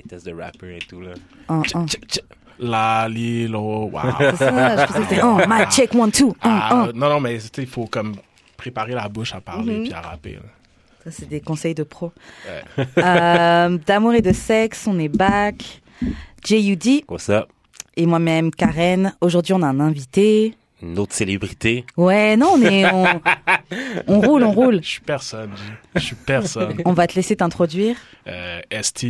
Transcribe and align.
tes 0.00 0.08
tests 0.08 0.26
de 0.26 0.32
rapper 0.32 0.76
et 0.76 0.78
tout, 0.80 1.00
là. 1.00 1.12
Un, 1.48 1.62
un. 1.74 1.86
La, 2.58 3.08
li, 3.08 3.48
lo, 3.48 3.60
wow. 3.90 4.00
C'est 4.18 4.36
ça, 4.36 4.76
je 4.76 4.86
pensais 4.86 4.98
que 5.02 5.08
c'était 5.08 5.20
un. 5.20 5.38
Mic 5.46 5.70
check, 5.70 5.94
one, 5.94 6.10
two. 6.12 6.36
Ah, 6.40 6.88
non, 6.94 7.08
non, 7.08 7.20
mais 7.20 7.38
il 7.58 7.66
faut 7.66 7.86
comme 7.86 8.14
préparer 8.56 8.92
la 8.92 9.08
bouche 9.08 9.34
à 9.34 9.40
parler 9.40 9.78
Mhm. 9.78 9.82
puis 9.84 9.92
à 9.92 10.00
rapper. 10.00 10.32
là. 10.34 10.40
Ça, 11.04 11.10
c'est 11.10 11.28
des 11.28 11.40
conseils 11.40 11.74
de 11.74 11.82
pro. 11.82 12.12
Ouais. 12.78 12.84
Euh, 12.98 13.78
D'amour 13.86 14.14
et 14.14 14.22
de 14.22 14.32
sexe, 14.32 14.86
on 14.86 14.98
est 14.98 15.08
back. 15.08 15.82
JUD 16.46 17.04
Quoi 17.06 17.18
ça? 17.18 17.46
et 17.96 18.06
moi-même, 18.06 18.50
Karen. 18.50 19.14
Aujourd'hui, 19.20 19.52
on 19.54 19.62
a 19.62 19.66
un 19.66 19.80
invité. 19.80 20.54
Une 20.82 20.98
autre 20.98 21.14
célébrité. 21.14 21.84
Ouais, 21.96 22.36
non, 22.36 22.54
on 22.56 22.62
est, 22.62 22.84
on, 22.92 23.06
on 24.08 24.20
roule, 24.20 24.42
on 24.44 24.52
roule. 24.52 24.80
Je 24.82 24.88
suis 24.88 25.00
personne. 25.00 25.50
Je 25.94 26.00
suis 26.00 26.16
personne. 26.16 26.76
On 26.84 26.92
va 26.92 27.06
te 27.06 27.14
laisser 27.14 27.36
t'introduire. 27.36 27.96
Euh, 28.26 28.60
ST 28.82 29.06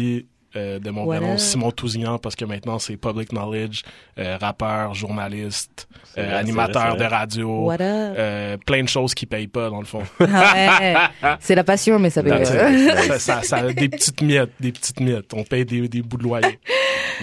euh, 0.56 0.78
de 0.78 0.90
mon 0.90 1.04
Voilà. 1.04 1.26
nom, 1.26 1.38
Simon 1.38 1.70
Tousignan, 1.70 2.18
parce 2.18 2.36
que 2.36 2.44
maintenant 2.44 2.78
c'est 2.78 2.96
public 2.96 3.30
knowledge, 3.30 3.82
euh, 4.18 4.36
rappeur, 4.40 4.94
journaliste, 4.94 5.88
euh, 6.18 6.24
vrai, 6.24 6.34
animateur 6.34 6.96
de 6.96 7.04
radio, 7.04 7.70
euh, 7.80 8.56
plein 8.64 8.82
de 8.82 8.88
choses 8.88 9.14
qui 9.14 9.26
payent 9.26 9.46
pas 9.48 9.70
dans 9.70 9.80
le 9.80 9.86
fond. 9.86 10.02
Ah 10.20 10.78
ouais, 10.80 10.94
c'est 11.40 11.54
la 11.54 11.64
passion, 11.64 11.98
mais 11.98 12.10
ça 12.10 12.22
paye. 12.22 12.44
Ça, 12.46 13.18
ça, 13.18 13.42
ça 13.42 13.56
a 13.58 13.72
des 13.72 13.88
petites 13.88 14.20
miettes, 14.22 14.52
des 14.60 14.72
petites 14.72 15.00
miettes. 15.00 15.32
On 15.34 15.42
paye 15.44 15.64
des, 15.64 15.88
des 15.88 16.02
bouts 16.02 16.18
de 16.18 16.22
loyer. 16.24 16.58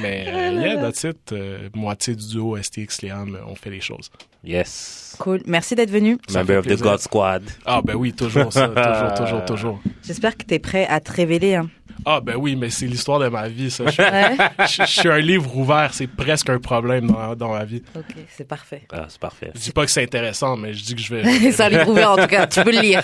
Mais 0.02 0.26
euh, 0.34 0.52
yeah, 0.62 0.78
that's 0.78 1.04
it. 1.04 1.32
Euh, 1.32 1.70
moitié 1.76 2.16
du 2.16 2.28
duo 2.28 2.58
STX 2.62 3.02
Liam, 3.02 3.38
on 3.48 3.56
fait 3.56 3.70
les 3.70 3.82
choses. 3.82 4.10
Yes. 4.44 5.16
Cool. 5.20 5.42
Merci 5.46 5.76
d'être 5.76 5.92
venu. 5.92 6.18
Member 6.34 6.58
of 6.60 6.66
the. 6.68 6.80
God 6.82 7.00
Squad. 7.00 7.44
Ah 7.66 7.82
ben 7.84 7.96
oui, 7.96 8.14
toujours 8.14 8.52
ça, 8.52 8.68
toujours, 8.76 9.14
toujours, 9.14 9.46
toujours. 9.46 9.82
J'espère 10.04 10.36
que 10.38 10.44
tu 10.44 10.54
es 10.56 10.60
prêt 10.60 10.88
à 10.88 11.00
te 11.00 11.12
révéler. 11.12 11.56
hein. 11.56 11.70
Ah 12.06 12.20
ben 12.20 12.36
oui, 12.36 12.56
mais 12.56 12.72
c'est 12.72 12.88
l'histoire 12.88 13.20
de 13.20 13.28
ma 13.28 13.48
vie, 13.48 13.70
ça. 13.70 13.86
Je, 13.86 13.92
suis- 13.92 14.02
Ouais. 14.02 14.36
je- 14.68 14.84
je 14.86 15.00
suis 15.00 15.10
un 15.10 15.20
livre 15.20 15.56
ouvert, 15.56 15.94
c'est 15.94 16.08
presque 16.08 16.50
un 16.50 16.58
problème 16.60 17.08
dans, 17.12 17.36
dans 17.36 17.50
ma 17.52 17.64
vie. 17.64 17.84
ok, 17.96 18.16
c'est 18.36 18.48
parfait. 18.48 18.82
Ah, 18.92 19.06
c'est 19.08 19.20
parfait. 19.20 19.52
Je 19.54 19.60
dis 19.60 19.72
pas 19.72 19.86
que 19.86 19.92
c'est 19.92 20.02
intéressant, 20.02 20.58
mais 20.58 20.74
je 20.74 20.84
dis 20.84 20.96
que 20.96 21.02
je 21.02 21.14
vais. 21.14 21.52
C'est 21.52 21.64
un 21.64 21.70
livre 21.70 21.90
ouvert 21.90 22.12
en 22.14 22.16
tout 22.18 22.28
cas, 22.28 22.48
tu 22.48 22.64
peux 22.64 22.72
le 22.72 22.82
lire. 22.82 23.04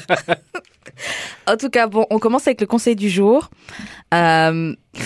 En 1.47 1.57
tout 1.57 1.69
cas, 1.69 1.87
bon, 1.87 2.05
on 2.09 2.19
commence 2.19 2.47
avec 2.47 2.61
le 2.61 2.67
conseil 2.67 2.95
du 2.95 3.09
jour. 3.09 3.49
Euh, 4.13 4.75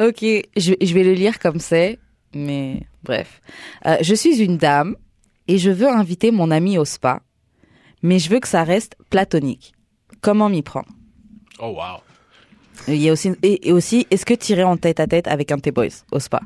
ok, 0.00 0.24
je, 0.56 0.74
je 0.80 0.94
vais 0.94 1.04
le 1.04 1.12
lire 1.12 1.38
comme 1.38 1.58
c'est, 1.58 1.98
mais 2.34 2.82
bref. 3.02 3.40
Euh, 3.86 3.96
je 4.00 4.14
suis 4.14 4.42
une 4.42 4.56
dame 4.56 4.96
et 5.48 5.58
je 5.58 5.70
veux 5.70 5.88
inviter 5.88 6.30
mon 6.30 6.50
ami 6.50 6.78
au 6.78 6.84
spa, 6.84 7.20
mais 8.02 8.18
je 8.18 8.30
veux 8.30 8.40
que 8.40 8.48
ça 8.48 8.64
reste 8.64 8.96
platonique. 9.10 9.72
Comment 10.20 10.48
m'y 10.48 10.62
prendre? 10.62 10.88
Oh 11.58 11.74
wow. 11.76 12.00
Il 12.88 12.96
y 12.96 13.08
a 13.08 13.12
aussi, 13.12 13.32
et, 13.42 13.68
et 13.68 13.72
aussi, 13.72 14.06
est-ce 14.10 14.26
que 14.26 14.34
tirer 14.34 14.64
en 14.64 14.76
tête 14.76 15.00
à 15.00 15.06
tête 15.06 15.28
avec 15.28 15.52
un 15.52 15.56
de 15.56 15.62
tes 15.62 15.70
boys 15.70 15.86
au 16.12 16.18
spa? 16.18 16.40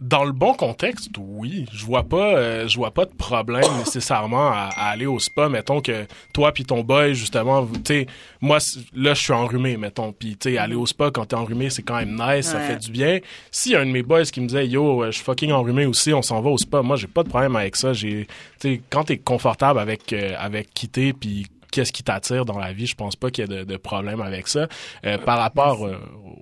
Dans 0.00 0.24
le 0.24 0.32
bon 0.32 0.54
contexte, 0.54 1.10
oui. 1.18 1.66
Je 1.74 1.84
vois 1.84 2.04
pas, 2.04 2.34
euh, 2.34 2.66
je 2.66 2.76
vois 2.76 2.90
pas 2.90 3.04
de 3.04 3.12
problème 3.12 3.64
nécessairement 3.78 4.48
à, 4.48 4.70
à 4.74 4.90
aller 4.90 5.04
au 5.04 5.18
spa. 5.18 5.50
Mettons 5.50 5.82
que 5.82 6.06
toi 6.32 6.52
puis 6.52 6.64
ton 6.64 6.82
boy, 6.82 7.14
justement, 7.14 7.66
tu 7.66 7.80
sais, 7.84 8.06
moi 8.40 8.58
là 8.94 9.12
je 9.12 9.20
suis 9.20 9.32
enrhumé, 9.34 9.76
mettons. 9.76 10.12
Puis 10.12 10.38
tu 10.38 10.50
sais, 10.50 10.58
aller 10.58 10.74
au 10.74 10.86
spa 10.86 11.10
quand 11.10 11.26
t'es 11.26 11.36
enrhumé, 11.36 11.68
c'est 11.68 11.82
quand 11.82 11.96
même 11.96 12.18
nice, 12.18 12.46
ça 12.46 12.60
fait 12.60 12.78
du 12.78 12.90
bien. 12.90 13.18
Si 13.50 13.70
y 13.70 13.76
a 13.76 13.80
un 13.80 13.86
de 13.86 13.90
mes 13.90 14.02
boys 14.02 14.24
qui 14.24 14.40
me 14.40 14.46
disait 14.46 14.66
yo, 14.66 15.02
euh, 15.02 15.06
je 15.10 15.16
suis 15.16 15.24
fucking 15.24 15.52
enrhumé 15.52 15.84
aussi, 15.84 16.14
on 16.14 16.22
s'en 16.22 16.40
va 16.40 16.48
au 16.48 16.56
spa. 16.56 16.80
Moi, 16.80 16.96
j'ai 16.96 17.06
pas 17.06 17.22
de 17.22 17.28
problème 17.28 17.56
avec 17.56 17.76
ça. 17.76 17.92
J'ai, 17.92 18.26
tu 18.58 18.74
sais, 18.74 18.82
quand 18.88 19.04
t'es 19.04 19.18
confortable 19.18 19.78
avec 19.78 20.14
euh, 20.14 20.34
avec 20.38 20.72
quitter 20.72 21.12
puis 21.12 21.46
qu'est-ce 21.70 21.92
qui 21.92 22.02
t'attire 22.02 22.44
dans 22.44 22.58
la 22.58 22.72
vie, 22.72 22.86
je 22.86 22.94
pense 22.94 23.16
pas 23.16 23.30
qu'il 23.30 23.48
y 23.48 23.52
ait 23.52 23.58
de, 23.58 23.64
de 23.64 23.76
problème 23.76 24.20
avec 24.20 24.48
ça. 24.48 24.68
Euh, 25.04 25.18
par 25.18 25.38
rapport 25.38 25.86
euh, 25.86 25.96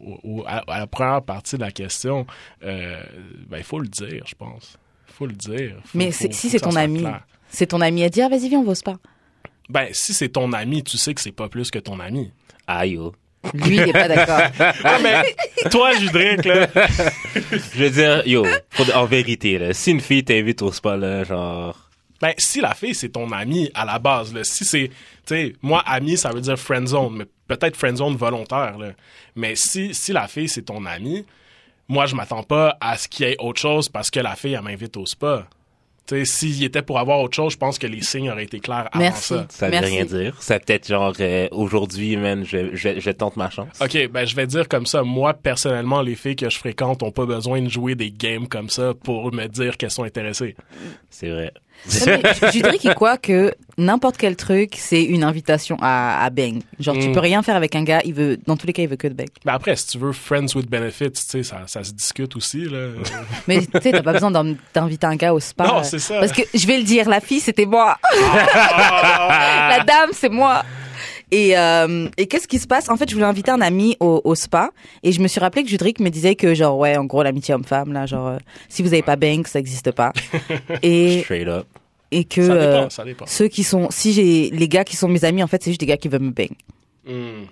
au- 0.04 0.20
au- 0.40 0.44
à, 0.46 0.64
à 0.66 0.78
la 0.80 0.86
première 0.86 1.22
partie 1.22 1.56
de 1.56 1.62
la 1.62 1.70
question, 1.70 2.26
euh, 2.64 3.00
ben 3.48 3.58
il 3.58 3.64
faut 3.64 3.78
le 3.80 3.88
dire, 3.88 4.24
je 4.26 4.34
pense. 4.34 4.76
Il 5.08 5.14
faut 5.14 5.26
le 5.26 5.34
dire. 5.34 5.76
Faut- 5.84 5.98
Mais 5.98 6.10
faut- 6.10 6.28
si 6.30 6.48
c'est 6.50 6.60
ton 6.60 6.76
ami, 6.76 7.04
c'est 7.48 7.66
ton 7.68 7.80
ami 7.80 8.04
à 8.04 8.08
dire, 8.08 8.28
vas-y, 8.28 8.48
viens, 8.48 8.60
on 8.60 8.64
va 8.64 8.72
au 8.72 8.74
spa. 8.74 8.96
Ben 9.68 9.88
si 9.92 10.14
c'est 10.14 10.30
ton 10.30 10.52
ami, 10.52 10.82
tu 10.82 10.96
sais 10.96 11.12
que 11.14 11.20
c'est 11.20 11.32
pas 11.32 11.48
plus 11.48 11.70
que 11.70 11.78
ton 11.78 12.00
ami. 12.00 12.30
Aïe, 12.66 12.96
oh. 12.98 13.12
Lui, 13.54 13.76
il 13.76 13.80
est 13.88 13.92
pas 13.92 14.08
d'accord. 14.08 14.40
Ah 14.84 14.98
mais 15.02 15.22
toi, 15.70 15.92
Judric, 15.94 16.44
là. 16.44 16.66
Je 17.74 17.84
veux 17.84 17.90
dire, 17.90 18.26
yo, 18.26 18.44
faut- 18.70 18.90
en 18.92 19.04
vérité, 19.04 19.58
là, 19.58 19.72
si 19.74 19.90
une 19.92 20.00
fille 20.00 20.24
t'invite 20.24 20.60
au 20.62 20.72
spa, 20.72 20.96
là, 20.96 21.22
genre, 21.24 21.87
Ben 22.20 22.32
si 22.38 22.60
la 22.60 22.74
fille 22.74 22.94
c'est 22.94 23.10
ton 23.10 23.30
ami 23.30 23.70
à 23.74 23.84
la 23.84 23.98
base, 23.98 24.34
là. 24.34 24.42
Si 24.44 24.64
c'est, 24.64 24.88
tu 24.88 24.94
sais, 25.26 25.52
moi 25.62 25.82
ami 25.86 26.16
ça 26.16 26.30
veut 26.30 26.40
dire 26.40 26.58
friend 26.58 26.86
zone, 26.88 27.16
mais 27.16 27.26
peut-être 27.46 27.76
friend 27.76 27.96
zone 27.96 28.16
volontaire, 28.16 28.76
là. 28.78 28.92
Mais 29.36 29.54
si 29.54 29.94
si 29.94 30.12
la 30.12 30.26
fille 30.28 30.48
c'est 30.48 30.62
ton 30.62 30.84
ami, 30.84 31.24
moi 31.88 32.06
je 32.06 32.16
m'attends 32.16 32.42
pas 32.42 32.76
à 32.80 32.96
ce 32.96 33.08
qu'il 33.08 33.26
y 33.26 33.30
ait 33.30 33.36
autre 33.38 33.60
chose 33.60 33.88
parce 33.88 34.10
que 34.10 34.20
la 34.20 34.34
fille 34.36 34.54
elle 34.54 34.62
m'invite 34.62 34.96
au 34.96 35.06
spa. 35.06 35.46
S'il 36.24 36.64
était 36.64 36.82
pour 36.82 36.98
avoir 36.98 37.20
autre 37.20 37.36
chose, 37.36 37.52
je 37.52 37.58
pense 37.58 37.78
que 37.78 37.86
les 37.86 38.00
signes 38.02 38.30
auraient 38.30 38.44
été 38.44 38.60
clairs 38.60 38.88
avant 38.92 38.98
Merci. 38.98 39.34
ça. 39.34 39.46
ça 39.50 39.68
veut 39.68 39.78
rien 39.78 40.04
dire. 40.04 40.34
C'est 40.40 40.64
peut-être 40.64 40.88
genre, 40.88 41.12
euh, 41.20 41.48
aujourd'hui, 41.50 42.16
man, 42.16 42.44
je, 42.44 42.74
je, 42.74 42.98
je 42.98 43.10
tente 43.10 43.36
ma 43.36 43.50
chance. 43.50 43.78
OK, 43.80 44.08
ben 44.10 44.24
je 44.24 44.34
vais 44.34 44.46
dire 44.46 44.68
comme 44.68 44.86
ça, 44.86 45.02
moi 45.02 45.34
personnellement 45.34 46.00
les 46.00 46.14
filles 46.14 46.36
que 46.36 46.48
je 46.48 46.56
fréquente 46.58 47.02
ont 47.02 47.10
pas 47.10 47.26
besoin 47.26 47.60
de 47.60 47.68
jouer 47.68 47.94
des 47.94 48.10
games 48.10 48.48
comme 48.48 48.70
ça 48.70 48.94
pour 48.94 49.32
me 49.34 49.46
dire 49.48 49.76
qu'elles 49.76 49.90
sont 49.90 50.04
intéressées. 50.04 50.56
C'est 51.10 51.28
vrai. 51.28 51.52
Mais 52.06 52.20
Je 52.42 52.50
dirais 52.50 52.78
qu'il 52.78 52.94
quoi 52.94 53.16
que 53.16 53.54
n'importe 53.78 54.16
quel 54.18 54.36
truc, 54.36 54.74
c'est 54.76 55.02
une 55.02 55.22
invitation 55.24 55.76
à, 55.80 56.22
à 56.24 56.30
bang. 56.30 56.60
Genre, 56.80 56.96
tu 56.98 57.08
Mm. 57.08 57.12
peux 57.12 57.20
rien 57.20 57.42
faire 57.42 57.56
avec 57.56 57.74
un 57.76 57.82
gars, 57.84 58.00
il 58.04 58.12
veut, 58.14 58.38
dans 58.46 58.56
tous 58.56 58.66
les 58.66 58.72
cas, 58.72 58.82
il 58.82 58.88
veut 58.88 58.96
que 58.96 59.08
de 59.08 59.14
bang. 59.14 59.28
Mais 59.44 59.52
après 59.52 59.74
si 59.76 59.86
tu 59.86 59.98
veux 59.98 60.12
friends 60.12 60.54
with 60.54 60.68
benefits, 60.68 61.12
tu 61.12 61.22
sais 61.22 61.42
ça, 61.42 61.62
ça 61.66 61.84
se 61.84 61.92
discute 61.92 62.34
aussi 62.36 62.64
là. 62.64 62.88
Mais 63.48 63.60
tu 63.60 63.66
sais, 63.80 63.92
t'as 63.92 64.02
pas 64.02 64.12
besoin 64.12 64.30
d'inviter 64.74 65.06
un 65.06 65.16
gars 65.16 65.32
au 65.32 65.40
spa. 65.40 65.66
Non, 65.66 65.82
c'est 65.84 65.98
ça. 65.98 66.18
Parce 66.20 66.32
que 66.32 66.42
je 66.52 66.66
vais 66.66 66.78
le 66.78 66.84
dire, 66.84 67.08
la 67.08 67.20
fille, 67.20 67.40
c'était 67.40 67.66
moi. 67.66 67.96
la 68.58 69.84
dame, 69.84 70.10
c'est 70.12 70.28
moi. 70.28 70.62
Et, 71.30 71.58
euh, 71.58 72.08
et 72.16 72.26
qu'est-ce 72.26 72.48
qui 72.48 72.58
se 72.58 72.66
passe? 72.66 72.88
En 72.88 72.96
fait, 72.96 73.08
je 73.08 73.14
voulais 73.14 73.26
inviter 73.26 73.50
un 73.50 73.60
ami 73.60 73.96
au, 74.00 74.20
au 74.24 74.34
spa 74.34 74.70
et 75.02 75.12
je 75.12 75.20
me 75.20 75.28
suis 75.28 75.40
rappelé 75.40 75.62
que 75.62 75.68
Judric 75.68 76.00
me 76.00 76.08
disait 76.08 76.34
que 76.36 76.54
genre 76.54 76.78
ouais, 76.78 76.96
en 76.96 77.04
gros 77.04 77.22
l'amitié 77.22 77.54
homme-femme 77.54 77.92
là, 77.92 78.06
genre 78.06 78.28
euh, 78.28 78.38
si 78.68 78.82
vous 78.82 78.92
avez 78.94 79.02
pas 79.02 79.16
bang, 79.16 79.46
ça 79.46 79.58
existe 79.58 79.92
pas. 79.92 80.12
et 80.82 81.20
Straight 81.22 81.46
up. 81.48 81.66
et 82.10 82.24
que 82.24 82.46
ça 82.46 82.54
dépend, 82.54 82.66
euh, 82.84 82.88
ça 82.88 83.04
dépend. 83.04 83.26
ceux 83.26 83.48
qui 83.48 83.62
sont 83.62 83.88
si 83.90 84.12
j'ai 84.14 84.48
les 84.50 84.68
gars 84.68 84.84
qui 84.84 84.96
sont 84.96 85.08
mes 85.08 85.24
amis 85.24 85.42
en 85.42 85.46
fait, 85.48 85.62
c'est 85.62 85.70
juste 85.70 85.80
des 85.80 85.86
gars 85.86 85.98
qui 85.98 86.08
veulent 86.08 86.22
me 86.22 86.30
bang. 86.30 86.50
Hmm. 87.06 87.44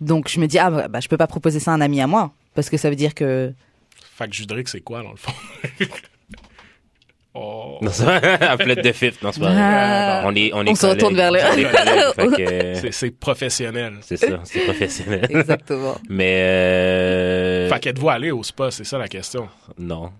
Donc 0.00 0.28
je 0.28 0.38
me 0.38 0.46
dis 0.46 0.58
ah 0.58 0.70
bah, 0.70 0.88
bah, 0.88 1.00
je 1.00 1.08
peux 1.08 1.16
pas 1.16 1.26
proposer 1.26 1.58
ça 1.58 1.72
à 1.72 1.74
un 1.74 1.80
ami 1.80 2.00
à 2.00 2.06
moi 2.06 2.32
parce 2.54 2.70
que 2.70 2.76
ça 2.76 2.90
veut 2.90 2.96
dire 2.96 3.14
que 3.14 3.52
Fait 4.16 4.28
que 4.28 4.34
Judric, 4.36 4.68
c'est 4.68 4.80
quoi, 4.80 5.02
dans 5.02 5.10
le 5.10 5.16
fond? 5.16 5.32
oh. 7.34 7.78
Non. 7.80 7.90
À 8.40 8.56
de 8.82 8.92
fifth, 8.92 9.22
non, 9.22 9.32
c'est 9.32 9.40
pas. 9.40 9.50
Ah. 9.52 10.22
On 10.26 10.34
est, 10.34 10.52
on 10.54 10.64
est 10.64 10.70
On 10.70 10.74
se 10.74 10.86
retourne 10.86 11.14
vers 11.16 11.30
le- 11.32 11.40
On 12.18 12.30
que, 12.82 12.90
C'est, 12.92 13.10
professionnel. 13.10 13.94
c'est 14.02 14.16
ça, 14.16 14.40
c'est 14.44 14.60
professionnel. 14.60 15.26
exactement. 15.30 15.96
Mais, 16.08 16.40
euh, 16.42 17.68
Fait 17.68 17.80
qu'êtes-vous 17.80 18.08
allé 18.08 18.30
au 18.30 18.42
spa, 18.42 18.70
c'est 18.70 18.84
ça 18.84 18.98
la 18.98 19.08
question. 19.08 19.48
non. 19.78 20.10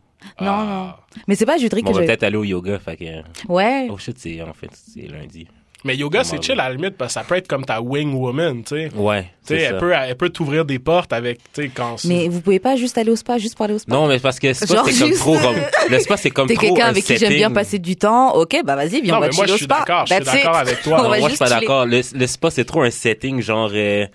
Non 0.41 0.47
Ah. 0.49 0.97
non. 1.17 1.21
Mais 1.29 1.35
c'est 1.35 1.45
pas 1.45 1.59
Judric 1.59 1.85
Bon, 1.85 1.91
on 1.91 1.93
que 1.93 1.99
va 1.99 2.03
je 2.05 2.07
peut-être 2.09 2.23
aller 2.23 2.37
au 2.39 2.45
yoga, 2.45 2.79
fait 2.79 2.97
que, 2.97 3.05
Ouais. 3.53 3.89
oh 3.91 3.99
shit, 3.99 4.19
c'est, 4.19 4.41
en 4.41 4.55
fait, 4.55 4.71
c'est 4.73 5.07
lundi. 5.07 5.47
Mais 5.87 5.97
yoga, 5.97 6.25
c'est 6.25 6.43
chill 6.43 6.59
à 6.59 6.69
la 6.71 6.75
limite, 6.75 6.97
parce 6.97 7.13
que 7.15 7.21
ça 7.21 7.27
peut 7.27 7.35
être 7.35 7.47
comme 7.47 7.65
ta 7.67 7.83
wing 7.83 8.15
woman, 8.15 8.63
tu 8.65 8.75
sais. 8.77 8.91
Ouais, 8.97 9.25
Tu 9.47 9.55
sais, 9.55 9.61
elle 9.65 9.77
peut, 9.77 9.93
elle 9.93 10.17
peut 10.17 10.31
t'ouvrir 10.31 10.65
des 10.65 10.79
portes 10.79 11.13
avec, 11.13 11.39
tu 11.53 11.63
sais, 11.65 11.69
quand 11.75 12.03
Mais 12.07 12.27
vous 12.29 12.41
pouvez 12.41 12.59
pas 12.59 12.75
juste 12.77 12.97
aller 12.97 13.11
au 13.11 13.17
spa 13.17 13.37
juste 13.37 13.55
pour 13.55 13.67
aller 13.67 13.75
au 13.75 13.79
spa? 13.79 13.93
Non, 13.95 14.07
mais 14.07 14.19
parce 14.19 14.39
que 14.39 14.47
le 14.47 14.55
spa, 14.55 14.67
c'est 14.87 14.99
comme 14.99 15.13
trop, 15.13 15.35
rom- 15.35 15.57
le 15.91 15.99
spa, 15.99 16.17
c'est 16.17 16.31
comme 16.31 16.49
T'es 16.49 16.55
trop 16.55 16.67
quelqu'un 16.69 16.87
un 16.87 16.89
avec 16.89 17.05
qui 17.05 17.17
j'aime 17.19 17.29
bien 17.35 17.49
setting. 17.49 17.55
passer 17.55 17.79
du 17.79 17.97
temps. 17.97 18.35
Ok, 18.35 18.57
bah 18.65 18.77
vas-y, 18.77 19.03
viens, 19.03 19.13
Non, 19.13 19.19
on 19.19 19.21
va 19.21 19.27
mais 19.29 19.35
moi, 19.37 19.45
chiller 19.45 19.49
je 19.49 19.53
au 19.53 19.57
suis 19.59 19.65
spa. 19.67 19.79
d'accord, 19.81 20.07
je 20.07 20.15
suis 20.15 20.25
d'accord 20.25 20.57
avec 20.57 20.83
toi. 20.83 20.97
On 20.99 21.03
Non, 21.03 21.09
moi, 21.09 21.19
je 21.21 21.29
suis 21.29 21.39
pas 21.39 21.49
d'accord. 21.51 21.85
Le, 21.85 22.01
le 22.15 22.27
spa, 22.27 22.51
c'est 22.51 22.65
trop 22.65 22.81
un 22.83 22.91
setting, 22.91 23.43
genre, 23.43 23.71
euh, 23.75 24.07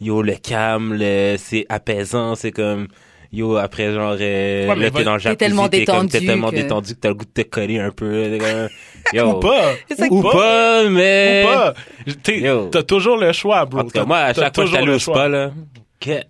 yo, 0.00 0.22
le 0.22 0.32
calme, 0.36 0.94
le- 0.94 1.36
c'est 1.36 1.66
apaisant, 1.68 2.36
c'est 2.36 2.52
comme, 2.52 2.88
yo, 3.32 3.56
après, 3.56 3.92
genre, 3.92 4.16
euh, 4.18 4.68
Ouais, 4.68 4.76
là, 4.76 4.90
t'es 4.90 5.04
dans 5.04 5.14
le 5.14 5.18
T'es 5.20 5.24
jacuzzi, 5.24 5.36
tellement 5.36 5.64
t'es 5.64 5.70
t'es 5.70 5.78
détendu 5.80 6.08
tellement 6.26 6.50
que- 6.50 6.56
détendu 6.56 6.94
que 6.94 7.00
t'as 7.00 7.08
le 7.08 7.14
goût 7.14 7.24
de 7.24 7.42
te 7.42 7.48
coller 7.48 7.78
un 7.78 7.90
peu. 7.90 8.38
t'es 8.38 8.68
yo. 9.16 9.30
Ou 9.30 9.40
pas. 9.40 9.72
Ou 10.10 10.22
pas, 10.22 10.88
mais... 10.88 11.44
Ou 11.44 11.48
pas. 11.52 11.74
T'es- 12.22 12.40
Yo. 12.40 12.68
T'as 12.70 12.82
toujours 12.82 13.16
le 13.18 13.32
choix, 13.32 13.64
bro. 13.66 13.80
En 13.80 13.84
tout 13.84 13.90
cas, 13.90 14.00
T'as- 14.00 14.06
moi, 14.06 14.18
à 14.18 14.32
chaque 14.34 14.54
fois 14.54 14.64
que 14.64 14.70
je 14.70 14.76
le 14.84 14.94
au 14.94 14.98
choix. 14.98 15.14
spa, 15.14 15.28
là, 15.28 15.50
que- 16.00 16.22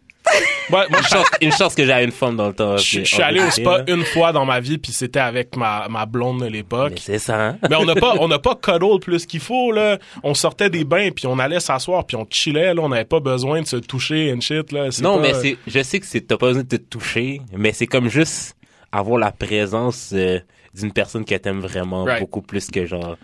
Ouais, 0.71 0.87
moi, 0.91 0.99
une 1.01 1.07
chance, 1.07 1.27
une 1.41 1.53
chance 1.53 1.75
que 1.75 1.85
j'avais 1.87 2.05
une 2.05 2.13
femme 2.13 2.37
dans 2.37 2.49
le 2.49 2.53
temps. 2.55 2.77
je 2.77 3.03
suis 3.05 3.23
allé 3.23 3.41
au 3.41 3.51
spa 3.51 3.85
une 3.89 4.05
fois 4.05 4.33
dans 4.33 4.45
ma 4.45 4.61
vie, 4.61 4.77
puis 4.77 4.93
c'était 4.93 5.19
avec 5.21 5.57
ma, 5.57 5.89
ma 5.89 6.05
blonde 6.05 6.43
de 6.43 6.47
l'époque. 6.47 6.99
C'est 7.01 7.19
ça, 7.19 7.41
hein? 7.41 7.59
Mais 7.71 7.77
on 7.77 7.85
n'a 7.87 7.95
pas, 7.95 8.15
on 8.21 8.29
n'a 8.29 8.39
pas 8.39 8.55
cuddle 8.55 9.01
plus 9.01 9.25
qu'il 9.25 9.41
faut, 9.41 9.73
là. 9.73 9.99
On 10.23 10.35
sortait 10.35 10.69
des 10.69 10.85
bains, 10.85 11.11
puis 11.11 11.27
on 11.27 11.39
allait 11.39 11.61
s'asseoir, 11.61 12.05
puis 12.05 12.17
on 12.17 12.27
chillait, 12.29 12.75
là. 12.75 12.83
On 12.83 12.91
n'avait 12.91 13.05
pas 13.07 13.21
besoin 13.21 13.63
de 13.63 13.67
se 13.67 13.77
toucher 13.77 14.33
and 14.37 14.41
shit, 14.43 14.71
là. 14.73 14.89
Non, 15.01 15.17
pas- 15.17 15.23
mais 15.23 15.35
c'est, 15.35 15.57
je 15.67 15.83
sais 15.83 16.01
que 16.01 16.07
c'est, 16.07 16.21
t'as 16.21 16.37
pas 16.37 16.49
besoin 16.49 16.63
de 16.65 16.69
te 16.69 16.77
toucher, 16.77 17.41
mais 17.57 17.73
c'est 17.73 17.87
comme 17.87 18.09
juste 18.11 18.55
avoir 18.93 19.19
la 19.19 19.33
présence 19.33 20.11
euh, 20.13 20.39
d'une 20.75 20.93
personne 20.93 21.25
que 21.25 21.35
t'aimes 21.35 21.61
vraiment 21.61 22.05
Right. 22.05 22.21
beaucoup 22.21 22.43
plus 22.43 22.71
que 22.71 22.85
genre, 22.85 23.17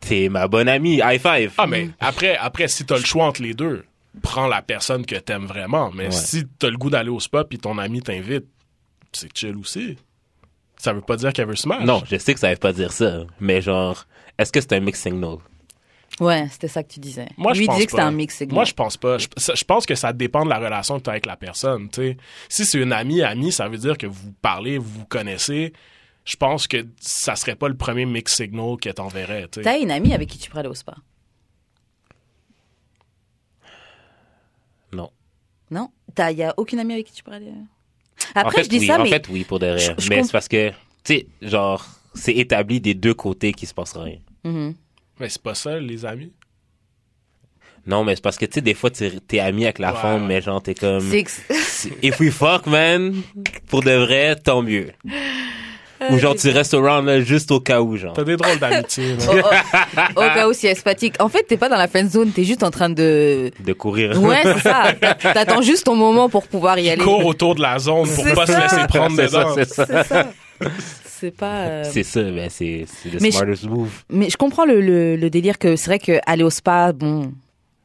t'es 0.00 0.28
ma 0.28 0.48
bonne 0.48 0.68
amie, 0.68 1.00
high 1.04 1.20
five. 1.20 1.52
Ah, 1.58 1.66
mais 1.68 1.90
après, 2.00 2.36
après, 2.36 2.66
si 2.68 2.84
t'as 2.84 2.96
le 2.98 3.04
choix 3.04 3.26
entre 3.26 3.42
les 3.42 3.54
deux, 3.54 3.84
prends 4.22 4.46
la 4.48 4.62
personne 4.62 5.04
que 5.06 5.16
t'aimes 5.16 5.46
vraiment. 5.46 5.90
Mais 5.92 6.06
Ouais. 6.06 6.10
si 6.10 6.44
t'as 6.58 6.70
le 6.70 6.76
goût 6.76 6.90
d'aller 6.90 7.10
au 7.10 7.20
spa 7.20 7.44
puis 7.44 7.58
ton 7.58 7.78
ami 7.78 8.02
t'invite, 8.02 8.46
c'est 9.12 9.36
chill 9.36 9.56
aussi. 9.56 9.96
Ça 10.76 10.92
veut 10.92 11.00
pas 11.02 11.16
dire 11.16 11.32
qu'elle 11.32 11.46
veut 11.48 11.56
smash. 11.56 11.84
Non, 11.84 12.02
je 12.10 12.16
sais 12.16 12.32
que 12.34 12.40
ça 12.40 12.50
veut 12.50 12.56
pas 12.56 12.72
dire 12.72 12.92
ça, 12.92 13.24
mais 13.38 13.60
genre, 13.60 14.06
est-ce 14.38 14.50
que 14.50 14.60
c'est 14.60 14.72
un 14.72 14.80
mix 14.80 15.00
signal? 15.02 15.36
Ouais, 16.18 16.48
c'était 16.50 16.68
ça 16.68 16.82
que 16.82 16.92
tu 16.92 17.00
disais. 17.00 17.28
Moi, 17.36 17.52
je 17.54 17.58
Lui 17.58 17.64
il 17.64 17.66
pense 17.66 17.76
disait 17.76 17.86
que 17.86 17.90
c'était 17.92 18.02
un 18.02 18.10
mix 18.10 18.36
signal. 18.36 18.54
Moi, 18.54 18.64
je 18.64 18.74
pense 18.74 18.96
pas. 18.96 19.16
Je, 19.18 19.28
ça- 19.36 19.54
je 19.54 19.64
pense 19.64 19.86
que 19.86 19.94
ça 19.94 20.12
dépend 20.12 20.44
de 20.44 20.50
la 20.50 20.58
relation 20.58 20.98
que 20.98 21.04
tu 21.04 21.08
as 21.10 21.12
avec 21.12 21.26
la 21.26 21.36
personne. 21.36 21.88
tu 21.88 22.00
sais. 22.02 22.16
Si 22.48 22.64
c'est 22.66 22.78
une 22.78 22.92
amie, 22.92 23.22
amie, 23.22 23.52
ça 23.52 23.68
veut 23.68 23.78
dire 23.78 23.96
que 23.96 24.06
vous 24.06 24.32
parlez, 24.42 24.76
vous 24.78 24.90
vous 25.00 25.06
connaissez. 25.06 25.72
Je 26.24 26.36
pense 26.36 26.66
que 26.66 26.84
ça 27.00 27.36
serait 27.36 27.54
pas 27.56 27.68
le 27.68 27.76
premier 27.76 28.04
mix 28.06 28.34
signal 28.36 28.76
que 28.80 28.90
t'enverrais. 28.90 29.48
T'as 29.50 29.78
une 29.78 29.90
amie 29.90 30.12
avec 30.12 30.28
qui 30.28 30.38
tu 30.38 30.50
pourrais 30.50 30.60
aller 30.60 30.68
au 30.68 30.74
spa 30.74 30.94
Non? 35.70 35.90
Il 36.18 36.36
y 36.36 36.42
a 36.42 36.52
aucune 36.56 36.78
amie 36.80 36.94
avec 36.94 37.06
qui 37.06 37.12
tu 37.12 37.22
pourrais 37.22 37.36
aller 37.36 37.46
euh? 37.48 38.30
en 38.36 38.40
Après, 38.40 38.58
fait, 38.58 38.64
je 38.64 38.68
dis 38.70 38.78
oui, 38.80 38.86
ça, 38.86 38.98
en 39.00 39.02
mais 39.04 39.10
fait, 39.10 39.28
oui, 39.28 39.44
pour 39.44 39.58
de 39.58 39.66
vrai. 39.66 39.78
Je- 39.78 39.92
je 40.02 40.08
mais 40.08 40.16
comp- 40.16 40.26
c'est 40.26 40.32
parce 40.32 40.48
que, 40.48 40.70
tu 40.70 40.74
sais, 41.04 41.26
genre, 41.42 41.86
c'est 42.14 42.34
établi 42.34 42.80
des 42.80 42.94
deux 42.94 43.14
côtés 43.14 43.52
qu'il 43.52 43.68
se 43.68 43.74
passe 43.74 43.96
rien. 43.96 44.18
Mhm. 44.44 44.74
Mais 45.20 45.28
c'est 45.28 45.42
pas 45.42 45.54
ça, 45.54 45.78
les 45.78 46.04
amis? 46.04 46.32
Non, 47.86 48.04
mais 48.04 48.14
c'est 48.14 48.22
parce 48.22 48.36
que, 48.36 48.44
tu 48.44 48.54
sais, 48.54 48.60
des 48.60 48.74
fois, 48.74 48.90
tu- 48.90 49.20
t'es 49.22 49.38
ami 49.40 49.64
avec 49.64 49.78
la 49.78 49.94
femme, 49.94 50.26
mais 50.26 50.42
genre, 50.42 50.62
t'es 50.62 50.74
comme... 50.74 51.00
C'est- 51.50 51.96
If 52.02 52.20
we 52.20 52.30
fuck, 52.30 52.66
man, 52.66 53.14
pour 53.68 53.82
de 53.82 53.90
vrai, 53.92 54.36
tant 54.36 54.60
mieux. 54.62 54.92
Ou 56.10 56.18
genre, 56.18 56.34
tu 56.34 56.48
restes 56.48 56.72
around 56.74 57.06
là, 57.06 57.20
juste 57.20 57.50
au 57.50 57.60
cas 57.60 57.80
où, 57.80 57.96
genre. 57.96 58.14
T'as 58.14 58.24
des 58.24 58.36
drôles 58.36 58.58
d'amitié. 58.58 59.16
là. 59.16 60.08
au, 60.16 60.20
au- 60.20 60.34
cas 60.34 60.48
où 60.48 60.52
c'est 60.52 60.70
aspatique. 60.70 61.14
En 61.20 61.28
fait, 61.28 61.42
t'es 61.42 61.56
pas 61.58 61.68
dans 61.68 61.76
la 61.76 61.88
friend 61.88 62.10
zone, 62.10 62.30
t'es 62.30 62.44
juste 62.44 62.62
en 62.62 62.70
train 62.70 62.88
de. 62.88 63.50
De 63.60 63.72
courir. 63.74 64.20
Ouais, 64.22 64.40
c'est 64.42 64.60
ça. 64.60 64.92
T'a- 65.00 65.14
T'attends 65.14 65.60
juste 65.62 65.84
ton 65.84 65.96
moment 65.96 66.28
pour 66.28 66.46
pouvoir 66.46 66.78
y 66.78 66.88
aller. 66.88 67.02
Cours 67.02 67.26
autour 67.26 67.54
de 67.54 67.60
la 67.62 67.78
zone 67.78 68.08
pour 68.08 68.24
pas 68.34 68.46
se 68.46 68.58
laisser 68.60 68.86
prendre 68.88 69.16
dedans. 69.16 69.54
c'est 69.54 69.68
ça. 69.68 69.86
C'est 69.86 70.04
ça. 70.06 70.26
C'est 71.04 71.36
pas. 71.36 71.54
euh, 71.66 71.84
C'est 71.92 72.02
ça, 72.02 72.22
ben, 72.22 72.48
c'est 72.48 72.86
c'est 72.86 73.10
le 73.12 73.18
Mais 73.20 73.30
je- 73.30 73.36
smartest 73.36 73.64
move. 73.68 73.90
Mais 74.08 74.30
je 74.30 74.36
comprends 74.38 74.64
le, 74.64 74.80
le, 74.80 75.16
le 75.16 75.30
délire 75.30 75.58
que 75.58 75.76
c'est 75.76 75.86
vrai 75.90 75.98
que 75.98 76.18
aller 76.26 76.42
au 76.44 76.48
spa, 76.50 76.92
bon, 76.92 77.32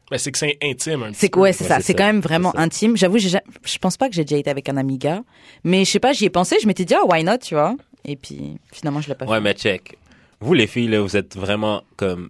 Mais 0.09 0.17
c'est 0.17 0.31
que 0.31 0.37
c'est 0.37 0.57
intime 0.63 1.03
un 1.03 1.07
petit 1.09 1.19
c'est 1.19 1.29
peu. 1.33 1.41
ouais, 1.41 1.51
c'est 1.51 1.63
Ouais, 1.65 1.69
ça, 1.69 1.79
c'est 1.81 1.93
quand 1.93 2.05
même 2.05 2.21
vraiment 2.21 2.57
intime. 2.57 2.95
J'avoue, 2.95 3.17
je 3.17 3.77
pense 3.81 3.97
pas 3.97 4.07
que 4.07 4.15
j'ai 4.15 4.23
déjà 4.23 4.37
été 4.37 4.49
avec 4.49 4.69
un 4.69 4.77
ami 4.77 4.97
gars, 4.97 5.21
mais 5.65 5.83
je 5.83 5.91
sais 5.91 5.99
pas, 5.99 6.13
j'y 6.13 6.23
ai 6.25 6.29
pensé, 6.29 6.55
je 6.61 6.67
m'étais 6.67 6.85
dit 6.85 6.93
ah 6.95 7.05
why 7.05 7.25
not, 7.25 7.39
tu 7.39 7.55
vois? 7.55 7.75
Et 8.05 8.15
puis 8.15 8.57
finalement 8.71 9.01
je 9.01 9.09
l'ai 9.09 9.15
pas 9.15 9.25
Ouais, 9.25 9.37
fait. 9.37 9.41
mais 9.43 9.53
check. 9.53 9.97
Vous, 10.39 10.53
les 10.53 10.67
filles, 10.67 10.87
là, 10.89 11.01
vous 11.01 11.15
êtes 11.17 11.35
vraiment 11.37 11.83
comme 11.97 12.29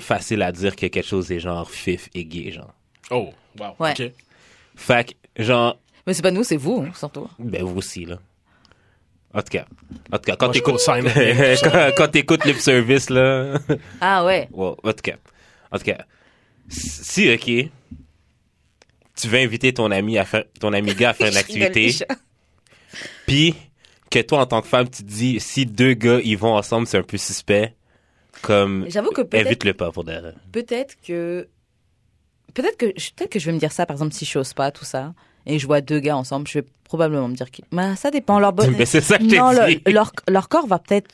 facile 0.00 0.42
à 0.42 0.50
dire 0.50 0.74
que 0.74 0.86
quelque 0.86 1.06
chose 1.06 1.30
est 1.30 1.40
genre 1.40 1.70
fif 1.70 2.08
et 2.14 2.24
gay, 2.24 2.50
genre. 2.50 2.72
Oh, 3.10 3.30
wow. 3.60 3.74
Ouais. 3.78 3.92
OK. 3.92 4.10
Fait 4.76 5.14
que, 5.36 5.42
genre, 5.42 5.78
Mais 6.06 6.14
c'est 6.14 6.22
pas 6.22 6.30
nous, 6.30 6.42
c'est 6.42 6.56
vous, 6.56 6.84
hein, 6.86 6.92
surtout. 6.94 7.28
ben, 7.38 7.62
vous 7.62 7.76
aussi, 7.78 8.04
là. 8.06 8.18
En 9.34 9.42
tout 9.42 9.50
cas, 9.50 9.66
en 10.12 10.16
tout 10.18 10.24
cas, 10.24 10.36
quand 10.36 10.50
t'écoutes, 10.50 10.80
quand, 10.86 11.90
quand 11.96 12.08
t'écoutes 12.08 12.44
lip 12.44 12.56
service, 12.58 13.10
là, 13.10 13.58
Ah 14.00 14.24
ouais. 14.24 14.48
Ouais, 14.52 14.68
en 14.82 14.92
tout 14.92 15.02
cas, 15.02 15.16
en 15.70 15.78
tout 15.78 15.84
cas, 15.84 15.98
si, 16.68 17.32
ok, 17.32 17.68
tu 19.16 19.28
veux 19.28 19.38
inviter 19.38 19.72
ton 19.74 19.90
ami 19.90 20.18
à 20.18 20.24
faire, 20.24 20.44
ton 20.60 20.72
ami 20.72 20.94
gars 20.94 21.10
à 21.10 21.14
faire 21.14 21.28
une 21.30 21.36
activité, 21.36 21.94
puis 23.26 23.54
que 24.10 24.20
toi, 24.20 24.40
en 24.40 24.46
tant 24.46 24.60
que 24.62 24.68
femme, 24.68 24.88
tu 24.88 25.02
te 25.02 25.08
dis, 25.08 25.40
si 25.40 25.66
deux 25.66 25.94
gars, 25.94 26.20
ils 26.24 26.36
vont 26.38 26.54
ensemble, 26.54 26.86
c'est 26.86 26.98
un 26.98 27.02
peu 27.02 27.16
suspect, 27.16 27.74
comme, 28.42 28.86
J'avoue 28.88 29.10
que 29.10 29.22
peut-être 29.22 29.46
évite-le 29.46 29.74
pas 29.74 29.90
pour 29.90 30.04
de 30.04 30.12
peut-être 30.52 30.96
que 31.02 31.48
peut-être 32.54 32.76
que 32.76 32.86
peut-être 32.86 33.30
que 33.30 33.38
je 33.38 33.46
vais 33.46 33.52
me 33.52 33.58
dire 33.58 33.72
ça 33.72 33.86
par 33.86 33.94
exemple 33.96 34.12
si 34.14 34.24
je 34.24 34.38
au 34.38 34.44
spa 34.44 34.70
tout 34.70 34.84
ça 34.84 35.12
et 35.46 35.58
je 35.58 35.66
vois 35.66 35.80
deux 35.80 35.98
gars 36.00 36.16
ensemble, 36.16 36.46
je 36.46 36.60
vais 36.60 36.66
probablement 36.84 37.28
me 37.28 37.34
dire 37.34 37.50
que 37.50 37.62
bah, 37.72 37.96
ça 37.96 38.10
dépend 38.10 38.38
leur 38.38 38.52
bonne 38.52 38.74
Mais 38.78 38.86
c'est 38.86 39.00
ça 39.00 39.18
que 39.18 39.24
non, 39.24 39.50
dit. 39.50 39.80
le- 39.86 39.92
leur 39.92 40.12
leur 40.28 40.48
corps 40.48 40.66
va 40.66 40.78
peut-être 40.78 41.10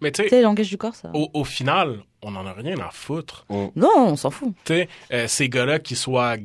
Mais 0.00 0.12
tu 0.12 0.28
sais, 0.28 0.42
langage 0.42 0.68
du 0.68 0.78
corps 0.78 0.94
ça. 0.94 1.10
au, 1.14 1.30
au 1.34 1.44
final, 1.44 2.00
on 2.22 2.36
en 2.36 2.46
a 2.46 2.52
rien 2.52 2.78
à 2.78 2.90
foutre. 2.92 3.44
Non, 3.50 3.90
on 3.96 4.16
s'en 4.16 4.30
fout. 4.30 4.54
Tu 4.64 4.74
sais, 4.74 4.88
euh, 5.12 5.26
ces 5.26 5.48
gars-là 5.48 5.78
qui 5.80 5.96
soient 5.96 6.36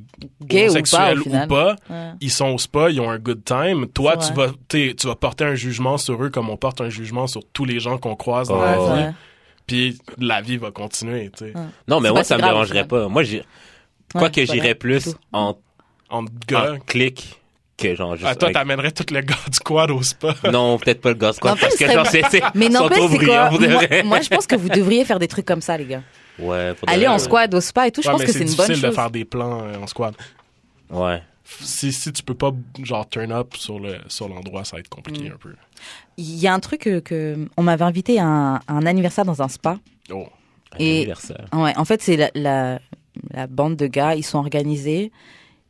Gay 0.42 0.70
ou 0.70 0.84
pas, 0.84 1.14
ou 1.14 1.94
Ouais. 1.94 2.12
ils 2.20 2.32
sont 2.32 2.48
au 2.48 2.58
spa, 2.58 2.90
ils 2.90 3.00
ont 3.00 3.10
un 3.10 3.20
good 3.20 3.44
time. 3.46 3.88
Toi, 3.88 4.18
tu 4.18 4.34
vas, 4.34 4.48
tu 4.70 4.94
vas 5.08 5.16
porter 5.16 5.46
un 5.46 5.56
jugement 5.56 5.98
sur 5.98 6.24
eux 6.24 6.30
comme 6.30 6.50
on 6.50 6.58
porte 6.58 6.82
un 6.82 6.90
jugement 6.90 7.28
sur 7.28 7.42
tous 7.54 7.66
les 7.66 7.80
gens 7.80 7.98
qu'on 7.98 8.16
croise 8.16 8.48
dans 8.50 8.62
la 8.62 8.78
vie. 8.78 9.14
Puis 9.68 9.98
la 10.18 10.42
vie 10.42 10.58
va 10.58 10.72
continuer, 10.72 11.30
tu 11.38 11.46
sais. 11.46 11.54
Non, 11.88 12.00
mais 12.00 12.10
moi, 12.10 12.24
ça 12.24 12.36
me 12.36 12.42
grave, 12.42 12.54
dérangerait 12.54 12.88
pas. 12.88 13.08
Moi, 13.08 13.24
j'ai, 13.24 13.44
quoi 14.14 14.24
Ouais, 14.24 14.32
que 14.32 14.46
j'irais 14.46 14.76
plus 14.76 15.16
en, 15.34 15.56
gars, 16.48 16.74
en 16.74 16.80
clic 16.80 17.40
que 17.78 17.96
genre 17.96 18.16
juste. 18.16 18.28
ah, 18.28 18.36
toi, 18.36 18.52
t'amènerais 18.52 18.92
tous 18.92 19.14
les 19.14 19.22
gars 19.22 19.36
du 19.52 19.60
quad 19.60 19.92
au 19.92 20.02
spa. 20.02 20.34
Non, 20.52 20.78
peut-être 20.80 21.00
pas 21.02 21.10
le 21.10 21.16
gars 21.16 21.34
squad 21.34 21.56
Mais 21.56 21.60
en 21.60 21.62
parce 21.68 21.76
que 21.78 21.92
genre, 21.92 22.08
c'est, 22.08 22.24
c'est, 22.30 22.42
Mais 22.56 22.66
ils 22.66 22.74
sont 22.74 22.84
n'empêche 22.84 22.98
trop 22.98 23.10
c'est 23.10 23.26
quoi? 23.26 23.52
moi, 23.52 24.04
moi, 24.04 24.22
je 24.22 24.30
pense 24.30 24.48
que 24.48 24.56
vous 24.56 24.70
devriez 24.70 25.06
faire 25.06 25.20
des 25.20 25.28
trucs 25.28 25.46
comme 25.46 25.62
ça 25.62 25.78
les 25.78 25.86
gars. 25.86 26.02
Ouais, 26.40 26.70
de 26.74 26.76
Aller 26.88 27.08
en 27.08 27.18
squad 27.20 27.54
au 27.54 27.62
spa 27.62 27.88
et 27.88 27.92
tout, 27.92 28.02
je 28.02 28.10
pense 28.10 28.20
mais 28.20 28.26
que 28.26 28.32
c'est 28.32 28.40
c'est 28.40 28.46
une 28.46 28.56
bonne 28.56 28.66
difficile 28.68 28.82
de 28.84 28.88
chose. 28.88 28.96
faire 28.96 29.10
des 29.12 29.26
plans 29.26 29.62
euh, 29.64 29.78
en 29.82 29.88
squad. 29.88 30.16
Ouais. 30.90 31.22
Si, 31.62 31.94
si 31.94 32.12
tu 32.12 32.24
peux 32.24 32.34
pas, 32.34 32.52
genre, 32.84 33.08
turn 33.08 33.32
up 33.32 33.56
sur 33.56 33.80
le 33.80 33.96
sur 34.08 34.28
l'endroit, 34.28 34.66
ça 34.66 34.76
va 34.76 34.80
être 34.82 34.90
compliqué 34.90 35.30
Mm. 35.30 35.34
un 35.34 35.38
peu. 35.38 35.54
Il 36.18 36.36
y 36.36 36.48
a 36.48 36.54
un 36.54 36.60
truc 36.60 36.82
que, 36.82 37.00
que- 37.00 37.48
on 37.58 37.64
m'avait 37.64 37.86
invité 37.86 38.20
à 38.20 38.26
un, 38.26 38.56
à 38.56 38.62
un 38.70 38.86
anniversaire 38.86 39.24
dans 39.24 39.42
un 39.42 39.48
spa. 39.48 39.78
Oh. 40.12 40.28
Un 40.74 40.78
Et- 40.80 40.98
anniversaire. 40.98 41.46
Ouais, 41.54 41.74
en 41.78 41.86
fait, 41.86 42.02
c'est 42.02 42.18
la, 42.18 42.30
la, 42.36 42.80
la 43.34 43.48
bande 43.48 43.76
de 43.78 43.88
gars, 43.88 44.16
ils 44.16 44.24
sont 44.24 44.38
organisés, 44.40 45.12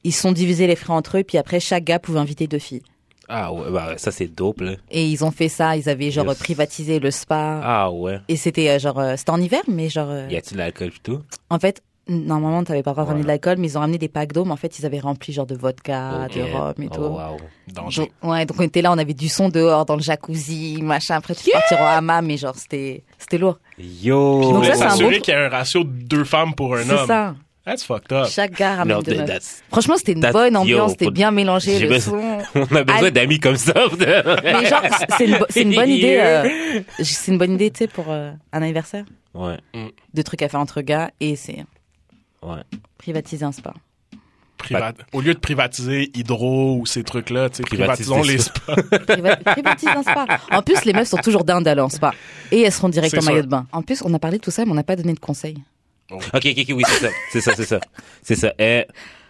ils 0.08 0.12
se 0.14 0.22
sont 0.22 0.32
divisés 0.32 0.68
les 0.68 0.76
frais 0.76 0.94
entre 0.94 1.18
eux, 1.20 1.24
puis 1.24 1.38
après, 1.38 1.60
chaque 1.60 1.84
gars 1.84 2.00
pouvait 2.00 2.20
inviter 2.20 2.48
deux 2.48 2.60
filles. 2.60 2.82
Ah 3.30 3.52
ouais, 3.52 3.70
bah, 3.72 3.94
ça 3.98 4.12
c'est 4.12 4.28
dope, 4.28 4.62
là. 4.62 4.74
Et 4.90 5.06
ils 5.06 5.26
ont 5.26 5.32
fait 5.32 5.50
ça, 5.50 5.76
ils 5.76 5.90
avaient 5.90 6.12
genre 6.12 6.26
Yes. 6.28 6.38
privatisé 6.40 7.00
le 7.00 7.12
spa. 7.12 7.60
Ah 7.64 7.92
ouais. 7.92 8.20
Et 8.30 8.38
c'était 8.38 8.70
euh, 8.70 8.80
genre, 8.80 9.00
euh, 9.00 9.16
c'était 9.18 9.32
en 9.32 9.42
hiver, 9.42 9.62
mais 9.68 9.90
genre, 9.90 10.08
euh, 10.10 10.28
Y 10.30 10.38
a-t-il 10.38 10.54
de 10.54 10.60
l'alcool 10.60 10.90
du 10.92 11.00
tout? 11.02 11.22
en 11.50 11.60
fait, 11.60 11.82
normalement, 12.08 12.64
t'avais 12.64 12.84
pas 12.84 12.92
le 12.92 12.94
droit 12.94 13.04
de 13.04 13.08
ramener 13.10 13.24
de 13.24 13.28
l'alcool, 13.28 13.58
mais 13.58 13.68
ils 13.68 13.78
ont 13.78 13.82
ramené 13.82 13.98
des 13.98 14.08
packs 14.08 14.32
d'eau, 14.32 14.46
mais 14.46 14.54
en 14.54 14.56
fait, 14.56 14.80
ils 14.80 14.86
avaient 14.86 15.02
rempli 15.02 15.34
genre 15.34 15.46
de 15.46 15.56
vodka, 15.56 16.30
de 16.34 16.42
rhum 16.42 16.74
et 16.82 16.88
Oh, 16.90 16.96
tout. 16.96 17.02
wow. 17.02 17.38
Danger. 17.68 18.02
Donc, 18.22 18.32
ouais, 18.32 18.46
donc 18.46 18.58
on 18.62 18.64
était 18.64 18.82
là, 18.82 18.94
on 18.94 18.98
avait 18.98 19.14
du 19.14 19.28
son 19.28 19.50
dehors 19.50 19.84
dans 19.86 19.98
le 19.98 20.02
jacuzzi, 20.02 20.82
machin. 20.82 21.16
Après, 21.16 21.36
tu 21.36 21.44
peux 21.44 21.52
partir 21.52 21.82
au 21.82 21.84
hammam, 21.84 22.26
mais 22.26 22.38
genre, 22.38 22.56
c'était, 22.56 23.04
c'était 23.18 23.38
lourd. 23.38 23.60
Yo! 23.78 24.40
Puis 24.40 24.54
Donc 24.54 24.64
ça, 24.64 24.76
c'est 24.76 24.84
un 24.86 24.98
bon- 25.10 25.10
qu'il 25.22 25.34
y 25.34 25.38
a 25.38 25.42
un 25.46 25.50
ratio 25.50 25.84
de 25.84 25.90
deux 25.90 26.24
femmes 26.24 26.56
pour 26.56 26.76
un 26.78 26.84
C'est 26.84 26.94
homme. 26.94 27.08
ça. 27.08 27.36
That's 27.68 27.84
fucked 27.84 28.14
up. 28.14 28.28
Chaque 28.30 28.54
gars 28.54 28.76
ramène 28.78 28.96
Non, 28.96 29.02
deux 29.04 29.18
meufs. 29.18 29.62
Franchement, 29.70 29.96
c'était 29.98 30.14
une 30.14 30.22
that's- 30.22 30.32
bonne 30.32 30.56
ambiance, 30.56 30.92
c'était 30.92 31.12
bien 31.12 31.32
mélangé, 31.32 31.74
j'ai 31.80 31.88
le 31.88 31.90
besoin- 31.96 32.40
son. 32.54 32.60
On 32.72 32.76
a 32.78 32.84
besoin 32.86 33.12
d'amis 33.12 33.40
comme 33.42 33.58
ça. 33.58 33.74
Mais 34.00 34.66
genre, 34.70 34.84
c'est 35.18 35.26
une, 35.64 35.76
bonne 35.76 35.90
idée. 35.90 36.18
euh, 36.22 36.82
c'est 37.04 37.32
une 37.32 37.38
bonne 37.38 37.52
idée, 37.56 37.70
tu 37.70 37.80
sais, 37.80 37.88
pour 37.88 38.06
euh, 38.08 38.32
un 38.54 38.62
anniversaire. 38.62 39.04
Ouais, 39.34 39.58
De 40.14 40.22
trucs 40.22 40.42
à 40.44 40.48
faire 40.50 40.62
entre 40.62 40.82
gars 40.82 41.12
et 41.20 41.36
c'est 41.36 41.66
ouais. 42.42 42.62
privatiser 42.98 43.44
un 43.44 43.52
spa. 43.52 43.74
Priva- 44.58 44.94
Au 45.14 45.22
lieu 45.22 45.34
de 45.36 45.40
privatiser 45.40 46.10
Hydro 46.16 46.78
ou 46.80 46.86
ces 46.88 47.04
trucs-là, 47.04 47.50
tu 47.50 47.58
sais, 47.58 47.64
Privatiser 47.64 48.10
privatisons 48.10 48.24
les 48.32 48.38
spas. 48.40 48.76
Priva- 49.08 49.36
privatise 49.36 49.90
un 49.90 50.02
spa. 50.02 50.26
En 50.52 50.62
plus, 50.64 50.84
les 50.86 50.94
meufs 50.94 51.08
sont 51.10 51.18
toujours 51.18 51.44
dindes 51.44 51.66
d'aller 51.66 51.82
en 51.82 51.90
spa. 51.90 52.14
Et 52.52 52.62
elles 52.62 52.72
seront 52.72 52.90
direct 52.90 53.16
en 53.18 53.24
maillot 53.24 53.44
de 53.44 53.48
bain. 53.48 53.68
En 53.72 53.82
plus, 53.84 54.02
on 54.04 54.14
a 54.14 54.20
parlé 54.20 54.38
de 54.38 54.42
tout 54.44 54.50
ça, 54.52 54.66
mais 54.66 54.72
on 54.72 54.76
n'a 54.76 54.84
pas 54.84 54.96
donné 54.96 55.14
de 55.14 55.20
conseils. 55.20 55.58
Ok, 56.12 56.22
ok, 56.34 56.58
ok, 56.58 56.70
oui, 56.70 56.84
c'est 56.88 57.00
ça. 57.00 57.10
C'est 57.32 57.42
ça, 57.42 57.56
c'est 57.56 57.66
ça. 57.66 57.80
C'est 58.22 58.36
ça. 58.36 58.54
Euh, 58.62 58.86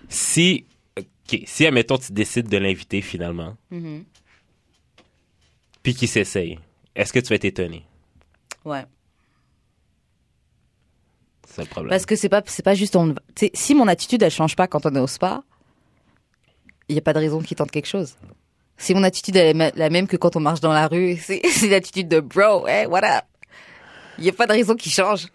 si, 0.10 0.66
ok, 0.98 1.42
si, 1.46 1.66
admettons, 1.66 1.98
tu 1.98 2.12
décides 2.12 2.48
de 2.48 2.58
l'inviter 2.58 3.02
finalement, 3.02 3.56
puis 5.84 5.96
qu'il 5.96 6.08
s'essaye, 6.08 6.60
est-ce 6.96 7.14
que 7.14 7.20
tu 7.20 7.30
vas 7.30 7.36
être 7.36 7.46
étonné? 7.46 7.84
Ouais. 8.66 8.86
C'est 11.48 11.62
le 11.62 11.68
problème. 11.68 11.90
Parce 11.90 12.06
que 12.06 12.16
c'est 12.16 12.30
pas, 12.30 12.44
c'est 12.46 12.64
pas 12.64 12.76
juste. 12.76 12.96
On... 12.96 13.16
Si 13.54 13.74
mon 13.74 13.88
attitude, 13.88 14.22
elle 14.22 14.32
change 14.32 14.56
pas 14.56 14.68
quand 14.68 14.86
on 14.86 14.96
est 14.96 15.00
au 15.00 15.08
spa, 15.08 15.44
il 16.88 16.94
n'y 16.94 17.00
a 17.00 17.02
pas 17.02 17.14
de 17.14 17.20
raison 17.20 17.42
qu'il 17.42 17.58
tente 17.58 17.72
quelque 17.72 17.88
chose. 17.88 18.16
Si 18.78 18.94
mon 18.94 19.04
attitude 19.04 19.36
elle 19.36 19.60
est 19.60 19.76
la 19.76 19.90
même 19.90 20.08
que 20.08 20.18
quand 20.18 20.36
on 20.36 20.40
marche 20.40 20.60
dans 20.60 20.74
la 20.74 20.88
rue, 20.88 21.18
c'est 21.22 21.42
c'est 21.48 21.68
l'attitude 21.68 22.08
de 22.08 22.20
bro, 22.20 22.68
hey, 22.68 22.86
what 22.86 23.04
up? 23.04 23.26
Il 24.20 24.24
n'y 24.24 24.30
a 24.30 24.34
pas 24.34 24.46
de 24.48 24.54
raison 24.54 24.76
qu'il 24.76 24.92
change. 24.92 25.28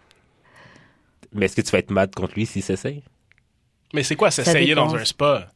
Mais 1.33 1.45
est-ce 1.45 1.55
que 1.55 1.61
tu 1.61 1.71
vas 1.71 1.79
être 1.79 1.91
mad 1.91 2.13
contre 2.13 2.33
lui 2.35 2.45
s'il 2.45 2.63
s'essaye? 2.63 3.03
Mais 3.93 4.03
c'est 4.03 4.15
quoi 4.15 4.31
s'essayer 4.31 4.73
dans 4.75 4.93
un 4.95 5.05
spa? 5.05 5.49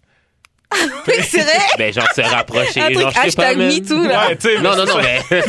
c'est 1.06 1.42
vrai? 1.42 1.54
Ben, 1.78 1.94
genre, 1.94 2.08
se 2.14 2.22
rapprocher. 2.22 2.82
Un 2.82 2.86
truc 2.92 3.00
genre, 3.00 3.12
je 3.12 3.30
sais 3.30 3.36
pas, 3.38 3.48
hashtag 3.48 3.58
man. 3.58 3.68
MeToo, 3.74 4.04
là. 4.08 4.28
Ouais, 4.28 4.36
tu 4.36 4.48
sais, 4.50 4.62
Non, 4.62 4.76
non, 4.76 4.86
non, 4.86 4.98
mais. 4.98 5.22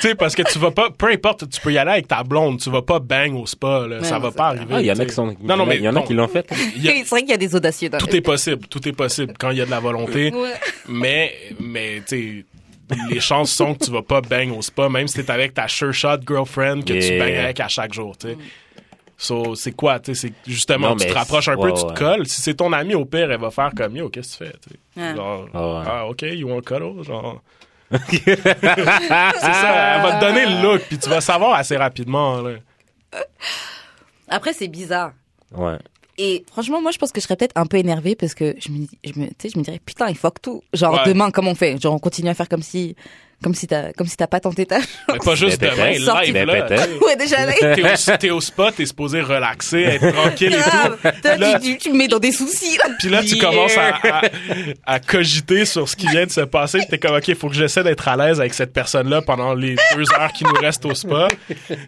Tu 0.00 0.08
sais, 0.08 0.14
parce 0.14 0.34
que 0.34 0.42
tu 0.42 0.58
vas 0.58 0.70
pas, 0.70 0.90
peu 0.90 1.10
importe, 1.10 1.48
tu 1.48 1.60
peux 1.60 1.72
y 1.72 1.78
aller 1.78 1.90
avec 1.90 2.08
ta 2.08 2.22
blonde, 2.22 2.60
tu 2.60 2.70
vas 2.70 2.82
pas 2.82 2.98
bang 3.00 3.34
au 3.34 3.46
spa, 3.46 3.86
là, 3.88 4.02
ça 4.04 4.16
non, 4.16 4.20
va 4.20 4.30
pas 4.30 4.46
arriver. 4.48 4.66
Ah, 4.70 4.80
il 4.80 4.86
y 4.86 4.92
en 4.92 4.98
a 4.98 5.04
qui 5.04 5.14
sont. 5.14 5.34
Non, 5.42 5.56
non, 5.56 5.66
mais 5.66 5.76
il 5.76 5.82
y 5.82 5.88
en 5.88 5.96
a 5.96 6.02
qui 6.02 6.14
l'ont 6.14 6.28
fait. 6.28 6.50
a- 6.52 6.54
C'est 6.54 7.02
vrai 7.08 7.20
qu'il 7.22 7.30
y 7.30 7.34
a 7.34 7.36
des 7.38 7.54
audacieux 7.54 7.88
dans 7.88 7.98
tout 7.98 8.14
est 8.14 8.20
possible, 8.20 8.66
tout 8.68 8.86
est 8.88 8.92
possible 8.92 9.32
quand 9.38 9.50
il 9.50 9.58
y 9.58 9.60
a 9.60 9.66
de 9.66 9.70
la 9.70 9.80
volonté. 9.80 10.30
Ouais. 10.32 10.52
Mais, 10.88 11.34
mais, 11.60 12.02
tu 12.06 12.16
sais, 12.16 12.44
les 13.10 13.20
chances 13.20 13.52
sont 13.52 13.74
que 13.74 13.84
tu 13.84 13.90
vas 13.90 14.02
pas 14.02 14.20
bang 14.20 14.50
au 14.56 14.62
spa, 14.62 14.88
même 14.88 15.08
si 15.08 15.22
t'es 15.24 15.30
avec 15.30 15.54
ta 15.54 15.68
sure 15.68 15.92
shot 15.92 16.18
girlfriend 16.26 16.82
que 16.84 16.92
tu 16.92 17.18
bangs 17.18 17.38
avec 17.44 17.60
à 17.60 17.68
chaque 17.68 17.92
jour, 17.92 18.16
tu 18.16 18.28
sais. 18.28 18.36
So, 19.20 19.56
c'est 19.56 19.72
quoi, 19.72 19.98
tu 19.98 20.14
sais, 20.14 20.28
c'est 20.28 20.50
justement, 20.50 20.90
Non, 20.90 20.96
tu 20.96 21.06
te 21.06 21.12
rapproches 21.12 21.48
un 21.48 21.56
peu, 21.56 21.62
ouais, 21.62 21.72
tu 21.72 21.82
te 21.82 21.86
ouais. 21.88 21.94
colles. 21.94 22.26
Si 22.28 22.40
c'est 22.40 22.54
ton 22.54 22.72
ami, 22.72 22.94
au 22.94 23.04
pire, 23.04 23.30
elle 23.32 23.40
va 23.40 23.50
faire 23.50 23.72
comme, 23.76 23.96
yo, 23.96 24.08
qu'est-ce 24.08 24.38
que 24.38 24.44
tu 24.44 24.50
fais, 24.50 24.56
tu 24.60 24.70
sais? 24.70 25.00
Ouais. 25.10 25.16
Genre, 25.16 25.48
Ah 25.52 25.66
ouais. 25.80 25.84
ah, 25.88 26.06
ok, 26.06 26.22
you 26.22 26.48
want 26.48 26.60
cuddle, 26.60 27.02
genre. 27.02 27.42
c'est 27.90 28.36
ça, 28.36 29.96
elle 29.96 30.02
va 30.02 30.12
te 30.18 30.24
donner 30.24 30.46
le 30.46 30.62
look, 30.62 30.82
puis 30.82 30.98
tu 30.98 31.08
vas 31.08 31.20
savoir 31.20 31.54
assez 31.54 31.76
rapidement, 31.76 32.40
là. 32.42 32.52
Après, 34.28 34.52
c'est 34.52 34.68
bizarre. 34.68 35.12
Ouais. 35.52 35.78
Et 36.18 36.44
franchement, 36.50 36.82
moi, 36.82 36.90
je 36.90 36.98
pense 36.98 37.12
que 37.12 37.20
je 37.20 37.24
serais 37.24 37.36
peut-être 37.36 37.56
un 37.56 37.66
peu 37.66 37.76
énervée 37.76 38.16
parce 38.16 38.34
que 38.34 38.54
je 38.58 38.70
me, 38.70 38.86
je 39.04 39.18
me, 39.20 39.26
tu 39.28 39.34
sais, 39.38 39.48
je 39.50 39.58
me 39.58 39.62
dirais, 39.64 39.80
putain, 39.84 40.08
il 40.08 40.16
fuck 40.16 40.42
tout. 40.42 40.62
Genre, 40.72 40.94
Ouais. 40.94 41.06
demain, 41.06 41.30
comment 41.30 41.52
on 41.52 41.54
fait? 41.54 41.80
Genre, 41.80 41.94
on 41.94 41.98
continue 42.00 42.28
à 42.28 42.34
faire 42.34 42.48
comme 42.48 42.62
si, 42.62 42.96
comme 43.42 43.54
si 43.54 43.66
t'as, 43.68 43.92
comme 43.92 44.06
si 44.08 44.16
t'as 44.16 44.26
pas 44.26 44.40
tenté 44.40 44.66
ta 44.66 44.78
Mais 45.12 45.18
pas 45.24 45.34
juste 45.36 45.60
Mais 45.60 45.70
demain, 45.70 45.90
live, 45.90 46.32
Mais 46.32 46.44
là. 46.44 46.66
Ouais, 47.06 47.16
déjà, 47.16 47.46
là. 47.46 47.52
T'es 47.52 47.82
au, 47.82 48.16
t'es 48.16 48.30
au 48.30 48.40
spot, 48.40 48.74
t'es 48.76 48.84
supposé 48.86 49.20
relaxer, 49.20 49.80
être 49.82 50.10
tranquille 50.12 50.54
et 50.54 50.56
tout. 50.56 51.08
Là- 51.38 51.60
tu, 51.60 51.90
me 51.92 51.96
mets 51.98 52.08
dans 52.08 52.18
des 52.18 52.32
soucis, 52.32 52.76
là. 52.78 52.90
Puis 52.98 53.08
là, 53.08 53.22
tu 53.22 53.36
Yeah. 53.36 53.44
commences 53.44 53.76
à, 53.76 53.94
à, 54.02 54.22
à 54.94 54.98
cogiter 55.00 55.64
sur 55.64 55.88
ce 55.88 55.94
qui 55.94 56.08
vient 56.08 56.26
de 56.26 56.30
se 56.32 56.40
passer. 56.40 56.78
Puis 56.78 56.88
t'es 56.88 56.98
comme, 56.98 57.16
OK, 57.16 57.32
faut 57.36 57.48
que 57.48 57.54
j'essaie 57.54 57.84
d'être 57.84 58.08
à 58.08 58.16
l'aise 58.16 58.40
avec 58.40 58.54
cette 58.54 58.72
personne-là 58.72 59.22
pendant 59.22 59.54
les 59.54 59.76
deux 59.94 60.04
heures 60.18 60.32
qui 60.32 60.44
nous 60.44 60.54
restent 60.60 60.84
au 60.86 60.94
spa. 60.94 61.28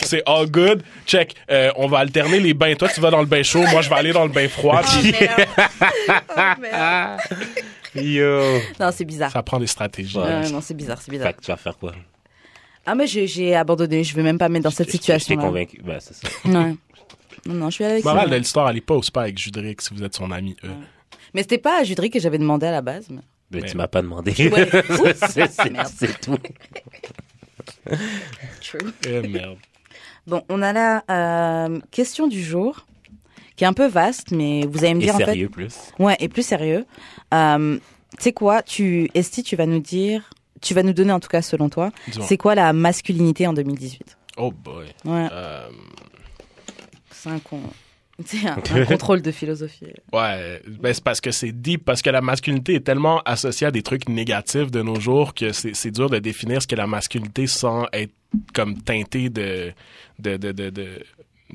C'est 0.03 0.23
all 0.27 0.47
good. 0.49 0.83
Check. 1.07 1.35
Euh, 1.51 1.71
on 1.77 1.89
va 1.89 1.99
alterner 1.99 2.39
les 2.39 2.55
bains. 2.55 2.75
Toi, 2.75 2.89
tu 2.95 3.01
vas 3.01 3.11
dans 3.11 3.21
le 3.21 3.27
bain 3.27 3.43
chaud. 3.43 3.65
Moi, 3.73 3.83
je 3.83 3.89
vais 3.89 3.97
aller 3.97 4.13
dans 4.13 4.25
le 4.25 4.31
bain 4.31 4.49
froid. 4.49 4.81
Oh, 4.85 4.87
Puis 5.03 5.13
merde. 5.19 5.47
Oh, 6.37 6.41
merde. 6.61 7.21
Yo. 7.95 8.41
Non, 8.79 8.91
c'est 8.93 9.05
bizarre. 9.05 9.31
ça 9.33 9.43
prend 9.43 9.59
des 9.59 9.67
stratégies. 9.67 10.17
Ouais. 10.19 10.25
Ouais, 10.25 10.51
non, 10.51 10.61
c'est 10.61 10.75
bizarre, 10.75 11.01
c'est 11.01 11.11
bizarre. 11.11 11.29
Fait 11.29 11.35
que 11.35 11.41
tu 11.43 11.51
vas 11.51 11.57
faire 11.57 11.77
quoi? 11.77 11.93
Ah, 12.87 12.95
mais 12.95 13.07
j'ai, 13.07 13.55
abandonné. 13.55 14.05
Je 14.05 14.15
vais 14.17 14.23
même 14.23 14.39
pas 14.39 14.49
me 14.49 14.55
mettre 14.55 14.65
dans 14.65 14.71
cette 14.71 14.91
situation. 14.91 15.35
Je 15.35 15.41
t'ai 15.41 15.47
convaincu. 15.47 15.83
Ben, 15.83 15.99
c'est 16.01 16.15
ça. 16.15 16.29
Ouais. 16.45 16.75
Non, 17.47 17.55
non, 17.55 17.71
je 17.71 17.75
suis 17.75 17.85
avec 17.85 18.05
Morale 18.05 18.31
de 18.31 18.37
l'histoire, 18.37 18.67
allez 18.67 18.81
pas 18.81 18.95
au 18.95 19.03
spa 19.03 19.23
avec 19.23 19.39
Judric 19.39 19.81
si 19.81 19.95
vous 19.95 20.03
êtes 20.03 20.15
son 20.15 20.31
ami. 20.31 20.57
eux. 20.65 20.71
Mais 21.35 21.43
c'était 21.43 21.59
pas 21.59 21.81
à 21.81 21.85
Judry 21.85 22.11
que 22.11 22.19
j'avais 22.21 22.39
demandé 22.39 22.67
à 22.67 22.71
la 22.73 22.83
base. 22.83 23.07
mais- 23.11 23.21
Mais 23.53 23.61
Mais- 23.63 23.69
tu 23.69 23.77
m'as 23.77 23.89
pas 23.89 24.03
demandé. 24.03 24.33
Ouais. 24.49 24.69
c'est 25.29 25.51
c'est- 25.51 25.71
Merde. 25.71 25.89
c'est 25.97 26.21
tout. 26.21 26.39
True. 28.61 28.93
Eh, 29.07 29.21
merde. 29.29 29.57
Bon, 30.27 30.43
on 30.49 30.63
a 30.63 30.73
la 30.73 31.05
euh, 31.11 31.81
question 31.91 32.29
du 32.29 32.43
jour, 32.43 32.87
qui 33.61 33.65
est 33.65 33.67
un 33.67 33.75
peu 33.75 33.89
vaste, 33.89 34.31
mais 34.31 34.65
vous 34.67 34.85
allez 34.85 34.95
me 34.95 35.01
Et 35.03 35.05
dire 35.05 35.15
en 35.17 35.19
fait. 35.19 35.25
sérieux 35.27 35.51
plus. 35.51 35.75
Ouais, 35.99 36.17
et 36.19 36.31
plus 36.31 36.43
sérieux. 36.47 36.87
Euh, 37.35 37.77
tu 38.17 38.23
sais 38.23 38.33
quoi, 38.33 38.63
tu, 38.63 39.11
Esti, 39.15 39.43
tu 39.43 39.55
vas 39.55 39.67
nous 39.67 39.81
dire, 39.81 40.31
tu 40.63 40.73
vas 40.73 40.83
nous 40.83 40.95
donner 40.95 41.13
en 41.13 41.21
tout 41.21 41.29
cas 41.29 41.43
selon 41.43 41.69
toi, 41.69 41.91
c'est 42.23 42.39
quoi 42.39 42.55
la 42.55 42.73
masculinité 42.73 43.47
en 43.47 43.53
2018 43.53 44.17
Oh 44.39 44.51
boy. 44.51 44.87
Ouais, 45.05 45.29
Euh, 45.31 45.69
c'est 47.11 47.29
un, 47.29 47.39
con... 47.39 47.61
c'est 48.25 48.47
un, 48.47 48.57
un 48.75 48.85
contrôle 48.87 49.21
de 49.21 49.31
philosophie. 49.31 49.93
Ouais, 50.11 50.63
ben 50.67 50.95
c'est 50.95 51.05
parce 51.05 51.21
que 51.21 51.31
c'est 51.31 51.53
deep, 51.53 51.85
parce 51.85 52.01
que 52.01 52.09
la 52.09 52.23
masculinité 52.23 52.77
est 52.77 52.81
tellement 52.87 53.21
associée 53.27 53.67
à 53.67 53.71
des 53.71 53.83
trucs 53.83 54.09
négatifs 54.09 54.71
de 54.71 54.81
nos 54.81 54.99
jours 54.99 55.35
que 55.35 55.53
c'est 55.53 55.91
dur 55.91 56.09
de 56.09 56.19
définir 56.19 56.63
ce 56.63 56.67
qu'est 56.67 56.77
la 56.77 56.87
masculinité 56.87 57.47
sans 57.47 57.87
être 57.93 58.15
comme 58.55 58.81
teinté 58.81 59.29
de 59.29 59.73
de 60.19 60.39
de, 60.39 60.53
de 60.53 60.71
de- 60.71 61.03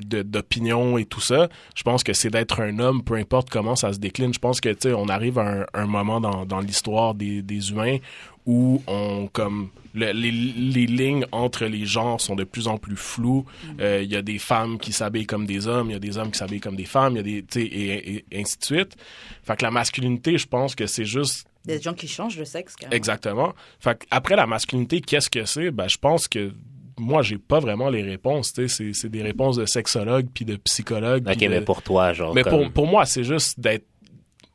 d'opinion 0.00 0.98
et 0.98 1.04
tout 1.04 1.20
ça, 1.20 1.48
je 1.74 1.82
pense 1.82 2.02
que 2.04 2.12
c'est 2.12 2.30
d'être 2.30 2.60
un 2.60 2.78
homme, 2.78 3.02
peu 3.02 3.14
importe 3.14 3.50
comment 3.50 3.76
ça 3.76 3.92
se 3.92 3.98
décline. 3.98 4.32
Je 4.34 4.38
pense 4.38 4.60
que, 4.60 4.68
tu 4.70 4.88
sais, 4.88 4.92
on 4.94 5.08
arrive 5.08 5.38
à 5.38 5.62
un, 5.62 5.66
un 5.74 5.86
moment 5.86 6.20
dans, 6.20 6.44
dans 6.46 6.60
l'histoire 6.60 7.14
des, 7.14 7.42
des 7.42 7.70
humains 7.70 7.98
où 8.44 8.80
on, 8.86 9.28
comme, 9.32 9.70
le- 9.94 10.12
les, 10.12 10.30
les 10.30 10.86
lignes 10.86 11.26
entre 11.32 11.64
les 11.64 11.84
genres 11.84 12.20
sont 12.20 12.36
de 12.36 12.44
plus 12.44 12.68
en 12.68 12.78
plus 12.78 12.96
floues. 12.96 13.44
Euh, 13.80 14.02
Il 14.04 14.10
y 14.12 14.14
a 14.16 14.22
des 14.22 14.38
femmes 14.38 14.78
qui 14.78 14.92
s'habillent 14.92 15.26
comme 15.26 15.46
des 15.46 15.66
hommes, 15.66 15.90
il 15.90 15.94
y 15.94 15.96
a 15.96 16.00
des 16.00 16.16
hommes 16.18 16.30
qui 16.30 16.38
s'habillent 16.38 16.60
comme 16.60 16.76
des 16.76 16.84
femmes, 16.84 17.14
il 17.14 17.16
y 17.16 17.20
a 17.20 17.22
des, 17.22 17.42
tu 17.42 17.60
sais, 17.60 17.66
et, 17.66 18.16
et- 18.16 18.40
ainsi 18.40 18.58
de 18.58 18.64
suite. 18.64 18.96
Fait 19.42 19.56
que 19.56 19.64
la 19.64 19.70
masculinité, 19.72 20.38
je 20.38 20.46
pense 20.46 20.74
que 20.76 20.86
c'est 20.86 21.04
juste 21.06 21.46
Il 21.64 21.70
y 21.72 21.74
a 21.74 21.78
des 21.78 21.82
gens 21.82 21.94
qui 21.94 22.06
changent 22.06 22.36
de 22.36 22.44
sexe, 22.44 22.76
carrément. 22.76 22.96
Exactement. 22.96 23.52
Fait 23.80 23.98
que 23.98 24.06
après 24.12 24.36
la 24.36 24.46
masculinité, 24.46 25.00
qu'est-ce 25.00 25.28
que 25.30 25.44
c'est? 25.44 25.72
Ben, 25.72 25.88
je 25.88 25.98
pense 25.98 26.28
que 26.28 26.52
moi, 26.98 27.22
j'ai 27.22 27.38
pas 27.38 27.60
vraiment 27.60 27.88
les 27.90 28.02
réponses. 28.02 28.52
tu 28.52 28.68
sais. 28.68 28.92
C'est, 28.92 29.08
des 29.08 29.22
réponses 29.22 29.56
de 29.56 29.66
sexologues 29.66 30.26
puis 30.32 30.44
de 30.44 30.56
psychologues. 30.56 31.26
Ok, 31.28 31.38
de- 31.38 31.48
mais 31.48 31.60
pour 31.60 31.82
toi, 31.82 32.12
genre. 32.12 32.34
mais 32.34 32.42
comme- 32.42 32.52
pour, 32.64 32.70
pour 32.72 32.86
moi, 32.86 33.04
c'est 33.06 33.24
juste 33.24 33.60
d'être 33.60 33.86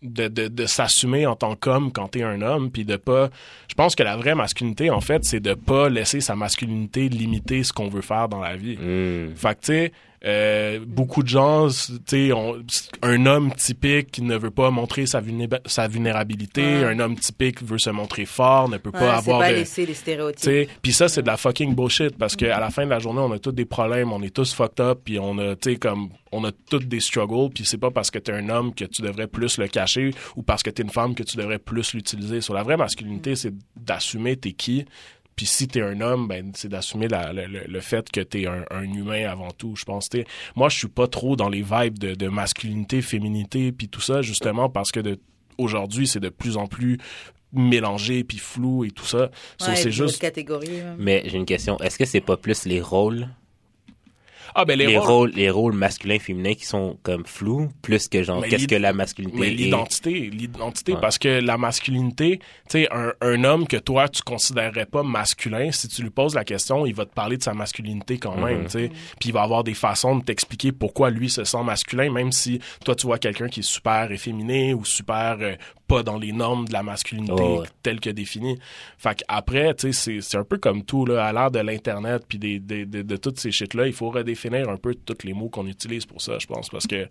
de, 0.03 0.27
de, 0.27 0.47
de 0.47 0.65
s'assumer 0.65 1.27
en 1.27 1.35
tant 1.35 1.55
qu'homme 1.55 1.91
quand 1.91 2.07
t'es 2.07 2.23
un 2.23 2.41
homme 2.41 2.71
puis 2.71 2.85
de 2.85 2.95
pas 2.95 3.29
je 3.67 3.75
pense 3.75 3.93
que 3.93 4.01
la 4.01 4.17
vraie 4.17 4.33
masculinité 4.33 4.89
en 4.89 4.99
fait 4.99 5.23
c'est 5.23 5.39
de 5.39 5.53
pas 5.53 5.89
laisser 5.89 6.21
sa 6.21 6.35
masculinité 6.35 7.07
limiter 7.07 7.63
ce 7.63 7.71
qu'on 7.71 7.87
veut 7.87 8.01
faire 8.01 8.27
dans 8.27 8.39
la 8.41 8.55
vie 8.55 8.77
Hmm. 8.77 9.35
fait 9.35 9.49
que, 9.53 9.59
tu 9.59 9.65
sais, 9.67 9.91
euh, 10.23 10.79
beaucoup 10.85 11.23
de 11.23 11.27
gens, 11.27 11.67
tu 12.07 12.31
un 13.01 13.25
homme 13.25 13.51
typique 13.53 14.11
qui 14.11 14.21
ne 14.21 14.37
veut 14.37 14.51
pas 14.51 14.69
montrer 14.69 15.07
sa, 15.07 15.19
vulnérabilité, 15.19 16.61
Ouais. 16.61 16.83
un 16.83 16.99
homme 16.99 17.15
typique 17.15 17.63
veut 17.63 17.79
se 17.79 17.89
montrer 17.89 18.25
fort, 18.25 18.69
ne 18.69 18.77
peut 18.77 18.91
pas 18.91 19.15
avoir 19.15 19.39
pas 19.39 19.49
de... 19.49 19.55
laisser 19.55 19.85
les 19.85 19.95
stéréotypes. 19.95 20.69
Puis 20.81 20.93
ça 20.93 21.07
c'est 21.07 21.23
de 21.23 21.27
la 21.27 21.37
fucking 21.37 21.73
bullshit 21.73 22.17
parce 22.17 22.35
que 22.35 22.45
à 22.45 22.59
la 22.59 22.69
fin 22.69 22.85
de 22.85 22.91
la 22.91 22.99
journée 22.99 23.21
on 23.21 23.31
a 23.31 23.39
tous 23.39 23.51
des 23.51 23.65
problèmes, 23.65 24.11
on 24.11 24.21
est 24.21 24.33
tous 24.33 24.53
fucked 24.53 24.79
up, 24.79 24.99
puis 25.03 25.17
on 25.17 25.37
a 25.39 25.55
tu 25.55 25.71
sais 25.71 25.75
comme 25.77 26.09
on 26.31 26.43
a 26.43 26.51
tous 26.51 26.79
des 26.79 26.99
struggles, 26.99 27.49
puis 27.53 27.65
c'est 27.65 27.77
pas 27.79 27.91
parce 27.91 28.11
que 28.11 28.19
t'es 28.19 28.31
un 28.31 28.47
homme 28.49 28.73
que 28.73 28.85
tu 28.85 29.01
devrais 29.01 29.27
plus 29.27 29.57
le 29.57 29.67
cacher 29.67 30.11
ou 30.35 30.43
parce 30.43 30.61
que 30.61 30.69
t'es 30.69 30.83
une 30.83 30.89
femme 30.89 31.15
que 31.15 31.23
tu 31.23 31.35
devrais 31.35 31.59
plus 31.59 31.93
l'utiliser. 31.93 32.41
Sur 32.41 32.53
la 32.53 32.63
vraie 32.63 32.77
masculinité, 32.77 33.35
c'est 33.35 33.53
d'assumer 33.75 34.37
t'es 34.37 34.51
qui. 34.53 34.85
Puis 35.41 35.47
si 35.47 35.67
t'es 35.67 35.81
un 35.81 36.01
homme, 36.01 36.27
ben 36.27 36.51
c'est 36.53 36.67
d'assumer 36.67 37.07
la- 37.07 37.33
le, 37.33 37.47
le- 37.47 37.63
le 37.67 37.79
fait 37.79 38.11
que 38.11 38.19
t'es 38.21 38.45
un, 38.45 38.63
un 38.69 38.83
humain 38.83 39.27
avant 39.27 39.49
tout. 39.49 39.75
Je 39.75 39.85
pense. 39.85 40.07
t'sais. 40.07 40.25
Moi, 40.55 40.69
je 40.69 40.77
suis 40.77 40.87
pas 40.87 41.07
trop 41.07 41.35
dans 41.35 41.49
les 41.49 41.63
vibes 41.63 41.97
de, 41.97 42.13
de 42.13 42.27
masculinité, 42.27 43.01
féminité, 43.01 43.71
puis 43.71 43.87
tout 43.87 44.01
ça, 44.01 44.21
justement 44.21 44.69
parce 44.69 44.91
que 44.91 44.99
de 44.99 45.19
aujourd'hui, 45.57 46.05
c'est 46.05 46.19
de 46.19 46.29
plus 46.29 46.57
en 46.57 46.67
plus 46.67 46.99
mélangé 47.53 48.23
puis 48.23 48.37
flou 48.37 48.85
et 48.85 48.91
tout 48.91 49.05
ça. 49.07 49.31
So, 49.57 49.65
c'est 49.75 49.91
juste 49.91 50.19
ouais. 50.19 50.95
Mais 50.99 51.23
j'ai 51.25 51.37
une 51.37 51.45
question. 51.45 51.79
Est-ce 51.79 51.97
que 51.97 52.05
c'est 52.05 52.21
pas 52.21 52.37
plus 52.37 52.65
les 52.65 52.79
rôles, 52.81 53.27
ah 54.55 54.65
ben 54.65 54.77
les, 54.77 54.87
les, 54.87 54.97
rôles- 54.97 55.07
rôles, 55.07 55.31
les 55.31 55.49
rôles 55.49 55.73
masculins, 55.73 56.19
féminins 56.19 56.53
qui 56.53 56.65
sont 56.65 56.97
comme 57.03 57.25
flous, 57.25 57.69
plus 57.81 58.07
que 58.07 58.23
genre 58.23 58.43
qu'est-ce 58.45 58.67
que 58.67 58.75
la 58.75 58.93
masculinité 58.93 59.39
Mais 59.39 59.47
est? 59.47 59.55
l'identité, 59.55 60.29
l'identité, 60.31 60.93
Ouais. 60.93 60.99
parce 61.01 61.17
que 61.17 61.27
la 61.41 61.57
masculinité, 61.57 62.39
tu 62.39 62.43
sais, 62.69 62.87
un, 62.91 63.13
un 63.21 63.43
homme 63.43 63.67
que 63.67 63.77
toi, 63.77 64.09
tu 64.09 64.21
considérerais 64.21 64.85
pas 64.85 65.03
masculin, 65.03 65.71
si 65.71 65.87
tu 65.87 66.03
lui 66.03 66.09
poses 66.09 66.35
la 66.35 66.43
question, 66.43 66.85
il 66.85 66.93
va 66.93 67.05
te 67.05 67.13
parler 67.13 67.37
de 67.37 67.43
sa 67.43 67.53
masculinité 67.53 68.17
quand 68.17 68.35
même, 68.37 68.59
Mhm. 68.59 68.65
tu 68.65 68.71
sais. 68.71 68.89
Puis 69.19 69.29
il 69.29 69.33
va 69.33 69.41
avoir 69.43 69.63
des 69.63 69.73
façons 69.73 70.15
de 70.17 70.23
t'expliquer 70.23 70.71
pourquoi 70.71 71.09
lui 71.09 71.29
se 71.29 71.43
sent 71.43 71.63
masculin, 71.63 72.11
même 72.11 72.31
si 72.31 72.59
toi, 72.85 72.95
tu 72.95 73.07
vois 73.07 73.17
quelqu'un 73.19 73.47
qui 73.47 73.61
est 73.61 73.63
super 73.63 74.11
efféminé 74.11 74.73
ou 74.73 74.85
super 74.85 75.37
euh, 75.41 75.55
pas 75.91 76.03
dans 76.03 76.17
les 76.17 76.31
normes 76.31 76.67
de 76.67 76.73
la 76.73 76.83
masculinité 76.83 77.33
Oh, 77.37 77.59
ouais. 77.61 77.67
telles 77.83 77.99
que 77.99 78.09
définies. 78.09 78.57
Fait 78.97 79.15
qu'après, 79.27 79.73
tu 79.75 79.91
sais, 79.93 80.21
c'est- 80.21 80.37
un 80.37 80.43
peu 80.43 80.57
comme 80.57 80.83
tout, 80.83 81.05
là, 81.05 81.25
à 81.25 81.33
l'ère 81.33 81.51
de 81.51 81.59
l'Internet 81.59 82.23
puis 82.27 82.39
des, 82.39 82.59
des- 82.59 82.85
de, 82.85 83.01
de 83.01 83.15
toutes 83.17 83.39
ces 83.39 83.51
shit-là, 83.51 83.87
il 83.87 83.93
faut 83.93 84.09
redéfinir 84.09 84.69
un 84.69 84.77
peu 84.77 84.95
tous 84.95 85.25
les 85.25 85.33
mots 85.33 85.49
qu'on 85.49 85.67
utilise 85.67 86.05
pour 86.05 86.21
ça, 86.21 86.37
je 86.39 86.47
pense, 86.47 86.69
parce 86.69 86.87
que 86.87 87.07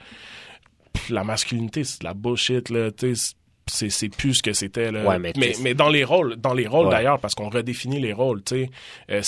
la 1.09 1.25
masculinité, 1.25 1.85
c'est 1.85 2.01
de 2.01 2.05
la 2.07 2.15
bullshit, 2.15 2.69
là, 2.71 2.91
tu 2.91 3.15
sais, 3.15 3.35
c'est 3.71 3.91
c'est 3.91 4.09
plus 4.09 4.35
ce 4.35 4.43
que 4.43 4.53
c'était 4.53 4.91
là. 4.93 5.05
Ouais, 5.05 5.19
mais 5.19 5.33
mais, 5.63 5.75
dans 5.75 5.89
les 5.89 6.05
rôles, 6.05 6.37
dans 6.37 6.53
les 6.55 6.67
rôles 6.67 6.87
Ouais. 6.87 6.93
d'ailleurs, 6.93 7.19
parce 7.19 7.35
qu'on 7.35 7.49
redéfinit 7.49 8.01
les 8.01 8.13
rôles, 8.13 8.43
tu 8.43 8.67
sais. 8.67 8.71
Euh, 9.11 9.23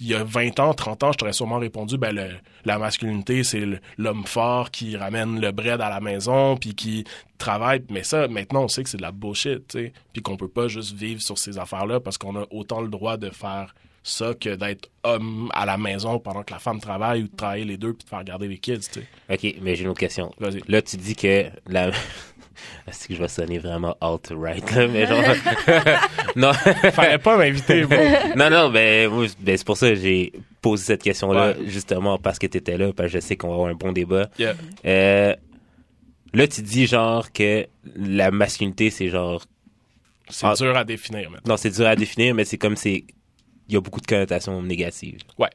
il 0.00 0.06
y 0.06 0.14
a 0.14 0.24
20 0.24 0.60
ans, 0.60 0.72
30 0.74 1.02
ans, 1.02 1.12
je 1.12 1.18
t'aurais 1.18 1.32
sûrement 1.32 1.58
répondu, 1.58 1.98
ben 1.98 2.14
le- 2.14 2.30
la 2.64 2.78
masculinité, 2.78 3.44
c'est 3.44 3.64
l'homme 3.98 4.24
fort 4.24 4.70
qui 4.70 4.96
ramène 4.96 5.40
le 5.40 5.52
bread 5.52 5.80
à 5.80 5.90
la 5.90 6.00
maison, 6.00 6.56
puis 6.56 6.74
qui 6.74 7.04
travaille. 7.38 7.82
Mais 7.90 8.02
ça, 8.04 8.28
maintenant, 8.28 8.64
on 8.64 8.68
sait 8.68 8.82
que 8.82 8.88
c'est 8.88 8.96
de 8.96 9.02
la 9.02 9.12
bullshit, 9.12 9.66
tu 9.68 9.78
sais, 9.78 9.92
puis 10.12 10.22
qu'on 10.22 10.36
peut 10.36 10.48
pas 10.48 10.68
juste 10.68 10.94
vivre 10.94 11.20
sur 11.20 11.36
ces 11.38 11.58
affaires-là 11.58 12.00
parce 12.00 12.16
qu'on 12.18 12.36
a 12.36 12.46
autant 12.50 12.80
le 12.80 12.88
droit 12.88 13.16
de 13.16 13.30
faire 13.30 13.74
ça 14.06 14.34
que 14.38 14.54
d'être 14.54 14.90
homme 15.02 15.50
à 15.54 15.64
la 15.64 15.78
maison 15.78 16.18
pendant 16.18 16.42
que 16.42 16.52
la 16.52 16.58
femme 16.58 16.78
travaille 16.78 17.22
ou 17.22 17.28
de 17.28 17.34
travailler 17.36 17.64
les 17.64 17.78
deux 17.78 17.94
puis 17.94 18.04
de 18.04 18.08
faire 18.10 18.22
garder 18.22 18.48
les 18.48 18.58
kids, 18.58 18.80
tu 18.80 19.00
sais. 19.00 19.06
Ok, 19.32 19.54
mais 19.62 19.74
j'ai 19.76 19.84
une 19.84 19.88
autre 19.90 20.00
question. 20.00 20.30
Vas-y. 20.38 20.60
Là, 20.68 20.82
tu 20.82 20.98
dis 20.98 21.16
que 21.16 21.46
la. 21.66 21.90
Est-ce 22.86 23.08
que 23.08 23.14
je 23.14 23.20
vais 23.20 23.28
sonner 23.28 23.58
vraiment 23.58 23.96
alt-right, 24.00 24.70
là, 24.72 24.86
mais 24.88 25.06
genre. 25.06 25.22
non. 26.36 26.52
Fallait 26.92 27.18
pas 27.18 27.36
m'inviter, 27.36 27.82
non, 28.36 28.50
non, 28.50 28.70
ben, 28.70 29.10
ben, 29.40 29.56
c'est 29.56 29.64
pour 29.66 29.76
ça 29.76 29.88
que 29.90 29.94
j'ai 29.96 30.32
posé 30.60 30.84
cette 30.84 31.02
question-là, 31.02 31.48
Ouais. 31.48 31.56
justement 31.66 32.18
parce 32.18 32.38
que 32.38 32.46
t'étais 32.46 32.76
là, 32.78 32.92
parce 32.92 33.12
que 33.12 33.18
je 33.20 33.24
sais 33.24 33.36
qu'on 33.36 33.48
va 33.48 33.54
avoir 33.54 33.68
un 33.70 33.74
bon 33.74 33.92
débat. 33.92 34.28
Yeah. 34.38 34.54
Euh, 34.86 35.34
là, 36.32 36.48
tu 36.48 36.62
dis 36.62 36.86
genre 36.86 37.32
que 37.32 37.66
la 37.96 38.30
masculinité, 38.30 38.90
c'est 38.90 39.08
genre. 39.08 39.44
C'est 40.30 40.46
Ah. 40.46 40.54
dur 40.56 40.76
à 40.76 40.84
définir 40.84 41.30
maintenant. 41.30 41.52
Non, 41.52 41.56
c'est 41.56 41.70
dur 41.70 41.86
à 41.86 41.96
définir, 41.96 42.34
mais 42.34 42.44
c'est 42.44 42.56
comme 42.58 42.76
c'est. 42.76 43.04
Il 43.68 43.74
y 43.74 43.76
a 43.76 43.80
beaucoup 43.80 44.00
de 44.00 44.06
connotations 44.06 44.60
négatives. 44.62 45.18
Ouais. 45.38 45.50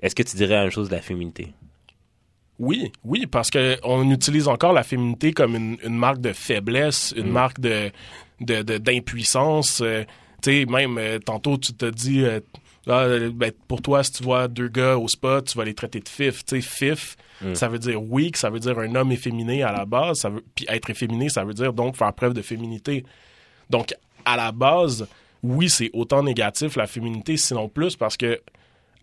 Est-ce 0.00 0.14
que 0.14 0.22
tu 0.24 0.36
dirais 0.36 0.54
la 0.54 0.62
même 0.62 0.70
chose 0.70 0.88
de 0.88 0.94
la 0.94 1.00
féminité? 1.02 1.52
Oui, 2.62 2.92
oui, 3.04 3.26
parce 3.26 3.50
que 3.50 3.76
on 3.82 4.08
utilise 4.10 4.46
encore 4.46 4.72
la 4.72 4.84
féminité 4.84 5.32
comme 5.32 5.56
une, 5.56 5.76
une 5.84 5.96
marque 5.96 6.20
de 6.20 6.32
faiblesse, 6.32 7.12
une 7.16 7.26
Mm. 7.28 7.32
marque 7.32 7.60
de 7.60 7.90
de- 8.40 8.62
de- 8.62 8.78
d'impuissance. 8.78 9.80
euh, 9.82 10.04
tu 10.42 10.50
sais, 10.62 10.64
même 10.66 10.96
euh, 10.98 11.18
tantôt 11.18 11.58
tu 11.58 11.72
te 11.74 11.86
dis, 11.86 12.22
euh, 12.22 12.40
Ah, 12.88 13.06
ben, 13.32 13.52
pour 13.68 13.80
toi, 13.80 14.02
si 14.02 14.10
tu 14.12 14.24
vois 14.24 14.48
deux 14.48 14.66
gars 14.66 14.96
au 14.98 15.06
spa, 15.06 15.40
tu 15.40 15.56
vas 15.56 15.64
les 15.64 15.72
traiter 15.74 16.00
de 16.00 16.08
fif. 16.08 16.44
Tu 16.44 16.60
sais, 16.60 16.68
fif, 16.96 17.16
Mm. 17.40 17.54
ça 17.54 17.68
veut 17.68 17.78
dire 17.78 18.02
weak, 18.02 18.36
ça 18.36 18.50
veut 18.50 18.58
dire 18.58 18.76
un 18.78 18.92
homme 18.96 19.12
efféminé 19.12 19.62
à 19.62 19.70
la 19.70 19.84
base. 19.84 20.18
Ça 20.18 20.30
veut, 20.30 20.42
puis 20.56 20.64
être 20.68 20.90
efféminé, 20.90 21.28
ça 21.28 21.44
veut 21.44 21.54
dire 21.54 21.72
donc 21.72 21.94
faire 21.96 22.12
preuve 22.12 22.34
de 22.34 22.42
féminité. 22.42 23.04
Donc, 23.70 23.94
à 24.24 24.36
la 24.36 24.50
base, 24.50 25.06
oui, 25.44 25.70
c'est 25.70 25.90
autant 25.92 26.24
négatif 26.24 26.74
la 26.76 26.88
féminité, 26.88 27.36
sinon 27.36 27.68
plus, 27.68 27.94
parce 27.94 28.16
que 28.16 28.40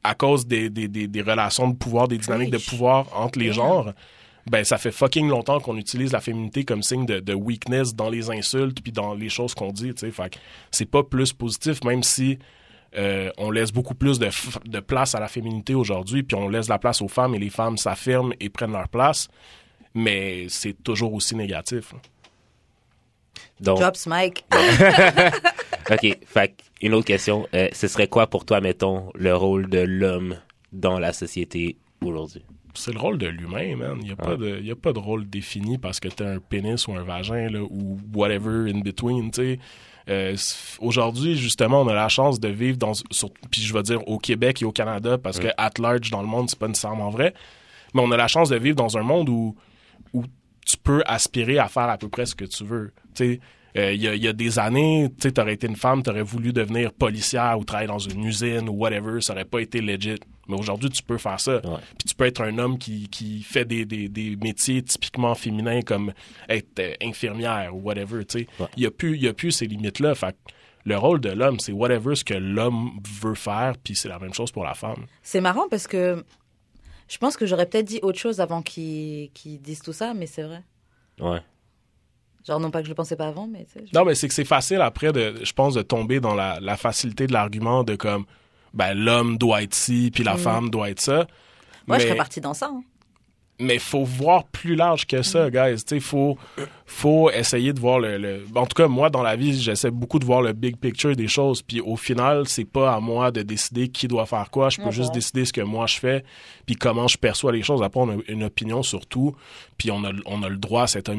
à 0.04 0.16
cause 0.16 0.48
des, 0.48 0.70
des, 0.70 0.88
des, 0.88 1.08
des 1.08 1.22
relations 1.22 1.68
de 1.68 1.76
pouvoir, 1.76 2.08
des 2.08 2.18
dynamiques 2.18 2.52
de 2.52 2.58
pouvoir 2.58 3.08
entre 3.16 3.40
les 3.40 3.52
genres, 3.52 3.94
ben 4.50 4.64
ça 4.64 4.78
fait 4.78 4.92
fucking 4.92 5.28
longtemps 5.28 5.60
qu'on 5.60 5.78
utilise 5.78 6.12
la 6.12 6.22
féminité 6.22 6.64
comme 6.64 6.82
signe 6.82 7.06
de, 7.06 7.20
de 7.20 7.34
weakness 7.34 7.96
dans 7.96 8.10
les 8.10 8.32
insultes 8.32 8.82
puis 8.82 8.92
dans 8.92 9.14
les 9.14 9.30
choses 9.30 9.54
qu'on 9.54 9.72
dit, 9.72 9.94
tu 9.94 10.12
sais. 10.12 10.30
C'est 10.72 10.90
pas 10.90 11.04
plus 11.04 11.34
positif, 11.34 11.84
même 11.84 12.04
si 12.04 12.40
euh, 12.98 13.30
on 13.38 13.52
laisse 13.52 13.72
beaucoup 13.72 13.94
plus 13.94 14.18
de, 14.18 14.30
de 14.66 14.80
place 14.80 15.14
à 15.14 15.20
la 15.20 15.28
féminité 15.28 15.76
aujourd'hui, 15.76 16.24
puis 16.24 16.36
on 16.36 16.50
laisse 16.50 16.70
la 16.70 16.80
place 16.80 17.02
aux 17.02 17.08
femmes 17.08 17.36
et 17.36 17.40
les 17.40 17.50
femmes 17.50 17.78
s'affirment 17.78 18.34
et 18.40 18.50
prennent 18.50 18.72
leur 18.72 18.90
place, 18.90 19.28
mais 19.94 20.48
c'est 20.50 20.82
toujours 20.84 21.14
aussi 21.14 21.36
négatif. 21.36 21.94
Donc, 23.60 23.80
Drops 23.80 24.08
Mike. 24.08 24.46
OK. 25.92 26.18
Fait 26.26 26.56
une 26.82 26.94
autre 26.94 27.06
question. 27.08 27.48
Euh, 27.54 27.68
ce 27.74 27.88
serait 27.88 28.08
quoi 28.08 28.28
pour 28.28 28.46
toi, 28.46 28.62
mettons, 28.62 29.12
le 29.16 29.36
rôle 29.36 29.70
de 29.70 29.80
l'homme 29.80 30.38
dans 30.72 31.00
la 31.00 31.14
société 31.14 31.78
aujourd'hui? 32.04 32.44
C'est 32.76 32.94
le 32.94 33.00
rôle 33.00 33.18
de 33.18 33.28
l'humain, 33.28 33.76
man. 33.76 33.98
Il 34.00 34.06
n'y 34.06 34.12
a, 34.12 34.16
pas 34.16 34.36
de- 34.38 34.62
y 34.62 34.72
a 34.72 34.76
pas 34.76 34.94
de 34.94 35.00
rôle 35.00 35.28
défini 35.30 35.78
parce 35.78 36.00
que 36.00 36.08
tu 36.08 36.24
un 36.24 36.40
pénis 36.40 36.88
ou 36.88 36.94
un 36.94 37.04
vagin 37.04 37.50
là, 37.50 37.62
ou 37.62 38.00
whatever 38.14 38.72
in 38.72 38.80
between. 38.80 39.32
tu 39.32 39.42
sais. 39.42 39.60
Euh, 40.08 40.36
Aujourd'hui, 40.80 41.36
justement, 41.36 41.82
on 41.82 41.88
a 41.88 41.94
la 41.94 42.10
chance 42.10 42.40
de 42.40 42.48
vivre 42.48 42.78
dans. 42.78 42.94
Sur, 43.12 43.32
puis 43.52 43.62
je 43.62 43.74
vais 43.74 43.84
dire 43.84 44.08
au 44.08 44.18
Québec 44.18 44.62
et 44.62 44.66
au 44.66 44.72
Canada 44.72 45.18
parce 45.18 45.40
que 45.40 45.48
at 45.58 45.72
large 45.80 46.10
dans 46.12 46.22
le 46.22 46.28
monde, 46.28 46.50
c'est 46.50 46.58
pas 46.60 46.68
nécessairement 46.68 47.10
vrai. 47.10 47.34
Mais 47.94 48.02
on 48.02 48.12
a 48.12 48.18
la 48.18 48.28
chance 48.28 48.50
de 48.50 48.56
vivre 48.58 48.76
dans 48.76 48.98
un 48.98 49.04
monde 49.04 49.30
où, 49.30 49.34
où 49.34 49.56
tu 50.70 50.78
peux 50.78 51.02
aspirer 51.06 51.58
à 51.60 51.68
faire 51.68 51.90
à 51.90 51.98
peu 51.98 52.10
près 52.10 52.26
ce 52.26 52.36
que 52.36 52.46
tu 52.46 52.64
veux. 52.64 52.92
Tu 53.16 53.24
sais, 53.34 53.40
euh, 53.78 53.94
il 53.94 54.02
y, 54.02 54.08
a, 54.08 54.16
il 54.16 54.24
y 54.24 54.28
a 54.28 54.34
des 54.34 54.58
années, 54.60 55.10
tu 55.20 55.32
aurais 55.40 55.54
été 55.54 55.68
une 55.68 55.76
femme, 55.76 56.04
tu 56.04 56.10
aurais 56.10 56.24
voulu 56.24 56.52
devenir 56.54 56.92
policière 56.92 57.58
ou 57.60 57.64
travailler 57.64 57.88
dans 57.88 58.00
une 58.00 58.24
usine 58.24 58.68
ou 58.70 58.74
whatever, 58.74 59.22
ça 59.22 59.34
aurait 59.34 59.46
pas 59.46 59.62
été 59.62 59.80
legit. 59.82 60.20
Mais 60.48 60.58
aujourd'hui, 60.58 60.90
tu 60.90 61.04
peux 61.04 61.20
faire 61.20 61.40
ça. 61.40 61.58
Ouais. 61.58 61.78
Puis 61.98 62.08
tu 62.10 62.16
peux 62.16 62.26
être 62.26 62.42
un 62.42 62.58
homme 62.58 62.80
qui, 62.80 63.08
qui 63.10 63.44
fait 63.44 63.66
des, 63.66 63.86
des, 63.86 64.10
des 64.10 64.36
métiers 64.38 64.82
typiquement 64.82 65.36
féminins 65.36 65.82
comme 65.82 66.12
être 66.50 66.80
euh, 66.80 66.94
infirmière 67.04 67.76
ou 67.76 67.82
whatever. 67.82 68.26
tu 68.26 68.40
sais. 68.40 68.48
Ouais. 68.60 68.68
Il 68.76 68.80
n'y 68.82 68.86
a, 68.88 68.92
plus- 68.92 69.16
il 69.16 69.22
y 69.24 69.28
a 69.28 69.34
plus 69.34 69.52
ces 69.52 69.68
limites-là. 69.68 70.16
Fait 70.16 70.32
que 70.32 70.54
le 70.86 70.98
rôle 70.98 71.20
de 71.22 71.30
l'homme, 71.30 71.60
c'est 71.60 71.72
whatever 71.72 72.16
ce 72.16 72.24
que 72.24 72.34
l'homme 72.34 72.94
veut 73.22 73.36
faire, 73.36 73.76
puis 73.84 73.96
c'est 73.96 74.10
la 74.10 74.18
même 74.18 74.34
chose 74.34 74.52
pour 74.52 74.64
la 74.64 74.74
femme. 74.74 75.06
C'est 75.22 75.42
marrant 75.42 75.68
parce 75.70 75.86
que 75.86 76.24
je 77.10 77.18
pense 77.18 77.36
que 77.36 77.46
j'aurais 77.46 77.66
peut-être 77.66 77.86
dit 77.88 78.00
autre 78.04 78.18
chose 78.20 78.40
avant 78.40 78.62
qu'ils 78.62 79.30
disent 79.62 79.82
tout 79.82 79.92
ça, 79.94 80.14
mais 80.14 80.28
c'est 80.28 80.44
vrai. 80.44 80.64
Ouais. 81.20 81.42
Genre, 82.48 82.60
non 82.62 82.72
pas 82.72 82.80
que 82.80 82.86
je 82.86 82.90
le 82.92 82.96
pensais 82.96 83.18
pas 83.18 83.28
avant, 83.28 83.48
mais 83.48 83.66
tu 83.66 83.72
sais. 83.80 83.86
je- 83.92 83.98
Non, 83.98 84.06
mais 84.06 84.16
c'est 84.16 84.28
que 84.30 84.34
c'est 84.34 84.46
facile 84.46 84.80
après, 84.82 85.12
de, 85.12 85.36
je 85.44 85.52
pense, 85.52 85.74
de 85.74 85.82
tomber 85.82 86.20
dans 86.22 86.36
la, 86.36 86.60
la 86.62 86.78
facilité 86.78 87.28
de 87.28 87.34
l'argument 87.34 87.84
de 87.84 87.96
comme, 87.96 88.26
ben, 88.74 88.94
l'homme 88.94 89.38
doit 89.38 89.62
être 89.64 89.76
ci, 89.76 90.10
puis 90.14 90.24
la 90.24 90.38
femme 90.38 90.70
doit 90.70 90.90
être 90.90 91.02
ça. 91.02 91.28
Moi, 91.88 91.98
je 91.98 92.04
mais, 92.04 92.08
serais 92.10 92.16
partie 92.18 92.40
dans 92.42 92.54
ça. 92.54 92.70
hein. 92.72 92.84
Mais 93.60 93.78
faut 93.78 94.04
voir 94.04 94.46
plus 94.46 94.76
large 94.76 95.06
que 95.06 95.22
ça, 95.22 95.50
guys. 95.50 95.76
Tu 95.78 95.96
sais, 95.96 96.00
faut, 96.00 96.38
faut 96.86 97.30
essayer 97.30 97.74
de 97.74 97.80
voir 97.80 98.00
le, 98.00 98.18
le- 98.18 98.46
En 98.56 98.66
tout 98.66 98.74
cas, 98.76 98.88
moi, 98.88 99.10
dans 99.10 99.22
la 99.22 99.36
vie, 99.36 99.60
j'essaie 99.60 99.92
beaucoup 99.92 100.18
de 100.20 100.26
voir 100.26 100.42
le 100.42 100.54
big 100.54 100.78
picture 100.78 101.16
des 101.16 101.28
choses. 101.28 101.62
Puis 101.62 101.82
au 101.82 101.96
final, 101.98 102.48
c'est 102.48 102.66
pas 102.66 102.94
à 102.96 103.00
moi 103.00 103.32
de 103.32 103.42
décider 103.42 103.90
qui 103.90 104.08
doit 104.08 104.26
faire 104.26 104.50
quoi. 104.50 104.70
Je 104.70 104.78
peux 104.82 104.92
juste 104.92 105.14
décider 105.14 105.44
ce 105.46 105.52
que 105.54 105.62
moi 105.62 105.88
je 105.88 106.00
fais, 106.00 106.24
puis 106.66 106.76
comment 106.76 107.08
je 107.08 107.18
perçois 107.18 107.52
les 107.52 107.62
choses. 107.64 107.84
Après, 107.84 108.00
on 108.00 108.10
a 108.10 108.16
une 108.30 108.44
opinion 108.44 108.82
sur 108.82 109.06
tout, 109.06 109.36
puis 109.78 109.92
on 109.92 110.04
a, 110.06 110.12
on 110.26 110.42
a 110.44 110.50
le 110.50 110.58
droit 110.58 110.84
à 110.84 110.88
cette, 110.88 111.10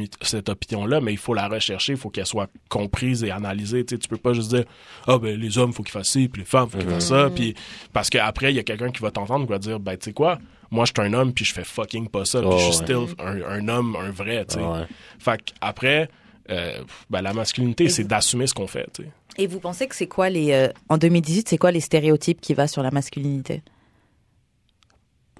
opinion-là, 0.48 1.00
mais 1.00 1.12
il 1.12 1.18
faut 1.18 1.34
la 1.34 1.46
rechercher, 1.48 1.92
il 1.92 1.98
faut 1.98 2.10
qu'elle 2.10 2.26
soit 2.26 2.48
comprise 2.68 3.22
et 3.22 3.30
analysée. 3.30 3.84
Tu 3.84 3.94
sais, 3.94 3.98
tu 3.98 4.08
peux 4.08 4.16
pas 4.16 4.32
juste 4.32 4.50
dire, 4.50 4.64
ah 5.06 5.18
ben 5.18 5.38
les 5.38 5.58
hommes, 5.58 5.72
faut 5.72 5.82
qu'ils 5.82 5.92
fassent 5.92 6.08
ci, 6.10 6.28
puis 6.28 6.40
les 6.42 6.46
femmes, 6.46 6.68
faut 6.70 6.78
qu'ils 6.78 6.88
fassent 6.88 7.08
ça, 7.08 7.28
puis 7.34 7.54
parce 7.92 8.08
qu'après, 8.10 8.50
il 8.52 8.56
y 8.56 8.60
a 8.60 8.62
quelqu'un 8.62 8.90
qui 8.90 9.02
va 9.02 9.10
t'entendre, 9.10 9.44
qui 9.44 9.50
va 9.52 9.58
dire, 9.58 9.78
ben 9.78 9.96
tu 9.96 10.06
sais 10.06 10.12
quoi, 10.12 10.38
moi 10.70 10.84
je 10.86 10.92
suis 10.96 11.08
un 11.08 11.12
homme, 11.14 11.32
puis 11.32 11.44
je 11.44 11.52
fais 11.52 11.64
fucking 11.64 12.08
pas 12.08 12.24
ça, 12.24 12.40
puis 12.40 12.48
Oh, 12.50 12.56
je 12.58 12.62
suis 12.72 12.80
ouais. 12.80 12.84
still 13.06 13.16
un, 13.18 13.42
un 13.42 13.68
homme, 13.68 13.96
un 13.96 14.10
vrai, 14.10 14.44
tu 14.46 14.54
sais. 14.54 14.60
Ouais. 14.60 14.86
Fait 15.18 15.40
qu'après, 15.42 16.08
euh, 16.50 16.82
ben, 17.10 17.22
la 17.22 17.32
masculinité, 17.32 17.88
c'est 17.88 18.04
d'assumer 18.04 18.46
ce 18.46 18.54
qu'on 18.54 18.66
fait, 18.66 18.86
tu 18.94 19.02
sais. 19.02 19.08
Et 19.38 19.46
vous 19.46 19.60
pensez 19.60 19.86
que 19.86 19.94
c'est 19.94 20.08
quoi 20.08 20.28
les. 20.28 20.52
euh, 20.52 20.68
en 20.88 20.98
2018, 20.98 21.48
c'est 21.48 21.58
quoi 21.58 21.70
les 21.70 21.80
stéréotypes 21.80 22.40
qui 22.40 22.52
va 22.54 22.66
sur 22.66 22.82
la 22.82 22.90
masculinité? 22.90 23.62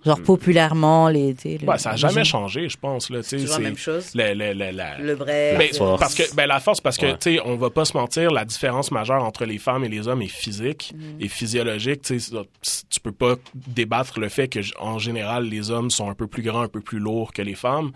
Genre, 0.04 0.20
populairement, 0.22 1.08
les. 1.08 1.34
tu 1.34 1.42
sais, 1.42 1.58
le- 1.60 1.68
Ouais, 1.68 1.76
ça 1.78 1.90
a 1.90 1.92
les 1.92 1.98
jamais 1.98 2.24
changé, 2.24 2.68
je 2.68 2.76
pense, 2.76 3.10
là, 3.10 3.22
tu 3.22 3.28
sais. 3.28 3.36
toujours 3.36 3.50
la 3.50 3.56
c'est 3.56 3.62
même 3.62 3.76
chose. 3.76 4.14
le- 4.14 4.32
le- 4.34 4.52
le- 4.54 4.70
la- 4.70 4.98
Le 4.98 5.12
vrai. 5.14 5.56
Ben, 5.58 5.72
force. 5.74 6.00
parce 6.00 6.14
que 6.14 6.34
ben 6.34 6.46
la 6.46 6.58
force 6.60 6.80
parce 6.80 6.96
que 6.96 7.06
Ouais. 7.06 7.18
tu 7.18 7.34
sais 7.36 7.40
on 7.44 7.56
va 7.56 7.68
pas 7.70 7.84
se 7.84 7.96
mentir 7.96 8.30
la 8.30 8.44
différence 8.44 8.90
majeure 8.90 9.22
entre 9.22 9.44
les 9.44 9.58
femmes 9.58 9.84
et 9.84 9.88
les 9.88 10.08
hommes 10.08 10.22
est 10.22 10.28
physique 10.28 10.92
Mm. 10.94 11.20
et 11.22 11.28
physiologique 11.28 12.02
tu 12.02 12.18
tu 12.18 13.00
peux 13.00 13.12
pas 13.12 13.34
débattre 13.54 14.18
le 14.20 14.28
fait 14.28 14.48
que 14.48 14.60
en 14.80 14.98
général 14.98 15.44
les 15.44 15.70
hommes 15.70 15.90
sont 15.90 16.08
un 16.10 16.14
peu 16.14 16.26
plus 16.26 16.42
grands 16.42 16.62
un 16.62 16.68
peu 16.68 16.80
plus 16.80 16.98
lourds 16.98 17.32
que 17.32 17.42
les 17.42 17.54
femmes 17.54 17.92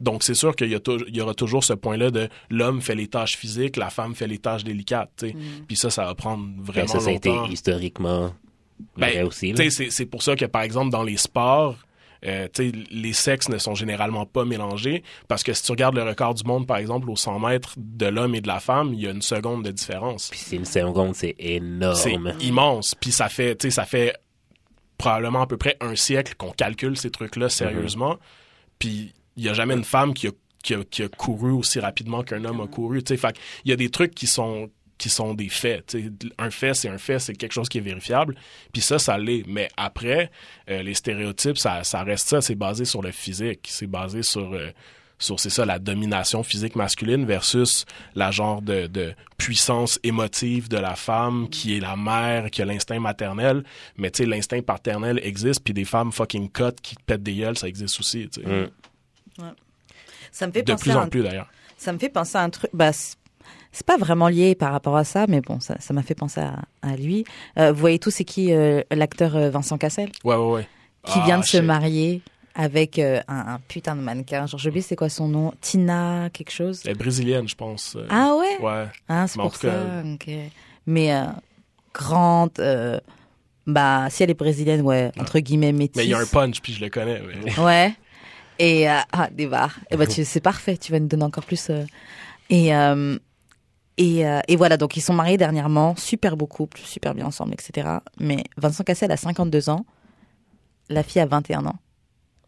donc 0.00 0.22
c'est 0.22 0.34
sûr 0.34 0.54
qu'il 0.54 0.68
y, 0.70 0.74
a 0.74 0.80
il 1.08 1.16
y 1.16 1.20
aura 1.20 1.34
toujours 1.34 1.64
ce 1.64 1.72
point 1.72 1.96
là 1.96 2.10
de 2.10 2.28
l'homme 2.50 2.80
fait 2.80 2.94
les 2.94 3.08
tâches 3.08 3.36
physiques 3.36 3.76
la 3.76 3.90
femme 3.90 4.14
fait 4.14 4.26
les 4.26 4.38
tâches 4.38 4.64
délicates 4.64 5.10
tu 5.18 5.28
sais 5.28 5.34
Mm. 5.34 5.64
puis 5.66 5.76
ça 5.76 5.90
ça 5.90 6.04
va 6.04 6.14
prendre 6.14 6.44
vraiment 6.58 6.86
Ben, 6.86 6.92
ça, 6.92 7.00
ça 7.00 7.10
a 7.10 7.12
été 7.12 7.32
historiquement 7.50 8.32
Ben, 8.96 9.28
c'est 9.70 9.90
c'est 9.90 10.06
pour 10.06 10.22
ça 10.22 10.36
que, 10.36 10.44
par 10.44 10.62
exemple, 10.62 10.90
dans 10.90 11.02
les 11.02 11.16
sports, 11.16 11.76
euh, 12.26 12.48
les 12.90 13.12
sexes 13.12 13.48
ne 13.48 13.58
sont 13.58 13.74
généralement 13.76 14.26
pas 14.26 14.44
mélangés 14.44 15.04
parce 15.28 15.44
que 15.44 15.52
si 15.52 15.62
tu 15.62 15.70
regardes 15.70 15.94
le 15.94 16.02
record 16.02 16.34
du 16.34 16.42
monde, 16.44 16.66
par 16.66 16.78
exemple, 16.78 17.08
aux 17.10 17.16
100 17.16 17.38
mètres 17.38 17.74
de 17.76 18.06
l'homme 18.06 18.34
et 18.34 18.40
de 18.40 18.48
la 18.48 18.58
femme, 18.60 18.92
il 18.92 19.00
y 19.00 19.06
a 19.06 19.10
une 19.10 19.22
seconde 19.22 19.64
de 19.64 19.70
différence. 19.70 20.28
Puis 20.30 20.40
c'est 20.40 20.56
une 20.56 20.64
seconde, 20.64 21.14
c'est 21.14 21.36
C'est 21.38 21.44
énorme. 21.54 22.32
immense. 22.40 22.94
Puis 22.96 23.12
ça 23.12 23.28
fait, 23.28 23.70
ça 23.70 23.84
fait 23.84 24.14
probablement 24.96 25.42
à 25.42 25.46
peu 25.46 25.56
près 25.56 25.76
un 25.80 25.94
siècle 25.94 26.34
qu'on 26.36 26.50
calcule 26.50 26.96
ces 26.96 27.10
trucs-là 27.10 27.48
sérieusement. 27.48 28.16
Puis 28.80 29.14
il 29.36 29.44
y 29.44 29.48
a 29.48 29.54
jamais 29.54 29.74
une 29.74 29.84
femme 29.84 30.12
qui 30.12 30.26
a, 30.26 30.30
qui 30.64 30.74
a, 30.74 30.82
qui 30.82 31.04
a 31.04 31.08
couru 31.08 31.52
aussi 31.52 31.78
rapidement 31.78 32.24
qu'un 32.24 32.44
homme 32.44 32.60
a 32.60 32.66
couru. 32.66 33.00
Fait 33.06 33.36
il 33.64 33.70
y 33.70 33.72
a 33.72 33.76
des 33.76 33.90
trucs 33.90 34.14
qui 34.14 34.26
sont 34.26 34.70
qui 34.98 35.08
sont 35.08 35.34
des 35.34 35.48
faits. 35.48 35.96
Un 36.38 36.50
fait, 36.50 36.74
c'est 36.74 36.88
un 36.88 36.98
fait, 36.98 37.18
c'est 37.18 37.34
quelque 37.34 37.52
chose 37.52 37.68
qui 37.68 37.78
est 37.78 37.82
vérifiable. 37.82 38.34
Puis 38.72 38.82
ça, 38.82 38.98
ça 38.98 39.16
l'est. 39.16 39.44
Mais 39.46 39.68
après, 39.76 40.30
euh, 40.68 40.82
les 40.82 40.94
stéréotypes, 40.94 41.58
ça, 41.58 41.84
ça 41.84 42.02
reste 42.02 42.28
ça. 42.28 42.40
C'est 42.40 42.56
basé 42.56 42.84
sur 42.84 43.00
le 43.00 43.12
physique. 43.12 43.66
C'est 43.70 43.86
basé 43.86 44.22
sur... 44.22 44.52
euh, 44.52 44.70
sur 45.18 45.40
c'est 45.40 45.50
ça 45.50 45.66
la 45.66 45.78
domination 45.78 46.42
physique 46.44 46.76
masculine 46.76 47.26
versus 47.26 47.84
la 48.14 48.30
genre 48.30 48.62
de, 48.62 48.86
de 48.86 49.14
puissance 49.36 49.98
émotive 50.04 50.68
de 50.68 50.76
la 50.76 50.94
femme 50.94 51.48
qui 51.50 51.76
est 51.76 51.80
la 51.80 51.96
mère 51.96 52.50
qui 52.50 52.62
a 52.62 52.64
l'instinct 52.64 53.00
maternel 53.00 53.64
mais 53.96 54.12
tu 54.12 54.22
sais 54.22 54.28
l'instinct 54.28 54.62
paternel 54.62 55.18
existe 55.24 55.64
puis 55.64 55.74
des 55.74 55.84
femmes 55.84 56.12
fucking 56.12 56.48
cut 56.50 56.72
qui 56.80 56.94
pètent 57.04 57.24
des 57.24 57.34
gueules 57.34 57.58
ça 57.58 57.66
existe 57.66 57.98
aussi. 57.98 58.30
Mm. 58.36 59.44
Ça 60.30 60.46
me 60.46 60.52
fait 60.52 60.62
de 60.62 60.72
penser 60.72 60.82
plus 60.82 60.92
à 60.92 60.98
en 60.98 61.02
un 61.02 61.08
plus 61.08 61.22
d'ailleurs 61.22 61.48
Ça 61.76 61.92
me 61.92 61.98
fait 61.98 62.08
penser 62.10 62.36
à 62.36 62.42
un 62.42 62.50
truc. 62.50 62.70
Bah, 62.72 62.92
c'est- 63.72 63.86
pas 63.86 63.96
vraiment 63.96 64.28
lié 64.28 64.54
par 64.54 64.72
rapport 64.72 64.96
à 64.96 65.04
ça, 65.04 65.26
mais 65.28 65.40
bon, 65.40 65.60
ça 65.60 65.76
ça 65.80 65.94
m'a 65.94 66.02
fait 66.02 66.14
penser 66.14 66.40
à, 66.40 66.62
à 66.82 66.96
lui. 66.96 67.24
Euh, 67.58 67.72
vous 67.72 67.78
voyez 67.80 67.98
tous, 67.98 68.10
c'est 68.10 68.24
qui 68.24 68.52
euh, 68.52 68.82
l'acteur 68.90 69.36
euh, 69.36 69.50
Vincent 69.50 69.78
Cassel? 69.78 70.10
Ouais 70.24 70.34
ouais 70.36 70.50
ouais 70.52 70.68
qui 71.04 71.18
Ah, 71.22 71.24
vient 71.26 71.38
de 71.38 71.44
se 71.44 71.56
shit. 71.58 71.62
marier 71.62 72.22
avec 72.54 72.98
euh, 72.98 73.20
un, 73.28 73.54
un 73.54 73.58
putain 73.68 73.94
de 73.96 74.00
mannequin. 74.00 74.46
Genre, 74.46 74.58
j'ai 74.58 74.68
oublié 74.68 74.82
c'est 74.82 74.96
quoi 74.96 75.08
son 75.08 75.28
nom 75.28 75.52
Tina 75.60 76.28
quelque 76.32 76.50
chose. 76.50 76.82
elle 76.84 76.90
est 76.90 76.94
brésilienne 76.94 77.48
je 77.48 77.54
pense 77.54 77.96
Ah 78.10 78.34
ouais? 78.36 78.58
ouais 78.60 78.86
Ah, 79.08 79.26
c'est 79.28 79.38
pour 79.40 79.54
ça. 79.56 80.02
Mais 80.86 81.12
grande. 81.94 82.50
bah, 83.66 84.06
si 84.10 84.22
elle 84.22 84.30
est 84.30 84.34
brésilienne, 84.34 84.80
ouais, 84.82 85.12
entre 85.18 85.38
guillemets 85.38 85.72
métisse. 85.72 85.96
mais 85.96 86.04
il 86.04 86.10
y 86.10 86.14
a 86.14 86.18
un 86.18 86.26
punch 86.26 86.60
puis 86.60 86.72
je 86.72 86.80
le 86.80 86.90
connais 86.90 87.20
mais- 87.22 87.58
Ouais. 87.60 87.94
Et 88.58 88.88
ah, 88.88 89.04
des 89.30 89.46
barres. 89.46 89.78
Et 89.90 89.96
bah, 89.96 90.06
tu, 90.08 90.24
c'est 90.24 90.40
parfait. 90.40 90.76
Tu 90.76 90.90
vas 90.90 90.98
nous 90.98 91.06
donner 91.06 91.22
encore 91.22 91.44
plus. 91.44 91.70
Et 92.50 92.74
et, 93.98 94.26
euh, 94.26 94.40
et 94.48 94.56
voilà. 94.56 94.76
Donc 94.76 94.96
ils 94.96 95.00
sont 95.00 95.12
mariés 95.12 95.36
dernièrement, 95.36 95.94
super 95.96 96.36
beau 96.36 96.46
couple, 96.46 96.80
super 96.80 97.14
bien 97.14 97.26
ensemble, 97.26 97.52
etc. 97.52 97.88
Mais 98.18 98.44
Vincent 98.56 98.84
Cassel 98.84 99.12
a 99.12 99.16
52 99.16 99.68
ans, 99.68 99.84
la 100.88 101.02
fille 101.02 101.20
a 101.20 101.26
21 101.26 101.66
ans. 101.66 101.76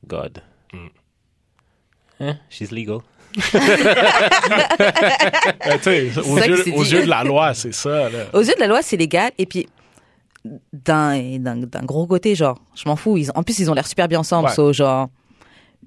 God. 0.07 0.43
Mm. 0.73 0.87
Hein? 2.21 2.37
She's 2.49 2.71
legal. 2.71 3.01
Euh, 5.67 5.77
tu 5.77 5.83
sais, 5.83 6.19
aux, 6.19 6.39
yeux, 6.39 6.75
aux 6.75 6.83
yeux 6.83 7.03
de 7.05 7.09
la 7.09 7.23
loi 7.23 7.55
c'est 7.55 7.73
ça 7.73 8.09
là. 8.09 8.25
Aux 8.33 8.41
yeux 8.41 8.55
de 8.55 8.61
la 8.61 8.67
loi, 8.67 8.83
c'est 8.83 8.97
légal. 8.97 9.31
Et 9.39 9.47
puis 9.47 9.69
d'un 10.73 11.85
gros 11.85 12.07
côté, 12.07 12.35
genre, 12.35 12.59
je 12.75 12.89
m'en 12.89 12.97
fous. 12.97 13.17
Ils, 13.17 13.31
en 13.35 13.43
plus, 13.43 13.59
ils 13.59 13.71
ont 13.71 13.75
l'air 13.75 13.87
super 13.87 14.09
bien 14.09 14.21
ensemble. 14.21 14.49
Ouais. 14.49 14.55
So, 14.55 14.73
genre, 14.73 15.09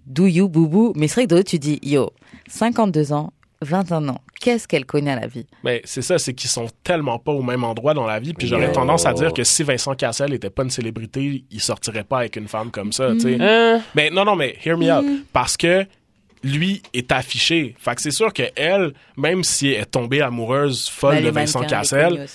do 0.05 0.27
you, 0.27 0.47
boubou. 0.47 0.93
Mais 0.95 1.07
c'est 1.07 1.15
vrai 1.15 1.23
que 1.25 1.29
de 1.31 1.35
l'autre, 1.37 1.49
tu 1.49 1.59
dis, 1.59 1.79
yo, 1.81 2.11
52 2.49 3.13
ans, 3.13 3.33
21 3.63 4.09
ans. 4.09 4.21
Qu'est-ce 4.39 4.67
qu'elle 4.67 4.85
connaît 4.85 5.11
à 5.11 5.19
la 5.19 5.27
vie? 5.27 5.45
Mais 5.63 5.81
c'est 5.85 6.01
ça, 6.01 6.19
c'est 6.19 6.33
qu'ils 6.33 6.49
sont 6.49 6.67
tellement 6.83 7.19
pas 7.19 7.31
au 7.31 7.41
même 7.41 7.63
endroit 7.63 7.93
dans 7.93 8.05
la 8.05 8.19
vie. 8.19 8.33
Puis 8.33 8.47
j'aurais 8.47 8.71
tendance 8.71 9.05
à 9.05 9.13
dire 9.13 9.33
que 9.33 9.43
si 9.43 9.63
Vincent 9.63 9.95
Cassel 9.95 10.33
était 10.33 10.49
pas 10.49 10.63
une 10.63 10.69
célébrité, 10.69 11.45
il 11.49 11.61
sortirait 11.61 12.03
pas 12.03 12.19
avec 12.19 12.35
une 12.35 12.47
femme 12.47 12.71
comme 12.71 12.91
ça, 12.91 13.11
tu 13.13 13.21
sais. 13.21 13.37
Hein? 13.39 13.81
Mais 13.95 14.09
non, 14.09 14.25
non, 14.25 14.35
mais 14.35 14.57
hear 14.65 14.77
me 14.77 14.91
out. 14.91 15.05
Parce 15.31 15.57
que 15.57 15.85
lui 16.43 16.81
est 16.93 17.11
affiché. 17.11 17.75
Fait 17.79 17.95
que 17.95 18.01
c'est 18.01 18.11
sûr 18.11 18.33
que 18.33 18.43
elle, 18.55 18.93
même 19.17 19.43
si 19.43 19.69
elle 19.69 19.81
est 19.81 19.85
tombée 19.85 20.21
amoureuse 20.21 20.89
folle 20.89 21.15
Ben, 21.15 21.25
de 21.25 21.29
Vincent 21.29 21.61
Cassel, 21.61 22.27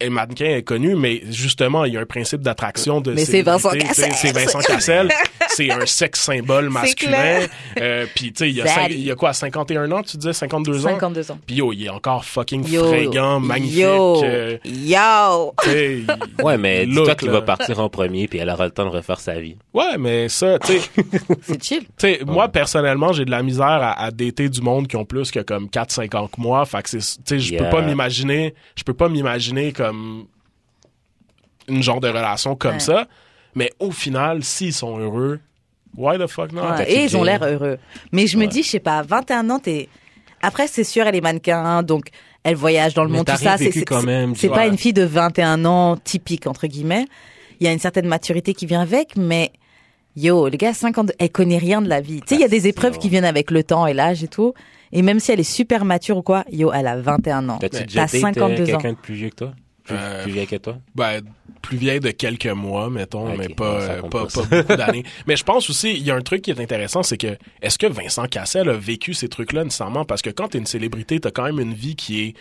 et 0.00 0.08
mannequin 0.10 0.46
est 0.56 0.62
connu, 0.62 0.94
mais 0.96 1.22
justement, 1.30 1.84
il 1.84 1.94
y 1.94 1.96
a 1.96 2.00
un 2.00 2.06
principe 2.06 2.40
d'attraction 2.42 3.00
de 3.00 3.12
Mais 3.12 3.24
c'est 3.24 3.42
Vincent. 3.42 3.70
Cassel. 3.70 4.12
C'est 4.14 4.32
Vincent 4.32 4.58
Cassel. 4.60 5.08
C'est 5.48 5.70
un 5.70 5.86
sexe 5.86 6.20
symbole 6.20 6.68
masculin. 6.70 7.12
clair. 7.12 7.48
Euh, 7.80 8.06
Puis, 8.14 8.32
tu 8.32 8.38
sais, 8.44 8.50
il 8.50 8.56
y 8.56 8.62
a 8.62 8.66
cinq- 8.66 8.90
il 8.90 9.00
y 9.04 9.10
a 9.10 9.14
quoi, 9.14 9.32
51 9.32 9.90
ans, 9.92 10.02
tu 10.02 10.16
disais, 10.16 10.32
52 10.32 10.84
ans? 10.86 10.90
52 10.90 11.30
ans. 11.30 11.38
Puis 11.46 11.56
yo, 11.56 11.72
il 11.72 11.84
est 11.86 11.88
encore 11.90 12.24
fucking 12.24 12.66
Yo. 12.68 13.38
magnifique. 13.40 13.78
Yo. 13.78 14.24
euh, 14.24 14.58
Yo. 14.64 15.54
Ouais, 16.42 16.58
mais 16.58 16.86
dis-toi 16.86 17.14
qu'il 17.14 17.30
va 17.30 17.42
partir 17.42 17.78
en 17.80 17.88
premier, 17.88 18.26
puis 18.28 18.38
elle 18.38 18.50
aura 18.50 18.64
le 18.64 18.70
temps 18.72 18.84
de 18.84 18.90
refaire 18.90 19.20
sa 19.20 19.38
vie. 19.38 19.56
Ouais, 19.72 19.96
mais 19.98 20.28
ça, 20.28 20.58
tu 20.58 20.72
sais, 20.78 20.80
C'est 21.42 21.62
chill. 21.62 21.80
tu 21.80 21.86
sais, 21.98 22.20
moi, 22.26 22.48
personnellement, 22.48 23.12
j'ai 23.12 23.24
de 23.24 23.30
la 23.30 23.42
misère 23.42 23.64
à, 23.66 24.02
à 24.04 24.10
dater 24.10 24.48
du 24.48 24.60
monde 24.60 24.88
qui 24.88 24.96
ont 24.96 25.04
plus 25.04 25.30
que 25.30 25.40
comme 25.40 25.66
4-5 25.68 26.16
ans 26.16 26.26
que 26.26 26.40
moi. 26.40 26.64
Fait 26.66 26.82
que 26.82 26.90
c'est, 26.90 26.98
tu 26.98 27.04
sais, 27.26 27.38
je 27.38 27.50
peux 27.56 27.62
Yeah. 27.64 27.70
pas 27.70 27.82
m'imaginer, 27.82 28.54
je 28.76 28.82
peux 28.82 28.94
pas 28.94 29.08
m'imaginer 29.08 29.72
comme 29.72 29.83
une 29.92 31.82
genre 31.82 32.00
de 32.00 32.08
relation 32.08 32.56
comme 32.56 32.74
Ouais. 32.74 32.80
ça. 32.80 33.06
Mais 33.54 33.70
au 33.78 33.90
final, 33.90 34.42
s'ils 34.42 34.72
sont 34.72 34.98
heureux, 34.98 35.40
why 35.96 36.18
the 36.18 36.26
fuck 36.26 36.52
not? 36.52 36.62
Ouais, 36.62 36.90
et 36.92 37.04
ils 37.04 37.16
ont 37.16 37.22
l'air 37.22 37.42
heureux. 37.44 37.78
Mais 38.12 38.26
je 38.26 38.36
me 38.36 38.46
dis, 38.46 38.62
je 38.62 38.70
sais 38.70 38.80
pas, 38.80 39.02
21 39.02 39.48
ans, 39.50 39.58
t'es. 39.60 39.88
Après, 40.42 40.66
c'est 40.66 40.84
sûr, 40.84 41.06
elle 41.06 41.14
est 41.16 41.20
mannequin, 41.20 41.82
donc 41.82 42.08
elle 42.42 42.56
voyage 42.56 42.94
dans 42.94 43.04
le 43.04 43.10
Mais 43.10 43.18
monde, 43.18 43.26
tout 43.26 43.36
ça. 43.36 43.56
C'est 43.56 43.84
quand 43.84 44.02
même, 44.02 44.34
c'est 44.34 44.48
pas 44.48 44.66
une 44.66 44.76
fille 44.76 44.92
de 44.92 45.04
21 45.04 45.64
ans 45.64 45.96
typique, 45.96 46.46
entre 46.46 46.66
guillemets. 46.66 47.06
Il 47.60 47.64
y 47.66 47.68
a 47.68 47.72
une 47.72 47.78
certaine 47.78 48.06
maturité 48.08 48.52
qui 48.52 48.66
vient 48.66 48.80
avec, 48.82 49.16
mais 49.16 49.52
yo, 50.16 50.48
le 50.48 50.56
gars, 50.56 50.74
50, 50.74 51.12
elle 51.18 51.30
connaît 51.30 51.56
rien 51.58 51.80
de 51.80 51.88
la 51.88 52.00
vie. 52.00 52.20
Tu 52.20 52.30
sais, 52.30 52.34
il 52.34 52.40
y 52.40 52.44
a 52.44 52.48
des 52.48 52.66
épreuves 52.66 52.94
sûr. 52.94 53.00
qui 53.02 53.08
viennent 53.08 53.24
avec 53.24 53.50
le 53.52 53.62
temps 53.62 53.86
et 53.86 53.94
l'âge 53.94 54.22
et 54.24 54.28
tout. 54.28 54.52
Et 54.92 55.00
même 55.02 55.20
si 55.20 55.30
elle 55.32 55.40
est 55.40 55.44
super 55.44 55.84
mature 55.84 56.18
ou 56.18 56.22
quoi, 56.22 56.44
yo, 56.50 56.72
elle 56.72 56.88
a 56.88 56.96
21 57.00 57.48
ans. 57.48 57.58
T'as 57.60 57.68
déjà 57.68 58.02
date, 58.02 58.14
euh, 58.14 58.20
52 58.20 58.62
ans. 58.64 58.66
quelqu'un 58.66 58.90
de 58.90 58.96
plus 58.96 59.14
vieux 59.14 59.30
que 59.30 59.36
toi? 59.36 59.52
Plus, 59.84 59.96
Euh, 59.98 60.22
plus 60.22 60.32
vieille 60.32 60.46
que 60.46 60.56
toi? 60.56 60.78
Ben, 60.94 61.20
plus 61.62 61.76
vieille 61.76 62.00
de 62.00 62.10
quelques 62.10 62.46
mois, 62.46 62.88
mettons, 62.90 63.36
mais 63.36 63.48
pas, 63.48 63.80
euh, 63.82 64.02
pas, 64.02 64.26
pas, 64.26 64.26
pas 64.26 64.42
beaucoup 64.62 64.76
d'années. 64.76 65.04
mais 65.26 65.36
je 65.36 65.44
pense 65.44 65.68
aussi, 65.70 65.92
il 65.92 66.02
y 66.02 66.10
a 66.10 66.14
un 66.14 66.22
truc 66.22 66.42
qui 66.42 66.50
est 66.50 66.60
intéressant, 66.60 67.02
c'est 67.02 67.18
que 67.18 67.36
est-ce 67.62 67.78
que 67.78 67.86
Vincent 67.86 68.26
Cassel 68.26 68.68
a 68.68 68.72
vécu 68.74 69.12
ces 69.14 69.28
trucs-là 69.28 69.64
nécessairement? 69.64 70.04
Parce 70.04 70.22
que 70.22 70.30
quand 70.30 70.48
t'es 70.48 70.58
une 70.58 70.66
célébrité, 70.66 71.20
t'as 71.20 71.30
quand 71.30 71.44
même 71.44 71.60
une 71.60 71.74
vie 71.74 71.96
qui 71.96 72.22
est 72.22 72.34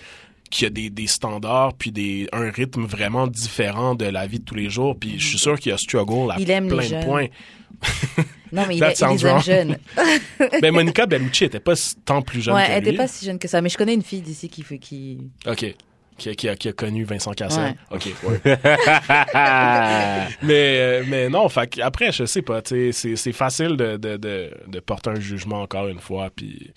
qui 0.49 0.65
a 0.67 0.69
des, 0.69 0.91
des 0.91 1.07
standards 1.07 1.73
puis 1.73 1.91
des 1.91 2.27
un 2.31 2.51
rythme 2.51 2.85
vraiment 2.85 3.25
différent 3.25 3.95
de 3.95 4.05
la 4.05 4.27
vie 4.27 4.37
de 4.39 4.45
tous 4.45 4.53
les 4.53 4.69
jours 4.69 4.95
puis 4.99 5.15
je 5.17 5.27
suis 5.29 5.39
sûr 5.39 5.57
qu'il 5.59 5.71
y 5.71 5.73
a 5.73 5.77
struggle 5.79 6.31
à 6.31 6.35
Il 6.37 6.51
aime 6.51 6.69
les 6.69 6.87
plein 6.89 6.99
de 6.99 7.05
points. 7.05 7.27
Non, 8.51 8.65
mais 8.67 8.75
il, 8.75 8.79
That 8.81 8.91
est- 8.91 9.01
il 9.01 9.07
les 9.17 9.25
aime 9.25 9.41
jeunes. 9.41 9.77
Mais 10.61 10.69
Monica 10.71 11.07
Bellucci 11.07 11.45
était 11.45 11.59
pas 11.59 11.73
tant 12.05 12.21
plus 12.21 12.39
jeune 12.41 12.53
ouais, 12.53 12.67
que 12.67 12.71
elle 12.71 12.83
lui. 12.83 12.89
était 12.89 12.97
pas 12.97 13.07
si 13.07 13.25
jeune 13.25 13.39
que 13.39 13.47
ça. 13.47 13.61
Mais 13.61 13.69
je 13.69 13.77
connais 13.79 13.95
une 13.95 14.03
fille 14.03 14.21
d'ici 14.21 14.47
qui 14.47 14.61
fait 14.61 14.77
qui. 14.77 15.17
OK. 15.47 15.73
Qui, 16.17 16.29
a- 16.29 16.35
qui 16.35 16.47
a, 16.49 16.55
qui 16.55 16.67
a 16.69 16.73
connu 16.73 17.03
Vincent 17.05 17.31
Cassel. 17.33 17.75
Ouais. 17.91 17.97
OK, 17.97 18.13
ouais. 18.23 18.39
mais, 20.43 20.77
euh, 20.79 21.03
mais 21.07 21.29
non, 21.29 21.49
fait 21.49 21.79
après, 21.81 22.11
je 22.11 22.25
sais 22.25 22.41
pas, 22.41 22.61
c'est, 22.63 23.31
facile 23.33 23.77
de, 23.77 23.97
de, 23.97 24.17
de, 24.17 24.51
de 24.67 24.79
porter 24.79 25.09
un 25.11 25.19
jugement 25.19 25.61
encore 25.61 25.87
une 25.87 25.99
fois, 25.99 26.29
puis 26.35 26.71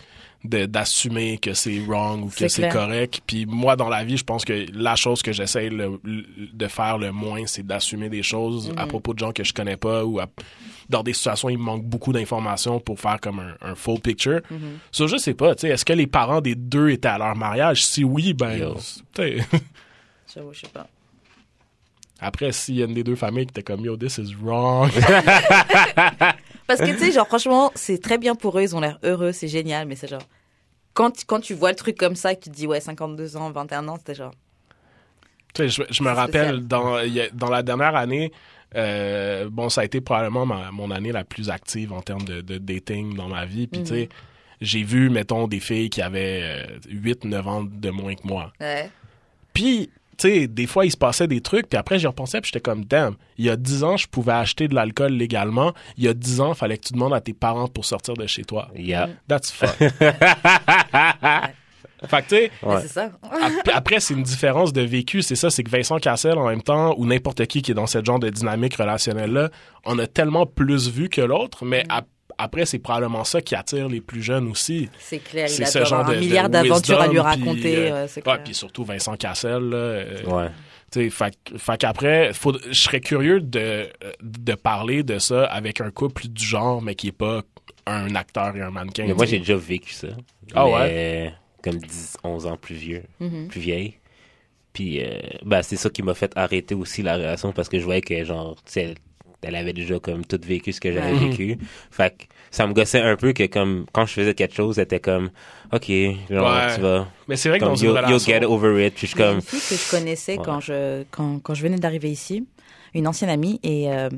d'assumer 0.46 1.38
que 1.38 1.54
c'est 1.54 1.80
wrong 1.86 2.24
ou 2.24 2.28
que 2.28 2.48
C'est 2.48 2.68
correct. 2.68 3.20
Puis 3.26 3.46
moi, 3.46 3.76
dans 3.76 3.88
la 3.88 4.04
vie, 4.04 4.16
je 4.16 4.24
pense 4.24 4.44
que 4.44 4.66
la 4.72 4.96
chose 4.96 5.22
que 5.22 5.32
j'essaie 5.32 5.70
de 5.70 6.66
faire 6.68 6.98
le 6.98 7.12
moins, 7.12 7.46
c'est 7.46 7.66
d'assumer 7.66 8.08
des 8.08 8.22
choses 8.22 8.72
à 8.76 8.86
propos 8.86 9.14
de 9.14 9.18
gens 9.18 9.32
que 9.32 9.44
je 9.44 9.52
connais 9.52 9.76
pas 9.76 10.04
ou 10.04 10.20
à- 10.20 10.26
dans 10.88 11.02
des 11.02 11.12
situations 11.12 11.48
où 11.48 11.50
il 11.50 11.58
me 11.58 11.64
manque 11.64 11.84
beaucoup 11.84 12.12
d'informations 12.12 12.78
pour 12.80 12.98
faire 13.00 13.20
comme 13.20 13.40
un, 13.40 13.54
un 13.60 13.74
full 13.74 14.00
picture. 14.00 14.40
Mm-hmm. 14.52 14.78
Ça, 14.92 15.06
je 15.06 15.16
sais 15.16 15.34
pas, 15.34 15.54
tu 15.54 15.62
sais, 15.62 15.68
est-ce 15.68 15.84
que 15.84 15.92
les 15.92 16.06
parents 16.06 16.40
des 16.40 16.54
deux 16.54 16.90
étaient 16.90 17.08
à 17.08 17.18
leur 17.18 17.34
mariage? 17.36 17.84
Si 17.84 18.04
oui, 18.04 18.34
ben, 18.34 18.74
J'avoue, 19.14 20.52
je 20.52 20.60
sais 20.60 20.68
pas. 20.72 20.86
Après, 22.18 22.50
s'il 22.52 22.76
y 22.76 22.82
a 22.82 22.86
une 22.86 22.94
des 22.94 23.04
deux 23.04 23.16
familles 23.16 23.46
qui 23.46 23.50
était 23.50 23.62
comme 23.62 23.84
Yo, 23.84 23.96
this 23.96 24.18
is 24.18 24.34
wrong. 24.40 24.90
Parce 26.66 26.80
que 26.80 26.90
tu 26.92 26.98
sais, 26.98 27.12
genre, 27.12 27.26
franchement, 27.26 27.70
c'est 27.74 28.00
très 28.02 28.18
bien 28.18 28.34
pour 28.34 28.58
eux, 28.58 28.62
ils 28.62 28.74
ont 28.74 28.80
l'air 28.80 28.98
heureux, 29.04 29.32
c'est 29.32 29.48
génial, 29.48 29.86
mais 29.86 29.96
c'est 29.96 30.08
genre. 30.08 30.22
Quand, 30.96 31.10
tu- 31.10 31.24
quand 31.26 31.40
tu 31.40 31.52
vois 31.54 31.70
le 31.70 31.76
truc 31.76 31.96
comme 31.96 32.16
ça 32.16 32.32
et 32.32 32.36
que 32.36 32.44
tu 32.44 32.50
te 32.50 32.54
dis, 32.56 32.66
ouais, 32.66 32.80
52 32.80 33.36
ans, 33.36 33.50
21 33.50 33.86
ans, 33.88 33.96
c'était 33.98 34.14
genre. 34.14 34.32
tu 35.54 35.62
sais, 35.62 35.68
je, 35.68 35.82
je 35.94 36.02
me 36.02 36.08
rappelle, 36.10 36.56
spécial. 36.60 36.66
dans, 36.66 36.96
dans 37.34 37.50
la 37.50 37.62
dernière 37.62 37.94
année, 37.94 38.32
euh, 38.74 39.48
bon, 39.50 39.68
ça 39.68 39.82
a 39.82 39.84
été 39.84 40.00
probablement 40.00 40.46
ma- 40.46 40.70
mon 40.72 40.90
année 40.90 41.12
la 41.12 41.22
plus 41.24 41.50
active 41.50 41.92
en 41.92 42.00
termes 42.02 42.24
de, 42.24 42.40
de 42.40 42.58
dating 42.58 43.14
dans 43.14 43.28
ma 43.28 43.44
vie. 43.46 43.66
Puis, 43.66 43.82
tu 43.82 43.88
sais, 43.90 44.08
j'ai 44.62 44.82
vu, 44.82 45.10
mettons, 45.10 45.46
des 45.48 45.60
filles 45.60 45.90
qui 45.90 46.00
avaient 46.02 46.66
8-9 46.88 47.46
ans 47.46 47.62
de 47.62 47.90
moins 47.90 48.14
que 48.14 48.26
moi. 48.26 48.52
Ouais. 48.60 48.90
Puis, 49.52 49.90
tu 50.16 50.28
sais, 50.28 50.46
des 50.46 50.66
fois, 50.66 50.84
il 50.86 50.90
se 50.90 50.96
passait 50.96 51.26
des 51.26 51.40
trucs, 51.40 51.68
puis 51.68 51.78
après, 51.78 51.98
j'y 51.98 52.06
repensais, 52.06 52.40
puis 52.40 52.50
j'étais 52.52 52.62
comme, 52.62 52.84
damn, 52.84 53.16
il 53.38 53.44
y 53.44 53.50
a 53.50 53.56
10 53.56 53.84
ans, 53.84 53.96
je 53.96 54.06
pouvais 54.08 54.32
acheter 54.32 54.68
de 54.68 54.74
l'alcool 54.74 55.12
légalement. 55.12 55.72
Il 55.96 56.04
y 56.04 56.08
a 56.08 56.14
10 56.14 56.40
ans, 56.40 56.52
il 56.52 56.56
fallait 56.56 56.78
que 56.78 56.86
tu 56.86 56.94
demandes 56.94 57.14
à 57.14 57.20
tes 57.20 57.34
parents 57.34 57.68
pour 57.68 57.84
sortir 57.84 58.14
de 58.14 58.26
chez 58.26 58.44
toi. 58.44 58.68
Yeah. 58.74 59.10
That's 59.28 59.50
fuck. 59.50 59.76
fait 59.78 59.90
que, 62.22 62.28
tu 62.28 62.88
sais, 62.88 63.10
Après, 63.72 64.00
c'est 64.00 64.14
une 64.14 64.22
différence 64.22 64.72
de 64.72 64.82
vécu. 64.82 65.22
C'est 65.22 65.36
ça, 65.36 65.50
c'est 65.50 65.62
que 65.62 65.70
Vincent 65.70 65.98
Cassel, 65.98 66.38
en 66.38 66.48
même 66.48 66.62
temps, 66.62 66.94
ou 66.98 67.06
n'importe 67.06 67.46
qui 67.46 67.62
qui 67.62 67.70
est 67.72 67.74
dans 67.74 67.86
ce 67.86 68.04
genre 68.04 68.18
de 68.18 68.30
dynamique 68.30 68.76
relationnelle-là, 68.76 69.50
on 69.84 69.98
a 69.98 70.06
tellement 70.06 70.46
plus 70.46 70.90
vu 70.90 71.08
que 71.08 71.20
l'autre, 71.20 71.64
mais 71.64 71.84
Mm. 71.84 71.88
Après, 72.38 72.66
c'est 72.66 72.78
probablement 72.78 73.24
ça 73.24 73.40
qui 73.40 73.54
attire 73.54 73.88
les 73.88 74.00
plus 74.00 74.22
jeunes 74.22 74.48
aussi. 74.48 74.88
C'est 74.98 75.18
clair, 75.18 75.46
il 75.48 75.50
C'est 75.50 75.62
a 75.64 75.66
ce 75.66 75.78
genre 75.84 76.00
avoir 76.00 76.10
de 76.12 76.16
un 76.16 76.20
milliard 76.20 76.48
d'aventures 76.48 77.00
à 77.00 77.06
lui 77.06 77.12
puis, 77.14 77.20
raconter. 77.20 77.76
euh, 77.90 78.06
ouais, 78.06 78.22
ouais, 78.32 78.38
puis 78.44 78.54
surtout 78.54 78.84
Vincent 78.84 79.16
Cassel, 79.16 79.62
là. 79.70 79.76
euh, 79.76 80.22
Ouais. 80.24 80.48
tu 80.92 81.02
sais, 81.04 81.10
fait, 81.10 81.34
fait 81.56 81.78
qu'après, 81.78 82.32
faut- 82.32 82.56
je 82.68 82.72
serais 82.80 83.00
curieux 83.00 83.40
de, 83.40 83.88
de 84.22 84.54
parler 84.54 85.02
de 85.02 85.18
ça 85.18 85.44
avec 85.46 85.80
un 85.80 85.90
couple 85.90 86.28
du 86.28 86.44
genre, 86.44 86.82
mais 86.82 86.94
qui 86.94 87.08
est 87.08 87.12
pas 87.12 87.42
un 87.86 88.14
acteur 88.16 88.56
et 88.56 88.60
un 88.62 88.70
mannequin. 88.70 89.04
Mais 89.06 89.14
moi, 89.14 89.26
j'ai 89.26 89.38
déjà 89.38 89.56
vécu 89.56 89.92
ça. 89.92 90.08
Ah 90.54 90.66
mais 90.80 91.32
Comme 91.62 91.78
10, 91.78 92.16
11 92.24 92.46
ans 92.46 92.56
plus 92.56 92.74
vieux, 92.76 93.02
Mhm. 93.20 93.48
plus 93.48 93.60
vieille. 93.60 93.94
Puis, 94.72 95.02
euh, 95.02 95.18
bah, 95.42 95.62
c'est 95.62 95.76
ça 95.76 95.88
qui 95.88 96.02
m'a 96.02 96.14
fait 96.14 96.32
arrêter 96.36 96.74
aussi 96.74 97.02
la 97.02 97.14
relation 97.14 97.52
parce 97.52 97.68
que 97.68 97.78
je 97.78 97.84
voyais 97.84 98.02
que, 98.02 98.22
genre, 98.24 98.56
tu 98.56 98.72
sais, 98.72 98.94
elle, 99.46 99.54
avait 99.56 99.72
déjà 99.72 99.98
comme 99.98 100.24
tout 100.24 100.40
vécu 100.42 100.72
ce 100.72 100.80
que 100.80 100.92
j'avais 100.92 101.14
vécu. 101.14 101.58
Fait 101.90 102.10
que 102.16 102.24
ça 102.50 102.66
me 102.66 102.72
gossait 102.72 103.00
un 103.00 103.16
peu 103.16 103.32
que, 103.32 103.46
comme, 103.46 103.86
quand 103.92 104.06
je 104.06 104.12
faisais 104.14 104.34
quelque 104.34 104.54
chose, 104.54 104.78
elle 104.78 104.84
était 104.84 105.00
comme, 105.00 105.30
OK, 105.72 105.88
genre, 106.30 106.54
Ouais. 106.54 106.74
tu 106.74 106.80
vas. 106.80 107.08
Mais 107.28 107.36
c'est 107.36 107.48
vrai 107.48 107.58
que 107.58 107.64
Comme, 107.64 107.72
dans 107.74 107.76
une 107.76 107.86
you'll, 107.88 107.94
you'll 107.96 108.06
relation... 108.06 108.32
get 108.40 108.44
over 108.44 108.86
it. 108.86 108.94
Puis 108.94 109.06
je 109.06 109.12
suis 109.12 109.16
comme, 109.16 109.36
une 109.36 109.40
fille 109.42 109.60
que 109.60 109.82
je 109.82 109.90
connaissais 109.90 110.38
Ouais. 110.38 110.44
quand, 110.44 110.60
je, 110.60 111.04
quand, 111.10 111.38
quand 111.42 111.54
je 111.54 111.62
venais 111.62 111.76
d'arriver 111.78 112.10
ici, 112.10 112.46
une 112.94 113.06
ancienne 113.08 113.30
amie, 113.30 113.60
et 113.62 113.92
euh, 113.92 114.08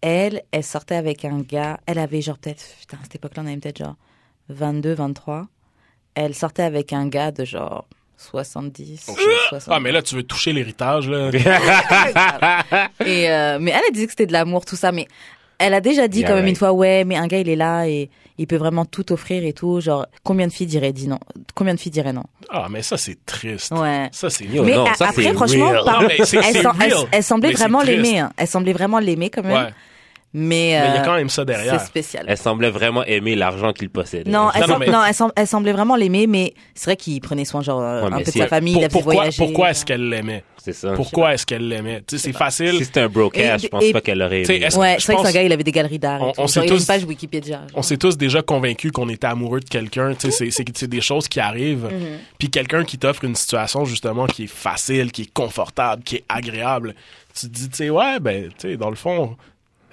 elle, 0.00 0.42
elle 0.52 0.64
sortait 0.64 0.94
avec 0.94 1.24
un 1.24 1.40
gars, 1.40 1.80
elle 1.86 1.98
avait 1.98 2.22
genre 2.22 2.38
peut-être, 2.38 2.64
putain, 2.80 2.96
à 2.98 3.04
cette 3.04 3.16
époque-là, 3.16 3.42
on 3.44 3.46
avait 3.46 3.56
peut-être 3.56 3.78
genre 3.78 3.96
22, 4.48 4.94
23. 4.94 5.46
Elle 6.14 6.34
sortait 6.34 6.62
avec 6.62 6.92
un 6.92 7.06
gars 7.08 7.32
de 7.32 7.44
genre 7.44 7.86
70, 8.20 9.06
Oh, 9.08 9.16
shit. 9.16 9.26
60. 9.48 9.72
Ah, 9.74 9.80
mais 9.80 9.92
là, 9.92 10.02
tu 10.02 10.14
veux 10.16 10.22
toucher 10.24 10.52
l'héritage, 10.52 11.08
là. 11.08 11.30
Et 13.06 13.30
euh, 13.30 13.58
mais 13.60 13.70
elle 13.70 13.76
a 13.88 13.90
dit 13.92 14.04
que 14.04 14.10
c'était 14.10 14.26
de 14.26 14.32
l'amour, 14.32 14.64
tout 14.64 14.76
ça, 14.76 14.92
mais 14.92 15.06
elle 15.58 15.74
a 15.74 15.80
déjà 15.80 16.08
dit 16.08 16.20
Yeah, 16.20 16.28
quand 16.28 16.34
même 16.34 16.44
right. 16.44 16.50
une 16.54 16.58
fois, 16.58 16.72
ouais, 16.72 17.04
mais 17.04 17.16
un 17.16 17.26
gars 17.26 17.38
il 17.38 17.48
est 17.48 17.56
là 17.56 17.86
et 17.88 18.10
il 18.38 18.46
peut 18.46 18.56
vraiment 18.56 18.84
tout 18.84 19.12
offrir 19.12 19.44
et 19.44 19.52
tout. 19.52 19.80
Genre, 19.80 20.06
combien 20.24 20.46
de 20.46 20.52
filles 20.52 20.66
diraient 20.68 20.92
dit 20.92 21.08
non? 21.08 21.18
Combien 21.54 21.74
de 21.74 21.80
filles 21.80 21.90
diraient 21.92 22.12
non? 22.12 22.24
Ah, 22.50 22.66
mais 22.70 22.82
ça, 22.82 22.96
c'est 22.96 23.24
triste. 23.26 23.72
Ouais. 23.72 24.08
Ça, 24.12 24.30
c'est... 24.30 24.44
Mais 24.46 24.74
non, 24.74 24.84
a- 24.86 24.94
ça, 24.94 25.08
après, 25.08 25.32
franchement, 25.34 25.70
real. 25.70 25.84
par- 25.84 26.02
Non, 26.02 26.08
mais 26.08 26.24
c'est- 26.24 26.36
elle, 27.12 27.22
semblait 27.24 27.48
Mais 27.48 27.54
vraiment 27.54 27.82
l'aimer. 27.82 28.18
hein. 28.20 28.32
Elle 28.36 28.46
semblait 28.46 28.72
vraiment 28.72 28.98
l'aimer 29.00 29.30
quand 29.30 29.42
même. 29.42 29.52
Ouais. 29.66 29.70
Mais, 30.34 30.44
Mais 30.50 30.68
il 30.68 30.70
y 30.72 30.74
a 30.98 31.00
euh, 31.00 31.04
quand 31.04 31.14
même 31.14 31.30
ça 31.30 31.44
derrière. 31.46 31.80
c'est 31.80 31.86
spécial. 31.86 32.26
elle 32.28 32.36
semblait 32.36 32.68
vraiment 32.70 33.02
aimer 33.04 33.34
l'argent 33.34 33.72
qu'il 33.72 33.88
possédait. 33.88 34.30
Non, 34.30 34.50
elle, 34.54 34.60
Non, 34.60 34.66
non, 34.68 34.74
sem- 34.74 34.78
mais- 34.80 34.86
non, 34.92 35.02
elle, 35.04 35.14
sem- 35.14 35.32
elle 35.34 35.46
semblait 35.46 35.72
vraiment 35.72 35.96
l'aimer, 35.96 36.26
mais 36.26 36.52
c'est 36.74 36.84
vrai 36.84 36.96
qu'il 36.96 37.18
prenait 37.22 37.46
soin 37.46 37.62
genre 37.62 37.80
Ouais, 37.80 38.12
un 38.12 38.18
peu 38.18 38.24
de 38.24 38.30
sa 38.30 38.46
famille, 38.46 38.74
Pour- 38.74 38.82
il 38.82 38.84
la 38.84 38.88
pourquoi 38.90 39.14
voyager. 39.14 39.38
pourquoi 39.42 39.70
est-ce 39.70 39.86
qu'elle 39.86 40.06
l'aimait? 40.10 40.44
C'est 40.62 40.74
ça. 40.74 40.92
Pourquoi 40.92 41.32
est-ce 41.32 41.46
qu'elle 41.46 41.66
l'aimait? 41.66 42.02
Tu 42.06 42.18
sais, 42.18 42.24
c'est 42.24 42.36
facile. 42.36 42.72
Si 42.76 42.84
c'était 42.84 43.00
un 43.00 43.08
Et- 43.56 43.58
je 43.58 43.68
pense 43.68 43.84
et- 43.84 43.92
pas 43.92 44.02
qu'elle 44.02 44.20
aurait 44.20 44.42
aimé. 44.42 44.56
est-ce- 44.56 44.76
Ouais, 44.78 44.96
je 44.98 45.04
c'est 45.06 45.12
vrai 45.12 45.22
que 45.22 45.28
c'est 45.30 45.36
un 45.38 45.40
gars, 45.40 45.46
il 45.46 45.52
avait 45.52 45.64
des 45.64 45.72
galeries 45.72 45.98
d'art. 45.98 46.20
On- 46.20 46.32
on 46.36 46.46
une 46.64 46.68
tous- 46.68 46.84
page 46.84 47.04
Wikipédia. 47.04 47.62
On 47.74 47.80
s'est 47.80 47.96
tous 47.96 48.18
déjà 48.18 48.42
convaincus 48.42 48.92
qu'on 48.92 49.08
était 49.08 49.26
amoureux 49.28 49.60
de 49.60 49.68
quelqu'un. 49.68 50.12
Tu 50.14 50.26
sais, 50.30 50.30
c'est- 50.30 50.50
des 50.88 51.00
choses 51.00 51.26
qui 51.26 51.40
arrivent. 51.40 51.84
Mhm. 51.90 52.18
Puis 52.38 52.50
quelqu'un 52.50 52.84
qui 52.84 52.98
t'offre 52.98 53.24
une 53.24 53.34
situation, 53.34 53.86
justement, 53.86 54.26
qui 54.26 54.44
est 54.44 54.46
facile, 54.46 55.10
qui 55.10 55.22
est 55.22 55.32
confortable, 55.32 56.02
qui 56.02 56.16
est 56.16 56.24
agréable. 56.28 56.94
Tu 57.34 57.46
te 57.48 57.52
dis, 57.52 57.68
tu 57.70 57.76
sais, 57.76 57.88
ouais, 57.90 58.18
ben, 58.20 58.48
tu 58.58 58.68
sais, 58.72 58.76
dans 58.76 58.90
le 58.90 58.96
fond, 58.96 59.36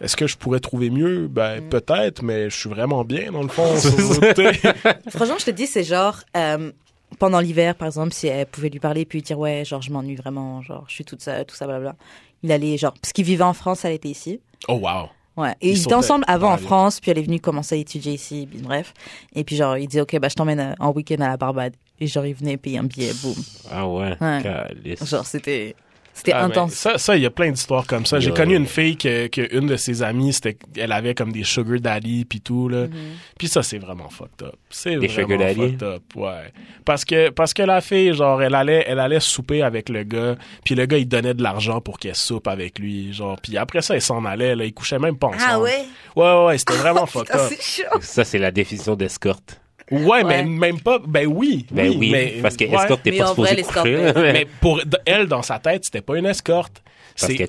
Est-ce 0.01 0.15
que 0.15 0.27
je 0.27 0.35
pourrais 0.37 0.59
trouver 0.59 0.89
mieux? 0.89 1.27
Ben, 1.27 1.61
Mm. 1.61 1.69
peut-être, 1.69 2.21
mais 2.23 2.49
je 2.49 2.55
suis 2.59 2.69
vraiment 2.69 3.03
bien, 3.03 3.31
dans 3.31 3.41
le 3.43 3.47
fond. 3.47 3.65
Franchement, 5.09 5.37
je 5.39 5.45
te 5.45 5.51
dis, 5.51 5.67
c'est 5.67 5.83
genre, 5.83 6.19
euh, 6.35 6.71
pendant 7.19 7.39
l'hiver, 7.39 7.75
par 7.75 7.87
exemple, 7.87 8.11
si 8.13 8.27
elle 8.27 8.45
pouvait 8.45 8.69
lui 8.69 8.79
parler 8.79 9.05
puis 9.05 9.19
lui 9.19 9.23
dire, 9.23 9.39
ouais, 9.39 9.63
genre, 9.65 9.81
je 9.81 9.91
m'ennuie 9.91 10.15
vraiment, 10.15 10.61
genre, 10.61 10.83
je 10.87 10.93
suis 10.95 11.05
toute 11.05 11.21
seule, 11.21 11.45
tout 11.45 11.55
ça, 11.55 11.65
blablabla. 11.65 11.95
Il 12.43 12.51
allait, 12.51 12.77
genre, 12.77 12.93
parce 13.01 13.13
qu'il 13.13 13.25
vivait 13.25 13.43
en 13.43 13.53
France, 13.53 13.85
elle 13.85 13.93
était 13.93 14.09
ici. 14.09 14.39
oh, 14.67 14.73
wow. 14.73 15.09
Ouais. 15.37 15.53
Et 15.61 15.71
Ils 15.71 15.81
étaient 15.83 15.93
ensemble 15.93 16.23
avant 16.27 16.53
en 16.53 16.57
France, 16.57 17.01
puis 17.01 17.11
elle 17.11 17.17
est 17.17 17.23
venue 17.23 17.41
commencer 17.41 17.75
à 17.75 17.77
étudier 17.77 18.13
ici, 18.13 18.47
puis 18.49 18.59
bref. 18.61 18.93
Et 19.33 19.43
puis, 19.43 19.57
genre, 19.57 19.77
il 19.77 19.85
disait, 19.87 19.99
ok, 20.01 20.17
bah, 20.19 20.29
je 20.29 20.35
t'emmène 20.35 20.59
euh, 20.61 20.73
en 20.79 20.91
week-end 20.93 21.15
à 21.21 21.27
la 21.27 21.37
Barbade. 21.37 21.73
Et 21.99 22.07
genre, 22.07 22.25
il 22.25 22.33
venait 22.35 22.55
payer 22.57 22.77
un 22.77 22.83
billet, 22.83 23.11
boum. 23.21 23.35
Ah 23.71 23.85
ouais. 23.87 24.15
Ouais. 24.21 24.95
Genre, 25.05 25.25
c'était, 25.25 25.75
c'était 26.17 26.31
Ah, 26.31 26.47
mais 26.47 26.57
intense. 26.57 26.73
Ça, 26.73 26.97
ça, 26.97 27.15
il 27.17 27.21
y 27.23 27.25
a 27.25 27.29
plein 27.29 27.51
d'histoires 27.51 27.85
comme 27.85 28.05
ça. 28.05 28.19
J'ai 28.21 28.31
connu 28.31 28.55
une 28.55 28.65
fille 28.65 28.95
que, 28.97 29.27
que 29.27 29.53
une 29.55 29.67
de 29.67 29.75
ses 29.75 30.01
amies, 30.01 30.31
c'était, 30.33 30.57
elle 30.77 30.93
avait 30.93 31.13
comme 31.13 31.31
des 31.33 31.43
sugar 31.43 31.79
daddy 31.79 32.23
puis 32.25 32.39
tout 32.39 32.69
là. 32.69 32.87
Mhm. 32.87 32.93
Puis 33.37 33.49
ça, 33.49 33.61
c'est 33.61 33.77
vraiment 33.77 34.09
fucked 34.09 34.41
up. 34.47 34.55
C'est 34.69 34.95
Des 34.97 35.07
vraiment 35.07 35.27
sugar 35.27 35.37
daddy? 35.39 35.61
fucked 35.71 35.83
up, 35.83 36.03
ouais. 36.15 36.53
Parce 36.85 37.03
que 37.03 37.29
parce 37.31 37.53
que 37.53 37.63
la 37.63 37.81
fille, 37.81 38.13
genre, 38.13 38.41
elle 38.41 38.55
allait, 38.55 38.85
elle 38.87 38.99
allait 38.99 39.19
souper 39.19 39.61
avec 39.61 39.89
le 39.89 40.03
gars, 40.03 40.35
puis 40.63 40.73
le 40.75 40.85
gars 40.85 40.97
il 40.97 41.07
donnait 41.07 41.33
de 41.33 41.43
l'argent 41.43 41.81
pour 41.81 41.99
qu'elle 41.99 42.15
soupe 42.15 42.47
avec 42.47 42.79
lui, 42.79 43.11
genre. 43.13 43.37
Puis 43.41 43.57
après 43.57 43.81
ça, 43.81 43.93
elle 43.95 44.01
s'en 44.01 44.23
allait, 44.23 44.55
là, 44.55 44.63
ils 44.63 44.73
couchaient 44.73 44.99
même 44.99 45.17
pas 45.17 45.27
ensemble. 45.27 45.43
Ah 45.47 45.59
ouais? 45.59 45.85
Ouais, 46.15 46.23
ouais, 46.23 46.45
ouais, 46.45 46.57
c'était 46.57 46.77
vraiment 46.77 47.05
fucked 47.07 47.35
up. 47.35 47.41
c'est 47.49 47.83
chaud. 47.83 47.99
Ça, 47.99 48.23
c'est 48.23 48.39
la 48.39 48.51
définition 48.51 48.95
d'escorte. 48.95 49.59
Ouais, 49.91 50.23
mais 50.23 50.43
même 50.43 50.79
pas. 50.79 50.99
Ben 51.05 51.27
oui. 51.27 51.65
Ben 51.71 51.93
oui, 51.95 52.09
mais, 52.11 52.39
parce 52.41 52.57
que 52.57 52.65
ouais. 52.65 52.73
escorte, 52.75 53.03
t'es 53.03 53.11
Mais 53.11 53.17
pas 53.19 53.27
supposé 53.27 53.55
l'escorte, 53.55 53.87
coucher. 53.87 54.11
ouais. 54.19 54.33
Mais 54.33 54.47
pour 54.59 54.81
elle, 55.05 55.27
dans 55.27 55.43
sa 55.43 55.59
tête, 55.59 55.85
c'était 55.85 56.01
pas 56.01 56.17
une 56.17 56.25
escorte. 56.25 56.81
Qu'elle 57.17 57.47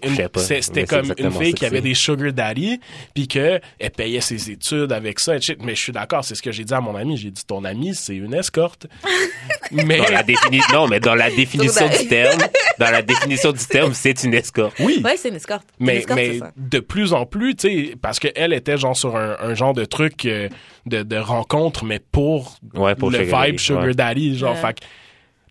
C'était 0.62 0.84
comme 0.84 1.12
une 1.18 1.32
fille 1.32 1.54
qui 1.54 1.66
avait 1.66 1.80
des 1.80 1.94
sugar 1.94 2.32
daddy, 2.32 2.80
puis 3.14 3.26
que 3.28 3.60
elle 3.78 3.90
payait 3.90 4.20
ses 4.20 4.50
études 4.50 4.92
avec 4.92 5.18
ça. 5.20 5.36
et 5.36 5.40
shit. 5.40 5.58
Mais 5.62 5.74
je 5.74 5.80
suis 5.80 5.92
d'accord, 5.92 6.24
c'est 6.24 6.34
ce 6.34 6.42
que 6.42 6.52
j'ai 6.52 6.64
dit 6.64 6.72
à 6.74 6.80
mon 6.80 6.94
ami. 6.94 7.16
J'ai 7.16 7.30
dit 7.30 7.44
ton 7.44 7.64
ami, 7.64 7.94
c'est 7.94 8.14
une 8.14 8.34
escorte. 8.34 8.86
mais 9.72 9.98
Dans 9.98 10.10
la 10.10 10.22
défini- 10.22 10.72
non, 10.72 10.86
mais 10.88 11.00
dans 11.00 11.14
la 11.14 11.30
définition 11.30 11.88
du 11.88 12.06
terme, 12.08 12.40
dans 12.78 12.90
la 12.90 13.02
définition 13.02 13.52
du 13.52 13.64
terme, 13.64 13.92
c'est 13.94 14.22
une 14.24 14.34
escorte. 14.34 14.74
oui. 14.80 15.00
Ouais, 15.04 15.16
c'est 15.16 15.28
une 15.30 15.36
escorte. 15.36 15.66
Une 15.80 15.86
Mais, 15.86 15.96
escorte, 15.98 16.20
mais 16.20 16.40
de 16.56 16.80
plus 16.80 17.12
en 17.12 17.26
plus, 17.26 17.56
tu 17.56 17.68
sais, 17.88 17.94
parce 18.00 18.18
qu'elle 18.20 18.52
était 18.52 18.76
genre 18.78 18.96
sur 18.96 19.16
un, 19.16 19.36
un 19.40 19.54
genre 19.54 19.72
de 19.74 19.84
truc 19.84 20.24
euh, 20.26 20.48
de, 20.86 21.02
de 21.02 21.16
rencontre, 21.16 21.84
mais 21.84 21.98
pour, 21.98 22.56
Ouais, 22.74 22.94
pour 22.94 23.10
le 23.10 23.18
Sugar 23.24 23.42
vibe 23.44 23.54
Daddy, 23.56 23.64
Sugar 23.64 23.84
ouais. 23.84 23.94
Daddy. 23.94 24.38
Genre, 24.38 24.54
Ouais. 24.54 24.60
fait 24.60 24.80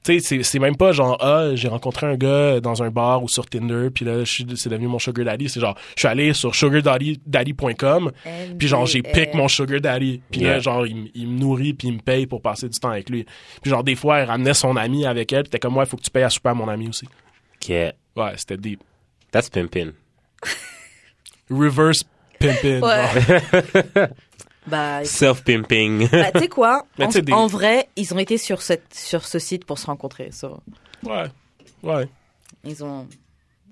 tu 0.06 0.14
sais, 0.14 0.20
c'est- 0.20 0.44
c'est 0.44 0.60
même 0.60 0.76
pas 0.76 0.92
genre, 0.92 1.18
ah, 1.20 1.56
j'ai 1.56 1.68
rencontré 1.68 2.06
un 2.06 2.16
gars 2.16 2.60
dans 2.60 2.84
un 2.84 2.92
bar 2.92 3.24
ou 3.24 3.28
sur 3.28 3.46
Tinder, 3.48 3.90
puis 3.94 4.06
là, 4.06 4.24
c'est 4.26 4.70
devenu 4.70 4.88
mon 4.88 5.00
Sugar 5.00 5.26
Daddy. 5.26 5.50
C'est 5.50 5.60
genre, 5.60 5.76
je 5.96 6.02
suis 6.02 6.08
allé 6.08 6.34
sur 6.34 6.54
sugardaddy.com, 6.54 8.12
puis 8.58 8.68
genre, 8.68 8.86
j'ai 8.86 9.02
pick 9.02 9.34
mon 9.34 9.48
Sugar 9.48 9.82
Daddy. 9.82 10.22
Puis 10.32 10.42
là, 10.42 10.60
genre, 10.60 10.86
il, 10.86 11.10
il 11.16 11.28
me 11.28 11.40
nourrit, 11.40 11.74
puis 11.74 11.88
il 11.88 11.96
me 11.96 12.00
paye 12.00 12.28
pour 12.28 12.42
passer 12.42 12.70
du 12.70 12.80
temps 12.80 12.92
avec 12.92 13.10
lui. 13.10 13.26
Puis 13.62 13.72
genre, 13.72 13.84
des 13.84 13.96
fois, 13.96 14.20
elle 14.20 14.28
ramenait 14.28 14.54
son 14.54 14.76
ami 14.78 15.06
avec 15.06 15.34
elle, 15.34 15.44
puis 15.44 15.50
t'es 15.50 15.60
comme, 15.60 15.76
ouais, 15.78 15.86
faut 15.86 15.98
que 15.98 16.04
tu 16.04 16.12
payes 16.12 16.24
à 16.24 16.30
souper 16.30 16.50
à 16.50 16.54
mon 16.54 16.68
ami 16.70 16.88
aussi. 16.90 17.06
Ok. 17.62 17.70
Ouais, 17.70 17.94
c'était 18.38 18.58
deep. 18.58 18.82
That's 19.32 19.50
pimpin'. 19.50 19.92
Reverse 21.50 22.04
pimpin'. 22.40 22.82
Ouais. 22.82 24.08
bah, 24.68 25.04
Self-pimping. 25.06 26.10
bah, 26.10 26.32
tu 26.32 26.40
sais 26.40 26.48
quoi? 26.48 26.86
Mais 27.00 27.06
en, 27.06 27.10
des- 27.10 27.52
vrai, 27.52 27.88
ils 27.96 28.14
ont 28.14 28.18
été 28.20 28.38
sur, 28.38 28.62
cette, 28.62 28.94
sur 28.94 29.26
ce 29.26 29.40
site 29.40 29.66
pour 29.66 29.78
se 29.80 29.86
rencontrer. 29.88 30.30
so, 30.32 30.60
Ouais. 31.04 31.26
Ouais. 31.84 32.08
ils 32.64 32.84
ont, 32.84 33.08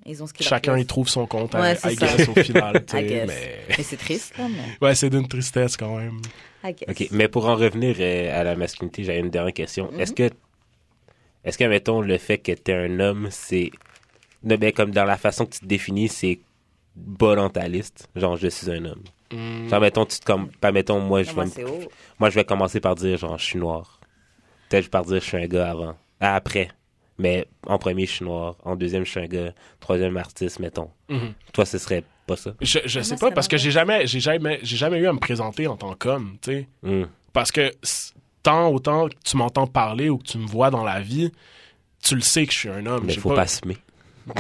ils 0.06 0.22
ont 0.22 0.28
ce 0.28 0.34
qu'ils 0.34 0.46
Chacun 0.46 0.78
y 0.78 0.86
trouve 0.86 1.08
son 1.10 1.26
compte, 1.26 1.54
Ouais, 1.56 1.74
I, 1.74 1.78
c'est 1.78 1.94
I 1.94 1.96
ça. 1.96 2.06
guess, 2.18 2.30
au 2.30 2.36
final. 2.36 2.86
tu 2.88 2.96
I 2.98 3.00
sais, 3.00 3.06
guess. 3.06 3.28
mais... 3.28 3.60
Mais 3.78 3.84
c'est 3.84 3.98
triste, 3.98 4.38
là, 4.38 4.48
mais 4.50 4.88
Ouais, 4.88 4.94
c'est 4.96 5.10
d'une 5.10 5.28
tristesse 5.28 5.78
quand 5.78 5.98
même. 5.98 6.22
I 6.64 6.74
guess. 6.74 6.90
OK, 6.90 7.08
mais 7.12 7.28
pour 7.28 7.48
en 7.50 7.56
revenir 7.56 7.96
euh, 8.00 8.40
à 8.40 8.44
la 8.44 8.56
masculinité, 8.56 9.04
j'avais 9.04 9.20
une 9.20 9.30
dernière 9.30 9.54
question. 9.54 9.92
Mhm. 9.92 10.00
Est-ce 10.00 10.14
que, 10.14 10.30
est-ce 11.44 11.58
que, 11.58 11.64
mettons, 11.66 12.02
le 12.02 12.18
fait 12.18 12.38
que 12.38 12.52
t'es 12.52 12.74
un 12.74 13.00
homme, 13.00 13.28
c'est, 13.32 13.72
de- 14.44 14.56
ben, 14.56 14.72
comme 14.72 14.92
dans 14.92 15.06
la 15.06 15.18
façon 15.18 15.46
que 15.46 15.52
tu 15.56 15.60
te 15.62 15.66
définis, 15.66 16.08
c'est 16.10 16.40
bas 16.96 17.36
dans 17.36 17.50
ta 17.50 17.68
liste? 17.68 18.08
Genre, 18.16 18.38
je 18.38 18.48
suis 18.48 18.70
un 18.72 18.86
homme. 18.86 19.04
Genre, 19.70 19.80
mettons, 19.82 20.06
tu 20.06 20.20
te 20.20 20.26
comme, 20.26 20.50
pas, 20.50 20.72
mettons, 20.72 21.00
moi, 21.00 21.24
je 21.24 21.32
Non, 21.32 21.44
vais, 21.44 21.64
moi, 22.20 22.28
me- 22.28 22.30
je 22.32 22.36
vais 22.36 22.46
commencer 22.46 22.80
par 22.80 22.96
dire, 22.96 23.18
genre, 23.18 23.38
je 23.38 23.44
suis 23.46 23.60
noir. 23.60 24.00
Peut-être 24.70 24.90
par 24.90 25.04
dire, 25.06 25.16
je 25.22 25.26
suis 25.26 25.38
un 25.38 25.48
gars 25.48 25.72
avant. 25.72 25.96
Ah, 26.20 26.36
après. 26.36 26.70
Mais 27.20 27.48
en 27.68 27.78
premier, 27.78 28.06
je 28.08 28.12
suis 28.14 28.26
noir. 28.26 28.56
En 28.64 28.76
deuxième, 28.76 29.06
je 29.06 29.12
suis 29.12 29.20
un 29.20 29.28
gars. 29.28 29.52
Troisième, 29.80 30.18
artiste, 30.18 30.60
mettons. 30.60 30.90
Mhm. 31.10 31.34
Toi, 31.54 31.66
ce 31.66 31.78
serait 31.78 32.04
pas 32.26 32.36
ça? 32.36 32.52
Je, 32.62 32.80
je 32.86 33.00
Ah, 33.00 33.04
sais 33.04 33.18
pas, 33.18 33.30
parce 33.32 33.48
que 33.48 33.58
j'ai 33.58 33.70
jamais, 33.72 34.08
j'ai 34.08 34.20
jamais, 34.20 34.60
j'ai 34.64 34.78
jamais 34.78 34.98
eu 35.00 35.08
à 35.08 35.14
me 35.14 35.20
présenter 35.20 35.68
en 35.68 35.76
tant 35.78 35.94
qu'homme, 35.94 36.38
tu 36.42 36.52
sais. 36.52 36.68
Hmm. 36.82 37.04
Parce 37.34 37.52
que 37.52 37.72
tant 38.42 38.70
autant 38.70 39.10
que 39.10 39.14
tu 39.24 39.38
m'entends 39.38 39.68
parler 39.68 40.10
ou 40.10 40.18
que 40.18 40.24
tu 40.24 40.38
me 40.38 40.48
vois 40.48 40.70
dans 40.72 40.84
la 40.84 41.00
vie, 41.02 41.32
tu 42.04 42.16
le 42.16 42.22
sais 42.22 42.46
que 42.46 42.54
je 42.54 42.58
suis 42.60 42.70
un 42.70 42.86
homme. 42.86 43.04
Mais 43.06 43.14
faut 43.16 43.34
pas 43.34 43.42
assumer. 43.44 43.78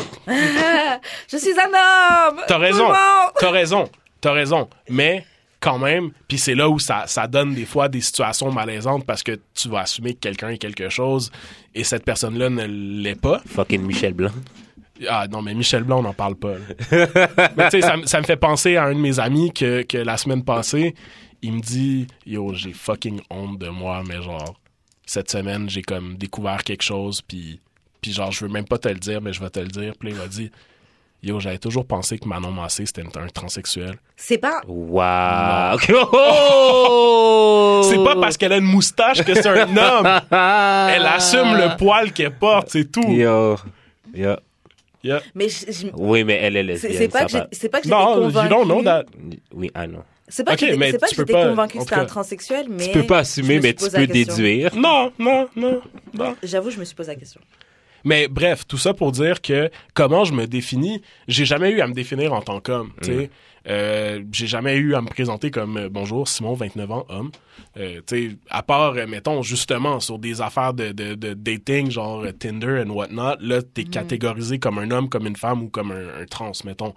Je 1.30 1.38
suis 1.38 1.52
un 1.60 1.66
homme! 1.68 2.42
T'as 2.48 2.58
raison. 2.58 2.88
T'as 3.40 3.52
raison. 3.52 3.90
T'as 4.24 4.32
raison. 4.32 4.70
Mais 4.90 5.26
quand 5.60 5.78
même, 5.78 6.12
puis 6.30 6.38
c'est 6.38 6.56
là 6.56 6.70
où 6.70 6.80
ça, 6.80 7.04
ça 7.08 7.28
donne 7.28 7.54
des 7.54 7.66
fois 7.66 7.90
des 7.90 8.00
situations 8.00 8.50
malaisantes 8.54 9.06
parce 9.06 9.22
que 9.22 9.38
tu 9.54 9.68
vas 9.68 9.82
assumer 9.82 10.14
que 10.14 10.20
quelqu'un 10.20 10.48
est 10.50 10.58
quelque 10.58 10.88
chose 10.88 11.30
et 11.76 11.84
cette 11.84 12.06
personne-là 12.06 12.50
ne 12.50 12.64
l'est 12.66 13.20
pas. 13.20 13.42
Fucking 13.46 13.82
Michel 13.82 14.14
Blanc. 14.14 14.32
Ah 15.10 15.28
non, 15.30 15.42
mais 15.42 15.54
Michel 15.54 15.84
Blanc, 15.84 16.00
on 16.00 16.04
n'en 16.04 16.14
parle 16.14 16.36
pas. 16.36 16.54
mais 17.58 17.66
tu 17.70 17.72
sais, 17.72 17.82
ça, 17.82 17.98
me- 17.98 18.06
ça 18.06 18.20
me 18.22 18.26
fait 18.26 18.38
penser 18.38 18.78
à 18.78 18.86
un 18.86 18.94
de 18.94 19.00
mes 19.00 19.20
amis 19.20 19.52
que, 19.52 19.82
que 19.82 19.98
la 19.98 20.16
semaine 20.16 20.44
passée, 20.46 20.96
il 21.42 21.52
me 21.54 21.60
dit 21.62 22.08
Yo, 22.26 22.54
j'ai 22.54 22.72
fucking 22.72 23.20
honte 23.30 23.60
de 23.60 23.68
moi, 23.68 24.04
mais 24.08 24.22
genre, 24.22 24.56
cette 25.06 25.30
semaine, 25.30 25.70
j'ai 25.70 25.82
comme 25.82 26.16
découvert 26.16 26.64
quelque 26.64 26.84
chose, 26.84 27.22
puis, 27.22 27.60
puis 28.02 28.14
genre, 28.14 28.32
je 28.32 28.46
veux 28.46 28.52
même 28.52 28.66
pas 28.68 28.78
te 28.78 28.88
le 28.88 29.00
dire, 29.00 29.22
mais 29.22 29.34
je 29.34 29.42
vais 29.42 29.50
te 29.50 29.60
le 29.60 29.68
dire. 29.68 29.94
Puis 30.00 30.10
il 30.12 30.16
m'a 30.16 30.28
dit 30.28 30.50
Yo, 31.26 31.40
j'avais 31.40 31.58
toujours 31.58 31.86
pensé 31.86 32.20
que 32.20 32.28
Manon 32.28 32.52
Massé, 32.52 32.86
c'était 32.86 33.02
un 33.18 33.28
transsexuel. 33.28 33.96
C'est 34.18 34.38
pas. 34.38 34.60
Wow. 34.68 35.78
Oh! 36.14 37.82
C'est 37.90 38.04
pas 38.04 38.16
parce 38.16 38.36
qu'elle 38.38 38.52
a 38.54 38.58
une 38.58 38.66
moustache 38.66 39.24
que 39.24 39.34
c'est 39.34 39.48
un 39.48 39.78
homme. 39.78 40.06
Elle 40.32 41.06
assume 41.06 41.56
le 41.56 41.78
poil 41.78 42.12
qu'elle 42.12 42.36
porte, 42.36 42.70
c'est 42.72 42.92
tout. 42.92 43.08
Yo. 43.08 43.56
Yo. 44.14 44.36
Yeah. 45.04 45.22
Mais 45.36 45.50
je- 45.50 45.70
je- 45.72 45.88
Oui, 45.96 46.24
mais 46.24 46.36
elle 46.42 46.56
est 46.56 46.64
lesbienne. 46.64 46.94
c'est 46.98 47.10
pas 47.10 47.26
que 47.26 47.34
pas 47.34 47.42
que 47.80 47.84
j'étais 47.84 47.90
Non, 47.90 48.16
you 48.16 48.22
convaincue. 48.24 48.50
don't 48.50 48.64
know 48.66 48.84
that. 48.84 49.04
Oui, 49.54 49.70
ah 49.74 49.86
non. 49.86 50.00
C'est 50.30 50.46
pas 50.46 50.54
Ok, 50.54 50.60
que 50.60 50.66
j'étais- 50.66 50.78
mais 50.78 50.92
c'est 50.92 50.98
pas 50.98 51.08
tu 51.08 51.16
que 51.18 51.22
j'étais 51.24 51.34
pas- 51.34 51.50
convaincue 51.50 51.78
que 51.78 51.84
c'était 51.84 51.96
un 51.96 52.06
transsexuel, 52.06 52.68
mais. 52.70 52.86
Tu 52.86 52.92
peux 53.00 53.04
pas 53.06 53.20
assumer, 53.20 53.58
me 53.58 53.62
mais 53.64 53.74
tu 53.74 53.90
peux 53.90 54.08
déduire. 54.08 54.74
Non, 54.78 55.12
non, 55.20 55.50
non, 55.58 55.82
non. 56.14 56.36
J'avoue, 56.42 56.70
je 56.72 56.80
me 56.80 56.86
suis 56.86 56.96
posé 56.96 57.12
la 57.12 57.16
question. 57.20 57.42
Mais 58.04 58.28
bref, 58.28 58.66
tout 58.68 58.78
ça 58.78 58.94
pour 58.94 59.12
dire 59.12 59.42
que 59.42 59.70
comment 59.94 60.26
je 60.26 60.34
me 60.34 60.46
définis, 60.48 61.02
j'ai 61.28 61.46
jamais 61.46 61.72
eu 61.72 61.82
à 61.82 61.88
me 61.88 61.94
définir 61.94 62.34
en 62.34 62.42
tant 62.42 62.60
qu'homme. 62.60 62.92
Euh, 63.70 64.22
j'ai 64.34 64.48
jamais 64.48 64.76
eu 64.76 64.94
à 64.94 65.02
me 65.02 65.08
présenter 65.08 65.50
comme 65.50 65.78
euh, 65.78 65.88
bonjour 65.89 66.28
Simon 66.28 66.54
29 66.54 66.92
ans 66.92 67.06
homme. 67.08 67.32
Euh, 67.78 68.02
tu 68.06 68.38
à 68.50 68.62
part 68.62 68.96
euh, 68.98 69.08
mettons 69.08 69.42
justement 69.42 70.02
sur 70.02 70.20
des 70.20 70.42
affaires 70.42 70.74
de, 70.74 70.92
de, 70.92 71.16
de 71.16 71.34
dating 71.34 71.89
genre 71.89 72.26
euh, 72.26 72.34
Tinder 72.34 72.84
and 72.86 72.89
whatnot, 72.89 73.38
là 73.39 73.62
t'es 73.62 73.86
catégorisé 73.86 74.60
comme 74.60 74.80
un 74.80 74.92
homme, 74.92 75.08
comme 75.08 75.28
une 75.28 75.38
femme 75.38 75.63
ou 75.63 75.70
comme 75.70 75.92
un, 75.94 76.22
un 76.22 76.26
trans 76.26 76.52
mettons. 76.66 76.94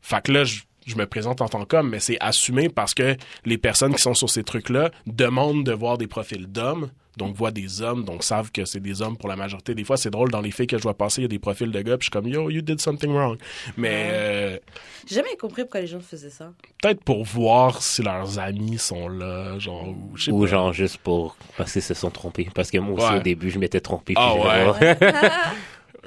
Fait 0.00 0.22
que 0.22 0.32
là 0.32 0.44
je 0.44 0.62
je 0.86 0.96
me 0.96 1.06
présente 1.06 1.40
en 1.40 1.48
tant 1.48 1.64
qu'homme, 1.64 1.90
mais 1.90 2.00
c'est 2.00 2.18
assumé 2.20 2.68
parce 2.68 2.94
que 2.94 3.16
les 3.44 3.58
personnes 3.58 3.94
qui 3.94 4.02
sont 4.02 4.14
sur 4.14 4.28
ces 4.28 4.44
trucs-là 4.44 4.90
demandent 5.06 5.64
de 5.64 5.72
voir 5.72 5.96
des 5.98 6.06
profils 6.06 6.46
d'hommes, 6.46 6.90
donc 7.16 7.34
voient 7.36 7.50
des 7.50 7.80
hommes, 7.82 8.04
donc 8.04 8.24
savent 8.24 8.50
que 8.50 8.64
c'est 8.64 8.80
des 8.80 9.02
hommes 9.02 9.16
pour 9.16 9.28
la 9.28 9.36
majorité. 9.36 9.74
Des 9.74 9.84
fois, 9.84 9.96
c'est 9.96 10.10
drôle, 10.10 10.30
dans 10.30 10.40
les 10.40 10.50
filles 10.50 10.66
que 10.66 10.76
je 10.78 10.82
vois 10.82 10.94
passer, 10.94 11.20
il 11.20 11.24
y 11.24 11.26
a 11.26 11.28
des 11.28 11.38
profils 11.38 11.70
de 11.70 11.80
gars, 11.82 11.96
puis 11.96 12.06
je 12.06 12.10
suis 12.10 12.10
comme, 12.10 12.26
yo, 12.26 12.50
you 12.50 12.60
did 12.60 12.80
something 12.80 13.10
wrong. 13.12 13.38
Mais 13.76 14.08
euh, 14.12 14.58
J'ai 15.06 15.16
jamais 15.16 15.36
compris 15.36 15.62
pourquoi 15.62 15.80
les 15.80 15.86
gens 15.86 16.00
faisaient 16.00 16.30
ça. 16.30 16.52
peut-être 16.82 17.02
pour 17.04 17.24
voir 17.24 17.82
si 17.82 18.02
leurs 18.02 18.38
amis 18.38 18.78
sont 18.78 19.08
là, 19.08 19.58
genre, 19.58 19.88
ou 19.88 20.12
je 20.16 20.24
sais 20.24 20.30
Ou 20.32 20.40
pas. 20.42 20.46
genre 20.46 20.72
juste 20.72 20.98
pour. 20.98 21.36
Parce 21.56 21.72
qu'ils 21.72 21.82
se 21.82 21.94
sont 21.94 22.10
trompés. 22.10 22.48
Parce 22.54 22.70
que 22.70 22.78
moi 22.78 22.96
aussi, 23.02 23.12
Ouais. 23.12 23.18
au 23.20 23.22
début, 23.22 23.50
je 23.50 23.58
m'étais 23.58 23.80
trompé. 23.80 24.14
Ah 24.16 24.34
puis 24.78 24.86
j'ai- 25.00 25.06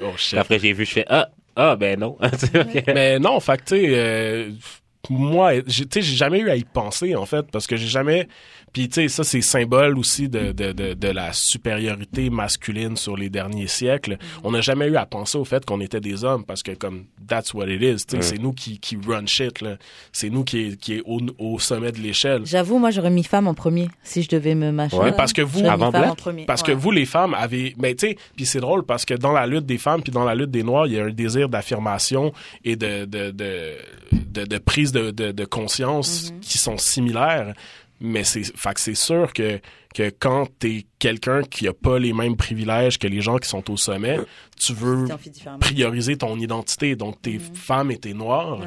Oh, 0.00 0.12
shit. 0.16 0.38
Après, 0.38 0.58
j'ai 0.58 0.72
vu, 0.72 0.84
je 0.84 0.92
fais 0.92 1.04
Ah, 1.08 1.28
ah, 1.56 1.74
ben 1.76 1.98
non. 1.98 2.16
Mais 2.86 3.18
non, 3.18 3.40
fait 3.40 3.56
que, 3.58 3.64
tu 3.64 3.76
sais, 3.76 3.86
euh, 3.90 4.50
moi, 5.10 5.54
j'ai- 5.66 5.86
tu 5.86 6.00
sais, 6.00 6.02
j'ai 6.02 6.16
jamais 6.16 6.38
eu 6.40 6.50
à 6.50 6.56
y 6.56 6.64
penser, 6.64 7.16
en 7.16 7.26
fait, 7.26 7.50
parce 7.50 7.66
que 7.66 7.76
j'ai 7.76 7.88
jamais... 7.88 8.28
Puis, 8.72 8.88
tu 8.88 8.94
sais, 8.94 9.08
ça, 9.08 9.24
c'est 9.24 9.40
symbole 9.40 9.98
aussi 9.98 10.28
de, 10.28 10.52
de, 10.52 10.72
de, 10.72 10.94
de 10.94 11.08
la 11.08 11.32
supériorité 11.32 12.30
masculine 12.30 12.96
sur 12.96 13.16
les 13.16 13.30
derniers 13.30 13.66
siècles. 13.66 14.18
On 14.44 14.50
n'a 14.52 14.60
jamais 14.60 14.86
eu 14.88 14.96
à 14.96 15.06
penser 15.06 15.38
au 15.38 15.44
fait 15.44 15.64
qu'on 15.64 15.80
était 15.80 16.00
des 16.00 16.24
hommes, 16.24 16.44
parce 16.44 16.62
que, 16.62 16.72
comme, 16.72 17.06
that's 17.26 17.54
what 17.54 17.66
it 17.68 17.82
is, 17.82 18.04
tu 18.06 18.16
sais, 18.16 18.22
c'est 18.22 18.38
nous 18.38 18.52
qui, 18.52 18.78
qui 18.78 18.96
run 19.06 19.26
shit, 19.26 19.60
là. 19.60 19.76
C'est 20.12 20.30
nous 20.30 20.44
qui 20.44 20.58
est, 20.68 20.76
qui 20.80 20.94
est 20.94 21.02
au, 21.04 21.20
au 21.38 21.58
sommet 21.58 21.92
de 21.92 21.98
l'échelle. 21.98 22.42
J'avoue, 22.44 22.78
moi, 22.78 22.90
j'aurais 22.90 23.10
mis 23.10 23.24
femme 23.24 23.46
en 23.46 23.54
premier 23.54 23.88
si 24.02 24.22
je 24.22 24.28
devais 24.28 24.54
me 24.54 24.70
mâcher. 24.70 24.96
Ouais, 24.96 25.12
parce 25.12 25.32
que 25.32 25.42
vous- 25.42 25.64
Avant 25.66 25.90
Black? 25.90 26.10
en 26.10 26.14
premier. 26.14 26.44
Parce 26.44 26.62
Ouais. 26.62 26.68
que 26.68 26.72
vous, 26.72 26.90
les 26.90 27.06
femmes, 27.06 27.34
avez... 27.34 27.74
Mais 27.78 27.94
tu 27.94 28.08
sais, 28.08 28.16
puis 28.36 28.46
c'est 28.46 28.60
drôle 28.60 28.84
parce 28.84 29.04
que 29.04 29.14
dans 29.14 29.32
la 29.32 29.46
lutte 29.46 29.66
des 29.66 29.78
femmes 29.78 30.02
puis 30.02 30.12
dans 30.12 30.24
la 30.24 30.34
lutte 30.34 30.50
des 30.50 30.62
Noirs, 30.62 30.86
il 30.86 30.94
y 30.94 30.98
a 31.00 31.04
un 31.04 31.10
désir 31.10 31.48
d'affirmation 31.48 32.32
et 32.64 32.76
de, 32.76 33.04
de, 33.04 33.30
de, 33.30 33.74
de, 34.12 34.44
de 34.44 34.58
prise 34.58 34.92
de, 34.92 35.10
de 35.10 35.44
conscience 35.44 36.30
Mhm. 36.32 36.40
qui 36.40 36.58
sont 36.58 36.78
similaires. 36.78 37.54
Mais 38.00 38.22
c'est, 38.22 38.44
fait 38.56 38.74
que 38.74 38.80
c'est 38.80 38.94
sûr 38.94 39.32
que, 39.32 39.60
que 39.94 40.10
quand 40.20 40.46
t'es 40.60 40.86
quelqu'un 41.00 41.42
qui 41.42 41.66
a 41.66 41.72
pas 41.72 41.98
les 41.98 42.12
mêmes 42.12 42.36
privilèges 42.36 42.96
que 42.98 43.08
les 43.08 43.20
gens 43.20 43.38
qui 43.38 43.48
sont 43.48 43.68
au 43.70 43.76
sommet, 43.76 44.18
tu 44.56 44.72
veux 44.72 45.06
prioriser 45.60 46.16
ton 46.16 46.38
identité. 46.38 46.94
Donc, 46.94 47.20
t'es 47.20 47.38
femme 47.38 47.90
et 47.90 47.96
t'es 47.98 48.12
noire. 48.14 48.60
Ouais. 48.60 48.66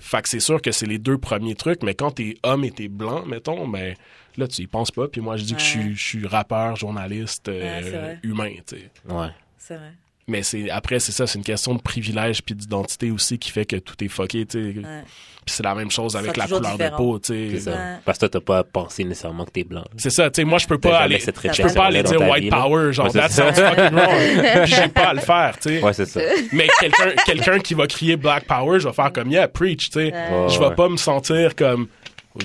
Fait 0.00 0.20
que 0.22 0.28
c'est 0.28 0.40
sûr 0.40 0.60
que 0.60 0.72
c'est 0.72 0.86
les 0.86 0.98
deux 0.98 1.16
premiers 1.18 1.54
trucs, 1.54 1.82
mais 1.84 1.94
quand 1.94 2.10
t'es 2.12 2.34
homme 2.42 2.64
et 2.64 2.72
t'es 2.72 2.88
blanc, 2.88 3.24
mettons, 3.24 3.68
ben 3.68 3.94
là, 4.36 4.48
tu 4.48 4.62
y 4.62 4.66
penses 4.66 4.90
pas. 4.90 5.06
Puis 5.06 5.20
moi, 5.20 5.36
je 5.36 5.44
dis 5.44 5.54
que 5.54 5.60
je 5.60 5.78
Ouais. 5.78 5.82
suis, 5.84 5.94
je 5.96 6.02
suis 6.02 6.26
rappeur, 6.26 6.74
journaliste, 6.74 7.48
euh, 7.48 7.82
Ouais, 8.12 8.18
humain, 8.24 8.50
tu 8.66 8.76
sais. 8.78 8.90
Ouais. 9.08 9.28
C'est 9.58 9.76
vrai. 9.76 9.92
Mais 10.28 10.42
c'est 10.42 10.70
après, 10.70 11.00
c'est 11.00 11.12
ça, 11.12 11.26
c'est 11.26 11.38
une 11.38 11.44
question 11.44 11.74
de 11.74 11.80
privilège 11.82 12.42
puis 12.42 12.54
d'identité 12.54 13.10
aussi 13.10 13.38
qui 13.38 13.50
fait 13.50 13.64
que 13.64 13.76
tout 13.76 13.94
est 14.04 14.08
fucké, 14.08 14.46
tu 14.46 14.72
sais. 14.74 14.78
Ouais. 14.78 15.02
Puis 15.44 15.56
c'est 15.56 15.64
la 15.64 15.74
même 15.74 15.90
chose 15.90 16.14
avec 16.14 16.36
la 16.36 16.46
couleur 16.46 16.60
différent. 16.72 16.90
de 16.92 16.96
peau, 16.96 17.18
tu 17.18 17.50
C'est 17.50 17.58
sais. 17.60 17.70
Ouais. 17.72 17.96
Parce 18.04 18.16
que 18.18 18.26
toi, 18.26 18.40
t'as 18.40 18.44
pas 18.46 18.62
pensé 18.62 19.02
nécessairement 19.02 19.44
que 19.44 19.50
t'es 19.50 19.64
blanc. 19.64 19.82
C'est 19.96 20.10
ça, 20.10 20.30
tu 20.30 20.40
sais, 20.40 20.44
moi, 20.44 20.58
je 20.58 20.68
peux 20.68 20.78
pas 20.78 20.98
aller, 21.00 21.18
je 21.18 21.62
peux 21.62 21.74
pas 21.74 21.86
aller 21.86 22.04
dire 22.04 22.20
white 22.20 22.44
vie, 22.44 22.50
là. 22.50 22.60
power, 22.62 22.92
genre, 22.92 23.06
Ouais, 23.06 23.12
c'est 23.12 23.18
that 23.18 23.28
ça. 23.30 23.52
sounds 23.52 23.68
fucking 23.68 23.98
wrong. 23.98 24.62
Puis 24.64 24.74
j'ai 24.76 24.88
pas 24.88 25.08
à 25.08 25.14
le 25.14 25.20
faire, 25.20 25.58
tu 25.60 25.68
sais. 25.70 25.82
Ouais, 25.82 25.92
c'est 25.92 26.06
ça. 26.06 26.20
Mais 26.52 26.68
quelqu'un 26.78 27.10
quelqu'un 27.26 27.58
qui 27.58 27.74
va 27.74 27.88
crier 27.88 28.16
Black 28.16 28.44
Power, 28.44 28.78
je 28.78 28.86
vais 28.86 28.94
faire 28.94 29.12
comme 29.12 29.32
yeah, 29.32 29.48
preach, 29.48 29.86
tu 29.90 29.94
sais. 29.94 30.12
Ouais. 30.12 30.48
Je 30.48 30.60
vais 30.60 30.74
pas 30.76 30.88
me 30.88 30.96
sentir 30.96 31.56
comme 31.56 31.88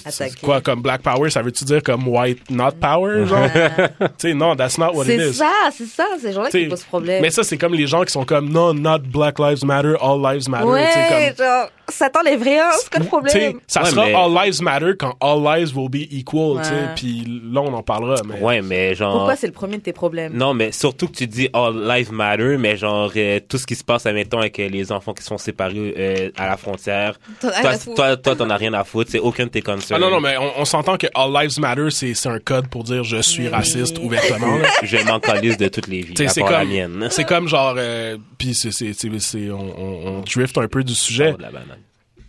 c'est 0.09 0.25
Attaqué. 0.25 0.41
quoi 0.41 0.61
comme 0.61 0.81
Black 0.81 1.01
Power, 1.01 1.29
ça 1.29 1.41
veut-tu 1.41 1.63
dire 1.65 1.81
comme 1.83 2.07
white 2.07 2.49
not 2.49 2.71
power 2.79 3.25
genre? 3.25 3.47
Tu 3.99 4.29
sais 4.29 4.33
non, 4.33 4.55
that's 4.55 4.77
not 4.77 4.93
what 4.93 5.05
it 5.05 5.19
C'est 5.19 5.29
is. 5.29 5.33
ça, 5.35 5.51
c'est 5.71 5.85
ça, 5.85 6.05
ces 6.21 6.33
gens-là 6.33 6.49
qui 6.49 6.65
posent 6.67 6.83
problème. 6.83 7.21
Mais 7.21 7.29
ça 7.29 7.43
c'est 7.43 7.57
comme 7.57 7.73
les 7.73 7.87
gens 7.87 8.03
qui 8.03 8.11
sont 8.11 8.25
comme 8.25 8.49
non, 8.49 8.73
not 8.73 8.99
Black 8.99 9.39
Lives 9.39 9.63
Matter, 9.65 9.93
all 10.01 10.21
lives 10.21 10.49
matter, 10.49 10.65
ouais, 10.67 10.87
tu 10.87 10.93
sais 10.93 11.33
comme 11.37 11.45
genre, 11.45 11.69
ça 11.89 12.09
t'enlève 12.09 12.41
rien, 12.41 12.69
c'est 12.73 12.89
quoi 12.89 12.99
le 12.99 13.05
T'sais, 13.05 13.39
problème? 13.39 13.59
ça 13.67 13.83
Ouais, 13.83 13.89
sera 13.89 14.05
mais- 14.05 14.13
all 14.13 14.31
lives 14.45 14.61
matter 14.61 14.91
quand 14.99 15.15
all 15.21 15.41
lives 15.43 15.75
will 15.77 15.89
be 15.89 16.07
equal, 16.11 16.61
tu 16.61 16.69
sais, 16.69 16.89
puis 16.95 17.41
là 17.51 17.61
on 17.61 17.73
en 17.73 17.83
parlera 17.83 18.15
mais 18.25 18.41
Ouais, 18.41 18.61
mais 18.61 18.93
genre. 18.95 19.13
Pourquoi 19.13 19.35
c'est 19.35 19.47
le 19.47 19.53
premier 19.53 19.77
de 19.77 19.81
tes 19.81 19.93
problèmes? 19.93 20.33
Non, 20.33 20.53
mais 20.53 20.71
surtout 20.71 21.07
que 21.07 21.13
tu 21.17 21.27
dis 21.27 21.49
All 21.53 21.73
Lives 21.87 22.11
Matter, 22.11 22.57
mais 22.57 22.77
genre 22.77 23.11
euh, 23.15 23.39
tout 23.47 23.57
ce 23.57 23.65
qui 23.65 23.75
se 23.75 23.83
passe, 23.83 24.05
admettons, 24.05 24.39
avec 24.39 24.59
euh, 24.59 24.67
les 24.69 24.91
enfants 24.91 25.13
qui 25.13 25.23
sont 25.23 25.37
séparés 25.37 25.93
euh, 25.97 26.29
à 26.37 26.47
la 26.47 26.57
frontière. 26.57 27.17
Toi, 27.41 27.51
toi, 27.95 28.17
toi, 28.17 28.35
t'en 28.35 28.49
as 28.49 28.55
rien 28.57 28.73
à 28.73 28.83
foutre. 28.83 29.09
C'est 29.11 29.19
aucun 29.19 29.45
de 29.45 29.49
tes 29.49 29.61
Ah 29.91 29.99
non 29.99 30.09
non, 30.09 30.19
mais 30.21 30.37
on, 30.37 30.59
on 30.61 30.65
s'entend 30.65 30.97
que 30.97 31.07
all 31.15 31.31
lives 31.33 31.59
matter 31.59 31.89
c'est 31.91 32.13
c'est 32.13 32.29
un 32.29 32.39
code 32.39 32.67
pour 32.69 32.83
dire 32.83 33.03
je 33.03 33.21
suis 33.21 33.47
raciste 33.47 33.97
ouvertement. 34.01 34.57
là. 34.57 34.67
Je 34.83 34.97
m'en 35.05 35.19
calisse 35.19 35.57
de 35.57 35.67
toutes 35.67 35.87
les 35.87 36.01
vies. 36.01 36.23
À 36.25 36.29
c'est 36.29 36.41
part 36.41 36.51
la 36.51 36.59
comme 36.59 36.69
mienne. 36.69 37.07
c'est 37.11 37.25
comme 37.25 37.47
genre 37.47 37.75
euh, 37.77 38.17
puis 38.37 38.53
c'est 38.53 38.71
c'est 38.71 38.93
c'est 38.93 39.09
c'est- 39.19 39.51
on, 39.51 39.59
on, 39.79 40.07
on 40.17 40.21
drift 40.21 40.57
un 40.57 40.67
peu 40.67 40.83
du 40.83 40.93
sujet 40.95 41.31
Oh, 41.33 41.37
de 41.37 41.41
la 41.43 41.51
banane. 41.51 41.77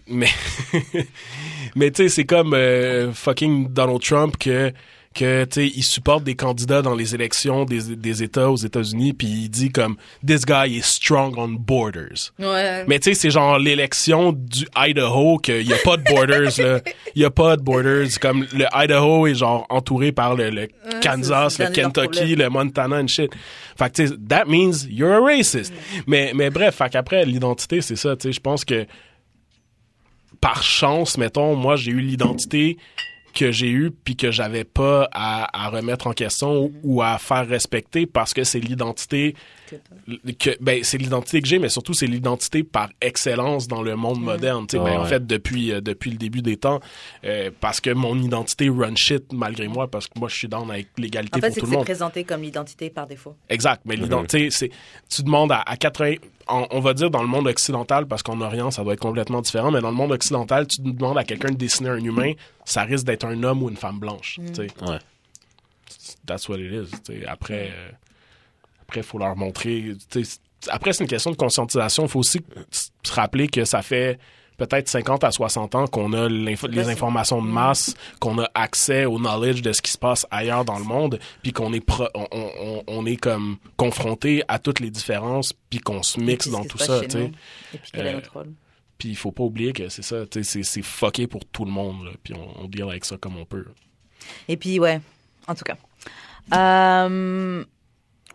mais 0.08 0.28
mais 1.74 1.90
tu 1.90 2.04
sais 2.04 2.08
c'est 2.08 2.24
comme 2.24 2.54
euh, 2.54 3.12
fucking 3.12 3.68
Donald 3.72 4.00
Trump 4.00 4.36
que 4.38 4.72
que 5.14 5.44
tu 5.44 5.60
sais 5.60 5.72
il 5.74 5.82
supporte 5.82 6.24
des 6.24 6.34
candidats 6.34 6.82
dans 6.82 6.94
les 6.94 7.14
élections 7.14 7.64
des, 7.64 7.96
des 7.96 8.22
États 8.22 8.50
aux 8.50 8.56
États-Unis 8.56 9.12
puis 9.12 9.26
il 9.26 9.48
dit 9.48 9.70
comme 9.70 9.96
this 10.26 10.44
guy 10.44 10.76
is 10.76 10.82
strong 10.82 11.34
on 11.36 11.48
borders. 11.48 12.32
Ouais. 12.38 12.84
mais 12.86 12.98
tu 12.98 13.10
sais 13.10 13.14
c'est 13.14 13.30
genre 13.30 13.58
l'élection 13.58 14.32
du 14.32 14.66
Idaho 14.76 15.38
que 15.38 15.62
y 15.62 15.72
a 15.72 15.78
pas 15.84 15.96
de 15.96 16.04
borders 16.04 16.58
là. 16.58 16.80
Il 17.14 17.22
y 17.22 17.24
a 17.24 17.30
pas 17.30 17.56
de 17.56 17.62
borders. 17.62 18.08
Comme 18.20 18.46
le 18.52 18.66
Idaho 18.74 19.26
est 19.26 19.34
genre 19.34 19.66
entouré 19.70 20.12
par 20.12 20.34
le, 20.34 20.50
le 20.50 20.68
Kansas 21.02 21.58
le 21.58 21.70
Kentucky 21.70 22.36
le 22.36 22.48
Montana 22.48 22.96
and 22.96 23.08
shit. 23.08 23.30
Fait 23.76 23.90
que 23.90 24.02
tu 24.02 24.08
sais 24.08 24.14
that 24.28 24.44
means 24.46 24.86
you're 24.88 25.12
a 25.12 25.20
racist. 25.20 25.72
Mais 26.06 26.32
mais 26.34 26.50
bref 26.50 26.76
fait 26.76 26.90
qu'après 26.90 27.24
l'identité 27.24 27.80
c'est 27.80 27.96
ça 27.96 28.16
tu 28.16 28.28
sais. 28.28 28.32
Je 28.32 28.40
pense 28.40 28.64
que 28.64 28.86
par 30.40 30.62
chance, 30.62 31.18
mettons, 31.18 31.56
moi, 31.56 31.76
j'ai 31.76 31.90
eu 31.90 32.00
l'identité 32.00 32.78
que 33.38 33.52
j'ai 33.52 33.70
eue 33.70 33.92
puis 33.92 34.16
que 34.16 34.32
j'avais 34.32 34.64
pas 34.64 35.08
à, 35.12 35.68
remettre 35.68 36.08
en 36.08 36.12
question 36.12 36.72
ou 36.82 37.02
à 37.02 37.18
faire 37.18 37.46
respecter 37.46 38.04
parce 38.04 38.34
que 38.34 38.42
c'est 38.42 38.58
l'identité 38.58 39.36
que 40.38 40.62
ben 40.62 40.82
c'est 40.82 40.98
l'identité 40.98 41.40
que 41.40 41.48
j'ai 41.48 41.58
mais 41.58 41.68
surtout 41.68 41.94
c'est 41.94 42.06
l'identité 42.06 42.62
par 42.62 42.90
excellence 43.00 43.68
dans 43.68 43.82
le 43.82 43.96
monde 43.96 44.20
moderne 44.20 44.66
tu 44.66 44.76
sais 44.76 44.82
ben, 44.82 44.88
Ouais, 44.90 44.96
en 44.96 45.04
fait 45.04 45.26
depuis 45.26 45.72
euh, 45.72 45.80
depuis 45.80 46.10
le 46.10 46.16
début 46.16 46.42
des 46.42 46.56
temps 46.56 46.80
euh, 47.24 47.50
parce 47.60 47.80
que 47.80 47.90
mon 47.90 48.18
identité 48.18 48.68
run 48.68 48.94
shit 48.94 49.32
malgré 49.32 49.68
moi 49.68 49.88
parce 49.90 50.06
que 50.06 50.18
moi 50.18 50.28
je 50.28 50.36
suis 50.36 50.48
dans 50.48 50.68
avec 50.68 50.88
l'égalité 50.96 51.38
En 51.38 51.40
fait, 51.40 51.48
pour 51.48 51.54
c'est 51.54 51.60
tout 51.60 51.66
le 51.66 51.70
c'est 51.70 51.76
monde 51.76 51.84
présenté 51.84 52.24
comme 52.24 52.42
l'identité 52.42 52.90
par 52.90 53.06
défaut. 53.06 53.36
Exact, 53.48 53.82
mais 53.84 53.96
l'identité, 53.96 54.50
c'est 54.50 54.70
tu 55.08 55.22
demandes 55.22 55.52
à, 55.52 55.60
à 55.60 55.76
80 55.76 56.14
on, 56.48 56.66
on 56.70 56.80
va 56.80 56.94
dire 56.94 57.10
dans 57.10 57.22
le 57.22 57.28
monde 57.28 57.46
occidental 57.46 58.06
parce 58.06 58.22
qu'en 58.22 58.40
Orient 58.40 58.70
ça 58.70 58.82
doit 58.82 58.94
être 58.94 59.00
complètement 59.00 59.40
différent, 59.42 59.70
mais 59.70 59.80
dans 59.80 59.90
le 59.90 59.96
monde 59.96 60.12
occidental, 60.12 60.66
tu 60.66 60.80
demandes 60.80 61.18
à 61.18 61.24
quelqu'un 61.24 61.50
de 61.50 61.56
dessiner 61.56 61.90
un 61.90 62.02
humain, 62.02 62.32
ça 62.64 62.82
risque 62.82 63.04
d'être 63.06 63.24
un 63.24 63.42
homme 63.42 63.62
ou 63.62 63.68
une 63.68 63.76
femme 63.76 63.98
blanche, 63.98 64.38
tu 64.46 64.54
sais. 64.54 64.68
Ouais. 64.82 64.98
That's 66.26 66.48
what 66.48 66.58
it 66.58 66.72
is, 66.72 66.90
tu 67.04 67.20
sais. 67.20 67.26
Après 67.26 67.70
euh, 67.72 67.90
après 68.88 69.02
faut 69.02 69.18
leur 69.18 69.36
montrer, 69.36 69.92
après 70.68 70.92
c'est 70.94 71.04
une 71.04 71.10
question 71.10 71.30
de 71.30 71.36
conscientisation, 71.36 72.04
il 72.04 72.08
faut 72.08 72.20
aussi 72.20 72.40
se 72.72 73.12
rappeler 73.12 73.46
que 73.48 73.64
ça 73.66 73.82
fait 73.82 74.18
peut-être 74.56 74.88
50 74.88 75.22
à 75.24 75.30
60 75.30 75.74
ans 75.76 75.86
qu'on 75.86 76.12
a 76.14 76.28
les 76.28 76.88
informations 76.88 77.40
de 77.42 77.46
masse, 77.46 77.94
qu'on 78.18 78.38
a 78.40 78.50
accès 78.54 79.04
au 79.04 79.18
knowledge 79.18 79.60
de 79.62 79.72
ce 79.72 79.82
qui 79.82 79.92
se 79.92 79.98
passe 79.98 80.26
ailleurs 80.32 80.64
dans 80.64 80.78
le 80.78 80.84
monde, 80.84 81.20
puis 81.42 81.52
qu'on 81.52 81.72
est 81.74 81.80
pro- 81.80 82.08
on, 82.14 82.26
on- 82.32 82.50
on- 82.60 82.82
on 82.88 83.06
est 83.06 83.16
comme 83.16 83.58
confronté 83.76 84.42
à 84.48 84.58
toutes 84.58 84.80
les 84.80 84.90
différences, 84.90 85.52
puis 85.70 85.78
qu'on 85.80 86.02
se 86.02 86.18
mixe 86.18 86.48
dans 86.48 86.64
tout 86.64 86.78
ça, 86.78 87.00
puis 87.00 87.08
Euh? 87.94 88.44
Puis 88.96 89.10
il 89.10 89.16
faut 89.16 89.30
pas 89.30 89.44
oublier 89.44 89.72
que 89.72 89.88
c'est 89.90 90.02
ça, 90.02 90.24
c'est 90.32 90.42
c'est 90.64 90.82
fucké 90.82 91.28
pour 91.28 91.44
tout 91.44 91.64
le 91.64 91.70
monde, 91.70 92.10
puis 92.24 92.34
on, 92.34 92.64
on 92.64 92.66
deal 92.66 92.82
avec 92.84 93.04
ça 93.04 93.16
comme 93.18 93.36
on 93.36 93.44
peut. 93.44 93.64
Et 94.48 94.56
puis, 94.56 94.80
ouais, 94.80 95.00
en 95.46 95.54
tout 95.54 95.62
cas. 95.64 95.76
Euh, 96.54 97.64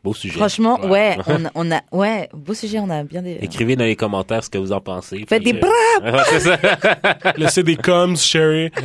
Beau 0.03 0.13
sujet. 0.13 0.35
franchement, 0.37 0.79
Ouais. 0.81 0.89
ouais, 0.89 1.17
on, 1.27 1.45
a- 1.45 1.51
on 1.55 1.71
a, 1.71 1.81
ouais, 1.93 2.27
beau 2.33 2.53
sujet, 2.53 2.79
on 2.79 2.89
a 2.89 3.03
bien 3.03 3.21
des. 3.21 3.37
Écrivez 3.41 3.75
dans 3.77 3.85
les 3.85 3.95
commentaires 3.95 4.43
ce 4.43 4.49
que 4.49 4.57
vous 4.57 4.73
en 4.73 4.81
pensez. 4.81 5.25
Faites 5.29 5.43
des 5.43 5.53
euh, 5.53 5.59
bras! 5.61 7.33
Laissez 7.37 7.63
des 7.63 7.77
coms, 7.77 8.17
Sherry. 8.17 8.69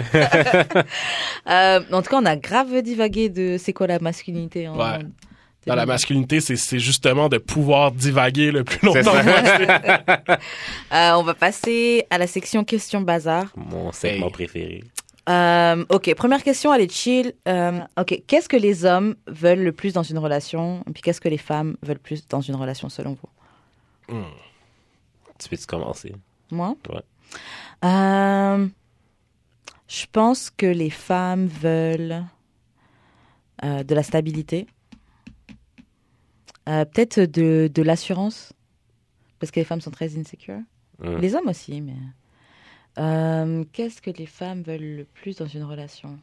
Euh, 1.48 1.80
en 1.92 2.02
tout 2.02 2.10
cas, 2.10 2.18
on 2.20 2.26
a 2.26 2.36
grave 2.36 2.82
divagué 2.82 3.28
de 3.30 3.56
c'est 3.58 3.72
quoi 3.72 3.86
la 3.86 3.98
masculinité. 3.98 4.68
en- 4.68 4.76
Ouais. 4.78 4.98
Dans 5.66 5.74
la 5.74 5.86
masculinité, 5.86 6.40
c'est 6.40 6.56
c'est 6.56 6.78
justement 6.78 7.28
de 7.28 7.36
pouvoir 7.38 7.90
divaguer 7.92 8.50
le 8.52 8.64
plus 8.64 8.86
longtemps. 8.86 9.12
Euh, 10.92 11.12
on 11.16 11.22
va 11.22 11.34
passer 11.34 12.06
à 12.10 12.16
la 12.18 12.26
section 12.26 12.64
questions 12.64 13.00
bazar. 13.02 13.46
Mon 13.56 13.92
segment 13.92 14.26
Hey. 14.26 14.32
préféré. 14.32 14.84
Euh, 15.28 15.84
ok, 15.90 16.14
première 16.14 16.42
question, 16.42 16.72
elle 16.72 16.80
est 16.80 16.92
chill. 16.92 17.34
Euh, 17.46 17.80
ok, 17.98 18.22
qu'est-ce 18.26 18.48
que 18.48 18.56
les 18.56 18.84
hommes 18.84 19.14
veulent 19.26 19.62
le 19.62 19.72
plus 19.72 19.92
dans 19.92 20.02
une 20.02 20.18
relation? 20.18 20.82
Et 20.88 20.92
puis 20.92 21.02
qu'est-ce 21.02 21.20
que 21.20 21.28
les 21.28 21.38
femmes 21.38 21.76
veulent 21.82 21.98
plus 21.98 22.26
dans 22.28 22.40
une 22.40 22.56
relation 22.56 22.88
selon 22.88 23.14
vous? 23.14 24.16
Tu 25.38 25.48
peux-tu 25.48 25.66
commencer? 25.66 26.14
Moi? 26.50 26.74
Ouais. 26.88 27.02
Euh, 27.84 28.66
Je 29.86 30.06
pense 30.10 30.50
que 30.50 30.66
les 30.66 30.90
femmes 30.90 31.46
veulent 31.46 32.24
de 33.62 33.94
la 33.94 34.02
stabilité. 34.02 34.66
Peut-être 36.64 37.20
de, 37.20 37.70
de 37.72 37.82
l'assurance. 37.82 38.52
Parce 39.40 39.50
que 39.50 39.60
les 39.60 39.64
femmes 39.64 39.80
sont 39.80 39.90
très 39.90 40.18
insecures. 40.18 40.60
Hum. 41.02 41.18
Les 41.18 41.34
hommes 41.34 41.48
aussi, 41.48 41.80
mais. 41.80 41.94
Euh, 42.98 43.64
Qu'est-ce 43.72 44.02
que 44.02 44.10
les 44.10 44.26
femmes 44.26 44.62
veulent 44.62 44.96
le 44.96 45.04
plus 45.04 45.36
dans 45.36 45.46
une 45.46 45.62
relation? 45.64 46.18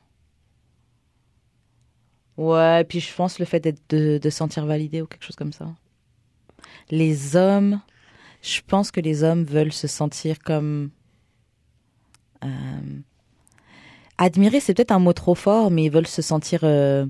Ouais, 2.37 2.83
puis 2.83 2.99
je 2.99 3.13
pense 3.13 3.39
le 3.39 3.45
fait 3.45 3.61
de, 3.89 4.17
de 4.17 4.29
se 4.29 4.37
sentir 4.37 4.65
validé 4.65 5.01
ou 5.01 5.07
quelque 5.07 5.23
chose 5.23 5.37
comme 5.37 5.53
ça. 5.53 5.67
Les 6.91 7.35
hommes, 7.37 7.79
je 8.41 8.59
pense 8.67 8.91
que 8.91 8.99
les 8.99 9.23
hommes 9.23 9.43
veulent 9.45 9.71
se 9.71 9.87
sentir 9.87 10.39
comme 10.39 10.89
euh, 12.43 12.47
admirer, 14.17 14.59
c'est 14.59 14.73
peut-être 14.73 14.91
un 14.91 14.99
mot 14.99 15.13
trop 15.13 15.35
fort, 15.35 15.71
mais 15.71 15.85
ils 15.85 15.91
veulent 15.91 16.07
se 16.07 16.21
sentir 16.21 16.61
euh, 16.63 17.05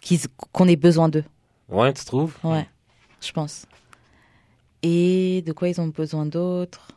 qu'ils- 0.00 0.28
qu'on 0.52 0.66
ait 0.66 0.76
besoin 0.76 1.08
d'eux. 1.10 1.24
Ouais, 1.68 1.92
tu 1.92 2.04
trouves? 2.04 2.34
Ouais, 2.42 2.66
je 3.20 3.32
pense. 3.32 3.66
Et 4.82 5.42
de 5.46 5.52
quoi 5.52 5.68
ils 5.68 5.80
ont 5.80 5.88
besoin 5.88 6.26
d'autre? 6.26 6.88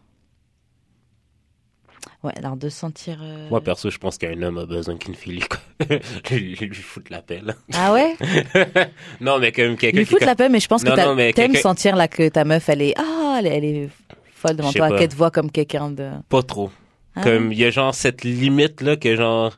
Ouais, 2.24 2.34
alors 2.38 2.56
de 2.58 2.70
sentir. 2.70 3.20
euh, 3.22 3.48
Moi, 3.50 3.62
perso, 3.62 3.90
je 3.90 3.98
pense 3.98 4.18
qu'un 4.18 4.42
homme 4.42 4.58
a 4.58 4.66
besoin 4.66 4.98
qu'une 4.98 5.16
fille 5.16 5.42
lui, 6.32 6.56
lui, 6.56 6.56
lui 6.68 6.76
foute 6.76 7.10
la 7.10 7.22
pelle. 7.22 7.56
Ah 7.74 7.94
ouais? 7.94 8.16
Non, 9.22 9.40
mais 9.40 9.52
comme 9.52 9.78
quelqu'un 9.78 9.98
Lui 10.00 10.06
qui... 10.06 10.12
foutre 10.12 10.26
la 10.26 10.36
paix, 10.36 10.50
mais 10.50 10.60
je 10.60 10.68
pense 10.68 10.84
que 10.84 10.90
Non, 10.90 11.16
mais 11.16 11.34
t'aimes 11.34 11.52
quelqu'un- 11.52 11.62
sentir 11.62 11.96
là 11.96 12.08
que 12.08 12.28
ta 12.30 12.44
meuf, 12.44 12.68
elle 12.70 12.82
est. 12.82 12.94
Ah, 12.98 13.38
elle 13.40 13.48
est, 13.48 13.58
elle 13.58 13.66
est 13.66 13.90
folle 14.34 14.56
devant 14.56 14.72
toi, 14.74 14.98
qu'elle 14.98 15.10
te 15.10 15.16
voit 15.16 15.32
comme 15.32 15.52
quelqu'un 15.52 15.92
de. 15.92 16.10
Pas 16.30 16.44
trop. 16.44 16.72
Ah 17.16 17.24
Comme, 17.24 17.52
il 17.52 17.58
y 17.58 17.66
a 17.66 17.70
genre 17.72 17.94
cette 17.96 18.24
limite-là 18.24 18.96
que 18.96 19.16
genre... 19.16 19.58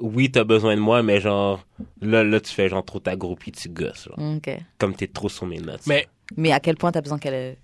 Oui, 0.00 0.30
t'as 0.30 0.44
besoin 0.44 0.74
de 0.74 0.80
moi, 0.80 1.02
mais 1.02 1.20
genre... 1.20 1.64
Là, 2.02 2.24
là, 2.24 2.40
tu 2.40 2.52
fais 2.52 2.68
genre 2.68 2.84
trop 2.84 2.98
ta 2.98 3.14
groupie, 3.14 3.52
tu 3.52 3.68
gosses. 3.68 4.08
Genre. 4.08 4.36
Ok. 4.36 4.50
Comme 4.78 4.94
t'es 4.94 5.06
trop 5.06 5.28
sur 5.28 5.46
mes 5.46 5.60
notes. 5.60 5.86
Mais 5.86 6.08
Mais 6.36 6.52
à 6.52 6.58
quel 6.60 6.76
point 6.76 6.90
t'as 6.92 7.00
besoin 7.00 7.18
qu'elle 7.18 7.56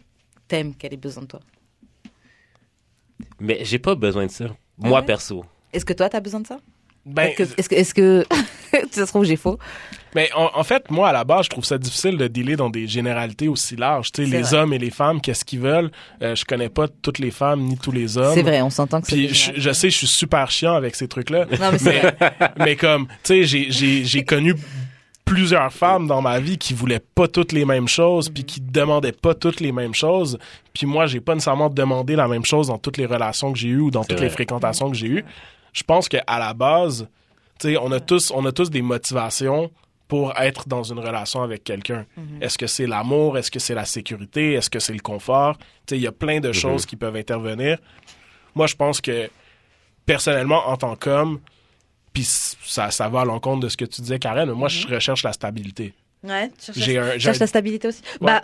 t'aime, 0.46 0.74
qu'elle 0.76 0.94
ait 0.94 0.98
besoin 0.98 1.24
de 1.24 1.28
toi? 1.28 1.40
Mais 3.40 3.58
j'ai 3.62 3.78
pas 3.78 3.94
besoin 3.94 4.26
de 4.26 4.30
ça. 4.30 4.46
Moi, 4.78 5.00
ouais? 5.00 5.06
perso. 5.06 5.44
Est-ce 5.72 5.84
que 5.84 5.92
toi, 5.92 6.08
t'as 6.08 6.20
besoin 6.20 6.40
de 6.40 6.46
ça? 6.46 6.58
Ben, 7.04 7.30
Est-ce 7.36 7.54
que, 7.54 7.60
est-ce 7.60 7.68
que, 7.68 7.74
est-ce 7.74 7.94
que, 7.94 8.24
ça 8.92 9.06
se 9.06 9.10
trouve, 9.10 9.24
j'ai 9.24 9.36
faux? 9.36 9.58
Mais 10.14 10.30
en, 10.36 10.50
en 10.54 10.62
fait, 10.62 10.88
moi, 10.90 11.08
à 11.08 11.12
la 11.12 11.24
base, 11.24 11.46
je 11.46 11.50
trouve 11.50 11.64
ça 11.64 11.76
difficile 11.78 12.16
de 12.16 12.28
dealer 12.28 12.56
dans 12.56 12.70
des 12.70 12.86
généralités 12.86 13.48
aussi 13.48 13.74
larges. 13.76 14.12
Tu 14.12 14.24
sais, 14.24 14.30
les 14.30 14.42
vrai. 14.42 14.54
hommes 14.54 14.72
et 14.72 14.78
les 14.78 14.90
femmes, 14.90 15.20
qu'est-ce 15.20 15.44
qu'ils 15.44 15.58
veulent? 15.60 15.90
Euh, 16.22 16.36
je 16.36 16.44
connais 16.44 16.68
pas 16.68 16.86
toutes 16.86 17.18
les 17.18 17.30
femmes 17.32 17.62
ni 17.62 17.76
tous 17.76 17.90
les 17.90 18.18
hommes. 18.18 18.34
C'est 18.34 18.42
vrai, 18.42 18.62
on 18.62 18.70
s'entend 18.70 19.00
que 19.00 19.08
c'est. 19.08 19.16
Puis 19.16 19.34
je, 19.34 19.52
je 19.56 19.72
sais, 19.72 19.90
je 19.90 19.96
suis 19.96 20.06
super 20.06 20.50
chiant 20.50 20.74
avec 20.74 20.94
ces 20.94 21.08
trucs-là. 21.08 21.46
Non, 21.58 21.72
mais 21.72 21.78
c'est 21.78 21.98
vrai. 21.98 22.16
mais 22.58 22.76
comme, 22.76 23.06
tu 23.08 23.14
sais, 23.24 23.44
j'ai, 23.44 23.72
j'ai, 23.72 24.04
j'ai 24.04 24.24
connu 24.24 24.54
plusieurs 25.24 25.72
femmes 25.72 26.06
dans 26.06 26.20
ma 26.20 26.40
vie 26.40 26.58
qui 26.58 26.74
voulaient 26.74 27.02
pas 27.14 27.28
toutes 27.28 27.52
les 27.52 27.64
mêmes 27.64 27.88
choses, 27.88 28.28
puis 28.28 28.44
qui 28.44 28.60
demandaient 28.60 29.12
pas 29.12 29.34
toutes 29.34 29.60
les 29.60 29.72
mêmes 29.72 29.94
choses. 29.94 30.38
Puis 30.74 30.86
moi, 30.86 31.06
j'ai 31.06 31.20
pas 31.20 31.34
nécessairement 31.34 31.70
demandé 31.70 32.16
la 32.16 32.28
même 32.28 32.44
chose 32.44 32.68
dans 32.68 32.78
toutes 32.78 32.96
les 32.96 33.06
relations 33.06 33.52
que 33.52 33.58
j'ai 33.58 33.68
eues 33.68 33.80
ou 33.80 33.90
dans 33.90 34.04
toutes 34.04 34.18
vrai. 34.18 34.26
les 34.26 34.30
fréquentations 34.30 34.90
que 34.90 34.96
j'ai 34.96 35.08
eues. 35.08 35.24
Je 35.72 35.82
pense 35.82 36.08
qu'à 36.08 36.22
la 36.28 36.52
base, 36.54 37.08
tu 37.58 37.68
sais, 37.68 37.76
on 37.78 37.90
a 37.92 38.00
tous, 38.00 38.30
on 38.34 38.44
a 38.44 38.52
tous 38.52 38.70
des 38.70 38.82
motivations 38.82 39.70
pour 40.08 40.38
être 40.38 40.68
dans 40.68 40.82
une 40.82 40.98
relation 40.98 41.42
avec 41.42 41.64
quelqu'un. 41.64 42.04
Est-ce 42.42 42.58
que 42.58 42.66
c'est 42.66 42.86
l'amour? 42.86 43.38
Est-ce 43.38 43.50
que 43.50 43.58
c'est 43.58 43.74
la 43.74 43.86
sécurité? 43.86 44.52
Est-ce 44.52 44.68
que 44.68 44.78
c'est 44.78 44.92
le 44.92 45.00
confort? 45.00 45.56
Tu 45.56 45.64
sais, 45.88 45.96
il 45.96 46.02
y 46.02 46.06
a 46.06 46.12
plein 46.12 46.38
de 46.38 46.52
choses 46.52 46.84
qui 46.84 46.96
peuvent 46.96 47.16
intervenir. 47.16 47.78
Moi, 48.54 48.66
je 48.66 48.74
pense 48.74 49.00
que 49.00 49.30
personnellement, 50.04 50.68
en 50.68 50.76
tant 50.76 50.96
qu'homme, 50.96 51.40
puis 52.12 52.24
ça, 52.24 52.90
ça 52.90 53.08
va 53.08 53.20
à 53.22 53.24
l'encontre 53.24 53.60
de 53.60 53.68
ce 53.68 53.76
que 53.76 53.84
tu 53.84 54.00
disais, 54.02 54.18
Karen, 54.18 54.48
mais 54.48 54.54
moi, 54.54 54.68
je 54.68 54.86
recherche 54.86 55.22
la 55.22 55.32
stabilité. 55.32 55.92
Ouais, 56.24 56.48
tu 56.58 56.66
cherches, 56.66 56.78
J'ai 56.78 56.98
un- 56.98 57.18
cherches 57.18 57.38
la 57.40 57.46
stabilité 57.46 57.88
aussi. 57.88 58.00
Ouais. 58.20 58.26
Bah, 58.28 58.42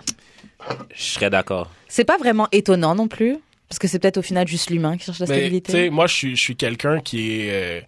Je 0.94 1.02
serais 1.02 1.30
d'accord. 1.30 1.70
c'est 1.88 2.04
pas 2.04 2.16
vraiment 2.18 2.48
étonnant 2.52 2.94
non 2.94 3.08
plus. 3.08 3.36
Parce 3.68 3.78
que 3.78 3.86
c'est 3.86 3.98
peut-être 3.98 4.16
au 4.16 4.22
final 4.22 4.48
juste 4.48 4.70
l'humain 4.70 4.96
qui 4.96 5.04
cherche 5.04 5.18
la 5.18 5.26
Mais, 5.26 5.34
tu 5.34 5.40
stabilité. 5.40 5.72
sais, 5.72 5.90
moi, 5.90 6.06
je 6.06 6.14
suis, 6.14 6.36
je 6.36 6.40
suis 6.42 6.56
quelqu'un 6.56 7.00
qui 7.00 7.32
est... 7.42 7.50
euh, 7.50 7.80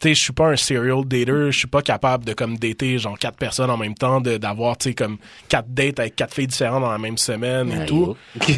tu 0.00 0.08
sais, 0.08 0.14
je 0.14 0.22
suis 0.22 0.32
pas 0.32 0.48
un 0.48 0.56
serial 0.56 1.04
dater, 1.06 1.50
je 1.50 1.56
suis 1.58 1.66
pas 1.66 1.80
capable 1.82 2.24
de 2.26 2.34
comme 2.34 2.58
dater 2.58 2.98
genre 2.98 3.18
quatre 3.18 3.38
personnes 3.38 3.70
en 3.70 3.76
même 3.78 3.94
temps, 3.94 4.20
de 4.20 4.36
d'avoir 4.36 4.76
tu 4.76 4.90
sais 4.90 4.94
comme 4.94 5.16
quatre 5.48 5.68
dates 5.72 5.98
avec 6.00 6.16
quatre 6.16 6.34
filles 6.34 6.46
différentes 6.48 6.82
dans 6.82 6.90
la 6.90 6.98
même 6.98 7.16
semaine 7.16 7.72
et 7.72 7.78
Ouais, 7.78 7.86
tout. 7.86 8.16
yo. 8.34 8.46
tu 8.46 8.52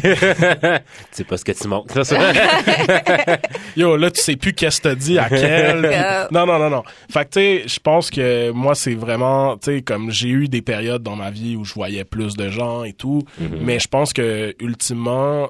sais 1.11 1.23
pas 1.23 1.37
ce 1.37 1.45
que 1.45 1.51
tu 1.53 1.67
manques. 1.67 1.91
Ça, 1.93 2.03
c'est- 2.03 2.17
Yo, 3.77 3.95
là, 3.97 4.11
tu 4.11 4.21
sais 4.21 4.35
plus 4.35 4.53
qu'est-ce 4.53 4.79
que 4.81 4.89
t'as 4.89 4.95
dit 4.95 5.17
à 5.19 5.29
quel. 5.29 5.89
Non, 6.31 6.45
non, 6.45 6.59
non, 6.59 6.69
non. 6.69 6.83
Fait 7.11 7.25
que, 7.25 7.29
tu 7.29 7.39
sais, 7.39 7.63
je 7.67 7.79
pense 7.79 8.09
que 8.11 8.51
moi, 8.51 8.75
c'est 8.75 8.93
vraiment, 8.95 9.57
tu 9.57 9.71
sais, 9.77 9.81
comme 9.81 10.11
j'ai 10.11 10.29
eu 10.29 10.47
des 10.47 10.61
périodes 10.61 11.01
dans 11.03 11.15
ma 11.15 11.31
vie 11.31 11.55
où 11.55 11.63
je 11.65 11.73
voyais 11.73 12.03
plus 12.03 12.35
de 12.35 12.49
gens 12.49 12.83
et 12.83 12.93
tout. 12.93 13.23
Mais 13.61 13.79
je 13.79 13.87
pense 13.87 14.13
que, 14.13 14.53
ultimement, 14.59 15.49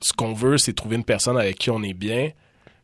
ce 0.00 0.12
qu'on 0.12 0.32
veut, 0.32 0.58
c'est 0.58 0.72
trouver 0.72 0.96
une 0.96 1.04
personne 1.04 1.38
avec 1.38 1.58
qui 1.58 1.70
on 1.70 1.82
est 1.82 1.94
bien 1.94 2.30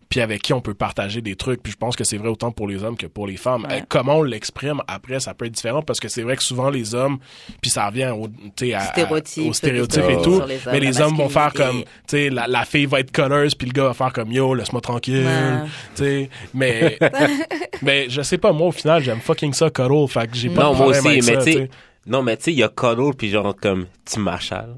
puis 0.09 0.21
avec 0.21 0.43
qui 0.43 0.53
on 0.55 0.61
peut 0.61 0.75
partager 0.75 1.21
des 1.21 1.37
trucs. 1.37 1.63
Puis 1.63 1.73
je 1.73 1.77
pense 1.77 1.97
que 1.97 2.05
c'est 2.05 2.17
vrai 2.17 2.29
autant 2.29 2.51
pour 2.51 2.67
les 2.69 2.83
hommes 2.83 2.97
que 2.97 3.07
pour 3.07 3.27
les 3.27 3.37
femmes. 3.37 3.65
Ouais. 3.69 3.81
Euh, 3.81 3.85
comment 3.89 4.17
on 4.19 4.23
l'exprime 4.23 4.81
après, 4.89 5.21
ça 5.21 5.35
peut 5.35 5.45
être 5.47 5.53
différent 5.53 5.83
parce 5.83 6.01
que 6.01 6.09
c'est 6.09 6.23
vrai 6.23 6.37
que 6.37 6.43
souvent 6.43 6.71
les 6.71 6.95
hommes, 6.95 7.19
puis 7.61 7.71
ça 7.71 7.87
revient 7.89 8.13
au, 8.17 8.27
à- 8.27 8.77
à- 8.79 8.81
Stéréotypes, 8.93 9.47
aux 9.49 9.53
stéréotypes 9.53 10.07
des 10.07 10.13
et 10.15 10.23
tout, 10.23 10.41
les 10.47 10.57
hommes, 10.57 10.73
mais 10.73 10.81
les 10.81 11.01
hommes 11.01 11.17
vont 11.17 11.29
faire 11.29 11.53
comme, 11.53 11.81
tu 11.83 11.87
sais, 12.09 12.31
la, 12.31 12.47
la 12.47 12.65
fille 12.65 12.87
va 12.87 13.01
être 13.01 13.13
colleuse 13.13 13.55
puis 13.55 13.67
le 13.69 13.73
gars 13.73 13.85
va 13.85 13.95
faire 13.95 14.13
comme 14.13 14.33
yo, 14.33 14.55
laisse-moi 14.55 14.81
tranquille. 14.81 15.25
Ouais. 15.27 15.61
Tu 15.95 16.03
sais, 16.05 16.31
mais, 16.55 16.99
mais 17.83 18.09
je 18.09 18.23
sais 18.23 18.39
pas, 18.39 18.53
moi 18.53 18.69
au 18.69 18.73
final, 18.73 19.03
j'aime 19.03 19.21
fucking 19.21 19.53
ça, 19.53 19.71
cuddle, 19.71 20.09
fait 20.09 20.29
que 20.31 20.37
j'ai 20.37 20.49
pas 20.51 20.63
non, 20.65 20.73
de 20.73 20.77
moi 20.77 20.91
problème 20.93 21.01
aussi, 21.01 21.09
avec 21.09 21.25
mais 21.25 21.35
ça, 21.35 21.39
tu 21.39 21.45
tu 21.45 21.53
sais. 21.53 21.59
sais. 21.65 21.71
Non, 22.07 22.23
mais 22.23 22.37
tu 22.39 22.45
sais, 22.45 22.53
il 22.53 22.59
y 22.59 22.63
a 22.63 22.69
cuddle, 22.69 23.15
puis 23.17 23.29
genre 23.31 23.55
comme 23.61 23.87
tu 24.11 24.19
marchales. 24.21 24.77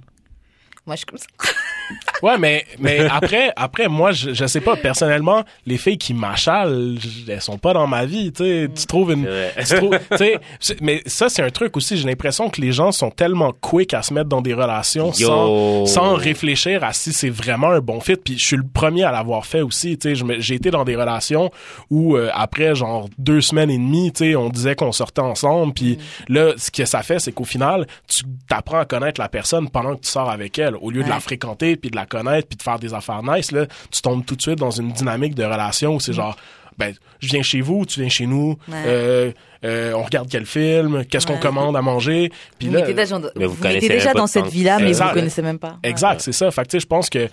Moi, 0.87 0.97
je 0.97 0.99
suis 1.01 1.07
comme 1.07 1.19
ça. 1.19 1.27
Ouais, 2.23 2.37
mais, 2.39 2.65
mais 2.79 3.07
après, 3.11 3.51
après, 3.57 3.89
moi, 3.89 4.13
je, 4.13 4.33
je 4.35 4.47
sais 4.47 4.61
pas, 4.61 4.77
personnellement, 4.77 5.43
les 5.67 5.79
filles 5.79 5.97
qui 5.99 6.13
m'achalent, 6.15 6.99
elles 7.29 7.41
sont 7.41 7.57
pas 7.59 7.73
dans 7.73 7.87
ma 7.87 8.05
vie, 8.05 8.33
tu 8.33 8.45
sais. 8.45 8.69
Tu 8.75 8.87
trouves 8.87 9.13
une, 9.13 9.27
tu 9.67 9.75
trouves- 9.77 9.99
mais 10.83 11.03
ça, 11.07 11.29
c'est 11.29 11.43
un 11.43 11.51
truc 11.51 11.77
aussi, 11.77 11.97
j'ai 11.97 12.07
l'impression 12.07 12.51
que 12.51 12.61
les 12.61 12.73
gens 12.73 12.93
sont 12.93 13.11
tellement 13.11 13.53
quick 13.53 13.95
à 13.95 14.03
se 14.03 14.13
mettre 14.13 14.29
dans 14.29 14.43
des 14.43 14.53
relations 14.55 15.13
Yo. 15.13 15.27
sans, 15.29 15.87
sans 15.87 16.15
réfléchir 16.15 16.85
à 16.85 16.93
si 16.93 17.13
c'est 17.13 17.31
vraiment 17.31 17.71
un 17.71 17.81
bon 17.81 18.01
fit. 18.01 18.17
Puis 18.17 18.39
je 18.39 18.45
suis 18.45 18.57
le 18.57 18.65
premier 18.67 19.05
à 19.05 19.13
l'avoir 19.13 19.47
fait 19.47 19.63
aussi, 19.63 19.97
tu 19.99 20.15
sais. 20.15 20.25
J'ai 20.41 20.55
été 20.57 20.71
dans 20.71 20.85
des 20.85 20.97
relations 20.97 21.51
où, 21.91 22.17
euh, 22.17 22.29
après, 22.35 22.75
genre, 22.75 23.09
deux 23.19 23.41
semaines 23.41 23.71
et 23.71 23.79
demie, 23.79 24.13
tu 24.13 24.25
sais, 24.31 24.37
on 24.37 24.49
disait 24.51 24.75
qu'on 24.75 24.93
sortait 24.93 25.23
ensemble. 25.23 25.73
Puis 25.73 25.99
là, 26.29 26.53
ce 26.57 26.71
que 26.71 26.85
ça 26.85 27.03
fait, 27.03 27.19
c'est 27.19 27.33
qu'au 27.33 27.45
final, 27.45 27.87
tu 28.07 28.25
t'apprends 28.49 28.79
à 28.81 28.85
connaître 28.85 29.21
la 29.21 29.29
personne 29.29 29.69
pendant 29.71 29.97
que 29.97 30.03
tu 30.03 30.11
sors 30.11 30.29
avec 30.31 30.59
elle. 30.59 30.77
Au 30.77 30.91
lieu 30.91 31.03
de 31.03 31.09
la 31.09 31.21
fréquenter, 31.21 31.77
puis 31.81 31.91
de 31.91 31.97
la 31.97 32.07
connaître, 32.07 32.49
puis 32.49 32.57
de 32.57 32.63
faire 32.63 32.79
des 32.79 32.95
affaires 32.95 33.23
nice, 33.23 33.51
là, 33.53 33.67
tu 33.91 34.01
tombes 34.03 34.25
tout 34.25 34.37
de 34.37 34.43
suite 34.43 34.59
dans 34.59 34.71
une 34.71 34.93
dynamique 34.93 35.35
de 35.35 35.45
relation 35.45 35.95
où 35.97 36.01
c'est 36.01 36.13
genre, 36.13 36.37
ben, 36.79 36.95
je 37.19 37.29
viens 37.29 37.43
chez 37.43 37.61
vous, 37.61 37.85
tu 37.85 38.01
viens 38.01 38.09
chez 38.09 38.27
nous, 38.27 38.57
Ouais. 38.69 38.75
euh, 38.87 39.33
euh, 39.65 39.93
on 39.95 40.03
regarde 40.03 40.29
quel 40.31 40.47
film, 40.47 41.05
qu'est-ce 41.05 41.27
qu'on 41.27 41.37
commande 41.39 41.77
à 41.77 41.83
manger, 41.83 42.31
puis 42.59 42.69
Vous 42.69 42.75
là, 42.75 42.81
vous 42.81 42.87
vous 42.87 43.57
connaissez 43.57 43.75
mettez 43.75 43.89
déjà 43.89 44.15
dans 44.15 44.27
cette 44.27 44.47
vie-là, 44.47 44.79
mais 44.79 44.89
Exact. 44.89 45.09
vous 45.09 45.15
connaissez 45.15 45.43
même 45.43 45.59
pas. 45.59 45.79
Exact, 45.83 46.21
c'est 46.23 46.33
ça. 46.33 46.51
Fait 46.51 46.63
que, 46.63 46.69
tu 46.69 46.77
sais, 46.77 46.81
je 46.81 46.87
pense 46.87 47.11
que. 47.11 47.29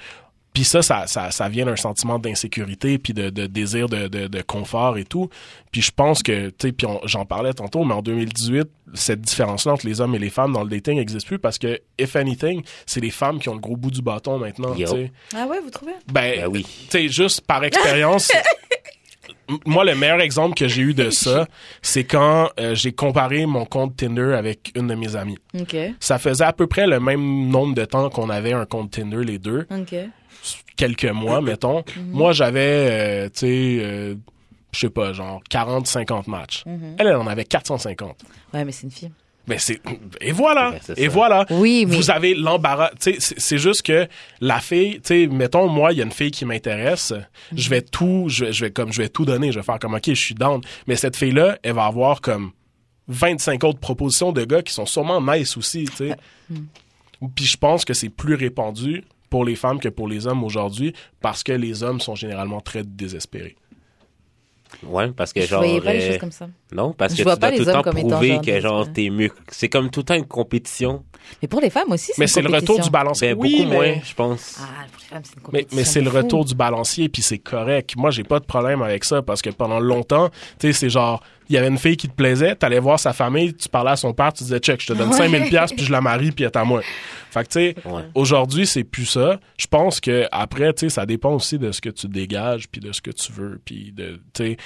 Puis 0.57 0.63
ça, 0.63 0.81
ça, 0.81 1.05
ça, 1.05 1.29
ça 1.29 1.49
vient 1.49 1.67
d'un 1.67 1.75
sentiment 1.75 2.17
d'insécurité, 2.17 2.97
puis 2.97 3.13
de, 3.13 3.29
de 3.29 3.45
désir 3.45 3.87
de, 3.87 4.07
de, 4.07 4.25
de 4.25 4.41
confort 4.41 4.97
et 4.97 5.03
tout. 5.03 5.29
Puis 5.71 5.83
je 5.83 5.91
pense 5.91 6.23
que, 6.23 6.47
tu 6.49 6.55
sais, 6.69 6.71
puis 6.71 6.87
j'en 7.03 7.25
parlais 7.25 7.53
tantôt, 7.53 7.83
mais 7.83 7.93
en 7.93 8.01
2018, 8.01 8.67
cette 8.95 9.21
différence-là 9.21 9.73
entre 9.73 9.85
les 9.85 10.01
hommes 10.01 10.15
et 10.15 10.19
les 10.19 10.31
femmes 10.31 10.53
dans 10.53 10.63
le 10.63 10.69
dating 10.71 10.95
n'existe 10.97 11.27
plus 11.27 11.37
parce 11.37 11.59
que, 11.59 11.79
if 11.99 12.15
anything, 12.15 12.63
c'est 12.87 13.01
les 13.01 13.11
femmes 13.11 13.37
qui 13.39 13.49
ont 13.49 13.53
le 13.53 13.59
gros 13.59 13.77
bout 13.77 13.91
du 13.91 14.01
bâton 14.01 14.39
maintenant. 14.39 14.73
Ah 15.35 15.45
ouais, 15.45 15.59
vous 15.63 15.69
trouvez? 15.69 15.91
Ben, 16.11 16.39
Ben 16.41 16.47
oui. 16.47 16.63
tu 16.63 16.69
sais, 16.89 17.07
juste 17.07 17.41
par 17.41 17.63
expérience, 17.63 18.31
moi, 19.67 19.85
le 19.85 19.93
meilleur 19.93 20.21
exemple 20.21 20.55
que 20.55 20.67
j'ai 20.67 20.81
eu 20.81 20.93
de 20.95 21.11
ça, 21.11 21.47
c'est 21.83 22.03
quand 22.03 22.49
euh, 22.59 22.73
j'ai 22.73 22.93
comparé 22.93 23.45
mon 23.45 23.65
compte 23.65 23.95
Tinder 23.95 24.33
avec 24.35 24.71
une 24.75 24.87
de 24.87 24.95
mes 24.95 25.15
amies. 25.15 25.37
Ok, 25.59 25.75
Ça 25.99 26.17
faisait 26.17 26.45
à 26.45 26.51
peu 26.53 26.65
près 26.65 26.87
le 26.87 26.99
même 26.99 27.47
nombre 27.47 27.75
de 27.75 27.85
temps 27.85 28.09
qu'on 28.09 28.31
avait 28.31 28.53
un 28.53 28.65
compte 28.65 28.89
Tinder, 28.89 29.23
les 29.23 29.37
deux. 29.37 29.67
ok. 29.69 29.95
Quelques 30.75 31.05
mois, 31.05 31.41
mettons. 31.41 31.83
Moi, 32.11 32.33
j'avais, 32.33 32.59
euh, 32.91 33.29
tu 33.29 33.39
sais, 33.39 33.77
euh, 33.81 34.15
je 34.71 34.79
sais 34.79 34.89
pas, 34.89 35.11
genre 35.13 35.41
40, 35.49 35.87
50 35.87 36.27
matchs. 36.27 36.63
Elle, 36.99 37.07
elle 37.07 37.15
en 37.15 37.25
avait 37.27 37.45
450. 37.45 38.15
Ouais, 38.53 38.63
mais 38.63 38.71
c'est 38.71 38.83
une 38.83 38.91
fille. 38.91 39.11
Ben 39.47 39.57
c'est 39.57 39.79
et 40.19 40.33
voilà 40.33 40.71
Ben, 40.71 40.95
et 40.97 41.03
ça. 41.05 41.09
voilà 41.09 41.45
Oui, 41.51 41.85
mais- 41.87 41.95
vous 41.95 42.11
avez 42.11 42.33
l'embarras 42.35 42.89
tu 42.99 43.13
sais 43.17 43.33
c'est- 43.37 43.57
juste 43.57 43.81
que 43.83 44.05
la 44.41 44.59
fille 44.59 44.95
tu 44.95 45.01
sais 45.05 45.27
mettons 45.27 45.69
moi 45.69 45.93
il 45.93 45.99
y 45.99 46.01
a 46.01 46.03
une 46.03 46.11
fille 46.11 46.31
qui 46.31 46.43
m'intéresse 46.43 47.13
je 47.55 47.69
vais 47.69 47.81
tout 47.81 48.25
je 48.27 48.43
vais, 48.43 48.51
je 48.51 48.65
vais 48.65 48.71
comme 48.71 48.91
je 48.91 49.01
vais 49.01 49.07
tout 49.07 49.23
donner 49.23 49.53
je 49.53 49.59
vais 49.59 49.63
faire 49.63 49.79
comme 49.79 49.93
ok 49.93 50.03
je 50.09 50.13
suis 50.15 50.35
down 50.35 50.59
mais 50.85 50.97
cette 50.97 51.15
fille 51.15 51.31
là 51.31 51.57
elle 51.63 51.75
va 51.75 51.85
avoir 51.85 52.19
comme 52.19 52.51
25 53.07 53.63
autres 53.63 53.79
propositions 53.79 54.33
de 54.33 54.43
gars 54.43 54.61
qui 54.61 54.73
sont 54.73 54.85
sûrement 54.85 55.21
nice 55.21 55.55
aussi 55.55 55.85
tu 55.85 55.95
sais 55.95 56.15
puis 57.33 57.45
je 57.45 57.55
pense 57.55 57.85
que 57.85 57.93
c'est 57.93 58.09
plus 58.09 58.35
répandu 58.35 59.05
pour 59.29 59.45
les 59.45 59.55
femmes 59.55 59.79
que 59.79 59.89
pour 59.89 60.07
les 60.07 60.27
hommes 60.27 60.43
aujourd'hui 60.43 60.93
parce 61.21 61.43
que 61.43 61.51
les 61.51 61.83
hommes 61.83 61.99
sont 61.99 62.15
généralement 62.15 62.61
très 62.61 62.83
désespérés 62.83 63.55
Ouais, 64.83 65.09
parce 65.13 65.31
que 65.31 65.41
Je 65.41 65.47
genre. 65.47 65.59
voyais 65.63 65.79
pas 65.79 65.93
les 65.93 66.01
euh, 66.03 66.07
choses 66.09 66.17
comme 66.17 66.31
ça. 66.31 66.49
Non, 66.73 66.91
parce 66.91 67.13
Je 67.13 67.19
que 67.19 67.23
vois 67.23 67.35
tu 67.35 67.39
pas 67.39 67.49
dois 67.51 67.57
tout 67.57 67.65
le 67.65 67.71
temps 67.71 67.77
hommes 67.77 67.83
comme 67.85 67.97
étant 67.99 68.09
prouver 68.09 68.27
genre 68.33 68.41
que 68.41 68.59
genre 68.59 68.91
t'es 68.93 69.09
mieux. 69.09 69.31
C'est 69.49 69.69
comme 69.69 69.89
tout 69.89 70.01
le 70.01 70.05
temps 70.05 70.13
une 70.15 70.25
compétition. 70.27 71.03
Mais 71.41 71.47
pour 71.47 71.61
les 71.61 71.69
femmes 71.69 71.89
aussi, 71.93 72.07
c'est 72.13 72.19
mais 72.19 72.27
c'est 72.27 72.41
le 72.41 72.49
retour 72.53 72.77
du 72.81 72.89
balancier 72.89 73.33
Ben, 73.33 73.39
oui 73.41 73.57
beaucoup 73.61 73.69
mais- 73.69 73.75
moins, 73.93 74.01
je 74.03 74.13
pense. 74.13 74.57
Ah, 74.59 74.85
pour 74.91 74.99
les 75.01 75.07
femmes, 75.07 75.21
c'est 75.23 75.31
une 75.35 75.39
Mais, 75.39 75.43
compétition. 75.43 75.77
mais 75.77 75.83
c'est 75.85 76.01
le 76.01 76.09
retour 76.09 76.43
du 76.45 76.53
balancier, 76.53 77.07
puis 77.07 77.21
c'est 77.21 77.37
correct. 77.37 77.95
Moi, 77.95 78.11
j'ai 78.11 78.23
pas 78.25 78.39
de 78.41 78.45
problème 78.45 78.81
avec 78.81 79.05
ça 79.05 79.21
parce 79.21 79.41
que 79.41 79.49
pendant 79.51 79.79
longtemps, 79.79 80.29
tu 80.59 80.67
sais, 80.67 80.73
c'est 80.73 80.89
genre, 80.89 81.23
il 81.49 81.55
y 81.55 81.57
avait 81.57 81.67
une 81.67 81.77
fille 81.77 81.97
qui 81.97 82.07
te 82.09 82.13
plaisait, 82.13 82.55
t'allais 82.55 82.79
voir 82.79 82.99
sa 82.99 83.13
famille, 83.13 83.53
tu 83.53 83.69
parlais 83.69 83.91
à 83.91 83.95
son 83.95 84.13
père, 84.13 84.33
tu 84.33 84.43
disais, 84.43 84.59
check, 84.59 84.81
je 84.81 84.87
te 84.87 84.93
donne 84.93 85.13
5000 85.13 85.43
pièces 85.49 85.71
puis 85.73 85.85
je 85.85 85.91
la 85.91 86.01
marie, 86.01 86.31
puis 86.31 86.43
elle 86.43 86.51
est 86.51 86.57
à 86.57 86.63
moi. 86.63 86.81
Fait 87.31 87.43
que, 87.43 87.49
tu 87.49 87.51
sais, 87.53 87.75
Ouais. 87.85 88.03
aujourd'hui, 88.15 88.65
c'est 88.67 88.83
plus 88.83 89.05
ça. 89.05 89.39
Je 89.57 89.67
pense 89.67 89.99
que 89.99 90.25
après, 90.31 90.73
tu 90.73 90.81
sais, 90.81 90.89
ça 90.89 91.05
dépend 91.05 91.33
aussi 91.33 91.57
de 91.59 91.71
ce 91.71 91.81
que 91.81 91.89
tu 91.89 92.07
dégages, 92.07 92.67
puis 92.69 92.81
de 92.81 92.91
ce 92.91 93.01
que 93.01 93.11
tu 93.11 93.31
veux, 93.31 93.61
puis 93.63 93.91
de, 93.91 94.19
tu 94.33 94.43
sais, 94.43 94.57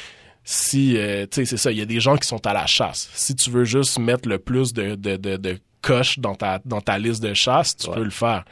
si, 0.44 0.98
euh, 0.98 1.26
tu 1.30 1.36
sais, 1.36 1.46
c'est 1.46 1.58
ça, 1.58 1.72
il 1.72 1.78
y 1.78 1.82
a 1.82 1.86
des 1.86 2.00
gens 2.00 2.18
qui 2.18 2.28
sont 2.28 2.46
à 2.48 2.54
la 2.54 2.66
chasse. 2.66 3.10
Si 3.14 3.36
tu 3.36 3.50
veux 3.52 3.64
juste 3.64 4.00
mettre 4.00 4.28
le 4.28 4.40
plus 4.40 4.74
de, 4.74 4.96
de, 4.96 5.16
de, 5.18 5.38
de 5.38 5.60
coches 5.82 6.18
dans 6.20 6.36
ta, 6.36 6.60
dans 6.66 6.82
ta 6.82 6.98
liste 6.98 7.22
de 7.22 7.34
chasse, 7.34 7.78
tu 7.78 7.88
Ouais. 7.90 7.96
peux 7.96 8.04
le 8.04 8.10
faire. 8.10 8.44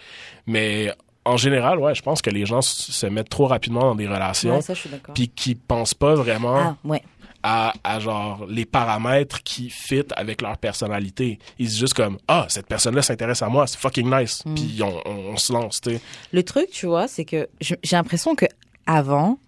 Mais 0.45 0.93
en 1.25 1.38
général, 1.38 1.80
ouais, 1.80 1.93
je 1.95 2.01
pense 2.01 2.21
que 2.21 2.30
les 2.30 2.45
gens 2.45 2.61
se 2.61 3.05
mettent 3.07 3.30
trop 3.30 3.47
rapidement 3.47 3.82
dans 3.82 3.95
des 3.95 4.07
relations, 4.07 4.55
Ouais, 4.55 4.61
ça, 4.61 4.73
je 4.73 4.80
suis 4.82 4.89
d'accord. 4.89 5.13
puis 5.13 5.30
qui 5.30 5.55
pensent 5.55 5.93
pas 5.93 6.13
vraiment 6.15 6.57
Ah, 6.57 6.75
ouais. 6.84 7.01
À, 7.44 7.74
à 7.84 8.00
genre 8.00 8.46
les 8.48 8.66
paramètres 8.66 9.42
qui 9.44 9.70
fit 9.70 10.04
avec 10.16 10.42
leur 10.42 10.58
personnalité. 10.58 11.40
Ils 11.58 11.68
disent 11.68 11.80
juste 11.80 11.94
comme 11.94 12.18
ah 12.28 12.46
cette 12.50 12.68
personne-là 12.68 13.02
s'intéresse 13.02 13.42
à 13.42 13.50
moi, 13.50 13.66
c'est 13.68 13.78
fucking 13.80 14.10
nice, 14.14 14.44
Mm. 14.46 14.56
puis 14.56 14.80
on, 14.84 15.02
on, 15.08 15.16
on 15.34 15.38
se 15.38 15.54
lance, 15.54 15.80
tu 15.82 15.92
sais. 15.92 16.02
Le 16.34 16.44
truc, 16.44 16.70
tu 16.72 16.86
vois, 16.88 17.08
c'est 17.08 17.26
que 17.26 17.48
j'ai 17.62 17.76
l'impression 17.92 18.36
que 18.36 18.46
avant, 18.86 19.40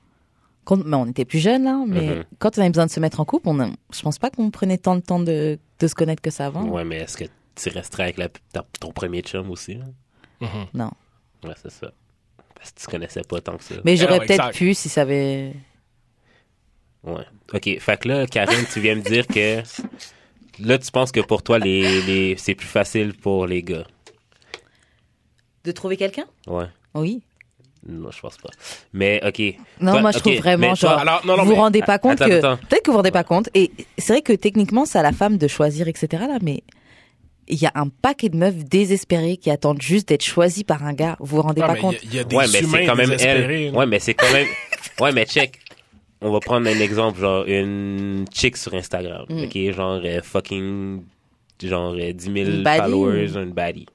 quand 0.63 0.85
mais 0.85 0.95
on 0.95 1.07
était 1.07 1.25
plus 1.25 1.39
jeunes, 1.39 1.63
là, 1.63 1.83
mais 1.87 2.01
Mhm. 2.17 2.23
quand 2.39 2.57
on 2.57 2.61
avait 2.61 2.69
besoin 2.69 2.85
de 2.85 2.91
se 2.91 2.99
mettre 2.99 3.19
en 3.19 3.25
couple, 3.25 3.49
on 3.49 3.59
a- 3.59 3.69
je 3.93 4.01
pense 4.01 4.19
pas 4.19 4.29
qu'on 4.29 4.51
prenait 4.51 4.77
tant 4.77 4.95
de 4.95 5.01
temps 5.01 5.19
de, 5.19 5.57
de 5.79 5.87
se 5.87 5.95
connaître 5.95 6.21
que 6.21 6.29
ça 6.29 6.45
avant. 6.45 6.63
Ouais, 6.65 6.83
mais 6.85 6.97
est-ce 6.97 7.17
que 7.17 7.25
tu 7.55 7.69
resterais 7.69 8.03
avec 8.03 8.17
la, 8.17 8.29
ta- 8.29 8.65
ton 8.79 8.91
premier 8.91 9.21
chum 9.21 9.49
aussi? 9.49 9.75
là? 9.75 9.85
Non. 10.73 10.91
Ouais, 11.43 11.53
c'est 11.61 11.71
ça. 11.71 11.91
Parce 12.55 12.71
que 12.71 12.79
tu 12.81 12.87
connaissais 12.87 13.21
pas 13.23 13.41
tant 13.41 13.57
que 13.57 13.63
ça. 13.63 13.75
Mais 13.83 13.97
j'aurais 13.97 14.19
non, 14.19 14.25
peut-être 14.25 14.51
pu 14.51 14.73
si 14.75 14.87
ça 14.89 15.01
avait. 15.01 15.53
Ouais. 17.03 17.23
OK. 17.53 17.79
Fait 17.79 17.99
que 17.99 18.07
là, 18.07 18.25
Karine, 18.27 18.65
tu 18.71 18.79
viens 18.79 18.95
me 18.95 19.01
dire 19.01 19.25
que 19.27 19.61
là, 20.59 20.77
tu 20.77 20.91
penses 20.91 21.11
que 21.11 21.19
pour 21.21 21.41
toi, 21.43 21.57
les, 21.59 22.01
les... 22.03 22.35
c'est 22.37 22.55
plus 22.55 22.67
facile 22.67 23.13
pour 23.13 23.47
les 23.47 23.63
gars. 23.63 23.85
De 25.63 25.71
trouver 25.71 25.97
quelqu'un? 25.97 26.25
Ouais. 26.47 26.65
Oui. 26.93 27.21
Non, 27.87 28.11
je 28.11 28.19
pense 28.19 28.37
pas. 28.37 28.49
Mais, 28.93 29.19
OK. 29.25 29.39
Non, 29.79 29.93
Toi, 29.93 30.01
moi 30.01 30.11
je 30.11 30.19
trouve 30.19 30.35
vraiment 30.35 30.67
toi- 30.75 30.89
genre. 30.89 30.99
alors, 30.99 31.25
non, 31.25 31.37
non, 31.37 31.43
vous 31.43 31.49
vous 31.49 31.55
mais- 31.55 31.59
rendez 31.61 31.81
pas 31.81 31.97
compte 31.97 32.21
Attends, 32.21 32.27
que 32.29 32.37
attends. 32.37 32.57
peut-être 32.57 32.83
que 32.83 32.87
vous 32.91 32.93
vous 32.93 32.97
rendez 32.97 33.11
pas 33.11 33.23
compte 33.23 33.49
et 33.55 33.71
c'est 33.97 34.13
vrai 34.13 34.21
que 34.21 34.33
techniquement 34.33 34.85
c'est 34.85 34.99
à 34.99 35.01
la 35.01 35.11
femme 35.11 35.37
de 35.39 35.47
choisir 35.47 35.87
etc 35.87 36.25
là 36.27 36.37
mais 36.43 36.61
il 37.47 37.59
y 37.59 37.65
a 37.65 37.71
un 37.73 37.87
paquet 37.87 38.29
de 38.29 38.37
meufs 38.37 38.63
désespérées 38.65 39.37
qui 39.37 39.49
attendent 39.49 39.81
juste 39.81 40.09
d'être 40.09 40.23
choisies 40.23 40.63
par 40.63 40.83
un 40.85 40.93
gars 40.93 41.15
vous 41.19 41.37
vous 41.37 41.41
rendez 41.41 41.61
Ah, 41.63 41.67
pas 41.69 41.73
mais 41.73 41.79
compte? 41.79 41.95
il 42.03 42.13
y 42.13 42.17
a- 42.17 42.17
y, 42.17 42.19
a 42.19 42.23
des 42.23 42.35
Ouais, 42.35 42.45
mais 42.53 42.59
humains 42.59 42.77
c'est 42.81 42.85
quand 42.85 42.95
même 42.95 43.05
désespérés, 43.09 43.65
elle. 43.65 43.71
là. 43.73 43.79
Ouais, 43.79 43.85
mais 43.87 43.99
c'est 43.99 44.13
quand 44.13 44.31
même. 44.31 44.47
Ouais, 44.99 45.11
mais 45.11 45.25
check. 45.25 45.59
On 46.21 46.31
va 46.31 46.39
prendre 46.39 46.67
un 46.67 46.79
exemple, 46.79 47.19
genre 47.19 47.45
une 47.47 48.25
chick 48.33 48.55
sur 48.57 48.73
Instagram. 48.73 49.25
Mm. 49.29 49.43
OK, 49.43 49.71
genre 49.75 50.01
euh, 50.03 50.21
fucking. 50.21 51.01
Genre 51.63 51.93
euh, 51.99 52.11
10 52.13 52.23
000 52.23 52.35
Une 52.37 52.63
followers, 52.63 53.33
une 53.35 53.51
baddie. 53.51 53.85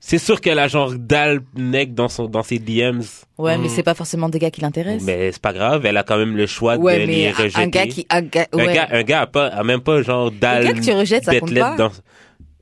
C'est 0.00 0.18
sûr 0.18 0.40
qu'elle 0.40 0.58
a 0.58 0.66
genre 0.68 0.92
dalle 0.96 1.42
neck 1.54 1.94
dans, 1.94 2.08
son, 2.08 2.26
dans 2.26 2.42
ses 2.42 2.58
DMs. 2.58 3.02
ouais 3.38 3.56
mais 3.56 3.66
Mm. 3.66 3.70
c'est 3.70 3.82
pas 3.84 3.94
forcément 3.94 4.28
des 4.28 4.38
gars 4.40 4.50
qui 4.50 4.60
l'intéressent 4.62 5.04
Mais 5.06 5.30
c'est 5.30 5.40
pas 5.40 5.52
grave, 5.52 5.86
elle 5.86 5.96
a 5.96 6.02
quand 6.02 6.16
même 6.18 6.36
le 6.36 6.46
choix 6.46 6.76
ouais 6.76 6.94
de 6.94 7.04
les 7.04 7.06
mais 7.06 7.28
un- 7.28 7.32
rejeter. 7.34 7.60
un 7.62 7.66
gars 7.68 7.86
qui 7.86 8.06
un 8.10 8.22
gars, 8.22 8.46
Un 8.52 8.56
ouais. 8.56 8.74
gars, 8.74 8.88
un 8.90 9.02
gars 9.04 9.20
a, 9.22 9.26
pas, 9.28 9.46
a 9.46 9.62
même 9.62 9.80
pas 9.80 10.02
genre 10.02 10.30
dalle. 10.32 10.64
gars 10.64 10.72
que 10.72 10.80
tu 10.80 10.92
rejettes, 10.92 11.24
ça 11.24 11.38
compte 11.38 11.54
pas. 11.54 11.76
Dans, 11.76 11.92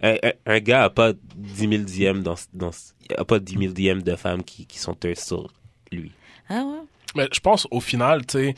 un, 0.02 0.14
un- 0.22 0.32
un 0.46 0.58
gars 0.60 0.84
a 0.84 0.90
pas 0.90 1.12
10 1.36 1.68
000 1.96 2.14
DM 2.16 2.22
dans, 2.22 2.34
dans, 2.52 2.70
a 3.16 3.24
pas 3.24 3.38
10 3.38 3.56
000 3.58 3.72
DM 3.72 4.02
de 4.02 4.16
femmes 4.16 4.42
qui, 4.42 4.66
qui 4.66 4.78
sont 4.78 4.96
sur 5.16 5.50
lui. 5.92 6.12
ah 6.50 6.62
ouais 6.64 6.84
Mais 7.16 7.28
je 7.32 7.40
pense 7.40 7.66
au 7.70 7.80
final, 7.80 8.24
tu 8.26 8.38
sais, 8.38 8.54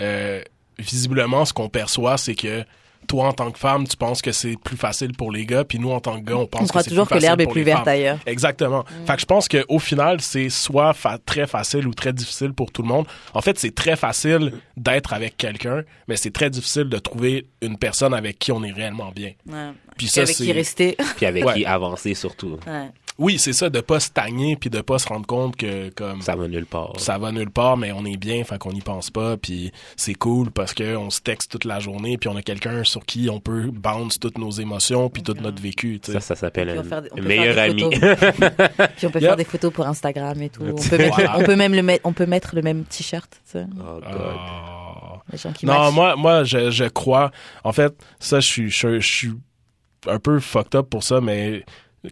euh, 0.00 0.40
visiblement, 0.78 1.44
ce 1.44 1.52
qu'on 1.52 1.68
perçoit, 1.68 2.16
c'est 2.18 2.34
que 2.34 2.64
toi, 3.06 3.26
en 3.28 3.32
tant 3.34 3.50
que 3.50 3.58
femme, 3.58 3.86
tu 3.86 3.98
penses 3.98 4.22
que 4.22 4.32
c'est 4.32 4.56
plus 4.56 4.78
facile 4.78 5.12
pour 5.12 5.30
les 5.30 5.44
gars, 5.44 5.62
puis 5.62 5.78
nous, 5.78 5.90
en 5.90 6.00
tant 6.00 6.18
que 6.18 6.24
gars, 6.24 6.36
on 6.38 6.46
pense 6.46 6.62
on 6.62 6.64
que 6.64 6.68
croit 6.70 6.82
c'est 6.82 6.88
toujours 6.88 7.06
plus 7.06 7.16
que 7.18 7.20
l'herbe 7.20 7.38
facile 7.38 7.50
est 7.50 7.52
plus 7.52 7.62
verte 7.62 7.86
ailleurs 7.86 8.18
Exactement. 8.24 8.82
Fait 9.06 9.14
que 9.16 9.20
je 9.20 9.26
pense 9.26 9.46
qu'au 9.46 9.78
final, 9.78 10.22
c'est 10.22 10.48
soit 10.48 10.94
fa- 10.94 11.18
très 11.18 11.46
facile 11.46 11.86
ou 11.86 11.92
très 11.92 12.14
difficile 12.14 12.54
pour 12.54 12.72
tout 12.72 12.80
le 12.80 12.88
monde. 12.88 13.06
En 13.34 13.42
fait, 13.42 13.58
c'est 13.58 13.74
très 13.74 13.94
facile 13.96 14.54
d'être 14.78 15.12
avec 15.12 15.36
quelqu'un, 15.36 15.82
mais 16.08 16.16
c'est 16.16 16.30
très 16.30 16.48
difficile 16.48 16.84
de 16.84 16.98
trouver 16.98 17.46
une 17.60 17.76
personne 17.76 18.14
avec 18.14 18.38
qui 18.38 18.52
on 18.52 18.62
est 18.64 18.72
réellement 18.72 19.10
bien. 19.14 19.32
ouais. 19.46 19.70
Puis 19.96 20.06
Et 20.06 20.10
ça, 20.10 20.22
avec 20.22 20.34
c'est... 20.36 20.44
qui 20.44 20.52
rester 20.52 20.96
Puis 21.16 21.26
avec 21.26 21.44
Ouais. 21.44 21.54
qui 21.54 21.64
avancer 21.64 22.14
surtout. 22.14 22.58
ouais. 22.66 22.90
Oui, 23.16 23.38
c'est 23.38 23.52
ça, 23.52 23.70
de 23.70 23.80
pas 23.80 24.00
stagner, 24.00 24.56
puis 24.56 24.70
de 24.70 24.80
pas 24.80 24.98
se 24.98 25.06
rendre 25.06 25.24
compte 25.24 25.54
que, 25.54 25.88
comme... 25.90 26.20
Ça 26.20 26.34
va 26.34 26.48
nulle 26.48 26.66
part. 26.66 26.94
ça 26.98 27.16
va 27.16 27.30
nulle 27.30 27.48
part, 27.52 27.76
mais 27.76 27.92
on 27.92 28.04
est 28.04 28.16
bien, 28.16 28.42
fait 28.42 28.58
qu'on 28.58 28.72
n'y 28.72 28.80
pense 28.80 29.10
pas, 29.10 29.36
puis 29.36 29.70
c'est 29.96 30.14
cool 30.14 30.50
parce 30.50 30.74
que 30.74 30.96
on 30.96 31.10
se 31.10 31.20
texte 31.20 31.52
toute 31.52 31.64
la 31.64 31.78
journée, 31.78 32.18
puis 32.18 32.28
on 32.28 32.34
a 32.34 32.42
quelqu'un 32.42 32.82
sur 32.82 33.04
qui 33.06 33.30
on 33.30 33.38
peut 33.38 33.70
bounce 33.72 34.18
toutes 34.18 34.36
nos 34.36 34.50
émotions, 34.50 35.10
puis 35.10 35.22
tout 35.22 35.36
notre 35.40 35.62
vécu, 35.62 36.00
tu 36.02 36.10
Ça, 36.10 36.18
sais. 36.18 36.26
ça 36.26 36.34
s'appelle 36.34 36.70
un, 36.70 37.22
meilleur 37.22 37.54
faire 37.54 37.70
ami. 37.70 37.84
puis 38.96 39.06
on 39.06 39.10
peut 39.10 39.20
Yep. 39.20 39.28
faire 39.28 39.36
des 39.36 39.44
photos 39.44 39.72
pour 39.72 39.86
Instagram 39.86 40.42
et 40.42 40.48
tout 40.48 40.62
on 40.64 40.74
peut 40.88 40.98
mettre, 40.98 41.14
Voilà. 41.14 41.38
on 41.38 41.44
peut 41.44 41.54
même 41.56 41.74
le 41.74 41.82
mettre 41.84 42.00
on 42.04 42.12
peut 42.12 42.26
mettre 42.26 42.56
le 42.56 42.62
même 42.62 42.82
t-shirt 42.84 43.30
tu 43.30 43.38
sais 43.60 43.66
oh, 43.78 44.00
God. 44.00 44.02
Ah. 44.12 45.22
les 45.30 45.38
gens 45.38 45.52
qui 45.52 45.66
Non, 45.66 45.74
matchent. 45.84 45.94
moi, 45.94 46.16
moi, 46.16 46.42
je, 46.42 46.70
je 46.72 46.84
crois. 46.86 47.30
En 47.62 47.72
fait, 47.72 47.94
ça, 48.18 48.40
je 48.40 48.46
suis, 48.48 48.70
je, 48.70 48.98
je 48.98 49.06
suis 49.06 49.32
un 50.08 50.18
peu 50.18 50.40
fucked 50.40 50.74
up 50.74 50.88
pour 50.90 51.02
ça, 51.02 51.20
mais 51.20 51.64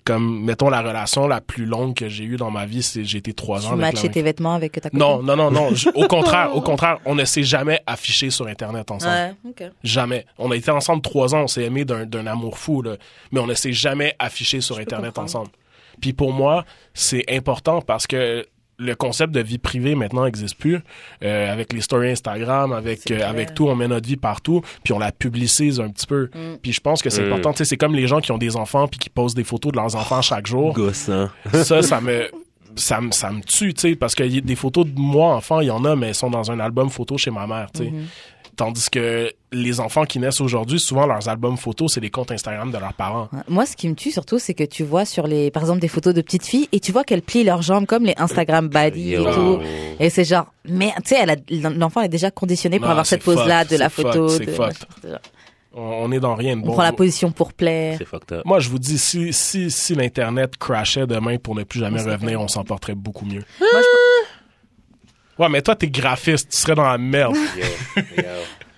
comme, 0.05 0.43
mettons, 0.45 0.70
la 0.70 0.80
relation 0.80 1.28
la 1.28 1.43
plus 1.43 1.66
longue 1.66 1.95
que 1.95 2.09
j'ai 2.09 2.24
eue 2.24 2.36
dans 2.36 2.51
ma 2.51 2.64
vie, 2.64 2.82
c'est 2.82 3.05
j'ai 3.05 3.18
été 3.18 3.34
trois 3.34 3.66
ans 3.66 3.72
tu 3.72 3.76
matchais 3.76 4.09
tes 4.09 4.22
vêtements 4.22 4.55
avec 4.55 4.72
ta 4.72 4.80
copine? 4.88 4.99
Non, 4.99 5.22
non, 5.22 5.36
non, 5.36 5.51
non. 5.51 5.74
Je- 5.74 5.90
au 5.90 6.07
contraire, 6.09 6.57
au 6.57 6.62
contraire, 6.62 6.99
on 7.05 7.14
ne 7.14 7.24
s'est 7.26 7.43
jamais 7.43 7.80
affiché 7.86 8.30
sur 8.30 8.47
Internet 8.47 8.90
ensemble. 8.90 9.36
ouais 9.45 9.70
Jamais. 9.84 10.24
On 10.38 10.51
a 10.51 10.57
été 10.57 10.70
ensemble 10.70 11.03
trois 11.03 11.34
ans, 11.34 11.43
on 11.43 11.47
s'est 11.47 11.64
aimé 11.64 11.84
d'un 11.84 12.26
amour 12.26 12.57
fou, 12.59 12.80
là. 12.80 12.97
mais 13.32 13.40
on 13.40 13.47
ne 13.47 13.55
s'est 13.55 13.72
jamais 13.74 14.14
affiché 14.18 14.62
sur 14.62 14.78
Internet 14.78 15.18
ensemble. 15.18 15.51
Puis 16.01 16.14
pour 16.14 16.32
moi, 16.32 16.64
c'est 16.95 17.24
important 17.30 17.82
parce 17.82 18.07
que 18.07 18.47
le 18.83 18.95
concept 18.95 19.33
de 19.33 19.41
vie 19.41 19.59
privée 19.59 19.95
maintenant 19.95 20.24
n'existe 20.24 20.57
plus. 20.57 20.80
Euh, 21.22 21.53
avec 21.53 21.72
les 21.72 21.80
stories 21.80 22.11
Instagram, 22.11 22.72
avec 22.72 23.11
euh, 23.11 23.20
avec 23.28 23.55
tout, 23.55 23.68
on 23.68 23.74
met 23.76 23.89
notre 23.89 24.07
vie 24.09 24.16
partout, 24.16 24.62
puis 24.85 24.93
on 24.93 24.99
la 24.99 25.12
publicise 25.12 25.80
un 25.80 25.89
petit 25.89 26.07
peu. 26.07 26.30
Mm. 26.35 26.57
Puis 26.61 26.72
je 26.72 26.80
pense 26.80 27.03
que 27.03 27.11
c'est 27.11 27.22
Mm. 27.22 27.26
important. 27.26 27.53
Tu 27.53 27.59
sais, 27.59 27.64
c'est 27.64 27.76
comme 27.76 27.95
les 27.95 28.07
gens 28.07 28.20
qui 28.20 28.33
ont 28.33 28.39
des 28.39 28.57
enfants 28.57 28.89
puis 28.89 28.99
qui 28.99 29.11
posent 29.11 29.35
des 29.35 29.45
photos 29.45 29.72
de 29.72 29.76
leurs 29.76 29.95
enfants 29.97 30.20
chaque 30.22 30.47
jour. 30.47 30.72
Gossant. 30.74 31.28
ça, 31.53 31.83
ça 31.83 32.01
me 32.01 32.28
ça 32.76 33.01
me 33.01 33.11
ça 33.12 33.30
me 33.30 33.41
tue, 33.43 33.74
tu 33.74 33.80
sais, 33.91 33.95
parce 33.97 34.14
que 34.14 34.22
y 34.24 34.39
a 34.39 34.41
des 34.41 34.57
photos 34.57 34.87
de 34.87 34.99
moi 34.99 35.35
enfant, 35.35 35.61
il 35.61 35.66
y 35.66 35.70
en 35.70 35.85
a, 35.85 35.95
mais 35.95 36.09
elles 36.09 36.14
sont 36.14 36.30
dans 36.30 36.51
un 36.51 36.59
album 36.61 36.91
photo 36.91 37.18
chez 37.18 37.30
ma 37.30 37.47
mère, 37.47 37.70
tu 37.72 37.85
sais. 37.85 37.91
Mhm. 37.91 38.07
Tandis 38.57 38.89
que 38.91 39.30
les 39.53 39.80
enfants 39.80 40.05
qui 40.05 40.18
naissent 40.18 40.40
aujourd'hui, 40.40 40.80
souvent 40.80 41.07
leurs 41.07 41.28
albums 41.28 41.57
photos, 41.57 41.92
c'est 41.94 42.00
les 42.00 42.11
comptes 42.11 42.30
Instagram 42.30 42.70
de 42.72 42.78
leurs 42.78 42.94
parents. 42.94 43.28
Moi, 43.48 43.66
ce 43.66 43.76
qui 43.76 43.88
me 43.88 43.94
tue 43.94 44.11
surtout, 44.11 44.38
c'est 44.38 44.55
que 44.55 44.64
tu 44.64 44.82
vois 44.82 45.05
sur 45.05 45.26
les, 45.26 45.50
par 45.50 45.62
exemple, 45.62 45.80
des 45.80 45.88
photos 45.88 46.14
de 46.14 46.22
petites 46.22 46.46
filles 46.46 46.68
et 46.72 46.80
tu 46.80 46.90
vois 46.92 47.05
qu'elles 47.05 47.22
plient 47.22 47.44
leurs 47.44 47.62
jambes 47.62 47.86
comme 47.86 48.05
les 48.05 48.14
Instagram 48.16 48.68
baddies 48.68 49.11
Yo. 49.11 49.28
et 49.28 49.32
tout. 49.34 49.59
Et 50.00 50.11
c'est 50.11 50.24
genre, 50.24 50.46
mais 50.68 50.92
tu 51.05 51.14
sais, 51.14 51.26
l'enfant 51.76 52.00
est 52.00 52.09
déjà 52.09 52.30
conditionné 52.30 52.78
pour 52.78 52.86
Non, 52.86 52.92
avoir 52.92 53.07
cette 53.07 53.22
pose-là 53.22 53.64
de 53.64 53.76
la 53.76 53.88
photo. 53.90 54.28
c'est 54.28 54.46
de- 54.46 54.53
fucked. 54.53 54.86
On, 55.74 55.80
on 55.80 56.12
est 56.12 56.20
dans 56.20 56.34
rien 56.34 56.57
de 56.57 56.62
On 56.62 56.66
bon. 56.66 56.72
prend 56.74 56.82
la 56.82 56.92
position 56.92 57.32
pour 57.32 57.53
plaire. 57.55 57.98
C'est. 57.98 58.44
Moi, 58.44 58.61
je 58.61 58.68
vous 58.68 58.78
dis, 58.78 58.98
si, 58.98 59.32
si, 59.32 59.70
si 59.70 59.94
l'Internet 59.94 60.57
crashait 60.59 61.07
demain 61.07 61.38
pour 61.38 61.55
ne 61.55 61.62
plus 61.64 61.80
jamais 61.80 62.03
On 62.03 62.11
revenir, 62.11 62.40
on 62.42 62.48
s'en 62.48 62.62
porterait 62.62 62.94
beaucoup 62.94 63.24
mieux. 63.24 63.42
Moi, 63.59 63.68
je- 63.80 65.42
Ouais, 65.42 65.48
mais 65.48 65.62
toi, 65.62 65.74
t'es 65.74 65.88
graphiste, 65.88 66.50
tu 66.50 66.59
serais 66.59 66.74
dans 66.74 66.84
la 66.84 66.98
merde. 66.98 67.34
Yo, 67.57 68.03
yo. 68.18 68.22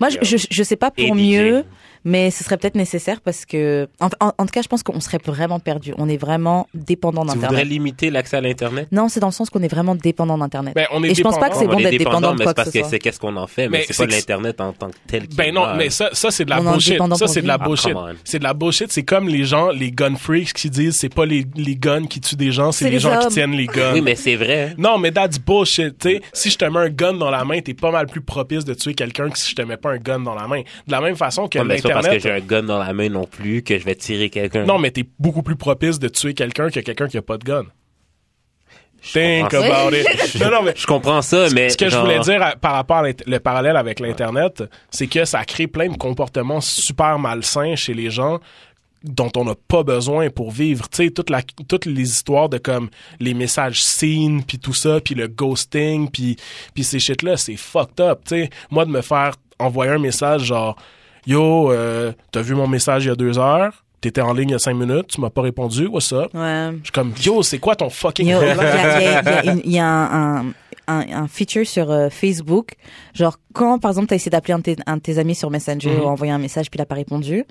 Moi, 0.01 0.11
je, 0.11 0.19
je, 0.23 0.47
je 0.51 0.63
sais 0.63 0.77
pas 0.77 0.91
pour 0.91 1.15
mieux, 1.15 1.65
mais 2.05 2.31
ce 2.31 2.45
serait 2.45 2.57
peut-être 2.57 2.75
nécessaire 2.75 3.21
parce 3.21 3.45
que, 3.47 3.89
en, 4.01 4.09
en- 4.21 4.33
en 4.39 4.47
tout 4.47 4.53
cas, 4.53 4.63
je 4.63 4.69
pense 4.69 4.83
qu'on 4.83 5.01
serait 5.01 5.19
vraiment 5.25 5.59
perdu. 5.61 5.95
On 5.99 6.09
est 6.09 6.17
vraiment 6.17 6.69
dépendant 6.75 7.23
Tu 7.23 7.29
voudrais 7.29 7.41
d'Internet. 7.49 7.67
limiter 7.69 8.11
l'accès 8.11 8.37
à 8.37 8.41
l'Internet? 8.41 8.89
Non, 8.93 9.09
c'est 9.09 9.21
dans 9.21 9.29
le 9.29 9.33
sens 9.33 9.51
qu'on 9.51 9.63
est 9.63 9.69
vraiment 9.69 9.95
dépendant 9.95 10.37
d'Internet. 10.39 10.75
Ben, 10.75 10.87
on 10.93 11.03
est 11.03 11.11
Et 11.11 11.15
je 11.15 11.23
pense 11.23 11.39
pas 11.39 11.51
que 11.51 11.57
c'est 11.57 11.67
On 11.67 11.73
bon 11.73 11.77
d'être 11.79 11.97
dépendant 11.99 12.33
de 12.33 12.39
mais 12.39 12.45
quoi 12.45 12.53
c'est 12.53 12.55
que 12.55 12.57
parce 12.57 12.69
ce 12.69 12.73
que 12.75 12.79
soit. 12.81 12.89
c'est 12.91 12.99
qu'est-ce 12.99 13.21
qu'on 13.21 13.37
en 13.37 13.47
fait, 13.47 13.69
mais, 13.69 13.79
Mais 13.79 13.85
c'est 13.89 13.97
pas 13.97 14.07
que- 14.07 14.13
l'Internet 14.13 14.61
en 14.61 14.73
tant 14.73 14.89
que 14.91 14.97
tel 15.07 15.27
Ben 15.37 15.55
non, 15.55 15.75
mais 15.77 15.91
ça, 15.91 16.11
ça 16.13 16.31
c'est 16.31 16.45
de 16.45 16.51
la 16.51 16.61
bullshit. 16.61 16.99
Ça, 17.17 17.27
c'est 17.27 17.43
de 17.43 17.47
la 17.49 17.59
bullshit. 17.59 17.93
Ah, 17.97 18.09
c'est 18.25 18.39
de 18.39 18.45
la 18.45 18.55
bullshit. 18.55 18.93
C'est 18.93 19.03
comme 19.05 19.29
les 19.29 19.45
gens, 19.45 19.71
les 19.71 19.91
gun 19.91 20.17
freaks 20.17 20.53
qui 20.53 20.71
disent 20.71 20.97
c'est 20.97 21.09
pas 21.15 21.27
les, 21.27 21.47
les 21.57 21.77
guns 21.77 22.07
qui 22.07 22.21
tuent 22.21 22.37
des 22.37 22.53
gens, 22.53 22.73
c'est 22.73 22.91
les 22.91 22.99
gens 22.99 23.19
qui 23.21 23.29
tiennent 23.29 23.53
les 23.53 23.67
guns. 23.67 23.93
Oui, 23.95 24.01
mais 24.01 24.15
c'est 24.15 24.37
vrai. 24.37 24.75
Non, 24.79 24.99
mais 24.99 25.11
that's 25.13 25.39
bullshit, 25.39 25.99
tu 25.99 26.09
sais. 26.11 26.23
Si 26.33 26.51
je 26.51 26.59
te 26.59 26.65
mets 26.65 26.81
un 26.81 26.89
gun 26.91 27.15
dans 27.15 27.31
la 27.31 27.45
main, 27.45 27.61
t'es 27.61 27.75
pas 27.75 27.91
mal 27.91 28.07
plus 28.07 28.21
propice 28.21 28.65
de 28.65 28.75
tuer 28.75 28.95
quelqu'un 28.95 29.31
que 29.31 29.39
si 29.39 29.51
je 29.51 29.55
te 29.57 29.63
mets 29.63 29.77
pas 29.77 29.91
un 29.93 29.99
gun 29.99 30.21
dans 30.21 30.35
la 30.35 30.47
main. 30.47 30.61
De 30.87 30.93
la 30.93 31.01
même 31.01 31.17
façon 31.17 31.49
que 31.49 31.59
Ouais, 31.59 31.65
mais 31.65 31.81
parce 31.95 32.09
que 32.09 32.19
j'ai 32.19 32.31
un 32.31 32.41
gun 32.41 32.63
dans 32.65 32.79
la 32.79 32.93
main 32.93 33.09
non 33.09 33.27
plus 33.27 33.63
que 33.63 33.79
je 33.79 33.85
vais 33.85 33.95
tirer 33.95 34.31
quelqu'un. 34.31 34.65
Non, 34.65 34.79
mais 34.79 34.91
t'es 34.91 35.05
beaucoup 35.19 35.43
plus 35.43 35.57
propice 35.57 35.99
de 35.99 36.09
tuer 36.09 36.35
quelqu'un 36.35 36.71
que 36.71 36.81
quelqu'un 36.81 37.09
qui 37.09 37.17
a 37.19 37.23
pas 37.23 37.39
de 37.39 37.45
gun. 37.45 37.65
Think 39.13 39.53
about 39.53 39.95
it. 39.95 40.07
non, 40.41 40.51
non, 40.51 40.63
mais 40.63 40.73
Je 40.75 40.87
comprends 40.87 41.21
ça, 41.21 41.49
mais. 41.55 41.69
ce 41.69 41.77
que 41.77 41.91
je 41.91 41.97
voulais 41.97 42.21
dire 42.21 42.43
à- 42.43 42.57
par 42.57 42.73
rapport 42.73 42.99
à 42.99 43.03
le 43.27 43.39
parallèle 43.39 43.77
avec 43.77 44.01
l'Internet, 44.01 44.65
c'est 44.91 45.07
que 45.09 45.25
ça 45.27 45.45
crée 45.45 45.67
plein 45.67 45.89
de 45.89 45.97
comportements 45.97 46.63
super 46.63 47.19
malsains 47.19 47.77
chez 47.77 47.93
les 47.93 48.11
gens 48.11 48.41
dont 49.03 49.31
on 49.37 49.45
n'a 49.45 49.55
pas 49.69 49.83
besoin 49.83 50.31
pour 50.31 50.51
vivre. 50.51 50.89
Tu 50.89 51.05
sais, 51.05 51.11
toute 51.11 51.29
la, 51.29 51.43
toutes 51.69 51.85
les 51.85 52.11
histoires 52.11 52.49
de 52.49 52.57
comme 52.57 52.89
les 53.21 53.35
messages 53.35 53.83
seen, 53.83 54.43
puis 54.43 54.59
tout 54.59 54.73
ça, 54.73 54.99
puis 55.01 55.15
le 55.15 55.29
ghosting, 55.29 56.11
puis 56.11 56.37
puis 56.73 56.83
ces 56.85 56.99
shit-là, 56.99 57.37
c'est 57.37 57.57
fucked 57.57 58.01
up. 58.01 58.21
Tu 58.27 58.37
sais, 58.45 58.51
moi, 58.71 58.87
de 58.87 58.91
me 58.91 59.03
faire 59.03 59.33
envoyer 59.59 59.93
un 59.93 59.99
message 59.99 60.45
genre 60.45 60.77
«Yo, 61.27 61.71
euh, 61.73 62.13
t'as 62.33 62.43
vu 62.43 62.55
mon 62.55 62.67
message 62.67 63.05
il 63.05 63.09
y 63.09 63.11
a 63.11 63.15
deux 63.17 63.39
heures? 63.39 63.85
T'étais 64.01 64.21
en 64.21 64.35
ligne 64.35 64.51
il 64.51 64.53
y 64.53 64.57
a 64.57 64.59
cinq 64.59 64.75
minutes, 64.75 65.07
tu 65.09 65.21
m'as 65.21 65.31
pas 65.31 65.41
répondu, 65.43 65.87
what's 65.87 66.13
up?» 66.13 66.29
Ouais. 66.35 66.71
Je 66.79 66.85
suis 66.85 66.93
comme 66.93 67.13
«Yo, 67.25 67.43
c'est 67.43 67.59
quoi 67.59 67.75
ton 67.75 67.89
fucking... 67.89 68.27
Il 68.27 68.31
y 68.31 68.35
a, 68.35 69.43
y 69.45 69.61
y 69.71 69.73
y 69.77 69.79
un, 69.79 69.87
un, 69.87 70.45
un- 70.89 71.23
un 71.23 71.27
feature 71.27 71.67
sur 71.67 71.91
euh, 71.91 72.11
Facebook. 72.11 72.73
Genre, 73.15 73.39
quand, 73.55 73.79
par 73.79 73.93
exemple, 73.93 74.09
t'as 74.09 74.17
essayé 74.17 74.31
d'appeler 74.31 74.53
un, 74.55 74.59
de 74.59 74.63
tes- 74.65 74.77
un 74.87 74.97
de 74.99 75.01
tes 75.03 75.19
amis 75.19 75.35
sur 75.35 75.51
Messenger 75.51 75.89
Mhm. 75.91 76.01
ou 76.01 76.05
envoyer 76.05 76.33
un 76.35 76.39
message, 76.39 76.71
puis 76.71 76.77
il 76.77 76.83
a 76.83 76.87
pas 76.87 76.97
répondu. 76.97 77.45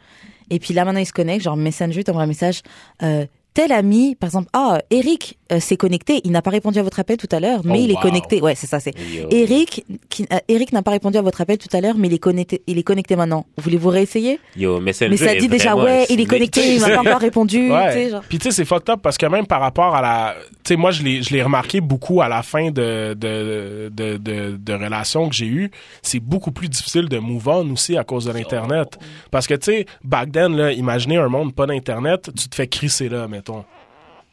Et 0.51 0.59
puis 0.59 0.75
là, 0.75 0.85
maintenant, 0.85 0.99
il 0.99 1.07
se 1.07 1.13
connecte. 1.13 1.43
Genre, 1.43 1.57
Messenger 1.57 2.03
t'envoie 2.03 2.21
un 2.23 2.27
message. 2.27 2.61
Euh, 3.01 3.25
tel 3.53 3.71
ami, 3.71 4.15
par 4.15 4.27
exemple, 4.29 4.49
ah, 4.53 4.79
Eric 4.89 5.37
euh, 5.51 5.59
s'est 5.59 5.77
connecté. 5.77 6.21
Il 6.23 6.31
n'a 6.31 6.41
pas 6.41 6.49
répondu 6.49 6.79
à 6.79 6.83
votre 6.83 6.99
appel 6.99 7.17
tout 7.17 7.27
à 7.31 7.39
l'heure, 7.39 7.61
mais 7.63 7.73
Oh, 7.73 7.81
il 7.81 7.91
est 7.91 7.95
wow. 7.95 8.01
connecté. 8.01 8.41
Ouais, 8.41 8.55
c'est 8.55 8.67
ça, 8.67 8.79
c'est. 8.79 8.93
Yo. 8.97 9.27
Eric, 9.29 9.85
qui, 10.09 10.25
euh, 10.31 10.37
Eric 10.47 10.73
n'a 10.73 10.81
pas 10.81 10.91
répondu 10.91 11.17
à 11.17 11.21
votre 11.21 11.41
appel 11.41 11.57
tout 11.57 11.69
à 11.75 11.81
l'heure, 11.81 11.95
mais 11.97 12.07
il 12.07 12.13
est 12.13 12.19
connecté, 12.19 12.61
il 12.67 12.77
est 12.77 12.83
connecté 12.83 13.15
maintenant. 13.15 13.45
Voulez-vous 13.57 13.89
réessayer? 13.89 14.39
Yo, 14.55 14.79
Messenger 14.79 15.09
Mais 15.11 15.17
ça 15.17 15.35
dit 15.35 15.47
déjà, 15.47 15.75
ouais, 15.75 16.05
il 16.09 16.19
est 16.19 16.25
connecté, 16.25 16.75
il 16.75 16.81
m'a 16.81 16.89
pas 16.89 16.99
encore 17.01 17.19
répondu. 17.21 17.71
Ouais. 17.71 17.87
tu 17.87 17.93
sais, 17.93 18.09
genre. 18.09 18.23
Puis 18.27 18.37
tu 18.39 18.45
sais, 18.45 18.51
c'est 18.51 18.65
fucked 18.65 18.89
up 18.89 18.99
parce 19.01 19.17
que 19.17 19.25
même 19.25 19.45
par 19.45 19.61
rapport 19.61 19.95
à 19.95 20.01
la... 20.01 20.35
Tu 20.63 20.69
sais, 20.69 20.75
moi, 20.75 20.91
je 20.91 21.03
l'ai, 21.03 21.21
je 21.21 21.31
l'ai 21.33 21.43
remarqué 21.43 21.81
beaucoup 21.81 22.21
à 22.21 22.27
la 22.29 22.41
fin 22.41 22.71
de, 22.71 23.13
de, 23.13 23.91
de, 23.93 24.17
de, 24.17 24.57
de 24.57 24.73
relations 24.73 25.29
que 25.29 25.35
j'ai 25.35 25.47
eues. 25.47 25.71
C'est 26.01 26.19
beaucoup 26.19 26.51
plus 26.51 26.69
difficile 26.69 27.09
de 27.09 27.19
move 27.19 27.47
on 27.47 27.71
aussi 27.71 27.97
à 27.97 28.03
cause 28.03 28.25
de 28.25 28.31
l'Internet. 28.31 28.97
Parce 29.29 29.45
que, 29.47 29.53
tu 29.53 29.71
sais, 29.71 29.85
back 30.03 30.31
then, 30.31 30.55
là, 30.55 30.71
imaginez 30.71 31.17
un 31.17 31.27
monde 31.27 31.53
pas 31.53 31.65
d'Internet, 31.65 32.29
tu 32.37 32.47
te 32.47 32.55
fais 32.55 32.67
crisser 32.67 33.09
là, 33.09 33.27
mettons. 33.49 33.65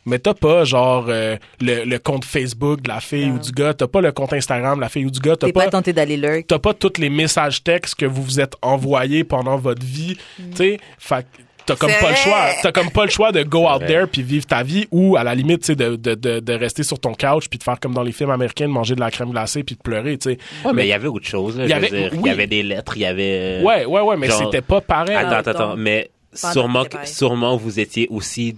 mais 0.06 0.18
t'as 0.18 0.34
pas 0.34 0.64
genre 0.64 1.06
euh, 1.08 1.36
le, 1.60 1.84
le 1.84 1.98
compte 1.98 2.24
Facebook 2.24 2.80
de 2.82 2.88
la 2.88 3.00
fille 3.00 3.30
ou 3.30 3.38
du 3.38 3.52
gars, 3.52 3.74
t'as 3.74 3.86
pas 3.86 4.00
le 4.00 4.12
compte 4.12 4.32
Instagram 4.32 4.76
de 4.76 4.80
la 4.80 4.88
fille 4.88 5.04
ou 5.04 5.10
du 5.10 5.20
gars, 5.20 5.36
t'as 5.36 5.46
T'es 5.48 5.52
pas 5.52 5.64
pas 5.64 5.70
tenté 5.70 5.92
d'aller 5.92 6.16
lurk. 6.16 6.46
t'as 6.46 6.58
pas 6.58 6.74
tous 6.74 6.98
les 6.98 7.10
messages 7.10 7.62
textes 7.62 7.94
que 7.96 8.06
vous 8.06 8.22
vous 8.22 8.40
êtes 8.40 8.54
envoyés 8.62 9.24
pendant 9.24 9.56
votre 9.58 9.84
vie, 9.84 10.16
tu 10.36 10.56
sais, 10.56 10.80
fait 10.98 11.22
que 11.24 11.42
t'as 11.66 11.76
comme 11.76 11.90
pas 12.00 12.10
le 12.10 12.16
choix, 12.16 12.46
t'as 12.62 12.72
comme 12.72 12.90
pas 12.90 13.04
le 13.04 13.10
choix 13.10 13.30
de 13.30 13.42
go 13.42 13.68
out 13.68 13.82
Ouais. 13.82 13.86
there 13.86 14.06
puis 14.10 14.22
vivre 14.22 14.46
ta 14.46 14.62
vie 14.62 14.88
ou 14.90 15.16
à 15.16 15.22
la 15.22 15.34
limite, 15.34 15.60
tu 15.60 15.66
sais, 15.66 15.76
de, 15.76 15.94
de, 15.96 16.14
de, 16.14 16.40
de 16.40 16.52
rester 16.54 16.82
sur 16.82 16.98
ton 16.98 17.12
couch 17.12 17.48
puis 17.48 17.58
de 17.58 17.62
faire 17.62 17.78
comme 17.78 17.92
dans 17.94 18.02
les 18.02 18.12
films 18.12 18.30
américains, 18.30 18.66
de 18.66 18.72
manger 18.72 18.94
de 18.94 19.00
la 19.00 19.10
crème 19.10 19.30
glacée 19.30 19.62
puis 19.62 19.76
de 19.76 19.80
pleurer, 19.82 20.16
tu 20.18 20.30
sais. 20.30 20.38
Ouais, 20.64 20.72
mais 20.72 20.86
il 20.86 20.88
y 20.88 20.92
avait 20.94 21.08
autre 21.08 21.26
chose. 21.28 21.56
Il 21.58 21.66
y 21.66 21.68
je 21.68 21.74
veux 21.74 21.76
avait- 21.76 21.88
dire. 21.90 22.10
Il 22.14 22.20
oui. 22.20 22.28
y 22.28 22.32
avait 22.32 22.46
des 22.46 22.62
lettres, 22.62 22.92
il 22.96 23.02
y 23.02 23.06
avait. 23.06 23.60
euh, 23.60 23.62
Ouais, 23.62 23.84
ouais, 23.84 24.00
ouais, 24.00 24.16
mais 24.16 24.28
genre- 24.28 24.38
c'était 24.38 24.62
pas 24.62 24.80
pareil. 24.80 25.14
Attends, 25.14 25.30
attends, 25.32 25.50
attends. 25.50 25.76
Mais 25.76 26.10
sûrement, 26.32 26.84
sûrement 27.04 27.56
vous 27.56 27.78
étiez 27.78 28.08
aussi 28.10 28.56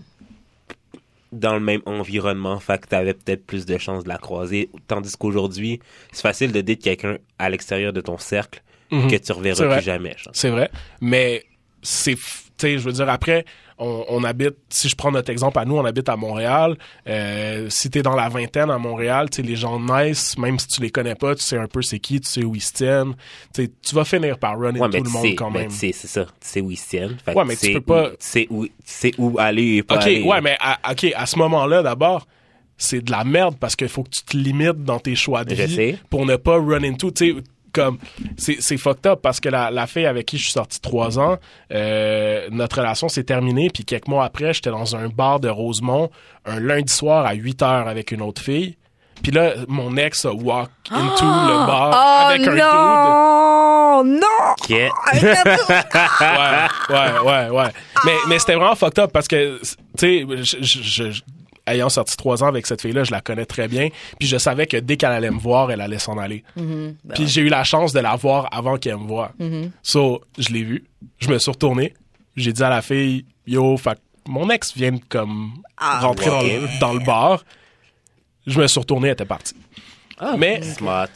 dans 1.33 1.55
le 1.55 1.61
même 1.61 1.81
environnement, 1.87 2.61
fait 2.61 2.81
que 2.81 2.87
t'avais 2.89 3.15
peut-être 3.15 3.47
plus 3.47 3.65
de 3.67 3.79
chances 3.79 4.05
de 4.05 4.09
la 4.09 4.19
croiser. 4.19 4.69
Tandis 4.87 5.17
qu'aujourd'hui, 5.19 5.81
c'est 6.13 6.23
facile 6.23 6.53
de 6.53 6.61
dire 6.61 6.77
quelqu'un 6.79 7.17
à 7.39 7.49
l'extérieur 7.51 7.93
de 7.93 8.01
ton 8.01 8.19
cercle 8.19 8.63
Mhm. 8.91 9.11
que 9.11 9.17
tu 9.17 9.33
reverras 9.33 9.77
plus 9.77 9.85
jamais. 9.85 10.15
C'est 10.35 10.51
vrai. 10.51 10.71
Mais 11.01 11.45
c'est, 11.83 12.15
tu 12.15 12.21
sais, 12.59 12.79
je 12.79 12.85
veux 12.85 12.93
dire, 12.93 13.09
après, 13.09 13.45
on, 13.79 14.05
on 14.09 14.25
habite, 14.25 14.55
si 14.69 14.89
je 14.89 14.95
prends 14.97 15.11
notre 15.11 15.31
exemple 15.31 15.59
à 15.59 15.65
nous, 15.65 15.77
on 15.77 15.85
habite 15.85 16.09
à 16.09 16.17
Montréal. 16.17 16.77
Euh, 17.09 17.67
si 17.71 17.91
t'es 17.91 18.03
dans 18.03 18.15
la 18.15 18.29
vingtaine 18.29 18.71
à 18.71 18.79
Montréal, 18.79 19.29
tu 19.31 19.43
les 19.43 19.57
gens 19.57 19.81
nice, 19.81 20.37
même 20.39 20.59
si 20.59 20.67
tu 20.69 20.81
les 20.81 20.91
connais 20.91 21.15
pas, 21.15 21.35
tu 21.35 21.43
sais 21.43 21.57
un 21.59 21.67
peu 21.67 21.83
c'est 21.83 21.99
qui, 21.99 22.21
tu 22.21 22.29
sais 22.29 22.45
où 22.45 22.55
ils 22.55 22.61
se 22.63 22.73
tiennent. 22.73 23.15
Tu 23.55 23.71
tu 23.83 23.95
vas 23.95 24.05
finir 24.05 24.39
par 24.39 24.59
run 24.59 24.75
Ouais, 24.77 24.89
tout 24.91 24.97
tu 24.99 25.03
le 25.05 25.11
monde 25.11 25.23
sais, 25.23 25.35
quand 25.35 25.51
même. 25.51 25.69
tu 25.69 25.75
c'est 25.93 25.93
ça. 25.93 26.25
Tu 26.25 26.31
sais 26.41 26.61
où 26.61 26.71
ils 26.71 26.77
se 26.77 26.89
tiennent. 26.89 27.17
Fait 27.25 27.35
Ouais, 27.35 27.45
mais 27.45 27.57
tu 27.57 27.73
peux 27.73 27.81
pas- 27.81 28.11
Tu 28.11 28.17
sais 28.21 28.47
où, 28.51 28.67
tu 28.67 28.73
sais 28.85 29.13
où 29.19 29.39
aller 29.39 29.77
et 29.77 29.83
pas 29.83 29.97
OK, 29.97 30.03
aller. 30.03 30.23
ouais, 30.23 30.41
mais 30.41 30.57
à, 30.61 30.79
OK, 30.93 31.13
à 31.15 31.27
ce 31.27 31.37
moment-là, 31.39 31.83
d'abord, 31.83 32.27
c'est 32.79 33.01
de 33.05 33.11
la 33.13 33.23
merde 33.25 33.57
parce 33.61 33.77
qu'il 33.77 33.89
faut 33.89 34.03
que 34.03 34.11
tu 34.11 34.23
te 34.25 34.37
limites 34.37 34.83
dans 34.85 34.99
tes 34.99 35.15
choix 35.15 35.45
de 35.45 35.55
vie 35.55 35.97
pour 36.11 36.27
ne 36.27 36.37
pas 36.37 36.59
run 36.59 36.83
into, 36.83 37.11
tu 37.13 37.33
sais, 37.35 37.43
comme, 37.73 37.99
c'est, 38.37 38.57
c'est 38.61 38.77
fucked 38.77 39.07
up 39.07 39.21
parce 39.23 39.41
que 39.41 39.49
la, 39.49 39.71
la 39.71 39.87
fille 39.87 40.07
avec 40.07 40.27
qui 40.27 40.39
je 40.39 40.45
suis 40.45 40.53
sorti 40.53 40.81
trois 40.81 41.19
ans, 41.19 41.39
euh, 41.73 42.49
notre 42.51 42.77
relation 42.79 43.09
s'est 43.09 43.25
terminée, 43.25 43.71
puis 43.73 43.85
quelques 43.85 44.09
mois 44.09 44.25
après, 44.25 44.53
j'étais 44.55 44.71
dans 44.71 44.95
un 44.97 45.09
bar 45.09 45.41
de 45.41 45.49
Rosemont 45.49 46.11
un 46.47 46.61
lundi 46.61 46.93
soir 46.93 47.25
à 47.27 47.35
8 47.35 47.63
heures 47.63 47.89
avec 47.89 48.13
une 48.13 48.23
autre 48.23 48.43
fille. 48.43 48.77
Puis 49.23 49.31
là, 49.31 49.53
mon 49.69 49.97
ex 49.97 50.25
a 50.25 50.33
walk 50.33 50.71
into 50.91 51.25
le 51.25 51.67
bar 51.67 51.91
Oh 51.95 52.29
avec 52.29 52.47
un 52.47 52.51
dude. 52.51 52.61
non! 52.61 54.05
Non! 54.05 54.55
Ouais, 56.91 56.91
ouais, 56.91 57.19
ouais, 57.25 57.51
ouais. 57.51 57.71
Mais, 58.05 58.15
mais 58.29 58.39
c'était 58.39 58.55
vraiment 58.55 58.75
fucked 58.75 58.99
up 58.99 59.13
parce 59.13 59.29
que, 59.29 59.59
tu 59.61 59.67
sais, 59.97 60.27
je- 60.29 60.57
je- 60.63 60.83
je- 61.13 61.23
ayant 61.67 61.89
sorti 61.89 62.17
trois 62.17 62.43
ans 62.43 62.49
avec 62.49 62.67
cette 62.67 62.81
fille-là, 62.83 63.05
je 63.05 63.11
la 63.13 63.21
connais 63.21 63.45
très 63.47 63.69
bien. 63.69 63.89
Puis 64.19 64.29
je 64.29 64.37
savais 64.37 64.67
que 64.67 64.77
dès 64.77 64.97
qu'elle 64.97 65.13
allait 65.13 65.31
me 65.31 65.39
voir, 65.39 65.71
elle 65.71 65.81
allait 65.81 65.99
s'en 65.99 66.19
aller. 66.19 66.45
Ben 66.57 66.95
puis 67.15 67.27
j'ai 67.29 67.43
eu 67.43 67.49
la 67.49 67.65
chance 67.65 67.93
de 67.93 68.01
la 68.01 68.17
voir 68.17 68.49
avant 68.53 68.77
qu'elle 68.79 68.97
me 68.99 69.07
voie. 69.07 69.33
So, 69.83 70.23
je 70.39 70.49
l'ai 70.51 70.63
vue. 70.65 70.85
Je 71.19 71.29
me 71.29 71.39
suis 71.39 71.51
retourné. 71.51 71.95
J'ai 72.37 72.53
dit 72.53 72.63
à 72.63 72.71
la 72.71 72.83
fille, 72.83 73.25
yo, 73.47 73.77
fait 73.77 73.95
que 73.95 74.31
mon 74.31 74.49
ex 74.51 74.75
vient 74.75 74.93
de 74.93 75.01
comme 75.09 75.53
Ah, 75.77 76.01
rentrer 76.01 76.31
dans, 76.31 76.43
le, 76.43 76.81
dans 76.81 76.93
le 76.95 77.01
bar. 77.05 77.45
Je 78.47 78.59
me 78.61 78.67
suis 78.67 78.81
retourné, 78.81 79.09
elle 79.09 79.13
était 79.15 79.25
partie. 79.25 79.55
Ah, 80.19 80.35
Mais- 80.39 80.63
Smart. 80.63 81.09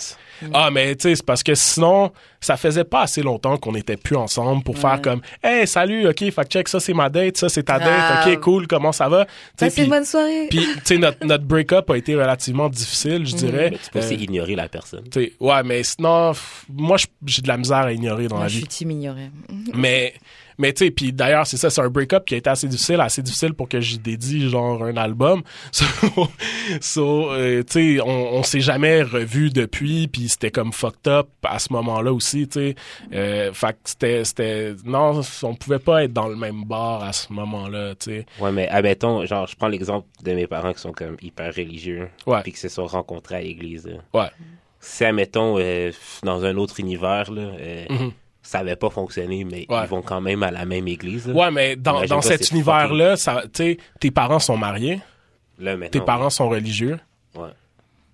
Ah, 0.52 0.70
mais 0.70 0.94
tu 0.96 1.08
sais, 1.08 1.16
c'est 1.16 1.24
parce 1.24 1.42
que 1.42 1.54
sinon, 1.54 2.12
ça 2.40 2.56
faisait 2.56 2.84
pas 2.84 3.02
assez 3.02 3.22
longtemps 3.22 3.56
qu'on 3.56 3.74
était 3.74 3.96
plus 3.96 4.16
ensemble 4.16 4.62
pour 4.62 4.78
faire 4.78 5.00
comme, 5.02 5.20
hey, 5.42 5.66
salut, 5.66 6.06
ok, 6.08 6.30
que 6.30 6.44
check, 6.44 6.68
ça 6.68 6.80
c'est 6.80 6.92
ma 6.94 7.08
date, 7.08 7.36
ça 7.36 7.48
c'est 7.48 7.64
ta 7.64 7.78
date, 7.78 7.88
Ah. 7.90 8.24
ok, 8.26 8.40
cool, 8.40 8.66
comment 8.66 8.92
ça 8.92 9.08
va? 9.08 9.26
Passez 9.58 9.82
une 9.82 9.84
puis- 9.88 9.90
bonne 9.90 10.04
soirée. 10.04 10.46
Puis, 10.50 10.60
tu 10.60 10.80
sais, 10.84 10.98
notre, 10.98 11.24
notre 11.26 11.44
break-up 11.44 11.90
a 11.90 11.96
été 11.96 12.14
relativement 12.14 12.68
difficile, 12.68 13.26
je 13.26 13.34
dirais. 13.34 13.70
Mais 13.72 13.78
tu 13.78 13.90
peux 13.90 13.98
aussi 13.98 14.14
Euh, 14.14 14.18
ignorer 14.18 14.54
la 14.54 14.68
personne. 14.68 15.04
tu 15.10 15.20
sais, 15.24 15.32
ouais, 15.40 15.62
mais 15.64 15.82
sinon, 15.82 16.32
pff, 16.32 16.64
moi, 16.72 16.96
je- 16.96 17.06
j'ai 17.26 17.42
de 17.42 17.48
la 17.48 17.56
misère 17.56 17.78
à 17.78 17.92
ignorer 17.92 18.28
dans 18.28 18.36
Moi, 18.36 18.44
la 18.44 18.48
je 18.48 18.54
vie. 18.54 18.60
suis 18.60 18.68
team 18.68 18.90
ignoré. 18.92 19.30
Mais, 19.74 20.14
mais 20.58 20.72
tu 20.72 20.84
sais, 20.84 20.90
puis 20.90 21.12
d'ailleurs, 21.12 21.46
c'est 21.46 21.56
ça, 21.56 21.70
c'est 21.70 21.80
un 21.80 21.88
break-up 21.90 22.24
qui 22.24 22.34
a 22.34 22.36
été 22.38 22.48
assez 22.50 22.68
difficile, 22.68 23.00
assez 23.00 23.22
difficile 23.22 23.52
pour 23.54 23.68
que 23.68 23.80
j'y 23.80 23.98
dédie 23.98 24.48
genre 24.48 24.82
un 24.82 24.96
album. 24.96 25.42
So, 25.72 25.84
so, 26.80 27.30
euh, 27.32 27.62
tu 27.62 27.96
sais, 27.96 28.00
on, 28.00 28.34
on 28.36 28.42
s'est 28.42 28.60
jamais 28.60 29.02
revu 29.02 29.50
depuis, 29.50 30.08
puis 30.08 30.28
c'était 30.28 30.50
comme 30.50 30.72
fucked 30.72 31.06
up 31.08 31.28
à 31.42 31.58
ce 31.58 31.72
moment-là 31.72 32.12
aussi, 32.12 32.48
tu 32.48 32.60
sais. 32.60 32.74
Euh, 33.12 33.52
fait 33.52 33.72
que 33.72 33.78
c'était, 33.84 34.24
c'était, 34.24 34.74
non, 34.84 35.20
on 35.42 35.54
pouvait 35.54 35.78
pas 35.78 36.04
être 36.04 36.12
dans 36.12 36.28
le 36.28 36.36
même 36.36 36.64
bar 36.64 37.02
à 37.02 37.12
ce 37.12 37.32
moment-là, 37.32 37.94
tu 37.94 38.04
sais. 38.10 38.26
Ouais, 38.40 38.52
mais 38.52 38.68
admettons, 38.68 39.24
genre, 39.26 39.46
je 39.46 39.56
prends 39.56 39.68
l'exemple 39.68 40.06
de 40.22 40.32
mes 40.32 40.46
parents 40.46 40.72
qui 40.72 40.80
sont 40.80 40.92
comme 40.92 41.16
hyper 41.22 41.54
religieux. 41.54 42.08
Ouais. 42.26 42.42
Puis 42.42 42.52
qui 42.52 42.58
se 42.60 42.68
sont 42.68 42.86
rencontrés 42.86 43.36
à 43.36 43.40
l'église. 43.40 43.86
là. 43.86 43.96
Ouais. 44.20 44.28
Si, 44.80 45.04
admettons, 45.04 45.56
euh, 45.58 45.90
dans 46.22 46.44
un 46.44 46.56
autre 46.56 46.78
univers, 46.80 47.30
là, 47.32 47.50
Mhm. 47.90 48.12
Ça 48.46 48.60
avait 48.60 48.76
pas 48.76 48.90
fonctionné, 48.90 49.44
mais 49.44 49.66
Ouais. 49.68 49.80
ils 49.84 49.88
vont 49.88 50.02
quand 50.02 50.20
même 50.20 50.42
à 50.42 50.50
la 50.50 50.64
même 50.64 50.86
église. 50.88 51.26
là. 51.26 51.34
Ouais, 51.34 51.50
mais 51.50 51.76
dans, 51.76 52.04
dans 52.04 52.22
cet 52.22 52.50
univers-là, 52.50 53.16
tes 54.00 54.10
parents 54.12 54.38
sont 54.38 54.56
mariés, 54.56 55.00
Là, 55.58 55.74
tes 55.88 56.00
parents 56.00 56.30
sont 56.30 56.48
religieux, 56.48 56.98
Ouais. 57.34 57.48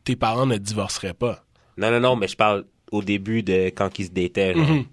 tes 0.05 0.15
parents 0.17 0.47
ne 0.47 0.57
divorceraient 0.59 1.13
pas. 1.15 1.43
Non, 1.77 1.91
non, 1.91 2.01
non, 2.01 2.17
mais 2.17 2.29
je 2.29 2.37
parle 2.37 2.65
au 2.91 3.03
début 3.03 3.43
de 3.43 3.67
quand 3.75 3.99
ils 3.99 4.07
se 4.07 4.11
dataient. 4.11 4.55
genre. 4.55 4.67
Mhm. 4.67 4.85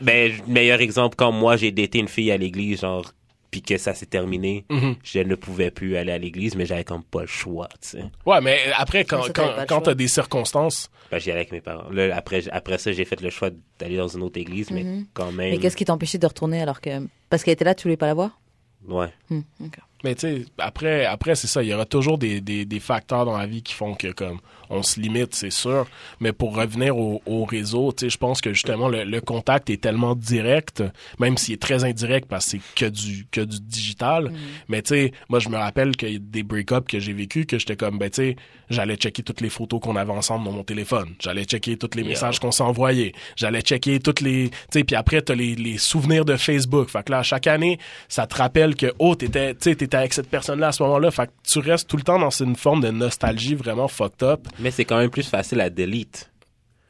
Ben, 0.00 0.32
meilleur 0.46 0.80
exemple, 0.80 1.16
quand 1.16 1.32
moi 1.32 1.56
j'ai 1.56 1.72
daté 1.72 1.98
une 1.98 2.08
fille 2.08 2.30
à 2.30 2.36
l'église, 2.36 2.80
genre, 2.80 3.04
puis 3.50 3.62
que 3.62 3.78
ça 3.78 3.94
s'est 3.94 4.06
terminé, 4.06 4.64
Mhm. 4.70 4.96
je 5.02 5.20
ne 5.20 5.34
pouvais 5.34 5.70
plus 5.70 5.96
aller 5.96 6.12
à 6.12 6.18
l'église, 6.18 6.54
mais 6.54 6.66
j'avais 6.66 6.84
comme 6.84 7.02
pas 7.02 7.22
le 7.22 7.26
choix, 7.26 7.68
tu 7.80 7.88
sais. 7.88 8.04
Ouais, 8.26 8.40
mais 8.42 8.58
après, 8.76 9.04
quand, 9.04 9.22
ça, 9.22 9.32
quand, 9.66 9.80
t'as 9.80 9.94
des 9.94 10.08
circonstances, 10.08 10.90
Ben, 11.10 11.18
j'y 11.18 11.30
allais 11.30 11.40
avec 11.40 11.52
mes 11.52 11.60
parents. 11.62 11.88
Là, 11.90 12.14
après, 12.14 12.46
après 12.50 12.76
ça, 12.76 12.92
j'ai 12.92 13.04
fait 13.06 13.20
le 13.22 13.30
choix 13.30 13.48
d'aller 13.78 13.96
dans 13.96 14.08
une 14.08 14.22
autre 14.22 14.38
église, 14.38 14.70
mais 14.70 14.84
quand 15.14 15.32
même. 15.32 15.50
Mais 15.52 15.58
qu'est-ce 15.58 15.76
qui 15.76 15.86
t'empêchait 15.86 16.18
de 16.18 16.26
retourner 16.26 16.60
alors 16.60 16.80
que. 16.82 16.90
Parce 17.30 17.42
qu'elle 17.44 17.54
était 17.54 17.64
là, 17.64 17.74
tu 17.74 17.84
voulais 17.84 17.96
pas 17.96 18.06
la 18.06 18.14
voir? 18.14 18.38
Ouais. 18.86 19.08
Ok. 19.30 19.78
Mais 20.04 20.14
tu 20.14 20.20
sais, 20.20 20.44
après, 20.58 21.04
après 21.04 21.34
c'est 21.34 21.46
ça, 21.46 21.62
il 21.62 21.68
y 21.68 21.74
aura 21.74 21.84
toujours 21.86 22.18
des, 22.18 22.40
des, 22.40 22.64
des 22.64 22.80
facteurs 22.80 23.24
dans 23.24 23.36
la 23.36 23.46
vie 23.46 23.62
qui 23.62 23.74
font 23.74 23.94
que, 23.94 24.08
comme, 24.12 24.38
on 24.70 24.82
se 24.82 25.00
limite, 25.00 25.34
c'est 25.34 25.50
sûr. 25.50 25.86
Mais 26.20 26.32
pour 26.32 26.54
revenir 26.54 26.96
au, 26.98 27.22
au 27.26 27.44
réseau, 27.44 27.90
tu 27.92 28.04
sais, 28.04 28.10
je 28.10 28.18
pense 28.18 28.40
que 28.42 28.52
justement, 28.52 28.88
le, 28.88 29.04
le 29.04 29.20
contact 29.20 29.70
est 29.70 29.80
tellement 29.80 30.14
direct, 30.14 30.82
même 31.18 31.38
s'il 31.38 31.54
est 31.54 31.62
très 31.62 31.84
indirect 31.84 32.28
parce 32.28 32.44
que 32.44 32.50
c'est 32.50 32.60
que 32.76 32.90
du, 32.90 33.26
que 33.30 33.40
du 33.40 33.60
digital. 33.60 34.30
Mais 34.68 34.82
tu 34.82 34.88
sais, 34.94 35.12
moi, 35.30 35.38
je 35.38 35.48
me 35.48 35.56
rappelle 35.56 35.96
qu'il 35.96 36.12
y 36.12 36.16
a 36.16 36.18
des 36.20 36.42
break-ups 36.42 36.86
que 36.86 36.98
j'ai 37.00 37.14
vécu 37.14 37.46
que 37.46 37.58
j'étais 37.58 37.76
comme, 37.76 37.98
ben, 37.98 38.10
tu 38.10 38.16
sais, 38.16 38.36
j'allais 38.68 38.96
checker 38.96 39.22
toutes 39.22 39.40
les 39.40 39.48
photos 39.48 39.80
qu'on 39.80 39.96
avait 39.96 40.12
ensemble 40.12 40.44
dans 40.44 40.52
mon 40.52 40.64
téléphone. 40.64 41.14
J'allais 41.18 41.44
checker 41.44 41.76
tous 41.78 41.90
les 41.96 42.02
Yeah. 42.02 42.10
messages 42.10 42.38
qu'on 42.38 42.52
s'est 42.52 42.62
envoyés. 42.62 43.14
J'allais 43.36 43.62
checker 43.62 44.00
toutes 44.00 44.20
les, 44.20 44.50
tu 44.50 44.56
sais, 44.72 44.84
puis 44.84 44.96
après, 44.96 45.22
t'as 45.22 45.34
les, 45.34 45.54
les 45.54 45.78
souvenirs 45.78 46.24
de 46.26 46.36
Facebook. 46.36 46.88
Fait 46.90 47.02
que 47.04 47.12
là, 47.12 47.22
chaque 47.22 47.46
année, 47.46 47.78
ça 48.08 48.26
te 48.26 48.34
rappelle 48.36 48.76
que, 48.76 48.92
oh, 48.98 49.14
t'étais, 49.14 49.54
tu 49.54 49.70
sais, 49.70 49.87
t'étais 49.88 49.96
avec 49.96 50.12
cette 50.12 50.28
personne-là 50.28 50.68
à 50.68 50.72
ce 50.72 50.82
moment-là. 50.82 51.10
Fait 51.10 51.26
que 51.26 51.32
tu 51.46 51.58
restes 51.58 51.88
tout 51.88 51.96
le 51.96 52.02
temps 52.02 52.18
dans 52.18 52.30
une 52.30 52.56
forme 52.56 52.80
de 52.82 52.90
nostalgie 52.90 53.54
vraiment 53.54 53.88
fucked 53.88 54.22
up. 54.22 54.40
Mais 54.58 54.70
c'est 54.70 54.84
quand 54.84 54.98
même 54.98 55.10
plus 55.10 55.28
facile 55.28 55.60
à 55.60 55.70
delete. 55.70 56.30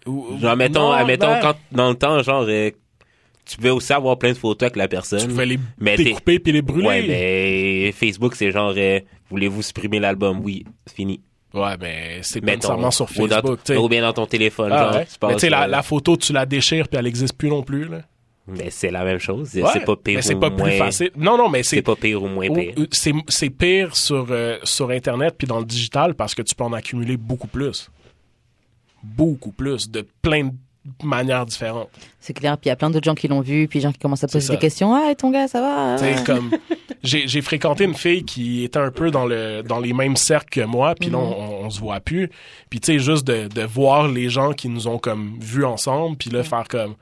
Ou- 0.06 0.38
Genre, 0.40 0.56
mettons, 0.56 0.80
Non, 0.88 0.92
admettons, 0.92 1.26
ben, 1.26 1.40
quand, 1.40 1.54
dans 1.72 1.88
le 1.90 1.94
temps, 1.94 2.22
genre, 2.22 2.44
euh, 2.48 2.70
tu 3.44 3.56
pouvais 3.56 3.70
aussi 3.70 3.92
avoir 3.92 4.18
plein 4.18 4.32
de 4.32 4.36
photos 4.38 4.66
avec 4.66 4.76
la 4.76 4.88
personne. 4.88 5.20
tu 5.20 5.28
pouvais 5.28 5.46
les 5.46 5.58
mais 5.78 5.96
t'es- 5.96 6.04
découper 6.04 6.38
puis 6.38 6.52
les 6.52 6.62
brûler. 6.62 6.86
Ouais, 6.86 7.04
mais 7.06 7.92
Facebook, 7.92 8.34
c'est 8.34 8.50
genre, 8.50 8.74
euh, 8.76 9.00
voulez-vous 9.30 9.62
supprimer 9.62 9.98
l'album? 10.00 10.40
Oui, 10.42 10.64
fini. 10.94 11.20
Ouais, 11.54 11.76
mais 11.80 12.18
c'est 12.22 12.40
pas 12.42 12.54
nécessairement 12.56 12.90
sur 12.90 13.06
ou 13.18 13.26
dans- 13.26 13.36
Facebook, 13.36 13.60
tu 13.64 13.72
sais. 13.72 13.78
Ou 13.78 13.88
bien 13.88 14.02
dans 14.02 14.12
ton 14.12 14.26
téléphone, 14.26 14.70
Ah 14.72 14.78
genre, 14.84 14.94
ouais. 14.96 15.06
tu 15.06 15.26
Mais 15.26 15.34
tu 15.34 15.40
sais, 15.40 15.48
la, 15.50 15.66
la 15.66 15.82
photo, 15.82 16.16
tu 16.16 16.32
la 16.34 16.44
déchires 16.46 16.88
puis 16.88 16.98
elle 16.98 17.06
existe 17.06 17.36
plus 17.36 17.48
non 17.48 17.62
plus, 17.62 17.84
là. 17.88 18.02
Mais 18.48 18.70
c'est 18.70 18.90
la 18.90 19.04
même 19.04 19.18
chose. 19.18 19.54
Ouais, 19.54 19.62
c'est 19.72 19.84
pas 19.84 19.96
pire 19.96 20.16
mais 20.16 20.22
c'est 20.22 20.34
ou 20.34 20.40
pas 20.40 20.50
moins... 20.50 20.68
plus 20.68 20.78
facile. 20.78 21.10
Non, 21.16 21.36
non, 21.36 21.48
mais 21.48 21.62
C'est 21.62 21.76
c'est 21.76 21.82
pas 21.82 21.96
pire 21.96 22.22
ou 22.22 22.28
moins 22.28 22.48
pire. 22.48 22.72
ou- 22.78 22.86
c'est 22.92 23.12
c'est 23.28 23.50
pire 23.50 23.94
sur 23.96 24.26
euh, 24.30 24.58
sur 24.64 24.90
internet 24.90 25.34
puis 25.36 25.46
dans 25.46 25.58
le 25.58 25.64
digital 25.66 26.14
parce 26.14 26.34
que 26.34 26.42
tu 26.42 26.54
peux 26.54 26.64
en 26.64 26.72
accumuler 26.72 27.16
beaucoup 27.16 27.48
plus. 27.48 27.90
Beaucoup 29.02 29.52
plus 29.52 29.90
de 29.90 30.04
plein 30.22 30.44
de 30.46 30.52
manières 31.06 31.44
différentes. 31.46 31.90
C'est 32.18 32.32
clair. 32.32 32.56
Puis 32.56 32.66
il 32.66 32.68
y 32.70 32.72
a 32.72 32.76
plein 32.76 32.88
d'autres 32.90 33.04
gens 33.04 33.14
qui 33.14 33.28
l'ont 33.28 33.42
vu, 33.42 33.68
puis 33.68 33.78
des 33.78 33.82
gens 33.82 33.92
qui 33.92 33.98
commencent 33.98 34.24
à 34.24 34.28
poser 34.28 34.54
des 34.54 34.58
questions. 34.58 34.94
Ah, 34.94 35.10
et 35.10 35.14
ton 35.14 35.30
gars, 35.30 35.46
ça 35.46 35.60
va? 35.60 35.96
Comme 36.24 36.50
j'ai 37.02 37.28
j'ai 37.28 37.42
fréquenté 37.42 37.84
une 37.84 37.94
fille 37.94 38.24
qui 38.24 38.64
était 38.64 38.78
un 38.78 38.90
peu 38.90 39.10
dans 39.10 39.26
le 39.26 39.62
dans 39.62 39.78
les 39.80 39.92
mêmes 39.92 40.16
cercles 40.16 40.60
que 40.60 40.66
moi, 40.66 40.94
puis 40.98 41.10
là 41.10 41.18
on, 41.18 41.66
on 41.66 41.70
se 41.70 41.78
voit 41.78 42.00
plus. 42.00 42.30
Puis 42.70 42.80
tu 42.80 42.92
sais 42.94 42.98
juste 42.98 43.26
de, 43.26 43.46
de 43.48 43.62
voir 43.62 44.08
les 44.08 44.30
gens 44.30 44.52
qui 44.52 44.68
nous 44.68 44.88
ont 44.88 44.98
comme 44.98 45.36
vus 45.40 45.64
ensemble, 45.64 46.16
puis 46.16 46.30
là 46.30 46.42
faire 46.42 46.66
comme 46.68 46.94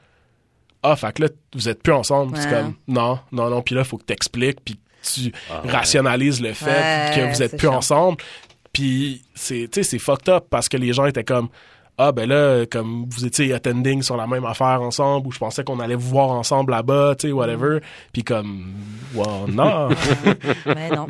ah 0.83 0.97
fait 0.97 1.13
que 1.13 1.23
là 1.23 1.29
vous 1.55 1.69
êtes 1.69 1.83
plus 1.83 1.93
ensemble, 1.93 2.37
c'est 2.37 2.49
comme 2.51 2.75
non 2.89 3.19
non 3.33 3.51
non, 3.51 3.63
puis 3.63 3.75
là 3.75 3.85
faut 3.85 3.97
que 3.99 4.05
t'expliques 4.05 4.61
puis 4.65 4.79
tu 5.03 5.33
Ah 5.51 5.63
ouais. 5.65 5.71
rationalises 5.71 6.41
le 6.41 6.53
fait 6.53 6.67
Ouais, 6.67 7.13
que 7.15 7.33
vous 7.35 7.43
êtes 7.43 7.53
plus 7.57 7.69
chiant. 7.69 7.77
ensemble. 7.77 8.19
Puis 8.73 9.23
c'est 9.35 9.69
tu 9.71 9.83
sais 9.83 9.83
c'est 9.83 9.99
fucked 9.99 10.29
up 10.29 10.45
parce 10.51 10.69
que 10.69 10.77
les 10.77 10.93
gens 10.93 11.07
étaient 11.07 11.25
comme 11.25 11.49
ah 11.99 12.13
ben 12.13 12.29
là 12.29 12.67
comme 12.67 13.07
vous 13.09 13.25
étiez 13.25 13.55
attending 13.55 14.03
sur 14.03 14.17
la 14.19 14.27
même 14.27 14.45
affaire 14.45 14.83
ensemble 14.83 15.29
ou 15.29 15.33
je 15.33 15.39
pensais 15.39 15.65
qu'on 15.65 15.81
allait 15.81 15.95
vous 15.95 16.11
voir 16.11 16.29
ensemble 16.31 16.73
là-bas 16.73 17.15
tu 17.19 17.29
sais 17.29 17.33
whatever 17.33 17.79
puis 18.13 18.23
comme 18.23 18.75
wow, 19.15 19.47
non 19.49 19.89
Mais 20.67 20.91
non. 20.95 21.07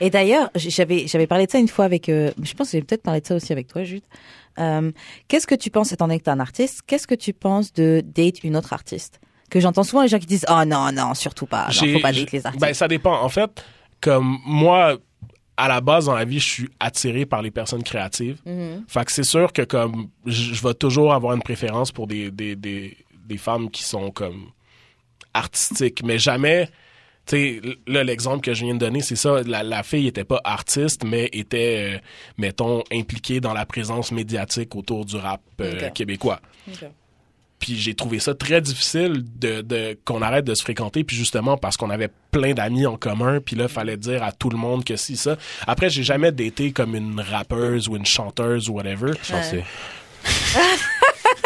Et 0.00 0.08
d'ailleurs, 0.08 0.48
j'avais 0.54 1.26
parlé 1.26 1.44
de 1.46 1.50
ça 1.50 1.58
une 1.58 1.68
fois 1.68 1.84
avec. 1.84 2.08
euh, 2.08 2.30
je 2.42 2.54
pense 2.54 2.70
que 2.70 2.78
j'ai 2.78 2.82
peut-être 2.82 3.02
parlé 3.02 3.20
de 3.20 3.26
ça 3.26 3.34
aussi 3.34 3.52
avec 3.52 3.66
toi, 3.66 3.84
Jude. 3.84 4.02
Euh, 4.60 4.92
qu'est-ce 5.28 5.46
que 5.46 5.54
tu 5.54 5.70
penses, 5.70 5.92
étant 5.92 6.06
donné 6.06 6.18
que 6.18 6.24
t'es 6.24 6.30
un 6.30 6.40
artiste, 6.40 6.82
qu'est-ce 6.86 7.06
que 7.06 7.14
tu 7.14 7.32
penses 7.32 7.72
de 7.72 8.02
date 8.04 8.44
une 8.44 8.56
autre 8.56 8.72
artiste? 8.72 9.20
Que 9.50 9.58
j'entends 9.58 9.82
souvent 9.82 10.02
les 10.02 10.08
gens 10.08 10.18
qui 10.18 10.26
disent 10.26 10.46
oh 10.48 10.64
non 10.66 10.92
non 10.92 11.14
surtout 11.14 11.46
pas, 11.46 11.66
J'ai- 11.70 11.94
faut 11.94 12.00
pas 12.00 12.12
date 12.12 12.30
les 12.30 12.46
artistes. 12.46 12.60
ben 12.64 12.72
ça 12.74 12.86
dépend. 12.86 13.20
En 13.20 13.28
fait 13.28 13.50
comme 14.00 14.38
moi 14.46 14.96
à 15.56 15.68
la 15.68 15.80
base 15.80 16.06
dans 16.06 16.14
la 16.14 16.24
vie 16.24 16.38
je 16.38 16.48
suis 16.48 16.68
attiré 16.78 17.26
par 17.26 17.42
les 17.42 17.50
personnes 17.50 17.82
créatives. 17.82 18.40
Mhm. 18.46 18.84
fait 18.86 19.04
que 19.04 19.12
c'est 19.12 19.24
sûr 19.24 19.52
que 19.52 19.62
comme 19.62 20.08
je 20.26 20.54
je 20.54 20.62
vais 20.66 20.74
toujours 20.74 21.12
avoir 21.12 21.34
une 21.34 21.42
préférence 21.42 21.90
pour 21.92 22.06
des, 22.06 22.30
des, 22.30 22.54
des, 22.56 22.96
des 23.26 23.36
femmes 23.38 23.70
qui 23.70 23.82
sont 23.82 24.10
comme 24.10 24.50
artistiques. 25.34 26.02
Mais 26.04 26.18
jamais 26.18 26.68
tu 27.26 27.36
sais 27.36 27.60
là 27.86 28.02
l'exemple 28.02 28.40
que 28.40 28.54
je 28.54 28.64
viens 28.64 28.74
de 28.74 28.78
donner 28.78 29.00
c'est 29.00 29.16
ça 29.16 29.42
la, 29.46 29.62
la 29.62 29.82
fille 29.82 30.06
était 30.06 30.24
pas 30.24 30.40
artiste 30.44 31.04
mais 31.04 31.28
était 31.32 31.94
euh, 31.94 31.98
mettons 32.38 32.82
impliquée 32.92 33.40
dans 33.40 33.52
la 33.52 33.66
présence 33.66 34.12
médiatique 34.12 34.74
autour 34.74 35.04
du 35.04 35.16
rap 35.16 35.40
euh, 35.60 35.90
québécois. 35.90 36.40
Puis 37.58 37.76
j'ai 37.76 37.94
trouvé 37.94 38.20
ça 38.20 38.34
très 38.34 38.62
difficile 38.62 39.22
de, 39.38 39.60
de 39.60 39.98
qu'on 40.06 40.22
arrête 40.22 40.46
de 40.46 40.54
se 40.54 40.62
fréquenter 40.62 41.04
puis 41.04 41.14
justement 41.14 41.58
parce 41.58 41.76
qu'on 41.76 41.90
avait 41.90 42.08
plein 42.30 42.54
d'amis 42.54 42.86
en 42.86 42.96
commun 42.96 43.40
puis 43.40 43.54
là 43.54 43.68
fallait 43.68 43.98
dire 43.98 44.22
à 44.22 44.32
tout 44.32 44.48
le 44.48 44.56
monde 44.56 44.82
que 44.84 44.96
si 44.96 45.16
ça. 45.16 45.36
Après 45.66 45.90
j'ai 45.90 46.02
jamais 46.02 46.32
daté 46.32 46.72
comme 46.72 46.94
une 46.94 47.20
rappeuse 47.20 47.88
ou 47.88 47.96
une 47.96 48.06
chanteuse 48.06 48.70
ou 48.70 48.74
whatever. 48.74 49.12
Chanceux. 49.22 49.62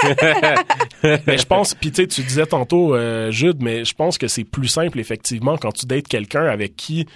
mais 1.26 1.38
je 1.38 1.46
pense 1.46 1.74
puis 1.74 1.90
tu 1.90 2.02
sais 2.02 2.08
tu 2.08 2.22
disais 2.22 2.46
tantôt 2.46 2.94
euh, 2.94 3.30
Jude 3.30 3.62
mais 3.62 3.84
je 3.84 3.94
pense 3.94 4.18
que 4.18 4.28
c'est 4.28 4.44
plus 4.44 4.68
simple 4.68 4.98
effectivement 5.00 5.56
quand 5.56 5.72
tu 5.72 5.86
dates 5.86 6.08
quelqu'un 6.08 6.46
avec 6.46 6.76
qui 6.76 7.06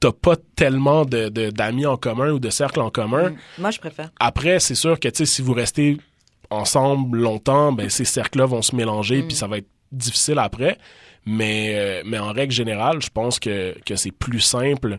t'as 0.00 0.12
pas 0.12 0.36
tellement 0.56 1.04
de, 1.04 1.28
de- 1.28 1.50
d'amis 1.50 1.86
en 1.86 1.96
commun 1.96 2.30
ou 2.30 2.38
de 2.38 2.48
cercles 2.50 2.80
en 2.80 2.90
commun 2.90 3.34
Moi, 3.58 3.70
je 3.70 3.78
préfère. 3.78 4.10
après, 4.18 4.58
c'est 4.58 4.74
sûr 4.74 4.98
que 4.98 5.08
tu 5.08 5.18
sais, 5.18 5.26
si 5.26 5.42
vous 5.42 5.52
restez 5.52 5.98
ensemble 6.48 7.18
longtemps, 7.18 7.70
ben 7.72 7.90
ces 7.90 8.06
cercles-là 8.06 8.46
vont 8.46 8.62
se 8.62 8.74
mélanger, 8.74 9.22
puis 9.22 9.36
ça 9.36 9.46
va 9.46 9.58
être 9.58 9.68
difficile 9.92 10.38
après. 10.38 10.78
Mais, 11.26 11.74
euh, 11.74 12.02
mais 12.06 12.18
en 12.18 12.32
règle 12.32 12.52
générale, 12.54 13.02
je 13.02 13.10
pense 13.10 13.38
que, 13.38 13.76
que 13.84 13.94
c'est 13.94 14.10
plus 14.10 14.40
simple 14.40 14.96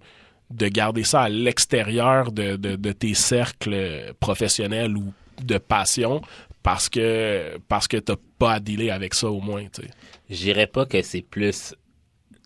de 0.52 0.68
garder 0.68 1.04
ça 1.04 1.22
à 1.24 1.30
l'extérieur 1.30 2.32
de, 2.32 2.56
de, 2.56 2.76
de 2.76 2.92
tes 2.92 3.16
cercles 3.16 4.14
professionnels 4.20 4.96
ou 4.96 5.12
de 5.44 5.58
passion 5.58 6.22
parce 6.64 6.90
que 6.90 7.58
parce 7.68 7.88
que 7.88 7.98
t'as 7.98 8.16
pas 8.38 8.54
à 8.54 8.60
dealer 8.60 8.92
avec 8.92 9.14
ça 9.14 9.30
au 9.30 9.40
moins, 9.42 9.64
tu 9.66 9.82
sais. 9.84 9.90
J'irais 10.30 10.68
pas 10.68 10.86
que 10.86 11.02
c'est 11.02 11.22
plus 11.22 11.76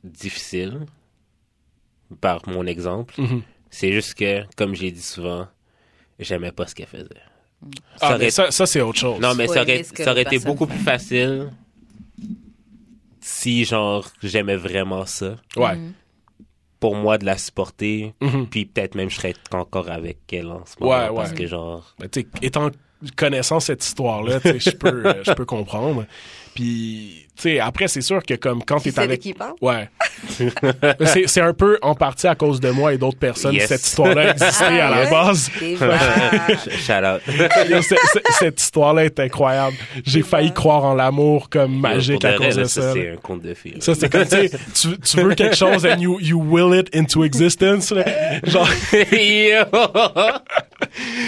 difficile 0.04 0.82
par 2.22 2.42
mon 2.48 2.66
exemple. 2.66 3.14
Mhm. 3.20 3.42
C'est 3.70 3.92
juste 3.92 4.14
que, 4.14 4.44
comme 4.56 4.74
j'ai 4.76 4.92
dit 4.92 5.02
souvent, 5.02 5.48
j'aimais 6.20 6.52
pas 6.52 6.66
ce 6.68 6.76
qu'elle 6.76 6.88
faisait. 6.88 7.10
Ça 7.98 8.10
Ah, 8.10 8.16
aurait- 8.16 8.30
ça, 8.32 8.52
ça 8.52 8.66
c'est 8.66 8.82
autre 8.82 9.00
chose. 9.00 9.20
Non, 9.20 9.34
mais 9.36 9.50
Ouais, 9.50 9.56
ça 9.56 9.62
aurait, 9.64 9.84
ça 9.84 10.12
aurait 10.12 10.22
été 10.22 10.40
beaucoup 10.40 10.68
plus 10.68 10.78
facile 10.80 11.50
si, 13.22 13.66
genre, 13.66 14.08
j'aimais 14.22 14.56
vraiment 14.56 15.06
ça. 15.06 15.36
Ouais. 15.58 15.78
Pour 16.80 16.96
moi, 16.96 17.18
de 17.18 17.26
la 17.26 17.38
supporter, 17.38 18.14
Mhm. 18.22 18.48
puis 18.48 18.66
peut-être 18.66 18.96
même 18.96 19.10
je 19.10 19.16
serais 19.16 19.34
encore 19.52 19.90
avec 19.90 20.18
elle 20.32 20.48
en 20.48 20.66
ce 20.66 20.76
moment. 20.80 20.92
Ouais, 20.92 21.16
Parce 21.16 21.32
ouais. 21.32 21.38
que, 21.38 21.48
genre, 21.48 21.96
Ben, 22.00 22.08
tu 22.10 22.22
sais, 22.22 22.28
étant 22.44 22.70
connaissant 23.16 23.60
cette 23.60 23.84
histoire-là, 23.84 24.40
tu 24.40 24.60
sais, 24.60 24.72
je 24.72 24.76
peux, 24.76 25.06
euh, 25.06 25.14
je 25.24 25.32
peux 25.34 25.46
comprendre. 25.46 26.06
Puis, 26.56 27.28
tu 27.36 27.42
sais, 27.42 27.60
après, 27.60 27.90
c'est 27.90 28.00
sûr 28.00 28.24
que 28.24 28.36
comme 28.36 28.64
quand 28.64 28.80
Tu 28.80 28.94
t'es 28.94 29.02
avec... 29.02 29.20
qui 29.20 29.34
parle? 29.34 29.56
Ouais. 29.62 29.90
C'est, 31.26 31.42
un 31.42 31.54
peu 31.54 31.78
en 31.82 31.94
partie 31.94 32.28
à 32.28 32.36
cause 32.36 32.62
de 32.62 32.70
moi 32.70 32.94
et 32.94 32.98
d'autres 32.98 33.20
personnes 33.20 33.54
Yes. 33.56 33.68
cette 33.68 33.86
histoire-là 33.86 34.32
existait 34.32 34.80
Ah, 34.80 34.88
à 34.88 34.92
la 34.92 35.04
ouais? 35.04 35.10
base. 35.12 35.52
Shout 36.80 37.04
out. 37.04 37.22
Cette 38.40 38.62
histoire-là 38.62 39.04
est 39.04 39.20
incroyable. 39.20 39.76
J'ai 40.06 40.22
failli 40.22 40.54
croire 40.54 40.86
en 40.86 40.94
l'amour 40.94 41.50
comme 41.50 41.78
magique 41.78 42.22
Pour 42.22 42.30
à 42.30 42.34
cause 42.38 42.56
de 42.56 42.64
ça. 42.64 42.82
ça, 42.82 42.94
c'est 42.94 43.10
un 43.10 43.18
conte 43.18 43.42
de 43.42 43.54
fille. 43.54 43.76
Ça, 43.82 43.94
c'est 43.96 44.10
comme, 44.10 44.24
tu 44.26 44.48
sais, 44.48 44.52
tu, 45.04 45.18
veux 45.18 45.36
quelque 45.36 45.58
chose 45.58 45.86
and 45.86 46.00
you, 46.00 46.18
you 46.22 46.40
will 46.42 46.74
it 46.80 46.88
into 46.96 47.26
existence. 47.26 47.94
Genre, 48.46 48.70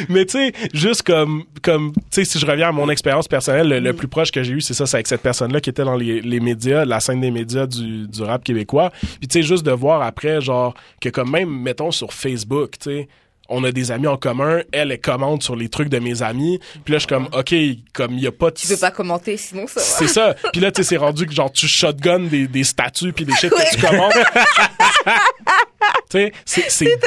mais 0.08 0.26
tu 0.26 0.38
sais, 0.38 0.54
juste 0.74 1.04
comme, 1.04 1.44
comme, 1.62 1.94
tu 1.94 2.02
sais, 2.12 2.26
si 2.26 2.40
je 2.40 2.46
reviens 2.46 2.70
à 2.70 2.72
mon 2.72 2.90
expérience 2.90 3.28
personnelle, 3.28 3.68
le, 3.68 3.80
le 3.80 3.94
plus 3.94 4.08
proche 4.08 4.32
que 4.32 4.44
j'ai 4.44 4.54
eu, 4.54 4.62
c'est 4.62 4.74
ça, 4.74 4.86
c'est 4.86 4.98
avec 4.98 5.08
cette 5.08 5.22
personne-là 5.22 5.60
qui 5.62 5.70
était 5.70 5.84
dans 5.84 5.96
les, 5.96 6.22
les 6.22 6.40
médias, 6.40 6.86
la 6.86 7.00
scène 7.00 7.22
des 7.22 7.32
médias 7.32 7.66
du, 7.66 8.08
du 8.08 8.24
rap 8.24 8.44
québécois. 8.44 8.92
Puis 9.20 9.28
tu 9.28 9.42
sais, 9.42 9.44
juste 9.44 9.66
de 9.66 9.72
voir 9.72 10.02
après, 10.02 10.42
genre, 10.42 10.74
que 11.02 11.10
comme 11.10 11.32
même, 11.32 11.50
mettons, 11.50 11.92
sur 11.92 12.14
Facebook, 12.14 12.72
tu 12.80 12.90
sais, 12.90 13.08
on 13.50 13.64
a 13.64 13.72
des 13.72 13.92
amis 13.92 14.08
en 14.08 14.18
commun, 14.18 14.62
elle, 14.72 14.92
elle 14.92 15.00
commente 15.00 15.44
sur 15.44 15.56
les 15.56 15.70
trucs 15.70 15.90
de 15.90 16.00
mes 16.00 16.22
amis. 16.22 16.60
Puis 16.84 16.94
là, 16.94 17.00
je 17.00 17.06
suis 17.06 17.08
comme, 17.08 17.30
OK, 17.32 17.56
comme 17.94 18.14
il 18.14 18.20
y 18.20 18.28
a 18.28 18.32
pas 18.32 18.50
de... 18.50 18.56
Tu 18.56 18.68
peux 18.68 18.78
pas 18.78 18.92
commenter, 18.92 19.38
sinon 19.38 19.68
ça 19.68 19.80
va. 19.80 19.86
C'est 19.86 20.08
ça. 20.08 20.36
Puis 20.52 20.62
là, 20.62 20.72
tu 20.72 20.84
sais, 20.84 20.90
c'est 20.90 20.98
rendu 20.98 21.26
que 21.26 21.34
genre 21.34 21.52
tu 21.52 21.68
shotgun 21.68 22.20
des, 22.20 22.48
des 22.48 22.64
statues 22.64 23.14
puis 23.14 23.26
des 23.26 23.34
shit 23.36 23.50
que 23.50 23.76
tu 23.76 23.82
commentes. 23.82 24.14
tu 26.10 26.32
sais, 26.46 26.64
c'est 26.70 26.98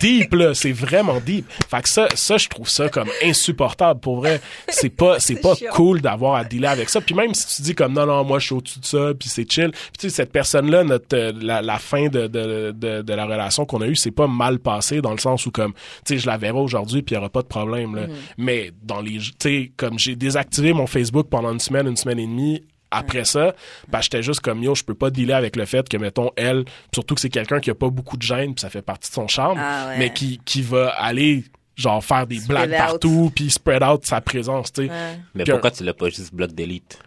deep 0.00 0.34
là, 0.34 0.54
c'est 0.54 0.72
vraiment 0.72 1.20
deep. 1.20 1.46
Fait 1.70 1.82
que 1.82 1.88
ça 1.88 2.08
ça 2.14 2.36
je 2.36 2.48
trouve 2.48 2.68
ça 2.68 2.88
comme 2.88 3.08
insupportable 3.22 4.00
pour 4.00 4.16
vrai. 4.16 4.40
C'est 4.68 4.90
pas 4.90 5.16
c'est 5.20 5.36
pas 5.36 5.54
chiant. 5.54 5.70
cool 5.72 6.00
d'avoir 6.00 6.34
à 6.34 6.44
dealer 6.44 6.70
avec 6.70 6.88
ça. 6.90 7.00
Puis 7.00 7.14
même 7.14 7.34
si 7.34 7.56
tu 7.56 7.62
dis 7.62 7.74
comme 7.74 7.92
non 7.92 8.06
non, 8.06 8.24
moi 8.24 8.38
je 8.38 8.46
suis 8.46 8.54
au-dessus 8.54 8.80
de 8.80 8.84
ça 8.84 9.12
puis 9.18 9.28
c'est 9.28 9.50
chill. 9.50 9.70
Puis 9.70 9.92
tu 9.98 10.08
sais 10.08 10.16
cette 10.16 10.32
personne 10.32 10.70
là 10.70 10.84
notre 10.84 11.16
euh, 11.16 11.32
la, 11.40 11.62
la 11.62 11.78
fin 11.78 12.08
de, 12.08 12.26
de, 12.26 12.72
de, 12.72 13.02
de 13.02 13.14
la 13.14 13.24
relation 13.24 13.64
qu'on 13.64 13.80
a 13.80 13.86
eue, 13.86 13.96
c'est 13.96 14.10
pas 14.10 14.26
mal 14.26 14.58
passé 14.58 15.00
dans 15.00 15.12
le 15.12 15.18
sens 15.18 15.46
où 15.46 15.50
comme 15.50 15.72
tu 16.04 16.14
sais 16.14 16.18
je 16.18 16.26
la 16.26 16.36
verrai 16.36 16.58
aujourd'hui 16.58 17.02
puis 17.02 17.14
il 17.14 17.16
y 17.16 17.18
aura 17.18 17.30
pas 17.30 17.42
de 17.42 17.48
problème 17.48 17.94
là. 17.96 18.02
Mais 18.38 18.70
dans 18.82 19.00
les 19.00 19.18
tu 19.18 19.32
sais 19.40 19.72
comme 19.76 19.98
j'ai 19.98 20.16
désactivé 20.16 20.72
mon 20.72 20.86
Facebook 20.86 21.28
pendant 21.28 21.52
une 21.52 21.60
semaine, 21.60 21.86
une 21.86 21.96
semaine 21.96 22.18
et 22.18 22.26
demie 22.26 22.62
après 22.94 23.24
ça, 23.24 23.54
ben 23.88 24.00
j'étais 24.00 24.22
juste 24.22 24.40
comme 24.40 24.62
yo, 24.62 24.74
je 24.74 24.84
peux 24.84 24.94
pas 24.94 25.10
dealer 25.10 25.34
avec 25.36 25.56
le 25.56 25.64
fait 25.66 25.88
que 25.88 25.96
mettons 25.96 26.30
elle, 26.36 26.64
surtout 26.94 27.14
que 27.14 27.20
c'est 27.20 27.28
quelqu'un 27.30 27.60
qui 27.60 27.70
a 27.70 27.74
pas 27.74 27.88
beaucoup 27.90 28.16
de 28.16 28.22
gêne, 28.22 28.54
puis 28.54 28.60
ça 28.62 28.70
fait 28.70 28.82
partie 28.82 29.10
de 29.10 29.14
son 29.14 29.28
charme, 29.28 29.58
Ah 29.60 29.88
ouais. 29.88 29.98
mais 29.98 30.12
qui 30.12 30.40
qui 30.44 30.62
va 30.62 30.88
aller 30.90 31.44
genre 31.76 32.04
faire 32.04 32.26
des 32.26 32.38
Spread 32.38 32.68
blagues 32.68 32.80
out. 32.80 32.86
partout 32.86 33.32
puis 33.34 33.50
spread 33.50 33.82
out 33.82 34.06
sa 34.06 34.20
présence, 34.20 34.72
tu 34.72 34.86
sais. 34.86 34.90
Ouais. 34.90 35.18
Mais 35.34 35.44
pourquoi 35.44 35.70
tu 35.70 35.82
l'as 35.84 35.94
pas 35.94 36.08
juste 36.08 36.32
bloc 36.34 36.52
d'élite? 36.52 36.98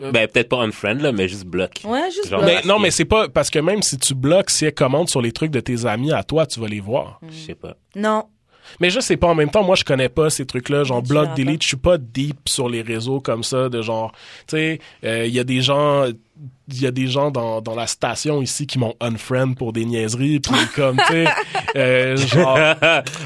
Ben, 0.00 0.28
peut-être 0.28 0.50
pas 0.50 0.58
unfriend, 0.58 0.94
là, 1.02 1.10
mais 1.10 1.26
juste 1.26 1.44
bloc. 1.46 1.80
Ouais, 1.84 2.08
juste. 2.12 2.32
Mais 2.44 2.60
non, 2.64 2.78
mais 2.78 2.92
c'est 2.92 3.04
pas 3.06 3.28
parce 3.28 3.50
que 3.50 3.58
même 3.58 3.82
si 3.82 3.98
tu 3.98 4.14
bloques, 4.14 4.50
si 4.50 4.64
elle 4.66 4.74
commente 4.74 5.08
sur 5.10 5.20
les 5.20 5.32
trucs 5.32 5.50
de 5.50 5.58
tes 5.58 5.86
amis 5.86 6.12
à 6.12 6.22
toi, 6.22 6.46
tu 6.46 6.60
vas 6.60 6.68
les 6.68 6.78
voir. 6.78 7.18
Je 7.28 7.36
sais 7.46 7.54
pas. 7.56 7.74
Non. 7.96 8.24
Mais 8.80 8.90
je 8.90 9.00
sais 9.00 9.16
pas, 9.16 9.28
en 9.28 9.34
même 9.34 9.50
temps, 9.50 9.62
moi, 9.62 9.76
je 9.76 9.84
connais 9.84 10.08
pas 10.08 10.30
ces 10.30 10.46
trucs-là, 10.46 10.84
genre 10.84 11.02
verras 11.02 11.34
delete. 11.34 11.62
Je 11.62 11.68
suis 11.68 11.76
pas 11.76 11.98
deep 11.98 12.48
sur 12.48 12.68
les 12.68 12.82
réseaux 12.82 13.20
comme 13.20 13.42
ça, 13.42 13.68
de 13.68 13.82
genre, 13.82 14.12
tu 14.46 14.56
sais, 14.56 14.80
euh, 15.04 15.26
il 15.26 15.32
y 15.32 15.38
a 15.38 15.44
des 15.44 15.62
gens, 15.62 16.06
il 16.70 16.82
y 16.82 16.86
a 16.86 16.90
des 16.90 17.06
gens 17.06 17.30
dans, 17.30 17.60
dans 17.60 17.74
la 17.74 17.86
station 17.86 18.42
ici 18.42 18.66
qui 18.66 18.78
m'ont 18.78 18.94
unfriend 19.00 19.54
pour 19.54 19.72
des 19.72 19.84
niaiseries, 19.84 20.40
puis 20.40 20.52
comme, 20.74 20.98
tu 21.06 21.12
sais, 21.12 21.24
euh, 21.76 22.16
genre, 22.16 22.58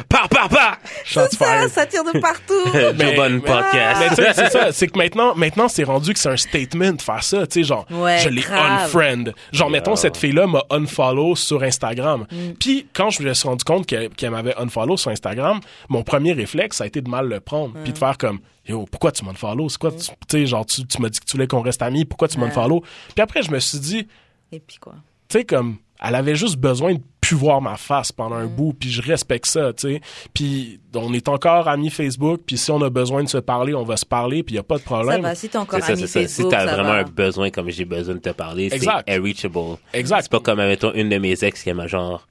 par, 0.09 0.29
par, 0.29 0.49
par! 0.49 0.79
Ça, 1.05 1.29
ça 1.69 1.87
tire 1.87 2.05
de 2.05 2.19
partout. 2.21 2.55
Mais- 2.97 3.15
Bonne 3.17 3.35
mais- 3.35 3.41
podcast. 3.41 4.01
Mais 4.01 4.09
tu 4.11 4.15
sais, 4.15 4.33
c'est 4.35 4.51
ça, 4.51 4.73
c'est 4.73 4.87
que 4.87 4.97
maintenant, 4.99 5.35
maintenant, 5.35 5.69
c'est 5.69 5.85
rendu 5.85 6.15
que 6.15 6.21
c'est 6.21 6.31
un 6.31 6.37
statement 6.37 6.93
de 6.93 7.03
faire 7.03 7.23
ça, 7.23 7.47
tu 7.47 7.61
sais, 7.61 7.65
genre, 7.65 7.87
Ouais, 7.91 8.19
je 8.19 8.29
l'ai 8.29 8.45
unfriend. 8.47 9.33
Genre, 9.53 9.71
mettons, 9.71 9.97
cette 9.97 10.17
fille-là 10.17 10.47
m'a 10.47 10.63
unfollow 10.71 11.35
sur 11.37 11.63
Instagram. 11.63 12.27
Mm. 12.31 12.53
Puis, 12.59 12.87
quand 12.93 13.11
je 13.11 13.23
me 13.23 13.35
suis 13.35 13.49
rendu 13.49 13.65
compte 13.65 13.87
qu'elle 13.87 14.09
qu'elle 14.11 14.31
m'avait 14.31 14.55
unfollow 14.57 14.97
sur 14.97 15.11
Instagram, 15.11 15.61
mon 15.89 16.03
premier 16.03 16.33
réflexe, 16.33 16.77
ça 16.79 16.85
a 16.85 16.87
été 16.87 17.01
de 17.01 17.09
mal 17.11 17.29
le 17.29 17.41
prendre. 17.41 17.75
Puis 17.83 17.93
de 17.93 17.99
faire 17.99 18.17
comme, 18.19 18.39
yo, 18.67 18.85
pourquoi 18.91 19.13
tu 19.13 19.25
m'unfollow? 19.25 19.69
C'est 19.69 19.79
quoi, 19.79 19.91
tu 19.93 19.99
tu 20.07 20.13
sais, 20.29 20.47
genre, 20.47 20.65
tu, 20.67 20.85
tu 20.87 21.01
m'as 21.03 21.09
dit 21.09 21.19
que 21.21 21.25
tu 21.25 21.33
voulais 21.33 21.47
qu'on 21.47 21.63
reste 21.63 21.83
amis, 21.83 22.05
pourquoi 22.05 22.29
tu 22.29 22.39
Ouais. 22.39 22.45
m'unfollow? 22.47 22.81
Puis 23.15 23.23
après, 23.23 23.43
je 23.43 23.51
me 23.51 23.59
suis 23.59 23.79
dit, 23.79 24.07
Et 24.53 24.61
puis 24.61 24.77
quoi? 24.79 24.95
tu 25.29 25.39
sais, 25.39 25.45
comme, 25.45 25.77
elle 26.05 26.15
avait 26.17 26.35
juste 26.35 26.57
besoin 26.57 26.95
de 26.95 27.01
plus 27.21 27.37
voir 27.37 27.63
ma 27.63 27.77
face 27.77 28.11
pendant 28.11 28.37
Mm. 28.37 28.43
un 28.43 28.47
bout, 28.47 28.73
puis 28.73 28.91
je 28.91 29.01
respecte 29.01 29.47
ça, 29.47 29.73
tu 29.73 29.95
sais. 29.95 30.01
Puis 30.35 30.81
on 30.95 31.13
est 31.15 31.29
encore 31.29 31.69
amis 31.69 31.91
Facebook, 31.91 32.41
puis 32.45 32.59
si 32.59 32.71
on 32.73 32.83
a 32.83 32.91
besoin 32.91 33.23
de 33.23 33.29
se 33.29 33.39
parler, 33.39 33.75
on 33.75 33.85
va 33.85 33.97
se 33.97 34.05
parler, 34.05 34.43
puis 34.43 34.55
il 34.55 34.57
y 34.57 34.61
a 34.61 34.65
pas 34.65 34.75
de 34.77 34.81
Ça 34.83 34.87
problème. 34.87 35.23
va, 35.23 35.35
si 35.37 35.49
t'es 35.49 35.57
encore 35.59 35.79
C'est 35.81 35.87
ça, 35.87 35.93
ami 35.93 36.01
ça. 36.03 36.07
Si 36.09 36.13
Facebook, 36.27 36.51
t'as 36.51 36.67
ça 36.67 36.75
vraiment 36.75 36.89
va. 36.91 36.99
un 36.99 37.03
besoin 37.05 37.51
comme 37.51 37.71
j'ai 37.71 37.85
besoin 37.85 38.17
de 38.17 38.21
te 38.21 38.31
parler, 38.31 38.69
c'est 38.71 38.77
Exact. 38.77 39.09
unreachable. 39.09 39.77
Exact. 39.93 40.23
C'est 40.23 40.31
pas 40.33 40.41
comme, 40.41 40.59
mettons, 40.59 40.93
une 40.95 41.09
de 41.09 41.19
mes 41.19 41.45
ex 41.45 41.63
qui 41.63 41.73
m'a 41.73 41.87
genre, 41.87 42.27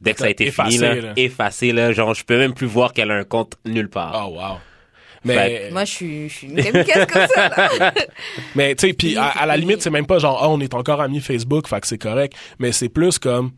dès 0.00 0.14
que 0.14 0.18
ça 0.18 0.26
a 0.26 0.30
été 0.30 0.46
Effacé, 0.48 0.70
fini, 0.72 0.80
là, 0.82 0.94
là. 0.96 1.12
effacé, 1.14 1.70
là, 1.72 1.92
genre, 1.92 2.12
je 2.14 2.24
peux 2.24 2.36
même 2.38 2.54
plus 2.54 2.66
voir 2.66 2.92
qu'elle 2.92 3.12
a 3.12 3.14
un 3.14 3.24
compte 3.24 3.54
nulle 3.64 3.88
part. 3.88 4.28
Oh 4.28 4.34
wow. 4.36 4.56
Mais, 5.24 5.70
Moi, 5.70 5.84
je 5.84 5.90
suis, 5.92 6.28
je 6.28 6.34
suis 6.34 6.46
une 6.48 6.62
kamikaze 6.62 7.06
comme 7.06 7.26
ça, 7.28 7.48
là. 7.48 7.94
mais 8.54 8.74
tu 8.74 8.88
sais, 8.88 8.92
puis 8.92 9.16
à, 9.16 9.26
à 9.26 9.46
la 9.46 9.56
limite, 9.56 9.82
c'est 9.82 9.90
même 9.90 10.06
pas 10.06 10.18
genre, 10.18 10.40
ah, 10.42 10.48
on 10.48 10.60
est 10.60 10.74
encore 10.74 11.00
amis 11.00 11.20
Facebook, 11.20 11.68
fait 11.68 11.80
que 11.80 11.86
c'est 11.86 11.98
correct. 11.98 12.34
Mais 12.58 12.72
c'est 12.72 12.88
plus 12.88 13.18
comme, 13.18 13.52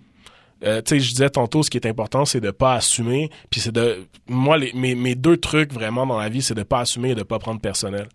euh, 0.65 0.81
tu 0.83 0.97
sais, 0.97 1.01
je 1.01 1.11
disais 1.11 1.31
tantôt, 1.31 1.63
ce 1.63 1.71
qui 1.71 1.77
est 1.77 1.87
important, 1.87 2.25
c'est 2.25 2.41
de 2.41 2.51
pas 2.51 2.75
assumer. 2.75 3.31
Puis 3.51 3.61
c'est 3.61 3.73
de, 3.73 4.07
moi, 4.29 4.57
les, 4.57 4.73
mes, 4.75 4.95
mes 4.95 5.15
deux 5.15 5.37
trucs 5.37 5.73
vraiment 5.73 6.07
dans 6.07 6.19
la 6.19 6.29
vie, 6.29 6.43
c'est 6.43 6.55
de 6.55 6.63
pas 6.63 6.81
assumer 6.81 7.11
et 7.11 7.15
de 7.15 7.23
pas 7.23 7.39
prendre 7.39 7.61
personnel. 7.61 8.09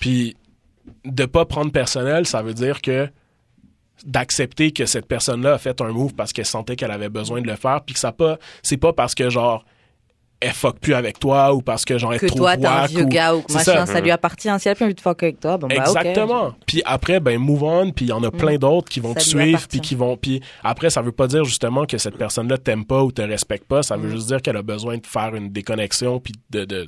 Puis 0.00 0.36
de 1.04 1.24
pas 1.26 1.44
prendre 1.44 1.72
personnel, 1.72 2.26
ça 2.26 2.42
veut 2.42 2.54
dire 2.54 2.80
que 2.80 3.08
d'accepter 4.04 4.72
que 4.72 4.84
cette 4.86 5.06
personne-là 5.06 5.54
a 5.54 5.58
fait 5.58 5.80
un 5.80 5.90
move 5.90 6.14
parce 6.14 6.32
qu'elle 6.32 6.46
sentait 6.46 6.76
qu'elle 6.76 6.90
avait 6.90 7.08
besoin 7.08 7.40
de 7.40 7.46
le 7.46 7.56
faire, 7.56 7.82
puis 7.84 7.94
que 7.94 8.00
ça 8.00 8.12
pas, 8.12 8.38
c'est 8.62 8.76
pas 8.76 8.92
parce 8.92 9.14
que 9.14 9.30
genre 9.30 9.64
elle 10.40 10.52
fuck 10.52 10.78
plus 10.78 10.94
avec 10.94 11.18
toi 11.18 11.54
ou 11.54 11.62
parce 11.62 11.84
que 11.84 11.96
genre 11.98 12.12
elle 12.12 12.20
Que 12.20 12.26
est 12.26 12.28
trop 12.28 12.38
toi, 12.38 12.56
t'es 12.56 12.66
un 12.66 12.86
vieux 12.86 13.04
ou- 13.04 13.08
gars 13.08 13.34
ou 13.34 13.42
machin, 13.48 13.64
ça. 13.64 13.86
ça. 13.86 14.00
lui 14.00 14.10
appartient. 14.10 14.48
Si 14.58 14.68
elle 14.68 14.72
a 14.72 14.74
plus 14.74 14.84
envie 14.84 14.94
de 14.94 15.00
fuck 15.00 15.22
avec 15.22 15.40
toi, 15.40 15.56
bon 15.56 15.66
bah. 15.68 15.76
Exactement. 15.76 16.52
Puis 16.66 16.82
après, 16.84 17.20
ben 17.20 17.38
move 17.38 17.62
on. 17.62 17.90
Puis 17.90 18.04
il 18.06 18.08
y 18.08 18.12
en 18.12 18.22
a 18.22 18.30
plein 18.30 18.56
d'autres 18.56 18.88
qui 18.88 19.00
vont 19.00 19.14
Ça 19.14 19.20
te 19.20 19.24
suivre, 19.24 19.66
puis 19.68 19.80
qui 19.80 19.94
vont. 19.94 20.16
Puis 20.16 20.42
après, 20.62 20.90
ça 20.90 21.00
veut 21.02 21.12
pas 21.12 21.26
dire 21.26 21.44
justement 21.44 21.86
que 21.86 21.96
cette 21.98 22.18
personne-là 22.18 22.58
t'aime 22.58 22.84
pas 22.84 23.02
ou 23.02 23.12
te 23.12 23.22
respecte 23.22 23.66
pas. 23.66 23.82
Ça 23.82 23.96
Mm. 23.96 24.00
veut 24.02 24.10
juste 24.10 24.26
dire 24.28 24.42
qu'elle 24.42 24.56
a 24.58 24.62
besoin 24.62 24.98
de 24.98 25.06
faire 25.06 25.34
une 25.34 25.50
déconnexion 25.50 26.20
puis 26.20 26.34
de 26.50 26.64
de, 26.64 26.86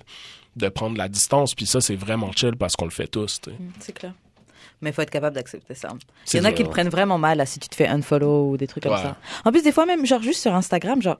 de 0.56 0.68
prendre 0.68 0.98
la 0.98 1.08
distance. 1.08 1.54
Puis 1.54 1.66
ça, 1.66 1.80
c'est 1.80 1.96
vraiment 1.96 2.30
chill 2.32 2.56
parce 2.56 2.76
qu'on 2.76 2.84
le 2.84 2.90
fait 2.90 3.06
tous. 3.08 3.40
Mm, 3.46 3.52
C'est 3.80 3.92
clair. 3.92 4.12
Mais 4.82 4.90
il 4.90 4.92
faut 4.92 5.02
être 5.02 5.10
capable 5.10 5.34
d'accepter 5.34 5.74
ça. 5.74 5.88
Il 6.32 6.36
y 6.36 6.40
en 6.40 6.44
a 6.44 6.52
qui 6.52 6.62
le 6.62 6.68
prennent 6.68 6.88
vraiment 6.88 7.18
mal 7.18 7.38
là, 7.38 7.46
si 7.46 7.58
tu 7.58 7.68
te 7.68 7.74
fais 7.74 7.88
unfollow 7.88 8.50
ou 8.50 8.56
des 8.56 8.66
trucs 8.68 8.82
comme 8.84 8.92
Ouais. 8.92 8.98
ça. 9.02 9.16
En 9.44 9.50
plus, 9.50 9.62
des 9.62 9.72
fois 9.72 9.86
même, 9.86 10.06
genre 10.06 10.22
juste 10.22 10.40
sur 10.42 10.54
Instagram, 10.54 11.02
genre, 11.02 11.16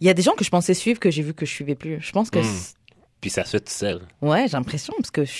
il 0.00 0.06
y 0.06 0.10
a 0.10 0.14
des 0.14 0.22
gens 0.22 0.32
que 0.32 0.44
je 0.44 0.50
pensais 0.50 0.74
suivre 0.74 0.98
que 1.00 1.10
j'ai 1.10 1.22
vu 1.22 1.34
que 1.34 1.46
je 1.46 1.52
suivais 1.52 1.74
plus. 1.74 1.98
Je 2.00 2.12
pense 2.12 2.30
que, 2.30 2.38
Mm. 2.40 2.44
c'est- 2.44 2.74
Puis 3.20 3.30
ça 3.30 3.44
se 3.44 3.50
fait 3.50 3.60
tout 3.60 3.72
seul. 3.72 4.00
ouais, 4.20 4.46
j'ai 4.48 4.52
l'impression 4.56 4.92
parce 4.98 5.10
que 5.10 5.24
je- 5.24 5.30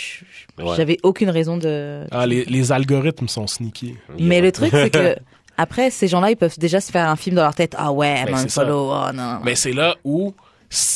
je- 0.58 0.64
Ouais. 0.64 0.74
j'avais 0.76 0.96
aucune 1.02 1.28
raison 1.30 1.56
de. 1.58 2.06
Ah, 2.10 2.26
les, 2.26 2.44
les 2.46 2.72
algorithmes 2.72 3.28
sont 3.28 3.46
sneaky. 3.46 3.96
Mais 4.18 4.40
le 4.40 4.52
truc, 4.52 4.70
c'est 4.72 4.90
que 4.90 5.16
après, 5.58 5.90
ces 5.90 6.08
gens-là, 6.08 6.30
ils 6.30 6.36
peuvent 6.36 6.58
déjà 6.58 6.80
se 6.80 6.90
faire 6.90 7.08
un 7.08 7.16
film 7.16 7.36
dans 7.36 7.42
leur 7.42 7.54
tête. 7.54 7.74
Ah 7.76 7.92
ouais, 7.92 8.24
Ben, 8.24 8.32
man, 8.32 8.42
c'est 8.42 8.48
ça. 8.50 8.62
follow, 8.62 8.90
oh 8.90 9.12
non. 9.12 9.40
Mais 9.44 9.54
c'est 9.54 9.72
là 9.74 9.96
où, 10.02 10.32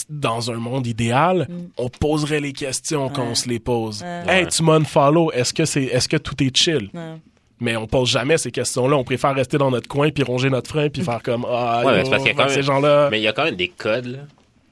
dans 0.08 0.50
un 0.50 0.56
monde 0.56 0.86
idéal, 0.86 1.46
Mm. 1.48 1.54
on 1.76 1.88
poserait 1.88 2.40
les 2.40 2.52
questions 2.52 3.10
quand 3.10 3.22
on 3.24 3.34
se 3.34 3.48
les 3.48 3.58
pose. 3.60 4.02
Ouais. 4.02 4.40
Hey, 4.40 4.46
tu 4.48 4.62
m'unfollow, 4.62 5.30
est-ce 5.32 5.52
que 5.52 5.64
c'est, 5.64 5.84
est-ce 5.84 6.08
que 6.08 6.16
tout 6.16 6.42
est 6.42 6.56
chill? 6.56 6.90
Ouais. 6.94 7.14
Mais 7.60 7.76
on 7.76 7.86
pose 7.86 8.08
jamais 8.08 8.38
ces 8.38 8.50
questions-là. 8.50 8.96
On 8.96 9.04
préfère 9.04 9.34
rester 9.34 9.58
dans 9.58 9.70
notre 9.70 9.88
coin 9.88 10.10
puis 10.10 10.22
ronger 10.22 10.48
notre 10.50 10.70
frein 10.70 10.88
puis 10.88 11.02
faire 11.02 11.22
comme 11.22 11.44
ah 11.48 11.82
Ouais, 11.84 11.98
yo, 11.98 12.04
c'est 12.04 12.10
parce 12.10 12.22
qu'il 12.22 12.32
y 12.32 12.40
a 12.40 12.42
quand 12.44 12.48
ces 12.50 12.62
gens-là. 12.62 13.08
Mais 13.10 13.18
il 13.20 13.24
y 13.24 13.28
a 13.28 13.32
quand 13.32 13.44
même 13.44 13.56
des 13.56 13.68
codes, 13.68 14.06
là. 14.06 14.18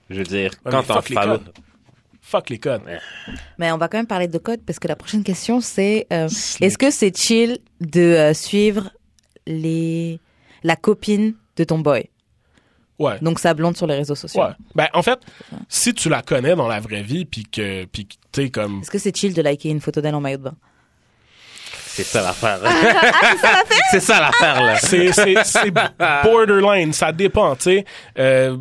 Je 0.08 0.18
veux 0.18 0.24
dire, 0.24 0.52
Ouais, 0.64 0.70
quand 0.70 0.80
mais 0.82 0.86
t'en 0.86 0.94
fuck 0.94 1.08
les 1.08 1.16
codes. 1.16 1.52
Fuck 2.20 2.50
les 2.50 2.58
codes. 2.58 2.82
Mais 3.58 3.70
on 3.72 3.78
va 3.78 3.88
quand 3.88 3.98
même 3.98 4.06
parler 4.06 4.28
de 4.28 4.38
code 4.38 4.60
parce 4.66 4.78
que 4.78 4.88
la 4.88 4.96
prochaine 4.96 5.22
question, 5.24 5.60
c'est 5.60 6.06
euh, 6.12 6.28
est-ce 6.60 6.78
que 6.78 6.90
c'est 6.90 7.16
chill 7.16 7.58
de 7.80 8.00
euh, 8.00 8.34
suivre 8.34 8.90
les 9.46 10.20
la 10.64 10.74
copine 10.76 11.34
de 11.56 11.64
ton 11.64 11.78
boy? 11.78 12.08
Ouais. 12.98 13.18
Donc 13.20 13.38
sa 13.38 13.54
blonde 13.54 13.76
sur 13.76 13.86
les 13.86 13.94
réseaux 13.94 14.14
sociaux. 14.14 14.42
Ouais. 14.42 14.52
Ben 14.74 14.88
en 14.94 15.02
fait, 15.02 15.20
si 15.68 15.92
tu 15.94 16.08
la 16.08 16.22
connais 16.22 16.56
dans 16.56 16.66
la 16.66 16.80
vraie 16.80 17.02
vie 17.02 17.26
puis 17.26 17.44
que 17.44 17.84
puis 17.84 18.08
comme 18.50 18.80
Est-ce 18.80 18.90
que 18.90 18.98
c'est 18.98 19.16
chill 19.16 19.34
de 19.34 19.42
liker 19.42 19.68
une 19.68 19.80
photo 19.80 20.00
d'elle 20.00 20.14
en 20.14 20.20
maillot 20.20 20.38
de 20.38 20.42
bain? 20.44 20.56
C'est 21.96 22.04
ça 22.04 22.22
l'affaire. 22.22 22.60
Ah, 22.64 23.62
c'est 23.90 24.00
ça 24.00 24.20
l'affaire, 24.20 24.62
là. 24.64 24.76
c'est 24.78 25.12
c'est 25.12 25.34
c'est 25.44 25.70
borderline, 26.24 26.92
ça 26.92 27.12
dépend, 27.12 27.56
tu 27.56 27.62
sais. 27.62 27.84
Euh, 28.18 28.56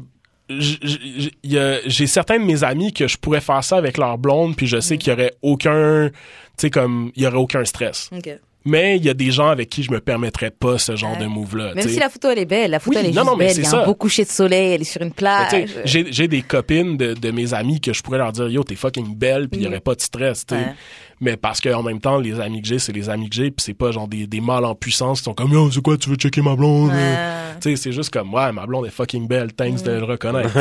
j'ai 0.48 2.08
certains 2.08 2.40
de 2.40 2.44
mes 2.46 2.64
amis 2.64 2.94
que 2.94 3.08
je 3.08 3.18
pourrais 3.18 3.42
faire 3.42 3.64
ça 3.64 3.78
avec 3.78 3.98
leur 3.98 4.18
blonde 4.18 4.56
puis 4.56 4.68
je 4.68 4.78
Mm. 4.78 4.82
sais 4.82 4.98
qu'il 4.98 5.10
y 5.12 5.14
aurait 5.14 5.34
aucun 5.42 6.10
tu 6.10 6.14
sais 6.58 6.70
comme 6.70 7.12
il 7.16 7.24
y 7.24 7.28
aurait 7.28 7.38
aucun 7.38 7.66
stress. 7.66 8.10
Ok. 8.16 8.30
Mais 8.68 8.98
il 8.98 9.06
y 9.06 9.10
a 9.10 9.14
des 9.14 9.30
gens 9.30 9.50
avec 9.50 9.70
qui 9.70 9.84
je 9.84 9.92
me 9.92 10.00
permettrais 10.00 10.50
pas 10.50 10.80
ce 10.80 10.96
genre 10.96 11.14
Ouais. 11.14 11.20
de 11.20 11.26
move 11.28 11.56
là, 11.56 11.74
Même 11.76 11.88
si 11.88 12.00
la 12.00 12.10
photo 12.10 12.30
elle 12.32 12.40
est 12.40 12.46
belle, 12.46 12.72
la 12.72 12.80
photo 12.80 12.98
Oui, 12.98 13.04
elle 13.06 13.12
est 13.12 13.14
non, 13.14 13.22
juste 13.22 13.32
non, 13.32 13.38
mais 13.38 13.46
belle. 13.48 13.58
Il 13.58 13.64
y 13.64 13.68
a 13.68 13.70
ça. 13.70 13.82
un 13.82 13.86
beau 13.86 13.94
coucher 13.96 14.24
de 14.26 14.30
soleil, 14.30 14.74
elle 14.74 14.82
est 14.82 14.86
sur 14.86 15.02
une 15.04 15.12
plage. 15.14 15.52
sais, 15.52 15.66
j'ai 15.86 16.12
j'ai 16.12 16.28
des 16.28 16.42
copines 16.42 16.98
de, 16.98 17.14
de 17.14 17.32
mes 17.32 17.54
amis 17.54 17.80
que 17.82 17.94
je 17.94 18.02
pourrais 18.02 18.18
leur 18.18 18.32
dire 18.32 18.48
yo 18.48 18.64
t'es 18.64 18.76
fucking 18.76 19.16
belle 19.16 19.50
puis 19.50 19.62
il 19.62 19.66
y 19.66 19.68
aurait 19.68 19.80
pas 19.82 19.94
de 19.96 20.02
stress 20.02 20.46
tu 20.46 20.56
sais 20.56 20.62
Mm. 20.62 20.64
Ouais. 20.64 20.74
Mais 21.20 21.38
parce 21.38 21.62
que 21.62 21.74
en 21.74 21.84
même 21.84 22.00
temps 22.00 22.18
les 22.18 22.40
amis 22.40 22.62
que 22.62 22.68
j'ai 22.68 22.80
c'est 22.80 22.94
les 22.94 23.10
amis 23.10 23.30
que 23.30 23.36
j'ai 23.36 23.52
puis 23.52 23.64
c'est 23.64 23.74
pas 23.74 23.92
genre 23.92 24.08
des, 24.08 24.28
des 24.28 24.42
mâles 24.42 24.66
en 24.66 24.76
puissance 24.76 25.20
qui 25.20 25.26
sont 25.26 25.34
comme 25.34 25.52
yo 25.52 25.72
c'est 25.72 25.82
quoi 25.82 25.98
tu 25.98 26.10
veux 26.10 26.16
checker 26.16 26.42
ma 26.42 26.56
blonde? 26.56 26.92
Tu 27.62 27.70
sais 27.70 27.76
c'est 27.76 27.92
juste 27.92 28.12
comme 28.12 28.34
ouais 28.34 28.52
ma 28.52 28.66
blonde 28.66 28.86
est 28.86 28.90
fucking 28.90 29.28
belle 29.28 29.54
thanks 29.54 29.84
de 29.84 29.92
le 29.92 30.04
reconnaître. 30.04 30.52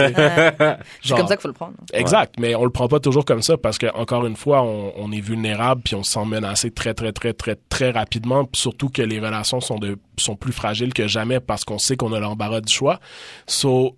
C'est 1.03 1.17
comme 1.17 1.27
ça 1.27 1.37
qu'il 1.37 1.43
faut 1.43 1.49
le 1.49 1.55
prendre. 1.55 1.75
Exact, 1.93 2.35
mais 2.39 2.55
on 2.55 2.65
le 2.65 2.71
prend 2.71 2.89
pas 2.89 3.01
toujours 3.01 3.25
comme 3.25 3.43
ça 3.43 3.57
parce 3.57 3.79
que 3.79 3.87
encore 3.95 4.27
une 4.27 4.37
fois, 4.37 4.63
on, 4.63 4.93
on 4.97 5.13
est 5.13 5.21
vulnérable 5.21 5.83
puis 5.85 5.95
on 5.95 6.03
se 6.03 6.13
sent 6.13 6.25
menacé 6.25 6.71
très 6.71 6.95
très 6.95 7.13
très 7.13 7.33
très 7.33 7.57
très 7.69 7.91
rapidement, 7.91 8.49
surtout 8.53 8.89
que 8.89 9.03
les 9.03 9.21
relations 9.21 9.61
sont 9.61 9.79
de 9.79 9.99
sont 10.17 10.37
plus 10.37 10.53
fragiles 10.53 10.95
que 10.95 11.09
jamais 11.09 11.41
parce 11.41 11.65
qu'on 11.65 11.79
sait 11.79 11.97
qu'on 11.97 12.13
a 12.13 12.21
l'embarras 12.21 12.61
du 12.61 12.73
choix. 12.73 13.01
So 13.47 13.97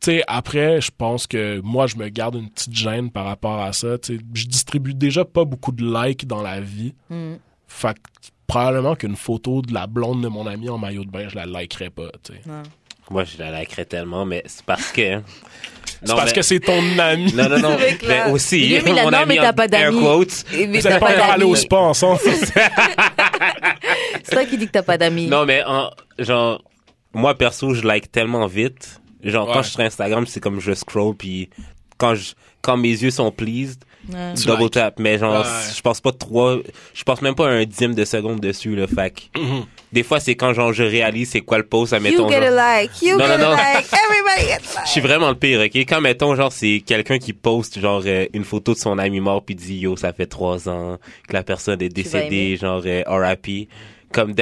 sais, 0.00 0.22
après, 0.26 0.80
je 0.80 0.90
pense 0.96 1.26
que 1.26 1.60
moi, 1.60 1.86
je 1.86 1.96
me 1.96 2.08
garde 2.08 2.36
une 2.36 2.50
petite 2.50 2.74
gêne 2.74 3.10
par 3.10 3.24
rapport 3.24 3.60
à 3.60 3.72
ça. 3.72 3.98
Tu 3.98 4.16
sais, 4.16 4.22
je 4.34 4.46
distribue 4.46 4.94
déjà 4.94 5.24
pas 5.24 5.44
beaucoup 5.44 5.72
de 5.72 5.84
likes 5.84 6.26
dans 6.26 6.42
la 6.42 6.60
vie. 6.60 6.94
Mm. 7.10 7.34
Fait 7.66 7.94
que 7.94 8.00
probablement 8.46 8.96
qu'une 8.96 9.16
photo 9.16 9.62
de 9.62 9.74
la 9.74 9.86
blonde 9.86 10.22
de 10.22 10.28
mon 10.28 10.46
ami 10.46 10.68
en 10.68 10.78
maillot 10.78 11.04
de 11.04 11.10
bain, 11.10 11.28
je 11.28 11.36
la 11.36 11.46
likerais 11.46 11.90
pas. 11.90 12.10
tu 12.22 12.32
sais. 12.32 12.40
Ouais. 12.48 12.62
Moi, 13.10 13.24
je 13.24 13.38
la 13.38 13.50
likerais 13.60 13.86
tellement, 13.86 14.24
mais 14.26 14.42
c'est 14.46 14.64
parce 14.64 14.92
que. 14.92 15.20
C'est 16.04 16.14
parce 16.14 16.32
que 16.32 16.42
c'est 16.42 16.60
ton 16.60 16.98
ami. 16.98 17.32
Non, 17.34 17.48
non, 17.48 17.58
non. 17.58 17.76
Mais 18.06 18.30
aussi. 18.30 18.68
Lui 18.68 18.82
mon 18.92 19.10
norme, 19.10 19.14
ami 19.14 19.34
mais 19.34 19.40
t'as 19.40 19.52
pas 19.52 19.66
d'amis. 19.66 19.96
mais 20.52 20.80
Vous 20.80 20.88
pas 21.00 21.32
aller 21.32 21.44
au 21.44 21.56
spa 21.56 21.76
ensemble. 21.76 22.20
C'est 24.22 24.32
toi 24.32 24.44
qui 24.44 24.58
dis 24.58 24.66
que 24.66 24.72
t'as 24.72 24.82
pas 24.82 24.98
d'amis. 24.98 25.26
Non, 25.26 25.44
mais 25.46 25.64
en, 25.64 25.90
genre, 26.18 26.62
moi, 27.12 27.34
perso, 27.36 27.74
je 27.74 27.82
like 27.86 28.12
tellement 28.12 28.46
vite. 28.46 28.97
Genre, 29.22 29.46
quand 29.52 29.62
je 29.62 29.68
suis 29.68 29.72
sur 29.76 29.80
Instagram, 29.84 30.26
c'est 30.26 30.40
comme 30.40 30.60
je 30.60 30.72
scroll, 30.74 31.14
puis 31.14 31.50
quand 31.96 32.14
je, 32.14 32.32
quand 32.62 32.76
mes 32.76 32.88
yeux 32.90 33.10
sont 33.10 33.30
pleased, 33.32 33.82
Ouais. 34.10 34.32
Double 34.46 34.70
tap. 34.70 34.98
Mais 35.00 35.18
genre, 35.18 35.40
Ouais. 35.44 35.74
je 35.76 35.82
passe 35.82 36.00
pas 36.00 36.12
trois, 36.12 36.56
je 36.94 37.02
passe 37.04 37.20
même 37.20 37.34
pas 37.34 37.48
un 37.48 37.64
dixième 37.64 37.94
de 37.94 38.04
seconde 38.06 38.40
dessus, 38.40 38.74
le 38.74 38.86
fac. 38.86 39.28
Mhm. 39.36 39.64
Des 39.92 40.02
fois, 40.02 40.18
c'est 40.20 40.34
quand 40.34 40.54
genre, 40.54 40.72
je 40.72 40.84
réalise 40.84 41.30
c'est 41.30 41.40
quoi 41.40 41.58
le 41.58 41.66
post, 41.66 41.92
à 41.92 41.98
You 41.98 42.04
get 42.04 42.16
genre- 42.16 42.32
a 42.32 42.50
like, 42.50 43.02
you 43.02 43.18
Non, 43.18 43.26
get 43.26 43.36
non, 43.38 43.44
non. 43.50 43.52
a 43.52 43.74
like, 43.74 43.86
everybody 43.92 44.46
gets 44.46 44.78
a 44.78 44.84
Je 44.86 44.90
suis 44.90 45.00
like. 45.00 45.10
vraiment 45.10 45.28
le 45.28 45.34
pire, 45.34 45.60
ok? 45.60 45.76
Quand, 45.86 46.00
mettons, 46.00 46.34
genre, 46.36 46.52
c'est 46.52 46.82
quelqu'un 46.86 47.18
qui 47.18 47.32
poste, 47.34 47.80
genre, 47.80 48.02
euh, 48.06 48.26
une 48.32 48.44
photo 48.44 48.72
de 48.72 48.78
son 48.78 48.96
ami 48.98 49.20
mort, 49.20 49.44
puis 49.44 49.56
dit, 49.56 49.78
yo, 49.80 49.96
ça 49.96 50.12
fait 50.14 50.26
trois 50.26 50.68
ans 50.70 50.96
que 51.26 51.32
la 51.34 51.42
personne 51.42 51.82
est 51.82 51.88
décédée, 51.90 52.56
genre, 52.56 52.82
euh, 52.86 53.02
RIP. 53.06 53.68
Comme, 54.12 54.32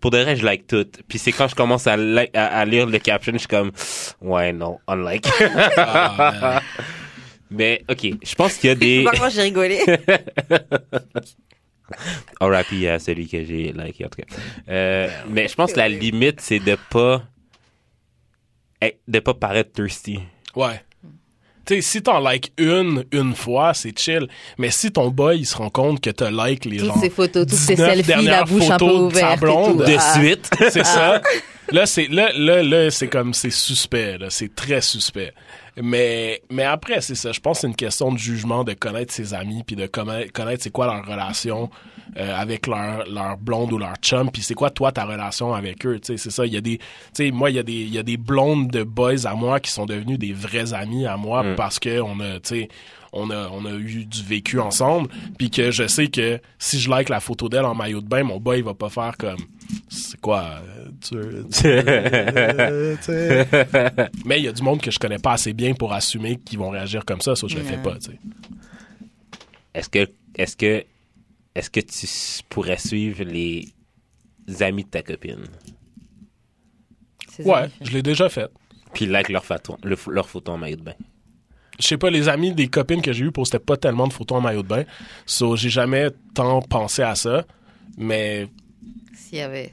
pour 0.00 0.10
de 0.10 0.18
vrai, 0.18 0.36
je 0.36 0.44
like 0.44 0.66
tout. 0.66 0.86
Puis 1.08 1.18
c'est 1.18 1.32
quand 1.32 1.48
je 1.48 1.54
commence 1.54 1.86
à, 1.86 1.96
li- 1.96 2.30
à, 2.34 2.58
à 2.60 2.64
lire 2.64 2.86
le 2.86 2.98
caption, 2.98 3.32
je 3.32 3.38
suis 3.38 3.48
comme, 3.48 3.72
ouais, 4.20 4.52
non, 4.52 4.78
unlike. 4.88 5.26
Man. 5.40 6.60
Mais, 7.50 7.82
ok, 7.88 8.06
je 8.22 8.34
pense 8.34 8.54
qu'il 8.54 8.68
y 8.68 8.70
a 8.70 8.74
des... 8.74 9.04
Par 9.10 9.12
contre, 9.12 9.30
j'ai 9.30 9.42
rigolé. 9.42 9.78
RIP 12.40 12.88
à 12.88 12.98
celui 12.98 13.28
que 13.28 13.44
j'ai 13.44 13.72
liké, 13.72 14.06
en 14.06 14.08
tout 14.08 14.22
cas. 14.22 14.36
Euh, 14.70 15.08
mais 15.28 15.48
je 15.48 15.54
pense 15.54 15.72
que 15.74 15.78
la 15.78 15.88
limite, 15.90 16.40
c'est 16.40 16.60
de 16.60 16.76
pas... 16.90 17.22
de 19.06 19.18
pas 19.20 19.34
paraître 19.34 19.72
thirsty. 19.72 20.20
Ouais. 20.56 20.80
Tu 21.64 21.76
sais, 21.76 21.80
si 21.82 22.02
t'en 22.02 22.18
like 22.18 22.52
une, 22.58 23.04
une 23.12 23.34
fois, 23.34 23.72
c'est 23.74 23.96
chill. 23.98 24.26
Mais 24.58 24.70
si 24.70 24.90
ton 24.90 25.08
boy, 25.10 25.38
il 25.40 25.46
se 25.46 25.56
rend 25.56 25.70
compte 25.70 26.00
que 26.00 26.10
t'as 26.10 26.30
like 26.30 26.64
les 26.64 26.78
Toutes 26.78 26.88
gens. 26.88 27.00
ces 27.00 27.10
photos, 27.10 27.46
toutes 27.46 27.58
ces 27.58 27.74
19 27.76 27.94
selfies, 28.04 28.24
la 28.26 28.44
bouche 28.44 28.70
un 28.70 28.76
peu 28.78 29.08
et 29.18 29.36
blonde 29.36 29.78
tout. 29.78 29.84
De 29.84 29.96
Ah. 29.98 30.14
suite. 30.18 30.50
C'est 30.70 30.84
ça. 30.84 31.20
Là, 31.70 31.86
c'est, 31.86 32.08
là, 32.08 32.30
là, 32.36 32.62
là, 32.62 32.90
c'est 32.90 33.06
comme, 33.08 33.32
c'est 33.32 33.48
suspect, 33.50 34.18
là. 34.18 34.26
C'est 34.30 34.54
très 34.54 34.80
suspect. 34.82 35.32
Mais, 35.80 36.42
mais 36.50 36.64
après, 36.64 37.00
c'est 37.00 37.14
ça. 37.14 37.32
Je 37.32 37.40
pense 37.40 37.58
que 37.58 37.60
c'est 37.62 37.66
une 37.68 37.76
question 37.76 38.12
de 38.12 38.18
jugement, 38.18 38.62
de 38.64 38.74
connaître 38.74 39.14
ses 39.14 39.32
amis, 39.32 39.62
puis 39.64 39.74
de 39.76 39.86
connaître, 39.86 40.32
connaître 40.32 40.62
c'est 40.64 40.70
quoi 40.72 40.86
leur 40.86 41.06
relation 41.06 41.70
euh, 42.16 42.34
avec 42.36 42.66
leur, 42.66 43.04
leur 43.08 43.36
blonde 43.38 43.72
ou 43.72 43.78
leur 43.78 43.96
chum, 43.96 44.30
puis 44.30 44.42
c'est 44.42 44.54
quoi, 44.54 44.70
toi, 44.70 44.92
ta 44.92 45.04
relation 45.04 45.54
avec 45.54 45.84
eux? 45.86 45.98
Tu 46.00 46.08
sais, 46.08 46.16
c'est 46.16 46.30
ça. 46.30 46.44
Il 46.46 46.52
y 46.52 46.56
a 46.56 46.60
des, 46.60 46.78
tu 46.78 46.84
sais, 47.14 47.30
moi, 47.30 47.50
il 47.50 47.56
y 47.56 47.58
a 47.58 47.62
des, 47.62 47.72
il 47.72 47.92
y 47.92 47.98
a 47.98 48.02
des 48.02 48.16
blondes 48.16 48.68
de 48.70 48.82
boys 48.82 49.26
à 49.26 49.34
moi 49.34 49.60
qui 49.60 49.70
sont 49.70 49.86
devenus 49.86 50.18
des 50.18 50.32
vrais 50.32 50.74
amis 50.74 51.06
à 51.06 51.16
moi 51.16 51.42
parce 51.56 51.78
que 51.78 52.00
on 52.00 52.20
a, 52.20 52.34
tu 52.40 52.48
sais, 52.48 52.68
on 53.14 53.28
a, 53.30 53.48
on 53.50 53.64
a 53.66 53.72
eu 53.72 54.04
du 54.06 54.22
vécu 54.22 54.58
ensemble, 54.58 55.08
puis 55.36 55.50
que 55.50 55.70
je 55.70 55.86
sais 55.86 56.06
que 56.08 56.40
si 56.58 56.80
je 56.80 56.88
like 56.88 57.10
la 57.10 57.20
photo 57.20 57.48
d'elle 57.50 57.66
en 57.66 57.74
maillot 57.74 58.00
de 58.00 58.08
bain, 58.08 58.22
mon 58.22 58.40
boy, 58.40 58.58
il 58.58 58.64
va 58.64 58.72
pas 58.72 58.88
faire 58.88 59.16
comme, 59.18 59.36
c'est 59.90 60.18
quoi, 60.18 60.62
tu, 61.02 61.16
tu- 61.16 61.46
tu 61.50 63.02
sais. 63.02 63.46
Mais 64.24 64.38
il 64.38 64.44
y 64.44 64.48
a 64.48 64.52
du 64.52 64.62
monde 64.62 64.80
que 64.80 64.90
je 64.90 64.98
connais 64.98 65.18
pas 65.18 65.32
assez 65.32 65.52
bien 65.52 65.74
pour 65.74 65.92
assumer 65.92 66.36
qu'ils 66.36 66.58
vont 66.58 66.70
réagir 66.70 67.04
comme 67.04 67.20
ça, 67.20 67.36
ça 67.36 67.46
je 67.46 67.56
le 67.56 67.62
fais 67.64 67.76
pas, 67.82 67.96
tu 67.98 68.12
sais. 68.12 68.18
Est-ce 69.74 69.88
que, 69.90 70.10
est-ce 70.36 70.56
que, 70.56 70.84
est-ce 71.54 71.70
que 71.70 71.80
tu 71.80 72.06
s- 72.06 72.42
pourrais 72.48 72.78
suivre 72.78 73.24
les 73.24 73.68
amis 74.60 74.84
de 74.84 74.88
ta 74.90 75.02
copine? 75.02 75.44
Ouais, 77.44 77.54
amis. 77.54 77.72
je 77.82 77.90
l'ai 77.92 78.02
déjà 78.02 78.28
fait. 78.28 78.50
Puis 78.92 79.06
like 79.06 79.28
leur 79.30 79.44
photo, 79.44 79.78
le- 79.82 79.96
leur 80.08 80.28
photo 80.28 80.52
en 80.52 80.58
maillot 80.58 80.76
de 80.76 80.82
bain. 80.82 80.94
Je 81.80 81.86
sais 81.88 81.96
pas, 81.96 82.10
les 82.10 82.28
amis 82.28 82.52
des 82.52 82.68
copines 82.68 83.00
que 83.00 83.12
j'ai 83.12 83.24
eues 83.24 83.32
postaient 83.32 83.58
pas 83.58 83.76
tellement 83.76 84.06
de 84.06 84.12
photos 84.12 84.38
en 84.38 84.40
maillot 84.42 84.62
de 84.62 84.68
bain. 84.68 84.84
So, 85.24 85.56
j'ai 85.56 85.70
jamais 85.70 86.08
tant 86.34 86.60
pensé 86.60 87.02
à 87.02 87.14
ça. 87.14 87.44
Mais 87.96 88.48
S'il 89.14 89.38
y 89.38 89.40
avait. 89.40 89.70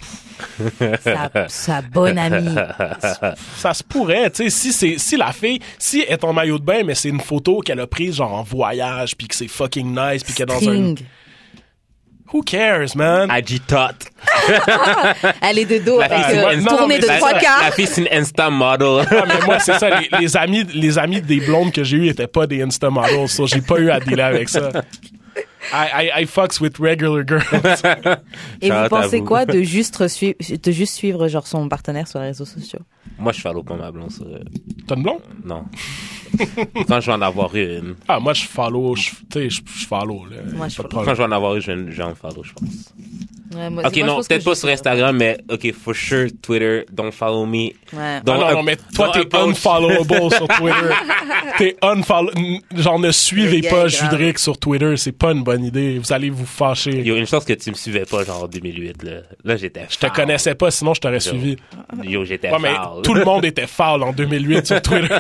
sa, 1.04 1.48
sa 1.50 1.82
bonne 1.82 2.18
amie. 2.18 2.56
Ça 3.58 3.74
se 3.74 3.84
pourrait, 3.84 4.30
tu 4.32 4.44
sais, 4.44 4.50
si 4.50 4.72
c'est 4.74 4.98
si 4.98 5.18
la 5.18 5.34
fille, 5.34 5.60
si 5.78 6.02
elle 6.08 6.14
est 6.14 6.24
en 6.24 6.32
maillot 6.32 6.58
de 6.60 6.64
bain, 6.64 6.84
mais 6.86 6.96
c'est 6.96 7.10
une 7.10 7.20
photo 7.20 7.60
qu'elle 7.60 7.80
a 7.82 7.88
prise 7.88 8.16
genre 8.16 8.34
en 8.34 8.44
voyage, 8.44 9.18
puis 9.18 9.28
que 9.28 9.36
c'est 9.36 9.48
fucking 9.50 9.88
nice, 9.94 10.24
puis 10.24 10.34
qu'elle 10.34 10.50
est 10.50 10.54
dans 10.54 10.70
un... 10.70 10.96
Who 12.34 12.42
cares, 12.44 12.96
man? 12.96 13.30
Agitot. 13.32 13.96
Elle 15.42 15.60
est 15.60 15.66
de 15.66 15.78
dos 15.84 16.00
La 16.00 16.06
avec 16.06 16.18
fille, 16.28 16.38
euh, 16.38 16.64
tournée 16.66 16.96
mais 16.96 17.00
de 17.00 17.08
la- 17.08 17.18
trois 17.18 17.34
La 17.34 17.40
quarts. 17.40 17.74
fille, 17.74 17.88
c'est 17.88 18.02
une 18.02 18.08
Insta 18.12 18.50
model. 18.52 19.06
Ah, 19.10 19.24
mais 19.28 19.46
moi, 19.46 19.60
c'est 19.60 19.80
ça, 19.80 20.00
les, 20.00 20.10
les 20.20 20.38
amis, 20.38 20.64
les 20.74 20.98
amis 21.00 21.22
des 21.22 21.40
blondes 21.40 21.72
que 21.72 21.84
j'ai 21.84 21.98
eu 21.98 22.08
étaient 22.08 22.28
pas 22.28 22.46
des 22.46 22.62
Insta 22.62 22.90
models, 22.92 23.28
so 23.30 23.48
j'ai 23.48 23.62
pas 23.62 23.80
eu 23.80 23.90
à 23.90 24.00
dealer 24.00 24.26
avec 24.26 24.48
ça. 24.50 24.70
I, 25.74 26.10
I, 26.18 26.22
I 26.24 26.26
fucks 26.26 26.60
with 26.62 26.78
regular 26.80 27.24
girls. 27.28 27.44
Et 28.62 28.70
vous 28.72 28.90
pensez 28.90 29.20
vous. 29.20 29.26
quoi 29.26 29.46
de 29.46 29.62
juste, 29.62 30.08
suivre, 30.08 30.36
de 30.40 30.72
juste 30.72 30.94
suivre 30.96 31.28
genre 31.28 31.46
son 31.48 31.68
partenaire 31.68 32.08
sur 32.08 32.20
les 32.20 32.28
réseaux 32.28 32.46
sociaux? 32.46 32.80
Moi, 33.18 33.32
je 33.34 33.42
follow 33.42 33.64
pas 33.64 33.76
ma 33.76 33.92
blonde 33.92 34.12
sur... 34.12 34.24
euh, 34.26 34.40
T'as 34.88 34.96
une 34.96 35.04
blonde? 35.04 35.22
Non. 35.46 35.66
Quand 36.88 37.00
je 37.02 37.06
vais 37.08 37.14
en 37.18 37.22
avoir 37.22 37.56
une... 37.56 37.96
Ah, 38.08 38.20
moi, 38.20 38.34
je 38.34 38.44
follow, 38.46 38.96
tu 38.96 39.14
sais, 39.32 39.50
je 39.50 39.62
je 39.66 39.86
follow, 39.86 40.26
là. 40.26 40.38
Moi, 40.54 40.68
je 40.68 40.82
Pas 40.82 40.90
follow. 40.90 41.06
Quand 41.06 41.14
je 41.14 41.18
vais 41.20 41.24
en 41.28 41.32
avoir 41.32 41.56
une, 41.56 41.62
je 41.62 41.72
vais, 41.72 41.92
je 41.92 41.98
vais 41.98 42.04
en 42.04 42.16
follow, 42.16 42.44
je 42.44 42.54
pense. 42.54 42.94
Ouais, 43.56 43.70
moi- 43.70 43.84
Ok, 43.88 43.98
moi, 43.98 44.08
non, 44.08 44.22
peut-être 44.22 44.44
pas 44.44 44.56
sur 44.56 44.70
Instagram, 44.70 45.18
mais 45.18 45.38
ok, 45.50 45.74
for 45.74 45.96
sure, 45.96 46.28
Twitter, 46.42 46.86
don't 46.92 47.12
follow 47.12 47.46
me. 47.46 47.58
Ouais. 47.58 47.74
Ah 47.94 48.22
Don't 48.24 48.36
non, 48.40 48.48
up- 48.48 48.54
non, 48.54 48.64
mais 48.64 48.78
toi, 48.94 49.12
t'es 49.14 49.36
unfollowable 49.36 50.32
sur 50.34 50.48
Twitter. 50.48 50.94
T'es 51.58 51.76
unfollow... 51.82 52.32
Genre, 52.76 53.00
ne 53.00 53.12
suivez 53.12 53.62
pas 53.62 53.68
est 53.68 53.70
grave. 53.72 54.12
Judric 54.12 54.40
sur 54.40 54.58
Twitter, 54.58 54.96
c'est 54.98 55.12
pas 55.12 55.32
une 55.32 55.44
bonne 55.44 55.64
idée. 55.66 55.98
Vous 55.98 56.14
allez 56.14 56.30
vous 56.30 56.46
fâcher. 56.46 56.92
Il 56.92 57.08
y 57.08 57.12
a 57.12 57.16
une 57.18 57.26
chance 57.28 57.44
que 57.44 57.54
tu 57.54 57.70
me 57.72 57.76
suivais 57.76 58.06
pas, 58.06 58.24
genre 58.24 58.44
en 58.44 58.48
2008, 58.48 59.04
là. 59.04 59.12
Là, 59.44 59.58
j'étais 59.58 59.86
Je 59.90 59.98
te 59.98 60.08
connaissais 60.08 60.56
pas, 60.56 60.70
sinon 60.72 60.94
je 60.94 61.02
t'aurais 61.02 61.20
suivi. 61.20 61.58
Yo, 62.04 62.24
j'étais 62.26 62.50
Ouais, 62.52 62.60
mais 62.62 62.74
tout 63.04 63.14
le 63.14 63.26
monde 63.26 63.46
était 63.46 63.68
foul 63.68 64.04
en 64.04 64.14
2008 64.14 64.68
sur 64.68 64.82
Twitter. 64.82 65.16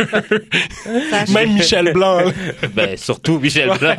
Même 1.33 1.53
Michel 1.53 1.93
Blanc. 1.93 2.19
là. 2.21 2.31
ben, 2.73 2.97
surtout 2.97 3.39
Michel 3.39 3.71
Blanc. 3.79 3.95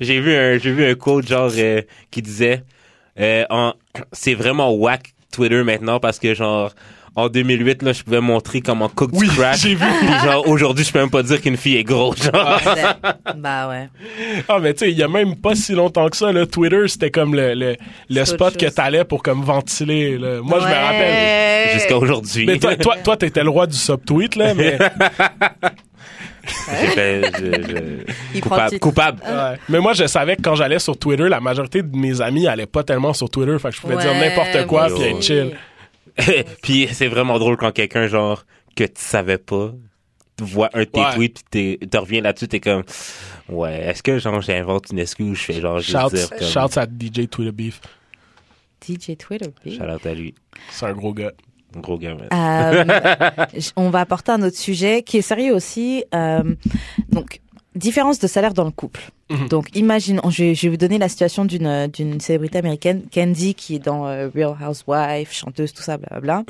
j'ai 0.00 0.20
vu 0.20 0.34
un, 0.34 0.58
j'ai 0.58 0.72
vu 0.72 0.84
un 0.84 0.94
quote, 0.94 1.26
genre, 1.28 1.50
euh, 1.56 1.82
qui 2.10 2.22
disait, 2.22 2.62
euh, 3.20 3.44
en- 3.50 3.72
c'est 4.12 4.34
vraiment 4.34 4.72
whack 4.72 5.14
Twitter 5.32 5.62
maintenant 5.62 6.00
parce 6.00 6.18
que, 6.18 6.34
genre, 6.34 6.72
en 7.16 7.28
2008, 7.28 7.82
là, 7.82 7.92
je 7.92 8.02
pouvais 8.04 8.20
montrer 8.20 8.60
comment 8.60 8.88
cook 8.88 9.10
Oui, 9.12 9.28
du 9.28 9.34
crack. 9.34 9.56
j'ai 9.56 9.74
vu. 9.74 9.84
Puis 10.00 10.08
genre, 10.24 10.46
aujourd'hui, 10.46 10.84
je 10.84 10.92
peux 10.92 11.00
même 11.00 11.10
pas 11.10 11.22
dire 11.24 11.40
qu'une 11.40 11.56
fille 11.56 11.76
est 11.76 11.82
grosse, 11.84 12.22
genre. 12.22 12.60
bah 13.36 13.68
ouais. 13.68 13.88
Ah, 14.48 14.58
mais 14.60 14.72
tu 14.72 14.80
sais, 14.84 14.90
il 14.92 14.96
y 14.98 15.02
a 15.02 15.08
même 15.08 15.34
pas 15.34 15.56
si 15.56 15.72
longtemps 15.72 16.08
que 16.08 16.16
ça, 16.16 16.30
là, 16.30 16.46
Twitter, 16.46 16.86
c'était 16.86 17.10
comme 17.10 17.34
le, 17.34 17.54
le, 17.54 17.76
le 18.08 18.24
spot 18.24 18.56
que 18.56 18.66
t'allais 18.66 19.04
pour 19.04 19.22
comme 19.24 19.42
ventiler. 19.42 20.16
là. 20.16 20.40
Moi, 20.42 20.60
je 20.60 20.66
me 20.66 20.72
rappelle. 20.74 21.70
Jusqu'à 21.74 21.98
aujourd'hui. 21.98 22.46
Mais 22.46 22.58
toi, 22.58 22.76
toi, 22.76 22.94
toi, 23.02 23.16
t'étais 23.16 23.42
le 23.42 23.50
roi 23.50 23.66
du 23.66 23.76
subtweet, 23.76 24.36
là, 24.36 24.54
mais, 24.54 24.78
J'étais, 26.86 27.22
je- 27.38 28.02
je- 28.34 28.40
coupable. 28.40 28.68
titre. 28.70 28.80
coupable. 28.80 29.22
ouais. 29.22 29.58
mais 29.68 29.80
moi, 29.80 29.92
je 29.92 30.06
savais 30.06 30.36
que 30.36 30.42
quand 30.42 30.54
j'allais 30.54 30.78
sur 30.78 30.96
Twitter, 30.98 31.28
la 31.28 31.40
majorité 31.40 31.82
de 31.82 31.96
mes 31.96 32.20
amis 32.20 32.46
allaient 32.46 32.66
pas 32.66 32.82
tellement 32.84 33.12
sur 33.12 33.28
Twitter, 33.30 33.58
fait 33.58 33.70
que 33.70 33.76
je 33.76 33.80
pouvais 33.80 33.96
dire 33.96 34.14
n'importe 34.14 34.66
quoi 34.66 34.86
puis 34.86 35.02
être 35.02 35.22
chill. 35.22 35.56
puis 36.62 36.88
c'est 36.92 37.06
vraiment 37.08 37.38
drôle 37.38 37.56
quand 37.56 37.72
quelqu'un, 37.72 38.06
genre, 38.08 38.44
que 38.76 38.84
tu 38.84 38.92
savais 38.96 39.38
pas, 39.38 39.72
voit 40.40 40.70
un 40.74 40.80
de 40.80 40.84
tes 40.84 41.00
Ouais. 41.00 41.14
tweets 41.14 41.42
puis 41.50 41.78
t'es- 41.78 41.86
te 41.86 41.96
reviens 41.96 42.20
là-dessus, 42.22 42.48
t'es 42.48 42.60
comme, 42.60 42.82
ouais, 43.48 43.80
est-ce 43.86 44.02
que, 44.02 44.18
genre, 44.18 44.40
j'invente 44.40 44.86
une 44.92 44.98
excuse, 45.00 45.38
je 45.38 45.44
fais 45.44 45.60
genre, 45.60 45.78
juste 45.80 45.98
Shouts, 45.98 46.10
dire 46.14 46.28
comme, 46.30 46.48
shouts 46.48 46.78
à 46.78 46.86
DJ 46.86 47.28
Twitter 47.28 47.52
Beef. 47.52 47.80
DJ 48.80 49.16
Twitter. 49.16 49.50
bitch. 49.64 49.76
shout 49.78 49.84
out 49.84 50.06
à 50.06 50.14
lui. 50.14 50.34
C'est 50.70 50.86
un 50.86 50.92
gros 50.92 51.12
gars. 51.12 51.32
Gros 51.76 51.98
gamin. 51.98 52.24
Euh, 52.32 52.84
on 53.76 53.90
va 53.90 54.00
apporter 54.00 54.32
un 54.32 54.42
autre 54.42 54.56
sujet 54.56 55.02
qui 55.02 55.18
est 55.18 55.22
sérieux 55.22 55.54
aussi. 55.54 56.04
Euh, 56.14 56.54
donc, 57.10 57.40
différence 57.74 58.18
de 58.18 58.26
salaire 58.26 58.54
dans 58.54 58.64
le 58.64 58.70
couple. 58.70 59.02
Mhm. 59.30 59.48
Donc, 59.48 59.68
imagine, 59.76 60.20
je 60.30 60.44
vais, 60.44 60.54
je 60.54 60.62
vais 60.62 60.68
vous 60.70 60.76
donner 60.78 60.96
la 60.98 61.08
situation 61.08 61.44
d'une 61.44 61.66
euh, 61.66 61.86
d'une 61.86 62.18
célébrité 62.20 62.58
américaine, 62.58 63.02
Candy, 63.12 63.54
qui 63.54 63.74
est 63.76 63.78
dans 63.80 64.06
euh, 64.06 64.28
Real 64.34 64.56
Housewife, 64.66 65.32
chanteuse, 65.32 65.72
tout 65.74 65.82
ça, 65.82 65.98
blablabla. 65.98 66.44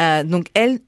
Euh, 0.00 0.24
donc, 0.24 0.46
elle, 0.54 0.80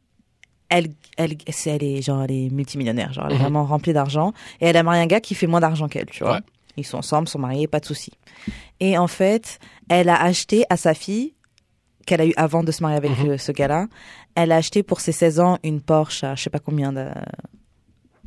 elle, 0.68 0.88
elle, 1.16 1.36
c'est- 1.50 1.70
elle 1.70 1.84
est 1.84 2.02
genre, 2.02 2.22
elle 2.24 2.32
est 2.32 2.50
multimillionnaire, 2.50 3.12
genre, 3.12 3.26
elle 3.28 3.32
est 3.34 3.36
Mhm. 3.36 3.42
vraiment 3.42 3.64
remplie 3.64 3.92
d'argent. 3.92 4.32
Et 4.60 4.66
elle 4.66 4.76
a 4.76 4.82
marié 4.82 5.00
un 5.02 5.06
gars 5.06 5.20
qui 5.20 5.34
fait 5.36 5.46
moins 5.46 5.60
d'argent 5.60 5.86
qu'elle, 5.88 6.06
tu 6.06 6.24
vois. 6.24 6.34
Ouais. 6.34 6.40
Ils 6.76 6.84
sont 6.84 6.98
ensemble, 6.98 7.28
sont 7.28 7.38
mariés, 7.38 7.68
pas 7.68 7.78
de 7.78 7.86
souci. 7.86 8.10
Et 8.80 8.98
en 8.98 9.06
fait, 9.06 9.60
elle 9.88 10.08
a 10.08 10.20
acheté 10.20 10.64
à 10.68 10.76
sa 10.76 10.92
fille, 10.92 11.34
qu'elle 12.04 12.20
a 12.20 12.26
eu 12.26 12.32
avant 12.36 12.62
de 12.62 12.72
se 12.72 12.82
marier 12.82 12.96
avec 12.96 13.10
Mhm. 13.18 13.30
euh, 13.30 13.38
ce 13.38 13.52
gars-là, 13.52 13.86
elle 14.34 14.52
a 14.52 14.56
acheté 14.56 14.82
pour 14.82 15.00
ses 15.00 15.12
16 15.12 15.40
ans 15.40 15.58
une 15.62 15.80
Porsche 15.80 16.24
à 16.24 16.34
je 16.34 16.42
sais 16.42 16.50
pas 16.50 16.58
combien 16.58 16.92
de... 16.92 17.08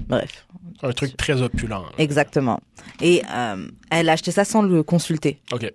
Bref, 0.08 0.46
Un 0.84 0.92
truc 0.92 1.18
très 1.18 1.42
opulent. 1.42 1.86
exactement. 1.98 2.60
Et 3.02 3.24
euh, 3.34 3.68
elle 3.90 4.10
a 4.10 4.14
acheté 4.14 4.32
ça 4.32 4.46
sans 4.46 4.62
le 4.62 4.84
consulter. 4.84 5.40
OK. 5.52 5.72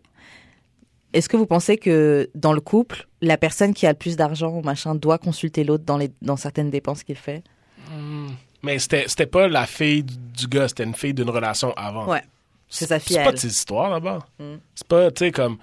Est-ce 1.12 1.28
que 1.28 1.36
vous 1.36 1.44
pensez 1.46 1.76
que 1.76 2.30
dans 2.34 2.52
le 2.52 2.60
couple, 2.60 3.06
la 3.20 3.36
personne 3.36 3.74
qui 3.74 3.86
a 3.86 3.90
le 3.90 3.98
plus 3.98 4.16
d'argent 4.16 4.50
ou 4.50 4.62
machin 4.62 4.94
doit 4.94 5.18
consulter 5.18 5.64
l'autre 5.64 5.84
dans, 5.84 5.98
les, 5.98 6.10
dans 6.22 6.36
certaines 6.36 6.70
dépenses 6.70 7.02
qu'il 7.02 7.16
fait? 7.16 7.42
Mais 8.62 8.78
c'était 8.78 9.26
pas 9.26 9.48
la 9.48 9.66
fille 9.66 10.04
du 10.04 10.46
gars, 10.46 10.68
c'était 10.68 10.84
une 10.84 10.94
fille 10.94 11.12
d'une 11.14 11.28
relation 11.28 11.72
avant. 11.74 12.08
Ouais. 12.08 12.22
C'est 12.68 12.86
sa 12.86 12.98
fille 12.98 13.16
C'est 13.16 13.24
pas 13.24 13.36
ses 13.36 13.48
histoires 13.48 13.90
là-bas. 13.90 14.20
Mm. 14.38 14.54
C'est 14.74 14.86
pas, 14.86 15.10
tu 15.10 15.24
sais, 15.26 15.32
comme. 15.32 15.58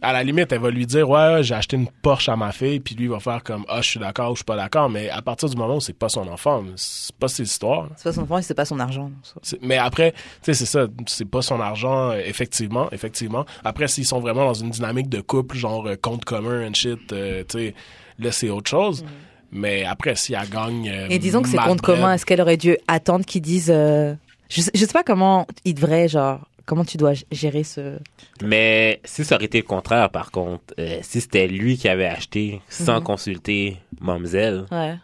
À 0.00 0.12
la 0.12 0.22
limite, 0.22 0.52
elle 0.52 0.60
va 0.60 0.70
lui 0.70 0.86
dire, 0.86 1.10
ouais, 1.10 1.42
j'ai 1.42 1.54
acheté 1.54 1.76
une 1.76 1.88
Porsche 1.88 2.28
à 2.28 2.36
ma 2.36 2.52
fille, 2.52 2.78
puis 2.78 2.94
lui 2.94 3.04
il 3.06 3.10
va 3.10 3.18
faire 3.18 3.42
comme, 3.42 3.64
ah, 3.68 3.80
je 3.82 3.88
suis 3.90 3.98
d'accord 4.00 4.30
ou 4.30 4.34
je 4.34 4.38
suis 4.38 4.44
pas 4.44 4.54
d'accord. 4.54 4.88
Mais 4.88 5.10
à 5.10 5.22
partir 5.22 5.48
du 5.48 5.56
moment 5.56 5.76
où 5.76 5.80
c'est 5.80 5.92
pas 5.92 6.08
son 6.08 6.28
enfant, 6.28 6.62
c'est 6.76 7.14
pas 7.16 7.26
ses 7.26 7.42
histoires. 7.42 7.88
C'est 7.96 8.04
pas 8.04 8.12
son 8.12 8.22
enfant 8.22 8.38
et 8.38 8.42
c'est 8.42 8.54
pas 8.54 8.64
son 8.64 8.78
argent. 8.78 9.10
ça. 9.42 9.56
Mais 9.60 9.76
après, 9.76 10.12
tu 10.12 10.18
sais, 10.42 10.54
c'est 10.54 10.66
ça, 10.66 10.86
c'est 11.06 11.24
pas 11.28 11.42
son 11.42 11.60
argent, 11.60 12.12
effectivement, 12.12 12.88
effectivement. 12.92 13.44
Après, 13.64 13.88
s'ils 13.88 14.06
sont 14.06 14.20
vraiment 14.20 14.44
dans 14.44 14.54
une 14.54 14.70
dynamique 14.70 15.08
de 15.08 15.20
couple, 15.20 15.56
genre 15.56 15.86
euh, 15.88 15.96
compte 16.00 16.24
commun 16.24 16.68
and 16.68 16.74
shit, 16.74 17.12
euh, 17.12 17.42
tu 17.48 17.58
sais, 17.58 17.74
là, 18.20 18.30
c'est 18.30 18.50
autre 18.50 18.70
chose. 18.70 19.04
Mais 19.50 19.84
après, 19.84 20.14
si 20.14 20.34
elle 20.34 20.48
gagne. 20.48 20.88
euh, 20.88 21.06
Et 21.10 21.18
disons 21.18 21.42
que 21.42 21.48
c'est 21.48 21.56
compte 21.56 21.80
commun, 21.80 22.12
est-ce 22.12 22.24
qu'elle 22.26 22.40
aurait 22.40 22.56
dû 22.56 22.76
attendre 22.86 23.24
qu'ils 23.24 23.42
disent... 23.42 23.72
euh, 23.74 24.14
Je, 24.48 24.60
sais, 24.60 24.70
je 24.74 24.80
sais 24.80 24.92
pas 24.92 25.02
comment 25.02 25.46
il 25.64 25.74
devrait, 25.74 26.06
genre, 26.06 26.40
comment 26.68 26.84
tu 26.84 26.96
dois 26.98 27.14
gérer 27.32 27.64
ce... 27.64 27.98
Mais 28.42 29.00
si 29.04 29.24
ça 29.24 29.34
aurait 29.36 29.46
été 29.46 29.58
le 29.58 29.64
contraire, 29.66 30.10
par 30.10 30.30
contre, 30.30 30.74
euh, 30.78 30.98
si 31.02 31.20
c'était 31.20 31.48
lui 31.48 31.76
qui 31.78 31.88
avait 31.88 32.06
acheté 32.06 32.60
sans 32.68 32.98
Mhm. 32.98 33.04
consulter 33.04 33.76
Mamzelle, 34.00 34.66
Ouais. 34.70 34.94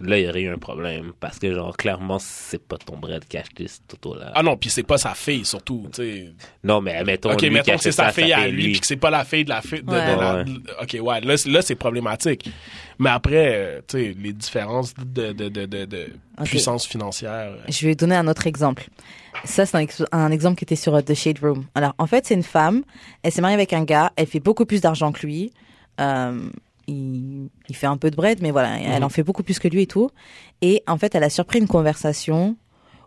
Là, 0.00 0.18
il 0.18 0.24
y 0.24 0.28
aurait 0.28 0.42
eu 0.42 0.52
un 0.52 0.58
problème. 0.58 1.12
Parce 1.20 1.38
que, 1.38 1.54
genre, 1.54 1.76
clairement, 1.76 2.18
c'est 2.18 2.62
pas 2.62 2.76
ton 2.78 2.96
bread 2.96 3.24
qui 3.26 3.36
a 3.36 3.40
acheté 3.40 3.66
cette 3.68 3.92
auto-là. 3.94 4.32
Ah 4.34 4.42
non, 4.42 4.56
puis 4.56 4.70
c'est 4.70 4.82
pas 4.82 4.98
sa 4.98 5.14
fille, 5.14 5.44
surtout, 5.44 5.88
tu 5.92 6.02
sais. 6.02 6.32
Non, 6.62 6.80
mais 6.80 7.02
mettons, 7.04 7.32
Ok, 7.32 7.42
lui 7.42 7.50
mettons 7.50 7.72
a 7.72 7.76
que 7.76 7.82
c'est 7.82 7.92
sa 7.92 8.10
fille 8.12 8.32
à 8.32 8.48
lui, 8.48 8.72
puis 8.72 8.80
que 8.80 8.86
c'est 8.86 8.96
pas 8.96 9.10
la 9.10 9.24
fille 9.24 9.44
de 9.44 9.50
la 9.50 9.62
fille 9.62 9.82
de, 9.82 9.86
de 9.86 9.92
Ouais. 9.92 10.16
la- 10.16 10.44
de- 10.44 10.62
Ok, 10.82 10.96
ouais, 11.00 11.20
là, 11.20 11.36
c'est- 11.36 11.48
là 11.50 11.62
c'est 11.62 11.74
problématique. 11.76 12.50
Mais 12.98 13.10
après, 13.10 13.52
euh, 13.54 13.80
tu 13.88 13.98
sais, 13.98 14.14
les 14.18 14.32
différences 14.32 14.94
de, 14.94 15.32
de, 15.32 15.48
de, 15.48 15.66
de, 15.66 15.84
de 15.84 16.08
Ok. 16.40 16.46
puissance 16.46 16.86
financière. 16.86 17.52
euh, 17.52 17.56
Je 17.68 17.86
vais 17.86 17.94
donner 17.94 18.14
un 18.16 18.26
autre 18.28 18.46
exemple. 18.46 18.84
Ça, 19.44 19.66
c'est 19.66 19.76
un, 19.76 19.80
ex- 19.80 20.04
un 20.12 20.30
exemple 20.30 20.56
qui 20.56 20.64
était 20.64 20.76
sur 20.76 20.94
euh, 20.94 21.02
The 21.02 21.14
Shade 21.14 21.38
Room. 21.40 21.64
Alors, 21.74 21.94
en 21.98 22.06
fait, 22.06 22.24
c'est 22.26 22.34
une 22.34 22.42
femme. 22.44 22.82
Elle 23.22 23.32
s'est 23.32 23.40
mariée 23.40 23.56
avec 23.56 23.72
un 23.72 23.82
gars. 23.84 24.12
Elle 24.16 24.26
fait 24.26 24.38
beaucoup 24.40 24.64
plus 24.64 24.80
d'argent 24.80 25.10
que 25.12 25.26
lui. 25.26 25.52
Euh, 26.00 26.48
il, 26.86 27.48
il 27.68 27.74
fait 27.76 27.86
un 27.86 27.96
peu 27.96 28.10
de 28.10 28.16
bread, 28.16 28.40
mais 28.42 28.50
voilà, 28.50 28.78
elle 28.80 28.98
Mhm. 29.00 29.04
en 29.04 29.08
fait 29.08 29.22
beaucoup 29.22 29.42
plus 29.42 29.58
que 29.58 29.68
lui 29.68 29.82
et 29.82 29.86
tout. 29.86 30.10
Et 30.62 30.82
en 30.86 30.96
fait, 30.98 31.14
elle 31.14 31.24
a 31.24 31.30
surpris 31.30 31.58
une 31.58 31.66
conversation 31.68 32.56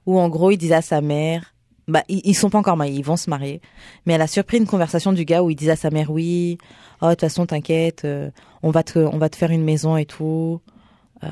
où, 0.06 0.20
en 0.20 0.30
gros, 0.30 0.52
il 0.52 0.58
disait 0.58 0.76
à 0.76 0.82
sa 0.82 1.02
mère, 1.02 1.54
bah, 1.88 2.04
ils, 2.10 2.22
ils 2.24 2.34
sont 2.34 2.50
pas 2.50 2.58
encore 2.60 2.78
mariés, 2.78 2.96
ils 2.98 3.04
vont 3.06 3.18
se 3.18 3.30
marier. 3.30 3.62
Mais 4.06 4.14
elle 4.14 4.22
a 4.22 4.28
surpris 4.28 4.58
une 4.58 4.68
conversation 4.68 5.14
du 5.14 5.26
gars 5.26 5.42
où 5.44 5.50
il 5.50 5.56
disait 5.56 5.72
à 5.72 5.76
sa 5.76 5.90
mère, 5.90 6.12
oui, 6.12 6.58
oh, 7.02 7.06
de 7.08 7.12
toute 7.12 7.22
façon, 7.22 7.46
t'inquiète, 7.46 8.04
euh, 8.06 8.30
on 8.64 8.72
va 8.72 8.84
te, 8.84 9.00
on 9.00 9.18
va 9.18 9.30
te 9.30 9.36
faire 9.36 9.52
une 9.52 9.64
maison 9.64 9.96
et 9.98 10.06
tout. 10.06 10.60
Euh, 11.24 11.28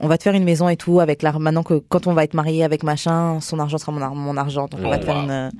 on 0.00 0.08
va 0.08 0.18
te 0.18 0.22
faire 0.24 0.34
une 0.34 0.44
maison 0.44 0.68
et 0.68 0.76
tout 0.76 0.98
avec 1.00 1.22
l'argent. 1.22 1.38
Maintenant 1.38 1.62
que 1.62 1.74
quand 1.74 2.06
on 2.06 2.12
va 2.14 2.24
être 2.24 2.34
marié 2.34 2.64
avec 2.64 2.82
machin, 2.82 3.40
son 3.40 3.58
argent 3.58 3.78
sera 3.78 3.92
mon, 3.92 4.00
ar- 4.02 4.14
mon 4.14 4.36
argent. 4.36 4.66
Donc 4.66 4.80
on 4.82 4.88
va 4.88 4.96
Oh, 4.96 5.00
te 5.00 5.04
faire 5.04 5.16
une, 5.20 5.50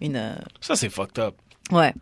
une, 0.00 0.16
euh, 0.16 0.34
Ça, 0.60 0.74
c'est 0.76 0.88
fucked 0.88 1.18
up. 1.22 1.34
ouais. 1.70 1.92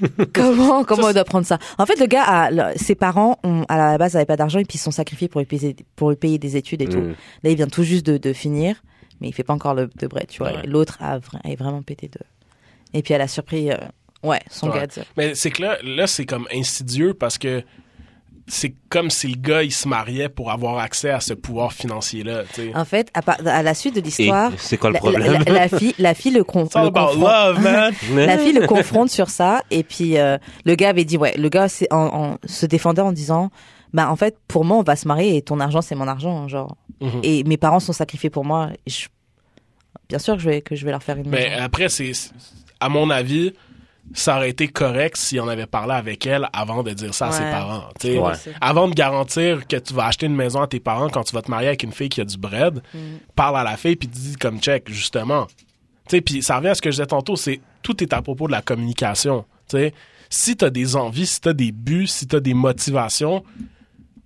comment 0.34 0.84
comment 0.84 1.08
on 1.08 1.12
doit 1.12 1.24
prendre 1.24 1.46
ça? 1.46 1.58
En 1.78 1.86
fait, 1.86 1.98
le 1.98 2.06
gars, 2.06 2.22
a, 2.24 2.50
le- 2.50 2.76
ses 2.78 2.94
parents, 2.94 3.38
ont, 3.44 3.64
à 3.68 3.76
la 3.76 3.98
base, 3.98 4.14
n'avaient 4.14 4.26
pas 4.26 4.36
d'argent 4.36 4.58
et 4.58 4.64
puis 4.64 4.76
ils 4.76 4.78
se 4.78 4.84
sont 4.84 4.90
sacrifiés 4.90 5.28
pour 5.28 5.40
lui 5.40 5.46
payer, 5.46 5.76
pour 5.96 6.10
lui 6.10 6.16
payer 6.16 6.38
des 6.38 6.56
études 6.56 6.82
et 6.82 6.86
tout. 6.88 6.98
Mm. 7.00 7.14
Là, 7.44 7.50
il 7.50 7.56
vient 7.56 7.66
tout 7.68 7.82
juste 7.84 8.06
de, 8.06 8.16
de 8.18 8.32
finir, 8.32 8.82
mais 9.20 9.28
il 9.28 9.32
fait 9.32 9.42
pas 9.44 9.54
encore 9.54 9.74
le 9.74 9.88
de 9.98 10.06
bread, 10.06 10.26
tu 10.28 10.38
vois. 10.42 10.52
Ouais. 10.52 10.66
L'autre 10.66 10.98
a 11.00 11.18
vraiment 11.18 11.82
pété 11.82 12.08
de. 12.08 12.20
Et 12.94 13.02
puis 13.02 13.14
elle 13.14 13.20
a 13.22 13.28
surpris, 13.28 13.70
euh, 13.70 13.76
ouais, 14.22 14.40
son 14.50 14.70
Ouais. 14.70 14.86
gars. 14.86 15.02
Mais 15.16 15.34
c'est 15.34 15.50
que 15.50 15.62
là, 15.62 15.78
là 15.82 16.06
c'est 16.06 16.24
comme 16.26 16.46
insidieux 16.52 17.14
parce 17.14 17.38
que 17.38 17.62
c'est 18.48 18.74
comme 18.88 19.10
si 19.10 19.26
le 19.28 19.36
gars 19.36 19.62
il 19.64 19.72
se 19.72 19.88
mariait 19.88 20.28
pour 20.28 20.50
avoir 20.52 20.78
accès 20.78 21.10
à 21.10 21.20
ce 21.20 21.34
pouvoir 21.34 21.72
financier 21.72 22.22
là. 22.22 22.42
En 22.74 22.84
fait, 22.84 23.10
à, 23.14 23.62
la 23.62 23.74
suite 23.74 23.96
de 23.96 24.00
l'histoire, 24.00 24.52
c'est 24.56 24.76
quoi 24.76 24.90
le 24.90 24.94
la, 24.94 24.98
problème? 25.00 25.42
la- 25.46 25.52
la 25.52 25.68
fille, 25.68 25.94
la 25.98 26.14
fille 26.14 26.32
le, 26.32 26.44
con- 26.44 26.62
confronte. 26.68 26.94
love, 26.94 27.60
man. 27.60 27.92
La 28.14 28.38
fille 28.38 28.52
le 28.52 28.66
confronte 28.66 29.10
sur 29.10 29.30
ça 29.30 29.62
et 29.70 29.82
puis 29.82 30.16
euh, 30.18 30.38
le 30.64 30.74
gars 30.76 30.90
avait 30.90 31.04
dit 31.04 31.16
ouais, 31.16 31.36
le 31.36 31.48
gars 31.48 31.68
c'est 31.68 31.92
en, 31.92 32.06
en- 32.06 32.38
se 32.46 32.66
défendait 32.66 33.02
en 33.02 33.12
disant 33.12 33.50
bah 33.92 34.10
en 34.10 34.16
fait 34.16 34.36
pour 34.46 34.64
moi 34.64 34.76
on 34.76 34.82
va 34.82 34.94
se 34.96 35.08
marier 35.08 35.36
et 35.36 35.42
ton 35.42 35.58
argent 35.60 35.80
c'est 35.82 35.94
mon 35.94 36.08
argent 36.08 36.46
genre 36.48 36.76
Mhm. 37.00 37.20
et 37.24 37.44
mes 37.44 37.56
parents 37.58 37.78
sont 37.80 37.92
sacrifiés 37.92 38.30
pour 38.30 38.44
moi 38.46 38.70
et 38.86 38.90
je- 38.90 39.08
bien 40.08 40.18
sûr 40.18 40.36
que 40.36 40.40
je 40.42 40.48
vais 40.48 40.62
que 40.62 40.74
je 40.76 40.84
vais 40.84 40.92
leur 40.92 41.02
faire 41.02 41.16
une 41.18 41.28
Mais 41.28 41.50
maison. 41.50 41.62
après, 41.62 41.88
c'est- 41.90 42.12
à 42.80 42.88
mon 42.88 43.10
avis, 43.10 43.52
ça 44.14 44.36
aurait 44.36 44.50
été 44.50 44.68
correct 44.68 45.16
si 45.16 45.38
on 45.40 45.48
avait 45.48 45.66
parlé 45.66 45.92
avec 45.94 46.26
elle 46.26 46.48
avant 46.52 46.82
de 46.82 46.92
dire 46.92 47.12
ça 47.14 47.28
à 47.28 47.32
ses 47.32 47.42
parents. 47.42 47.84
tu. 48.00 48.18
Ouais. 48.18 48.32
Avant 48.60 48.88
de 48.88 48.94
garantir 48.94 49.66
que 49.66 49.76
tu 49.76 49.92
vas 49.94 50.06
acheter 50.06 50.26
une 50.26 50.36
maison 50.36 50.60
à 50.62 50.66
tes 50.66 50.80
parents 50.80 51.08
quand 51.08 51.24
tu 51.24 51.34
vas 51.34 51.42
te 51.42 51.50
marier 51.50 51.68
avec 51.68 51.82
une 51.82 51.92
fille 51.92 52.08
qui 52.08 52.20
a 52.20 52.24
du 52.24 52.38
bread, 52.38 52.82
Mm. 52.94 52.98
parle 53.34 53.58
à 53.58 53.64
la 53.64 53.76
fille 53.76 53.96
puis 53.96 54.08
dis 54.08 54.36
comme 54.36 54.60
check 54.60 54.88
justement. 54.90 55.46
Tu 56.08 56.22
puis 56.22 56.42
ça 56.42 56.56
revient 56.56 56.68
à 56.68 56.74
ce 56.74 56.82
que 56.82 56.90
je 56.90 56.96
disais 56.96 57.06
tantôt, 57.06 57.36
c'est 57.36 57.60
tout 57.82 58.02
est 58.02 58.12
à 58.12 58.22
propos 58.22 58.46
de 58.46 58.52
la 58.52 58.62
communication. 58.62 59.44
Tu 59.68 59.76
sais, 59.78 59.94
si 60.30 60.56
t'as 60.56 60.70
des 60.70 60.94
envies, 60.96 61.26
si 61.26 61.40
t'as 61.40 61.52
des 61.52 61.72
buts, 61.72 62.06
si 62.06 62.26
t'as 62.26 62.40
des 62.40 62.54
motivations, 62.54 63.42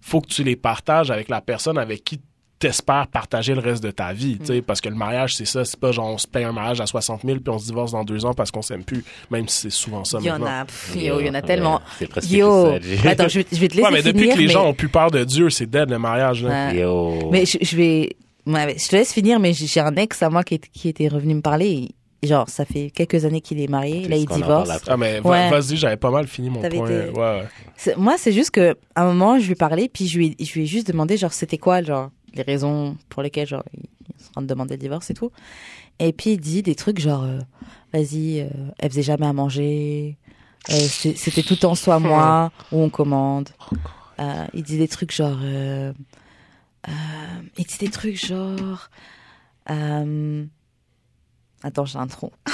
faut 0.03 0.21
que 0.21 0.29
tu 0.29 0.45
les 0.45 0.57
partages 0.57 1.11
avec 1.11 1.29
la 1.29 1.41
personne 1.41 1.79
avec 1.79 2.05
qui 2.05 2.21
t'espères 2.61 3.09
partager 3.09 3.55
le 3.55 3.61
reste 3.61 3.83
de 3.83 3.91
ta 3.91 4.13
vie, 4.13 4.37
tu 4.37 4.43
Mm. 4.43 4.47
sais, 4.47 4.63
parce 4.63 4.81
que 4.81 4.89
le 4.89 4.95
mariage, 4.95 5.35
c'est 5.35 5.45
ça, 5.47 5.65
c'est 5.65 5.81
pas 5.81 5.91
genre 5.91 6.07
on 6.09 6.19
se 6.19 6.29
paye 6.29 6.45
un 6.45 6.53
mariage 6.53 6.81
à 6.81 6.87
60 6.87 7.23
000 7.25 7.39
puis 7.41 7.53
on 7.53 7.59
se 7.59 7.67
divorce 7.67 7.91
dans 7.93 8.05
deux 8.05 8.25
ans 8.25 8.35
parce 8.35 8.51
qu'on 8.53 8.63
s'aime 8.63 8.85
plus, 8.85 9.03
même 9.31 9.49
si 9.49 9.63
c'est 9.63 9.71
souvent 9.71 10.05
ça 10.05 10.19
il 10.21 10.27
y 10.27 10.31
en 10.31 10.39
maintenant. 10.39 10.61
a 10.61 10.65
pff, 10.67 10.95
yo, 10.95 11.19
il 11.21 11.27
y 11.27 11.31
en 11.31 11.35
a 11.35 11.39
Ouais, 11.39 11.43
tellement 11.43 11.81
C'est 11.99 12.07
presque 12.07 12.31
yo 12.31 12.79
tout 12.79 12.97
ça. 13.03 13.11
attends 13.11 13.29
je 13.29 13.39
vais, 13.41 13.47
je 13.51 13.59
vais 13.59 13.69
te 13.69 13.75
laisser 13.77 13.87
Ouais, 13.89 13.93
mais 13.93 14.03
depuis 14.03 14.21
finir 14.21 14.35
que 14.35 14.41
les 14.41 14.47
mais- 14.47 14.53
gens 14.53 14.67
ont 14.67 14.75
plus 14.75 14.89
peur 14.91 15.11
de 15.11 15.25
Dieu, 15.25 15.51
c'est 15.51 15.67
dead 15.69 15.91
le 15.91 15.99
mariage. 15.99 16.45
Là. 16.45 16.69
Ouais. 16.71 16.77
Yo. 16.81 17.31
Mais 17.33 17.47
je, 17.47 17.59
je 17.63 17.77
vais, 17.77 18.11
ouais, 18.47 18.77
je 18.79 18.89
te 18.89 18.95
laisse 18.97 19.13
finir, 19.13 19.41
mais 19.41 19.53
j'ai 19.55 19.81
un 19.81 19.97
ex 19.97 20.23
à 20.23 20.29
moi 20.31 20.45
qui, 20.45 20.55
est- 20.55 20.69
qui 20.71 20.89
était 20.91 21.09
revenu 21.09 21.35
me 21.35 21.41
parler. 21.43 21.89
et 22.23 22.27
genre, 22.27 22.47
ça 22.51 22.67
fait 22.67 22.91
quelques 22.95 23.25
années 23.25 23.41
qu'il 23.41 23.59
est 23.63 23.67
marié, 23.67 24.07
là 24.07 24.15
il 24.17 24.27
divorce. 24.27 24.69
Ah, 24.87 24.97
mais 24.99 25.21
va- 25.21 25.31
Ouais. 25.31 25.49
vas-y, 25.49 25.79
j'avais 25.79 25.97
pas 25.97 26.11
mal 26.11 26.27
fini 26.27 26.51
mon 26.51 26.61
point. 26.61 26.69
été- 26.69 26.85
Ouais, 26.85 27.19
ouais. 27.19 27.45
C'est- 27.79 27.97
Moi, 27.97 28.17
c'est 28.19 28.33
juste 28.33 28.51
que 28.51 28.77
à 28.95 29.05
un 29.05 29.07
moment, 29.07 29.39
je 29.39 29.47
lui 29.47 29.53
ai 29.53 29.55
parlé, 29.55 29.89
puis 29.89 30.07
je 30.07 30.19
lui, 30.19 30.37
ai- 30.39 30.45
je 30.45 30.53
lui 30.53 30.65
ai 30.65 30.67
juste 30.67 30.87
demandé, 30.87 31.17
genre, 31.17 31.33
c'était 31.33 31.57
quoi, 31.57 31.81
genre, 31.83 32.11
les 32.35 32.43
raisons 32.43 32.97
pour 33.09 33.23
lesquelles, 33.23 33.47
genre, 33.47 33.65
il 33.75 33.89
il 34.21 34.25
se 34.25 34.31
rend 34.35 34.43
de 34.43 34.47
demander 34.47 34.75
le 34.75 34.81
divorce 34.81 35.11
et 35.11 35.15
tout. 35.15 35.33
Et 35.99 36.13
puis 36.13 36.33
il 36.33 36.41
dit 36.41 36.63
des 36.63 36.75
trucs 36.75 37.01
genre, 37.01 37.25
euh, 37.25 37.39
vas-y, 37.93 38.41
euh, 38.41 38.49
elle 38.79 38.91
faisait 38.91 39.03
jamais 39.03 39.27
à 39.27 39.33
manger, 39.33 40.17
euh, 40.71 40.75
c'était 40.75 41.43
tout 41.43 41.65
en 41.65 41.75
soi 41.75 41.99
moi 41.99 42.53
où 42.73 42.81
on 42.81 42.91
commande. 42.91 43.51
Euh, 44.19 44.47
il 44.55 44.63
dit 44.63 44.79
des 44.79 44.89
trucs 44.89 45.13
genre, 45.13 45.39
il 45.43 45.95
dit 47.57 47.79
des 47.79 47.91
trucs 47.91 48.25
genre, 48.25 48.91
attends, 49.67 50.49
j'ai 51.85 51.99
un 51.99 52.07
trou. 52.07 52.31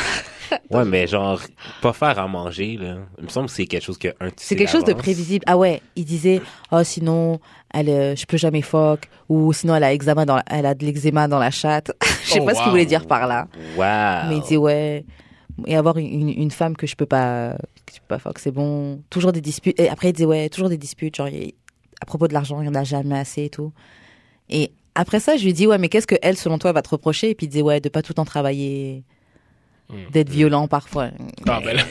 Ouais, 0.70 0.84
mais 0.84 1.08
genre, 1.08 1.40
pas 1.82 1.92
faire 1.92 2.18
à 2.18 2.28
manger, 2.28 2.76
là. 2.76 2.98
Il 3.18 3.24
me 3.24 3.28
semble 3.28 3.48
que 3.48 3.52
c'est 3.52 3.66
quelque 3.66 3.82
chose 3.82 3.98
que 3.98 4.14
un 4.20 4.28
tu 4.28 4.36
C'est 4.38 4.54
quelque 4.54 4.70
chose 4.70 4.84
de 4.84 4.92
prévisible. 4.92 5.44
Ah 5.48 5.56
ouais, 5.56 5.82
il 5.96 6.04
disait 6.04 6.40
oh 6.70 6.84
sinon 6.84 7.40
elle 7.78 7.88
euh, 7.88 8.16
je 8.16 8.24
peux 8.26 8.36
jamais 8.36 8.62
fuck 8.62 9.08
ou 9.28 9.52
sinon 9.52 9.74
elle 9.74 9.84
a 9.84 9.92
eczéma 9.92 10.24
dans 10.24 10.40
elle 10.50 10.66
a 10.66 10.74
de 10.74 10.84
l'eczéma 10.84 11.28
dans 11.28 11.38
la 11.38 11.50
chatte. 11.50 11.92
je 12.24 12.30
sais 12.32 12.40
Oh, 12.40 12.44
pas 12.44 12.54
ce 12.54 12.62
qu'il 12.62 12.70
voulait 12.70 12.86
dire 12.86 13.06
par 13.06 13.26
là. 13.26 13.48
Wow. 13.76 14.28
Mais 14.30 14.36
il 14.36 14.42
dit 14.48 14.56
ouais 14.56 15.04
et 15.66 15.74
avoir 15.76 15.96
une, 15.96 16.06
une, 16.06 16.28
une 16.28 16.50
femme 16.50 16.76
que 16.76 16.86
je 16.86 16.96
peux 16.96 17.06
pas 17.06 17.56
que 17.86 17.94
je 17.94 18.00
peux 18.00 18.06
pas 18.08 18.18
fuck, 18.18 18.38
c'est 18.38 18.50
bon. 18.50 19.00
Toujours 19.10 19.32
des 19.32 19.40
disputes 19.40 19.78
et 19.80 19.88
après 19.88 20.10
il 20.10 20.12
disait 20.12 20.26
ouais, 20.26 20.48
toujours 20.48 20.68
des 20.68 20.78
disputes 20.78 21.16
genre 21.16 21.28
à 21.28 22.04
propos 22.06 22.28
de 22.28 22.34
l'argent, 22.34 22.60
il 22.60 22.66
y 22.66 22.68
en 22.68 22.74
a 22.74 22.84
jamais 22.84 23.18
assez 23.18 23.44
et 23.44 23.50
tout. 23.50 23.72
Et 24.50 24.72
après 24.94 25.20
ça, 25.20 25.36
je 25.36 25.44
lui 25.44 25.52
dis 25.52 25.66
ouais, 25.66 25.78
mais 25.78 25.88
qu'est-ce 25.88 26.06
que 26.06 26.14
elle 26.22 26.36
selon 26.36 26.58
toi 26.58 26.72
va 26.72 26.82
te 26.82 26.88
reprocher? 26.88 27.30
Et 27.30 27.34
puis 27.34 27.46
il 27.46 27.48
disait 27.50 27.62
ouais, 27.62 27.80
de 27.80 27.88
pas 27.88 28.02
tout 28.02 28.10
le 28.12 28.14
temps 28.14 28.24
travailler. 28.24 29.04
D'être 30.12 30.30
violent 30.30 30.66
parfois. 30.68 31.08
Ah, 31.48 31.60
ben 31.64 31.76
là, 31.76 31.82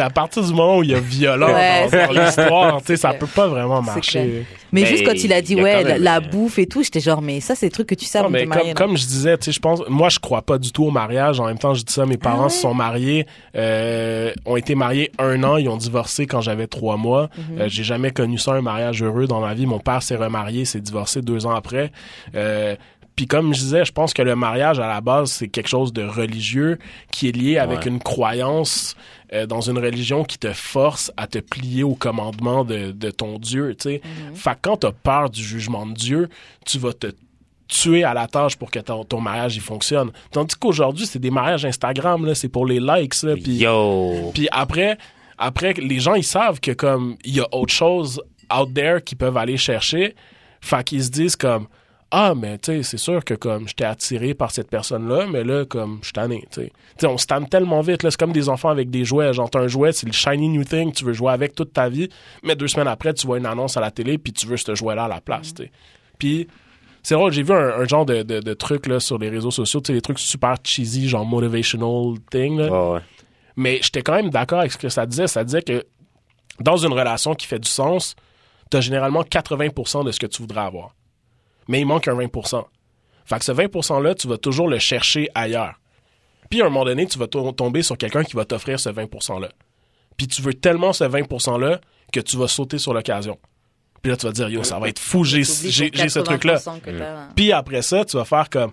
à 0.04 0.10
partir 0.10 0.42
du 0.42 0.52
moment 0.52 0.78
où 0.78 0.82
il 0.82 0.90
y 0.90 0.94
a 0.94 1.00
violence 1.00 1.50
Ouais, 1.52 1.88
dans, 1.90 2.12
l'histoire, 2.12 2.80
tu 2.80 2.86
sais, 2.86 2.96
ça 2.96 3.12
peut 3.14 3.26
pas 3.26 3.46
vraiment 3.46 3.80
marcher. 3.80 4.44
Mais 4.72 4.82
Mais 4.82 4.86
juste 4.86 5.04
quand 5.04 5.14
il 5.14 5.32
a 5.32 5.40
dit 5.40 5.52
il 5.52 5.58
y 5.58 5.60
a 5.60 5.64
ouais, 5.64 5.82
la, 5.82 5.88
même, 5.94 6.02
la 6.02 6.20
bouffe 6.20 6.58
et 6.58 6.66
tout, 6.66 6.82
j'étais 6.82 7.00
genre 7.00 7.22
mais 7.22 7.40
ça 7.40 7.54
c'est 7.54 7.66
des 7.66 7.70
trucs 7.70 7.88
que 7.88 7.94
tu 7.94 8.06
sais 8.06 8.18
avant 8.18 8.30
de 8.30 8.44
marier. 8.44 8.74
comme, 8.74 8.96
je 8.96 9.06
disais, 9.06 9.38
tu 9.38 9.44
sais, 9.46 9.52
je 9.52 9.60
pense, 9.60 9.82
moi, 9.88 10.08
je 10.08 10.18
crois 10.18 10.42
pas 10.42 10.58
du 10.58 10.72
tout 10.72 10.84
au 10.84 10.90
mariage. 10.90 11.40
En 11.40 11.46
même 11.46 11.58
temps, 11.58 11.74
je 11.74 11.82
dis 11.82 11.92
ça, 11.92 12.06
mes 12.06 12.16
parents 12.16 12.40
Ah 12.40 12.44
ouais? 12.44 12.50
se 12.50 12.60
sont 12.60 12.74
mariés, 12.74 13.26
euh, 13.56 14.32
ont 14.44 14.56
été 14.56 14.74
mariés 14.74 15.12
un 15.18 15.42
an, 15.44 15.56
ils 15.56 15.68
ont 15.68 15.76
divorcé 15.76 16.26
quand 16.26 16.40
j'avais 16.40 16.66
trois 16.66 16.96
mois. 16.96 17.30
Mhm. 17.36 17.60
Euh, 17.60 17.68
j'ai 17.68 17.84
jamais 17.84 18.10
connu 18.10 18.38
ça, 18.38 18.52
un 18.52 18.62
mariage 18.62 19.02
heureux 19.02 19.26
dans 19.26 19.40
ma 19.40 19.54
vie. 19.54 19.66
Mon 19.66 19.78
père 19.78 20.02
s'est 20.02 20.16
remarié, 20.16 20.64
s'est 20.64 20.80
divorcé 20.80 21.22
deux 21.22 21.46
ans 21.46 21.54
après. 21.54 21.92
Euh, 22.34 22.76
puis 23.16 23.26
comme 23.26 23.54
je 23.54 23.60
disais, 23.60 23.84
je 23.84 23.92
pense 23.92 24.12
que 24.12 24.22
le 24.22 24.34
mariage 24.36 24.78
à 24.80 24.88
la 24.88 25.00
base 25.00 25.30
c'est 25.30 25.48
quelque 25.48 25.68
chose 25.68 25.92
de 25.92 26.02
religieux 26.04 26.78
qui 27.12 27.28
est 27.28 27.32
lié 27.32 27.58
avec 27.58 27.80
Ouais. 27.80 27.88
une 27.88 28.00
croyance 28.00 28.96
euh, 29.32 29.46
dans 29.46 29.60
une 29.60 29.78
religion 29.78 30.24
qui 30.24 30.38
te 30.38 30.52
force 30.52 31.12
à 31.16 31.26
te 31.26 31.38
plier 31.38 31.82
au 31.84 31.94
commandement 31.94 32.64
de, 32.64 32.92
de 32.92 33.10
ton 33.10 33.38
Dieu. 33.38 33.74
Tu 33.76 33.82
sais, 33.90 34.00
fait 34.34 34.50
que 34.52 34.58
quand 34.62 34.78
t'as 34.78 34.92
peur 34.92 35.30
du 35.30 35.42
jugement 35.42 35.86
de 35.86 35.94
Dieu, 35.94 36.28
tu 36.66 36.78
vas 36.78 36.92
te 36.92 37.08
tuer 37.68 38.04
à 38.04 38.12
la 38.14 38.26
tâche 38.26 38.56
pour 38.56 38.70
que 38.70 38.78
ton, 38.78 39.04
ton 39.04 39.20
mariage 39.20 39.56
il 39.56 39.62
fonctionne. 39.62 40.10
Tandis 40.30 40.54
qu'aujourd'hui 40.56 41.06
c'est 41.06 41.18
des 41.18 41.30
mariages 41.30 41.64
Instagram 41.64 42.26
là, 42.26 42.34
c'est 42.34 42.48
pour 42.50 42.66
les 42.66 42.78
likes 42.80 43.22
là, 43.22 43.34
puis 43.36 43.56
Yo. 43.56 44.30
puis 44.34 44.48
après, 44.52 44.98
après, 45.38 45.72
les 45.72 45.98
gens, 45.98 46.14
ils 46.14 46.22
savent 46.24 46.60
que 46.60 46.70
comme 46.72 47.16
il 47.24 47.34
y 47.36 47.40
a 47.40 47.46
autre 47.52 47.72
chose 47.72 48.20
out 48.54 48.72
there 48.74 49.02
qu'ils 49.02 49.18
peuvent 49.18 49.36
aller 49.36 49.56
chercher. 49.56 50.14
Fait 50.60 50.84
qu'ils 50.84 51.02
se 51.04 51.10
disent 51.10 51.36
comme 51.36 51.66
ah 52.16 52.34
mais 52.34 52.58
tu 52.58 52.72
sais 52.72 52.82
c'est 52.82 52.96
sûr 52.96 53.24
que 53.24 53.34
comme 53.34 53.66
j'étais 53.66 53.84
attiré 53.84 54.34
par 54.34 54.50
cette 54.50 54.70
personne 54.70 55.08
là 55.08 55.26
mais 55.26 55.42
là 55.42 55.64
comme 55.64 55.98
je 56.00 56.06
suis 56.06 56.12
tanné 56.12 56.44
tu 56.50 56.70
sais 56.98 57.06
on 57.06 57.18
se 57.18 57.26
tanne 57.26 57.48
tellement 57.48 57.80
vite 57.80 58.02
là 58.02 58.10
c'est 58.10 58.20
comme 58.20 58.32
des 58.32 58.48
enfants 58.48 58.68
avec 58.68 58.88
des 58.90 59.04
jouets 59.04 59.32
genre 59.32 59.50
t'as 59.50 59.60
un 59.60 59.66
jouet 59.66 59.92
c'est 59.92 60.06
le 60.06 60.12
shiny 60.12 60.48
new 60.48 60.64
thing 60.64 60.92
tu 60.92 61.04
veux 61.04 61.12
jouer 61.12 61.32
avec 61.32 61.54
toute 61.54 61.72
ta 61.72 61.88
vie 61.88 62.08
mais 62.42 62.54
deux 62.54 62.68
semaines 62.68 62.88
après 62.88 63.14
tu 63.14 63.26
vois 63.26 63.38
une 63.38 63.46
annonce 63.46 63.76
à 63.76 63.80
la 63.80 63.90
télé 63.90 64.18
puis 64.18 64.32
tu 64.32 64.46
veux 64.46 64.56
ce 64.56 64.74
jouet 64.74 64.94
là 64.94 65.04
à 65.04 65.08
la 65.08 65.20
place 65.20 65.54
tu 65.54 65.64
sais 65.64 65.72
puis 66.18 66.46
c'est 67.02 67.14
drôle, 67.14 67.32
j'ai 67.32 67.42
vu 67.42 67.52
un, 67.52 67.80
un 67.80 67.84
genre 67.84 68.06
de, 68.06 68.22
de, 68.22 68.40
de 68.40 68.54
truc 68.54 68.86
là, 68.86 68.98
sur 68.98 69.18
les 69.18 69.28
réseaux 69.28 69.50
sociaux, 69.50 69.82
tu 69.82 69.88
sais, 69.88 69.92
des 69.92 70.00
trucs 70.00 70.18
super 70.18 70.56
cheesy, 70.64 71.06
genre 71.06 71.26
motivational 71.26 72.14
thing. 72.30 72.56
Là. 72.56 72.92
Ouais. 72.92 73.00
Mais 73.56 73.78
j'étais 73.82 74.00
quand 74.00 74.14
même 74.14 74.30
d'accord 74.30 74.60
avec 74.60 74.72
ce 74.72 74.78
que 74.78 74.88
ça 74.88 75.04
disait. 75.04 75.26
Ça 75.26 75.44
disait 75.44 75.60
que 75.60 75.84
dans 76.60 76.78
une 76.78 76.94
relation 76.94 77.34
qui 77.34 77.46
fait 77.46 77.58
du 77.58 77.68
sens, 77.68 78.16
tu 78.70 78.78
as 78.78 78.80
généralement 78.80 79.20
80% 79.20 80.06
de 80.06 80.12
ce 80.12 80.18
que 80.18 80.26
tu 80.26 80.40
voudrais 80.40 80.62
avoir. 80.62 80.94
Mais 81.68 81.80
il 81.80 81.86
manque 81.86 82.08
un 82.08 82.14
20%. 82.14 82.64
Fait 83.26 83.38
que 83.38 83.44
ce 83.44 83.52
20%-là, 83.52 84.14
tu 84.14 84.28
vas 84.28 84.36
toujours 84.38 84.68
le 84.68 84.78
chercher 84.78 85.28
ailleurs. 85.34 85.74
Puis 86.50 86.60
à 86.62 86.66
un 86.66 86.68
moment 86.68 86.84
donné, 86.84 87.06
tu 87.06 87.18
vas 87.18 87.26
to- 87.26 87.52
tomber 87.52 87.82
sur 87.82 87.96
quelqu'un 87.96 88.22
qui 88.22 88.36
va 88.36 88.44
t'offrir 88.44 88.78
ce 88.78 88.90
20%-là. 88.90 89.48
Puis 90.16 90.26
tu 90.28 90.42
veux 90.42 90.54
tellement 90.54 90.92
ce 90.92 91.04
20%-là 91.04 91.80
que 92.12 92.20
tu 92.20 92.36
vas 92.36 92.48
sauter 92.48 92.78
sur 92.78 92.92
l'occasion. 92.94 93.38
Puis 94.02 94.10
là, 94.10 94.16
tu 94.18 94.26
vas 94.26 94.32
dire, 94.32 94.48
yo, 94.50 94.62
ça 94.62 94.78
va 94.78 94.88
être 94.88 94.98
fou, 94.98 95.24
j'ai 95.24 95.44
ce 95.44 96.18
truc-là. 96.20 96.56
80% 96.56 96.80
que 96.80 96.90
t'as. 96.90 97.28
Puis 97.34 97.52
après 97.52 97.80
ça, 97.82 98.04
tu 98.04 98.16
vas 98.18 98.24
faire 98.26 98.50
comme 98.50 98.72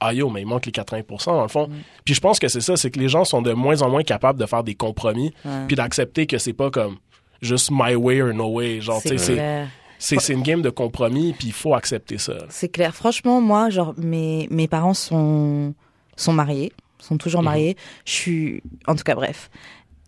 Ah 0.00 0.12
yo, 0.12 0.28
mais 0.30 0.42
il 0.42 0.46
manque 0.46 0.66
les 0.66 0.72
80% 0.72 1.26
dans 1.26 1.42
le 1.42 1.48
fond. 1.48 1.68
Puis 2.04 2.14
je 2.14 2.20
pense 2.20 2.38
que 2.40 2.48
c'est 2.48 2.60
ça, 2.60 2.76
c'est 2.76 2.90
que 2.90 2.98
les 3.00 3.08
gens 3.08 3.24
sont 3.24 3.42
de 3.42 3.52
moins 3.52 3.80
en 3.82 3.88
moins 3.90 4.02
capables 4.02 4.38
de 4.38 4.46
faire 4.46 4.62
des 4.64 4.74
compromis, 4.74 5.32
Ouais. 5.44 5.66
puis 5.68 5.76
d'accepter 5.76 6.26
que 6.26 6.38
c'est 6.38 6.52
pas 6.52 6.70
comme 6.70 6.98
juste 7.40 7.70
my 7.72 7.94
way 7.94 8.20
or 8.22 8.32
no 8.34 8.46
way. 8.48 8.80
Genre, 8.80 9.00
tu 9.02 9.16
sais, 9.18 9.66
C'est 9.98 10.32
une 10.32 10.42
game 10.42 10.62
de 10.62 10.70
compromis, 10.70 11.32
puis 11.32 11.48
il 11.48 11.52
faut 11.52 11.74
accepter 11.74 12.18
ça. 12.18 12.34
C'est 12.48 12.68
clair. 12.68 12.94
Franchement, 12.94 13.40
moi, 13.40 13.70
genre, 13.70 13.94
mes, 13.98 14.46
mes 14.50 14.68
parents 14.68 14.94
sont, 14.94 15.74
sont 16.16 16.32
mariés, 16.32 16.72
sont 16.98 17.16
toujours 17.18 17.40
Mhm. 17.42 17.44
mariés. 17.46 17.76
Je 18.04 18.12
suis, 18.12 18.62
en 18.86 18.94
tout 18.94 19.02
cas, 19.04 19.14
bref. 19.14 19.50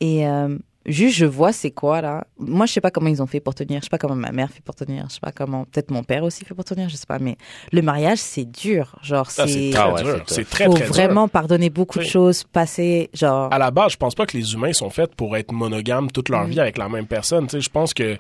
Et 0.01 0.27
euh, 0.27 0.57
juste, 0.87 1.17
je 1.17 1.27
vois 1.27 1.53
c'est 1.53 1.71
quoi, 1.73 2.01
là. 2.01 2.25
Moi, 2.39 2.67
je 2.67 2.73
sais 2.73 2.81
pas 2.81 2.91
comment 2.91 3.09
ils 3.09 3.21
ont 3.23 3.27
fait 3.27 3.41
pour 3.41 3.55
tenir. 3.55 3.81
Je 3.81 3.85
sais 3.85 3.91
pas 3.91 3.99
comment 3.99 4.15
ma 4.15 4.33
mère 4.33 4.49
fait 4.51 4.63
pour 4.63 4.75
tenir. 4.75 5.05
Je 5.09 5.15
sais 5.15 5.21
pas 5.21 5.33
comment, 5.33 5.65
peut-être 5.65 5.91
mon 5.91 6.03
père 6.05 6.23
aussi 6.25 6.45
fait 6.45 6.55
pour 6.55 6.65
tenir. 6.65 6.89
Je 6.89 6.97
sais 6.97 7.05
pas. 7.07 7.19
Mais 7.19 7.37
le 7.73 7.83
mariage, 7.83 8.19
c'est 8.19 8.45
dur. 8.51 8.97
Genre, 9.03 9.31
Ça, 9.31 9.47
c'est 9.47 9.53
c'est, 9.53 9.71
très 9.71 9.81
Ah 9.83 9.93
ouais, 9.93 10.03
dur. 10.03 10.23
c'est 10.27 10.35
C'est 10.37 10.41
tough. 10.45 10.51
très, 10.51 10.65
faut 10.67 10.73
très 10.75 10.85
dur. 10.85 10.95
vraiment 10.95 11.29
pardonner 11.29 11.69
beaucoup 11.69 11.99
de 11.99 12.05
choses, 12.05 12.45
passer, 12.45 13.11
genre. 13.13 13.53
À 13.53 13.59
la 13.59 13.71
base, 13.71 13.93
je 13.93 13.97
pense 13.99 14.15
pas 14.15 14.25
que 14.25 14.37
les 14.37 14.55
humains 14.55 14.73
sont 14.73 14.89
faits 14.91 15.15
pour 15.17 15.37
être 15.37 15.53
monogames 15.53 16.11
toute 16.11 16.29
leur 16.31 16.45
Mhm. 16.45 16.51
vie 16.51 16.61
avec 16.61 16.79
la 16.79 16.89
même 16.89 17.07
personne. 17.07 17.47
Tu 17.47 17.57
sais, 17.57 17.61
je 17.61 17.71
pense 17.71 17.93
que 17.93 18.17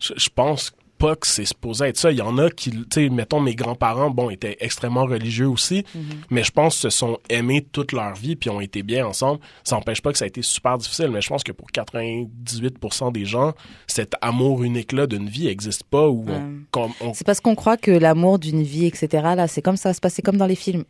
je, 0.00 0.12
je 0.16 0.28
pense 0.34 0.72
pas 0.98 1.14
que 1.16 1.26
c'est 1.26 1.44
supposé 1.44 1.86
être 1.86 1.96
ça. 1.96 2.10
Il 2.10 2.18
y 2.18 2.22
en 2.22 2.36
a 2.38 2.50
qui, 2.50 2.70
tu 2.70 2.84
sais, 2.92 3.08
mettons 3.08 3.40
mes 3.40 3.54
grands-parents, 3.54 4.10
bon, 4.10 4.30
étaient 4.30 4.56
extrêmement 4.60 5.04
religieux 5.04 5.48
aussi, 5.48 5.84
Mhm. 5.94 6.02
mais 6.30 6.42
je 6.42 6.50
pense 6.50 6.76
se 6.76 6.90
sont 6.90 7.18
aimés 7.30 7.66
toute 7.72 7.92
leur 7.92 8.14
vie 8.14 8.34
puis 8.36 8.50
ont 8.50 8.60
été 8.60 8.82
bien 8.82 9.06
ensemble. 9.06 9.40
Ça 9.64 9.76
n'empêche 9.76 10.02
pas 10.02 10.12
que 10.12 10.18
ça 10.18 10.24
a 10.24 10.28
été 10.28 10.42
super 10.42 10.76
difficile, 10.78 11.08
mais 11.12 11.20
je 11.22 11.28
pense 11.28 11.44
que 11.44 11.52
pour 11.52 11.68
98% 11.70 13.10
des 13.12 13.24
gens, 13.24 13.52
cet 13.86 14.14
amour 14.20 14.62
unique-là 14.62 15.06
d'une 15.06 15.28
vie 15.28 15.46
n'existe 15.46 15.84
pas 15.84 16.08
ou 16.08 16.24
Ouais. 16.26 16.88
on- 17.00 17.14
C'est 17.14 17.26
parce 17.26 17.40
qu'on 17.40 17.54
croit 17.54 17.76
que 17.76 17.90
l'amour 17.90 18.38
d'une 18.38 18.62
vie, 18.62 18.86
etc., 18.86 19.08
là, 19.36 19.46
c'est 19.48 19.62
comme 19.62 19.76
ça 19.76 19.90
va 19.90 19.94
se 19.94 20.00
passer 20.00 20.22
comme 20.22 20.36
dans 20.36 20.46
les 20.46 20.56
films. 20.56 20.84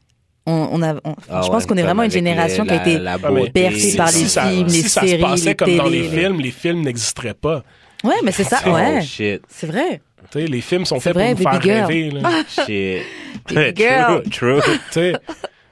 on, 0.51 0.67
on 0.73 0.83
a, 0.83 0.95
on- 1.05 1.15
Ah 1.29 1.43
je 1.45 1.49
pense 1.51 1.65
ouais, 1.65 1.69
qu'on 1.69 1.77
est 1.77 1.83
vraiment 1.83 2.05
une 2.05 2.11
génération 2.11 2.65
qui 2.65 2.71
a 2.71 2.77
été 2.81 2.99
la 2.99 3.19
Ah, 3.23 3.31
bercée 3.53 3.97
par 3.99 4.07
les 4.07 4.13
si 4.13 4.29
ça, 4.31 4.49
films, 4.49 4.69
si 4.71 4.83
les 4.83 4.89
ça 4.89 5.01
séries, 5.03 5.21
se 5.21 5.27
passait 5.27 5.45
les 5.51 5.55
comme 5.57 5.77
dans 5.77 5.89
les 5.89 6.03
films, 6.09 6.41
les 6.41 6.51
films 6.51 6.81
n'existeraient 6.81 7.35
pas. 7.35 7.65
Ouais, 8.05 8.15
mais 8.25 8.33
c'est 8.33 8.45
ça, 8.45 8.61
Oh 8.67 8.71
ouais. 8.71 9.01
shit, 9.03 9.43
C'est 9.49 9.67
vrai. 9.67 10.01
Tu 10.31 10.41
sais, 10.41 10.47
les 10.47 10.61
films 10.61 10.85
sont 10.85 11.01
faits 11.01 11.15
vrai, 11.15 11.35
pour 11.35 11.45
nous 11.45 11.51
faire 11.51 11.63
Girl. 11.63 11.85
rêver. 11.87 12.11
là. 12.11 12.31
shit. 12.67 13.03
Baby 13.53 13.77
girl. 13.83 14.23
true, 14.31 14.61
true. 14.61 14.61
Tu 14.63 14.79
sais, 14.93 15.13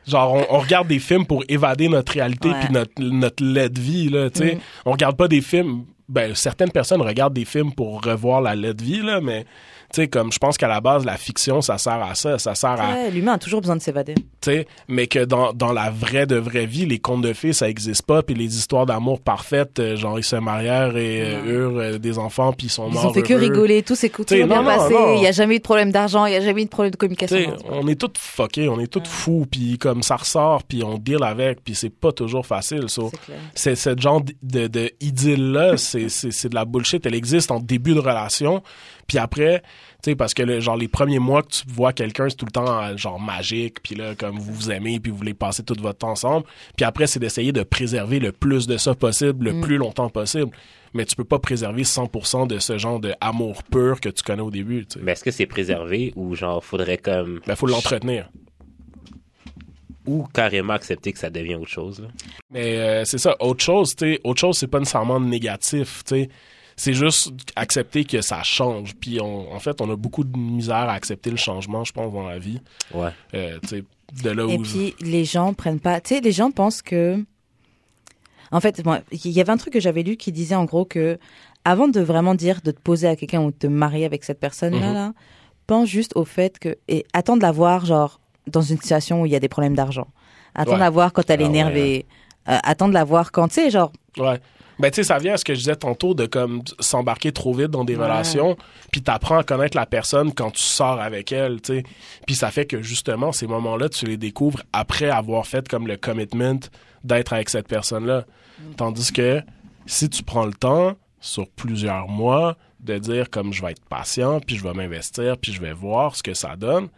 genre, 0.07 0.33
on, 0.35 0.57
on 0.57 0.59
regarde 0.61 0.89
des 0.89 0.99
films 0.99 1.27
pour 1.27 1.45
évader 1.49 1.89
notre 1.89 2.13
réalité 2.13 2.51
puis 2.61 2.73
notre, 2.73 2.93
notre 2.99 3.45
lait 3.45 3.69
de 3.69 3.81
vie, 3.81 4.09
là, 4.09 4.31
tu 4.31 4.41
sais. 4.41 4.55
Mm. 4.57 4.61
On 4.87 4.93
regarde 4.93 5.17
pas 5.17 5.29
des 5.29 5.41
films... 5.41 5.85
Ben, 6.09 6.37
certaines 6.37 6.71
personnes 6.71 7.03
regardent 7.03 7.35
des 7.35 7.45
films 7.45 7.73
pour 7.75 8.01
revoir 8.03 8.41
la 8.41 8.55
lait 8.55 8.75
de 8.75 8.83
vie, 8.83 9.03
là, 9.03 9.21
mais... 9.21 9.45
Tu 9.93 10.03
sais, 10.03 10.09
comme 10.09 10.33
je 10.33 10.39
pense 10.39 10.57
qu'à 10.59 10.69
la 10.69 10.81
base, 10.81 11.05
la 11.05 11.17
fiction, 11.17 11.61
ça 11.61 11.79
sert 11.79 12.03
à 12.03 12.15
ça. 12.15 12.39
Ça 12.39 12.55
sert 12.55 12.71
à... 12.81 12.93
Ouais, 12.93 13.11
l'humain 13.11 13.35
a 13.35 13.39
toujours 13.39 13.61
besoin 13.61 13.77
de 13.77 13.83
s'évader. 13.83 14.15
tu 14.15 14.25
sais, 14.43 14.67
mais 14.89 15.07
que 15.07 15.25
dans, 15.25 15.53
dans 15.53 15.73
la 15.73 15.91
vraie 15.91 16.27
de 16.27 16.37
vraie 16.37 16.67
vie, 16.67 16.87
les 16.87 16.99
contes 16.99 17.23
de 17.23 17.33
fées, 17.33 17.53
ça 17.53 17.69
existe 17.69 18.03
pas, 18.03 18.23
puis 18.23 18.35
les 18.35 18.57
histoires 18.59 18.87
d'amour 18.87 19.21
parfaites, 19.21 19.79
euh, 19.79 19.97
genre 19.97 20.19
ils 20.19 20.25
se 20.25 20.37
marièrent 20.37 20.97
et 20.97 21.23
euh, 21.23 21.45
eurent 21.45 21.79
euh, 21.79 21.99
des 21.99 22.19
enfants, 22.19 22.53
puis 22.53 22.67
ils 22.67 22.71
sont 22.71 22.89
Ils 22.89 22.95
morts 22.95 23.07
ont 23.07 23.13
fait 23.13 23.23
que 23.23 23.35
rigoler, 23.35 23.83
tout 23.83 23.95
s'est 23.95 24.11
bien 24.31 24.47
non, 24.47 24.65
passé. 24.65 24.95
Il 25.15 25.21
n'y 25.21 25.27
a 25.27 25.33
jamais 25.33 25.57
eu 25.57 25.59
de 25.59 25.63
problème 25.65 25.93
d'argent, 25.93 26.27
il 26.27 26.31
n'y 26.31 26.37
a 26.37 26.41
jamais 26.41 26.63
eu 26.63 26.65
de 26.67 26.71
problème 26.71 26.91
de 26.93 26.97
communication. 26.97 27.57
On 27.71 27.87
est 27.89 27.95
tous 28.01 28.13
fuckés, 28.19 28.69
on 28.69 28.81
est 28.81 28.87
tous 28.87 29.07
fous, 29.09 29.47
puis 29.51 29.79
comme 29.79 30.03
ça 30.03 30.17
ressort, 30.17 30.63
puis 30.65 30.83
on 30.85 30.99
deal 30.99 31.23
avec, 31.23 31.63
puis 31.63 31.75
c'est 31.75 31.91
pas 31.91 32.13
toujours 32.13 32.47
facile. 32.47 32.89
so. 32.89 33.11
C'est 33.55 33.75
ce 33.77 33.97
genre 33.99 34.21
d- 34.21 34.37
de, 34.43 34.67
de 34.67 34.91
idylle-là, 35.01 35.77
c'est 35.77 36.49
de 36.49 36.55
la 36.55 36.65
bullshit. 36.65 37.05
Elle 37.07 37.15
existe 37.15 37.51
en 37.51 37.61
début 37.61 37.95
de 37.95 38.01
relation, 38.01 38.63
puis 39.07 39.19
après, 39.19 39.63
tu 40.03 40.11
sais, 40.11 40.17
parce 40.17 40.35
que 40.35 40.43
le, 40.43 40.61
genre 40.61 40.77
les 40.77 40.89
premiers 40.89 41.19
mois 41.19 41.43
que 41.43 41.49
tu 41.49 41.63
vois 41.69 41.93
quelqu'un, 41.93 42.29
c'est 42.29 42.37
tout 42.37 42.47
le 42.47 42.51
temps 42.51 42.83
euh, 42.83 42.97
genre 42.97 43.21
magique, 43.21 43.83
puis 43.83 43.95
là, 43.95 44.15
comme 44.15 44.39
vous 44.39 44.53
vous 44.53 44.71
aimez, 44.71 44.99
puis 45.01 45.11
vous 45.13 45.19
voulez 45.19 45.35
passer 45.35 45.63
tout 45.63 45.77
votre 45.81 45.99
temps 45.99 46.11
ensemble. 46.11 46.47
Puis 46.77 46.85
après, 46.85 47.07
c'est 47.07 47.21
d'essayer 47.21 47.53
de 47.53 47.63
préserver 47.63 48.19
le 48.19 48.33
plus 48.33 48.67
de 48.67 48.77
ça 48.77 48.95
possible, 48.95 49.51
le 49.51 49.61
plus 49.61 49.77
longtemps 49.77 50.09
possible. 50.09 50.51
Mais 50.95 51.05
tu 51.05 51.15
peux 51.15 51.25
pas 51.25 51.39
préserver 51.39 51.83
100% 51.83 52.47
de 52.47 52.59
ce 52.59 52.79
genre 52.79 53.01
de 53.01 53.13
amour 53.21 53.63
pur 53.65 54.01
que 54.01 54.09
tu 54.09 54.23
connais 54.23 54.43
au 54.43 54.51
début, 54.51 54.87
tu 54.87 54.99
sais. 54.99 55.05
Mais 55.05 55.13
est-ce 55.13 55.25
que 55.25 55.31
c'est 55.31 55.47
préservé 55.47 56.13
ou 56.17 56.35
genre 56.35 56.65
faudrait 56.65 56.99
comme 56.99 57.41
Ben, 57.47 57.55
faut 57.55 57.67
l'entretenir. 57.67 58.31
ou 60.07 60.25
carrément 60.33 60.73
accepter 60.73 61.13
que 61.13 61.19
ça 61.19 61.31
devient 61.31 61.57
autre 61.57 61.69
chose 61.71 62.01
là? 62.01 62.09
Mais 62.51 62.79
euh, 62.79 63.05
c'est 63.05 63.19
ça, 63.19 63.37
autre 63.41 63.63
chose, 63.63 63.95
tu 63.97 64.15
sais, 64.15 64.21
autre 64.25 64.41
chose, 64.41 64.57
c'est 64.57 64.69
pas 64.69 64.79
nécessairement 64.79 65.21
négatif, 65.21 66.03
tu 66.07 66.15
sais. 66.15 66.29
C'est 66.77 66.93
juste 66.93 67.33
accepter 67.57 68.05
que 68.05 68.21
ça 68.21 68.43
change. 68.43 68.95
Puis 68.97 69.19
on, 69.21 69.53
en 69.53 69.59
fait, 69.61 69.81
on 69.81 69.91
a 69.91 69.97
beaucoup 69.97 70.25
de 70.25 70.37
misère 70.39 70.77
à 70.77 70.93
accepter 70.93 71.31
le 71.31 71.37
changement, 71.39 71.85
je 71.85 71.93
pense, 71.93 72.13
dans 72.13 72.27
la 72.29 72.39
vie. 72.39 72.61
Ouais. 72.95 73.09
Euh, 73.35 73.59
tu 73.63 73.69
sais, 73.69 73.85
de 74.23 74.31
là 74.31 74.45
Et 74.49 74.59
où. 74.59 74.63
puis, 74.63 74.95
les 75.01 75.25
gens 75.25 75.55
prennent 75.55 75.81
pas. 75.81 76.01
Tu 76.01 76.15
sais, 76.17 76.21
les 76.21 76.33
gens 76.33 76.51
pensent 76.51 76.83
que. 76.83 77.25
En 78.53 78.61
fait, 78.61 78.85
moi, 78.85 79.01
il 79.11 79.31
y 79.33 79.41
avait 79.41 79.51
un 79.51 79.57
truc 79.57 79.73
que 79.73 79.81
j'avais 79.81 80.03
lu 80.03 80.17
qui 80.17 80.31
disait 80.33 80.55
en 80.55 80.65
gros 80.67 80.85
que 80.85 81.19
avant 81.65 81.89
de 81.89 82.01
vraiment 82.01 82.35
dire 82.35 82.61
de 82.63 82.71
te 82.71 82.81
poser 82.81 83.09
à 83.09 83.17
quelqu'un 83.17 83.41
ou 83.43 83.51
de 83.51 83.57
te 83.57 83.67
marier 83.67 84.05
avec 84.05 84.23
cette 84.23 84.39
personne-là, 84.39 84.87
Mhm. 84.89 84.95
là, 84.95 85.13
pense 85.67 85.89
juste 85.89 86.13
au 86.15 86.25
fait 86.25 86.59
que. 86.59 86.77
Et 86.89 87.05
attends 87.13 87.37
de 87.37 87.43
la 87.43 87.51
voir, 87.53 87.85
genre, 87.87 88.21
dans 88.47 88.61
une 88.63 88.79
situation 88.81 89.23
où 89.23 89.27
il 89.27 89.33
y 89.33 89.37
a 89.37 89.41
des 89.41 89.49
problèmes 89.49 89.75
d'argent. 89.75 90.07
Attends 90.55 90.71
Ouais. 90.73 90.77
de 90.77 90.81
la 90.81 90.91
voir 90.91 91.13
quand 91.13 91.29
elle 91.29 91.41
est 91.41 91.45
Ah 91.45 91.47
ouais, 91.49 91.53
énervée. 91.53 92.07
Euh, 92.49 92.59
attends 92.63 92.89
de 92.89 92.95
la 92.95 93.03
voir 93.03 93.33
quand, 93.33 93.49
tu 93.49 93.55
sais, 93.55 93.71
genre. 93.71 93.91
Ouais. 94.19 94.39
Ben, 94.79 94.91
tu 94.91 94.97
sais, 94.97 95.05
ça 95.05 95.19
vient 95.19 95.35
à 95.35 95.37
ce 95.39 95.45
que 95.45 95.55
je 95.55 95.61
disais 95.61 95.77
tantôt 95.77 96.13
de 96.15 96.27
comme 96.27 96.63
s'embarquer 96.81 97.33
trop 97.33 97.55
vite 97.55 97.69
dans 97.69 97.85
des 97.85 97.97
Ouais. 97.97 98.05
relations, 98.05 98.57
puis 98.93 99.01
t'apprends 99.03 99.39
à 99.39 99.43
connaître 99.45 99.77
la 99.77 99.87
personne 99.87 100.33
quand 100.35 100.51
tu 100.51 100.63
sors 100.63 101.01
avec 101.01 101.33
elle, 101.33 101.61
tu 101.63 101.77
sais. 101.79 101.83
Puis 102.27 102.35
ça 102.35 102.51
fait 102.51 102.67
que 102.67 102.83
justement, 102.83 103.33
ces 103.33 103.47
moments-là, 103.47 103.89
tu 103.89 104.05
les 104.07 104.17
découvres 104.19 104.63
après 104.73 105.09
avoir 105.09 105.47
fait 105.47 105.67
comme 105.69 105.87
le 105.87 105.97
commitment 105.97 106.61
d'être 107.05 107.33
avec 107.33 107.49
cette 107.49 107.69
personne-là. 107.69 108.25
Tandis 108.77 109.13
que 109.13 109.43
si 109.87 110.09
tu 110.11 110.23
prends 110.23 110.45
le 110.47 110.55
temps, 110.55 110.95
sur 111.21 111.49
plusieurs 111.49 112.07
mois, 112.09 112.57
de 112.81 112.99
dire 112.99 113.31
comme 113.31 113.53
je 113.53 113.63
vais 113.63 113.73
être 113.73 113.85
patient, 113.89 114.39
puis 114.41 114.57
je 114.57 114.63
vais 114.63 114.73
m'investir, 114.75 115.39
puis 115.39 115.53
je 115.53 115.61
vais 115.61 115.73
voir 115.73 116.15
ce 116.15 116.23
que 116.23 116.35
ça 116.35 116.55
donne, 116.57 116.89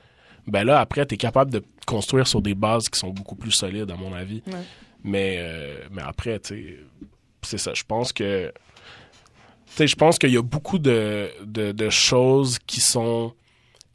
ben 0.47 0.65
là, 0.65 0.81
après, 0.81 1.07
tu 1.07 1.15
es 1.15 1.19
capable 1.19 1.51
de 1.51 1.63
construire 1.87 2.27
sur 2.27 2.43
des 2.43 2.55
bases 2.55 2.89
qui 2.89 2.99
sont 2.99 3.11
beaucoup 3.11 3.37
plus 3.37 3.53
solides, 3.53 3.91
à 3.91 3.97
mon 3.97 4.13
avis. 4.15 4.43
Ouais. 4.47 4.53
Mais, 5.05 5.37
euh, 5.39 5.79
mais 5.93 6.03
après, 6.03 6.39
tu 6.41 6.49
sais, 6.55 6.77
c'est 7.43 7.59
ça. 7.59 7.75
Je 7.75 7.85
pense 7.85 8.13
que. 8.13 8.53
Je 9.79 9.95
pense 9.95 10.19
qu'il 10.19 10.31
y 10.31 10.37
a 10.37 10.43
beaucoup 10.43 10.79
de 10.79 11.31
choses 11.91 12.59
qui 12.67 12.81
sont 12.81 13.35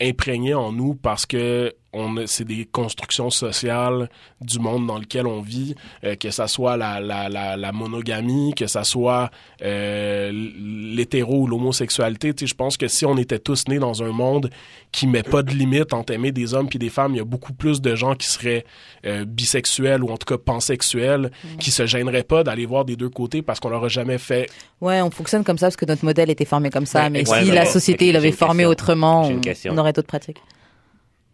imprégnées 0.01 0.53
en 0.53 0.71
nous 0.71 0.95
parce 0.95 1.25
que 1.25 1.73
on 1.93 2.15
c'est 2.25 2.43
des 2.45 2.65
constructions 2.65 3.29
sociales 3.29 4.09
du 4.41 4.59
monde 4.59 4.87
dans 4.87 4.97
lequel 4.97 5.27
on 5.27 5.41
vit, 5.41 5.75
euh, 6.03 6.15
que 6.15 6.31
ça 6.31 6.47
soit 6.47 6.75
la, 6.75 6.99
la, 6.99 7.29
la, 7.29 7.55
la 7.55 7.71
monogamie, 7.71 8.53
que 8.55 8.67
ça 8.67 8.83
soit 8.83 9.29
euh, 9.61 10.31
l'hétéro 10.33 11.41
ou 11.41 11.47
l'homosexualité. 11.47 12.33
Tu 12.33 12.45
sais, 12.45 12.49
je 12.49 12.55
pense 12.55 12.77
que 12.77 12.87
si 12.87 13.05
on 13.05 13.17
était 13.17 13.39
tous 13.39 13.67
nés 13.67 13.79
dans 13.79 14.03
un 14.03 14.11
monde 14.11 14.49
qui 14.91 15.07
met 15.07 15.23
pas 15.23 15.43
de 15.43 15.51
limite 15.51 15.93
entre 15.93 16.13
aimer 16.13 16.31
des 16.31 16.53
hommes 16.53 16.67
puis 16.67 16.79
des 16.79 16.89
femmes, 16.89 17.13
il 17.13 17.17
y 17.17 17.21
a 17.21 17.25
beaucoup 17.25 17.53
plus 17.53 17.81
de 17.81 17.95
gens 17.95 18.15
qui 18.15 18.27
seraient 18.27 18.65
euh, 19.05 19.25
bisexuels 19.25 20.03
ou 20.03 20.09
en 20.09 20.17
tout 20.17 20.25
cas 20.25 20.37
pansexuels, 20.37 21.31
qui 21.59 21.71
se 21.71 21.85
gêneraient 21.85 22.23
pas 22.23 22.43
d'aller 22.43 22.65
voir 22.65 22.85
des 22.85 22.95
deux 22.95 23.09
côtés 23.09 23.41
parce 23.41 23.59
qu'on 23.59 23.69
leur 23.69 23.83
a 23.83 23.87
jamais 23.87 24.17
fait. 24.17 24.49
Ouais, 24.81 25.01
on 25.01 25.11
fonctionne 25.11 25.43
comme 25.43 25.57
ça 25.57 25.67
parce 25.67 25.77
que 25.77 25.85
notre 25.85 26.05
modèle 26.05 26.29
était 26.29 26.45
formé 26.45 26.69
comme 26.69 26.85
ça. 26.85 27.03
Ouais, 27.03 27.09
mais 27.09 27.29
ouais, 27.29 27.43
si 27.43 27.49
ouais, 27.49 27.55
la 27.55 27.65
société 27.65 28.11
l'avait 28.11 28.31
formé 28.31 28.65
autrement, 28.65 29.29
on 29.69 29.77
aurait 29.77 29.93
d'autres 29.93 30.07
pratiques. 30.07 30.41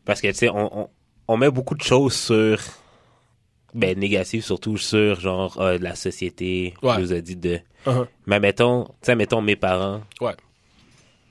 Parce 0.09 0.21
que, 0.21 0.27
tu 0.29 0.33
sais, 0.33 0.49
on, 0.49 0.79
on, 0.81 0.89
on 1.27 1.37
met 1.37 1.51
beaucoup 1.51 1.75
de 1.75 1.83
choses 1.83 2.15
sur. 2.15 2.59
Ben, 3.75 3.95
négatives, 3.99 4.43
surtout 4.43 4.77
sur, 4.77 5.19
genre, 5.19 5.55
ah, 5.61 5.77
la 5.77 5.93
société 5.93 6.73
Ouais. 6.81 6.97
nous 6.97 7.13
a 7.13 7.21
dit 7.21 7.35
de. 7.35 7.59
Uh-huh. 7.85 8.07
Mais 8.25 8.39
mettons, 8.39 8.85
tu 8.85 8.91
sais, 9.03 9.15
mettons 9.15 9.39
mes 9.43 9.55
parents. 9.55 10.01
Ouais. 10.19 10.33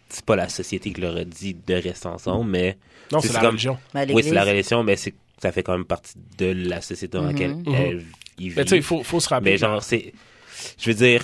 C'est 0.08 0.24
pas 0.24 0.36
la 0.36 0.48
société 0.48 0.92
qui 0.92 1.00
leur 1.00 1.16
a 1.16 1.24
dit 1.24 1.54
de 1.54 1.74
rester 1.74 2.06
ensemble, 2.06 2.48
mais. 2.48 2.78
Non, 3.10 3.20
C'est 3.20 3.32
la 3.32 3.40
comme- 3.40 3.48
religion. 3.50 3.76
Oui, 4.12 4.22
c'est 4.22 4.30
la 4.34 4.44
relation, 4.44 4.84
mais 4.84 4.94
c'est, 4.94 5.14
ça 5.42 5.50
fait 5.50 5.64
quand 5.64 5.72
même 5.72 5.84
partie 5.84 6.14
de 6.38 6.46
la 6.52 6.80
société 6.80 7.18
dans 7.18 7.24
laquelle 7.24 7.56
Mhm. 7.56 7.74
elle- 7.74 8.04
ils 8.38 8.54
Mais 8.54 8.62
tu 8.62 8.70
sais, 8.70 8.76
il 8.76 8.82
faut, 8.84 9.02
faut 9.02 9.18
se 9.18 9.28
rappeler. 9.28 9.50
Mais 9.52 9.56
genre, 9.58 9.82
c'est. 9.82 10.12
Je 10.78 10.90
veux 10.90 10.94
dire, 10.96 11.22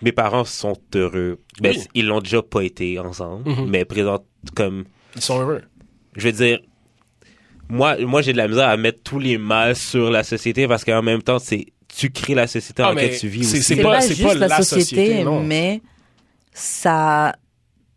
mes 0.00 0.12
parents 0.12 0.44
sont 0.44 0.76
heureux. 0.94 1.40
Ben, 1.60 1.74
Oui. 1.76 1.84
ils 1.94 2.06
l'ont 2.06 2.20
déjà 2.20 2.40
pas 2.40 2.60
été 2.62 3.00
ensemble, 3.00 3.50
Mhm. 3.50 3.66
mais 3.68 3.84
présent 3.84 4.24
comme. 4.54 4.84
Ils 5.16 5.22
sont 5.22 5.40
heureux. 5.40 5.62
Je 6.20 6.26
veux 6.28 6.32
dire, 6.32 6.58
moi, 7.68 7.96
moi 7.98 8.22
j'ai 8.22 8.32
de 8.32 8.36
la 8.38 8.48
misère 8.48 8.68
à 8.68 8.76
mettre 8.76 9.00
tous 9.02 9.18
les 9.18 9.38
mal 9.38 9.74
sur 9.76 10.10
la 10.10 10.22
société 10.22 10.66
parce 10.68 10.84
qu'en 10.84 11.02
même 11.02 11.22
temps, 11.22 11.38
c'est. 11.38 11.66
Tu 11.88 12.10
crées 12.10 12.34
la 12.34 12.46
société 12.46 12.82
Ah, 12.84 12.90
dans 12.90 12.94
laquelle 12.94 13.18
tu 13.18 13.26
vis 13.28 13.44
c'est- 13.44 13.54
aussi. 13.58 13.62
c'est 13.64 13.74
C'est 13.76 13.82
pas- 13.82 13.90
pas, 13.94 14.00
c'est 14.00 14.14
juste 14.14 14.22
pas 14.28 14.34
la, 14.34 14.46
la 14.48 14.56
société, 14.58 14.84
société, 15.06 15.24
non. 15.24 15.42
mais 15.42 15.80
ça, 16.52 17.34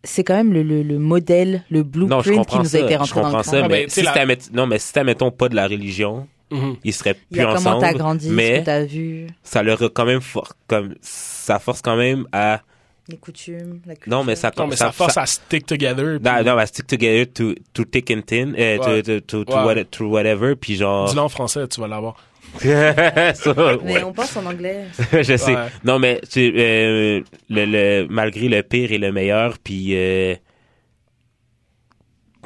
c'est 0.04 0.24
quand 0.24 0.36
même 0.36 0.52
le, 0.52 0.64
le, 0.64 0.82
le 0.82 0.98
modèle, 0.98 1.64
le 1.70 1.80
Non, 1.80 1.86
blueprint 1.86 2.48
qui 2.48 2.58
nous 2.58 2.76
a 2.76 2.80
été 2.80 2.94
Je 2.94 2.98
rentré 2.98 3.22
dans 3.22 3.38
le 3.38 3.44
ça. 3.44 3.52
Ah, 3.64 3.68
mais 3.68 3.84
ben, 3.84 3.90
si 3.90 4.02
la- 4.02 4.26
non, 4.54 4.66
mais 4.66 4.80
si 4.80 4.94
t'as, 4.94 5.04
mettons, 5.04 5.30
pas 5.30 5.48
de 5.48 5.56
la 5.56 5.68
religion, 5.68 6.28
Mhm. 6.52 6.78
ils 6.84 6.94
seraient 6.94 7.16
Il 7.32 7.38
y 7.38 7.40
plus 7.40 7.46
comment 7.46 7.56
ensemble. 7.58 7.82
t'as 7.82 7.94
grandi, 7.94 8.28
ce 8.28 8.32
mais 8.34 8.60
que 8.62 8.66
t'as 8.66 8.84
vu, 8.84 9.28
ça 9.44 9.62
leur 9.64 9.82
a 9.82 9.90
quand 9.90 10.06
même 10.06 10.22
for- 10.22 10.54
comme, 10.68 10.96
ça 11.02 11.60
force 11.60 11.82
quand 11.84 11.96
même 11.96 12.26
à, 12.32 12.62
les 13.10 13.18
coutumes, 13.18 13.80
la 13.86 13.96
culture. 13.96 14.12
non, 14.18 14.24
mais 14.24 14.36
ça, 14.36 14.52
Non, 14.58 14.68
mais 14.68 14.76
ça, 14.76 14.92
force 14.92 15.18
à 15.18 15.26
stick 15.26 15.66
together. 15.66 16.20
puis- 16.22 16.32
non, 16.32 16.44
non, 16.44 16.58
à 16.58 16.66
stick 16.66 16.88
together 16.88 17.26
to, 17.34 17.54
to 17.74 17.84
thick 17.84 18.10
and 18.12 18.22
thin, 18.26 18.54
euh, 18.58 18.78
to- 18.78 18.84
Ouais. 18.90 19.04
to, 19.04 19.20
to, 19.20 19.44
to, 19.44 19.52
Ouais. 19.54 19.64
what- 19.64 19.84
to 19.92 20.06
whatever, 20.08 20.56
puis 20.56 20.76
genre. 20.76 21.10
Dis-le 21.10 21.22
en 21.22 21.30
français, 21.30 21.68
tu 21.68 21.82
vas 21.82 21.88
l'avoir. 21.88 22.16
Ça, 22.64 23.54
Mais 23.84 23.94
ouais. 23.96 24.04
on 24.04 24.14
pense 24.14 24.38
en 24.38 24.46
anglais. 24.46 24.86
je 25.12 25.38
sais. 25.38 25.56
Non, 25.84 25.98
mais 26.00 26.22
tu, 26.32 26.54
euh, 26.56 27.22
le, 27.50 27.66
le, 27.66 28.08
malgré 28.10 28.48
le 28.48 28.62
pire 28.64 28.92
et 28.92 28.98
le 29.00 29.12
meilleur, 29.12 29.58
puis 29.64 29.96
euh, 29.96 30.36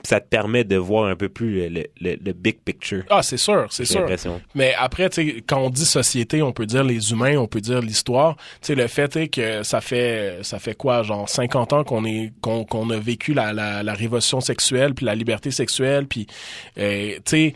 ça 0.03 0.19
te 0.22 0.28
permet 0.28 0.64
de 0.64 0.76
voir 0.78 1.06
un 1.06 1.15
peu 1.15 1.30
plus 1.30 1.69
le, 1.69 1.86
le, 1.99 2.15
le- 2.24 2.34
big 2.34 2.60
picture. 2.64 3.03
Ah, 3.10 3.24
c'est 3.24 3.38
sûr, 3.38 3.68
c'est 3.69 3.86
sûr. 3.86 4.06
Mais 4.56 4.74
après, 4.78 5.10
tu 5.10 5.15
sais, 5.28 5.44
quand 5.45 5.60
on 5.60 5.69
dit 5.69 5.86
société, 5.86 6.41
on 6.41 6.52
peut 6.53 6.65
dire 6.65 6.84
les 6.84 7.11
humains, 7.11 7.38
on 7.38 7.48
peut 7.48 7.61
dire 7.61 7.82
l'histoire. 7.82 8.36
Tu 8.61 8.68
sais, 8.68 8.76
le 8.76 8.88
fait 8.88 9.15
est 9.15 9.28
que 9.28 9.64
ça 9.64 9.82
fait, 9.82 10.40
ça 10.44 10.60
fait 10.60 10.76
quoi, 10.76 11.03
genre 11.03 11.28
50 11.28 11.74
ans 11.74 11.84
qu'on 11.84 12.06
est, 12.06 12.32
qu'on, 12.41 12.64
qu'on 12.64 12.90
a 12.90 12.98
vécu 12.98 13.34
la, 13.34 13.53
la, 13.53 13.84
la 13.84 13.94
révolution 13.94 14.40
sexuelle, 14.41 14.94
puis 14.94 15.06
la 15.06 15.15
liberté 15.15 15.52
sexuelle, 15.52 16.06
puis, 16.07 16.28
euh, 16.78 17.15
tu 17.18 17.22
sais, 17.26 17.53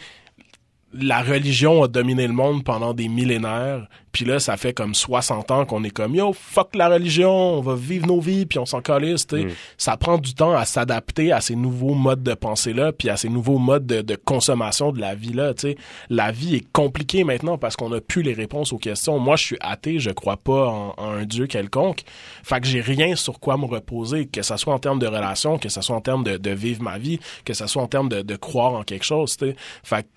la 0.94 1.22
religion 1.22 1.84
a 1.84 1.88
dominé 1.88 2.28
le 2.28 2.34
monde 2.34 2.64
pendant 2.64 2.94
des 2.94 3.08
millénaires, 3.08 3.88
puis 4.12 4.26
là, 4.26 4.40
ça 4.40 4.58
fait 4.58 4.74
comme 4.74 4.94
60 4.94 5.52
ans 5.52 5.66
qu'on 5.66 5.84
est 5.84 5.90
comme, 5.90 6.16
yo, 6.16 6.34
fuck 6.34 6.76
la 6.76 6.90
religion, 6.90 7.32
on 7.32 7.62
va 7.62 7.76
vivre 7.76 8.08
nos 8.08 8.20
vies, 8.20 8.46
puis 8.46 8.60
on 8.60 8.66
s'en 8.66 8.82
calisse. 8.82 9.26
Mm. 9.32 9.50
Ça 9.78 9.96
prend 9.96 10.18
du 10.18 10.34
temps 10.34 10.52
à 10.52 10.66
s'adapter 10.66 11.32
à 11.32 11.40
ces 11.40 11.56
nouveaux 11.56 11.94
modes 11.94 12.24
de 12.24 12.34
pensée-là, 12.34 12.92
puis 12.92 13.10
à 13.10 13.16
ces 13.16 13.30
nouveaux 13.30 13.58
modes 13.58 13.86
de, 13.86 14.02
de 14.02 14.16
consommation 14.16 14.92
de 14.92 15.00
la 15.00 15.16
vie-là, 15.16 15.54
tu. 15.54 15.76
La 16.10 16.32
vie 16.32 16.56
est 16.56 16.72
compliquée 16.74 17.24
maintenant 17.24 17.58
parce 17.58 17.76
qu'on 17.76 17.90
n'a 17.90 18.02
plus 18.02 18.22
les 18.22 18.34
réponses 18.34 18.74
aux 18.74 18.78
questions. 18.78 19.18
Moi, 19.18 19.38
je 19.38 19.46
suis 19.46 19.58
athée, 19.62 20.00
je 20.00 20.12
crois 20.12 20.38
pas 20.38 20.68
en, 20.68 20.94
en 20.98 21.12
un 21.12 21.26
Dieu 21.26 21.48
quelconque. 21.48 22.02
Fait 22.44 22.60
que 22.60 22.68
j'ai 22.68 22.82
rien 22.82 23.16
sur 23.16 23.40
quoi 23.40 23.58
me 23.58 23.66
reposer, 23.66 24.26
que 24.26 24.42
ça 24.42 24.58
soit 24.58 24.74
en 24.74 24.80
termes 24.80 25.00
de 25.00 25.08
relations, 25.08 25.58
que 25.58 25.70
ça 25.70 25.82
soit 25.82 25.96
en 25.96 26.02
termes 26.02 26.24
de, 26.24 26.38
de 26.38 26.52
vivre 26.52 26.84
ma 26.84 26.98
vie, 26.98 27.20
que 27.46 27.54
ça 27.54 27.68
soit 27.68 27.82
en 27.82 27.88
termes 27.88 28.10
de, 28.10 28.22
de 28.22 28.36
croire 28.36 28.74
en 28.74 28.84
quelque 28.84 29.06
chose, 29.06 29.38
tu. 29.38 29.56
Fait 29.84 30.04
que 30.04 30.08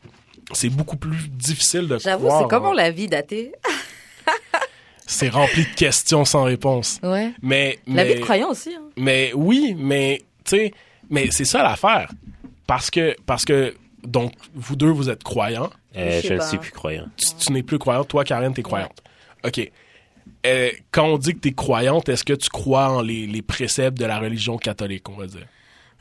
c'est 0.53 0.69
beaucoup 0.69 0.97
plus 0.97 1.29
difficile 1.29 1.89
de 1.89 1.99
J'avoue, 1.99 2.27
croire. 2.27 2.43
c'est 2.43 2.49
comment 2.49 2.71
en- 2.71 2.75
la 2.75 2.91
vie 2.91 3.09
d'athée 3.09 3.53
C'est 5.07 5.29
rempli 5.29 5.65
de 5.65 5.75
questions 5.75 6.25
sans 6.25 6.45
réponse. 6.45 6.99
Ouais. 7.03 7.33
Mais, 7.43 7.79
La 7.87 8.05
mais, 8.05 8.15
vie 8.15 8.21
de 8.21 8.25
croyant 8.25 8.51
aussi. 8.51 8.75
hein. 8.75 8.83
mais 8.97 9.33
oui, 9.35 9.77
mais 9.79 10.23
tu 10.45 10.57
sais, 10.57 10.73
mais 11.11 11.29
c'est 11.31 11.45
ça 11.45 11.63
l'affaire. 11.63 12.11
Parce 12.67 12.91
que, 12.91 13.15
parce 13.27 13.45
que, 13.45 13.75
donc, 14.03 14.33
vous 14.55 14.77
deux, 14.77 14.89
vous 14.89 15.11
êtes 15.11 15.23
croyants. 15.23 15.69
Euh, 15.97 16.21
Je 16.25 16.33
ne 16.35 16.41
suis 16.41 16.57
plus 16.57 16.73
croyant. 16.73 17.07
Tu, 17.19 17.27
tu 17.39 17.53
n'es 17.53 17.63
plus 17.63 17.79
croyante. 17.79 18.09
Toi, 18.09 18.25
Karen, 18.25 18.55
t'es 18.55 18.63
croyante. 18.63 19.03
OK. 19.45 19.71
Euh, 20.47 20.71
quand 20.91 21.05
on 21.07 21.19
dit 21.19 21.35
que 21.35 21.41
t'es 21.41 21.53
croyante, 21.53 22.09
est-ce 22.09 22.25
que 22.25 22.33
tu 22.33 22.49
crois 22.49 22.89
en 22.89 23.03
les, 23.03 23.27
les 23.27 23.43
préceptes 23.43 23.99
de 23.99 24.07
la 24.07 24.19
religion 24.19 24.57
catholique, 24.57 25.07
on 25.11 25.17
va 25.17 25.27
dire? 25.27 25.47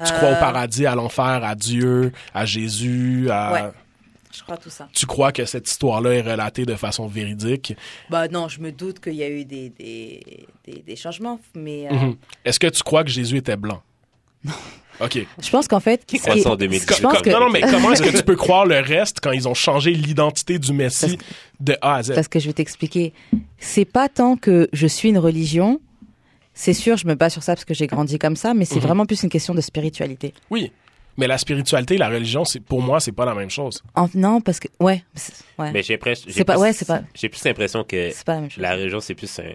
Tu 0.05 0.11
crois 0.13 0.29
au 0.29 0.33
Euh, 0.33 0.39
paradis, 0.39 0.85
à 0.85 0.95
l'enfer, 0.95 1.43
à 1.43 1.55
Dieu, 1.55 2.13
à 2.33 2.45
Jésus, 2.45 3.27
à... 3.29 3.51
Ouais. 3.53 3.61
Je 4.35 4.41
crois 4.43 4.57
tout 4.57 4.69
ça. 4.69 4.89
Tu 4.93 5.05
crois 5.05 5.31
que 5.31 5.45
cette 5.45 5.69
histoire-là 5.69 6.11
est 6.13 6.21
relatée 6.21 6.65
de 6.65 6.75
façon 6.75 7.07
véridique? 7.07 7.75
Bah 8.09 8.27
non, 8.27 8.47
je 8.47 8.59
me 8.59 8.71
doute 8.71 8.99
qu'il 8.99 9.13
y 9.13 9.23
a 9.23 9.29
eu 9.29 9.45
des, 9.45 9.69
des, 9.69 10.47
des, 10.65 10.81
des 10.85 10.95
changements, 10.95 11.39
mais 11.55 11.87
euh, 11.87 11.93
Mhm. 11.93 12.15
Est-ce 12.43 12.59
que 12.59 12.67
tu 12.67 12.81
crois 12.83 13.03
que 13.03 13.09
Jésus 13.11 13.37
était 13.37 13.55
blanc? 13.57 13.81
Non. 14.43 14.53
OK. 14.99 15.25
je 15.41 15.49
pense 15.49 15.67
qu'en 15.67 15.79
fait, 15.79 16.05
Qui 16.05 16.19
croit 16.19 16.33
en 16.47 16.55
2010? 16.55 16.85
je 16.97 17.01
pense 17.01 17.13
Com- 17.13 17.21
que 17.23 17.29
Non, 17.31 17.39
non, 17.41 17.49
mais 17.49 17.61
comment 17.61 17.91
est-ce 17.93 18.03
que 18.03 18.09
tu 18.17 18.23
peux 18.23 18.35
croire 18.35 18.65
le 18.65 18.79
reste 18.79 19.19
quand 19.21 19.31
ils 19.31 19.47
ont 19.47 19.53
changé 19.55 19.91
l'identité 19.91 20.59
du 20.59 20.71
Messie 20.73 21.17
de 21.59 21.75
A 21.81 21.95
à 21.95 22.03
Z? 22.03 22.13
parce 22.13 22.27
que 22.27 22.39
je 22.39 22.47
vais 22.47 22.53
t'expliquer, 22.53 23.13
c'est 23.57 23.85
pas 23.85 24.07
tant 24.09 24.35
que 24.37 24.67
je 24.73 24.85
suis 24.87 25.09
une 25.09 25.17
religion. 25.17 25.79
C'est 26.55 26.73
sûr, 26.73 26.97
je 26.97 27.07
me 27.07 27.15
base 27.15 27.33
sur 27.33 27.41
ça 27.41 27.55
parce 27.55 27.65
que 27.65 27.73
j'ai 27.73 27.87
grandi 27.87 28.19
comme 28.19 28.35
ça, 28.35 28.53
mais 28.53 28.65
c'est 28.65 28.75
Mhm. 28.75 28.81
vraiment 28.81 29.05
plus 29.07 29.23
une 29.23 29.29
question 29.29 29.55
de 29.55 29.61
spiritualité. 29.61 30.33
Oui. 30.51 30.71
Mais 31.17 31.27
la 31.27 31.37
spiritualité 31.37 31.95
et 31.95 31.97
la 31.97 32.09
religion, 32.09 32.43
c'est 32.45 32.59
pour 32.59 32.81
moi, 32.81 32.99
c'est 32.99 33.11
pas 33.11 33.25
la 33.25 33.35
même 33.35 33.49
chose. 33.49 33.83
En- 33.95 34.09
non, 34.15 34.41
parce 34.41 34.59
que 34.59 34.67
ouais, 34.79 35.03
Mais 35.59 35.83
j'ai 35.83 35.97
presque- 35.97 36.23
j'ai 36.27 36.33
C'est 36.33 36.43
pas- 36.43 36.53
plus- 36.53 36.61
ouais, 36.61 36.73
c'est 36.73 36.87
pas- 36.87 37.01
J'ai 37.13 37.29
plus 37.29 37.43
l'impression 37.45 37.83
que 37.83 38.09
c'est 38.11 38.25
pas 38.25 38.35
la 38.35 38.41
même 38.41 38.49
chose. 38.49 38.61
la 38.61 38.71
religion, 38.73 38.99
c'est 38.99 39.13
plus 39.15 39.39
un, 39.39 39.53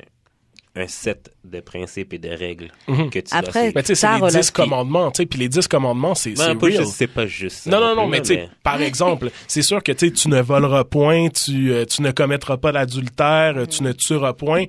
un 0.81 0.87
set 0.87 1.33
de 1.45 1.59
principes 1.59 2.13
et 2.13 2.19
de 2.19 2.29
règles 2.29 2.69
Mhm. 2.87 3.11
que 3.11 3.19
tu 3.19 3.27
Après, 3.35 3.43
dois 3.51 3.53
suivre. 3.63 3.73
Mais 3.75 3.83
tu 3.83 3.87
sais, 3.89 3.95
c'est 3.97 4.21
les 4.21 4.41
dix 4.41 4.51
commandements, 4.53 5.11
tu 5.11 5.23
sais, 5.23 5.27
puis 5.27 5.39
les 5.41 5.49
dix 5.49 5.67
commandements, 5.67 6.15
c'est 6.15 6.37
c'est 6.37 6.47
Ben, 6.47 6.57
pas 6.59 6.67
real. 6.67 6.79
juste- 6.85 6.93
c'est 6.97 7.07
pas 7.09 7.27
juste 7.27 7.57
ça. 7.65 7.71
Non, 7.71 7.81
non, 7.81 7.97
non, 7.97 8.07
mais 8.07 8.21
tu 8.21 8.35
sais, 8.35 8.49
par 8.63 8.81
exemple, 8.81 9.31
c'est 9.49 9.63
sûr 9.63 9.83
que 9.83 9.91
tu 9.91 10.29
ne 10.29 10.41
voleras 10.41 10.85
point, 10.85 11.29
tu, 11.31 11.73
euh, 11.73 11.85
tu 11.85 12.03
ne 12.03 12.13
commettras 12.13 12.59
pas 12.59 12.71
d'adultère, 12.71 13.55
euh, 13.57 13.67
tu 13.67 13.83
ne 13.83 13.91
tueras 13.91 14.35
point. 14.35 14.67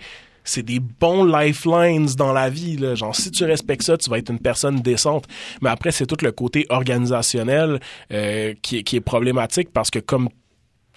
C'est 0.49 0.63
des 0.63 0.79
bons 0.79 1.23
lifelines 1.23 2.07
dans 2.17 2.33
la 2.33 2.49
vie. 2.49 2.75
Là. 2.75 2.95
Genre, 2.95 3.15
si 3.15 3.29
tu 3.29 3.43
respectes 3.43 3.83
ça, 3.83 3.97
tu 3.97 4.09
vas 4.09 4.17
être 4.17 4.31
une 4.31 4.39
personne 4.39 4.79
décente. 4.81 5.25
Mais 5.61 5.69
après, 5.69 5.91
c'est 5.91 6.07
tout 6.07 6.17
le 6.23 6.31
côté 6.31 6.65
organisationnel 6.69 7.79
euh, 8.11 8.55
qui, 8.61 8.83
qui 8.83 8.95
est 8.95 9.01
problématique 9.01 9.69
parce 9.71 9.91
que 9.91 9.99
comme 9.99 10.29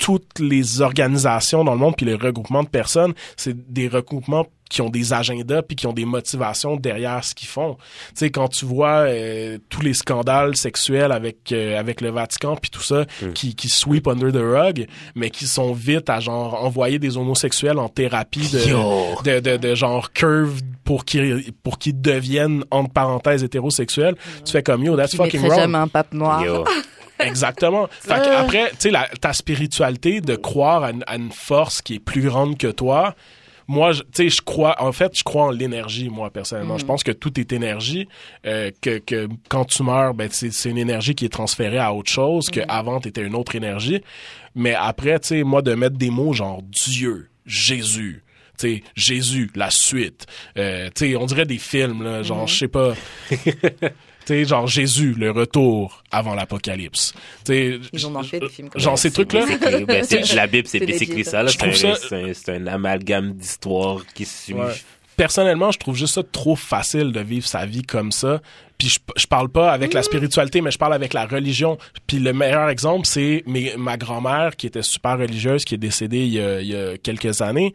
toutes 0.03 0.41
les 0.41 0.81
organisations 0.81 1.63
dans 1.63 1.75
le 1.75 1.79
monde 1.79 1.95
puis 1.97 2.05
les 2.05 2.17
regroupements 2.17 2.65
de 2.65 2.69
personnes, 2.69 3.15
c'est 3.37 3.73
des 3.73 3.87
regroupements 3.87 4.47
qui 4.69 4.81
ont 4.83 4.89
des 4.89 5.13
agendas 5.13 5.63
puis 5.63 5.77
qui 5.77 5.87
ont 5.87 5.93
des 5.93 6.07
motivations 6.07 6.77
derrière 6.77 7.23
ce 7.23 7.35
qu'ils 7.35 7.47
font. 7.47 7.77
Tu 8.09 8.13
sais 8.15 8.31
quand 8.31 8.49
tu 8.49 8.65
vois 8.65 9.05
euh, 9.07 9.59
tous 9.69 9.83
les 9.83 9.93
scandales 9.95 10.57
sexuels 10.57 11.13
avec 11.13 11.53
euh, 11.53 11.79
avec 11.79 12.01
le 12.01 12.09
Vatican 12.11 12.57
puis 12.57 12.71
tout 12.71 12.83
ça 12.83 13.05
qui 13.35 13.55
qui 13.55 13.69
sweep 13.69 14.09
under 14.09 14.33
the 14.33 14.43
rug 14.43 14.87
mais 15.15 15.31
qui 15.31 15.47
sont 15.47 15.73
vite 15.73 16.11
à 16.11 16.19
genre 16.21 16.65
envoyer 16.65 16.99
des 16.99 17.17
homosexuels 17.17 17.79
en 17.79 17.89
thérapie 17.91 18.49
de 18.51 19.23
de, 19.25 19.41
de, 19.41 19.57
de 19.59 19.75
genre 19.77 20.13
curve 20.13 20.61
pour 20.85 21.05
qu'ils 21.05 21.53
pour 21.63 21.79
qu'ils 21.79 22.01
deviennent 22.01 22.65
entre 22.73 22.93
parenthèses 22.93 23.45
hétérosexuels. 23.45 24.17
Tu 24.45 24.51
fais 24.53 24.63
comme 24.65 24.83
yo 24.83 24.97
that's 24.97 25.13
Je 25.13 25.17
fucking 25.19 25.43
wrong. 25.43 25.55
jamais 25.61 25.79
un 25.79 25.89
pape 25.89 26.13
noir. 26.15 26.43
Yo. 26.45 26.65
Exactement. 27.27 27.89
Fait 27.89 28.21
que 28.21 28.29
après, 28.29 28.71
tu 28.79 28.91
sais, 28.91 28.93
ta 29.21 29.33
spiritualité 29.33 30.21
de 30.21 30.37
croire 30.37 30.85
à 30.85 30.91
une, 30.91 31.05
à 31.07 31.17
une 31.17 31.33
force 31.33 31.83
qui 31.83 31.95
est 31.95 32.01
plus 32.01 32.23
grande 32.23 32.59
que 32.59 32.69
toi, 32.69 33.15
moi, 33.69 33.93
tu 33.95 34.03
sais, 34.13 34.29
je 34.29 34.43
crois, 34.43 34.77
en 34.83 34.93
fait, 34.93 35.17
je 35.17 35.23
crois 35.23 35.45
en 35.45 35.51
l'énergie, 35.51 36.09
moi, 36.09 36.31
personnellement. 36.31 36.79
Je 36.79 36.85
pense 36.85 37.03
que 37.03 37.13
tout 37.13 37.39
est 37.41 37.53
énergie, 37.53 38.09
euh, 38.45 38.71
que, 38.81 38.99
que 38.99 39.29
quand 39.49 39.65
tu 39.65 39.83
meurs, 39.83 40.15
ben, 40.15 40.29
c'est 40.31 40.53
c'est 40.53 40.69
une 40.69 40.79
énergie 40.79 41.15
qui 41.15 41.25
est 41.25 41.31
transférée 41.31 41.79
à 41.79 41.95
autre 41.95 42.11
chose, 42.11 42.51
que 42.51 42.61
avant, 42.69 43.01
t'étais 43.01 43.23
une 43.23 43.35
autre 43.35 43.55
énergie. 43.55 44.03
Mais 44.55 44.75
après, 44.75 45.19
tu 45.21 45.29
sais, 45.29 45.43
moi, 45.43 45.63
de 45.63 45.75
mettre 45.75 45.97
des 45.97 46.11
mots 46.11 46.33
genre 46.33 46.61
Dieu, 46.63 47.31
Jésus, 47.47 48.23
tu 48.59 48.69
sais, 48.69 48.83
Jésus, 48.95 49.51
la 49.55 49.71
suite, 49.71 50.27
euh, 50.59 50.91
tu 50.95 51.07
sais, 51.07 51.17
on 51.17 51.27
dirait 51.27 51.47
des 51.47 51.59
films, 51.59 52.03
là, 52.03 52.23
genre, 52.23 52.47
je 52.47 52.57
sais 52.57 52.69
pas... 52.69 52.95
Sais, 54.25 54.45
genre 54.45 54.67
Jésus, 54.67 55.15
le 55.19 55.31
retour 55.31 56.03
avant 56.11 56.35
l'apocalypse. 56.35 57.13
Tu 57.45 57.53
sais, 57.53 57.81
genre 58.77 58.99
ces 58.99 59.11
trucs-là. 59.11 59.45
C'est- 59.47 59.85
ben, 59.85 60.05
c'est- 60.05 60.35
la 60.35 60.47
Bible, 60.47 60.69
c'est 60.69 60.79
basically 60.93 61.25
ça. 61.25 61.43
là. 61.43 61.49
Ça- 61.97 62.07
c'est 62.35 62.49
un- 62.51 62.63
un 62.63 62.67
amalgame 62.69 63.33
d'histoires 63.33 64.03
qui 64.15 64.25
suivent. 64.25 64.57
Ouais. 64.59 64.73
Personnellement, 65.17 65.71
je 65.71 65.79
trouve 65.79 65.97
juste 65.97 66.15
ça 66.15 66.23
trop 66.23 66.57
facile 66.57 67.13
de 67.13 67.21
vivre 67.21 67.47
sa 67.47 67.67
vie 67.67 67.83
comme 67.83 68.13
ça. 68.13 68.41
Puis 68.79 68.89
je, 68.89 68.99
je 69.17 69.27
parle 69.27 69.49
pas 69.49 69.71
avec 69.71 69.93
la 69.93 70.03
spiritualité, 70.03 70.61
mais 70.61 70.71
je 70.73 70.79
parle 70.79 70.95
avec 70.95 71.13
la 71.13 71.27
religion. 71.27 71.79
Puis 72.07 72.19
le 72.19 72.33
meilleur 72.33 72.69
exemple, 72.69 73.07
c'est 73.07 73.45
ma 73.77 73.97
grand-mère 73.97 74.57
qui 74.57 74.67
était 74.67 74.83
super 74.83 75.19
religieuse, 75.19 75.65
qui 75.65 75.75
est 75.75 75.79
décédée 75.79 76.25
il 76.25 76.33
y, 76.33 76.41
a, 76.41 76.61
il 76.61 76.67
y 76.67 76.75
a 76.77 76.99
quelques 76.99 77.43
années. 77.43 77.75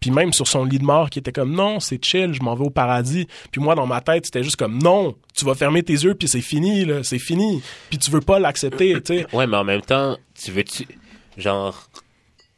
Puis 0.00 0.10
même 0.10 0.32
sur 0.32 0.48
son 0.48 0.64
lit 0.64 0.78
de 0.78 0.84
mort, 0.84 1.10
qui 1.10 1.20
était 1.20 1.30
comme 1.30 1.54
non, 1.54 1.78
c'est 1.78 2.02
chill, 2.04 2.32
je 2.34 2.42
m'en 2.42 2.54
vais 2.56 2.64
au 2.64 2.70
paradis. 2.70 3.28
Puis 3.52 3.60
moi, 3.60 3.74
dans 3.76 3.86
ma 3.86 4.00
tête, 4.00 4.24
c'était 4.26 4.42
juste 4.42 4.56
comme 4.56 4.82
non, 4.82 5.14
tu 5.36 5.44
vas 5.44 5.54
fermer 5.54 5.82
tes 5.84 5.92
yeux, 5.92 6.14
puis 6.14 6.26
c'est 6.26 6.40
fini, 6.40 6.84
là, 6.84 7.04
c'est 7.04 7.20
fini. 7.20 7.62
Puis 7.90 7.98
tu 7.98 8.10
veux 8.10 8.20
pas 8.22 8.40
l'accepter, 8.40 8.94
tu 9.02 9.18
sais. 9.18 9.26
Ouais, 9.32 9.46
mais 9.46 9.56
en 9.58 9.64
même 9.64 9.82
temps, 9.82 10.16
tu 10.34 10.50
veux-tu. 10.50 10.88
Genre. 11.36 11.88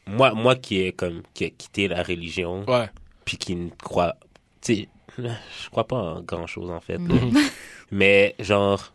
Moi, 0.07 0.33
moi 0.33 0.57
qui 0.57 0.81
ai 0.81 0.93
comme 0.93 1.23
qui 1.35 1.45
a 1.45 1.51
quitté 1.51 1.87
la 1.87 2.03
religion, 2.03 2.65
Ouais. 2.67 2.89
Puis 3.31 3.39
qui 3.39 3.55
ne 3.55 3.71
croit. 3.71 4.17
Tu 4.61 4.75
sais, 4.75 4.89
je 5.19 5.71
crois 5.71 5.87
pas 5.87 5.97
en 5.97 6.21
grand 6.23 6.47
chose 6.49 6.69
en 6.71 6.81
fait. 6.81 6.99
Mhm. 6.99 7.33
Mais 7.93 8.35
genre. 8.41 8.93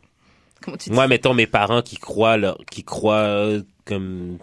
Comment 0.62 0.76
tu 0.78 0.90
dis 0.90 0.95
Moi, 0.95 1.07
mettons 1.07 1.34
mes 1.34 1.48
parents 1.48 1.82
qui 1.82 1.95
croient 1.95 2.36
leur, 2.38 2.57
qui 2.70 2.84
croient 2.84 3.16
euh, 3.16 3.62
comme 3.86 4.40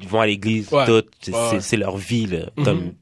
ils 0.00 0.08
vont 0.08 0.20
à 0.20 0.26
l'église, 0.26 0.72
Ouais. 0.72 0.86
tout, 0.86 1.04
c'est 1.20 1.34
Ouais, 1.34 1.50
ouais. 1.52 1.60
c'est 1.60 1.76
leur 1.76 1.96
vie 1.98 2.26
là. 2.26 2.50
Mhm. 2.56 2.64
Comme 2.64 2.82
tu 2.92 2.94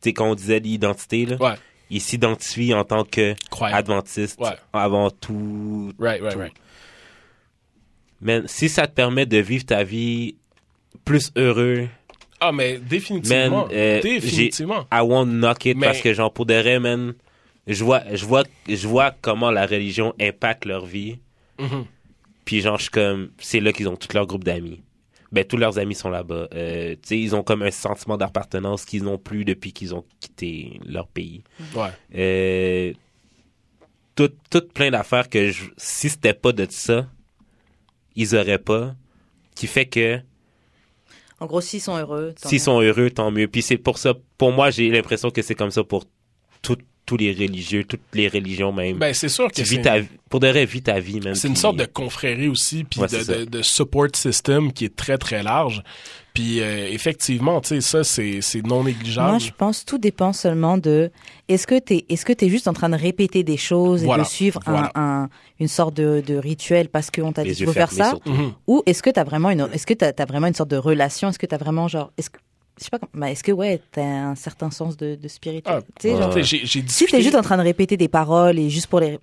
sais 0.00 0.12
quand 0.14 0.30
on 0.30 0.34
disait 0.34 0.60
l'identité 0.60 1.26
là, 1.26 1.36
Ouais. 1.40 1.54
ils 1.90 2.00
s'identifient 2.00 2.72
en 2.74 2.84
tant 2.84 3.04
que 3.04 3.34
Croyant. 3.50 3.76
adventiste 3.76 4.40
Ouais. 4.40 4.56
avant 4.72 5.10
tout. 5.10 5.92
Right, 5.98 6.22
right, 6.22 6.32
tout. 6.32 6.38
right. 6.38 6.54
Mais 8.22 8.42
si 8.46 8.68
ça 8.70 8.86
te 8.86 8.94
permet 8.94 9.26
de 9.26 9.38
vivre 9.38 9.66
ta 9.66 9.84
vie 9.84 10.36
plus 11.04 11.32
heureux, 11.36 11.88
Ah, 12.48 12.52
mais 12.52 12.78
définitivement. 12.78 13.66
Man, 13.66 13.68
euh, 13.72 14.00
définitivement. 14.00 14.86
I 14.92 15.00
won't 15.00 15.26
knock 15.26 15.64
it 15.66 15.76
Mais- 15.76 15.86
parce 15.86 16.00
que 16.00 16.12
genre 16.14 16.32
pour 16.32 16.46
de 16.46 16.54
vrai, 16.54 16.78
man, 16.78 17.14
je 17.66 17.82
vois, 17.84 18.02
je 18.14 18.24
vois, 18.24 18.44
je 18.68 18.86
vois 18.88 19.10
comment 19.20 19.50
la 19.50 19.66
religion 19.66 20.14
impacte 20.20 20.64
leur 20.64 20.86
vie. 20.86 21.18
Mhm. 21.58 21.84
Puis 22.44 22.60
genre, 22.60 22.76
je 22.78 22.82
suis 22.82 22.90
comme, 22.90 23.30
c'est 23.38 23.60
là 23.60 23.72
qu'ils 23.72 23.88
ont 23.88 23.96
tout 23.96 24.08
leur 24.14 24.26
groupe 24.26 24.44
d'amis. 24.44 24.82
Ben, 25.32 25.44
tous 25.44 25.56
leurs 25.56 25.78
amis 25.78 25.96
sont 25.96 26.08
là-bas. 26.08 26.46
Euh, 26.54 26.92
tu 26.94 26.98
sais, 27.08 27.18
ils 27.18 27.34
ont 27.34 27.42
comme 27.42 27.62
un 27.62 27.72
sentiment 27.72 28.16
d'appartenance 28.16 28.84
qu'ils 28.84 29.02
n'ont 29.02 29.18
plus 29.18 29.44
depuis 29.44 29.72
qu'ils 29.72 29.92
ont 29.94 30.04
quitté 30.20 30.78
leur 30.86 31.08
pays. 31.08 31.42
Ouais. 31.74 31.88
Euh, 32.14 32.92
tout, 34.14 34.30
tout 34.50 34.62
plein 34.72 34.90
d'affaires 34.90 35.28
que 35.28 35.50
je- 35.50 35.64
si 35.76 36.08
c'était 36.08 36.32
pas 36.32 36.52
de 36.52 36.66
ça, 36.70 37.06
ils 38.14 38.36
auraient 38.36 38.58
pas. 38.60 38.94
Qui 39.56 39.66
fait 39.66 39.86
que 39.86 40.20
En 41.40 41.46
gros, 41.46 41.60
s'ils 41.60 41.80
sont 41.80 41.96
heureux. 41.96 42.34
tant 42.40 42.48
s'ils 42.48 42.56
mieux. 42.58 42.62
sont 42.64 42.80
heureux, 42.80 43.10
tant 43.10 43.30
mieux. 43.30 43.46
Puis 43.48 43.62
c'est 43.62 43.76
pour 43.78 43.98
ça, 43.98 44.14
pour 44.38 44.52
moi, 44.52 44.70
j'ai 44.70 44.88
l'impression 44.90 45.30
que 45.30 45.42
c'est 45.42 45.54
comme 45.54 45.70
ça 45.70 45.84
pour 45.84 46.04
tout- 46.62 46.76
tous 47.04 47.16
les 47.18 47.32
religieux, 47.32 47.84
toutes 47.84 48.00
les 48.14 48.26
religions 48.28 48.72
même. 48.72 48.98
Ben, 48.98 49.14
c'est 49.14 49.28
sûr 49.28 49.50
que 49.52 49.62
c'est 49.64 49.80
ta, 49.82 49.98
pour 50.28 50.40
de 50.40 50.48
vrai, 50.48 50.64
vis 50.64 50.82
ta 50.82 50.98
vie, 50.98 51.20
même. 51.20 51.34
c'est 51.36 51.46
une 51.46 51.54
puis- 51.54 51.60
sorte 51.60 51.76
de 51.76 51.84
confrérie 51.84 52.48
aussi, 52.48 52.82
puis 52.84 52.98
Ouais, 53.00 53.06
de, 53.06 53.44
de 53.44 53.62
support 53.62 54.08
system 54.14 54.72
qui 54.72 54.86
est 54.86 54.96
très, 54.96 55.16
très 55.18 55.42
large. 55.42 55.82
Puis 56.36 56.60
euh, 56.60 56.86
effectivement, 56.90 57.60
tu 57.60 57.68
sais, 57.68 57.80
ça, 57.80 58.04
c'est 58.04 58.40
c'est 58.42 58.64
non 58.64 58.84
négligeable. 58.84 59.28
Moi, 59.30 59.38
je 59.38 59.50
pense 59.56 59.80
que 59.80 59.86
tout 59.86 59.98
dépend 59.98 60.32
seulement 60.32 60.76
de 60.78 61.10
est-ce 61.48 61.66
que 61.66 61.78
tu 61.78 61.94
es, 61.94 62.04
est-ce 62.08 62.24
que 62.26 62.32
es 62.44 62.48
juste 62.50 62.68
en 62.68 62.72
train 62.74 62.88
de 62.90 62.96
répéter 62.96 63.42
des 63.42 63.56
choses 63.56 64.04
Voilà, 64.04 64.22
et 64.22 64.26
de 64.26 64.30
suivre 64.30 64.60
un- 64.66 64.70
voilà. 64.72 64.92
un, 64.94 65.28
une 65.60 65.68
sorte 65.68 65.94
de, 65.96 66.22
de 66.26 66.36
rituel 66.36 66.88
parce 66.90 67.10
qu'on 67.10 67.32
t'a 67.32 67.42
dit 67.42 67.52
qu'il 67.54 67.64
faut 67.66 67.72
faire 67.72 67.90
ça? 67.90 68.14
Mhm. 68.26 68.52
ou 68.66 68.82
est-ce 68.86 69.02
que 69.02 69.10
tu 69.10 69.18
as 69.18 69.24
vraiment 69.24 69.50
une 69.50 69.68
est-ce 69.72 69.86
que 69.86 69.94
t'as 69.94 70.12
as 70.16 70.24
vraiment 70.26 70.46
une 70.48 70.54
sorte 70.54 70.70
de 70.70 70.76
relation? 70.76 71.28
Est-ce 71.30 71.38
que 71.38 71.46
tu 71.46 71.54
as 71.54 71.58
vraiment 71.58 71.88
genre 71.88 72.12
est-ce 72.18 72.28
que 72.30 72.38
je 72.78 72.84
sais 72.84 72.90
pas 72.90 72.98
comment- 72.98 73.10
bah, 73.14 73.30
est-ce 73.30 73.42
que 73.42 73.52
ouais 73.52 73.80
tu 73.92 74.00
as 74.00 74.28
un 74.28 74.34
certain 74.34 74.70
sens 74.70 74.98
de, 74.98 75.14
de 75.14 75.28
spiritualité 75.28 75.88
Ah, 75.88 75.92
Tu 75.98 76.08
sais, 76.08 76.14
ouais. 76.14 76.20
genre, 76.22 76.32
J'ai 76.32 76.42
j'ai 76.42 76.66
si 76.66 76.70
tu 76.80 76.82
discuté... 76.82 77.16
es 77.16 77.22
juste 77.22 77.34
en 77.36 77.40
train 77.42 77.56
de 77.56 77.62
répéter 77.62 77.96
des 77.96 78.08
paroles 78.08 78.58
et 78.58 78.68
juste 78.68 78.88
pour 78.88 79.00
les 79.00 79.18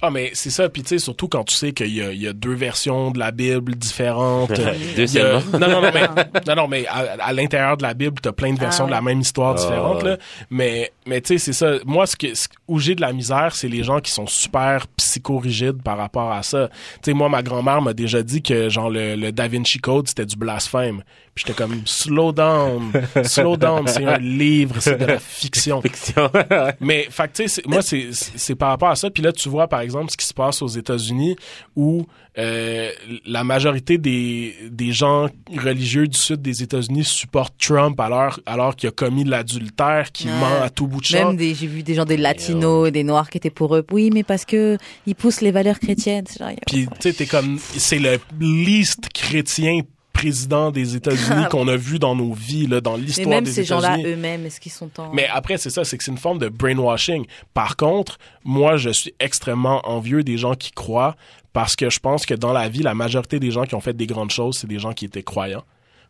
Ah, 0.00 0.10
mais 0.10 0.30
c'est 0.34 0.50
ça. 0.50 0.68
Puis, 0.68 0.82
tu 0.82 0.88
sais, 0.90 0.98
surtout 0.98 1.28
quand 1.28 1.44
tu 1.44 1.54
sais 1.54 1.72
qu'il 1.72 1.94
y 1.94 2.00
a, 2.02 2.12
il 2.12 2.20
y 2.20 2.26
a 2.26 2.32
deux 2.32 2.54
versions 2.54 3.10
de 3.10 3.18
la 3.18 3.30
Bible 3.30 3.74
différentes. 3.76 4.50
Deux 4.96 5.04
Il 5.14 5.14
y 5.14 5.18
a- 5.20 5.40
seulement. 5.40 5.58
Non, 5.58 5.68
non, 5.68 5.82
non, 5.82 5.90
mais, 5.92 6.08
non, 6.46 6.54
non, 6.56 6.68
mais 6.68 6.86
à, 6.86 7.16
à 7.20 7.32
l'intérieur 7.32 7.76
de 7.76 7.82
la 7.82 7.94
Bible, 7.94 8.14
t'as 8.20 8.32
plein 8.32 8.52
de 8.52 8.58
versions 8.58 8.84
Ah, 8.84 8.88
de 8.88 8.92
la 8.92 9.00
même 9.02 9.20
histoire 9.20 9.54
Ah, 9.56 9.60
différentes, 9.60 10.02
ouais. 10.02 10.10
là. 10.10 10.16
Mais, 10.50 10.92
mais 11.06 11.20
tu 11.20 11.34
sais, 11.34 11.38
c'est 11.38 11.52
ça. 11.52 11.74
Moi, 11.84 12.06
ce 12.06 12.16
que, 12.16 12.34
ce- 12.34 12.48
où 12.68 12.78
j'ai 12.78 12.94
de 12.94 13.00
la 13.00 13.12
misère, 13.12 13.54
c'est 13.54 13.68
les 13.68 13.82
gens 13.84 14.00
qui 14.00 14.10
sont 14.12 14.26
super 14.26 14.86
psychorigides 14.96 15.82
par 15.82 15.98
rapport 15.98 16.32
à 16.32 16.42
ça. 16.42 16.68
Tu 16.68 17.10
sais, 17.10 17.12
moi, 17.12 17.28
ma 17.28 17.42
grand-mère 17.42 17.82
m'a 17.82 17.92
déjà 17.92 18.22
dit 18.22 18.42
que, 18.42 18.68
genre, 18.68 18.90
le, 18.90 19.14
le 19.14 19.30
Da 19.32 19.46
Vinci 19.48 19.78
Code, 19.78 20.08
c'était 20.08 20.26
du 20.26 20.36
blasphème. 20.36 21.02
Puis 21.34 21.44
j'étais 21.46 21.56
comme, 21.56 21.80
slow 21.86 22.30
down, 22.32 22.92
slow 23.24 23.56
down, 23.56 23.86
c'est 23.88 24.04
un 24.04 24.18
livre, 24.18 24.76
c'est 24.80 24.98
de 24.98 25.06
la 25.06 25.18
fiction. 25.18 25.80
Fiction. 25.80 26.30
Mais, 26.80 27.06
fait 27.10 27.28
que, 27.28 27.32
tu 27.42 27.42
sais, 27.44 27.48
c'est- 27.48 27.66
moi, 27.66 27.80
c'est, 27.80 28.54
par 28.54 28.68
rapport 28.68 28.90
à 28.90 28.96
ça. 28.96 29.08
Puis 29.10 29.22
là, 29.22 29.32
tu 29.32 29.48
vois, 29.48 29.66
par 29.66 29.80
exemple, 29.80 30.10
ce 30.10 30.18
qui 30.18 30.26
se 30.26 30.34
passe 30.34 30.60
aux 30.60 30.66
États-Unis 30.68 31.36
où 31.74 32.04
euh, 32.38 32.90
la 33.24 33.44
majorité 33.44 33.96
des, 33.96 34.54
des 34.70 34.92
gens 34.92 35.28
religieux 35.56 36.06
du 36.06 36.18
sud 36.18 36.42
des 36.42 36.62
États-Unis 36.62 37.04
supportent 37.04 37.54
Trump 37.58 37.98
alors, 38.00 38.38
alors 38.44 38.76
qu'il 38.76 38.88
a 38.90 38.92
commis 38.92 39.24
de 39.24 39.30
l'adultère, 39.30 40.12
qu'il 40.12 40.30
Ouais. 40.30 40.38
ment 40.38 40.62
à 40.62 40.68
tout 40.68 40.86
bout 40.86 41.00
de 41.00 41.06
champ. 41.06 41.28
Même 41.28 41.36
des, 41.38 41.54
j'ai 41.54 41.66
vu 41.66 41.82
des 41.82 41.94
gens 41.94 42.04
des 42.04 42.16
latinos 42.18 42.88
et 42.88 42.90
des 42.90 43.04
noirs 43.04 43.30
qui 43.30 43.38
étaient 43.38 43.48
pour 43.50 43.74
eux. 43.74 43.84
Oui, 43.90 44.10
mais 44.12 44.22
parce 44.22 44.44
que 44.44 44.76
ils 45.06 45.14
poussent 45.14 45.40
les 45.40 45.50
valeurs 45.50 45.78
chrétiennes. 45.80 46.26
Genre, 46.38 46.50
Puis, 46.66 46.86
tu 46.86 46.92
sais, 47.00 47.12
t'es 47.14 47.26
comme, 47.26 47.58
c'est 47.58 47.98
le 47.98 48.18
least 48.38 49.08
chrétien 49.14 49.80
président 50.22 50.70
des 50.70 50.94
États-Unis 50.94 51.46
qu'on 51.50 51.66
a 51.66 51.76
vu 51.76 51.98
dans 51.98 52.14
nos 52.14 52.32
vies, 52.32 52.66
là, 52.66 52.80
dans 52.80 52.96
mais 52.96 53.02
l'histoire 53.04 53.28
même 53.28 53.44
des 53.44 53.50
ces 53.50 53.64
gens-là 53.64 53.98
États-Unis. 53.98 54.14
eux-mêmes, 54.14 54.46
est-ce 54.46 54.60
qu'ils 54.60 54.72
sont 54.72 54.90
en. 54.98 55.12
Mais 55.12 55.26
après, 55.32 55.56
c'est 55.58 55.70
ça, 55.70 55.84
c'est 55.84 55.98
que 55.98 56.04
c'est 56.04 56.12
une 56.12 56.18
forme 56.18 56.38
de 56.38 56.48
brainwashing. 56.48 57.26
Par 57.54 57.76
contre, 57.76 58.18
moi, 58.44 58.76
je 58.76 58.90
suis 58.90 59.12
extrêmement 59.18 59.80
envieux 59.88 60.22
des 60.22 60.38
gens 60.38 60.54
qui 60.54 60.70
croient 60.70 61.16
parce 61.52 61.74
que 61.74 61.90
je 61.90 61.98
pense 61.98 62.24
que 62.24 62.34
dans 62.34 62.52
la 62.52 62.68
vie, 62.68 62.82
la 62.82 62.94
majorité 62.94 63.40
des 63.40 63.50
gens 63.50 63.64
qui 63.64 63.74
ont 63.74 63.80
fait 63.80 63.96
des 63.96 64.06
grandes 64.06 64.30
choses, 64.30 64.58
c'est 64.58 64.68
des 64.68 64.78
gens 64.78 64.92
qui 64.92 65.04
étaient 65.06 65.22
croyants. 65.24 65.64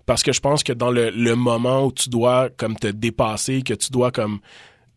Parce 0.04 0.22
que 0.22 0.32
je 0.32 0.40
pense 0.40 0.62
que 0.62 0.72
dans 0.72 0.90
le, 0.90 1.10
le 1.10 1.34
moment 1.34 1.86
où 1.86 1.92
tu 1.92 2.08
dois 2.10 2.50
comme 2.50 2.76
te 2.76 2.88
dépasser, 2.88 3.62
que 3.62 3.74
tu 3.74 3.90
dois 3.90 4.10
comme 4.10 4.40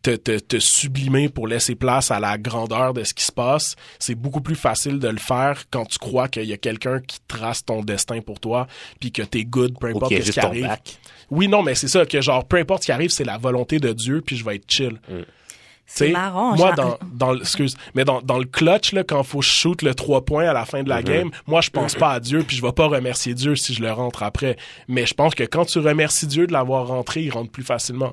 te, 0.06 0.16
te, 0.16 0.38
te 0.40 0.60
sublimer 0.60 1.30
pour 1.30 1.48
laisser 1.48 1.74
place 1.76 2.12
à 2.12 2.20
la 2.20 2.38
grandeur 2.38 2.94
de 2.94 3.04
ce 3.04 3.14
qui 3.14 3.24
se 3.24 3.32
passe, 3.32 3.76
c'est 3.98 4.14
beaucoup 4.16 4.42
plus 4.42 4.56
facile 4.56 5.00
de 5.00 5.08
le 5.08 5.18
faire 5.18 5.64
quand 5.72 5.86
tu 5.86 5.98
crois 5.98 6.28
qu'il 6.28 6.46
y 6.46 6.54
a 6.54 6.58
quelqu'un 6.58 7.00
qui 7.00 7.18
trace 7.28 7.66
ton 7.66 7.82
destin 7.82 8.22
pour 8.22 8.40
toi, 8.40 8.68
puis 9.00 9.12
que 9.12 9.24
t'es 9.24 9.44
good, 9.46 9.78
peu 9.80 9.88
importe 9.88 10.12
ce 10.14 10.18
juste 10.22 10.34
qui 10.34 10.40
ton 10.40 10.48
arrive. 10.48 10.68
bac. 10.68 10.98
Oui, 11.32 11.48
non, 11.48 11.64
mais 11.64 11.74
c'est 11.74 11.88
ça, 11.88 12.06
que 12.06 12.22
genre, 12.22 12.46
peu 12.46 12.58
importe 12.58 12.84
ce 12.84 12.86
qui 12.88 12.92
arrive, 12.92 13.10
c'est 13.10 13.24
la 13.24 13.38
volonté 13.40 13.80
de 13.80 13.94
Dieu, 13.94 14.22
puis 14.22 14.38
je 14.38 14.46
vais 14.46 14.58
être 14.58 14.70
chill. 14.70 15.00
c'est 15.88 16.06
T'sais, 16.06 16.12
marrant. 16.12 16.56
Moi, 16.56 16.76
genre- 16.76 17.00
dans, 17.12 17.36
excuse, 17.40 17.76
mais 17.96 18.06
dans, 18.06 18.22
dans 18.22 18.38
le 18.38 18.46
clutch, 18.46 18.92
là, 18.94 19.04
quand 19.04 19.24
faut 19.24 19.42
shoot 19.42 19.82
le 19.82 19.96
trois 19.96 20.24
points 20.24 20.48
à 20.48 20.54
la 20.54 20.66
fin 20.66 20.84
de 20.84 20.90
la 20.90 21.02
game, 21.02 21.32
moi, 21.48 21.62
je 21.62 21.70
pense 21.72 21.96
pas 21.96 22.12
à 22.12 22.20
Dieu, 22.20 22.44
puis 22.48 22.56
je 22.58 22.62
vais 22.62 22.72
pas 22.72 22.86
remercier 22.88 23.34
Dieu 23.34 23.56
si 23.56 23.74
je 23.74 23.82
le 23.82 23.92
rentre 23.92 24.22
après. 24.22 24.56
Mais 24.88 25.06
je 25.08 25.14
pense 25.16 25.34
que 25.34 25.44
quand 25.44 25.66
tu 25.66 25.80
remercies 25.80 26.28
Dieu 26.28 26.46
de 26.46 26.54
l'avoir 26.54 26.88
rentré, 26.88 27.22
il 27.24 27.32
rentre 27.32 27.52
plus 27.52 27.64
facilement. 27.64 28.12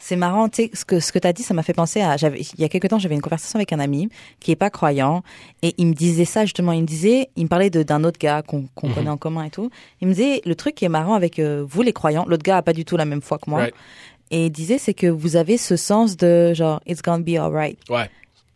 C'est 0.00 0.16
marrant, 0.16 0.48
tu 0.48 0.62
sais, 0.64 0.70
ce 0.74 0.84
que, 0.84 1.00
ce 1.00 1.10
que 1.10 1.18
tu 1.18 1.26
as 1.26 1.32
dit, 1.32 1.42
ça 1.42 1.54
m'a 1.54 1.62
fait 1.64 1.72
penser 1.72 2.00
à. 2.00 2.16
J'avais, 2.16 2.40
il 2.40 2.60
y 2.60 2.64
a 2.64 2.68
quelque 2.68 2.86
temps, 2.86 2.98
j'avais 3.00 3.16
une 3.16 3.20
conversation 3.20 3.58
avec 3.58 3.72
un 3.72 3.80
ami 3.80 4.08
qui 4.40 4.52
est 4.52 4.56
pas 4.56 4.70
croyant 4.70 5.22
et 5.62 5.74
il 5.76 5.86
me 5.88 5.92
disait 5.94 6.24
ça 6.24 6.44
justement. 6.44 6.70
Il 6.72 6.82
me 6.82 6.86
disait, 6.86 7.30
il 7.36 7.44
me 7.44 7.48
parlait 7.48 7.68
d'un 7.70 8.04
autre 8.04 8.18
gars 8.18 8.42
qu'on, 8.42 8.58
Mhm. 8.58 8.68
qu'on 8.74 8.90
connaît 8.90 9.10
en 9.10 9.16
commun 9.16 9.44
et 9.44 9.50
tout. 9.50 9.70
Il 10.00 10.08
me 10.08 10.12
disait, 10.14 10.40
le 10.44 10.54
truc 10.54 10.76
qui 10.76 10.84
est 10.84 10.88
marrant 10.88 11.14
avec 11.14 11.38
euh, 11.40 11.64
vous, 11.68 11.82
les 11.82 11.92
croyants, 11.92 12.24
l'autre 12.28 12.44
gars 12.44 12.58
a 12.58 12.62
pas 12.62 12.72
du 12.72 12.84
tout 12.84 12.96
la 12.96 13.04
même 13.06 13.20
foi 13.22 13.38
que 13.38 13.50
moi. 13.50 13.60
Right. 13.60 13.74
Et 14.30 14.46
il 14.46 14.50
disait, 14.50 14.78
c'est 14.78 14.94
que 14.94 15.06
vous 15.06 15.36
avez 15.36 15.56
ce 15.56 15.74
sens 15.76 16.16
de 16.16 16.52
genre, 16.54 16.80
it's 16.86 17.02
gonna 17.02 17.22
be 17.24 17.36
alright. 17.36 17.78
Ouais. 17.90 18.08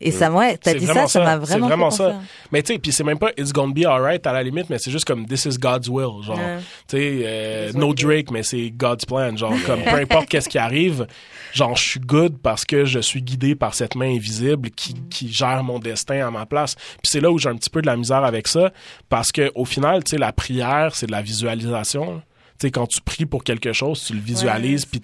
Et 0.03 0.11
ça, 0.11 0.31
ouais, 0.31 0.57
t'as 0.59 0.73
C'est 0.73 0.79
dit 0.79 0.87
ça, 0.87 0.93
vraiment 0.93 1.09
ça 1.09 1.21
m'a 1.21 1.47
C'est 1.47 1.53
vraiment, 1.53 1.67
vraiment 1.67 1.91
fait 1.91 1.97
ça. 1.97 2.21
Mais 2.51 2.63
tu 2.63 2.73
sais, 2.73 2.79
puis 2.79 2.93
c'est 2.93 3.05
même 3.05 3.19
pas 3.19 3.31
It's 3.39 3.53
gonna 3.53 3.73
be 3.73 3.85
alright 3.87 4.27
à 4.27 4.33
la 4.33 4.43
limite, 4.43 4.69
mais 4.69 4.79
c'est 4.79 4.91
juste 4.91 5.05
comme 5.05 5.27
This 5.27 5.45
is 5.45 5.59
God's 5.59 5.89
will, 5.89 6.23
genre. 6.23 6.37
Ouais. 6.37 6.59
Tu 6.89 6.97
sais, 6.97 7.23
euh, 7.25 7.73
no. 7.75 7.95
Drake, 7.95 8.31
mais 8.31 8.43
c'est 8.43 8.71
God's 8.71 9.05
plan, 9.05 9.37
genre 9.37 9.55
comme 9.67 9.83
peu 9.85 9.97
importe 9.97 10.29
qu'est-ce 10.29 10.49
qui 10.49 10.59
arrive, 10.59 11.07
genre 11.53 11.77
je 11.77 11.83
suis 11.83 12.01
good 12.01 12.39
parce 12.43 12.65
que 12.65 12.85
je 12.85 12.99
suis 12.99 13.23
guidé 13.23 13.55
par 13.55 13.75
cette 13.75 13.95
main 13.95 14.15
invisible 14.15 14.71
qui, 14.71 14.95
qui 15.11 15.33
gère 15.33 15.63
mon 15.63 15.79
destin 15.79 16.27
à 16.27 16.31
ma 16.31 16.47
place. 16.47 16.75
Puis 16.75 17.11
c'est 17.11 17.21
là 17.21 17.31
où 17.31 17.39
j'ai 17.39 17.49
un 17.49 17.57
petit 17.57 17.71
peu 17.71 17.83
de 17.83 17.87
la 17.87 17.97
misère 17.97 18.25
avec 18.25 18.49
ça 18.49 18.73
parce 19.09 19.31
que 19.31 19.51
au 19.55 19.65
final, 19.65 20.03
tu 20.05 20.13
sais, 20.13 20.19
la 20.19 20.33
prière, 20.33 20.95
c'est 20.95 21.07
de 21.07 21.13
la 21.13 21.23
visualisation. 21.23 22.23
Tu 22.63 22.69
sais, 22.69 22.71
quand 22.71 22.87
tu 22.87 23.01
pries 23.01 23.27
pour 23.27 23.43
quelque 23.43 23.73
chose, 23.73 24.05
tu 24.05 24.13
le 24.13 24.21
visualises, 24.21 24.87
Ouais, 24.95 25.01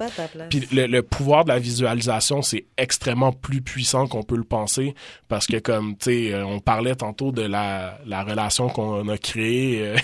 puis 0.48 0.68
le, 0.70 0.86
le 0.86 1.02
pouvoir 1.02 1.43
de 1.44 1.48
la 1.48 1.59
visualisation, 1.59 2.40
c'est 2.40 2.66
extrêmement 2.76 3.32
plus 3.32 3.60
puissant 3.62 4.06
qu'on 4.06 4.22
peut 4.22 4.36
le 4.36 4.44
penser 4.44 4.94
parce 5.26 5.48
que 5.48 5.56
comme 5.59 5.97
tu 5.97 6.05
sais, 6.05 6.32
euh, 6.35 6.47
on 6.47 6.60
parlait 6.60 6.94
tantôt 6.94 7.32
de 7.32 7.43
la, 7.43 7.98
la 8.06 8.22
relation 8.22 8.68
qu'on 8.68 9.09
a 9.09 9.18
créée. 9.18 9.80
euh, 9.82 9.97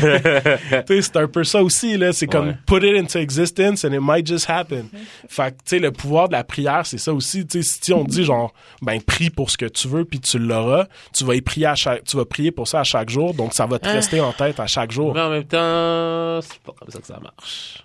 tu 0.86 0.94
sais, 0.94 1.02
c'est 1.02 1.16
un 1.16 1.28
peu 1.28 1.44
ça 1.44 1.62
aussi 1.62 1.96
là. 1.98 2.12
C'est 2.14 2.26
comme 2.26 2.48
Ouais. 2.48 2.56
put 2.66 2.82
it 2.82 2.96
into 2.96 3.18
existence 3.18 3.84
and 3.84 3.92
it 3.92 4.00
might 4.00 4.26
just 4.26 4.48
happen. 4.48 4.84
Fait 5.28 5.50
que 5.52 5.56
tu 5.58 5.62
sais, 5.66 5.78
le 5.78 5.92
pouvoir 5.92 6.28
de 6.28 6.32
la 6.32 6.44
prière, 6.44 6.86
c'est 6.86 6.96
ça 6.98 7.12
aussi. 7.12 7.46
Tu 7.46 7.62
sais, 7.62 7.78
si 7.84 7.92
on 7.92 8.04
te 8.04 8.10
dit 8.10 8.24
genre, 8.24 8.52
ben 8.80 9.00
prie 9.02 9.28
pour 9.28 9.50
ce 9.50 9.58
que 9.58 9.66
tu 9.66 9.86
veux 9.88 10.04
puis 10.06 10.20
tu 10.20 10.38
l'auras, 10.38 10.86
tu 11.12 11.24
vas 11.24 11.34
y 11.34 11.42
prier 11.42 11.66
à 11.66 11.74
chaque, 11.74 12.04
tu 12.04 12.16
vas 12.16 12.24
prier 12.24 12.50
pour 12.50 12.66
ça 12.68 12.80
à 12.80 12.84
chaque 12.84 13.10
jour, 13.10 13.34
donc 13.34 13.52
ça 13.52 13.66
va 13.66 13.78
te 13.78 13.86
Hein? 13.88 13.92
rester 13.92 14.20
en 14.20 14.32
tête 14.32 14.58
à 14.60 14.66
chaque 14.66 14.92
jour. 14.92 15.12
Mais 15.14 15.20
en 15.20 15.30
même 15.30 15.44
temps, 15.44 16.40
c'est 16.42 16.58
pas 16.72 16.78
comme 16.80 16.90
ça 16.90 17.00
que 17.00 17.06
ça 17.06 17.20
marche. 17.20 17.84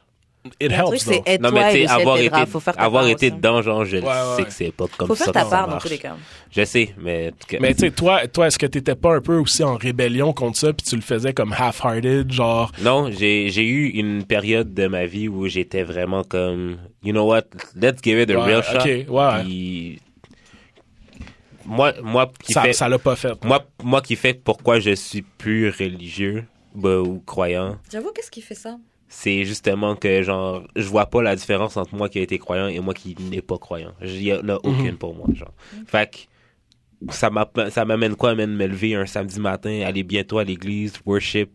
It 0.62 0.72
helps 0.72 1.00
c'est 1.00 1.24
aide-toi 1.26 1.50
Non, 1.50 1.56
mais 1.58 1.74
tu 1.74 1.88
sais, 1.88 1.92
avoir 1.92 2.18
été, 2.20 2.46
Faut 2.46 2.60
faire 2.60 2.76
ta 2.76 2.84
avoir 2.84 3.08
été 3.08 3.32
dedans, 3.32 3.64
genre, 3.64 3.84
je 3.84 3.98
Ouais, 3.98 4.04
ouais. 4.04 4.12
sais 4.36 4.44
que 4.44 4.52
c'est 4.54 4.72
pas 4.72 4.86
comme 4.96 5.08
Faut 5.08 5.16
ça 5.16 5.24
faire 5.26 5.34
ta 5.34 5.40
que 5.42 5.46
ça 5.48 5.50
part 5.50 5.66
dans 5.66 5.72
marche. 5.74 5.84
tous 5.86 5.90
les 5.90 5.98
cas. 5.98 6.16
Je 6.52 6.64
sais, 6.66 6.94
mais 7.00 7.30
en 7.30 7.32
tout 7.32 7.48
cas, 7.48 7.58
Mais 7.60 7.74
tu 7.74 7.80
sais, 7.80 7.90
toi, 7.90 8.28
toi 8.28 8.46
est-ce 8.46 8.60
que 8.60 8.68
t'étais 8.68 8.94
pas 8.94 9.16
un 9.16 9.22
peu 9.22 9.38
aussi 9.40 9.64
en 9.64 9.76
rébellion 9.76 10.34
contre 10.34 10.60
ça, 10.60 10.72
puis 10.72 10.86
tu 10.86 10.96
le 10.96 11.02
faisais 11.02 11.34
comme 11.34 11.52
half-hearted, 11.52 12.32
genre... 12.32 12.72
Non, 12.84 13.10
j'ai 13.10 13.50
j'ai 13.50 13.64
eu 13.68 13.88
une 13.88 14.24
période 14.24 14.72
de 14.76 14.86
ma 14.86 15.08
vie 15.08 15.28
où 15.28 15.48
j'étais 15.48 15.82
vraiment 15.82 16.24
comme, 16.24 16.78
you 17.04 17.12
know 17.12 17.26
what, 17.26 17.46
let's 17.76 18.00
give 18.04 18.20
it 18.20 18.30
a 18.30 18.38
Ouais, 18.38 18.46
real 18.46 18.62
shot. 18.62 19.12
ouais. 19.12 19.42
Puis, 19.44 20.00
moi, 21.66 21.94
moi 22.04 22.32
qui 22.44 22.54
Ça, 22.54 22.62
fait, 22.62 22.74
ça 22.74 22.88
l'a 22.88 23.00
pas 23.00 23.16
fait. 23.16 23.44
moi, 23.44 23.66
moi 23.84 24.02
qui 24.02 24.16
fait 24.16 24.36
pourquoi 24.36 24.80
je 24.80 24.94
suis 24.94 25.24
plus 25.24 25.70
religieux 25.70 26.46
bah, 26.76 27.00
ou 27.02 27.20
croyant, 27.26 27.78
J'avoue, 27.92 28.12
qu'est-ce 28.14 28.32
qui 28.32 28.42
fait 28.42 28.56
ça? 28.56 28.78
c'est 29.08 29.46
justement 29.46 29.96
que 29.96 30.24
genre, 30.24 30.64
je 30.76 30.88
vois 30.88 31.06
pas 31.06 31.22
la 31.22 31.36
différence 31.36 31.78
entre 31.78 31.96
moi 31.96 32.10
qui 32.10 32.20
a 32.20 32.22
été 32.22 32.38
croyant 32.40 32.68
et 32.68 32.80
moi 32.80 32.94
qui 32.94 33.16
n'est 33.32 33.42
pas 33.42 33.58
croyant. 33.58 33.94
Il 34.02 34.22
y 34.24 34.34
en 34.34 34.50
a 34.50 34.56
aucune 34.56 34.92
Mhm. 34.94 34.98
pour 34.98 35.16
moi, 35.16 35.30
genre. 35.34 35.54
Fait 35.86 36.10
que 37.08 37.14
ça 37.14 37.30
m'a- 37.30 37.48
ça 37.70 37.86
m'amène 37.86 38.16
quoi, 38.16 38.34
man, 38.36 38.54
me 38.56 38.66
lever 38.68 38.96
un 38.96 39.06
samedi 39.06 39.40
matin, 39.40 39.82
aller 39.86 40.04
bientôt 40.04 40.40
à 40.40 40.44
l'église, 40.44 40.94
worship, 41.06 41.52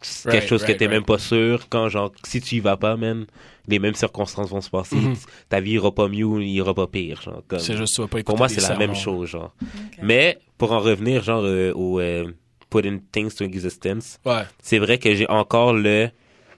quelque 0.00 0.26
Right, 0.34 0.48
chose 0.48 0.62
que 0.64 0.72
t'es 0.72 0.84
right. 0.86 0.90
même 0.90 1.04
pas 1.04 1.18
sûr 1.18 1.68
quand 1.68 1.88
genre 1.88 2.12
si 2.24 2.40
tu 2.40 2.56
y 2.56 2.60
vas 2.60 2.76
pas 2.76 2.96
man 2.96 3.26
les 3.66 3.78
mêmes 3.78 3.94
circonstances 3.94 4.50
vont 4.50 4.60
se 4.60 4.68
passer 4.70 4.96
Mhm. 4.98 5.14
ta 5.48 5.58
vie 5.60 5.72
ira 5.72 5.90
pas 5.92 6.06
mieux 6.08 6.42
il 6.42 6.48
ira 6.50 6.74
pas 6.74 6.86
pire 6.86 7.22
genre 7.22 7.42
comme 7.48 7.58
C'est 7.58 7.76
juste, 7.76 7.96
pas 7.96 8.04
écouter 8.04 8.22
pour 8.24 8.36
moi 8.36 8.48
c'est 8.48 8.60
la 8.60 8.68
sermons. 8.68 8.86
même 8.86 8.94
chose 8.94 9.30
genre 9.30 9.54
mais 10.02 10.38
pour 10.58 10.72
en 10.72 10.80
revenir 10.80 11.22
genre 11.24 11.42
euh, 11.44 11.72
au 11.74 11.98
euh, 11.98 12.30
putting 12.70 13.00
things 13.12 13.34
to 13.34 13.44
existence 13.44 14.18
Ouais. 14.24 14.42
c'est 14.62 14.78
vrai 14.78 14.98
que 14.98 15.14
j'ai 15.14 15.28
encore 15.28 15.72
le 15.72 16.08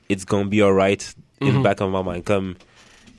it's 0.09 0.25
gonna 0.25 0.45
be 0.45 0.61
alright 0.63 1.15
in 1.41 1.47
Mhm. 1.47 1.61
the 1.61 1.63
back 1.63 1.81
of 1.81 1.91
my 1.93 2.03
mind 2.13 2.25
comme 2.25 2.55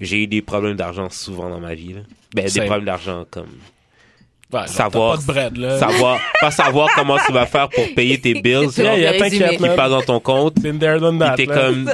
j'ai 0.02 0.24
eu 0.24 0.28
des 0.28 0.41
problèmes 0.41 0.76
d'argent 0.76 1.10
souvent 1.10 1.49
dans 1.49 1.60
ma 1.60 1.76
vie 1.76 1.94
là. 1.94 2.02
ben 2.34 2.45
des 2.48 2.61
problèmes 2.61 2.86
d'argent 2.86 3.26
comme 3.30 3.49
Ouais, 4.52 4.66
Savoir- 4.66 5.16
pas 5.18 5.22
de 5.22 5.28
bread, 5.28 5.57
là. 5.57 5.78
savoir 5.78 6.20
pas 6.41 6.49
savoir 6.49 6.90
comment 6.95 7.18
tu 7.24 7.32
vas 7.32 7.45
faire 7.45 7.70
pour 7.70 7.86
payer 7.94 8.20
tes 8.20 8.34
bills 8.34 8.72
genre, 8.72 8.98
Yeah, 8.98 8.98
yeah, 8.98 9.11
Résumé. 9.11 9.45
t'inquiète, 9.45 9.61
qui 9.61 9.76
passe 9.76 9.90
dans 9.91 10.02
ton 10.02 10.20
compte 10.20 10.56
Been 10.60 10.80
there, 10.80 10.99
done 10.99 11.20
that, 11.20 11.36
Puis 11.36 11.45
t'es 11.45 11.53
comme. 11.53 11.94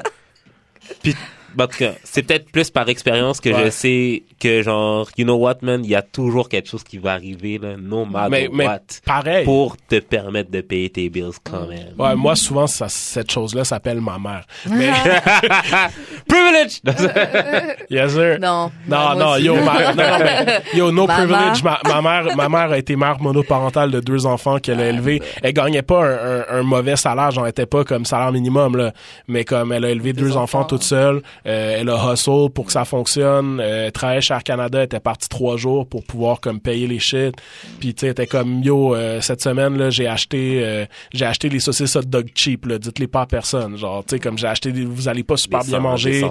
Puis, 1.04 1.16
en 1.60 1.68
tout 1.68 1.78
cas, 1.78 1.92
c'est 2.04 2.24
peut-être 2.24 2.52
plus 2.52 2.70
par 2.70 2.88
expérience 2.90 3.40
que 3.40 3.52
je 3.52 3.56
Ouais. 3.56 3.72
sais 3.72 4.24
que, 4.40 4.62
genre, 4.62 5.08
you 5.18 5.24
know 5.24 5.36
what, 5.36 5.56
man, 5.62 5.82
il 5.84 5.90
y 5.90 5.96
a 5.96 6.02
toujours 6.02 6.50
quelque 6.50 6.70
chose 6.70 6.84
qui 6.84 6.98
va 6.98 7.14
arriver, 7.14 7.58
là, 7.58 7.76
no 7.78 8.06
matter 8.06 8.30
Mais, 8.30 8.50
mais 8.52 8.66
what, 8.68 8.80
pareil. 9.06 9.46
pour 9.46 9.78
te 9.78 10.00
permettre 10.00 10.52
de 10.52 10.62
payer 10.62 10.90
tes 10.90 11.10
bills 11.10 11.32
quand 11.44 11.68
même. 11.68 11.94
Ouais, 11.98 12.16
moi, 12.16 12.36
souvent, 12.36 12.68
ça, 12.68 12.88
cette 12.90 13.32
chose-là 13.32 13.64
s'appelle 13.64 14.02
ma 14.02 14.18
mère. 14.20 14.46
Mais, 14.70 14.90
Privilege! 16.28 16.82
yes, 17.90 18.12
sir. 18.14 18.38
Non. 18.40 18.72
Non, 18.88 19.16
non, 19.16 19.38
yo, 19.38 19.56
ma, 19.56 19.94
non, 19.94 19.96
non, 19.96 20.20
mais, 20.20 20.62
yo, 20.74 20.92
no 20.92 21.06
Maman. 21.08 21.26
privilege. 21.28 21.64
Ma, 21.64 21.80
ma 21.86 22.02
mère, 22.02 22.36
ma 22.36 22.50
mère 22.50 22.72
a 22.72 22.78
été 22.78 22.96
mère 22.96 23.20
monoparentale 23.22 23.92
de 23.92 24.00
deux 24.00 24.26
enfants 24.26 24.60
qu'elle 24.60 24.80
a 24.82 24.88
élevés. 24.90 25.22
Elle 25.44 25.54
gagnait 25.54 25.82
pas 25.82 26.04
un, 26.04 26.16
un, 26.40 26.60
un 26.60 26.64
mauvais 26.64 26.96
salaire, 26.96 27.32
j'en 27.32 27.46
étais 27.46 27.66
pas 27.66 27.84
comme 27.84 28.06
salaire 28.06 28.32
minimum, 28.32 28.76
là. 28.78 28.92
Mais 29.28 29.44
comme 29.46 29.72
elle 29.72 29.86
a 29.86 29.90
élevé 29.90 30.14
deux, 30.14 30.32
enfants, 30.38 30.60
enfants. 30.60 30.64
toute 30.68 30.84
seule, 30.84 31.22
euh, 31.48 31.78
elle 31.80 31.90
a 31.90 32.14
hustle 32.14 32.50
pour 32.54 32.66
que 32.66 32.72
ça 32.72 32.86
fonctionne. 32.86 33.60
Euh, 33.60 33.86
elle 33.86 33.92
travaillait 33.92 34.22
chez 34.22 34.34
Air 34.34 34.44
Canada, 34.44 34.80
elle 34.80 34.86
était 34.86 35.00
partie 35.00 35.30
trois 35.30 35.58
jours 35.58 35.88
pour 35.88 36.04
pouvoir 36.04 36.40
comme 36.42 36.60
payer 36.60 36.88
les 36.88 37.00
shit. 37.00 37.36
Puis 37.80 37.94
tu 37.94 38.02
sais, 38.02 38.12
était 38.12 38.28
comme 38.28 38.62
yo, 38.64 38.96
euh, 38.96 39.22
cette 39.22 39.42
semaine 39.42 39.78
là, 39.78 39.90
j'ai 39.90 40.08
acheté, 40.08 40.62
euh, 40.64 40.86
j'ai 41.14 41.26
acheté 41.26 41.50
les 41.50 41.60
saucisses 41.60 41.96
hot 41.96 42.02
dog 42.04 42.28
cheap. 42.36 42.66
Là, 42.66 42.78
dites-les 42.80 43.08
pas 43.08 43.22
à 43.22 43.26
personne. 43.26 43.78
Genre, 43.78 44.04
tu 44.06 44.16
sais, 44.16 44.20
comme 44.20 44.38
j'ai 44.38 44.48
acheté, 44.48 44.72
des, 44.72 44.86
vous 44.86 45.08
allez 45.08 45.24
pas 45.24 45.38
super 45.38 45.62
bien 45.64 45.78
sans- 45.78 45.82
manger. 45.82 46.26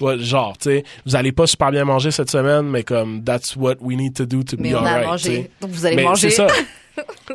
Ouais, 0.00 0.18
genre, 0.18 0.56
tu 0.58 0.70
sais, 0.70 0.84
vous 1.06 1.16
allez 1.16 1.32
pas 1.32 1.46
super 1.46 1.70
bien 1.70 1.84
manger 1.84 2.10
cette 2.10 2.30
semaine, 2.30 2.62
mais 2.68 2.82
comme 2.84 3.22
that's 3.24 3.56
what 3.56 3.76
we 3.80 3.96
need 3.96 4.14
to 4.14 4.24
do 4.26 4.42
to 4.42 4.56
Mais 4.58 4.70
be 4.72 4.74
on 4.76 4.84
a 4.84 4.90
alright. 4.90 5.50
vous 5.60 5.86
allez 5.86 5.96
Mais 5.96 6.02
manger. 6.04 6.30
c'est 6.30 6.36
ça. 6.36 6.46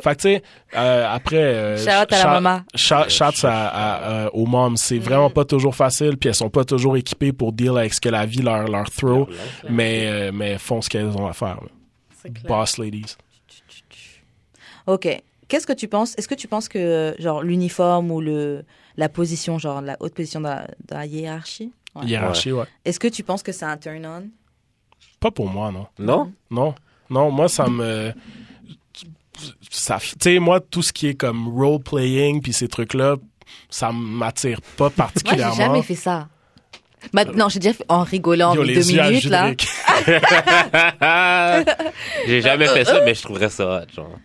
que 0.02 0.10
tu 0.14 0.20
sais, 0.22 0.42
euh, 0.76 1.06
après. 1.12 1.36
Euh, 1.36 1.76
Shout 1.78 1.90
out 2.02 2.12
à 2.12 2.24
la 2.24 2.40
maman. 2.40 2.60
shout- 2.74 3.44
à, 3.44 3.48
à- 3.48 4.24
à- 4.26 4.28
aux 4.34 4.46
moms, 4.46 4.76
c'est 4.76 4.98
vraiment 4.98 5.30
pas 5.30 5.44
toujours 5.44 5.74
facile, 5.74 6.16
puis 6.16 6.28
elles 6.28 6.34
sont 6.34 6.50
pas 6.50 6.64
toujours 6.64 6.96
équipées 6.96 7.32
pour 7.32 7.52
deal 7.52 7.76
avec 7.78 7.94
ce 7.94 8.00
que 8.00 8.08
la 8.08 8.26
vie 8.26 8.42
leur 8.42 8.68
leur 8.68 8.90
throw, 8.90 9.28
mais 9.68 10.06
euh, 10.06 10.30
mais 10.32 10.58
font 10.58 10.80
ce 10.82 10.88
qu'elles 10.88 11.06
ont 11.16 11.26
à 11.26 11.32
faire. 11.32 11.58
Boss 12.48 12.78
ladies. 12.78 13.16
Ok. 14.86 15.08
Qu'est-ce 15.48 15.66
que 15.66 15.72
tu 15.72 15.88
penses 15.88 16.14
Est-ce 16.18 16.28
que 16.28 16.34
tu 16.34 16.48
penses 16.48 16.68
que 16.68 17.14
genre 17.18 17.42
l'uniforme 17.42 18.10
ou 18.10 18.20
le 18.20 18.64
la 18.96 19.08
position, 19.08 19.58
genre 19.58 19.80
la 19.82 19.96
haute 20.00 20.14
position 20.14 20.40
dans 20.40 20.50
la, 20.50 20.66
dans 20.88 20.96
la 20.98 21.06
hiérarchie, 21.06 21.72
Ouais. 21.96 22.06
Hiérarchie, 22.06 22.50
ouais. 22.52 22.64
est-ce 22.84 22.98
que 22.98 23.06
tu 23.08 23.22
penses 23.22 23.42
que 23.44 23.52
c'est 23.52 23.64
un 23.64 23.76
turn 23.76 24.04
on? 24.04 24.28
Pas 25.20 25.30
pour 25.30 25.48
moi, 25.48 25.70
non. 25.70 25.86
Non? 25.98 26.32
Non, 26.50 26.74
non, 27.10 27.30
moi 27.30 27.48
ça 27.48 27.68
me 27.68 28.12
ça 29.70 29.98
tu 30.00 30.14
sais 30.20 30.38
moi 30.38 30.60
tout 30.60 30.82
ce 30.82 30.92
qui 30.92 31.08
est 31.08 31.14
comme 31.14 31.48
role 31.48 31.82
playing 31.82 32.40
puis 32.42 32.52
ces 32.52 32.68
trucs 32.68 32.94
là 32.94 33.16
ça 33.70 33.90
m'attire 33.92 34.60
pas 34.76 34.84
Moi, 34.84 34.90
j'ai 34.90 34.96
particulièrement. 34.96 35.54
jamais 35.54 35.82
fait 35.82 35.94
ça. 35.94 36.28
Maintenant, 37.12 37.48
j'ai 37.50 37.58
déjà 37.58 37.74
fait 37.74 37.84
en 37.88 38.02
rigolant 38.02 38.54
Yo, 38.54 38.64
mais 38.64 38.74
deux 38.74 38.90
yeux 38.90 39.00
à 39.00 39.08
minutes 39.10 39.24
là. 39.24 39.52
J'ai 42.26 42.40
jamais 42.40 42.66
fait 42.66 42.84
ça, 42.84 43.00
mais 43.04 43.14
je 43.14 43.22
trouverais 43.22 43.50
ça 43.50 43.82
hot, 43.82 43.86
genre. 43.94 44.18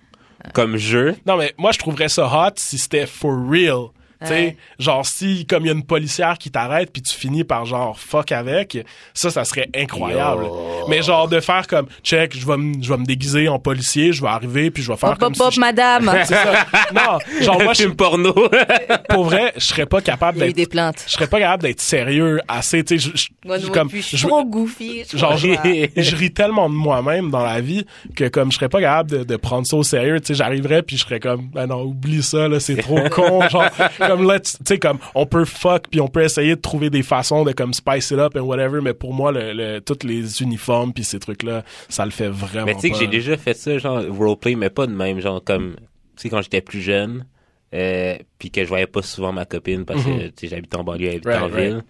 Comme 0.53 0.77
jeu. 0.77 1.15
Non, 1.25 1.35
mais 1.35 1.53
moi, 1.57 1.71
je 1.73 1.79
trouverais 1.79 2.07
ça 2.09 2.25
hot 2.27 2.53
si 2.55 2.77
c'était 2.77 3.05
for 3.05 3.33
real. 3.49 3.87
Tu 4.21 4.27
sais, 4.27 4.33
Ouais. 4.33 4.57
genre 4.79 5.05
si 5.05 5.45
comme 5.45 5.63
il 5.63 5.67
y 5.67 5.69
a 5.69 5.73
une 5.73 5.85
policière 5.85 6.37
qui 6.37 6.51
t'arrête 6.51 6.91
puis 6.91 7.01
tu 7.01 7.15
finis 7.15 7.45
par 7.45 7.65
genre 7.65 7.97
fuck 7.97 8.31
avec, 8.33 8.77
ça 9.13 9.29
ça 9.31 9.45
serait 9.45 9.69
incroyable. 9.75 10.43
Yo. 10.43 10.87
Mais 10.89 11.01
genre 11.01 11.27
de 11.29 11.39
faire 11.39 11.67
comme 11.67 11.87
check, 12.03 12.37
je 12.37 12.45
vais 12.45 12.57
me 12.57 12.73
je 12.83 12.89
vais 12.89 12.97
me 12.97 13.05
déguiser 13.05 13.47
en 13.47 13.59
policier, 13.59 14.11
je 14.11 14.21
vais 14.21 14.27
arriver 14.27 14.71
puis 14.71 14.83
je 14.83 14.91
vais 14.91 14.97
faire 14.97 15.11
Hop 15.11 15.19
comme 15.19 15.29
hop 15.31 15.35
si 15.35 15.41
hop, 15.43 15.53
je- 15.53 15.59
madame. 15.61 16.05
Ça. 16.25 16.65
Non, 16.93 17.19
genre 17.41 17.61
moi 17.63 17.73
je 17.73 17.83
film 17.83 17.95
porno. 17.95 18.33
pour 19.09 19.23
vrai, 19.23 19.53
je 19.55 19.63
serais 19.65 19.85
pas 19.85 20.01
capable 20.01 20.39
d'être 20.39 20.55
des 20.55 20.65
plaintes. 20.67 21.03
je 21.07 21.13
serais 21.13 21.27
pas 21.27 21.39
capable 21.39 21.63
d'être 21.63 21.79
sérieux 21.81 22.41
assez, 22.47 22.83
tu 22.83 22.99
sais, 22.99 23.11
je- 23.15 23.67
comme 23.69 23.89
je 23.89 23.99
suis 24.01 24.17
trop 24.17 24.43
goofy. 24.43 25.03
genre 25.13 25.37
je, 25.37 26.15
ris 26.15 26.31
tellement 26.33 26.69
de 26.69 26.75
moi-même 26.75 27.29
dans 27.31 27.43
la 27.43 27.61
vie 27.61 27.85
que 28.15 28.27
comme 28.27 28.51
je 28.51 28.57
serais 28.57 28.69
pas 28.69 28.81
capable 28.81 29.11
de, 29.11 29.23
de 29.23 29.35
prendre 29.37 29.65
ça 29.65 29.77
au 29.77 29.83
sérieux 29.83 30.19
tu 30.19 30.27
sais 30.27 30.33
j'arriverais 30.35 30.81
puis 30.83 30.97
je 30.97 31.03
serais 31.03 31.19
comme 31.19 31.47
ben 31.53 31.67
non 31.67 31.83
oublie 31.83 32.21
ça 32.23 32.47
là 32.47 32.59
c'est 32.59 32.75
trop 32.77 32.99
con 33.09 33.47
genre 33.49 33.65
comme 34.09 34.31
let's 34.31 34.57
tu 34.57 34.63
sais 34.65 34.79
comme 34.79 34.99
on 35.15 35.25
peut 35.25 35.45
fuck 35.45 35.87
puis 35.89 36.01
on 36.01 36.07
peut 36.07 36.23
essayer 36.23 36.55
de 36.55 36.61
trouver 36.61 36.89
des 36.89 37.03
façons 37.03 37.43
de 37.43 37.51
comme 37.51 37.73
spice 37.73 38.11
it 38.11 38.19
up 38.19 38.35
and 38.35 38.41
whatever 38.41 38.81
mais 38.81 38.93
pour 38.93 39.13
moi 39.13 39.31
le, 39.31 39.53
le 39.53 39.79
tous 39.81 40.05
les 40.05 40.41
uniformes 40.41 40.93
puis 40.93 41.03
ces 41.03 41.19
trucs 41.19 41.43
là 41.43 41.63
ça 41.87 42.05
le 42.05 42.11
fait 42.11 42.29
vraiment 42.29 42.65
mais 42.65 42.75
tu 42.75 42.81
sais 42.81 42.89
que 42.91 42.97
j'ai 42.97 43.07
déjà 43.07 43.37
fait 43.37 43.53
ça, 43.53 43.77
genre 43.77 44.03
roleplay, 44.09 44.55
mais 44.55 44.69
pas 44.69 44.87
de 44.87 44.93
même, 44.93 45.19
genre 45.19 45.43
comme, 45.43 45.75
tu 45.75 45.83
sais, 46.23 46.29
quand 46.29 46.41
j'étais 46.41 46.61
plus 46.61 46.81
jeune, 46.81 47.25
euh, 47.73 48.17
puis 48.37 48.51
que 48.51 48.63
je 48.63 48.67
voyais 48.67 48.87
pas 48.87 49.01
souvent 49.01 49.31
ma 49.31 49.45
copine 49.45 49.85
parce 49.85 50.03
que, 50.03 50.31
sais, 50.35 50.47
j'habitais 50.47 50.77
en 50.77 50.83
banlieue, 50.83 51.09
elle 51.09 51.21
Right, 51.23 51.41
en 51.41 51.47
ville. 51.47 51.83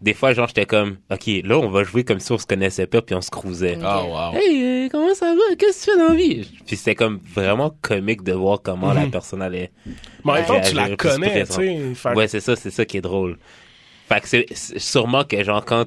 Des 0.00 0.12
fois, 0.12 0.34
genre, 0.34 0.46
j'étais 0.46 0.66
comme, 0.66 0.98
OK, 1.10 1.26
là, 1.42 1.58
on 1.58 1.70
va 1.70 1.82
jouer 1.82 2.04
comme 2.04 2.20
si 2.20 2.30
on 2.30 2.36
se 2.36 2.46
connaissait 2.46 2.86
pas, 2.86 3.00
puis 3.00 3.14
on 3.14 3.22
se 3.22 3.30
cruisait. 3.30 3.78
oh 3.80 3.84
wow 3.84 4.34
Hey, 4.34 4.62
euh, 4.62 4.88
comment 4.90 5.14
ça 5.14 5.34
va? 5.34 5.54
Qu'est-ce 5.58 5.86
que 5.86 5.90
tu 5.92 5.96
fais 5.96 5.98
dans 6.04 6.08
la 6.10 6.14
vie? 6.14 6.50
Puis 6.66 6.76
c'était 6.76 6.94
comme 6.94 7.18
vraiment 7.34 7.74
comique 7.80 8.22
de 8.22 8.32
voir 8.34 8.60
comment 8.62 8.92
la 8.92 9.06
Mhm. 9.06 9.10
personne 9.10 9.40
allait. 9.40 9.70
mais 10.24 10.32
en 10.32 10.34
même 10.34 10.44
temps 10.44 10.60
tu 10.60 10.74
la 10.74 10.96
connais 10.96 11.44
tu 11.46 11.52
sais 11.52 11.94
fait 11.94 12.12
Ouais, 12.14 12.28
c'est 12.28 12.40
ça, 12.40 12.56
c'est 12.56 12.70
ça 12.70 12.84
qui 12.84 12.98
est 12.98 13.00
drôle. 13.02 13.38
Fait 14.08 14.20
que 14.20 14.28
c'est 14.28 14.46
c'est 14.52 14.78
sûrement 14.78 15.24
que 15.24 15.42
genre 15.42 15.64
quand 15.64 15.86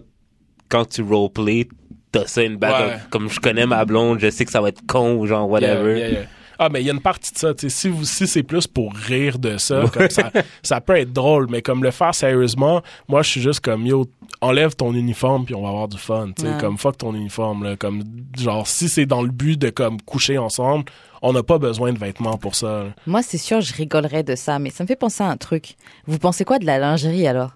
quand 0.70 0.86
tu 0.86 1.02
roleplay, 1.04 1.68
t'as 2.12 2.26
ça 2.26 2.42
une 2.44 2.58
bague 2.58 2.88
Ouais. 2.88 2.98
comme 3.12 3.30
je 3.30 3.40
connais 3.40 3.66
ma 3.68 3.86
blonde, 3.86 4.20
je 4.20 4.30
sais 4.32 4.44
que 4.44 4.52
ça 4.52 4.60
va 4.62 4.70
être 4.70 4.82
con 4.88 5.16
ou 5.18 5.28
genre 5.28 5.48
whatever. 5.50 5.98
Yeah, 5.98 6.08
yeah, 6.10 6.20
yeah. 6.22 6.28
Ah, 6.62 6.68
mais 6.70 6.82
il 6.82 6.88
y 6.88 6.90
a 6.90 6.94
une 6.94 7.00
partie 7.02 7.34
de 7.34 7.38
ça. 7.38 7.54
tu 7.54 7.70
sais, 7.70 7.76
Si, 7.76 7.88
vous, 7.88 8.04
si 8.04 8.28
c'est 8.28 8.44
plus 8.44 8.68
pour 8.68 8.94
rire 8.94 9.40
de 9.40 9.58
ça, 9.58 9.84
comme 9.94 10.10
ça, 10.10 10.30
ça 10.62 10.82
peut 10.82 10.98
être 10.98 11.14
drôle, 11.14 11.48
mais 11.50 11.62
comme 11.62 11.84
le 11.84 11.92
faire 11.92 12.14
sérieusement, 12.14 12.82
moi, 13.08 13.22
je 13.22 13.30
suis 13.30 13.42
juste 13.42 13.62
comme, 13.62 13.86
yo, 13.86 14.06
enlève 14.42 14.76
ton 14.76 14.94
uniforme 14.94 15.46
puis 15.46 15.56
on 15.56 15.62
va 15.64 15.70
avoir 15.70 15.88
du 15.88 15.98
fun. 15.98 16.32
tu 16.36 16.44
sais, 16.44 16.50
Ouais. 16.50 16.58
Comme, 16.60 16.78
fuck 16.78 16.98
ton 16.98 17.16
uniforme. 17.16 17.64
Là, 17.64 17.76
comme, 17.78 18.04
genre, 18.38 18.68
si 18.68 18.90
c'est 18.90 19.06
dans 19.06 19.22
le 19.22 19.30
but 19.32 19.58
de 19.58 19.70
comme 19.70 20.02
coucher 20.02 20.38
ensemble, 20.38 20.86
on 21.22 21.34
n'a 21.34 21.44
pas 21.44 21.58
besoin 21.60 21.94
de 21.94 21.98
vêtements 22.00 22.38
pour 22.38 22.56
ça. 22.56 22.68
là. 22.68 22.86
Moi, 23.08 23.22
c'est 23.24 23.38
sûr, 23.38 23.62
je 23.62 23.74
rigolerais 23.74 24.24
de 24.24 24.36
ça, 24.36 24.60
mais 24.60 24.70
ça 24.70 24.84
me 24.84 24.88
fait 24.88 24.96
penser 24.96 25.24
à 25.24 25.28
un 25.30 25.38
truc. 25.38 25.76
Vous 26.08 26.20
pensez 26.20 26.44
quoi 26.46 26.60
de 26.60 26.66
la 26.66 26.78
lingerie 26.78 27.26
alors? 27.28 27.52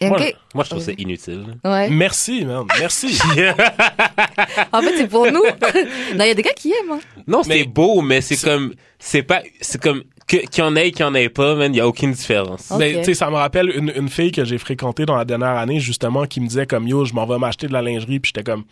Moi, 0.00 0.20
Ok. 0.20 0.34
moi, 0.54 0.64
je 0.64 0.70
trouve 0.70 0.82
ça 0.82 0.92
inutile. 0.98 1.56
Ouais. 1.64 1.88
Merci, 1.88 2.44
man. 2.44 2.66
Merci. 2.78 3.18
En 4.72 4.82
fait, 4.82 4.96
c'est 4.96 5.08
pour 5.08 5.26
nous. 5.26 5.42
non, 5.42 6.24
il 6.24 6.26
y 6.26 6.30
a 6.30 6.34
des 6.34 6.42
gars 6.42 6.52
qui 6.52 6.70
aiment. 6.72 6.92
hein. 6.92 7.00
Non, 7.26 7.42
c'est 7.42 7.64
beau, 7.64 8.00
mais 8.02 8.20
c'est 8.20 8.36
comme 8.42 8.74
c'est 8.98 9.22
pas 9.22 9.42
c'est 9.60 9.80
comme 9.80 10.02
qu'il 10.28 10.42
y 10.58 10.62
en 10.62 10.74
ait 10.76 10.90
qu'il 10.90 11.00
y 11.00 11.04
en 11.04 11.14
ait 11.14 11.28
pas, 11.28 11.54
man, 11.54 11.72
il 11.72 11.78
y 11.78 11.80
a 11.80 11.86
aucune 11.88 12.12
différence. 12.12 12.72
Mais 12.78 12.98
tu 12.98 13.04
sais, 13.04 13.14
ça 13.14 13.30
me 13.30 13.36
rappelle 13.36 13.70
une, 13.70 13.92
une 13.94 14.08
fille 14.08 14.32
que 14.32 14.44
j'ai 14.44 14.58
fréquentée 14.58 15.06
dans 15.06 15.16
la 15.16 15.24
dernière 15.24 15.56
année, 15.56 15.78
justement, 15.80 16.26
qui 16.26 16.40
me 16.40 16.48
disait 16.48 16.66
comme 16.66 16.86
yo, 16.88 17.04
je 17.04 17.14
m'en 17.14 17.26
vais 17.26 17.38
m'acheter 17.38 17.68
de 17.68 17.72
la 17.72 17.80
lingerie, 17.82 18.18
puis 18.20 18.32
j'étais 18.34 18.44
comme 18.50 18.64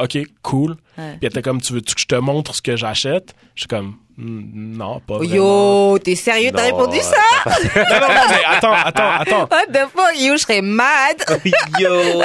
OK, 0.00 0.18
cool. 0.42 0.70
Ouais. 0.96 1.10
Puis 1.10 1.18
elle 1.22 1.28
était 1.28 1.42
comme 1.42 1.60
tu 1.60 1.72
veux 1.74 1.80
que 1.80 1.90
je 1.98 2.06
te 2.06 2.14
montre 2.14 2.54
ce 2.54 2.62
que 2.62 2.76
j'achète? 2.76 3.34
Je 3.56 3.62
suis 3.62 3.68
comme 3.68 3.96
non, 4.18 5.00
pas 5.00 5.16
vraiment. 5.18 5.34
Yo, 5.34 5.98
t'es 5.98 6.14
sérieux, 6.14 6.50
t'as 6.54 6.64
répondu 6.64 6.98
ça? 7.00 7.16
Non, 7.46 7.52
non, 7.76 8.00
non, 8.08 8.24
mais 8.28 8.44
attends, 8.56 8.72
attends, 8.72 9.10
attends. 9.20 9.48
What 9.50 9.66
the 9.72 9.88
fuck, 9.90 10.20
yo, 10.20 10.32
je 10.36 10.42
serais 10.42 10.60
mad. 10.62 11.16
Yo. 11.80 11.90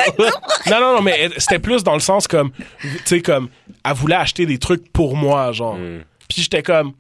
Non, 0.70 0.80
non, 0.82 0.96
non, 0.98 1.02
mais 1.02 1.30
c'était 1.38 1.60
plus 1.60 1.84
dans 1.84 1.94
le 1.94 2.00
sens 2.02 2.28
comme, 2.28 2.52
tu 2.82 2.90
sais, 3.06 3.22
comme, 3.22 3.48
elle 3.86 3.94
voulait 3.94 4.16
acheter 4.16 4.46
des 4.46 4.58
trucs 4.58 4.92
pour 4.92 5.16
moi, 5.16 5.52
genre. 5.54 5.76
Mm. 5.76 6.04
Puis 6.30 6.42
j'étais 6.42 6.62
comme, 6.64 6.92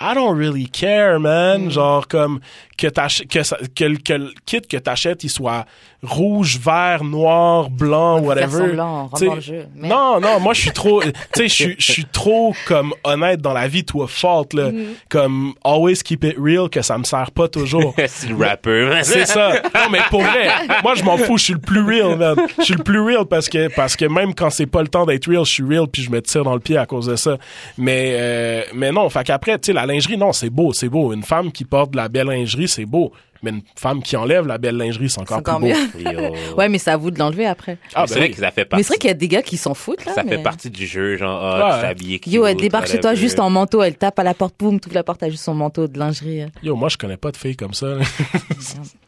I 0.00 0.14
don't 0.14 0.38
really 0.38 0.68
care, 0.68 1.18
man. 1.18 1.68
Genre, 1.70 2.06
comme, 2.06 2.38
que, 2.76 2.86
t'ach- 2.86 3.26
que, 3.28 3.42
ça- 3.42 3.58
que, 3.74 3.84
le- 3.84 3.96
que 3.98 4.12
le 4.12 4.30
kit 4.46 4.60
que 4.60 4.76
t'achètes, 4.76 5.24
il 5.24 5.30
soit 5.30 5.64
rouge, 6.02 6.58
vert, 6.60 7.02
noir, 7.02 7.70
blanc, 7.70 8.20
whatever. 8.20 8.66
le 8.68 9.40
jeu. 9.40 9.66
Non, 9.74 10.20
non, 10.20 10.38
moi 10.40 10.54
je 10.54 10.60
suis 10.60 10.70
trop, 10.70 11.02
tu 11.02 11.10
sais, 11.34 11.48
je 11.48 11.54
suis- 11.54 11.74
je 11.78 11.92
suis 11.92 12.04
trop 12.04 12.54
comme 12.68 12.94
honnête 13.02 13.40
dans 13.40 13.52
la 13.52 13.66
vie, 13.66 13.84
toi 13.84 14.06
faute 14.08 14.52
là, 14.54 14.70
Mm-hmm. 14.70 14.84
comme 15.08 15.52
always 15.64 15.96
keep 16.04 16.22
it 16.24 16.36
real 16.38 16.68
que 16.68 16.82
ça 16.82 16.98
me 16.98 17.04
sert 17.04 17.30
pas 17.32 17.48
toujours. 17.48 17.94
c'est 18.06 18.28
le 18.28 18.36
rapper, 18.36 18.84
man. 18.88 19.02
C'est 19.02 19.26
ça. 19.26 19.54
Non, 19.74 19.90
mais 19.90 19.98
pour 20.10 20.22
vrai, 20.22 20.48
moi, 20.84 20.94
je 20.94 21.02
m'en 21.02 21.16
fous. 21.16 21.36
Je 21.38 21.44
suis 21.44 21.52
le 21.54 21.58
plus 21.58 21.82
real, 21.82 22.16
man. 22.16 22.36
Je 22.58 22.64
suis 22.64 22.74
le 22.74 22.84
plus 22.84 23.00
real 23.00 23.24
parce 23.26 23.48
que, 23.48 23.68
parce 23.74 23.96
que 23.96 24.04
même 24.04 24.34
quand 24.34 24.50
c'est 24.50 24.66
pas 24.66 24.82
le 24.82 24.88
temps 24.88 25.04
d'être 25.06 25.26
real, 25.28 25.44
je 25.44 25.50
suis 25.50 25.64
real 25.64 25.86
puis 25.88 26.02
je 26.02 26.10
me 26.10 26.22
tire 26.22 26.44
dans 26.44 26.54
le 26.54 26.60
pied 26.60 26.76
à 26.76 26.86
cause 26.86 27.06
de 27.06 27.16
ça. 27.16 27.36
Mais, 27.76 28.14
euh, 28.18 28.62
mais 28.74 28.92
non, 28.92 29.08
fait 29.10 29.24
qu'après, 29.24 29.58
tu 29.58 29.66
sais, 29.66 29.72
la 29.72 29.86
lingerie, 29.86 30.16
non, 30.16 30.32
c'est 30.32 30.50
beau, 30.50 30.72
c'est 30.72 30.88
beau. 30.88 31.12
Une 31.12 31.22
femme 31.24 31.50
qui 31.50 31.64
porte 31.64 31.90
de 31.90 31.96
la 31.96 32.08
belle 32.08 32.28
lingerie, 32.28 32.68
c'est 32.68 32.86
beau. 32.86 33.12
Mais 33.42 33.50
une 33.50 33.62
femme 33.76 34.02
qui 34.02 34.16
enlève 34.16 34.46
la 34.46 34.58
belle 34.58 34.76
lingerie, 34.76 35.08
c'est 35.08 35.20
encore, 35.20 35.36
C'est 35.44 35.50
encore 35.50 35.60
plus 35.60 35.72
beau. 36.04 36.10
mieux. 36.10 36.12
Yo. 36.12 36.34
Ouais, 36.56 36.68
mais 36.68 36.78
c'est 36.78 36.90
à 36.90 36.96
vous 36.96 37.10
de 37.10 37.18
l'enlever 37.18 37.46
après. 37.46 37.78
Ah, 37.94 38.04
c'est 38.06 38.14
ben 38.14 38.20
vrai 38.20 38.28
oui. 38.30 38.34
que 38.34 38.40
ça 38.40 38.50
fait 38.50 38.66
Mais 38.72 38.82
c'est 38.82 38.88
vrai 38.88 38.98
qu'il 38.98 39.08
y 39.08 39.10
a 39.12 39.14
des 39.14 39.28
gars 39.28 39.42
qui 39.42 39.56
s'en 39.56 39.74
foutent, 39.74 40.04
là. 40.04 40.14
ça 40.14 40.24
mais- 40.24 40.36
fait 40.36 40.42
partie 40.42 40.70
du 40.70 40.86
jeu, 40.86 41.16
genre, 41.16 41.40
ah, 41.44 41.58
Ouais. 41.68 41.74
tu 41.76 41.80
t'es 41.82 41.86
habillé 41.86 42.20
Yo, 42.26 42.46
elle 42.46 42.56
débarque 42.56 42.88
chez 42.88 43.00
toi 43.00 43.14
juste 43.14 43.38
en 43.40 43.50
manteau, 43.50 43.82
elle 43.82 43.94
tape 43.96 44.18
à 44.18 44.22
la 44.24 44.34
porte, 44.34 44.54
boum, 44.58 44.80
toute 44.80 44.94
la 44.94 45.02
porte 45.04 45.22
a 45.22 45.30
juste 45.30 45.44
son 45.44 45.54
manteau 45.54 45.86
de 45.86 45.98
lingerie. 45.98 46.46
Yo, 46.62 46.74
moi, 46.76 46.88
je 46.88 46.96
connais 46.96 47.16
pas 47.16 47.30
de 47.30 47.36
filles 47.36 47.56
comme 47.56 47.74
ça. 47.74 47.86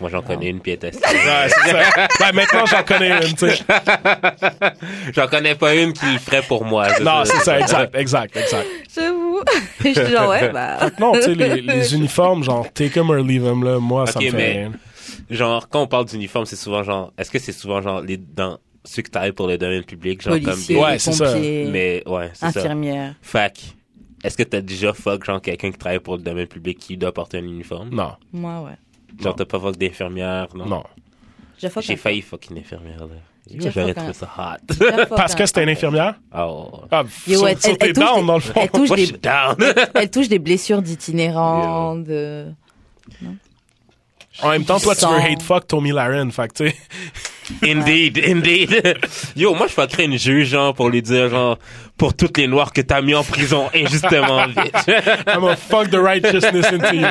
Moi, 0.00 0.08
j'en 0.10 0.22
connais 0.22 0.48
une 0.48 0.60
pièce. 0.60 0.78
Ouais, 0.82 0.90
c'est 0.92 1.70
ça. 1.70 2.08
Ben, 2.18 2.32
maintenant, 2.34 2.64
j'en 2.66 2.82
connais 2.82 3.08
une, 3.26 3.34
tu 3.34 3.48
sais. 3.50 3.58
J'en 5.14 5.26
connais 5.26 5.54
pas 5.54 5.74
une 5.74 5.92
qui 5.92 6.06
le 6.06 6.18
ferait 6.18 6.42
pour 6.42 6.64
moi. 6.64 6.88
Non, 7.00 7.22
c'est 7.24 7.38
ça, 7.44 7.60
exact, 7.60 7.94
exact, 7.94 8.36
exact. 8.36 8.66
J'avoue. 8.94 9.40
Je 9.84 9.88
suis 9.92 10.06
genre, 10.12 10.28
ouais, 10.30 10.48
bah. 10.50 10.90
Non, 10.98 11.12
tu 11.12 11.22
sais, 11.22 11.34
les, 11.34 11.60
les 11.60 11.94
uniformes, 11.94 12.42
genre, 12.44 12.70
take 12.72 12.90
them 12.94 13.10
or 13.10 13.16
leave 13.16 13.42
them, 13.44 13.62
là, 13.64 13.78
moi, 13.78 14.06
ça 14.06 14.20
me 14.20 14.30
fait 14.30 14.36
mais- 14.36 14.52
rien. 14.52 14.72
Genre, 15.28 15.68
quand 15.68 15.82
on 15.82 15.86
parle 15.86 16.06
d'uniforme, 16.06 16.44
c'est 16.46 16.56
souvent 16.56 16.82
genre, 16.82 17.12
est-ce 17.18 17.30
que 17.30 17.38
c'est 17.38 17.52
souvent 17.52 17.80
genre 17.82 18.00
les, 18.00 18.16
dans 18.16 18.58
ceux 18.84 19.02
que 19.02 19.10
travaillent 19.10 19.32
pour 19.32 19.46
le 19.46 19.58
domaine 19.58 19.84
public, 19.84 20.22
genre 20.22 20.32
Policiers, 20.34 20.76
Ouais, 20.76 20.98
c'est 20.98 21.12
ça. 21.12 21.26
pompiers, 21.32 21.62
comme, 21.64 21.72
mais 21.72 22.02
ouais, 22.06 22.30
c'est 22.32 22.50
ça. 22.50 22.60
infirmières. 22.60 23.14
Fac. 23.22 23.60
Est-ce 24.24 24.36
que 24.36 24.42
t'as 24.42 24.60
déjà 24.60 24.92
fuck 24.92 25.24
genre 25.24 25.40
quelqu'un 25.40 25.70
qui 25.70 25.78
travaille 25.78 26.00
pour 26.00 26.16
le 26.16 26.22
domaine 26.22 26.46
public 26.46 26.78
qui 26.78 26.96
doit 26.96 27.12
porter 27.12 27.38
un 27.38 27.44
uniforme? 27.44 27.90
Non, 27.90 28.12
Moi, 28.32 28.60
ouais. 28.60 28.76
Genre 29.18 29.34
t'as 29.34 29.44
pas 29.44 29.58
fuck 29.58 29.76
d'infirmière, 29.76 30.48
non? 30.54 30.66
non. 30.66 30.84
J'ai 31.58 31.96
failli 31.96 32.22
fuck 32.22 32.46
une 32.50 32.58
infirmière 32.58 33.00
là. 33.00 33.16
J'aurais 33.52 33.94
trouvé 33.94 34.12
ça 34.12 34.28
hot. 34.38 34.74
Parce 35.16 35.34
que 35.34 35.44
c'était 35.46 35.62
une 35.64 35.70
infirmière? 35.70 36.14
Oh. 36.36 36.70
Ah, 36.90 37.02
Yo, 37.26 37.46
elle- 37.46 37.56
elle- 37.64 37.76
elle 37.80 37.92
touche 37.92 38.04
down, 38.04 38.20
des- 38.20 38.26
dans 38.26 38.34
le 38.34 38.40
fond. 38.40 38.52
Elle 38.56 38.70
touche 38.70 38.88
Moi, 38.88 38.96
je 38.96 39.02
des, 39.02 39.06
suis 39.08 39.18
down. 39.18 39.56
elle 39.94 40.10
touche 40.10 40.28
des 40.28 40.38
blessures 40.38 40.82
d'itinérants, 40.82 41.96
de... 41.96 42.46
En 44.42 44.50
même 44.50 44.64
temps, 44.64 44.78
toi, 44.78 44.94
tu 44.94 45.04
veux 45.06 45.16
hate 45.16 45.42
fuck 45.42 45.66
Tommy 45.66 45.90
Laren, 45.90 46.30
fait 46.30 46.48
que 46.48 46.64
tu 46.64 46.68
sais. 46.70 46.76
Indeed, 47.62 48.18
indeed. 48.26 48.98
Yo, 49.36 49.54
moi, 49.54 49.66
je 49.66 49.72
fuckerais 49.72 50.04
une 50.04 50.18
juge, 50.18 50.48
genre, 50.48 50.74
pour 50.74 50.88
lui 50.88 51.02
dire, 51.02 51.28
genre, 51.28 51.58
pour 51.96 52.14
toutes 52.14 52.38
les 52.38 52.46
noirs 52.46 52.72
que 52.72 52.80
t'as 52.80 53.02
mis 53.02 53.14
en 53.14 53.22
prison 53.24 53.68
injustement, 53.74 54.46
bitch. 54.48 54.86
I'm 55.26 55.40
gonna 55.40 55.56
fuck 55.56 55.90
the 55.90 55.96
righteousness 56.00 56.66
into 56.72 56.94
you. 56.94 57.06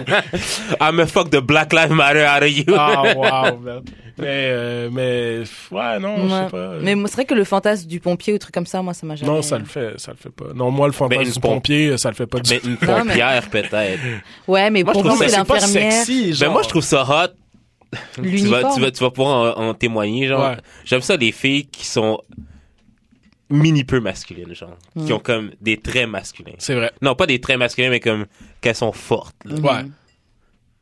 I'm 0.81 0.99
a 0.99 1.05
fuck 1.05 1.29
the 1.29 1.41
Black 1.41 1.71
Lives 1.73 1.91
Matter 1.93 2.25
out 2.25 2.43
of 2.43 2.49
you. 2.49 2.65
Ah, 2.75 3.13
wow, 3.15 3.57
man. 3.59 3.81
Mais, 4.17 4.25
euh, 4.27 4.89
mais, 4.91 5.43
ouais, 5.71 5.99
non, 5.99 6.27
je 6.27 6.33
sais 6.33 6.49
pas. 6.51 6.71
Mais 6.81 6.93
c'est 7.05 7.13
vrai 7.13 7.25
que 7.25 7.33
le 7.35 7.45
fantasme 7.45 7.87
du 7.87 8.01
pompier 8.01 8.33
ou 8.33 8.37
truc 8.37 8.53
comme 8.53 8.65
ça, 8.65 8.81
moi, 8.81 8.93
ça 8.93 9.05
m'a 9.07 9.15
jamais. 9.15 9.31
non, 9.31 9.41
ça 9.41 9.57
le 9.57 9.63
fait, 9.63 9.93
ça 9.97 10.11
le 10.11 10.17
fait 10.17 10.29
pas. 10.29 10.51
Non, 10.53 10.71
moi, 10.71 10.87
le 10.87 10.93
fantasme 10.93 11.21
Ben, 11.21 11.27
une 11.27 11.33
du 11.33 11.39
pompier, 11.39 11.97
ça 11.97 12.09
le 12.09 12.15
fait 12.15 12.25
pas 12.25 12.39
du 12.39 12.51
Mais 12.53 12.59
tout. 12.59 12.67
une 12.67 12.77
mais- 12.81 12.87
pompière, 12.87 13.43
peut-être. 13.49 13.99
Ouais, 14.45 14.69
mais 14.71 14.83
Moi, 14.83 14.91
je 14.93 14.99
pour 14.99 15.05
trouve 15.07 15.17
moi, 15.19 15.27
ça- 15.29 15.45
c'est 15.47 15.53
l'infirmière. 15.53 15.91
sexy, 15.93 16.35
Ben, 16.37 16.49
moi, 16.49 16.63
je 16.63 16.67
trouve 16.67 16.83
ça 16.83 17.03
hot. 17.03 17.33
Tu 18.15 18.47
vas, 18.47 18.73
tu 18.73 18.81
vas, 18.81 18.91
tu 18.91 18.99
vas 19.03 19.09
pouvoir 19.11 19.57
en, 19.57 19.69
en 19.69 19.73
témoigner, 19.73 20.27
genre. 20.27 20.49
Ouais. 20.51 20.57
J'aime 20.85 21.01
ça, 21.01 21.17
les 21.17 21.31
filles 21.31 21.65
qui 21.67 21.85
sont 21.85 22.21
mini 23.49 23.83
peu 23.83 23.99
masculines, 23.99 24.53
genre. 24.53 24.77
Mm. 24.95 25.05
Qui 25.05 25.13
ont 25.13 25.19
comme 25.19 25.51
des 25.61 25.77
traits 25.77 26.07
masculins. 26.07 26.53
C'est 26.59 26.75
vrai, 26.75 26.91
Non, 27.01 27.15
pas 27.15 27.25
des 27.25 27.41
traits 27.41 27.57
masculins, 27.57 27.89
mais 27.89 27.99
comme 27.99 28.25
qu'elles 28.61 28.75
sont 28.75 28.91
fortes, 28.91 29.35
là. 29.45 29.55
ouais. 29.55 29.89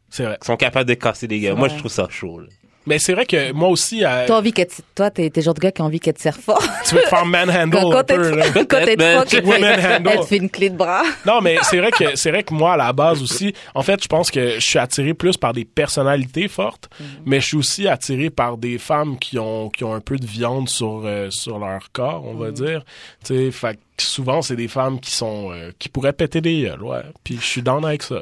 C'est 0.09 0.23
vrai. 0.23 0.37
Qui 0.41 0.47
sont 0.47 0.57
capables 0.57 0.87
de 0.89 0.93
casser 0.95 1.27
des 1.27 1.39
gars. 1.39 1.53
Moi, 1.55 1.67
je 1.67 1.77
trouve 1.77 1.91
ça 1.91 2.07
chaud, 2.09 2.39
là. 2.39 2.47
Mais 2.87 2.97
c'est 2.97 3.13
vrai 3.13 3.25
que 3.27 3.51
moi 3.51 3.69
aussi, 3.69 4.03
euh, 4.03 4.25
Toi, 4.25 4.37
envie 4.37 4.53
te- 4.53 4.63
toi, 4.95 5.11
t'es, 5.11 5.31
le 5.35 5.41
genre 5.41 5.53
de 5.53 5.59
gars 5.59 5.71
qui 5.71 5.81
a 5.81 5.85
envie 5.85 5.99
qu'elle 5.99 6.15
te 6.15 6.21
serre 6.21 6.37
fort. 6.37 6.63
tu 6.87 6.95
veux 6.95 7.01
te 7.01 7.07
faire 7.09 7.25
manhandle 7.25 7.69
Quand, 7.71 7.91
un 7.91 7.95
quand 7.97 8.07
peu, 8.07 8.35
là. 8.35 8.45
t'es, 8.51 8.65
quand 8.65 8.83
t'es 8.85 8.95
Ben, 8.95 9.19
elle, 9.21 9.25
te 9.25 9.35
fait- 9.45 9.95
handle. 9.97 10.09
elle 10.11 10.19
te 10.21 10.25
fait 10.25 10.37
une 10.37 10.49
clé 10.49 10.69
de 10.69 10.75
bras. 10.77 11.03
Non, 11.25 11.41
mais 11.41 11.57
c'est 11.63 11.77
vrai 11.77 11.91
que 11.91 12.15
c'est 12.15 12.31
vrai 12.31 12.43
que 12.43 12.53
moi 12.53 12.73
à 12.73 12.77
la 12.77 12.93
base 12.93 13.21
aussi, 13.21 13.53
en 13.75 13.83
fait, 13.83 14.01
je 14.01 14.07
pense 14.07 14.31
que 14.31 14.55
je 14.55 14.59
suis 14.65 14.79
attiré 14.79 15.13
plus 15.13 15.37
par 15.37 15.53
des 15.53 15.65
personnalités 15.65 16.47
fortes, 16.47 16.89
mais 17.25 17.39
je 17.41 17.45
suis 17.47 17.57
aussi 17.57 17.87
attiré 17.87 18.29
par 18.29 18.57
des 18.57 18.77
femmes 18.77 19.19
qui 19.19 19.37
ont 19.37 19.69
qui 19.69 19.83
ont 19.83 19.93
un 19.93 19.99
peu 20.01 20.15
de 20.17 20.25
viande 20.25 20.69
sur 20.69 21.03
euh, 21.05 21.29
sur 21.29 21.59
leur 21.59 21.91
corps, 21.91 22.23
on 22.25 22.35
va 22.35 22.51
dire. 22.51 22.83
Tu 23.25 23.35
sais, 23.35 23.51
fait 23.51 23.75
que 23.97 24.03
souvent 24.03 24.41
c'est 24.41 24.55
des 24.55 24.67
femmes 24.67 24.99
qui 24.99 25.11
sont 25.11 25.51
euh, 25.51 25.71
qui 25.79 25.89
pourraient 25.89 26.13
péter 26.13 26.39
des 26.39 26.61
gueules, 26.61 26.83
ouais. 26.83 27.01
Puis 27.23 27.37
je 27.41 27.45
suis 27.45 27.61
down 27.61 27.83
avec 27.83 28.03
ça. 28.03 28.21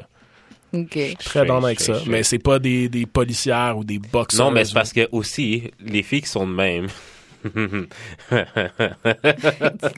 Ok. 0.76 0.89
Très 0.91 1.15
Straight, 1.19 1.47
down 1.47 1.65
avec 1.65 1.80
ça, 1.80 2.02
mais 2.07 2.23
c'est 2.23 2.39
pas 2.39 2.60
des 2.60 2.89
des 2.89 3.06
policières 3.06 3.77
ou 3.77 3.84
des 3.84 3.99
boxeurs. 3.99 4.45
Non, 4.47 4.52
mais 4.52 4.65
c'est 4.65 4.73
parce 4.73 4.93
que 4.93 5.07
aussi, 5.11 5.72
les 5.80 6.03
filles 6.03 6.22
qui 6.22 6.30
sont 6.30 6.45
de 6.47 6.53
même. 6.53 6.88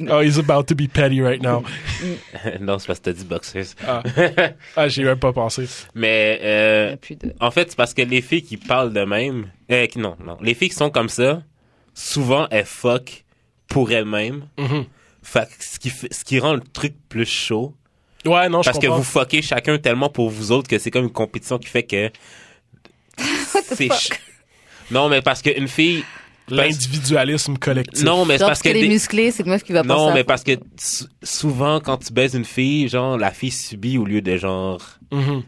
Oh, 0.10 0.22
he's 0.22 0.38
about 0.38 0.68
to 0.68 0.76
be 0.76 0.88
petty 0.88 1.22
right 1.22 1.42
now. 1.42 1.64
non, 2.60 2.78
c'est 2.80 2.88
parce 2.88 3.00
que 3.00 3.06
t'as 3.06 3.14
dit 3.14 3.24
boxers. 3.26 3.76
Ah, 3.88 4.04
ah 4.76 4.88
j'y 4.88 5.02
ai 5.02 5.06
même 5.06 5.20
pas 5.20 5.34
pensé. 5.34 5.66
Mais, 5.96 6.40
euh, 6.44 6.96
de... 7.10 7.34
en 7.40 7.52
fait, 7.52 7.70
c'est 7.70 7.76
parce 7.76 7.94
que 7.94 8.02
les 8.02 8.22
filles 8.22 8.44
qui 8.44 8.58
parlent 8.58 8.94
de 8.94 9.04
même, 9.06 9.48
euh, 9.72 9.86
qui- 9.88 10.00
non, 10.00 10.16
non, 10.24 10.38
les 10.42 10.54
filles 10.54 10.70
qui 10.70 10.76
sont 10.76 10.90
comme 10.90 11.10
ça, 11.10 11.42
souvent 11.94 12.48
elles 12.52 12.66
fuck 12.66 13.24
pour 13.68 13.92
elles-mêmes. 13.92 14.48
Mhm. 14.58 14.86
Fait 15.24 15.48
que 15.48 15.64
ce 15.64 15.80
qui, 15.80 15.90
ce 15.90 16.24
qui 16.24 16.40
rend 16.40 16.54
le 16.54 16.62
truc 16.62 16.96
plus 17.10 17.26
chaud. 17.26 17.74
Ouais, 18.28 18.50
non, 18.50 18.62
je 18.62 18.70
Parce 18.70 18.80
que 18.80 18.88
vous 18.88 19.04
fuckez 19.04 19.42
chacun 19.42 19.78
tellement 19.78 20.10
pour 20.10 20.30
vous 20.30 20.52
autres 20.52 20.68
que 20.70 20.78
c'est 20.78 20.92
comme 20.92 21.06
une 21.06 21.12
compétition 21.12 21.58
qui 21.58 21.68
fait 21.68 21.84
que. 21.84 22.10
c'est 23.18 23.88
ch- 23.88 24.10
Non, 24.92 25.10
mais 25.10 25.22
parce 25.22 25.42
qu'une 25.42 25.68
fille. 25.68 26.04
L'individualisme 26.50 27.58
collectif. 27.58 28.04
Non, 28.06 28.24
mais 28.26 28.38
Genre, 28.38 28.48
parce 28.48 28.62
que. 28.62 28.70
des- 28.70 28.88
musclée, 28.88 29.32
c'est 29.32 29.44
une 29.44 29.50
meuf 29.50 29.64
qui 29.64 29.74
va 29.74 29.84
Non, 29.84 30.14
mais 30.14 30.24
parce 30.24 30.44
que 30.44 30.54
sou- 30.80 31.06
souvent, 31.22 31.82
quand 31.82 31.98
tu 31.98 32.14
baises 32.14 32.36
une 32.36 32.46
fille, 32.46 32.88
genre, 32.88 33.18
la 33.18 33.32
fille 33.32 33.52
subit 33.52 33.98
au 33.98 34.06
lieu 34.06 34.22
de 34.22 34.38
genre. 34.38 34.82
Mhm. 35.12 35.44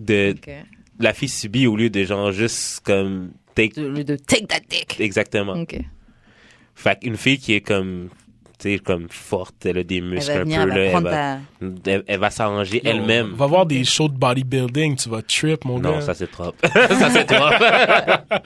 de. 0.00 0.34
La 1.00 1.12
fille 1.12 1.28
subit 1.28 1.66
au 1.66 1.76
lieu 1.76 1.90
de 1.90 2.04
genre 2.04 2.32
juste 2.32 2.80
comme. 2.84 3.32
Take... 3.54 3.78
De, 3.80 4.02
de 4.02 4.16
take 4.16 4.46
that 4.46 4.60
dick. 4.68 4.98
Exactement. 4.98 5.52
Ok. 5.60 5.76
Fait 6.74 6.98
qu'une 7.00 7.16
fille 7.16 7.38
qui 7.38 7.52
est 7.54 7.60
comme. 7.60 8.08
Tu 8.64 8.72
sais, 8.72 8.78
comme 8.78 9.08
forte, 9.10 9.66
elle 9.66 9.76
a 9.78 9.82
des 9.84 10.00
muscles 10.00 10.32
un 10.32 10.44
peu, 10.44 10.50
elle 10.52 10.68
va 10.70 10.74
là. 10.74 10.76
Elle 10.86 11.02
va, 11.02 11.10
ta... 11.10 11.90
elle, 11.90 12.04
elle 12.06 12.18
va 12.20 12.30
s'arranger 12.30 12.80
elle-même. 12.82 13.32
Va 13.34 13.44
voir 13.46 13.66
des 13.66 13.84
shows 13.84 14.08
de 14.08 14.16
bodybuilding, 14.16 14.96
tu 14.96 15.10
vas 15.10 15.20
trip, 15.20 15.66
mon 15.66 15.78
Non, 15.78 15.92
gars. 15.96 16.00
ça 16.00 16.14
c'est 16.14 16.30
trop. 16.30 16.54
ça 16.72 17.10
c'est 17.10 17.26
trop. 17.26 17.44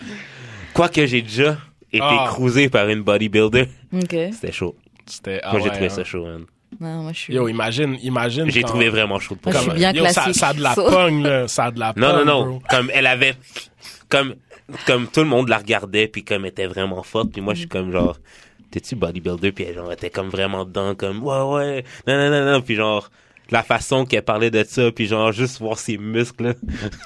Quoique 0.75 1.07
j'ai 1.07 1.23
déjà 1.23 1.57
été 1.93 2.03
Ah. 2.05 2.27
cruisé 2.29 2.69
par 2.69 2.89
une 2.89 3.03
bodybuilder. 3.03 3.69
Ok. 3.95 4.17
C'était 4.33 4.51
chaud. 4.53 4.75
C'était, 5.07 5.41
ah 5.45 5.53
moi 5.53 5.61
j'ai 5.61 5.67
ouais, 5.67 5.71
trouvé 5.73 5.87
hein. 5.87 5.95
ça 5.95 6.05
chaud, 6.05 6.25
man. 6.25 6.45
Non, 6.81 7.03
moi, 7.03 7.13
je 7.15 7.19
suis... 7.19 7.35
Yo, 7.35 7.49
imagine, 7.49 7.97
imagine. 8.03 8.51
J'ai 8.51 8.63
trouvé 8.63 8.89
vraiment 8.91 9.19
chaud 9.19 9.37
pour 9.37 9.53
Moi, 9.53 9.63
je 9.63 9.67
ça. 9.67 9.71
suis 9.73 9.79
bien 9.81 9.93
yo, 9.93 10.05
ça, 10.07 10.23
classique. 10.25 10.35
ça 10.35 10.49
a 10.49 10.53
de 10.55 10.61
la 10.63 10.75
pogne, 10.75 11.23
là. 11.23 11.49
Ça 11.49 11.65
a 11.67 11.71
de 11.71 11.79
la 11.81 11.95
Non, 11.97 12.09
non, 12.09 12.15
pogne, 12.19 12.27
non. 12.27 12.45
bro. 12.47 12.63
Comme 12.69 12.91
elle 12.93 13.07
avait. 13.07 13.35
Comme, 14.11 14.35
comme 14.87 15.07
tout 15.07 15.21
le 15.21 15.27
monde 15.27 15.49
la 15.49 15.59
regardait, 15.59 16.09
puis 16.09 16.25
comme 16.25 16.45
elle 16.45 16.51
était 16.51 16.67
vraiment 16.67 17.03
forte, 17.03 17.31
puis 17.33 17.41
moi 17.41 17.55
je 17.55 17.61
suis 17.61 17.69
comme 17.69 17.91
genre. 17.93 18.19
T'es-tu 18.71 18.97
bodybuilder? 18.97 19.53
Puis 19.53 19.65
elle 19.65 19.75
genre, 19.75 19.93
était 19.93 20.11
comme 20.11 20.29
vraiment 20.29 20.65
dedans, 20.65 20.95
comme 20.95 21.23
ouais, 21.25 21.43
ouais. 21.43 21.85
Non, 22.07 22.17
non, 22.17 22.31
non, 22.31 22.53
non. 22.53 22.61
Puis 22.63 22.75
genre. 22.75 23.11
La 23.51 23.63
façon 23.63 24.05
qu'elle 24.05 24.21
parlait 24.21 24.51
de 24.51 24.63
ça, 24.63 24.93
puis 24.93 25.07
genre 25.07 25.33
juste 25.33 25.59
voir 25.59 25.79
ses 25.79 25.97
muscles. 25.97 26.49
là. 26.49 26.55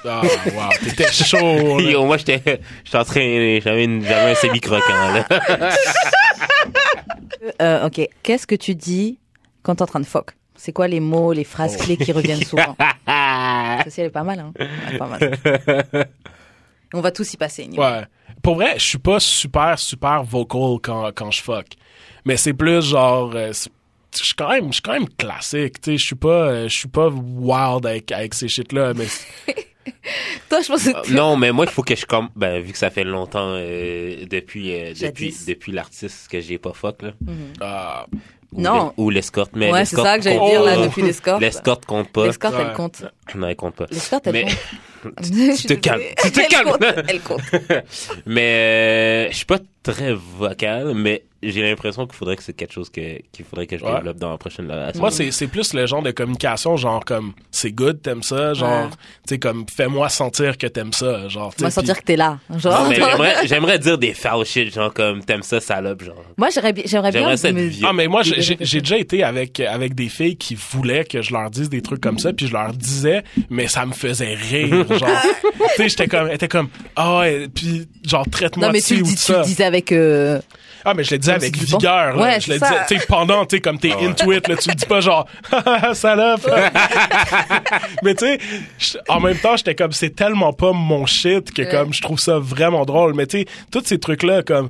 Ah, 0.03 0.21
wow, 0.23 0.69
t'étais 0.83 1.09
chaud, 1.09 1.37
là. 1.79 1.89
Yo, 1.89 2.05
moi 2.05 2.17
j'étais, 2.17 2.59
j'étais 2.83 2.97
en 2.97 3.05
train, 3.05 3.59
j'avais, 3.63 3.85
une- 3.85 4.03
j'avais 4.03 4.31
un 4.31 4.35
semi 4.35 4.59
croquant 4.59 5.13
là. 5.13 5.25
Euh, 7.61 7.85
ok. 7.87 8.07
Qu'est-ce 8.23 8.47
que 8.47 8.55
tu 8.55 8.75
dis 8.75 9.19
quand 9.63 9.75
t'es 9.75 9.81
en 9.83 9.87
train 9.87 9.99
de 9.99 10.05
fuck? 10.05 10.31
C'est 10.55 10.71
quoi 10.71 10.87
les 10.87 10.99
mots, 10.99 11.33
les 11.33 11.43
phrases 11.43 11.77
clés 11.77 11.97
qui 11.97 12.11
reviennent 12.11 12.43
souvent? 12.43 12.75
Celle-ci, 13.83 14.01
elle 14.01 14.07
est 14.07 14.11
pas 14.11 14.23
mal, 14.23 14.39
hein. 14.39 14.53
Elle 14.57 14.95
est 14.95 14.97
pas 14.97 15.07
mal. 15.07 16.07
On 16.93 17.01
va 17.01 17.11
tous 17.11 17.33
y 17.33 17.37
passer. 17.37 17.69
Ouais. 17.75 18.01
Pour 18.43 18.55
vrai, 18.55 18.73
je 18.77 18.83
suis 18.83 18.97
pas 18.99 19.19
super, 19.19 19.79
super 19.79 20.21
vocal 20.23 20.77
quand, 20.83 21.11
quand 21.15 21.31
je 21.31 21.41
fuck. 21.41 21.65
Mais 22.25 22.37
c'est 22.37 22.53
plus 22.53 22.81
genre, 22.83 23.31
euh, 23.33 23.51
c'est- 23.53 23.71
je 24.15 24.23
suis 24.23 24.35
quand 24.35 24.49
même, 24.49 24.67
je 24.67 24.73
suis 24.73 24.81
quand 24.83 24.93
même 24.93 25.09
classique, 25.09 25.81
tu 25.81 25.91
sais, 25.93 25.97
je 25.97 26.05
suis 26.05 26.15
pas, 26.15 26.27
euh, 26.49 26.67
je 26.69 26.77
suis 26.77 26.87
pas 26.87 27.07
wild 27.09 27.85
avec, 27.85 28.11
avec 28.11 28.33
ces 28.35 28.47
shit-là, 28.47 28.93
mais 28.93 29.07
Toi, 30.49 30.61
je 30.61 30.67
pense 30.67 30.83
que 30.85 31.13
non, 31.13 31.35
mais 31.35 31.51
moi, 31.51 31.65
il 31.65 31.71
faut 31.71 31.81
que 31.81 31.95
je 31.95 32.05
comme, 32.05 32.29
ben, 32.35 32.61
vu 32.61 32.71
que 32.71 32.77
ça 32.77 32.89
fait 32.89 33.03
longtemps, 33.03 33.55
euh, 33.57 34.25
depuis, 34.29 34.73
euh, 34.73 34.93
depuis, 35.07 35.29
depuis 35.47 35.71
l'artiste 35.71 36.27
que 36.29 36.39
j'ai 36.39 36.57
pas 36.57 36.73
fuck, 36.73 37.01
là. 37.01 37.11
ah, 37.61 38.05
Ou 38.11 38.42
Non. 38.57 38.93
Ou 38.97 39.09
l'escorte, 39.09 39.51
mais 39.55 39.71
Ouais, 39.71 39.85
c'est 39.85 39.95
l'escorte 39.95 40.07
ça 40.07 40.17
que 40.17 40.23
j'allais 40.23 40.37
compte 40.37 40.49
dire 40.51 40.63
là 40.63 40.75
pas. 40.75 40.81
depuis 40.87 41.01
l'escorte. 41.01 41.41
L'escorte 41.41 41.85
compte 41.85 42.09
pas. 42.09 42.25
L'escorte, 42.25 42.55
elle 42.59 42.73
compte. 42.73 43.03
Non, 43.35 43.47
elle 43.47 43.55
compte 43.55 43.75
pas. 43.75 43.85
L'escorte, 43.91 44.27
elle 44.27 44.33
Mais- 44.33 44.43
compte. 44.43 44.53
Je 45.21 45.51
suis 45.55 45.67
te 45.67 45.73
calmes. 45.73 46.01
Tu 46.23 46.31
te 46.31 46.39
Elle 46.39 46.47
calmes. 46.47 46.69
compte, 46.71 46.83
Elle 47.09 47.19
compte. 47.21 47.41
Mais, 48.25 49.25
euh, 49.27 49.31
je 49.31 49.35
suis 49.35 49.45
pas 49.45 49.57
très 49.83 50.13
vocal, 50.13 50.93
mais 50.95 51.23
j'ai 51.45 51.61
l'impression 51.61 52.05
qu'il 52.07 52.15
faudrait 52.15 52.37
que 52.37 52.43
c'est 52.43 52.53
quelque 52.53 52.71
chose 52.71 52.89
que, 52.89 53.19
qu'il 53.33 53.43
faudrait 53.43 53.67
que 53.67 53.77
je 53.77 53.83
Ouais. 53.83 53.93
développe 53.95 54.15
dans 54.17 54.31
la 54.31 54.37
prochaine 54.37 54.71
relation. 54.71 55.01
moi, 55.01 55.11
c'est, 55.11 55.29
c'est 55.31 55.47
plus 55.47 55.73
le 55.73 55.85
genre 55.85 56.01
de 56.01 56.11
communication, 56.11 56.77
genre 56.77 57.03
comme, 57.03 57.33
c'est 57.51 57.71
good, 57.73 58.01
t'aimes 58.01 58.23
ça, 58.23 58.53
genre, 58.53 58.85
Ouais. 58.85 58.89
tu 59.27 59.33
sais, 59.33 59.39
comme, 59.39 59.65
fais-moi 59.69 60.07
sentir 60.07 60.57
que 60.57 60.67
t'aimes 60.67 60.93
ça, 60.93 61.27
genre, 61.27 61.53
tu 61.53 61.57
sais, 61.59 61.63
Moi, 61.65 61.71
sans 61.71 61.81
puis- 61.81 61.87
dire 61.87 61.97
que 61.99 62.03
t'es 62.05 62.15
là. 62.15 62.39
Genre. 62.57 62.83
Non, 62.83 62.89
mais 62.89 62.95
j'aimerais, 62.95 63.35
j'aimerais 63.47 63.77
dire 63.79 63.97
des 63.97 64.13
foul 64.13 64.45
shit, 64.45 64.73
genre 64.73 64.93
comme, 64.93 65.21
t'aimes 65.25 65.43
ça, 65.43 65.59
salope, 65.59 66.01
genre. 66.03 66.23
Moi, 66.37 66.47
j'aimerais 66.49 66.71
bien, 66.71 66.83
j'aimerais 66.87 67.11
bien 67.11 67.35
J'aimerais 67.35 67.67
être 67.67 67.81
me-. 67.81 67.87
Ah, 67.87 67.91
mais 67.91 68.07
moi, 68.07 68.23
j'ai, 68.23 68.35
Des- 68.37 68.41
j'ai- 68.41 68.57
j'ai 68.61 68.79
déjà 68.79 68.97
été 68.97 69.21
avec, 69.25 69.59
avec 69.59 69.95
des 69.95 70.07
filles 70.07 70.37
qui 70.37 70.55
voulaient 70.55 71.03
que 71.03 71.21
je 71.21 71.33
leur 71.33 71.49
dise 71.49 71.67
des 71.69 71.81
trucs 71.81 71.99
comme 71.99 72.19
ça, 72.19 72.31
puis 72.31 72.47
je 72.47 72.53
leur 72.53 72.71
disais, 72.71 73.21
mais 73.49 73.67
ça 73.67 73.85
me 73.85 73.91
faisait 73.91 74.33
rire, 74.35 74.85
genre. 74.97 75.09
tu 75.43 75.75
sais, 75.75 75.89
j'étais 75.89 76.07
comme, 76.07 76.27
elle 76.29 76.35
était 76.35 76.47
comme, 76.47 76.69
ah 76.95 77.19
ouais, 77.19 77.49
puis 77.53 77.85
genre, 78.07 78.25
traite-moi 78.31 78.67
Non, 78.67 78.71
mais 78.71 78.79
tu 78.79 78.95
le 78.95 79.01
dis, 79.01 79.15
le 79.27 79.43
disais 79.43 79.72
avec, 79.73 79.91
euh, 79.91 80.39
Ah, 80.85 80.93
mais 80.93 81.03
je 81.03 81.11
le 81.11 81.19
disais 81.19 81.33
avec 81.33 81.57
vigueur, 81.57 82.15
là. 82.15 82.21
Ouais, 82.21 82.39
je 82.41 82.51
le 82.51 82.59
disais, 82.59 82.75
tu 82.87 82.97
sais, 82.99 83.05
pendant, 83.07 83.45
tu 83.45 83.55
sais, 83.55 83.61
comme 83.61 83.79
t'es 83.79 83.91
Ah 83.93 83.97
ouais. 83.99 84.07
into 84.07 84.31
it, 84.33 84.47
là, 84.47 84.55
tu 84.57 84.69
le 84.69 84.75
dis 84.75 84.85
pas 84.85 84.99
genre, 85.01 85.25
salope. 85.93 86.45
mais 88.03 88.15
tu 88.15 88.25
sais, 88.25 88.39
en 89.07 89.19
même 89.19 89.37
temps, 89.37 89.55
j'étais 89.57 89.75
comme, 89.75 89.91
c'est 89.91 90.15
tellement 90.15 90.53
pas 90.53 90.71
mon 90.73 91.05
shit 91.05 91.51
que 91.53 91.61
Ouais. 91.63 91.69
comme, 91.71 91.93
je 91.93 92.01
trouve 92.01 92.19
ça 92.19 92.37
vraiment 92.39 92.85
drôle. 92.85 93.13
Mais 93.15 93.25
tu 93.27 93.39
sais, 93.39 93.45
tous 93.71 93.83
ces 93.85 93.99
trucs-là, 93.99 94.43
comme, 94.43 94.69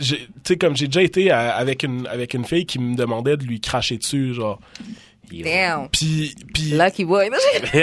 j'ai- 0.00 0.18
tu 0.18 0.26
sais, 0.44 0.56
comme 0.56 0.76
j'ai 0.76 0.86
déjà 0.86 1.02
été 1.02 1.30
à- 1.30 1.54
avec 1.56 1.82
une, 1.82 2.06
avec 2.06 2.34
une 2.34 2.44
fille 2.44 2.66
qui 2.66 2.78
me 2.78 2.94
demandait 2.96 3.36
de 3.36 3.44
lui 3.44 3.60
cracher 3.60 3.96
dessus, 3.98 4.34
genre. 4.34 4.60
Damn. 5.32 5.88
Puis, 5.90 6.34
puis, 6.54 6.70
Lucky 6.72 7.04
boy. 7.04 7.28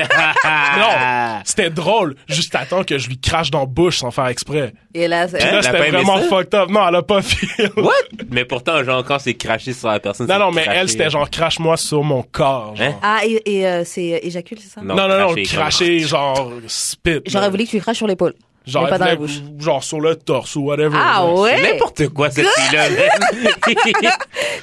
non, 0.47 1.39
c'était 1.45 1.69
drôle, 1.69 2.15
juste 2.27 2.55
à 2.55 2.65
temps 2.65 2.83
que 2.83 2.97
je 2.97 3.07
lui 3.09 3.19
crache 3.19 3.51
dans 3.51 3.59
la 3.61 3.65
bouche 3.65 3.97
sans 3.99 4.11
faire 4.11 4.27
exprès. 4.27 4.73
Et 4.93 5.07
là, 5.07 5.27
c'est- 5.27 5.39
c'était 5.61 5.89
vraiment 5.89 6.19
ça? 6.19 6.27
fucked 6.27 6.53
up. 6.55 6.69
Non, 6.69 6.87
elle 6.87 6.95
a 6.95 7.01
pas 7.01 7.21
feel. 7.21 7.69
What? 7.77 7.91
Mais 8.29 8.45
pourtant, 8.45 8.83
genre, 8.83 9.03
quand 9.03 9.19
c'est 9.19 9.33
craché 9.33 9.73
sur 9.73 9.87
la 9.89 9.99
personne, 9.99 10.27
Non, 10.27 10.39
non, 10.39 10.51
mais 10.51 10.63
craché. 10.63 10.79
elle, 10.79 10.89
c'était 10.89 11.09
genre, 11.09 11.29
crache-moi 11.29 11.77
sur 11.77 12.03
mon 12.03 12.21
corps, 12.23 12.75
genre. 12.75 12.87
Hein? 12.87 12.99
Ah, 13.01 13.19
et, 13.25 13.41
et, 13.45 13.67
euh, 13.67 13.83
c'est 13.85 14.19
éjacule, 14.23 14.59
c'est 14.61 14.69
ça? 14.69 14.81
Non, 14.81 14.95
Non, 14.95 15.07
non, 15.07 15.19
non, 15.19 15.27
cracher, 15.33 15.43
cracher, 15.55 15.99
genre, 15.99 16.51
spit. 16.67 17.21
J'aurais 17.25 17.49
voulu 17.49 17.65
que 17.65 17.69
tu 17.69 17.75
lui 17.77 17.81
craches 17.81 17.97
sur 17.97 18.07
l'épaule. 18.07 18.33
Genre, 18.65 18.83
mais 18.83 18.89
pas 18.91 18.97
dans 18.97 19.05
la 19.05 19.11
elle 19.11 19.17
bouche. 19.17 19.39
voulait- 19.41 19.61
Genre, 19.63 19.83
sur 19.83 19.99
le 19.99 20.15
torse 20.15 20.55
ou 20.55 20.61
whatever. 20.61 20.97
Ah 20.97 21.25
ouais? 21.25 21.61
N'importe 21.73 22.07
quoi, 22.09 22.29
cette 22.29 22.47
fille-là. 22.47 22.83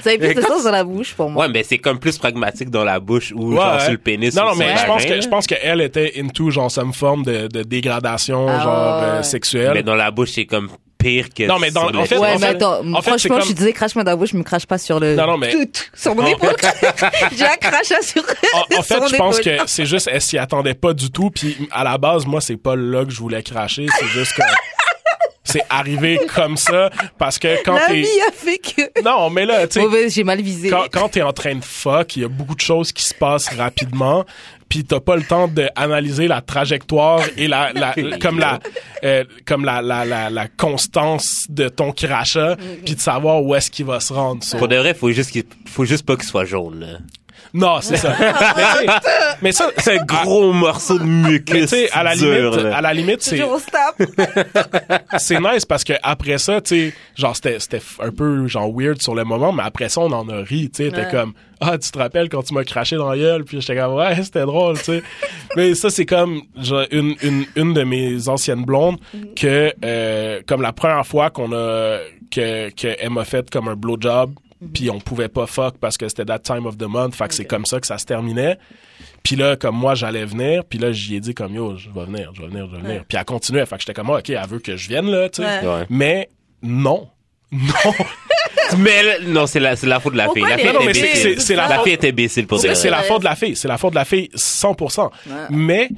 Ça 0.03 0.11
avait 0.11 0.19
plus 0.33 0.35
de 0.35 0.41
sens 0.41 0.65
dans 0.65 0.71
la 0.71 0.85
bouche 0.85 1.13
pour 1.15 1.29
moi. 1.29 1.45
ouais, 1.47 1.53
mais 1.53 1.63
c'est 1.63 1.79
comme 1.79 1.99
plus 1.99 2.17
pragmatique 2.19 2.71
dans 2.71 2.85
la 2.85 2.99
bouche 3.01 3.33
ou 3.37 3.51
Ouais, 3.51 3.57
genre 3.57 3.75
ouais. 3.75 3.81
sur 3.81 3.93
le 3.93 3.99
pénis. 3.99 4.35
Non, 4.35 4.45
non, 4.47 4.55
mais 4.57 4.75
je 4.77 4.87
pense 4.87 5.05
que, 5.05 5.21
je 5.21 5.29
pense 5.29 5.47
qu'elle 5.47 5.81
était 5.83 6.15
into, 6.19 6.51
genre, 6.51 6.71
some 6.71 6.93
forme 6.95 7.23
de, 7.25 7.49
de 7.49 7.63
dégradation, 7.63 8.47
Ah, 8.49 8.61
genre, 8.63 9.03
ouais. 9.03 9.09
euh, 9.09 9.23
sexuelle. 9.23 9.73
Mais 9.75 9.83
dans 9.83 9.95
la 9.95 10.11
bouche, 10.11 10.31
c'est 10.33 10.47
comme 10.47 10.71
pire 11.01 11.29
que 11.35 11.45
Non, 11.45 11.59
mais 11.59 11.71
dans- 11.71 11.89
en 11.95 12.05
fait. 12.05 12.19
Ouais, 12.19 12.29
en 12.29 12.39
mais 12.39 12.47
fait- 12.49 12.57
attends, 12.57 12.81
en 12.95 13.03
fait, 13.03 13.11
franchement, 13.11 13.39
comme- 13.39 13.49
je 13.49 13.53
disais 13.53 13.73
crache-moi 13.73 14.05
dans 14.05 14.13
la 14.13 14.17
bouche, 14.17 14.31
je 14.33 14.37
me 14.37 14.43
crache 14.43 14.67
pas 14.67 14.79
sur 14.79 15.01
le. 15.01 15.15
Non, 15.17 15.27
non, 15.27 15.39
mais- 15.39 15.53
sur 15.95 16.15
mon 16.15 16.27
épaule. 16.27 16.55
J'ai 17.37 17.45
un 17.47 17.57
crachat 17.57 18.03
sur. 18.03 18.23
En, 18.55 18.83
fait, 18.83 18.95
je 19.11 19.17
pense 19.17 19.41
que 19.41 19.51
c'est 19.67 19.87
juste, 19.87 20.09
elle 20.13 20.21
s'y 20.21 20.39
attendait 20.39 20.75
pas 20.75 20.93
du 20.93 21.11
tout. 21.11 21.31
Puis 21.31 21.57
à 21.73 21.83
la 21.85 21.99
base, 21.99 22.27
moi, 22.27 22.41
c'est 22.41 22.57
pas 22.57 22.77
là 22.77 23.05
que 23.05 23.11
je 23.11 23.19
voulais 23.19 23.43
cracher. 23.43 23.87
C'est 23.99 24.07
juste 24.09 24.35
que 24.35 24.43
c'est 25.43 25.63
arrivé 25.69 26.21
comme 26.35 26.57
ça 26.57 26.91
parce 27.19 27.39
que 27.39 27.63
quand 27.65 27.75
La 27.75 27.87
t'es. 27.89 28.03
vie 28.03 28.21
a 28.29 28.33
fait 28.33 28.59
que. 28.59 29.03
Non, 29.03 29.31
mais 29.31 29.47
là, 29.47 29.67
tu 29.67 29.81
sais, 29.81 30.09
j'ai 30.11 30.23
mal 30.25 30.41
visé. 30.41 30.69
quand, 30.71 30.85
quand 30.93 31.09
t'es 31.09 31.23
en 31.23 31.33
train 31.33 31.57
de 31.57 31.65
fuck, 31.65 32.17
il 32.17 32.23
y 32.23 32.25
a 32.25 32.29
beaucoup 32.29 32.55
de 32.55 32.61
choses 32.61 32.93
qui 32.93 33.03
se 33.05 33.15
passent 33.15 33.49
rapidement. 33.49 34.25
Puis 34.71 34.85
t'as 34.85 35.01
pas 35.01 35.17
le 35.17 35.23
temps 35.25 35.49
d'analyser 35.49 36.29
la 36.29 36.41
trajectoire 36.41 37.21
et 37.37 37.49
la, 37.49 37.73
la 37.75 37.93
comme 38.23 38.39
la 38.39 38.59
euh, 39.05 39.25
comme 39.45 39.65
la, 39.67 39.83
la, 39.83 40.05
la, 40.07 40.31
la 40.31 40.47
constance 40.49 41.45
de 41.51 41.69
ton 41.69 41.93
crachat, 41.93 42.57
puis 42.85 42.95
de 42.95 43.01
savoir 43.01 43.43
où 43.43 43.55
est-ce 43.55 43.71
qu'il 43.71 43.85
va 43.85 44.01
se 44.01 44.13
rendre. 44.13 44.43
So- 44.45 44.57
Pour 44.59 44.69
de 44.69 44.77
vrai, 44.77 44.95
faut 44.95 45.11
juste 45.11 45.33
qu'il 45.33 45.45
faut 45.67 45.85
juste 45.85 46.07
pas 46.07 46.17
qu'il 46.17 46.25
soit 46.27 46.45
jaune. 46.47 46.81
Là. 46.81 46.99
Non, 47.53 47.79
c'est 47.83 47.97
ça. 47.97 48.15
mais, 49.43 49.53
ça, 49.53 49.71
C'est 49.79 49.99
un 49.99 50.05
gros 50.05 50.53
morceau 50.53 50.99
de 50.99 51.05
mucus. 51.05 51.63
tu 51.63 51.67
sais, 51.69 51.91
à 51.93 52.03
la 52.03 52.15
limite, 52.15 52.57
là. 52.63 52.77
à 52.77 52.81
la 52.81 52.93
limite, 52.95 53.23
c'est 53.23 53.41
c'est 55.19 55.41
nice 55.41 55.65
parce 55.65 55.85
que 55.85 55.93
après 56.03 56.39
ça, 56.39 56.61
tu 56.61 56.69
sais, 56.91 56.95
genre 57.17 57.35
c'était 57.35 57.59
c'était 57.59 57.83
un 58.01 58.11
peu 58.11 58.47
genre 58.47 58.71
weird 58.75 59.01
sur 59.03 59.15
le 59.15 59.25
moment, 59.25 59.53
mais 59.53 59.63
après 59.65 59.89
ça 59.89 60.01
on 60.01 60.13
en 60.13 60.29
a 60.29 60.37
ri, 60.43 60.71
tu 60.71 60.85
sais, 60.85 60.91
t'es 60.91 61.01
Ouais. 61.01 61.09
comme 61.11 61.33
ah 61.61 61.77
tu 61.79 61.91
te 61.91 61.99
rappelles 61.99 62.29
quand 62.29 62.43
tu 62.43 62.55
m'as 62.55 62.65
craché 62.65 62.97
dans 62.97 63.09
la 63.11 63.17
gueule, 63.17 63.45
puis 63.45 63.61
j'étais 63.61 63.77
comme 63.81 63.95
ouais 63.95 64.23
c'était 64.23 64.45
drôle, 64.47 64.77
tu 64.79 64.85
sais. 64.85 65.03
mais 65.57 65.75
ça 65.75 65.91
c'est 65.91 66.07
comme 66.07 66.43
genre, 66.57 66.85
une, 66.91 67.15
une 67.23 67.47
une 67.57 67.75
de 67.75 67.83
mes 67.83 68.29
anciennes 68.29 68.65
blondes 68.65 68.99
que 69.37 69.73
euh, 69.85 70.41
comme 70.47 70.63
la 70.63 70.73
première 70.73 71.07
fois 71.07 71.31
qu'on 71.31 71.53
a 71.53 71.99
que 72.31 72.71
que 72.71 72.97
elle 72.99 73.11
m'a 73.11 73.25
fait 73.25 73.49
comme 73.51 73.69
un 73.69 73.75
blowjob 73.77 74.33
puis 74.75 74.91
on 74.91 74.99
pouvait 75.01 75.29
pas 75.29 75.47
fuck 75.47 75.79
parce 75.79 75.97
que 75.97 76.09
c'était 76.09 76.25
that 76.25 76.41
time 76.41 76.67
of 76.67 76.77
the 76.79 76.83
month, 76.85 77.15
fait 77.15 77.29
que 77.29 77.35
c'est 77.35 77.45
comme 77.45 77.65
ça 77.67 77.81
que 77.81 77.87
ça 77.87 77.99
se 77.99 78.05
terminait. 78.05 78.59
Puis 79.23 79.37
là, 79.37 79.57
comme 79.57 79.77
moi, 79.77 79.95
j'allais 79.95 80.25
venir, 80.25 80.65
puis 80.65 80.79
là, 80.79 80.93
j'y 80.93 81.17
ai 81.17 81.21
dit 81.21 81.35
comme 81.35 81.55
yo, 81.55 81.77
je 81.77 81.91
vais 81.91 82.05
venir, 82.07 82.31
je 82.35 82.41
vais 82.43 82.49
venir, 82.49 82.67
je 82.67 82.77
vais 82.77 82.83
venir. 82.83 82.95
Ouais. 83.01 83.05
Puis 83.09 83.19
elle 83.19 83.25
continuait, 83.25 83.67
fait 83.67 83.77
que 83.77 83.83
j'étais 83.83 83.95
comme 83.95 84.11
ah, 84.11 84.19
ok, 84.19 84.31
elle 84.31 84.47
veut 84.49 84.59
que 84.59 84.77
je 84.77 84.89
vienne 84.89 85.11
là, 85.11 85.29
tu 85.29 85.43
sais. 85.43 85.67
Ouais. 85.67 85.87
Mais 85.91 86.29
non. 86.63 87.09
Non. 87.53 87.61
Mais 88.79 89.19
non, 89.27 89.47
c'est 89.49 89.59
la, 89.59 89.75
c'est 89.75 89.87
la 89.89 89.99
faute 89.99 90.13
de 90.13 90.19
la 90.19 90.29
fille. 90.31 90.43
La 90.49 90.57
fille 90.57 90.67
Non, 90.69 90.75
non, 90.75 90.85
mais 90.85 90.91
était 90.93 91.01
c'est- 91.01 91.11
imbécile. 91.11 91.35
c'est- 91.35 91.41
c'est 91.47 91.57
la 91.57 91.67
La 91.69 91.75
faute- 91.77 91.85
fille 91.85 91.93
était 91.95 92.09
imbécile 92.11 92.47
pour 92.47 92.61
C'est 92.61 92.91
la 92.91 93.03
faute 93.03 93.19
de 93.21 93.25
la 93.25 93.35
fille. 93.35 93.57
C'est 93.57 93.67
la 93.69 93.79
faute 93.79 93.91
de 93.91 93.97
la 93.97 94.05
fille 94.05 94.29
100%. 94.37 95.11
Mais 95.51 95.89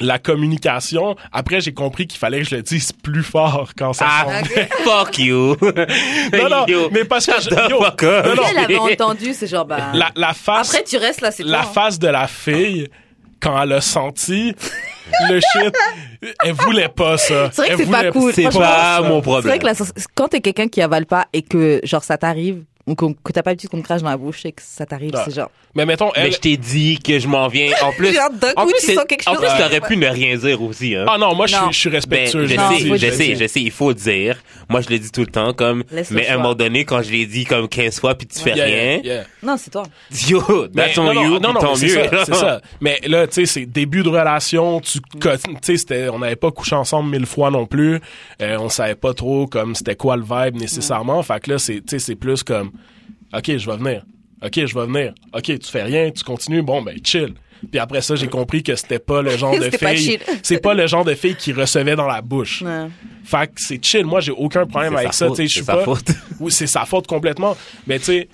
la 0.00 0.18
communication, 0.18 1.14
après, 1.32 1.60
j'ai 1.60 1.72
compris 1.74 2.06
qu'il 2.06 2.18
fallait 2.18 2.38
que 2.40 2.48
je 2.48 2.56
le 2.56 2.62
dise 2.62 2.92
plus 2.92 3.22
fort 3.22 3.70
quand 3.76 3.92
ça 3.92 4.06
Ah, 4.08 4.24
s'en 4.24 4.40
Ok. 4.40 4.68
fuck 4.84 5.18
you. 5.18 5.56
Non, 6.32 6.48
non, 6.48 6.66
Yo, 6.66 6.88
mais 6.90 7.04
parce 7.04 7.26
que... 7.26 7.48
the 7.48 7.70
yo, 7.70 7.82
fuck 7.82 8.02
non, 8.02 8.34
non, 8.36 8.42
Elle 8.50 8.58
avait 8.58 8.78
entendu, 8.78 9.34
c'est 9.34 9.46
genre, 9.46 9.64
bah. 9.66 9.90
la, 9.94 10.10
la 10.16 10.32
face... 10.34 10.68
Après, 10.74 10.84
tu 10.84 10.96
restes 10.96 11.20
là, 11.20 11.30
c'est 11.30 11.42
la 11.44 11.62
toi. 11.62 11.72
face 11.72 11.98
de 11.98 12.08
la 12.08 12.26
fille 12.26 12.88
quand 13.42 13.60
elle 13.62 13.72
a 13.72 13.80
senti 13.80 14.54
le 15.30 15.40
shit, 15.40 15.74
elle 16.44 16.52
voulait 16.52 16.88
pas 16.88 17.16
ça. 17.16 17.50
C'est 17.52 17.62
vrai 17.62 17.70
que 17.70 17.76
c'est 17.84 17.90
pas 17.90 18.10
cool. 18.12 18.32
C'est 18.34 18.42
pas 18.50 19.00
mon 19.02 19.16
C'est 19.16 19.22
problème. 19.22 19.46
vrai 19.48 19.58
que 19.58 19.66
la 19.66 19.72
quand 20.14 20.28
t'es 20.28 20.40
quelqu'un 20.40 20.68
qui 20.68 20.82
avale 20.82 21.06
pas 21.06 21.26
et 21.32 21.42
que, 21.42 21.80
genre, 21.82 22.04
ça 22.04 22.18
t'arrive, 22.18 22.64
ou 22.90 22.94
que, 22.96 23.06
que 23.24 23.32
t'as 23.32 23.42
pas 23.42 23.50
l'habitude 23.50 23.70
qu'on 23.70 23.78
te 23.78 23.84
crache 23.84 24.02
dans 24.02 24.10
la 24.10 24.16
bouche 24.16 24.44
et 24.44 24.52
que 24.52 24.62
ça 24.64 24.84
t'arrive, 24.84 25.12
Ah. 25.14 25.22
c'est 25.24 25.34
genre. 25.34 25.50
Mais 25.76 25.86
mettons, 25.86 26.10
elle... 26.16 26.24
Mais 26.24 26.30
je 26.32 26.38
t'ai 26.40 26.56
dit 26.56 26.98
que 26.98 27.18
je 27.20 27.28
m'en 27.28 27.46
viens. 27.46 27.70
En 27.82 27.92
plus, 27.96 28.12
Genre, 28.12 28.24
en 28.56 28.64
coup, 28.66 28.72
plus, 28.72 28.86
quelque 29.08 29.28
En 29.28 29.34
chose. 29.34 29.42
plus, 29.42 29.48
Ouais. 29.48 29.58
t'aurais 29.58 29.80
pu 29.80 29.96
ne 29.96 30.08
rien 30.08 30.36
dire 30.36 30.60
aussi. 30.60 30.96
Hein. 30.96 31.04
Ah 31.08 31.16
non, 31.16 31.34
moi, 31.36 31.46
je 31.46 31.54
suis- 31.54 31.64
Non. 31.64 31.70
je 31.70 31.78
suis 31.78 31.88
Ben, 31.90 31.96
respectueux. 31.96 32.46
je 32.46 32.48
sais, 32.56 32.56
je 32.80 32.88
le 32.92 32.98
sais, 33.12 33.26
dire. 33.26 33.36
je 33.38 33.46
sais, 33.46 33.60
il 33.60 33.70
faut 33.70 33.92
dire. 33.94 34.36
Moi, 34.68 34.80
je 34.80 34.88
le 34.88 34.98
dis 34.98 35.12
tout 35.12 35.20
le 35.20 35.28
temps, 35.28 35.52
comme, 35.52 35.84
Laisse 35.92 36.10
mais 36.10 36.26
à 36.26 36.34
un 36.34 36.36
moment 36.38 36.54
donné, 36.54 36.84
quand 36.84 37.00
je 37.02 37.12
l'ai 37.12 37.26
dit 37.26 37.44
comme 37.44 37.68
15 37.68 38.00
fois 38.00 38.16
puis 38.16 38.26
tu 38.26 38.40
fais 38.40 38.50
Yeah, 38.54 38.64
rien, 38.64 38.76
yeah, 38.76 39.02
yeah. 39.04 39.24
Non, 39.44 39.56
c'est 39.56 39.70
toi. 39.70 39.84
yo, 40.28 40.42
Mais 40.74 40.86
that's 40.86 40.98
on 40.98 41.04
non, 41.04 41.14
non, 41.14 41.22
you, 41.22 41.38
non, 41.38 41.52
non, 41.52 41.74
c'est 41.76 41.86
mieux. 41.86 42.08
ça, 42.10 42.24
c'est 42.24 42.34
ça. 42.34 42.60
Mais 42.80 42.98
là, 43.06 43.28
tu 43.28 43.34
sais, 43.34 43.46
c'est 43.46 43.66
début 43.66 44.02
de 44.02 44.08
relation, 44.08 44.80
tu, 44.80 44.98
tu 45.62 45.78
sais, 45.78 46.08
on 46.08 46.18
n'avait 46.18 46.34
pas 46.36 46.50
couché 46.50 46.74
ensemble 46.74 47.10
mille 47.10 47.26
fois 47.26 47.50
non 47.52 47.66
plus. 47.66 48.00
Euh, 48.42 48.56
on 48.58 48.68
savait 48.68 48.96
pas 48.96 49.14
trop 49.14 49.46
comme 49.46 49.74
c'était 49.76 49.94
quoi 49.94 50.16
le 50.16 50.22
vibe 50.24 50.56
nécessairement. 50.60 51.22
Fait 51.22 51.40
que 51.40 51.52
là, 51.52 51.58
c'est, 51.58 51.74
tu 51.76 51.82
sais, 51.90 51.98
c'est 52.00 52.14
plus 52.16 52.42
comme, 52.42 52.72
ok, 53.32 53.56
je 53.56 53.70
vais 53.70 53.76
venir. 53.76 54.04
Ok, 54.42 54.54
je 54.66 54.74
vais 54.74 54.86
venir. 54.86 55.12
Ok, 55.34 55.44
tu 55.58 55.70
fais 55.70 55.82
rien, 55.82 56.10
tu 56.10 56.24
continues. 56.24 56.62
Bon, 56.62 56.82
ben, 56.82 56.96
chill. 57.04 57.34
Puis 57.70 57.78
après 57.78 58.00
ça, 58.00 58.14
j'ai 58.16 58.26
compris 58.26 58.62
que 58.62 58.74
c'était 58.74 58.98
pas 58.98 59.20
le 59.20 59.36
genre 59.36 59.54
de 59.58 59.64
C'était 59.64 59.78
pas 59.78 59.94
fille. 59.94 60.18
C'est 60.42 60.60
pas 60.62 60.72
le 60.72 60.86
genre 60.86 61.04
de 61.04 61.14
fille 61.14 61.34
qui 61.36 61.52
recevait 61.52 61.94
dans 61.96 62.06
la 62.06 62.22
bouche. 62.22 62.62
Ouais. 62.62 62.86
Fait 63.24 63.46
que 63.48 63.52
c'est 63.56 63.84
chill. 63.84 64.06
Moi, 64.06 64.20
j'ai 64.20 64.32
aucun 64.32 64.64
problème 64.66 64.94
C'est 64.94 64.98
avec 65.00 65.12
sa 65.12 65.26
ça. 65.26 65.28
je 65.28 65.34
c'est 65.34 65.48
suis 65.48 65.62
sa 65.64 65.76
pas. 65.76 65.84
faute. 65.84 66.08
Oui, 66.40 66.50
c'est 66.50 66.66
sa 66.66 66.86
faute 66.86 67.06
complètement. 67.06 67.54
Mais 67.86 67.98
tu 67.98 68.06
sais, 68.06 68.28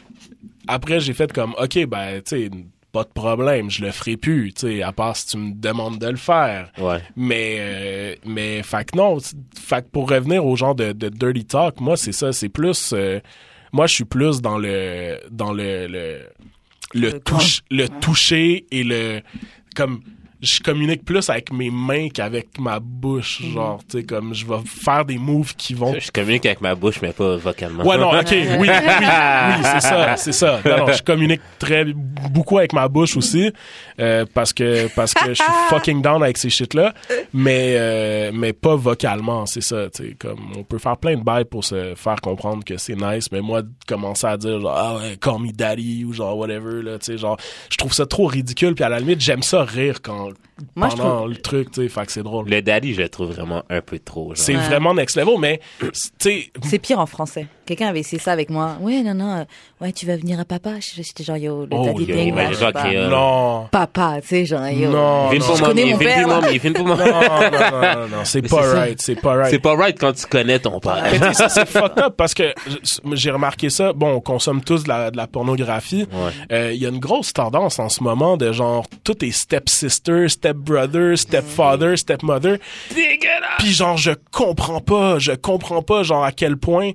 après, 0.69 1.01
j'ai 1.01 1.13
fait 1.13 1.33
comme, 1.33 1.55
OK, 1.61 1.87
ben, 1.87 2.23
tu 2.23 2.37
sais, 2.45 2.51
pas 2.93 3.03
de 3.03 3.09
problème, 3.13 3.69
je 3.69 3.85
le 3.85 3.91
ferai 3.91 4.17
plus, 4.17 4.53
tu 4.55 4.69
sais, 4.69 4.83
à 4.83 4.93
part 4.93 5.17
si 5.17 5.27
tu 5.27 5.37
me 5.39 5.53
demandes 5.55 5.99
de 5.99 6.07
le 6.07 6.17
faire. 6.17 6.71
Ouais. 6.79 6.99
Mais, 7.17 7.57
euh, 7.59 8.15
mais, 8.25 8.63
fait 8.63 8.91
que 8.91 8.97
non, 8.97 9.19
fait 9.61 9.83
que 9.83 9.89
pour 9.91 10.09
revenir 10.09 10.47
au 10.47 10.55
genre 10.57 10.75
de, 10.77 10.93
de 10.93 11.09
dirty 11.09 11.45
talk, 11.45 11.81
moi, 11.81 11.97
c'est 11.97 12.13
ça, 12.13 12.33
c'est 12.33 12.49
plus, 12.49 12.93
euh, 12.95 13.19
moi, 13.73 13.87
je 13.87 13.95
suis 13.95 14.05
plus 14.05 14.41
dans 14.41 14.59
le, 14.59 15.19
dans 15.31 15.53
le, 15.53 15.87
le, 15.87 16.27
le, 16.95 17.21
touche, 17.21 17.63
le 17.71 17.89
toucher 17.89 18.67
et 18.71 18.85
le, 18.85 19.21
comme, 19.75 20.01
je 20.43 20.61
communique 20.61 21.05
plus 21.05 21.29
avec 21.31 21.53
mes 21.53 21.71
mains 21.71 22.09
qu'avec 22.09 22.59
ma 22.59 22.79
bouche, 22.81 23.41
Mm. 23.43 23.53
genre, 23.53 23.79
tu 23.89 23.99
sais, 23.99 24.05
comme, 24.05 24.35
je 24.35 24.47
vais 24.47 24.59
faire 24.67 25.05
des 25.05 25.19
moves 25.19 25.55
qui 25.57 25.75
vont 25.75 25.95
Je 25.99 26.11
communique 26.11 26.47
avec 26.47 26.61
ma 26.61 26.75
bouche, 26.75 27.01
mais 27.03 27.13
pas 27.13 27.37
vocalement. 27.37 27.85
Ouais, 27.85 27.97
non, 27.97 28.11
ok, 28.11 28.27
oui, 28.31 28.47
oui, 28.61 28.69
oui, 28.69 29.65
c'est 29.65 29.81
ça, 29.81 30.17
c'est 30.17 30.33
ça. 30.33 30.61
Non, 30.65 30.87
non, 30.87 30.93
je 30.93 31.03
communique 31.03 31.41
très 31.59 31.85
beaucoup 31.85 32.59
avec 32.59 32.73
ma 32.73 32.89
bouche 32.89 33.17
aussi, 33.17 33.51
euh, 34.01 34.25
parce 34.35 34.53
que 34.53 34.89
parce 34.95 35.15
que 35.15 35.29
je 35.31 35.35
suis 35.43 35.53
fucking 35.71 36.03
down 36.03 36.23
avec 36.23 36.39
ces 36.39 36.51
shit-là, 36.51 36.93
mais 37.33 37.75
euh, 37.79 38.31
mais 38.35 38.53
pas 38.53 38.77
vocalement, 38.77 39.47
c'est 39.47 39.61
ça, 39.63 39.89
tu 39.91 40.05
sais, 40.09 40.17
comme 40.19 40.53
on 40.57 40.63
peut 40.63 40.79
faire 40.79 40.97
plein 40.97 41.17
de 41.17 41.23
bails 41.23 41.45
pour 41.45 41.65
se 41.65 41.95
faire 41.97 42.21
comprendre 42.21 42.65
que 42.65 42.77
c'est 42.77 42.97
nice, 42.97 43.31
mais 43.33 43.41
moi 43.41 43.63
commencer 43.87 44.27
à 44.27 44.37
dire 44.37 44.61
genre 44.61 44.75
ah 44.77 44.97
ouais, 44.97 45.17
call 45.21 45.39
me 45.41 45.53
daddy 45.53 46.05
ou 46.05 46.13
genre 46.13 46.37
whatever 46.37 46.83
là, 46.83 46.99
tu 46.99 47.07
sais, 47.13 47.19
genre 47.19 47.37
je 47.71 47.77
trouve 47.77 47.93
ça 47.93 48.07
trop 48.07 48.27
ridicule, 48.27 48.75
puis 48.75 48.85
à 48.85 48.89
la 48.89 48.99
limite 49.01 49.21
j'aime 49.21 49.43
ça 49.43 49.65
rire 49.65 50.03
quand 50.03 50.26
out 50.27 50.46
Moi, 50.75 50.89
je 50.89 50.97
pendant 50.97 51.17
trouve- 51.19 51.29
le 51.31 51.37
truc, 51.37 51.71
tu 51.71 51.83
sais, 51.83 51.89
fait 51.89 52.07
que 52.07 52.13
c'est 52.13 52.23
drôle. 52.23 52.49
Le 52.49 52.63
daddy, 52.63 52.95
je 52.95 53.03
le 53.03 53.09
trouve 53.11 53.31
vraiment 53.33 53.63
un 53.69 53.81
peu 53.83 53.99
trop. 53.99 54.29
genre. 54.29 54.37
C'est 54.39 54.55
Ouais. 54.57 54.63
vraiment 54.63 54.95
next 54.95 55.17
level, 55.17 55.35
mais 55.39 55.61
tu 55.79 55.91
sais, 56.19 56.51
C'est 56.63 56.79
pire 56.79 56.99
en 56.99 57.07
français. 57.07 57.47
Quelqu'un 57.67 57.89
avait 57.89 58.01
essayé 58.01 58.21
ça 58.23 58.31
avec 58.33 58.49
moi. 58.49 58.77
Ouais, 58.81 59.03
non, 59.03 59.13
non. 59.15 59.39
euh, 59.41 59.45
ouais, 59.81 59.93
tu 59.93 60.07
vas 60.07 60.17
venir 60.17 60.39
à 60.41 60.45
papa. 60.45 60.71
J'étais 60.81 61.25
genre, 61.25 61.37
yo, 61.37 61.63
le 61.63 61.69
Oh, 61.77 61.85
daddy 61.85 62.05
yo, 62.05 62.35
là, 62.35 62.51
je 62.53 62.55
sais 62.55 62.73
pas. 62.73 62.89
qui, 62.89 62.97
euh, 62.97 63.09
non. 63.11 63.67
Papa, 63.73 64.19
tu 64.23 64.29
sais, 64.29 64.47
genre, 64.47 64.67
yo. 64.69 64.89
Non, 64.91 65.29
Viens 65.31 65.41
non. 65.41 65.47
pour 65.47 65.57
Je 65.57 65.65
connais 65.65 65.85
mon 65.87 65.99
père, 65.99 66.29
non, 66.29 66.41
non, 66.41 66.41
non, 66.41 66.97
non, 66.97 68.09
non, 68.09 68.25
c'est 68.25 68.43
Mais 68.43 68.49
pas 68.49 68.63
c'est 68.63 68.69
ça. 68.69 68.75
right, 68.79 69.03
c'est 69.03 69.15
pas 69.21 69.35
right. 69.35 69.51
C'est 69.51 69.59
pas 69.59 69.75
right 69.75 69.99
quand 69.99 70.13
tu 70.13 70.27
connais 70.27 70.59
ton 70.61 70.79
père. 70.81 71.05
Mais 71.21 71.35
ça, 71.35 71.49
c'est 71.49 71.67
fucked 71.69 71.99
up 71.99 72.15
parce 72.17 72.35
que 72.35 72.55
je- 72.69 73.15
j'ai 73.17 73.31
remarqué 73.33 73.69
ça. 73.69 73.93
Bon, 73.93 74.13
on 74.15 74.21
consomme 74.21 74.63
tous 74.63 74.85
de 74.85 74.89
la, 74.89 75.11
de 75.11 75.17
la 75.17 75.27
pornographie. 75.27 76.07
Ouais. 76.13 76.31
Euh, 76.53 76.73
Il 76.73 76.81
y 76.81 76.87
a 76.87 76.89
une 76.89 76.99
grosse 77.01 77.33
tendance 77.33 77.79
en 77.79 77.89
ce 77.89 78.03
moment 78.03 78.37
de 78.37 78.53
genre, 78.53 78.87
tout 79.05 79.25
est 79.25 79.31
step-sister, 79.33 80.29
step-brother, 80.51 81.17
step-father, 81.19 81.97
step-mother. 81.97 82.59
Puis 83.59 83.73
genre, 83.73 83.97
je 83.97 84.13
comprends 84.31 84.81
pas, 84.81 85.19
je 85.19 85.33
comprends 85.33 85.83
pas 85.83 86.03
genre 86.03 86.25
à 86.25 86.33
quel 86.33 86.57
point, 86.57 86.93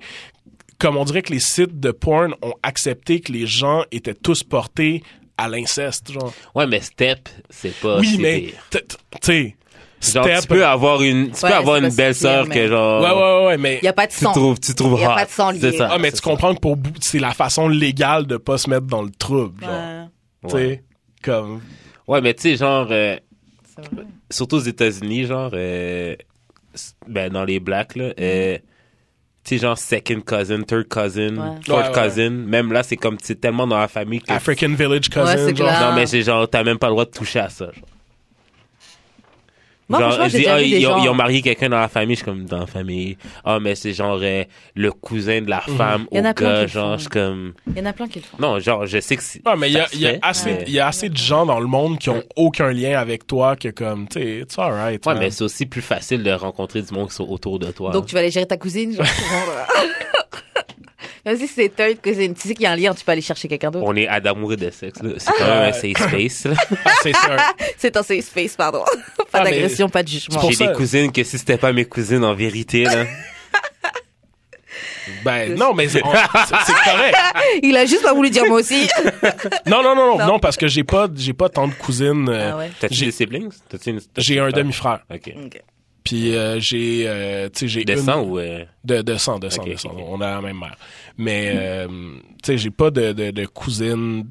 comme 0.79 0.95
on 0.97 1.03
dirait 1.03 1.21
que 1.21 1.33
les 1.33 1.39
sites 1.39 1.79
de 1.79 1.91
porn 1.91 2.33
ont 2.41 2.53
accepté 2.63 3.19
que 3.19 3.31
les 3.31 3.45
gens 3.45 3.83
étaient 3.91 4.13
tous 4.13 4.43
portés 4.43 5.03
à 5.37 5.49
l'inceste, 5.49 6.11
genre. 6.11 6.33
Ouais, 6.55 6.67
mais 6.67 6.79
step, 6.81 7.27
c'est 7.49 7.75
pas 7.79 7.99
oui, 7.99 8.17
mais, 8.19 8.53
tu 8.71 8.79
sais, 9.21 9.55
Genre, 10.03 10.25
step... 10.25 10.41
tu 10.41 10.47
peux 10.47 10.65
avoir 10.65 11.03
une, 11.03 11.29
tu 11.31 11.43
Ouais, 11.45 11.51
peux 11.51 11.55
avoir 11.57 11.75
une 11.77 11.89
belle 11.93 12.15
sœur 12.15 12.47
mais- 12.47 12.55
que 12.55 12.67
genre. 12.67 13.03
Ouais, 13.03 13.11
ouais, 13.11 13.45
ouais, 13.49 13.57
mais... 13.57 13.79
Il 13.83 13.85
y 13.85 13.87
a 13.87 13.93
pas 13.93 14.07
de 14.07 14.11
Tu 14.11 14.17
sang. 14.17 14.31
trouves, 14.31 14.59
tu 14.59 14.73
trouves 14.73 14.99
Y 14.99 15.03
a 15.03 15.13
pas 15.13 15.25
de 15.25 15.29
sang 15.29 15.51
lié. 15.51 15.71
Ça. 15.77 15.89
Ah, 15.91 15.99
mais 15.99 16.09
tu 16.09 16.17
ça. 16.17 16.23
comprends 16.23 16.55
que 16.55 16.59
pour 16.59 16.75
c'est 17.01 17.19
la 17.19 17.31
façon 17.33 17.67
légale 17.67 18.25
de 18.25 18.37
pas 18.37 18.57
se 18.57 18.67
mettre 18.69 18.87
dans 18.87 19.03
le 19.03 19.11
trouble, 19.11 19.63
genre. 19.63 19.69
Ouais, 20.43 20.49
Tu 20.49 20.55
sais, 20.57 20.83
comme. 21.23 21.61
Ouais, 22.07 22.19
mais 22.19 22.33
tu 22.33 22.41
sais, 22.41 22.55
genre, 22.55 22.87
euh, 22.89 23.15
c'est 23.75 23.85
vrai. 23.93 24.05
surtout 24.29 24.55
aux 24.57 24.59
États-Unis, 24.59 25.25
genre, 25.25 25.51
euh, 25.53 26.15
ben, 27.07 27.31
dans 27.31 27.43
les 27.43 27.59
blacks, 27.59 27.95
là, 27.95 28.13
euh, 28.19 28.57
tu 29.43 29.55
sais, 29.55 29.57
genre, 29.57 29.77
second 29.77 30.21
cousin, 30.21 30.61
third 30.63 30.87
cousin, 30.87 31.35
Ouais. 31.37 31.55
fourth 31.65 31.69
Ouais, 31.89 31.95
ouais. 31.95 32.03
cousin, 32.09 32.29
même 32.29 32.71
là, 32.71 32.83
c'est 32.83 32.97
comme, 32.97 33.17
c'est 33.21 33.39
tellement 33.41 33.65
dans 33.67 33.77
la 33.79 33.87
famille 33.87 34.21
que. 34.21 34.31
African 34.31 34.69
Village 34.73 35.09
Cousin, 35.09 35.25
Ouais, 35.25 35.37
c'est 35.37 35.55
genre. 35.57 35.67
clair. 35.67 35.89
Non, 35.89 35.95
mais 35.95 36.05
c'est 36.05 36.21
genre, 36.21 36.49
t'as 36.49 36.63
même 36.63 36.77
pas 36.77 36.87
le 36.87 36.93
droit 36.93 37.05
de 37.05 37.11
toucher 37.11 37.39
à 37.39 37.49
ça, 37.49 37.65
genre. 37.65 37.73
Moi, 39.91 39.99
genre, 39.99 40.29
je 40.29 40.37
dis, 40.37 40.47
ah, 40.47 40.61
ils, 40.61 40.87
ont, 40.87 40.89
gens- 40.97 41.03
ils 41.03 41.09
ont 41.09 41.13
marié 41.13 41.41
quelqu'un 41.41 41.69
dans 41.69 41.79
la 41.79 41.87
famille, 41.87 42.15
je 42.15 42.21
suis 42.21 42.25
comme, 42.25 42.45
dans 42.45 42.59
la 42.59 42.65
famille. 42.65 43.17
Ah, 43.45 43.59
mais 43.59 43.75
c'est 43.75 43.93
genre 43.93 44.19
euh, 44.21 44.43
le 44.75 44.91
cousin 44.91 45.41
de 45.41 45.49
la 45.49 45.61
femme 45.61 46.01
Mhm. 46.01 46.07
Il 46.11 46.17
y 46.17 46.21
en 46.21 46.23
au 46.23 46.27
a 46.27 46.33
plein 46.33 46.47
qui 46.47 46.53
gars, 46.53 46.61
le 46.63 46.67
genre, 46.67 46.91
font. 46.91 46.95
je 46.97 47.01
suis 47.01 47.09
comme, 47.09 47.53
Il 47.67 47.77
y 47.77 47.81
en 47.81 47.85
a 47.85 47.93
plein 47.93 48.07
qui 48.07 48.19
le 48.19 48.25
font. 48.25 48.37
non, 48.39 48.59
genre, 48.59 48.85
je 48.85 48.99
sais 48.99 49.15
que 49.17 49.23
c'est. 49.23 49.45
Ouais, 49.47 49.55
mais 49.57 49.69
il 49.69 49.73
y 49.73 49.79
a, 49.79 49.87
y 49.95 50.19
assez, 50.21 50.63
y 50.67 50.79
a 50.79 50.87
assez 50.87 51.09
de 51.09 51.17
gens 51.17 51.45
dans 51.45 51.59
le 51.59 51.67
monde 51.67 51.99
qui 51.99 52.09
ont 52.09 52.23
aucun 52.35 52.71
lien 52.71 52.97
avec 52.99 53.27
toi 53.27 53.55
que 53.55 53.67
comme, 53.69 54.07
tu 54.07 54.19
sais, 54.19 54.39
it's 54.39 54.57
alright. 54.57 55.05
Ouais, 55.05 55.13
man. 55.13 55.23
mais 55.23 55.31
c'est 55.31 55.43
aussi 55.43 55.65
plus 55.65 55.81
facile 55.81 56.23
de 56.23 56.31
rencontrer 56.31 56.81
du 56.81 56.93
monde 56.93 57.09
qui 57.09 57.15
sont 57.15 57.27
autour 57.29 57.59
de 57.59 57.67
toi. 57.71 57.91
Donc 57.91 58.05
tu 58.07 58.13
vas 58.13 58.19
aller 58.21 58.31
gérer 58.31 58.45
ta 58.47 58.57
cousine, 58.57 58.93
genre. 58.95 59.05
Même 61.25 61.37
si 61.37 61.47
c'est 61.47 61.69
third 61.69 62.01
cousine, 62.01 62.33
tu 62.33 62.47
sais 62.47 62.53
qu'il 62.55 62.63
y 62.63 62.65
a 62.65 62.71
un 62.71 62.75
lien, 62.75 62.93
tu 62.95 63.05
peux 63.05 63.11
aller 63.11 63.21
chercher 63.21 63.47
quelqu'un 63.47 63.69
d'autre. 63.71 63.85
On 63.87 63.95
est 63.95 64.07
à 64.07 64.19
d'amour 64.19 64.53
et 64.53 64.57
de 64.57 64.69
sexe, 64.71 65.01
là. 65.03 65.11
C'est 65.17 65.31
quand 65.37 65.45
même 65.45 65.69
un 65.69 65.73
safe 65.73 66.07
space, 66.09 66.45
là. 66.45 66.53
Ah, 66.85 66.91
c'est 67.03 67.15
sûr. 67.15 67.37
C'est 67.77 67.97
un 67.97 68.03
safe 68.03 68.25
space, 68.25 68.55
pardon. 68.55 68.83
pas 69.17 69.23
Ah, 69.33 69.43
mais- 69.43 69.51
d'agression, 69.51 69.87
pas 69.89 70.01
de 70.03 70.07
jugement. 70.07 70.41
J'ai 70.49 70.55
ça- 70.55 70.67
des 70.67 70.73
cousines 70.73 71.11
que 71.11 71.23
si 71.23 71.37
c'était 71.37 71.57
pas 71.57 71.71
mes 71.73 71.85
cousines, 71.85 72.23
en 72.23 72.33
vérité, 72.33 72.83
là. 72.85 73.05
Ben, 75.25 75.55
non, 75.55 75.73
mais 75.73 75.87
c'est 75.89 76.01
correct. 76.01 77.15
Il 77.61 77.75
a 77.75 77.85
juste 77.85 78.01
pas 78.03 78.13
voulu 78.13 78.29
dire 78.29 78.45
moi 78.47 78.59
aussi. 78.59 78.87
Non, 79.67 79.83
non, 79.83 79.95
non, 79.95 80.17
non, 80.17 80.25
Non. 80.25 80.39
parce 80.39 80.57
que 80.57 80.67
j'ai 80.67 80.83
pas, 80.83 81.07
j'ai 81.15 81.33
pas 81.33 81.49
tant 81.49 81.67
de 81.67 81.73
cousines. 81.73 82.29
euh, 82.29 82.51
Ah 82.53 82.57
ouais. 82.57 82.71
T'as-tu 82.79 82.93
J'ai- 82.95 83.05
des 83.07 83.11
siblings? 83.11 83.51
T'as-tu 83.69 83.89
une- 83.89 83.99
t'as-tu 83.99 84.21
J'ai 84.21 84.39
un 84.39 84.49
demi-frère. 84.49 85.01
Ok. 85.13 85.31
Ok. 85.45 85.61
Puis 86.03 86.35
euh, 86.35 86.59
j'ai, 86.59 87.03
euh, 87.07 87.47
tu 87.49 87.59
sais, 87.59 87.67
j'ai 87.67 87.85
De 87.85 87.93
une- 87.93 87.99
sang 87.99 88.21
ou. 88.23 88.39
euh, 88.39 88.65
de, 88.83 89.01
de 89.01 89.15
sang, 89.17 89.37
de 89.39 89.49
sang, 89.49 89.61
Ok, 89.61 89.69
de 89.69 89.75
sang. 89.75 89.89
ok. 89.91 90.03
On 90.07 90.21
a 90.21 90.31
la 90.35 90.41
même 90.41 90.57
mère. 90.59 90.75
Mais, 91.17 91.51
euh, 91.55 91.87
tu 91.87 92.53
sais, 92.53 92.57
j'ai 92.57 92.71
pas 92.71 92.89
de, 92.89 93.11
de, 93.11 93.29
de 93.31 93.45
cousine 93.45 94.25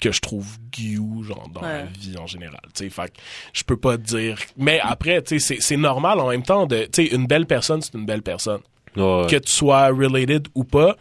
que 0.00 0.12
je 0.12 0.20
trouve 0.20 0.46
guillou, 0.70 1.24
genre, 1.24 1.48
dans 1.52 1.60
Ouais. 1.60 1.80
la 1.80 1.84
vie 1.84 2.16
en 2.18 2.26
général. 2.26 2.60
Tu 2.74 2.84
sais, 2.84 2.90
fait 2.90 3.10
que 3.12 3.20
je 3.52 3.64
peux 3.64 3.76
pas 3.76 3.96
dire. 3.96 4.38
Mais 4.56 4.78
après, 4.80 5.22
tu 5.22 5.38
sais, 5.40 5.54
c'est- 5.56 5.60
c'est 5.60 5.76
normal 5.76 6.20
en 6.20 6.28
même 6.28 6.42
temps 6.44 6.66
de, 6.66 6.84
tu 6.84 7.06
sais, 7.08 7.14
une 7.14 7.26
belle 7.26 7.46
personne, 7.46 7.82
c'est 7.82 7.94
une 7.94 8.06
belle 8.06 8.22
personne. 8.22 8.60
ouais. 8.96 9.26
Que 9.28 9.36
tu 9.36 9.52
sois 9.52 9.88
related 9.88 10.48
ou 10.54 10.64
pas, 10.64 10.96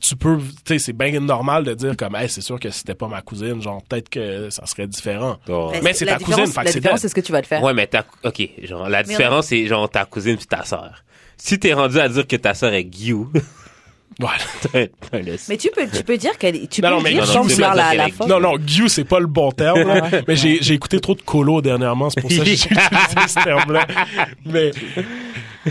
tu 0.00 0.16
peux, 0.16 0.38
tu 0.38 0.74
sais, 0.74 0.78
c'est 0.78 0.92
bien 0.92 1.18
normal 1.20 1.64
de 1.64 1.74
dire 1.74 1.96
comme, 1.96 2.16
hey, 2.16 2.28
c'est 2.28 2.40
sûr 2.40 2.58
que 2.58 2.70
si 2.70 2.78
c'était 2.80 2.94
pas 2.94 3.08
ma 3.08 3.20
cousine, 3.22 3.60
genre, 3.60 3.82
peut-être 3.88 4.08
que 4.08 4.48
ça 4.50 4.64
serait 4.66 4.86
différent. 4.86 5.36
Ouais. 5.48 5.80
Mais 5.82 5.92
c'est 5.92 6.06
ta 6.06 6.18
cousine, 6.18 6.46
fait 6.46 6.60
que 6.60 6.64
La 6.66 6.72
différence, 6.72 7.00
c'est 7.00 7.08
ce 7.08 7.14
que 7.14 7.20
tu 7.20 7.32
vas 7.32 7.42
te 7.42 7.46
faire. 7.46 7.62
Ouais, 7.62 7.74
mais 7.74 7.86
ta, 7.86 8.04
ok, 8.24 8.42
genre, 8.62 8.88
la 8.88 9.02
différence, 9.02 9.46
c'est 9.48 9.66
genre 9.66 9.88
ta 9.88 10.04
cousine 10.04 10.36
puis 10.36 10.46
ta 10.46 10.64
sœur. 10.64 11.04
Si 11.36 11.58
t'es 11.58 11.72
rendu 11.72 11.98
à 11.98 12.08
dire 12.08 12.26
que 12.26 12.36
ta 12.36 12.54
sœur 12.54 12.72
est 12.72 12.84
Guillou, 12.84 13.30
Voilà. 14.18 14.38
Mais 15.48 15.56
tu 15.56 15.70
peux, 15.74 15.86
tu 15.88 16.02
peux 16.02 16.16
dire 16.18 16.36
qu'elle, 16.36 16.68
tu 16.68 16.82
Non, 16.82 16.88
peux 16.88 16.94
non, 16.96 17.00
mais 17.02 17.10
dire 17.12 17.26
non, 17.26 17.44
non, 17.44 17.56
pas 17.56 17.74
la, 17.74 17.94
la 17.94 18.08
faute. 18.08 18.28
Non, 18.28 18.40
non, 18.40 18.56
Guillou, 18.58 18.88
c'est 18.88 19.04
pas 19.04 19.20
le 19.20 19.26
bon 19.26 19.50
terme, 19.52 19.82
là. 19.86 20.10
mais 20.28 20.36
j'ai, 20.36 20.58
j'ai 20.60 20.74
écouté 20.74 21.00
trop 21.00 21.14
de 21.14 21.22
colo 21.22 21.62
dernièrement, 21.62 22.10
c'est 22.10 22.20
pour 22.20 22.30
ça 22.30 22.38
que 22.38 22.44
j'ai 22.44 22.52
utilisé 22.54 23.28
ce 23.28 23.42
terme-là. 23.44 23.86
Mais, 24.44 24.72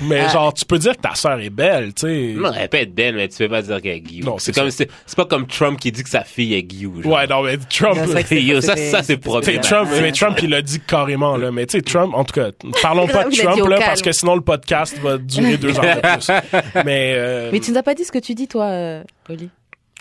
mais 0.03 0.19
Ah. 0.21 0.27
genre, 0.29 0.53
tu 0.53 0.65
peux 0.65 0.77
dire 0.77 0.95
que 0.95 1.01
ta 1.01 1.15
sœur 1.15 1.39
est 1.39 1.49
belle, 1.49 1.93
tu 1.93 2.07
sais. 2.07 2.33
Non, 2.37 2.51
elle 2.57 2.69
peut 2.69 2.77
être 2.77 2.93
belle, 2.93 3.15
mais 3.15 3.27
tu 3.27 3.37
peux 3.37 3.49
pas 3.49 3.61
dire 3.61 3.81
qu'elle 3.81 3.97
est 3.97 3.99
Guillou. 4.01 4.25
Non, 4.25 4.37
c'est 4.37 4.53
comme, 4.53 4.69
c'est 4.71 4.89
c'est 5.05 5.15
pas 5.15 5.25
comme 5.25 5.47
Trump 5.47 5.79
qui 5.79 5.91
dit 5.91 6.03
que 6.03 6.09
sa 6.09 6.23
fille 6.23 6.53
est 6.53 6.63
Guillou. 6.63 7.01
Ouais, 7.05 7.27
non, 7.27 7.41
mais 7.43 7.57
Trump, 7.57 7.95
C'est 7.99 8.05
vrai 8.05 8.23
que 8.23 8.29
c'est- 8.29 8.41
Yo, 8.41 8.61
ça, 8.61 8.75
c'était- 8.75 8.89
ça, 8.91 9.03
c'est 9.03 9.17
problématique. 9.17 9.61
Trump, 9.61 9.89
mais 10.01 10.11
Trump, 10.11 10.37
il 10.43 10.49
l'a 10.49 10.61
dit 10.61 10.79
carrément, 10.79 11.37
là. 11.37 11.51
Mais 11.51 11.65
tu 11.65 11.77
sais, 11.77 11.81
Trump, 11.81 12.13
en 12.13 12.23
tout 12.23 12.33
cas, 12.33 12.49
parlons 12.81 13.07
pas 13.07 13.23
de 13.25 13.35
Trump, 13.35 13.67
là, 13.67 13.79
parce 13.79 14.01
que 14.01 14.11
sinon 14.11 14.35
le 14.35 14.41
podcast 14.41 14.97
va 14.99 15.17
durer 15.17 15.57
deux 15.57 15.77
heures 15.77 15.95
de 15.95 16.01
plus. 16.01 16.29
Mais, 16.85 17.13
euh, 17.15 17.49
Mais 17.51 17.59
tu 17.59 17.71
nous 17.71 17.77
as 17.77 17.83
pas 17.83 17.95
dit 17.95 18.03
ce 18.05 18.11
que 18.11 18.19
tu 18.19 18.33
dis, 18.35 18.47
toi, 18.47 18.65
euh, 18.65 19.03
Oli. 19.29 19.49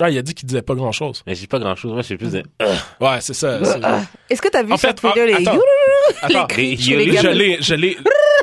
Ah, 0.01 0.11
il 0.11 0.19
a 0.19 0.23
dit 0.23 0.35
qu'il 0.35 0.47
disait 0.49 0.63
pas 0.63 0.75
grand 0.75 0.93
chose. 0.93 1.23
Mais 1.27 1.35
j'ai 1.35 1.47
pas 1.47 1.59
grand 1.59 1.75
chose. 1.77 1.93
Moi, 1.93 2.03
je 2.03 2.09
sais 2.09 2.17
plus 2.17 2.31
de. 2.33 2.43
Ouais, 3.01 3.19
c'est 3.21 3.35
ça. 3.35 3.59
c'est- 3.65 3.81
Est-ce 4.31 4.41
que 4.43 4.49
t'as 4.49 4.63
vu 4.63 4.73
En 4.73 4.77
sur 4.77 4.89
fait, 4.89 4.95
Twitter 4.95 5.21
ah, 5.23 5.27
les 5.27 5.49
attends. 5.49 5.59
les 6.29 6.47
cris 6.49 6.77
les 6.77 7.07
les 7.07 7.17
je 7.19 7.29
l'ai, 7.29 7.59
je 7.61 7.75
l'ai, 7.75 7.97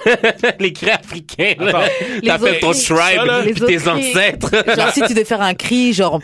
les 0.60 0.74
cris 0.74 0.90
africains, 0.92 1.54
là. 1.60 1.88
Les 2.22 2.28
T'appelles 2.28 2.60
ton 2.60 2.70
autres 2.70 2.80
tribe, 2.84 2.98
Ça, 3.20 3.26
là, 3.26 3.42
puis 3.44 3.54
les 3.54 3.62
autres 3.62 3.68
tes 3.68 3.78
cris. 3.78 3.90
ancêtres. 3.90 4.76
Genre, 4.76 4.92
si 4.92 5.02
tu 5.02 5.14
devais 5.14 5.26
faire 5.26 5.42
un 5.42 5.54
cri, 5.54 5.94
genre, 5.94 6.22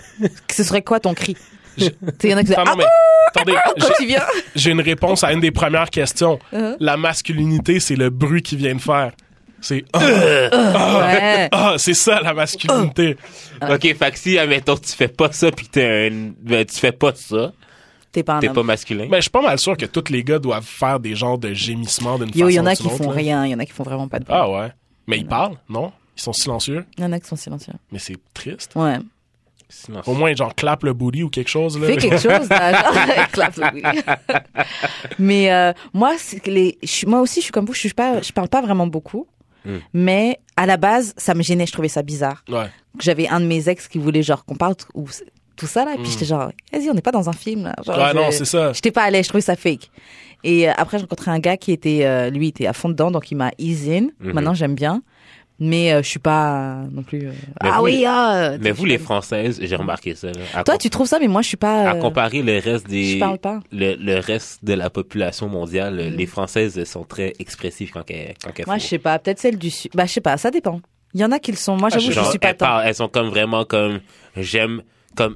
ce 0.52 0.64
serait 0.64 0.82
quoi 0.82 1.00
ton 1.00 1.14
cri? 1.14 1.36
Tu 1.78 1.86
sais, 2.20 2.30
y 2.30 2.34
en 2.34 2.38
a 2.38 2.42
qui 2.42 2.48
disent, 2.48 2.54
Attends, 2.58 2.64
ah, 2.68 2.72
non, 2.72 2.78
mais, 2.78 2.86
attendez, 3.34 3.54
quand 3.78 3.88
j'ai- 3.88 3.94
tu 3.96 4.06
viens. 4.08 4.24
J'ai 4.56 4.72
une 4.72 4.82
réponse 4.82 5.24
à 5.24 5.32
une 5.32 5.40
des 5.40 5.52
premières 5.52 5.90
questions. 5.90 6.38
Uh-huh. 6.54 6.76
La 6.82 6.98
masculinité, 6.98 7.80
c'est 7.80 7.96
le 7.96 8.10
bruit 8.10 8.42
qu'il 8.42 8.58
vient 8.58 8.76
de 8.76 8.82
faire. 8.82 9.12
C'est 9.62 9.86
ah, 9.94 10.00
Ouais. 11.00 11.50
ah, 11.52 11.76
c'est 11.78 11.94
ça 11.94 12.20
la 12.22 12.34
masculinité. 12.34 13.16
ok, 13.62 13.96
fait 13.96 14.12
que 14.12 14.18
si, 14.20 14.38
admettons, 14.38 14.76
tu 14.78 14.92
fais 14.92 15.08
pas 15.08 15.32
ça, 15.32 15.52
puis 15.52 15.68
t'es 15.68 16.10
un. 16.12 16.32
Ben, 16.42 16.66
tu 16.66 16.76
fais 16.78 16.92
pas 16.92 17.14
ça, 17.16 17.52
T'es 18.12 18.24
pas 18.24 18.36
un 18.36 18.40
t'es 18.40 18.50
homme. 18.50 18.56
pas 18.56 18.64
masculin. 18.64 19.08
Mais 19.10 19.18
je 19.18 19.22
suis 19.22 19.30
pas 19.30 19.42
mal 19.42 19.58
sûr 19.60 19.78
que 19.78 19.86
tous 19.86 20.12
les 20.12 20.24
gars 20.24 20.40
doivent 20.40 20.66
faire 20.66 21.00
des 21.00 21.16
genres 21.16 21.38
de 21.38 21.54
gémissements 21.54 22.18
d'une 22.18 22.28
façon 22.28 22.40
Yo, 22.40 22.50
il 22.50 22.54
y 22.56 22.60
en 22.60 22.66
a 22.66 22.74
ou 22.74 22.76
qui 22.76 22.88
autre, 22.88 22.98
font 22.98 23.10
là. 23.12 23.16
rien, 23.18 23.46
il 23.46 23.52
y 23.52 23.56
en 23.56 23.60
a 23.60 23.66
qui 23.66 23.72
font 23.72 23.84
vraiment 23.84 24.08
pas 24.10 24.20
de 24.20 24.26
bruit. 24.26 24.38
Ah 24.38 24.50
ouais. 24.50 24.68
Mais 25.08 25.18
ils 25.20 25.26
parlent, 25.28 25.56
non? 25.70 25.92
Ils 26.18 26.22
sont 26.22 26.34
silencieux? 26.34 26.86
Il 26.98 27.04
y 27.04 27.08
en 27.08 27.12
a 27.14 27.20
qui 27.20 27.28
sont 27.28 27.36
silencieux. 27.38 27.74
Mais 27.92 28.00
c'est 28.00 28.18
triste. 28.34 28.74
Ouais. 28.76 28.98
Sinon, 29.70 30.02
Au 30.06 30.14
moins, 30.14 30.36
genre, 30.36 30.54
clap 30.54 30.84
le 30.84 30.92
booty 30.92 31.24
ou 31.24 31.30
quelque 31.30 31.48
chose, 31.50 31.80
là. 31.80 31.88
Fais 31.88 31.96
quelque 31.96 32.18
chose. 32.20 32.50
là. 32.50 33.28
Clap, 33.32 33.54
oui. 33.74 33.82
Mais 35.18 35.52
euh, 35.54 35.72
moi, 35.94 36.16
c'est 36.18 36.42
que 36.42 36.52
les, 36.52 36.78
je 36.84 36.88
suis- 36.88 37.08
moi 37.08 37.22
aussi, 37.22 37.40
je 37.40 37.46
suis 37.46 37.52
comme 37.54 37.66
vous. 37.66 37.74
Je 37.74 37.80
suis 37.80 37.94
pas, 37.94 38.22
je 38.22 38.32
parle 38.34 38.50
pas 38.50 38.62
vraiment 38.62 38.88
beaucoup. 38.88 39.28
Hmm. 39.66 39.78
Mais 39.94 40.40
à 40.56 40.66
la 40.66 40.78
base, 40.78 41.14
ça 41.18 41.34
me 41.34 41.44
gênait. 41.44 41.66
Je 41.66 41.72
trouvais 41.72 41.88
ça 41.88 42.02
bizarre. 42.02 42.44
Ouais. 42.50 42.68
J'avais 43.00 43.28
un 43.28 43.40
de 43.40 43.46
mes 43.46 43.70
ex 43.70 43.88
qui 43.88 43.98
voulait 44.00 44.24
genre 44.24 44.44
qu'on 44.46 44.56
parle 44.56 44.76
ou 44.94 45.08
tout 45.56 45.68
ça 45.68 45.86
là. 45.86 45.94
Et 45.94 45.98
puis 45.98 46.08
Hmm. 46.08 46.12
j'étais 46.12 46.26
genre, 46.26 46.52
vas-y, 46.74 46.90
on 46.90 46.94
n'est 46.94 47.02
pas 47.02 47.12
dans 47.12 47.30
un 47.30 47.34
film 47.34 47.64
là. 47.66 47.76
Genre, 47.86 47.98
Ouais, 47.98 48.14
non, 48.14 48.32
c'est 48.32 48.46
ça. 48.46 48.74
J'étais 48.74 48.92
pas 48.92 49.10
l'aise. 49.10 49.26
Je 49.26 49.30
trouvais 49.30 49.42
ça 49.42 49.56
fake. 49.56 49.90
Et 50.44 50.68
euh, 50.68 50.74
après, 50.76 50.98
j'ai 50.98 51.04
rencontré 51.04 51.30
un 51.30 51.38
gars 51.40 51.56
qui 51.58 51.72
était, 51.72 52.04
euh, 52.04 52.30
lui, 52.32 52.48
il 52.48 52.50
était 52.50 52.66
à 52.66 52.74
fond 52.74 52.90
dedans, 52.90 53.12
donc 53.12 53.30
il 53.30 53.36
m'a 53.36 53.52
ease 53.60 53.88
in. 53.88 54.08
Mhm. 54.20 54.34
Maintenant, 54.34 54.54
j'aime 54.56 54.74
bien. 54.74 55.04
Mais 55.64 55.94
euh, 55.94 56.02
je 56.02 56.08
suis 56.10 56.20
pas 56.20 56.82
euh, 56.82 56.84
non 56.92 57.04
plus. 57.04 57.28
euh, 57.28 57.32
Mais 57.62 57.70
ah 57.72 57.78
vous, 57.78 57.84
oui, 57.86 58.04
ah. 58.08 58.54
Mais 58.60 58.70
je 58.70 58.74
vous, 58.74 58.86
les 58.86 58.98
Françaises, 58.98 59.60
j'ai 59.62 59.76
remarqué 59.76 60.16
ça. 60.16 60.28
Là, 60.32 60.34
à 60.56 60.64
Toi, 60.64 60.78
tu 60.80 60.90
trouves 60.90 61.06
ça, 61.06 61.20
mais 61.20 61.28
moi, 61.28 61.44
je 61.44 61.50
suis 61.50 61.58
pas. 61.58 61.92
À 61.92 61.96
euh, 61.96 62.00
comparer 62.00 62.42
le 62.42 62.54
reste 62.60 62.86
Je 62.88 62.92
des. 63.14 63.20
parle 63.20 63.38
pas. 63.38 63.60
Le, 63.72 63.94
le 63.96 64.18
reste 64.20 64.66
de 64.66 64.74
la 64.74 64.90
population 64.90 65.48
mondiale, 65.48 65.94
Mm. 66.12 66.16
les 66.18 66.26
Françaises 66.26 66.84
sont 66.86 67.04
très 67.04 67.34
expressives 67.38 67.92
quand 67.92 68.10
elles, 68.10 68.34
quand 68.44 68.52
elles 68.58 68.66
Moi, 68.66 68.80
je 68.80 68.88
sais 68.88 68.98
pas. 68.98 69.20
Peut-être 69.20 69.38
celle 69.40 69.60
du 69.60 69.70
sud. 69.70 69.92
Bah, 69.94 70.06
je 70.08 70.14
sais 70.14 70.22
pas. 70.22 70.36
Ça 70.38 70.50
dépend. 70.50 70.82
Il 71.14 71.20
y 71.22 71.26
en 71.26 71.32
a 71.32 71.38
qui 71.38 71.52
le 71.52 71.58
sont. 71.58 71.78
Moi, 71.78 71.90
j'avoue, 71.90 72.12
je 72.12 72.20
je 72.20 72.26
suis 72.32 72.40
pas 72.40 72.50
elles, 72.50 72.58
parlent- 72.58 72.84
elles 72.88 72.96
sont 72.96 73.08
comme 73.08 73.28
vraiment 73.30 73.64
comme 73.64 74.00
j'aime 74.36 74.82
comme 75.16 75.36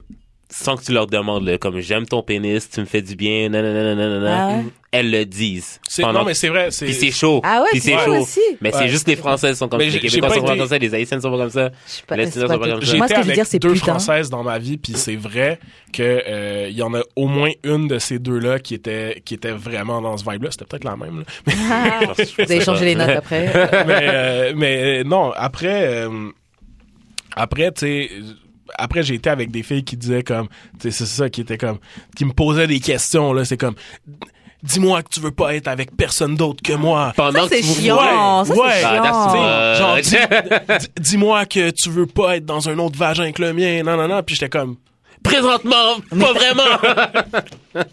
sans 0.49 0.75
que 0.77 0.83
tu 0.83 0.91
leur 0.91 1.07
demandes 1.07 1.45
là, 1.45 1.57
comme 1.57 1.79
j'aime 1.79 2.05
ton 2.05 2.21
pénis, 2.21 2.69
tu 2.69 2.79
me 2.79 2.85
fais 2.85 3.01
du 3.01 3.15
bien, 3.15 3.49
nanana, 3.49 3.95
nanana. 3.95 4.37
Ah 4.37 4.57
ouais? 4.57 4.63
Elles 4.91 5.11
le 5.11 5.25
disent. 5.25 5.81
Pendant- 5.99 6.19
Non, 6.19 6.25
mais 6.25 6.33
c'est 6.33 6.47
vrai. 6.47 6.69
Puis 6.69 6.93
c'est 6.93 7.11
chaud. 7.11 7.41
Ah 7.43 7.61
ouais, 7.63 7.79
c'est 7.81 7.97
chaud. 7.99 8.15
aussi. 8.21 8.39
Mais 8.61 8.73
Ouais. 8.73 8.79
c'est 8.83 8.87
juste 8.87 9.07
les 9.09 9.17
Françaises 9.17 9.57
sont 9.57 9.67
comme 9.67 9.79
Mais 9.79 9.89
ça. 9.89 9.97
Les 9.97 10.07
Québécois 10.07 10.29
pas 10.29 10.35
sont 10.35 10.41
pas 10.43 10.51
été- 10.51 10.59
comme 10.59 10.67
ça, 10.69 10.77
les 10.77 10.93
Haïtiennes 10.95 11.19
sont 11.19 11.31
pas 11.31 11.37
comme 11.37 11.49
ça. 11.49 11.69
Je 11.85 11.91
sais 11.91 12.03
pas. 12.07 12.15
Les 12.15 12.25
pas 12.27 12.31
sont 12.31 12.39
pas 12.47 12.57
comme 12.69 12.81
ça. 12.81 12.95
Moi, 12.97 13.07
ce 13.09 13.13
que 13.13 13.21
je 13.23 13.27
veux 13.27 13.33
dire, 13.33 13.45
c'est 13.45 13.59
deux 13.59 13.73
putain. 13.73 13.85
françaises 13.87 14.29
dans 14.29 14.43
ma 14.43 14.57
vie, 14.57 14.77
puis 14.77 14.93
c'est 14.95 15.17
vrai 15.17 15.59
que 15.91 16.01
euh, 16.27 16.69
y 16.71 16.81
en 16.81 16.93
a 16.93 17.01
au 17.17 17.27
moins 17.27 17.51
une 17.65 17.89
de 17.89 17.99
ces 17.99 18.19
deux-là 18.19 18.59
qui 18.59 18.73
était 18.75 19.21
qui 19.25 19.33
était 19.33 19.51
vraiment 19.51 20.01
dans 20.01 20.15
ce 20.15 20.23
vibe-là. 20.29 20.51
C'était 20.51 20.63
peut-être 20.65 20.85
la 20.85 20.95
même. 20.95 21.25
là. 21.47 21.53
Ah, 21.69 22.13
Vous 22.15 22.43
avez 22.51 22.61
changé 22.61 22.85
les 22.85 22.95
notes 22.95 23.09
après. 23.09 23.47
mais 23.87 23.99
euh, 24.03 24.53
mais 24.55 25.01
euh, 25.01 25.03
non, 25.03 25.31
après 25.35 25.87
euh, 26.05 26.29
après 27.35 27.71
tu 27.73 27.79
sais 27.85 28.09
après 28.77 29.03
j'ai 29.03 29.15
été 29.15 29.29
avec 29.29 29.51
des 29.51 29.63
filles 29.63 29.83
qui 29.83 29.95
disaient 29.97 30.23
comme 30.23 30.47
tu 30.79 30.89
sais 30.89 30.91
c'est 30.91 31.05
ça 31.05 31.29
qui 31.29 31.41
était 31.41 31.57
comme 31.57 31.77
qui 32.15 32.25
me 32.25 32.31
posaient 32.33 32.67
des 32.67 32.79
questions 32.79 33.31
là, 33.33 33.45
c'est 33.45 33.57
comme 33.57 33.75
dis-moi 34.63 35.03
que 35.03 35.09
tu 35.09 35.19
veux 35.19 35.29
pas 35.31 35.53
être 35.55 35.67
avec 35.67 35.95
personne 35.95 36.35
d'autre 36.35 36.63
que 36.63 36.73
moi. 36.73 37.13
Pendant 37.15 37.47
Ça, 37.47 37.55
que 37.55 37.61
tu 37.61 37.81
chiant. 37.81 38.43
Ouais, 38.43 38.55
Ça, 38.55 38.55
ouais. 38.55 38.71
chiant. 38.81 39.75
Genre, 39.75 39.97
dis- 40.79 40.87
dis-moi 40.99 41.45
que 41.45 41.69
tu 41.69 41.89
veux 41.91 42.07
pas 42.07 42.37
être 42.37 42.45
dans 42.45 42.67
un 42.67 42.79
autre 42.79 42.97
vagin 42.97 43.31
que 43.31 43.43
le 43.43 43.53
mien. 43.53 43.83
Non, 43.83 43.95
non, 43.95 44.07
non. 44.07 44.23
Puis 44.23 44.35
j'étais 44.35 44.49
comme, 44.49 44.77
Présentement, 45.25 45.97
pas 46.09 46.33
vraiment. 46.33 47.03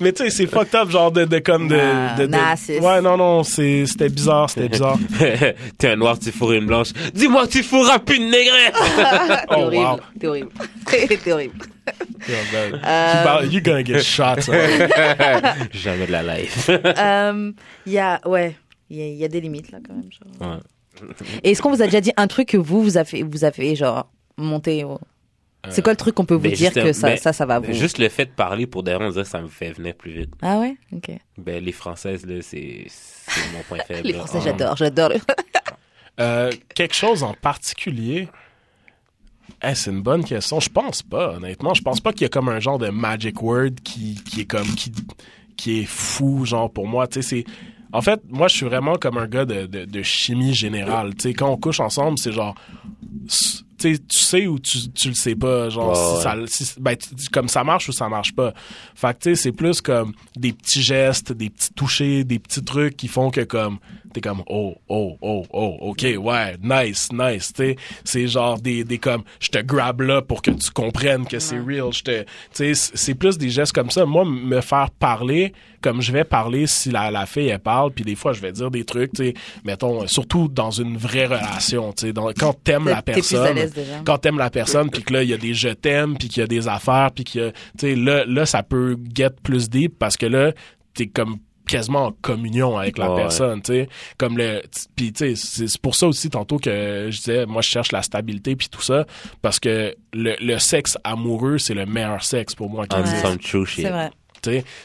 mais 0.00 0.12
tu 0.12 0.24
sais, 0.24 0.30
c'est 0.30 0.46
fucked 0.46 0.74
up, 0.74 0.90
genre 0.90 1.10
de, 1.10 1.24
de 1.24 1.38
comme 1.38 1.66
de. 1.68 1.76
Nah, 1.76 2.14
de- 2.16 2.22
de- 2.26 2.30
nah, 2.30 2.56
c'est- 2.56 2.78
ouais, 2.80 3.00
non, 3.00 3.16
non, 3.16 3.42
c'est, 3.42 3.86
c'était 3.86 4.08
bizarre, 4.08 4.48
c'était 4.50 4.68
bizarre. 4.68 4.98
T'es 5.78 5.88
un 5.88 5.96
noir, 5.96 6.18
tu 6.18 6.30
fourres 6.30 6.52
une 6.52 6.66
blanche. 6.66 6.88
Dis-moi 7.14 7.46
tu 7.48 7.62
fourras 7.62 7.98
plus 7.98 8.18
de 8.18 8.24
négrette. 8.24 8.74
T'es 8.96 9.44
Oh, 9.50 9.54
horrible. 9.62 9.84
wow. 9.84 9.98
T'es 10.20 10.26
horrible. 10.26 10.48
T'es 10.86 11.32
horrible. 11.32 11.58
Yeah, 12.28 12.36
man. 12.52 12.80
Euh, 12.84 13.12
You 13.12 13.28
about- 13.28 13.50
You're 13.52 13.62
gonna 13.62 13.84
get 13.84 14.02
shot. 14.02 14.40
Jamais 15.72 16.06
de 16.06 16.12
la 16.12 16.22
life. 16.38 16.70
Euh, 16.70 17.52
Il 17.86 17.92
y 17.92 17.98
a, 17.98 18.20
ouais, 18.26 18.56
il 18.90 18.96
y 18.98 19.02
a, 19.02 19.06
il 19.06 19.14
y 19.16 19.24
a 19.24 19.28
des 19.28 19.40
limites 19.40 19.70
là 19.72 19.78
quand 19.86 19.94
même. 19.94 20.10
genre. 20.10 20.50
Ouais. 20.50 20.58
Et 21.42 21.50
est-ce 21.50 21.60
qu'on 21.60 21.70
vous 21.70 21.82
a 21.82 21.86
déjà 21.86 22.00
dit 22.00 22.12
un 22.16 22.26
truc 22.28 22.48
que 22.48 22.56
vous, 22.56 22.82
vous 22.82 22.96
avez, 22.96 23.22
vous 23.24 23.44
avez 23.44 23.74
genre 23.74 24.08
monté 24.38 24.84
au... 24.84 24.98
C'est 25.70 25.82
quoi 25.82 25.92
le 25.92 25.96
truc 25.96 26.14
qu'on 26.14 26.24
peut 26.24 26.34
vous 26.34 26.40
Ben, 26.40 26.52
dire 26.52 26.72
que 26.72 26.92
ça, 26.92 27.08
ben, 27.08 27.16
ça, 27.16 27.32
ça 27.32 27.46
va 27.46 27.58
vous 27.58 27.72
Juste 27.72 27.98
le 27.98 28.08
fait 28.08 28.26
de 28.26 28.30
parler 28.30 28.66
pour 28.66 28.82
des 28.82 28.96
que 29.14 29.24
ça 29.24 29.40
me 29.40 29.48
fait 29.48 29.72
venir 29.72 29.94
plus 29.94 30.12
vite. 30.12 30.30
Ah 30.42 30.58
ouais, 30.58 30.76
ok. 30.92 31.10
Ben, 31.38 31.62
les 31.64 31.72
Françaises, 31.72 32.26
là, 32.26 32.36
c'est 32.42 32.86
mon 33.54 33.62
point 33.68 33.78
faible. 33.86 34.06
Les 34.08 34.12
là. 34.12 34.18
Français, 34.20 34.38
Ah. 34.40 34.44
j'adore, 34.44 34.76
j'adore. 34.76 35.10
Euh, 36.20 36.52
quelque 36.76 36.94
chose 36.94 37.24
en 37.24 37.34
particulier? 37.34 38.28
Eh, 39.64 39.74
c'est 39.74 39.90
une 39.90 40.00
bonne 40.00 40.24
question. 40.24 40.60
Je 40.60 40.68
pense 40.68 41.02
pas, 41.02 41.30
honnêtement. 41.34 41.74
Je 41.74 41.82
pense 41.82 42.00
pas 42.00 42.12
qu'il 42.12 42.22
y 42.22 42.26
a 42.26 42.28
comme 42.28 42.48
un 42.48 42.60
genre 42.60 42.78
de 42.78 42.88
magic 42.88 43.42
word 43.42 43.70
qui, 43.82 44.14
qui 44.24 44.42
est 44.42 44.44
comme 44.44 44.68
qui, 44.76 44.92
qui 45.56 45.80
est 45.80 45.86
fou, 45.86 46.44
genre 46.44 46.70
pour 46.70 46.86
moi. 46.86 47.08
Tu 47.08 47.20
sais, 47.20 47.28
c'est 47.28 47.44
En 47.92 48.00
fait, 48.00 48.20
moi, 48.28 48.46
je 48.46 48.54
suis 48.54 48.64
vraiment 48.66 48.94
comme 48.94 49.18
un 49.18 49.26
gars 49.26 49.44
de, 49.44 49.66
de, 49.66 49.86
de 49.86 50.02
chimie 50.04 50.54
générale. 50.54 51.16
Tu 51.16 51.22
sais, 51.30 51.34
quand 51.34 51.48
on 51.50 51.56
couche 51.56 51.80
ensemble, 51.80 52.16
c'est 52.16 52.30
genre, 52.30 52.54
tu 53.88 53.94
sais, 53.94 53.98
tu 54.08 54.18
sais 54.18 54.46
ou 54.46 54.58
tu, 54.58 54.90
tu 54.92 55.08
le 55.08 55.14
sais 55.14 55.34
pas. 55.34 55.68
Genre, 55.68 55.94
si 55.96 56.22
ça, 56.22 56.36
si- 56.46 56.80
ben, 56.80 56.96
tu- 56.96 57.28
comme 57.30 57.48
ça 57.48 57.64
marche 57.64 57.88
ou 57.88 57.92
ça 57.92 58.08
marche 58.08 58.34
pas. 58.34 58.52
Fait 58.94 59.14
que, 59.14 59.22
tu 59.24 59.34
sais, 59.36 59.42
c'est 59.42 59.52
plus 59.52 59.80
comme 59.80 60.12
des 60.36 60.52
petits 60.52 60.82
gestes, 60.82 61.32
des 61.32 61.50
petits 61.50 61.72
touchés, 61.74 62.24
des 62.24 62.38
petits 62.38 62.64
trucs 62.64 62.96
qui 62.96 63.08
font 63.08 63.30
que 63.30 63.42
comme, 63.42 63.78
t'es 64.12 64.20
comme, 64.20 64.42
oh, 64.48 64.74
oh, 64.88 65.16
oh, 65.20 65.44
oh, 65.52 65.76
ok, 65.80 66.06
ouais, 66.18 66.56
nice, 66.62 67.08
nice, 67.12 67.52
tu 67.52 67.62
sais. 67.64 67.76
C'est 68.04 68.26
genre 68.28 68.60
des, 68.60 68.84
des 68.84 68.98
comme, 68.98 69.22
je 69.40 69.48
te 69.48 69.58
grab 69.58 70.00
là 70.00 70.22
pour 70.22 70.40
que 70.42 70.50
tu 70.52 70.70
comprennes 70.70 71.26
que 71.26 71.38
c'est 71.38 71.58
real. 71.58 71.92
Je 71.92 72.02
te, 72.02 72.22
tu 72.22 72.26
sais, 72.52 72.74
c'est 72.94 73.14
plus 73.14 73.36
des 73.38 73.50
gestes 73.50 73.72
comme 73.72 73.90
ça. 73.90 74.04
Moi, 74.06 74.24
me 74.24 74.60
faire 74.60 74.90
parler, 74.90 75.52
comme 75.82 76.00
je 76.00 76.12
vais 76.12 76.24
parler 76.24 76.66
si 76.66 76.90
la, 76.90 77.10
la 77.10 77.26
fille, 77.26 77.48
elle 77.48 77.58
parle, 77.58 77.90
puis 77.92 78.04
des 78.04 78.14
fois, 78.14 78.32
je 78.32 78.40
vais 78.40 78.52
dire 78.52 78.70
des 78.70 78.84
trucs, 78.84 79.12
tu 79.12 79.24
sais, 79.26 79.34
mettons, 79.64 80.06
surtout 80.06 80.48
dans 80.48 80.70
une 80.70 80.96
vraie 80.96 81.26
relation, 81.26 81.92
tu 81.92 82.06
sais, 82.06 82.12
dans- 82.12 82.28
quand 82.32 82.54
t'aimes 82.64 82.88
la 82.88 83.02
T'es 83.02 83.12
plus 83.12 83.34
à 83.34 83.38
personne, 83.42 83.56
l'aise 83.56 83.73
déjà. 83.74 84.00
quand 84.04 84.18
t'aimes 84.18 84.38
la 84.38 84.50
personne, 84.50 84.90
puis 84.90 85.02
que 85.02 85.12
là, 85.12 85.22
il 85.22 85.28
y 85.30 85.34
a 85.34 85.38
des 85.38 85.54
je 85.54 85.68
t'aime, 85.70 86.16
puis 86.16 86.28
qu'il 86.28 86.40
y 86.40 86.44
a 86.44 86.46
des 86.46 86.68
affaires, 86.68 87.10
puis 87.14 87.24
que, 87.24 87.50
tu 87.50 87.54
sais, 87.78 87.94
là, 87.94 88.24
là, 88.26 88.46
ça 88.46 88.62
peut 88.62 88.96
get 89.14 89.30
plus 89.42 89.68
deep 89.68 89.98
parce 89.98 90.16
que 90.16 90.26
là, 90.26 90.52
t'es 90.94 91.06
comme 91.06 91.36
quasiment 91.66 92.06
en 92.08 92.12
communion 92.12 92.76
avec 92.76 92.98
la 92.98 93.08
personne, 93.14 93.62
tu 93.62 93.72
sais, 93.72 93.88
comme 94.18 94.36
le 94.36 94.60
puis 94.94 95.14
tu 95.14 95.34
sais 95.34 95.64
c'est 95.66 95.80
pour 95.80 95.94
ça 95.94 96.06
aussi 96.06 96.28
tantôt 96.28 96.58
que 96.58 97.06
je 97.10 97.16
disais 97.16 97.46
moi 97.46 97.62
je 97.62 97.68
cherche 97.70 97.90
la 97.90 98.02
stabilité 98.02 98.54
puis 98.54 98.68
tout 98.68 98.82
ça 98.82 99.06
parce 99.40 99.58
que 99.58 99.94
le, 100.12 100.36
le 100.42 100.58
sexe 100.58 100.98
amoureux 101.04 101.56
c'est 101.56 101.72
le 101.72 101.86
meilleur 101.86 102.22
sexe 102.22 102.54
pour 102.54 102.68
moi 102.68 102.86
qui 102.86 102.94
On 102.94 102.98
Ouais. 102.98 103.04
dit 103.04 103.10
existe. 103.14 103.26
some 103.26 103.38
true 103.38 103.64
shit. 103.64 103.86
C'est 103.86 103.90
vrai. 103.90 104.10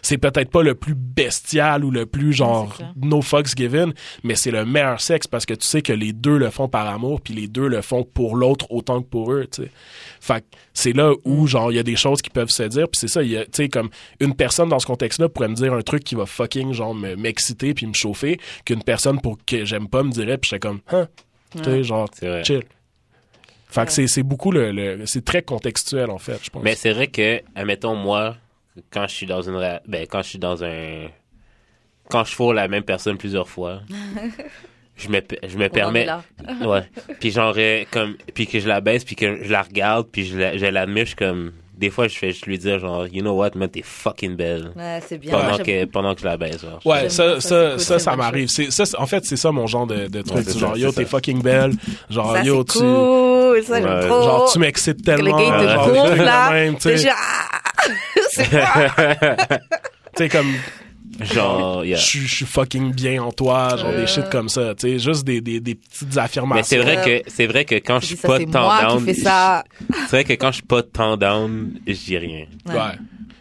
C'est 0.02 0.18
peut-être 0.18 0.50
pas 0.50 0.64
le 0.64 0.76
plus 0.76 0.96
bestial 0.96 1.84
ou 1.86 1.92
le 1.92 2.06
plus 2.06 2.34
genre 2.34 2.78
no 3.02 3.22
fucks 3.22 3.56
given, 3.56 3.94
mais 4.24 4.36
c'est 4.36 4.52
le 4.52 4.66
meilleur 4.66 5.00
sexe 5.02 5.28
parce 5.28 5.46
que 5.46 5.54
tu 5.54 5.68
sais 5.68 5.82
que 5.82 5.94
les 5.94 6.14
deux 6.14 6.38
le 6.38 6.50
font 6.50 6.68
par 6.68 6.88
amour 6.88 7.22
puis 7.22 7.34
les 7.34 7.48
deux 7.48 7.68
le 7.68 7.82
font 7.82 8.04
pour 8.04 8.36
l'autre 8.36 8.66
autant 8.72 9.02
que 9.02 9.08
pour 9.08 9.32
eux, 9.34 9.46
tu 9.52 9.64
sais. 9.64 9.72
Fait 10.22 10.42
que 10.42 10.46
c'est 10.74 10.94
là 10.94 11.12
où 11.26 11.48
genre 11.48 11.72
il 11.72 11.76
y 11.76 11.80
a 11.80 11.84
des 11.84 11.96
choses 11.96 12.22
qui 12.22 12.30
peuvent 12.30 12.50
se 12.50 12.64
dire 12.64 12.88
puis 12.90 13.00
c'est 13.00 13.08
ça, 13.08 13.22
tu 13.24 13.36
sais 13.52 13.70
comme 13.70 13.90
une 14.20 14.34
personne 14.36 14.70
dans 14.70 14.80
ce 14.80 14.86
contexte-là 14.86 15.30
pourrait 15.30 15.50
me 15.50 15.56
dire 15.56 15.74
un 15.74 15.82
truc 15.82 16.04
qui 16.04 16.16
va 16.16 16.26
fucking 16.26 16.74
genre 16.74 16.94
me- 16.96 17.16
m'exciter 17.16 17.74
puis 17.74 17.86
me 17.86 17.94
chauffer 17.94 18.40
qu'une 18.66 18.84
personne 18.84 19.20
pour 19.22 19.38
que 19.46 19.66
j'aime 19.66 19.88
pas 19.88 20.04
me 20.04 20.12
dirait 20.12 20.38
puis 20.38 20.50
j'étais 20.50 20.60
comme 20.68 20.80
hein, 20.92 21.08
tu 21.52 21.64
sais 21.64 21.84
genre 21.84 22.08
chill. 22.44 22.64
Fait 23.72 23.86
que 23.86 23.92
c'est 23.92 24.08
c'est 24.08 24.24
beaucoup 24.24 24.52
le, 24.52 24.72
le- 24.72 25.06
c'est 25.06 25.24
très 25.24 25.44
contextuel 25.44 26.10
en 26.10 26.18
fait, 26.18 26.40
je 26.44 26.50
pense. 26.50 26.64
Mais 26.64 26.76
c'est 26.76 26.92
vrai 26.92 27.08
que, 27.08 27.42
admettons, 27.54 27.96
moi, 27.96 28.36
quand 28.92 29.08
je 29.08 29.14
suis 29.16 29.26
dans 29.26 29.42
une. 29.42 29.56
ra- 29.56 29.82
Ben, 29.88 30.06
quand 30.10 30.22
je 30.22 30.30
suis 30.30 30.40
dans 30.40 30.64
un. 30.64 31.08
Quand 32.10 32.24
je 32.24 32.34
fous 32.34 32.52
la 32.54 32.68
même 32.68 32.84
personne 32.84 33.18
plusieurs 33.18 33.48
fois, 33.48 33.82
je 34.98 35.10
me, 35.10 35.22
je 35.48 35.58
me 35.58 35.66
On 35.66 35.70
permets. 35.70 36.08
Ouais. 36.66 36.90
Puis 37.20 37.32
genre, 37.32 37.56
comme. 37.92 38.16
Puis 38.34 38.48
que 38.48 38.60
je 38.60 38.68
la 38.68 38.82
baisse, 38.82 39.04
puis 39.04 39.16
que 39.16 39.44
je 39.44 39.52
la 39.52 39.62
regarde, 39.62 40.08
puis 40.12 40.26
je 40.26 40.38
la- 40.38 40.58
je 40.58 40.66
l'admire, 40.66 41.04
je 41.06 41.10
suis 41.10 41.16
comme. 41.16 41.54
Des 41.80 41.90
fois, 41.90 42.10
je 42.10 42.18
fais 42.18 42.32
je 42.34 42.44
lui 42.46 42.58
dire, 42.58 42.78
genre, 42.80 43.08
you 43.08 43.22
know 43.22 43.32
what, 43.32 43.52
man, 43.56 43.70
t'es 43.70 43.82
fucking 43.84 44.36
belle. 44.36 44.72
Ouais, 44.76 45.00
c'est 45.08 45.18
bien. 45.18 45.32
Pendant, 45.32 45.58
que, 45.64 45.86
pendant 45.86 46.14
que 46.14 46.20
je 46.20 46.26
la 46.26 46.36
baisse, 46.36 46.62
genre. 46.62 46.80
Ouais, 46.86 47.08
ça, 47.10 47.40
ça, 47.40 47.80
ça, 47.80 48.00
ça, 48.00 48.16
m'arrive. 48.18 48.50
C'est, 48.50 48.70
ça, 48.70 48.84
en 49.00 49.06
fait, 49.06 49.24
c'est 49.26 49.38
ça 49.38 49.52
mon 49.54 49.66
genre 49.66 49.88
de, 49.88 50.08
de 50.08 50.22
truc. 50.22 50.46
Ouais, 50.46 50.54
genre, 50.60 50.78
yo, 50.78 50.92
t'es 50.92 51.06
fucking 51.06 51.42
belle. 51.42 51.72
Genre, 52.10 52.34
Ça, 52.36 52.44
yo, 52.44 52.64
tu. 52.66 52.80
cool. 52.80 53.64
Ça, 53.64 53.80
j'aime 53.82 53.90
Ouais. 53.90 54.08
trop. 54.08 54.22
Genre, 54.24 54.50
tu 54.52 54.60
m'excites 54.60 55.06
Que 55.06 55.12
le 55.12 55.18
tellement. 55.18 55.38
gars, 55.38 55.46
il 55.46 55.52
te 55.52 55.64
là. 56.22 56.98
genre, 56.98 57.14
ah, 57.16 57.90
c'est 58.30 58.50
quoi? 58.50 59.58
Tu 60.16 60.24
sais, 60.24 60.30
comme, 60.30 60.52
Genre, 61.22 61.86
yeah. 61.86 61.98
je 61.98 62.04
suis- 62.06 62.20
je 62.28 62.36
suis 62.38 62.46
fucking 62.46 62.94
bien 62.94 63.22
en 63.24 63.32
toi, 63.32 63.76
genre 63.78 63.92
des 63.94 64.08
shit 64.08 64.30
comme 64.30 64.50
ça, 64.50 64.74
tu 64.76 64.88
sais, 64.88 65.00
juste 65.00 65.24
des, 65.26 65.42
des, 65.42 65.60
des 65.60 65.76
petites 65.76 66.18
affirmations. 66.18 66.56
Mais 66.56 66.64
c'est 66.64 66.78
vrai 66.78 67.24
que 67.24 67.30
c'est 67.30 67.48
vrai 67.48 67.66
que 67.66 67.76
quand 67.76 68.00
je 68.00 68.06
suis 68.08 68.16
pas 68.16 68.40
tant 68.40 69.00
c'est 69.00 70.10
vrai 70.12 70.24
que 70.24 70.34
quand 70.34 70.50
je 70.52 70.56
suis 70.58 70.64
pas 70.66 70.84
tant 70.84 71.18
down, 71.18 71.72
je 71.88 71.94
dis 71.94 72.18
rien. 72.18 72.46
Ouais. 72.68 72.76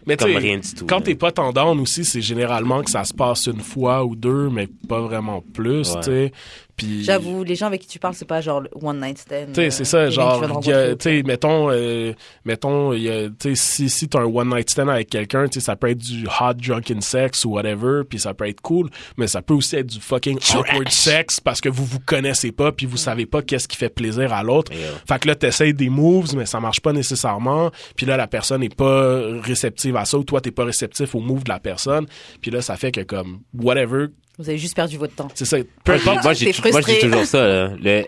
Mais 0.06 0.16
tu 0.16 0.24
Comme 0.24 0.36
rien 0.36 0.56
du 0.58 0.74
tout. 0.74 0.86
quand 0.86 1.02
t'es 1.02 1.14
pas 1.14 1.32
en 1.36 1.52
down 1.52 1.78
aussi, 1.80 2.02
c'est 2.04 2.22
généralement 2.22 2.82
que 2.82 2.90
ça 2.90 3.04
se 3.04 3.12
passe 3.12 3.46
une 3.46 3.60
fois 3.60 4.04
ou 4.06 4.16
deux, 4.16 4.48
mais 4.48 4.66
pas 4.88 5.00
vraiment 5.02 5.42
plus, 5.52 5.90
Ouais. 5.92 6.00
tu 6.00 6.10
sais. 6.10 6.32
Puis 6.78 7.04
J'avoue, 7.04 7.44
les 7.44 7.56
gens 7.56 7.66
avec 7.66 7.82
qui 7.82 7.88
tu 7.88 7.98
parles, 7.98 8.14
c'est 8.14 8.24
pas 8.24 8.40
genre 8.40 8.60
le 8.60 8.70
one 8.80 9.00
night 9.00 9.18
stand. 9.18 9.48
Tu 9.48 9.54
sais, 9.54 9.70
c'est 9.70 9.84
ça, 9.84 9.98
euh, 9.98 10.06
que 10.06 10.12
genre, 10.12 10.60
tu 10.62 10.70
sais, 11.00 11.22
mettons, 11.24 11.70
euh, 11.70 12.12
mettons, 12.44 12.92
il 12.92 13.02
y 13.02 13.10
a- 13.10 13.28
tu 13.28 13.34
sais, 13.40 13.54
si, 13.56 13.90
si 13.90 14.08
t'as 14.08 14.20
un 14.20 14.24
one 14.24 14.48
night 14.48 14.70
stand 14.70 14.88
avec 14.88 15.10
quelqu'un, 15.10 15.46
tu 15.48 15.58
sais, 15.60 15.66
ça 15.66 15.76
peut 15.76 15.90
être 15.90 15.98
du 15.98 16.24
hot 16.26 16.54
drunken 16.54 17.00
sex 17.02 17.44
ou 17.44 17.50
whatever, 17.50 18.02
puis 18.08 18.18
ça 18.18 18.32
peut 18.32 18.48
être 18.48 18.60
cool, 18.60 18.88
mais 19.16 19.26
ça 19.26 19.42
peut 19.42 19.54
aussi 19.54 19.76
être 19.76 19.86
du 19.88 20.00
fucking 20.00 20.38
awkward 20.54 20.88
sex 20.88 21.40
parce 21.40 21.60
que 21.60 21.68
vous 21.68 21.84
vous 21.84 22.00
connaissez 22.00 22.52
pas, 22.52 22.70
puis 22.72 22.86
vous 22.86 22.96
savez 22.96 23.26
pas 23.26 23.42
qu'est-ce 23.42 23.68
qui 23.68 23.76
fait 23.76 23.88
plaisir 23.88 24.32
à 24.32 24.42
l'autre. 24.42 24.72
Yeah. 24.72 24.80
Fait 25.06 25.18
que 25.18 25.28
là, 25.28 25.34
t'essayes 25.34 25.74
des 25.74 25.88
moves, 25.90 26.36
mais 26.36 26.46
ça 26.46 26.60
marche 26.60 26.80
pas 26.80 26.92
nécessairement, 26.92 27.70
puis 27.96 28.06
là, 28.06 28.16
la 28.16 28.28
personne 28.28 28.62
est 28.62 28.74
pas 28.74 29.20
réceptive 29.42 29.96
à 29.96 30.04
ça, 30.04 30.16
ou 30.16 30.22
toi, 30.24 30.40
t'es 30.40 30.52
pas 30.52 30.64
réceptif 30.64 31.14
au 31.14 31.20
move 31.20 31.42
de 31.44 31.48
la 31.50 31.58
personne, 31.58 32.06
puis 32.40 32.50
là, 32.50 32.62
ça 32.62 32.76
fait 32.76 32.92
que 32.92 33.00
comme, 33.00 33.40
whatever, 33.52 34.06
Vous 34.38 34.48
avez 34.48 34.58
juste 34.58 34.76
perdu 34.76 34.96
votre 34.96 35.14
temps. 35.14 35.28
c'est 35.34 35.44
ça, 35.44 35.56
peu 35.84 35.92
Moi, 35.92 35.98
j'ai- 35.98 36.10
importe, 36.10 36.72
moi, 36.72 36.80
j'ai 36.86 36.98
toujours 37.00 37.24
ça. 37.24 37.46
Là. 37.46 37.70
Le 37.82 38.04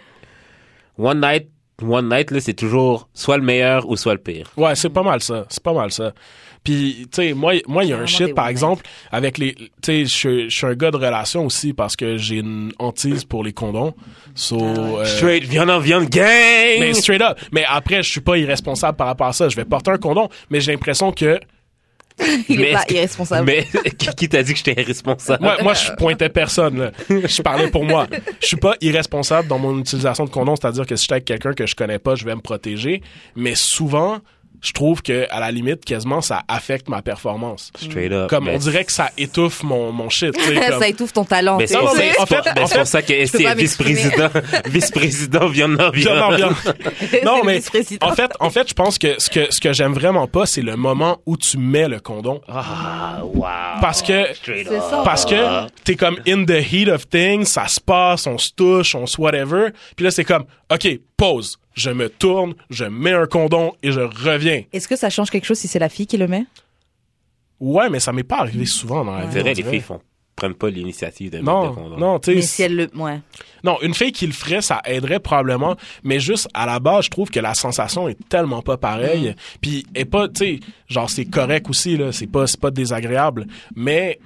one 0.99 1.21
night, 1.21 1.49
one 1.83 2.09
night, 2.09 2.31
là, 2.31 2.41
c'est 2.41 2.55
toujours 2.55 3.09
soit 3.15 3.37
le 3.39 3.43
meilleur 3.43 3.89
ou 3.89 3.97
soit 3.97 4.13
le 4.15 4.21
pire. 4.21 4.51
Ouais, 4.57 4.75
c'est 4.75 4.91
pas 4.91 5.03
mal 5.03 5.21
ça. 5.23 5.45
C'est 5.49 5.63
pas 5.63 5.73
mal 5.73 5.91
ça. 5.91 6.13
Puis, 6.63 7.07
tu 7.11 7.23
sais, 7.29 7.33
moi, 7.33 7.55
moi, 7.67 7.85
il 7.85 7.91
y 7.91 7.93
a 7.95 7.99
un 7.99 8.05
shit, 8.05 8.35
par 8.35 8.49
exemple, 8.49 8.85
avec 9.11 9.39
les. 9.39 9.55
Tu 9.55 9.71
sais, 9.83 10.05
je 10.05 10.49
je 10.51 10.55
suis 10.55 10.67
un 10.67 10.75
gars 10.75 10.91
de 10.91 10.99
relation 10.99 11.47
aussi 11.47 11.73
parce 11.73 11.97
que 11.97 12.19
j'ai 12.19 12.37
une 12.37 12.73
hantise 12.79 13.25
pour 13.25 13.43
les 13.43 13.55
condoms. 13.55 13.95
So, 14.35 14.61
euh, 14.63 15.05
Straight, 15.07 15.45
viande 15.45 15.71
en 15.71 15.79
viande 15.81 16.11
gang! 16.11 16.27
mais 16.79 16.93
straight 16.93 17.23
up. 17.23 17.39
Mais 17.51 17.65
après, 17.67 18.03
je 18.03 18.11
suis 18.11 18.21
pas 18.21 18.37
irresponsable 18.37 18.97
par 18.99 19.07
rapport 19.07 19.29
à 19.29 19.33
ça. 19.33 19.49
Je 19.49 19.57
vais 19.57 19.65
porter 19.65 19.91
un 19.91 19.97
condom, 19.97 20.29
mais 20.51 20.61
j'ai 20.61 20.73
l'impression 20.73 21.13
que. 21.13 21.41
Il 22.49 22.61
Mais 22.61 22.71
est 22.71 22.73
pas 22.73 22.79
est-ce 22.81 22.87
que- 22.87 22.95
irresponsable. 22.95 23.47
Mais 23.47 23.67
qui, 24.17 24.29
t'a 24.29 24.43
dit 24.43 24.53
que 24.53 24.59
j'étais 24.59 24.81
irresponsable? 24.81 25.43
Moi, 25.43 25.57
moi, 25.63 25.75
je 25.75 25.91
pointais 25.93 26.29
personne, 26.29 26.79
là. 26.79 26.91
Je 27.09 27.43
parlais 27.43 27.69
pour 27.71 27.85
moi. 27.85 28.07
Je 28.41 28.47
suis 28.47 28.57
pas 28.57 28.75
irresponsable 28.81 29.49
dans 29.49 29.59
mon 29.59 29.79
utilisation 29.79 30.25
de 30.25 30.31
condom, 30.31 30.55
c'est-à-dire 30.57 30.87
que 30.87 30.97
si 30.97 31.03
j'étais 31.05 31.15
avec 31.15 31.25
quelqu'un 31.25 31.53
que 31.53 31.67
je 31.67 31.75
connais 31.75 31.99
pas, 31.99 32.15
je 32.15 32.25
vais 32.25 32.35
me 32.35 32.41
protéger. 32.41 33.03
Mais 33.37 33.55
souvent, 33.55 34.19
je 34.63 34.73
trouve 34.73 35.03
que, 35.03 35.27
à 35.31 35.41
la 35.41 35.51
limite, 35.51 35.85
quasiment, 35.85 36.21
ça 36.21 36.43
affecte 36.49 36.89
ma 36.89 37.03
performance. 37.03 37.71
Straight 37.81 38.13
up. 38.13 38.29
Comme 38.31 38.45
Mais 38.45 38.55
on 38.55 38.59
dirait 38.59 38.85
que 38.85 38.93
ça 38.93 39.11
étouffe 39.17 39.63
mon, 39.63 39.93
mon 39.93 40.09
shit. 40.09 40.33
comme- 40.71 40.81
ça 40.81 40.89
étouffe 40.89 41.13
ton 41.13 41.25
talent. 41.25 41.57
Mais 41.59 41.67
c'est 41.67 41.79
pour, 41.79 41.91
ça- 41.91 41.99
mais 41.99 42.13
c'est 42.13 42.21
en 42.21 42.27
fait- 42.27 42.37
pour- 42.55 42.63
en 42.63 42.67
c'est 42.67 42.79
pour 42.79 42.87
ça 42.87 43.03
que 43.03 43.13
ST 43.27 43.41
est 43.41 43.55
vice-président. 43.55 44.29
vice-président 44.67 45.49
Bien, 45.49 45.69
non, 45.69 47.43
mais 47.45 47.61
en 48.03 48.13
fait, 48.15 48.31
en 48.41 48.51
fait, 48.51 48.69
je 48.69 48.75
pense 48.75 48.99
que 48.99 49.15
ce 49.21 49.31
que 49.31 49.47
ce 49.51 49.61
que 49.61 49.73
j'aime 49.73 49.93
vraiment 49.93 50.27
pas, 50.27 50.47
c'est 50.47 50.63
le 50.63 50.77
moment 50.77 51.19
où 51.27 51.37
tu 51.37 51.59
mets 51.59 51.89
le 51.89 52.01
condom, 52.01 52.41
Ah, 52.49 53.21
wow. 53.23 53.45
parce 53.81 54.03
que 54.03 54.27
parce 55.05 55.25
que 55.25 55.67
t'es 55.85 55.97
comme 55.97 56.17
in 56.27 56.45
the 56.45 56.61
heat 56.73 56.89
of 56.89 57.09
things, 57.09 57.45
ça 57.45 57.69
se 57.69 57.81
passe, 57.81 58.27
on 58.27 58.39
se 58.39 58.51
touche, 58.55 58.95
on 58.95 59.07
se 59.07 59.21
whatever, 59.21 59.69
puis 59.97 60.05
là 60.05 60.11
c'est 60.11 60.25
comme, 60.25 60.45
ok, 60.73 60.89
pause, 61.17 61.59
je 61.81 61.91
me 61.91 62.09
tourne, 62.09 62.55
je 62.71 62.85
mets 62.85 63.13
un 63.13 63.27
condom 63.27 63.73
et 63.83 63.91
je 63.93 64.01
reviens. 64.01 64.63
Est-ce 64.73 64.87
que 64.89 64.97
ça 64.97 65.11
change 65.11 65.31
quelque 65.31 65.47
chose 65.47 65.59
si 65.59 65.69
c'est 65.69 65.79
la 65.79 65.89
fille 65.89 66.07
qui 66.07 66.17
le 66.19 66.29
met? 66.29 66.45
Ouais, 67.59 67.89
mais 67.91 68.01
ça 68.01 68.13
m'est 68.13 68.23
pas 68.23 68.39
arrivé 68.39 68.67
souvent 68.67 69.05
dans 69.05 69.17
la 69.17 69.27
vie. 69.27 69.33
C'est 69.33 69.41
vrai, 69.41 69.55
les 69.55 69.63
filles 69.63 69.81
font, 69.81 70.01
prennent 70.37 70.55
pas 70.55 70.71
l'initiative 70.71 71.31
de 71.31 71.39
mettre 71.39 71.51
Non, 71.51 71.69
des 71.69 71.75
condoms. 71.75 71.99
non, 71.99 72.19
tu 72.19 72.35
Mais 72.35 72.41
sais, 72.43 72.47
si 72.47 72.63
elle 72.63 72.77
le. 72.77 72.89
Ouais. 72.95 73.21
Non, 73.65 73.77
une 73.83 73.93
fille 73.95 74.13
qui 74.13 74.27
le 74.27 74.33
ferait, 74.33 74.63
ça 74.63 74.81
aiderait 74.87 75.21
probablement, 75.21 75.77
mais 76.03 76.21
juste 76.21 76.49
à 76.55 76.65
la 76.65 76.81
base, 76.81 77.05
je 77.07 77.11
trouve 77.11 77.29
que 77.31 77.41
la 77.41 77.53
sensation 77.55 78.09
est 78.09 78.17
tellement 78.31 78.63
pas 78.63 78.79
pareille, 78.79 79.35
puis 79.61 79.85
est 79.95 80.07
pas, 80.07 80.29
tu 80.29 80.35
sais, 80.39 80.61
genre 80.89 81.11
c'est 81.11 81.27
correct 81.27 81.69
aussi 81.69 81.97
là, 81.99 82.13
c'est 82.13 82.27
pas 82.27 82.47
c'est 82.47 82.61
pas 82.61 82.71
désagréable, 82.71 83.47
mais 83.77 84.19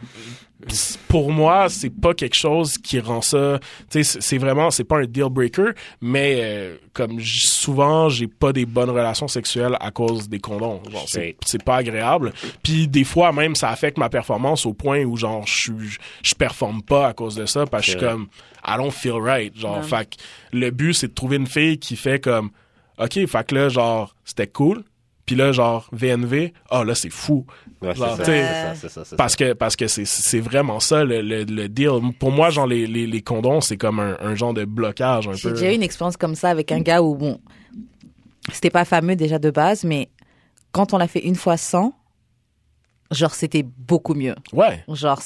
pour 1.08 1.30
moi, 1.32 1.68
c'est 1.68 1.90
pas 1.90 2.14
quelque 2.14 2.34
chose 2.36 2.78
qui 2.78 2.98
rend 3.00 3.20
ça, 3.22 3.58
tu 3.90 4.02
sais, 4.04 4.18
c'est- 4.20 4.38
vraiment 4.38 4.70
c'est 4.70 4.84
pas 4.84 4.98
un 4.98 5.04
deal 5.06 5.28
breaker, 5.30 5.72
mais 6.00 6.38
euh, 6.42 6.76
comme 6.92 7.20
souvent, 7.20 8.08
j'ai 8.08 8.26
pas 8.26 8.52
des 8.52 8.66
bonnes 8.66 8.90
relations 8.90 9.28
sexuelles 9.28 9.76
à 9.80 9.90
cause 9.90 10.28
des 10.28 10.38
condoms, 10.38 10.80
genre 10.90 11.06
c'est 11.08 11.62
pas 11.64 11.76
agréable, 11.76 12.32
puis 12.62 12.88
des 12.88 13.04
fois 13.04 13.32
même 13.32 13.54
ça 13.54 13.70
affecte 13.70 13.98
ma 13.98 14.08
performance 14.08 14.66
au 14.66 14.74
point 14.74 15.02
où 15.04 15.16
genre 15.16 15.46
je 15.46 15.52
suis- 15.54 15.98
je 16.22 16.34
performe 16.34 16.82
pas 16.82 17.08
à 17.08 17.12
cause 17.12 17.34
de 17.36 17.46
ça 17.46 17.66
parce 17.66 17.86
que 17.86 17.92
je 17.92 17.98
suis 17.98 18.06
comme 18.06 18.26
I 18.66 18.76
don't 18.78 18.90
feel 18.90 19.12
right. 19.20 19.54
Genre, 19.58 19.76
Ouais. 19.78 19.82
fait 19.82 20.16
que 20.16 20.22
le 20.56 20.70
but, 20.70 20.94
c'est 20.94 21.08
de 21.08 21.12
trouver 21.12 21.36
une 21.36 21.46
fille 21.46 21.78
qui 21.78 21.96
fait 21.96 22.18
comme, 22.18 22.50
OK, 22.98 23.26
fait 23.26 23.46
que 23.46 23.54
là, 23.54 23.68
genre, 23.68 24.14
c'était 24.24 24.46
cool. 24.46 24.82
Puis 25.26 25.36
là, 25.36 25.52
genre, 25.52 25.88
VNV, 25.92 26.52
ah 26.70 26.84
là, 26.84 26.94
c'est 26.94 27.08
fou. 27.10 27.46
Ouais, 27.80 27.90
c'est 27.92 27.98
Genre, 27.98 28.16
ça, 28.16 28.22
t'sais, 28.24 28.42
c'est 28.46 28.52
ça, 28.54 28.74
c'est 28.74 28.88
ça, 28.90 29.04
c'est 29.04 29.16
Parce 29.16 29.36
que, 29.36 29.52
parce 29.54 29.74
que 29.76 29.86
c'est, 29.88 30.04
c'est 30.04 30.40
vraiment 30.40 30.80
ça, 30.80 31.02
le, 31.04 31.22
le, 31.22 31.44
le 31.44 31.68
deal. 31.68 31.90
Pour 32.18 32.30
moi, 32.30 32.50
genre, 32.50 32.66
les, 32.66 32.86
les, 32.86 33.06
les 33.06 33.22
condoms, 33.22 33.60
c'est 33.62 33.76
comme 33.78 34.00
un, 34.00 34.16
un 34.20 34.34
genre 34.34 34.52
de 34.52 34.64
blocage, 34.66 35.26
un 35.28 35.32
J'ai 35.32 35.48
peu. 35.48 35.54
déjà 35.54 35.72
eu 35.72 35.74
une 35.74 35.82
expérience 35.82 36.16
comme 36.18 36.34
ça 36.34 36.50
avec 36.50 36.72
un 36.72 36.80
gars 36.80 37.00
où, 37.02 37.14
bon, 37.14 37.40
c'était 38.52 38.68
pas 38.70 38.84
fameux 38.84 39.16
déjà 39.16 39.38
de 39.38 39.50
base, 39.50 39.84
mais 39.84 40.10
quand 40.72 40.92
on 40.92 40.98
l'a 40.98 41.08
fait 41.08 41.20
une 41.24 41.36
fois 41.36 41.56
sans, 41.56 41.94
genre 43.10 43.34
c'était 43.34 43.62
beaucoup 43.64 44.14
mieux. 44.14 44.34
Ouais. 44.52 44.84
Genre 44.88 45.20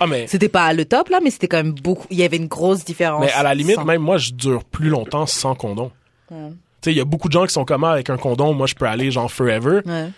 Ah, 0.00 0.06
mais, 0.06 0.26
c'était 0.28 0.48
pas 0.48 0.72
le 0.72 0.84
top 0.86 1.08
là, 1.10 1.20
mais 1.22 1.30
c'était 1.30 1.48
quand 1.48 1.58
même 1.62 1.72
beaucoup. 1.74 2.06
Il 2.10 2.16
y 2.18 2.22
avait 2.22 2.36
une 2.38 2.46
grosse 2.46 2.84
différence. 2.84 3.20
mais 3.24 3.32
à 3.32 3.42
la 3.42 3.54
limite, 3.54 3.74
Sans- 3.76 3.84
même 3.84 4.00
moi, 4.02 4.16
je 4.16 4.32
dure 4.32 4.64
plus 4.64 4.88
longtemps 4.88 5.26
sans 5.26 5.54
condom. 5.54 5.90
Ouais. 6.30 6.50
Tu 6.82 6.90
sais, 6.90 6.94
il 6.94 6.98
y 6.98 7.00
a 7.00 7.04
beaucoup 7.04 7.28
de 7.28 7.32
gens 7.32 7.46
qui 7.46 7.52
sont 7.52 7.64
comme 7.64 7.84
ah, 7.84 7.92
avec 7.92 8.10
un 8.10 8.16
condom, 8.16 8.52
moi, 8.54 8.66
je 8.66 8.74
peux 8.74 8.86
aller 8.86 9.10
genre 9.10 9.30
forever. 9.30 9.80
Ouais. 9.86 10.08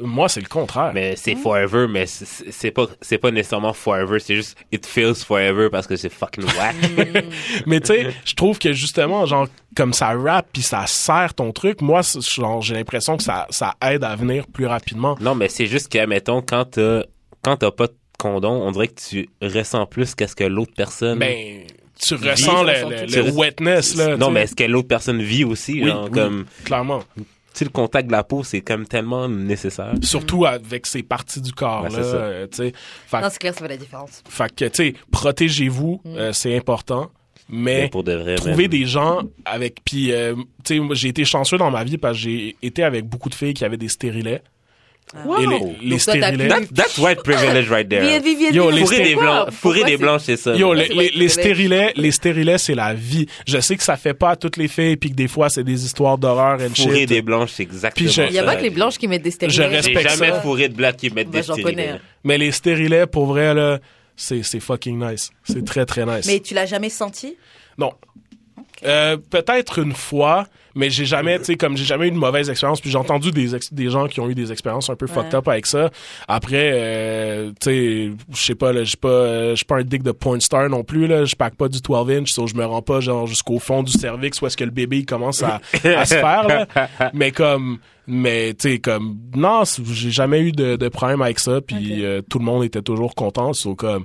Moi, 0.00 0.28
c'est 0.28 0.40
le 0.40 0.48
contraire. 0.48 0.90
Mais 0.92 1.14
c'est 1.14 1.36
forever, 1.36 1.86
mais 1.88 2.06
c'est- 2.06 2.70
pas, 2.72 2.86
c'est 3.00 3.18
pas 3.18 3.30
nécessairement 3.30 3.72
forever, 3.72 4.18
c'est 4.18 4.34
juste 4.34 4.56
it 4.72 4.84
feels 4.84 5.14
forever 5.14 5.68
parce 5.70 5.86
que 5.86 5.94
c'est 5.94 6.08
fucking 6.08 6.42
whack. 6.44 6.74
Mais 7.66 7.78
tu 7.80 7.86
sais, 7.88 8.08
je 8.24 8.34
trouve 8.34 8.58
que 8.58 8.72
justement, 8.72 9.24
genre, 9.26 9.46
comme 9.76 9.92
ça 9.92 10.08
rap 10.14 10.48
puis 10.52 10.62
ça 10.62 10.86
sert 10.88 11.34
ton 11.34 11.52
truc, 11.52 11.80
moi, 11.80 12.00
genre, 12.34 12.60
j'ai 12.60 12.74
l'impression 12.74 13.16
que 13.16 13.22
ça, 13.22 13.46
ça 13.50 13.74
aide 13.82 14.02
à 14.02 14.16
venir 14.16 14.48
plus 14.48 14.66
rapidement. 14.66 15.16
non, 15.20 15.36
mais 15.36 15.48
c'est 15.48 15.66
juste 15.66 15.92
que, 15.92 16.04
mettons, 16.06 16.42
quand 16.42 16.64
t'as, 16.72 17.02
quand 17.42 17.56
t'as 17.58 17.70
pas 17.70 17.86
de 17.86 17.94
condom, 18.18 18.50
on 18.66 18.72
dirait 18.72 18.88
que 18.88 19.00
tu 19.00 19.28
ressens 19.42 19.86
plus 19.86 20.16
qu'est-ce 20.16 20.34
que 20.34 20.42
l'autre 20.44 20.72
personne. 20.76 21.20
Ben, 21.20 21.66
tu 22.00 22.14
ressens 22.14 22.62
le, 22.64 22.72
ressens 22.72 22.88
le- 23.16 23.22
le 23.22 23.30
wetness, 23.32 23.96
là. 23.96 24.16
non, 24.16 24.30
mais 24.30 24.42
est-ce 24.42 24.54
que 24.54 24.64
l'autre 24.64 24.88
personne 24.88 25.22
vit 25.22 25.44
aussi, 25.44 25.74
Oui, 25.82 25.88
genre, 25.88 26.04
oui. 26.04 26.10
comme, 26.10 26.44
Clairement. 26.64 27.02
tu 27.16 27.22
sais, 27.54 27.64
le 27.64 27.70
contact 27.70 28.08
de 28.08 28.12
la 28.12 28.24
peau, 28.24 28.42
c'est 28.42 28.60
comme 28.60 28.86
tellement 28.86 29.28
nécessaire. 29.28 29.92
Surtout 30.02 30.44
avec 30.44 30.86
ces 30.86 31.02
parties 31.02 31.40
du 31.40 31.52
corps, 31.52 31.84
Ouais, 31.84 31.90
là. 31.90 31.96
c'est 31.96 32.02
ça. 32.10 32.16
euh, 32.16 32.46
tu 32.50 32.56
sais. 32.56 32.72
Fait, 33.06 33.20
Non, 33.20 33.28
c'est 33.30 33.38
clair, 33.38 33.54
ça 33.54 33.60
fait 33.60 33.68
la 33.68 33.76
différence. 33.76 34.22
fait 34.28 34.54
que, 34.54 34.64
tu 34.66 34.70
sais, 34.74 34.94
protégez-vous, 35.12 36.00
euh, 36.06 36.32
c'est 36.32 36.56
important. 36.56 37.10
Mais 37.50 37.82
Mais 37.82 37.88
pour 37.90 38.04
de 38.04 38.12
vrai, 38.14 38.36
trouver 38.36 38.62
même. 38.62 38.68
des 38.68 38.86
gens 38.86 39.20
avec 39.44 39.84
puis 39.84 40.12
euh, 40.12 40.34
tu 40.64 40.78
sais 40.78 40.82
j'ai 40.92 41.08
été 41.08 41.26
chanceux 41.26 41.58
dans 41.58 41.70
ma 41.70 41.84
vie 41.84 41.98
parce 41.98 42.16
que 42.16 42.22
j'ai 42.22 42.56
été 42.62 42.82
avec 42.82 43.04
beaucoup 43.06 43.28
de 43.28 43.34
filles 43.34 43.52
qui 43.52 43.66
avaient 43.66 43.76
des 43.76 43.88
stérilets 43.90 44.40
Wow. 45.24 45.38
et 45.38 45.46
les, 45.46 45.90
les 45.90 45.98
stérilets 46.00 46.48
That- 46.48 46.66
that's 46.74 46.98
white 46.98 47.22
privilege 47.22 47.68
right 47.70 47.88
there. 47.88 48.00
Viens, 48.04 48.18
viens, 48.18 48.36
viens, 48.36 48.50
Yo, 48.50 48.70
les 48.70 48.80
Fourrer 48.80 49.02
des 49.02 49.14
blancs, 49.14 49.50
fourrer 49.52 49.84
des 49.84 49.90
c'est- 49.92 49.96
blanches, 49.98 50.22
c'est 50.24 50.36
ça? 50.36 50.56
Yo, 50.56 50.72
les, 50.74 50.88
les, 50.88 51.10
les 51.14 51.28
stérilets, 51.28 51.92
les 51.94 52.10
stérilets, 52.10 52.58
c'est 52.58 52.74
la 52.74 52.94
vie. 52.94 53.26
Je 53.46 53.60
sais 53.60 53.76
que 53.76 53.82
ça 53.84 53.96
fait 53.96 54.14
pas 54.14 54.30
à 54.30 54.36
toutes 54.36 54.56
les 54.56 54.66
filles, 54.66 54.96
puis 54.96 55.10
que 55.10 55.14
des 55.14 55.28
fois 55.28 55.48
c'est 55.50 55.62
des 55.62 55.84
histoires 55.84 56.18
d'horreur 56.18 56.58
and 56.60 56.74
Fourrer 56.74 57.00
shit. 57.00 57.08
des 57.08 57.22
blanches, 57.22 57.52
c'est 57.52 57.62
exactement 57.62 58.10
je- 58.10 58.22
Il 58.22 58.32
y 58.32 58.38
a 58.38 58.42
ça, 58.42 58.46
pas 58.46 58.56
que 58.56 58.62
les 58.62 58.70
blanches 58.70 58.98
qui 58.98 59.06
mettent 59.06 59.22
des 59.22 59.30
Je 59.30 59.34
stérilets. 59.36 59.56
J'ai 59.70 59.76
respecte 59.76 60.10
jamais 60.10 60.30
ça. 60.32 60.40
fourré 60.40 60.68
de 60.68 60.74
blagues 60.74 60.96
qui 60.96 61.10
mettent 61.10 61.30
Bah, 61.30 61.38
des 61.38 61.42
stérilets. 61.44 61.62
connais. 61.62 62.00
Mais 62.24 62.38
les 62.38 62.50
stérilets, 62.50 63.06
pour 63.06 63.26
vrai 63.26 63.54
là, 63.54 63.78
c'est 64.16 64.42
c'est 64.42 64.58
fucking 64.60 64.98
nice. 64.98 65.30
C'est 65.44 65.64
très 65.64 65.86
très 65.86 66.04
nice. 66.06 66.26
Mais 66.26 66.40
tu 66.40 66.54
l'as 66.54 66.66
jamais 66.66 66.90
senti? 66.90 67.36
Non. 67.78 67.92
Euh, 68.84 69.16
peut-être 69.30 69.78
une 69.78 69.94
fois, 69.94 70.46
mais 70.74 70.90
j'ai 70.90 71.04
jamais, 71.06 71.38
tu 71.38 71.44
sais, 71.46 71.54
comme 71.56 71.76
j'ai 71.76 71.84
jamais 71.84 72.08
eu 72.08 72.10
de 72.10 72.16
mauvaise 72.16 72.50
expérience. 72.50 72.80
Puis 72.80 72.90
j'ai 72.90 72.98
entendu 72.98 73.30
des, 73.30 73.54
ex- 73.54 73.72
des 73.72 73.88
gens 73.88 74.06
qui 74.08 74.20
ont 74.20 74.28
eu 74.28 74.34
des 74.34 74.52
expériences 74.52 74.90
un 74.90 74.96
peu 74.96 75.06
fucked 75.06 75.34
up 75.34 75.48
avec 75.48 75.66
ça. 75.66 75.90
Après, 76.28 76.70
euh, 76.74 77.50
tu 77.60 77.70
sais, 77.70 78.10
je 78.34 78.42
sais 78.44 78.54
pas, 78.54 78.72
je 78.74 78.84
suis 78.84 78.96
pas, 78.96 79.08
euh, 79.08 79.54
pas 79.66 79.76
un 79.76 79.82
dick 79.84 80.02
de 80.02 80.12
porn 80.12 80.40
star 80.40 80.68
non 80.68 80.84
plus 80.84 81.06
là. 81.06 81.24
Je 81.24 81.34
pack 81.34 81.54
pas 81.56 81.68
du 81.68 81.80
12 81.80 82.10
inch, 82.10 82.30
so 82.32 82.46
je 82.46 82.54
me 82.54 82.64
rends 82.64 82.82
pas 82.82 83.00
genre 83.00 83.26
jusqu'au 83.26 83.58
fond 83.58 83.82
du 83.82 83.92
cervix 83.92 84.40
où 84.42 84.46
est-ce 84.46 84.56
que 84.56 84.64
le 84.64 84.70
bébé 84.70 84.98
il 84.98 85.06
commence 85.06 85.42
à, 85.42 85.60
à 85.84 86.04
se 86.04 86.14
faire 86.14 86.46
là. 86.46 86.66
Mais 87.14 87.30
comme, 87.30 87.78
mais 88.06 88.52
tu 88.54 88.72
sais, 88.72 88.78
comme, 88.80 89.16
non, 89.34 89.62
j'ai 89.92 90.10
jamais 90.10 90.40
eu 90.40 90.52
de, 90.52 90.76
de 90.76 90.88
problème 90.88 91.22
avec 91.22 91.38
ça. 91.38 91.60
Puis 91.62 92.04
euh, 92.04 92.20
tout 92.28 92.38
le 92.38 92.44
monde 92.44 92.64
était 92.64 92.82
toujours 92.82 93.14
content. 93.14 93.52
So 93.54 93.74
comme 93.74 94.04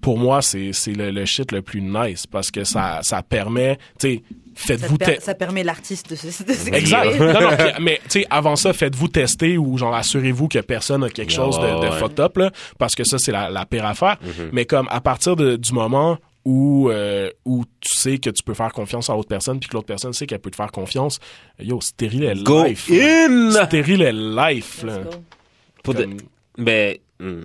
pour 0.00 0.18
moi, 0.18 0.42
c'est 0.42 0.72
c'est 0.72 0.92
le, 0.92 1.10
le 1.10 1.24
shit 1.24 1.52
le 1.52 1.62
plus 1.62 1.80
nice 1.82 2.26
parce 2.26 2.50
que 2.50 2.64
ça 2.64 3.00
ça 3.02 3.22
permet, 3.22 3.76
tu 3.98 4.08
sais, 4.16 4.22
faites-vous 4.54 4.96
per- 4.98 5.16
te- 5.18 5.22
ça 5.22 5.34
permet 5.34 5.62
l'artiste 5.64 6.10
de 6.10 6.16
se 6.16 6.26
de 6.26 6.52
s'exprimer. 6.52 6.76
Exact. 6.78 7.18
non, 7.18 7.32
non, 7.40 7.56
puis, 7.56 7.82
mais 7.82 8.00
tu 8.04 8.20
sais, 8.20 8.26
avant 8.30 8.56
ça, 8.56 8.72
faites-vous 8.72 9.08
tester 9.08 9.58
ou 9.58 9.76
genre 9.78 9.94
assurez-vous 9.94 10.48
que 10.48 10.58
personne 10.60 11.04
a 11.04 11.10
quelque 11.10 11.32
chose 11.32 11.58
de, 11.58 11.66
de 11.66 11.90
ouais. 11.90 11.98
fucked 11.98 12.20
up 12.20 12.36
là, 12.36 12.50
parce 12.78 12.94
que 12.94 13.04
ça 13.04 13.18
c'est 13.18 13.32
la, 13.32 13.50
la 13.50 13.66
pire 13.66 13.84
affaire. 13.86 14.16
Mhm. 14.22 14.50
Mais 14.52 14.64
comme 14.64 14.88
à 14.90 15.00
partir 15.00 15.36
de- 15.36 15.56
du 15.56 15.72
moment 15.72 16.18
où 16.44 16.88
euh, 16.90 17.28
où 17.44 17.64
tu 17.80 17.98
sais 17.98 18.18
que 18.18 18.30
tu 18.30 18.42
peux 18.42 18.54
faire 18.54 18.72
confiance 18.72 19.10
à 19.10 19.14
l'autre 19.14 19.28
personne 19.28 19.58
puis 19.60 19.68
que 19.68 19.74
l'autre 19.74 19.86
personne 19.88 20.12
sait 20.14 20.26
qu'elle 20.26 20.38
peut 20.38 20.50
te 20.50 20.56
faire 20.56 20.70
confiance, 20.72 21.18
yo, 21.60 21.80
stérile 21.80 22.24
est 22.24 22.42
Go 22.42 22.64
life. 22.64 22.88
là. 22.88 23.26
in! 23.28 23.50
Stérile 23.66 24.02
est 24.02 24.12
life 24.12 24.82
là. 24.84 25.00
Pour 25.82 25.94
de- 25.94 26.08
Ben, 26.56 26.96
hmm, 27.20 27.42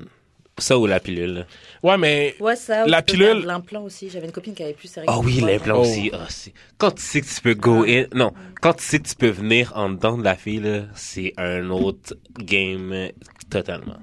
ça 0.58 0.78
ou 0.78 0.86
la 0.86 1.00
pilule? 1.00 1.46
Ouais, 1.82 1.98
mais 1.98 2.36
Ouais, 2.40 2.56
ça. 2.56 2.86
La 2.86 3.02
tu 3.02 3.18
peux 3.18 3.24
pilule- 3.26 3.46
L'implant 3.46 3.84
aussi. 3.84 4.10
J'avais 4.10 4.26
une 4.28 4.32
copine 4.32 4.54
qui 4.54 4.64
avait 4.64 4.74
plus 4.74 4.88
sérieux. 4.88 5.10
Ah 5.12 5.20
oui, 5.20 5.42
l'implant 5.42 5.78
Oh. 5.80 5.82
aussi. 5.82 6.12
Ah, 6.14 6.26
c'est- 6.30 6.54
quand 6.78 6.92
tu 6.92 7.02
sais 7.02 7.22
que 7.22 7.26
tu 7.28 7.42
peux 7.42 7.54
go 7.56 7.84
in, 7.88 8.06
non, 8.14 8.32
quand 8.62 8.74
tu 8.74 8.84
sais 8.84 9.00
que 9.00 9.08
tu 9.08 9.16
peux 9.16 9.30
venir 9.30 9.74
en 9.76 9.90
dedans 9.90 10.18
de 10.18 10.24
la 10.24 10.36
fille, 10.36 10.60
là, 10.60 10.82
c'est 10.96 11.34
un 11.38 11.70
autre 11.70 12.16
game 12.40 13.10
totalement. 13.50 13.98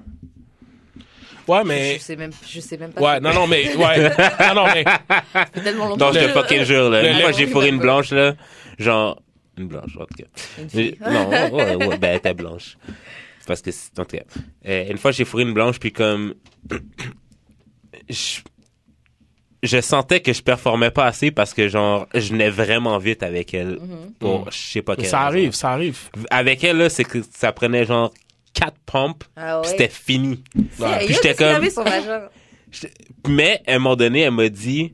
ouais, 1.47 1.63
mais 1.63 1.95
Je 1.95 1.99
sais 2.01 2.15
même, 2.15 2.31
je 2.47 2.59
sais 2.59 2.77
même 2.77 2.91
pas. 2.91 3.01
ouais, 3.01 3.19
non 3.19 3.33
non 3.33 3.47
mais 3.47 3.75
ouais, 3.75 4.09
non 4.39 4.53
non 4.55 4.65
mais 4.73 4.83
tellement 5.63 5.87
longtemps. 5.89 6.07
Non, 6.07 6.13
je 6.13 6.19
te 6.25 6.27
fucking 6.29 6.63
jure, 6.63 6.89
là. 6.89 7.01
Le- 7.01 7.09
Une 7.11 7.19
fois, 7.21 7.31
j'ai 7.31 7.47
fourré 7.47 7.69
une 7.69 7.79
blanche, 7.79 8.11
là. 8.11 8.35
Genre, 8.77 9.21
une 9.57 9.67
blanche, 9.67 9.95
en 9.97 10.05
tout 10.05 10.15
cas. 10.17 10.25
Une 10.61 10.69
fille. 10.69 10.97
Non, 11.01 11.29
ouais, 11.29 11.51
ouais, 11.51 11.75
ouais, 11.87 11.97
ben, 11.97 12.09
elle 12.11 12.17
était 12.17 12.33
blanche. 12.33 12.77
Parce 13.47 13.61
que, 13.61 13.71
c'est- 13.71 13.97
en 13.99 14.05
tout 14.05 14.17
cas. 14.17 14.23
Euh, 14.67 14.85
une 14.89 14.97
fois, 14.97 15.11
j'ai 15.11 15.25
fourré 15.25 15.43
une 15.43 15.53
blanche, 15.53 15.79
puis 15.79 15.91
comme, 15.91 16.33
je, 18.09 18.39
je 19.63 19.81
sentais 19.81 20.21
que 20.21 20.33
je 20.33 20.41
performais 20.41 20.91
pas 20.91 21.05
assez 21.05 21.31
parce 21.31 21.53
que, 21.53 21.67
genre, 21.67 22.07
je 22.13 22.29
venais 22.31 22.49
vraiment 22.49 22.97
vite 22.97 23.23
avec 23.23 23.53
elle. 23.53 23.79
Pour, 24.19 24.49
je 24.51 24.57
sais 24.57 24.81
pas 24.81 24.95
quelle 24.95 25.05
ça 25.05 25.19
raison. 25.19 25.27
arrive, 25.29 25.51
ça 25.53 25.69
arrive. 25.71 25.99
Avec 26.29 26.63
elle, 26.63 26.77
là, 26.77 26.89
c'est 26.89 27.03
que 27.03 27.19
ça 27.35 27.51
prenait, 27.51 27.85
genre, 27.85 28.13
quatre 28.53 28.77
pompes, 28.85 29.23
Ah 29.35 29.57
ouais? 29.57 29.61
puis 29.61 29.71
c'était 29.71 29.87
fini. 29.89 30.43
Sérieux, 30.77 31.05
Puis 31.05 31.15
j'étais 31.15 31.35
comme- 31.35 31.63
Mais, 33.27 33.61
à 33.67 33.73
un 33.75 33.79
moment 33.79 33.95
donné, 33.95 34.21
elle 34.21 34.31
m'a 34.31 34.49
dit, 34.49 34.93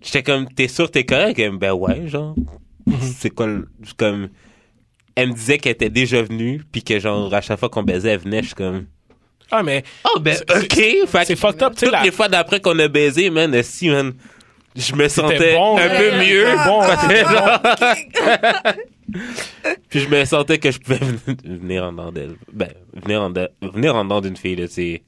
j'étais 0.00 0.22
comme, 0.22 0.48
t'es 0.48 0.68
sûr 0.68 0.90
t'es 0.90 1.04
correct? 1.04 1.38
Elle 1.38 1.50
me 1.52 1.56
dit, 1.56 1.58
ben 1.60 1.72
ouais, 1.72 2.06
genre. 2.08 2.34
c'est 3.00 3.30
quoi 3.30 3.46
le, 3.46 3.68
comme, 3.96 4.28
elle 5.16 5.28
me 5.28 5.34
disait 5.34 5.58
qu'elle 5.58 5.72
était 5.72 5.90
déjà 5.90 6.22
venue, 6.22 6.62
puis 6.72 6.82
que 6.82 6.98
genre, 6.98 7.32
à 7.34 7.40
chaque 7.40 7.58
fois 7.58 7.68
qu'on 7.68 7.82
baisait, 7.82 8.10
elle 8.10 8.20
venait, 8.20 8.40
je 8.42 8.46
suis 8.46 8.54
comme, 8.54 8.86
Ah 9.50 9.62
mais 9.62 9.84
oh 10.04 10.18
ben, 10.20 10.36
ok. 10.50 10.74
Fait 11.06 11.24
c'est 11.24 11.36
fucked 11.36 11.62
up, 11.62 11.72
tu 11.76 11.86
sais 11.86 11.92
toutes 11.92 12.02
les 12.04 12.10
fois 12.10 12.28
d'après 12.28 12.60
qu'on 12.60 12.78
a 12.78 12.88
baisé, 12.88 13.30
man, 13.30 13.62
si, 13.62 13.88
man, 13.88 14.12
je 14.76 14.94
me 14.94 15.08
sentais 15.08 15.54
bon, 15.54 15.78
un 15.78 15.88
ouais. 15.88 15.98
peu 15.98 16.10
Ouais, 16.18 16.26
mieux. 16.30 16.46
bon, 16.66 16.82
Puis 19.88 20.00
je 20.00 20.08
me 20.08 20.24
sentais 20.24 20.58
que 20.58 20.70
je 20.70 20.78
pouvais 20.78 20.98
venir 21.44 21.84
en 21.84 21.92
dedans 21.92 22.12
d'elle. 22.12 22.36
Ben, 22.52 22.70
venir 22.94 23.22
en, 23.22 23.30
dedans- 23.30 23.48
venir 23.72 23.94
en 23.94 24.04
dedans 24.04 24.20
d'une 24.20 24.36
fille, 24.36 24.56
là, 24.56 24.66
c'est 24.68 25.02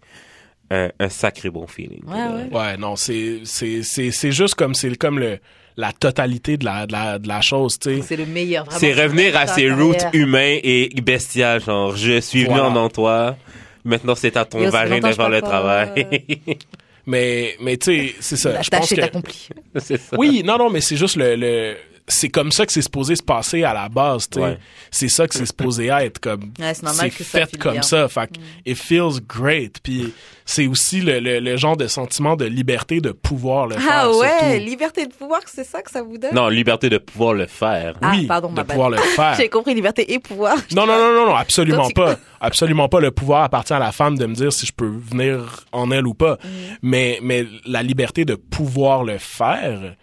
un, 0.71 0.91
un 1.01 1.09
sacré 1.09 1.51
bon 1.51 1.67
feeling. 1.67 2.03
Ouais, 2.07 2.15
ouais. 2.15 2.57
Ouais, 2.57 2.77
non, 2.77 2.97
c'est 2.97 3.41
c'est 3.45 3.83
c'est 3.83 4.11
c'est 4.11 4.33
juste 4.33 4.55
comme 4.55 4.75
c'est 4.75 4.95
comme 4.97 5.19
le 5.19 5.39
la 5.77 5.93
totalité 5.93 6.57
de 6.57 6.65
la 6.65 6.87
de 6.87 6.93
la, 6.93 7.19
de 7.19 7.29
la 7.29 7.41
chose, 7.41 7.79
tu 7.79 7.97
sais. 7.97 8.03
C'est 8.03 8.17
le 8.17 8.27
meilleur. 8.27 8.65
vraiment. 8.65 8.79
C'est 8.81 8.93
revenir 8.95 9.37
à 9.37 9.47
ses 9.47 9.71
roots 9.71 10.07
humains 10.13 10.59
et 10.63 10.89
bestiales, 11.03 11.63
genre, 11.63 11.95
je 11.97 12.21
suis 12.21 12.45
venu 12.45 12.55
Voilà. 12.55 12.69
en 12.69 12.73
dans 12.73 12.89
toi. 12.89 13.37
Maintenant, 13.85 14.15
c'est 14.15 14.37
à 14.37 14.45
ton 14.45 14.63
Yo, 14.63 14.71
vagin 14.71 14.99
de 15.01 15.13
faire 15.13 15.29
le 15.29 15.41
travail. 15.43 15.89
Mais 17.09 17.55
mais 17.61 17.77
tu 17.77 17.85
sais, 18.09 18.15
c'est 18.19 18.37
ça. 18.37 18.53
La 18.53 18.63
Je 18.63 18.69
pense 18.71 18.81
tâche 18.89 18.93
est 18.93 18.97
que 18.97 19.07
accomplie. 19.07 19.49
c'est 19.77 19.97
ça. 19.97 20.17
Oui, 20.19 20.43
non 20.45 20.59
non, 20.59 20.71
mais 20.71 20.81
c'est 20.81 20.97
juste 20.97 21.15
le 21.15 21.37
le 21.37 21.77
c'est 22.09 22.29
comme 22.29 22.53
ça 22.53 22.65
que 22.67 22.73
c'est 22.73 22.83
supposé 22.83 23.17
se 23.17 23.23
passer 23.23 23.65
à 23.65 23.75
la 23.75 23.89
base, 23.89 24.29
tu 24.31 24.39
sais. 24.39 24.45
Ouais. 24.45 24.59
C'est 24.91 25.09
ça 25.09 25.27
que 25.27 25.35
c'est 25.35 25.47
supposé 25.47 25.87
être 26.01 26.21
comme 26.21 26.53
Ouais, 26.59 26.73
c'est 26.75 26.85
normal 26.85 27.11
que 27.11 27.25
ça 27.25 27.41
fait 27.41 27.47
file 27.51 27.59
comme 27.59 27.73
bien. 27.73 27.83
ça, 27.83 28.09
fait 28.09 28.29
que 28.29 28.39
it 28.65 28.77
feels 28.77 29.21
great. 29.27 29.81
Puis 29.83 30.15
c'est 30.45 30.69
aussi 30.69 31.01
le, 31.01 31.19
le, 31.19 31.41
le 31.41 31.57
genre 31.57 31.77
de 31.77 31.89
sentiment 31.89 32.37
de 32.37 32.45
liberté 32.45 33.01
de 33.01 33.11
pouvoir 33.11 33.67
le 33.67 33.75
faire. 33.77 33.91
Ah 33.93 34.11
ouais, 34.13 34.29
surtout. 34.53 34.65
liberté 34.65 35.07
de 35.07 35.13
pouvoir, 35.13 35.41
c'est 35.47 35.65
ça 35.65 35.83
que 35.83 35.91
ça 35.91 36.03
vous 36.03 36.17
donne? 36.17 36.33
Non, 36.33 36.49
liberté 36.49 36.89
de 36.89 36.99
pouvoir 36.99 37.35
le 37.35 37.47
faire. 37.47 37.95
Ah, 38.01 38.13
oui, 38.15 38.27
pardon, 38.27 38.51
de 38.51 38.55
ma 38.55 38.65
pouvoir 38.65 38.91
le 38.91 38.97
faire. 39.17 39.35
J'ai 39.37 39.49
compris 39.49 39.75
liberté 39.75 40.13
et 40.13 40.21
pouvoir. 40.21 40.57
Non, 40.77 40.87
non, 40.87 40.97
non, 40.97 41.13
non, 41.13 41.27
non, 41.27 41.35
absolument 41.35 41.89
Toi, 41.91 42.11
tu- 42.15 42.15
pas. 42.17 42.21
Absolument 42.41 42.89
pas. 42.89 43.01
Le 43.01 43.11
pouvoir 43.11 43.43
appartient 43.43 43.73
à 43.73 43.81
la 43.81 43.91
femme 43.91 44.17
de 44.17 44.27
me 44.27 44.35
dire 44.35 44.53
si 44.53 44.65
je 44.67 44.73
peux 44.73 44.87
venir 44.87 45.65
en 45.73 45.91
elle 45.91 46.07
ou 46.07 46.15
pas. 46.15 46.35
Mm. 46.35 46.49
Mais, 46.83 47.19
mais 47.23 47.47
la 47.67 47.83
liberté 47.83 48.25
de 48.25 48.37
pouvoir 48.37 49.03
le 49.03 49.19
faire, 49.19 49.97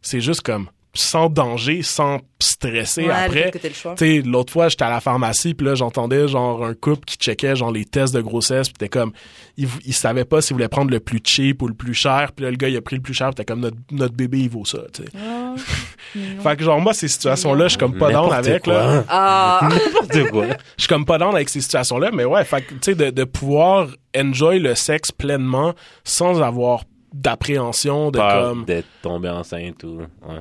c'est 0.00 0.22
juste 0.22 0.40
comme 0.40 0.70
sans 0.92 1.28
danger, 1.28 1.82
sans 1.82 2.18
stresser 2.40 3.04
Ouais, 3.04 3.10
après. 3.12 3.50
Tu 3.52 3.70
sais, 3.96 4.22
l'autre 4.22 4.52
fois, 4.52 4.68
j'étais 4.68 4.84
à 4.84 4.90
la 4.90 5.00
pharmacie, 5.00 5.54
puis 5.54 5.66
là, 5.66 5.74
j'entendais 5.74 6.26
genre 6.26 6.64
un 6.64 6.74
couple 6.74 7.04
qui 7.04 7.16
checkait 7.16 7.54
genre 7.54 7.70
les 7.70 7.84
tests 7.84 8.12
de 8.14 8.20
grossesse, 8.20 8.68
puis 8.68 8.76
t'es 8.78 8.88
comme, 8.88 9.12
il, 9.56 9.68
il 9.84 9.94
savait 9.94 10.24
pas 10.24 10.40
s'il 10.40 10.54
voulait 10.54 10.68
prendre 10.68 10.90
le 10.90 10.98
plus 10.98 11.20
cheap 11.22 11.62
ou 11.62 11.68
le 11.68 11.74
plus 11.74 11.94
cher, 11.94 12.32
puis 12.34 12.44
là, 12.44 12.50
le 12.50 12.56
gars, 12.56 12.68
il 12.68 12.76
a 12.76 12.80
pris 12.80 12.96
le 12.96 13.02
plus 13.02 13.14
cher, 13.14 13.28
puis 13.28 13.36
t'es 13.36 13.44
comme, 13.44 13.60
notre, 13.60 13.76
notre 13.92 14.14
bébé, 14.14 14.40
il 14.40 14.50
vaut 14.50 14.64
ça, 14.64 14.80
tu 14.92 15.04
sais. 15.04 15.08
Ah, 15.16 15.54
Fait 16.42 16.56
que 16.56 16.64
genre, 16.64 16.80
moi, 16.80 16.92
ces 16.92 17.06
situations-là, 17.08 17.64
je 17.66 17.68
suis 17.70 17.78
comme 17.78 17.96
pas 17.96 18.10
down 18.10 18.32
avec, 18.32 18.64
quoi. 18.64 18.72
là. 18.74 19.04
Ah, 19.08 19.60
N'importe 19.70 20.30
quoi. 20.32 20.46
Je 20.76 20.82
suis 20.82 20.88
comme 20.88 21.04
pas 21.04 21.18
down 21.18 21.34
avec 21.34 21.48
ces 21.48 21.60
situations-là, 21.60 22.10
mais 22.12 22.24
ouais, 22.24 22.44
fait 22.44 22.62
que, 22.62 22.74
tu 22.74 22.78
sais, 22.82 22.94
de, 22.96 23.10
de 23.10 23.24
pouvoir 23.24 23.86
enjoy 24.16 24.58
le 24.58 24.74
sexe 24.74 25.12
pleinement 25.12 25.74
sans 26.02 26.42
avoir 26.42 26.82
d'appréhension 27.12 28.10
de 28.10 28.18
Peur 28.18 28.50
comme... 28.50 28.64
d'être 28.64 28.88
tombé 29.02 29.28
enceinte 29.28 29.84
ou, 29.84 29.98
ouais. 29.98 30.40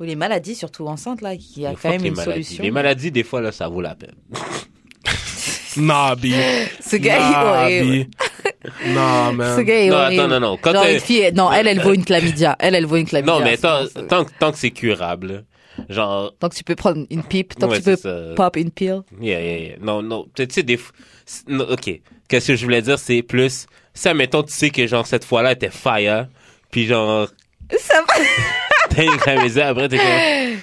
Ou 0.00 0.04
les 0.04 0.16
maladies, 0.16 0.54
surtout 0.54 0.86
enceintes, 0.86 1.20
là, 1.22 1.36
qui 1.36 1.64
a 1.66 1.74
quand 1.80 1.88
même 1.90 2.04
une 2.04 2.14
maladies. 2.14 2.44
solution. 2.44 2.64
Les 2.64 2.70
maladies, 2.70 3.10
des 3.10 3.22
fois, 3.24 3.40
là, 3.40 3.52
ça 3.52 3.68
vaut 3.68 3.80
la 3.80 3.94
peine. 3.94 4.14
Nah, 5.78 6.14
B. 6.16 6.28
Ce 6.80 6.96
gars 6.96 7.16
est 7.16 7.20
Nah, 7.20 7.62
horrible. 7.64 8.06
Nah, 8.94 9.32
man. 9.32 9.56
Ce 9.58 9.60
gars 9.60 9.74
est 9.74 9.88
Non, 9.90 9.96
horrible. 9.96 10.20
attends, 10.22 10.28
non, 10.28 10.40
non. 10.40 10.56
Quand 10.60 10.72
Genre, 10.72 10.86
une 10.86 11.00
fille, 11.00 11.30
non, 11.34 11.52
elle, 11.52 11.66
elle 11.68 11.80
vaut 11.80 11.92
une 11.92 12.02
chlamydia. 12.04 12.56
Elle, 12.58 12.74
elle 12.74 12.86
vaut 12.86 12.96
une 12.96 13.06
chlamydia. 13.06 13.34
Non, 13.34 13.44
mais 13.44 13.58
tant, 13.58 13.80
tant, 14.08 14.24
que- 14.24 14.30
tant 14.38 14.52
que 14.52 14.58
c'est 14.58 14.70
curable, 14.70 15.44
genre, 15.90 16.34
Tant 16.40 16.48
que 16.48 16.54
tu 16.54 16.64
peux 16.64 16.76
prendre 16.76 17.04
une 17.10 17.22
pipe, 17.22 17.54
tant 17.58 17.68
Ouais, 17.68 17.76
que 17.80 17.82
tu 17.82 17.90
peux 17.90 17.96
ça. 17.96 18.34
pop 18.36 18.56
une 18.56 18.70
pile. 18.70 19.02
yeah, 19.20 19.38
yeah, 19.38 19.58
yeah. 19.58 19.76
Non, 19.82 20.00
non, 20.00 20.26
tu 20.34 20.46
sais, 20.48 20.62
des, 20.62 20.80
non, 21.46 21.66
ok. 21.68 22.00
Qu'est-ce 22.28 22.46
que 22.48 22.56
je 22.56 22.64
voulais 22.64 22.80
dire, 22.80 22.98
c'est 22.98 23.22
plus, 23.22 23.66
ça, 23.92 24.14
mettons, 24.14 24.42
tu 24.44 24.54
sais 24.54 24.70
que, 24.70 24.86
genre, 24.86 25.06
cette 25.06 25.26
fois-là, 25.26 25.52
était 25.52 25.68
fire, 25.70 26.26
puis 26.70 26.86
genre, 26.86 27.28
Ça 27.78 28.00
va. 28.00 28.24
T'as 28.96 29.02
une 29.04 29.16
camisole, 29.18 29.62
après, 29.62 29.88
t'es 29.88 29.98
comme, 29.98 30.60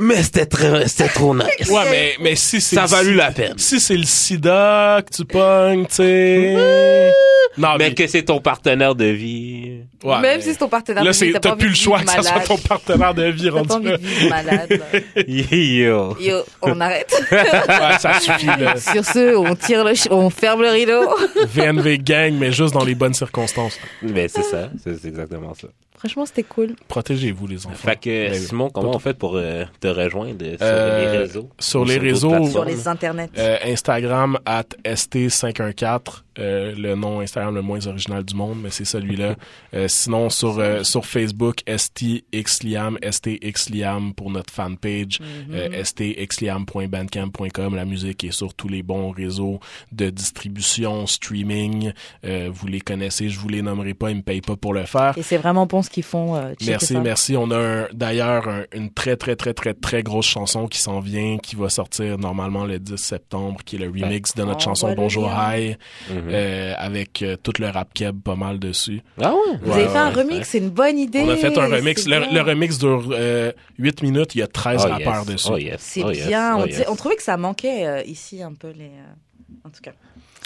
mais 0.00 0.22
c'était 0.22 0.46
très, 0.46 0.86
c'était 0.86 1.08
trop 1.08 1.34
nice. 1.34 1.68
Ouais, 1.68 1.82
mais, 1.90 2.12
mais 2.20 2.36
si 2.36 2.60
c'est. 2.60 2.76
Ça 2.76 2.84
a 2.84 2.86
valu 2.86 3.14
la 3.14 3.32
peine. 3.32 3.54
Si 3.58 3.80
c'est 3.80 3.96
le 3.96 4.04
sida 4.04 5.00
que 5.04 5.12
tu 5.12 5.24
pognes, 5.24 5.86
tu 5.86 5.94
sais. 5.96 7.12
Non, 7.58 7.70
Mais 7.78 7.88
mais. 7.88 7.94
que 7.94 8.06
c'est 8.06 8.22
ton 8.22 8.40
partenaire 8.40 8.94
de 8.94 9.06
vie. 9.06 9.80
ouais, 10.04 10.20
Même 10.20 10.36
mais- 10.36 10.40
si 10.40 10.52
c'est 10.52 10.58
ton 10.58 10.68
partenaire 10.68 11.02
Là, 11.04 11.10
de 11.10 11.16
vie, 11.16 11.32
c'est, 11.32 11.38
t'as 11.40 11.50
pas 11.50 11.56
plus 11.56 11.68
le 11.68 11.74
choix 11.74 12.00
que 12.00 12.10
ça 12.10 12.22
soit 12.22 12.40
ton 12.40 12.56
partenaire 12.56 13.12
de 13.12 13.24
vie 13.24 13.50
pas 13.50 13.56
rendu 13.58 13.72
envie 13.72 13.84
là. 13.90 13.96
de 13.98 14.06
vivre 14.06 14.30
malade. 14.30 14.70
là. 14.70 15.22
Yo. 15.28 16.16
Yo, 16.20 16.36
on 16.62 16.80
arrête. 16.80 17.12
Ouais, 17.32 17.98
ça 17.98 18.20
suffit, 18.20 18.46
là. 18.46 18.76
Sur 18.76 19.04
ce, 19.04 19.34
on 19.36 19.54
tire 19.56 19.84
le, 19.84 19.94
ch- 19.96 20.08
on 20.12 20.30
ferme 20.30 20.62
le 20.62 20.68
rideau. 20.70 21.10
VNV 21.48 21.98
gang, 21.98 22.32
mais 22.38 22.52
juste 22.52 22.72
dans 22.72 22.84
les 22.84 22.94
bonnes 22.94 23.14
circonstances. 23.14 23.78
Ben, 24.00 24.28
c'est 24.28 24.44
ça. 24.44 24.70
C'est 24.82 25.04
exactement 25.08 25.52
ça. 25.54 25.66
Franchement, 26.02 26.26
c'était 26.26 26.42
cool. 26.42 26.74
Protégez-vous, 26.88 27.46
les 27.46 27.64
enfants. 27.64 27.76
Fait 27.76 27.94
que, 27.94 28.30
Ben, 28.30 28.34
Simon, 28.34 28.70
comment 28.70 28.96
on 28.96 28.98
fait 28.98 29.14
pour 29.16 29.36
euh, 29.36 29.64
te 29.78 29.86
rejoindre 29.86 30.36
sur 30.44 30.56
Euh, 30.60 31.12
les 31.12 31.18
réseaux? 31.18 31.48
sur 31.60 31.84
les 31.84 31.98
réseaux? 31.98 32.44
Sur 32.48 32.64
les 32.64 32.88
internets. 32.88 33.30
Euh, 33.38 33.56
Instagram 33.64 34.36
at 34.44 34.64
st514 34.84 36.24
euh, 36.38 36.74
le 36.76 36.94
nom 36.94 37.20
Instagram 37.20 37.54
le 37.54 37.62
moins 37.62 37.86
original 37.86 38.24
du 38.24 38.34
monde 38.34 38.58
mais 38.62 38.70
c'est 38.70 38.84
celui-là 38.84 39.36
Euh, 39.74 39.88
sinon 39.88 40.30
sur 40.30 40.58
euh, 40.58 40.82
sur 40.84 41.04
Facebook 41.06 41.62
stxliam 41.76 42.98
stxliam 43.10 44.12
pour 44.14 44.30
notre 44.30 44.52
fanpage 44.52 45.18
euh, 45.50 45.82
stxliam.bandcamp.com 45.84 47.74
la 47.74 47.84
musique 47.84 48.24
est 48.24 48.30
sur 48.32 48.54
tous 48.54 48.68
les 48.68 48.82
bons 48.82 49.10
réseaux 49.10 49.60
de 49.92 50.10
distribution 50.10 51.06
streaming 51.06 51.92
Euh, 52.24 52.50
vous 52.52 52.66
les 52.66 52.80
connaissez 52.80 53.28
je 53.28 53.38
vous 53.38 53.48
les 53.48 53.62
nommerai 53.62 53.94
pas 53.94 54.10
ils 54.10 54.16
me 54.16 54.22
payent 54.22 54.40
pas 54.40 54.56
pour 54.56 54.74
le 54.74 54.84
faire 54.84 55.16
Et 55.16 55.22
c'est 55.22 55.36
vraiment 55.38 55.66
bon 55.66 55.82
ce 55.82 55.90
qu'ils 55.90 56.02
font. 56.02 56.36
euh, 56.36 56.54
Merci, 56.66 56.94
ça. 56.94 57.00
merci. 57.00 57.36
On 57.36 57.50
a 57.50 57.56
un- 57.58 57.88
d'ailleurs 57.92 58.48
un- 58.48 58.64
une 58.74 58.90
très, 58.90 59.16
très, 59.16 59.36
très, 59.36 59.54
très, 59.54 59.74
très 59.74 60.02
grosse 60.02 60.26
chanson 60.26 60.66
qui 60.68 60.78
s'en 60.78 61.00
vient, 61.00 61.38
qui 61.38 61.56
va 61.56 61.68
sortir 61.68 62.18
normalement 62.18 62.64
le 62.64 62.78
10 62.78 62.96
septembre, 62.96 63.60
qui 63.64 63.76
est 63.76 63.78
le 63.78 63.86
remix 63.88 64.34
de 64.34 64.42
notre 64.44 64.58
Oh, 64.62 64.64
chanson 64.64 64.94
Bonjour 64.94 65.28
bien. 65.28 65.52
High, 65.54 65.78
Mhm. 66.22 66.30
euh, 66.32 66.74
avec 66.78 67.22
euh, 67.22 67.36
tout 67.42 67.52
le 67.58 67.68
rap 67.68 67.92
keb 67.94 68.20
pas 68.22 68.34
mal 68.36 68.58
dessus. 68.58 69.00
Ah 69.20 69.32
ouais? 69.32 69.56
Vous 69.62 69.70
Ouais, 69.72 69.80
avez 69.82 69.88
fait 69.88 69.98
un 69.98 70.08
ouais, 70.14 70.22
remix, 70.22 70.48
c'est 70.48 70.58
une 70.58 70.70
bonne 70.70 70.98
idée. 70.98 71.20
On 71.22 71.28
a 71.30 71.36
fait 71.36 71.56
un 71.58 71.66
remix. 71.68 72.06
Le, 72.06 72.32
le 72.34 72.40
remix 72.40 72.78
dure 72.78 73.08
euh, 73.12 73.52
8 73.78 74.02
minutes, 74.02 74.34
il 74.34 74.38
y 74.38 74.42
a 74.42 74.46
13 74.46 74.82
Oh, 74.84 74.88
rappeurs 74.88 75.18
yes. 75.18 75.26
dessus. 75.26 75.48
Oh, 75.52 75.56
yes. 75.58 75.76
C'est 75.80 76.02
Oh, 76.04 76.10
yes. 76.10 76.26
bien. 76.26 76.54
Oh, 76.56 76.60
on, 76.60 76.66
yes. 76.66 76.76
disait- 76.76 76.88
on 76.88 76.96
trouvait 76.96 77.16
que 77.16 77.22
ça 77.22 77.36
manquait 77.36 77.86
euh, 77.86 78.02
ici 78.04 78.42
un 78.42 78.54
peu 78.54 78.68
les. 78.70 78.84
euh, 78.84 79.64
En 79.64 79.70
tout 79.70 79.80
cas. 79.82 79.92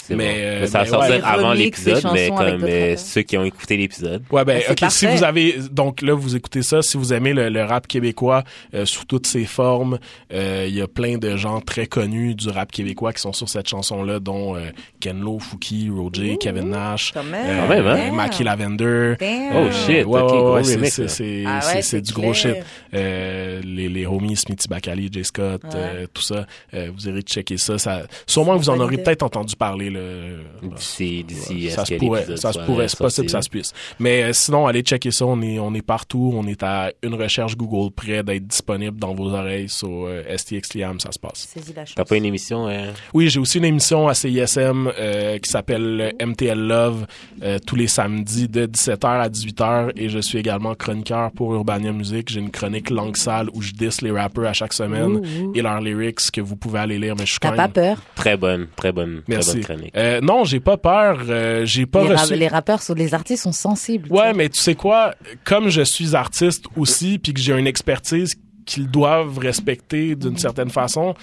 C'est 0.09 0.15
Mais, 0.15 0.24
bon. 0.35 0.39
euh, 0.41 0.59
Mais 0.61 0.66
ça 0.69 0.78
va 0.78 0.85
mais 0.85 0.91
sortir 0.91 1.15
ouais. 1.16 1.20
avant 1.24 1.53
l'épisode, 1.53 2.03
mais 2.12 2.28
comme 2.28 2.65
euh, 2.65 2.97
ceux 2.97 3.23
qui 3.23 3.37
ont 3.37 3.45
écouté 3.45 3.77
l'épisode. 3.77 4.23
Ouais, 4.31 4.45
ben, 4.45 4.59
Ben, 4.59 4.62
c'est 4.77 4.85
ok, 4.85 4.91
si 4.93 5.07
vous 5.07 5.24
avez, 5.24 5.57
donc 5.73 6.01
là, 6.03 6.15
vous 6.15 6.37
écoutez 6.37 6.62
ça, 6.62 6.81
si 6.83 6.97
vous 6.97 7.12
aimez 7.12 7.33
le, 7.33 7.49
le 7.49 7.65
rap 7.65 7.89
québécois 7.89 8.45
euh, 8.74 8.85
sous 8.87 9.05
toutes 9.05 9.27
ses 9.27 9.45
formes, 9.47 9.99
euh, 10.33 10.65
il 10.69 10.74
y 10.77 10.81
a 10.81 10.87
plein 10.87 11.19
de 11.19 11.37
gens 11.37 11.61
très 11.61 11.87
connus 11.87 12.35
du 12.37 12.49
rap 12.51 12.70
québécois 12.70 13.12
qui 13.12 13.20
sont 13.20 13.33
sur 13.33 13.49
cette 13.49 13.69
chanson-là, 13.69 14.20
dont 14.20 14.55
euh, 14.55 14.70
Ken 15.01 15.19
Lo, 15.20 15.39
Fouki, 15.41 15.91
Roger, 15.91 16.37
Kevin 16.39 16.70
Nash, 16.70 17.11
Quand 17.12 17.24
même. 17.24 17.35
euh, 17.45 17.61
Quand 17.62 17.69
même, 17.69 17.87
hein? 17.89 18.12
Mackie 18.12 18.45
Lavender. 18.45 19.15
Damn. 19.19 19.57
Oh, 19.57 19.70
shit. 19.73 20.05
Ouais, 20.07 20.20
ok, 20.20 20.31
ouais, 20.33 20.39
gros 20.39 20.55
ouais, 20.55 20.65
c'est- 20.65 20.74
remix, 20.77 20.91
c'est- 21.07 21.45
Ah 21.47 21.61
c'est- 21.61 21.74
ouais, 21.77 21.83
c'est 21.83 22.01
du 22.01 22.12
clair. 22.12 22.24
gros 22.27 22.35
shit. 22.35 22.57
Les, 22.93 23.89
les 23.89 24.07
homies 24.07 24.37
Smithy 24.37 24.69
Bakali, 24.69 25.09
Jay 25.12 25.24
Scott, 25.24 25.62
Ouais. 25.65 26.07
tout 26.12 26.23
ça, 26.23 26.47
vous 26.73 27.09
irez 27.09 27.23
checker 27.23 27.57
ça. 27.59 27.78
ça 27.78 28.03
sûrement 28.27 28.55
que 28.55 28.59
vous 28.62 28.70
en 28.70 28.78
aurez 28.81 28.99
peut-être 28.99 29.23
entendu 29.23 29.57
parler. 29.57 29.91
Là, 29.97 30.68
D'ici, 30.77 31.24
d'ici, 31.24 31.70
ça 31.70 31.85
se 31.85 31.94
que 31.94 31.98
pourrait, 31.98 32.36
ça 32.36 32.52
se 32.52 32.59
pourrait, 32.60 32.89
c'est 32.89 32.98
possible, 32.98 33.28
sorti, 33.28 33.31
ça 33.31 33.43
se 33.43 33.48
puisse. 33.48 33.73
Mais 33.98 34.23
euh, 34.24 34.32
sinon, 34.32 34.66
allez 34.66 34.82
checker 34.82 35.10
ça, 35.10 35.27
on 35.27 35.40
est, 35.43 35.59
on 35.59 35.73
est 35.74 35.82
partout, 35.82 36.32
on 36.35 36.47
est 36.47 36.62
à 36.62 36.93
une 37.02 37.14
recherche 37.14 37.56
Google 37.56 37.93
près 37.93 38.23
d'être 38.23 38.47
disponible 38.47 38.98
dans 38.98 39.14
vos 39.14 39.32
oreilles 39.32 39.68
sur 39.68 40.06
euh, 40.06 40.23
STX 40.36 40.74
Liam, 40.74 41.01
ça 41.01 41.12
se 41.12 41.18
passe. 41.18 41.55
T'as 41.94 42.05
pas 42.05 42.16
une 42.16 42.24
émission, 42.24 42.68
euh, 42.68 42.90
Oui, 43.14 43.28
j'ai 43.28 43.40
aussi 43.40 43.59
une 43.59 43.64
émission 43.64 44.09
à 44.09 44.14
CISM 44.14 44.90
euh, 44.98 45.39
qui 45.39 45.51
s'appelle 45.51 46.12
MTL 46.24 46.59
Love 46.59 47.06
euh, 47.43 47.59
tous 47.64 47.77
les 47.77 47.86
samedis 47.89 48.48
de 48.48 48.66
17h 48.66 49.06
à 49.06 49.28
18h 49.28 49.93
et 49.97 50.09
je 50.09 50.18
suis 50.18 50.39
également 50.39 50.74
chroniqueur 50.74 51.31
pour 51.32 51.55
Urbania 51.55 51.93
Music. 51.93 52.28
J'ai 52.31 52.40
une 52.40 52.51
chronique 52.51 52.90
langue 52.90 53.16
sale 53.16 53.48
où 53.55 53.62
je 53.62 53.73
diss 53.73 54.02
les 54.02 54.10
rappeurs 54.10 54.47
à 54.47 54.52
chaque 54.52 54.73
semaine 54.73 55.16
Ouh, 55.16 55.47
ouh. 55.47 55.52
et 55.55 55.62
leurs 55.62 55.81
lyrics 55.81 56.31
que 56.32 56.40
vous 56.40 56.56
pouvez 56.56 56.81
aller 56.81 56.98
lire, 56.98 57.14
mais 57.18 57.27
je 57.27 57.32
suis 57.32 57.40
T'as 57.40 57.51
quand 57.51 57.56
pas 57.56 57.62
même... 57.62 57.73
peur? 57.73 58.02
Très 58.14 58.36
bonne, 58.36 58.66
très 58.77 58.93
bonne, 58.93 59.23
très 59.28 59.39
bonne 59.40 59.60
chronique. 59.60 59.86
Euh, 59.97 60.21
non, 60.21 60.45
j'ai 60.45 60.61
pas 60.61 60.77
peur. 60.77 61.21
euh, 61.29 61.65
j'ai 61.67 61.87
pas 61.87 62.03
les, 62.05 62.15
ra- 62.15 62.23
reçu. 62.23 62.35
les 62.35 62.49
rappeurs, 62.49 62.83
sont, 62.83 62.95
les 62.95 63.15
artistes 63.15 63.43
sont 63.43 63.53
sensibles. 63.53 64.11
Ouais, 64.13 64.33
mais 64.33 64.49
tu 64.49 64.59
sais 64.61 64.75
quoi? 64.75 65.15
Comme 65.45 65.69
je 65.69 65.83
suis 65.83 66.17
artiste 66.17 66.65
aussi, 66.77 67.19
puis 67.19 67.33
que 67.35 67.41
j'ai 67.41 67.53
une 67.59 67.67
expertise 67.67 68.35
qu'ils 68.65 68.91
doivent 68.91 69.39
respecter 69.39 70.15
d'une 70.17 70.37
certaine 70.39 70.71
façon, 70.71 71.15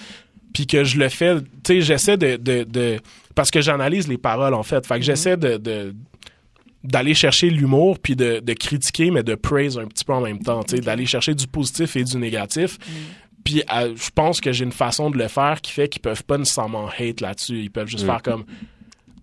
puis 0.52 0.66
que 0.66 0.84
je 0.84 0.98
le 0.98 1.08
fais, 1.08 1.36
tu 1.40 1.46
sais, 1.66 1.80
j'essaie 1.80 2.16
de, 2.16 2.36
de, 2.36 2.64
de- 2.64 2.98
Parce 3.34 3.50
que 3.50 3.60
j'analyse 3.60 4.08
les 4.08 4.18
paroles, 4.18 4.54
en 4.54 4.62
fait. 4.62 4.86
Fait 4.86 4.96
que 4.98 5.04
j'essaie 5.04 5.36
de... 5.36 5.56
de 5.56 5.94
d'aller 6.86 7.14
chercher 7.14 7.48
l'humour 7.48 7.98
puis 7.98 8.14
de, 8.14 8.40
de 8.40 8.52
critiquer 8.52 9.10
mais 9.10 9.22
de 9.22 9.34
praise 9.36 9.78
un 9.78 9.86
petit 9.86 10.04
peu 10.04 10.12
en 10.12 10.20
même 10.20 10.40
temps 10.40 10.62
tu 10.64 10.76
sais 10.76 10.82
d'aller 10.82 11.06
chercher 11.06 11.34
du 11.34 11.46
positif 11.46 11.96
et 11.96 12.04
du 12.04 12.18
négatif 12.18 12.76
puis 13.44 13.62
euh, 13.72 13.94
je 13.96 14.10
pense 14.10 14.40
que 14.40 14.50
j'ai 14.52 14.64
une 14.64 14.72
façon 14.72 15.10
de 15.10 15.18
le 15.18 15.28
faire 15.28 15.60
qui 15.60 15.70
fait 15.72 15.88
qu'ils 15.88 16.02
peuvent 16.02 16.24
pas 16.24 16.38
nécessairement 16.38 16.88
hate 16.88 17.20
là-dessus 17.20 17.60
ils 17.60 17.70
peuvent 17.70 17.88
juste 17.88 18.04
Mm. 18.04 18.06
faire 18.08 18.22
comme 18.22 18.44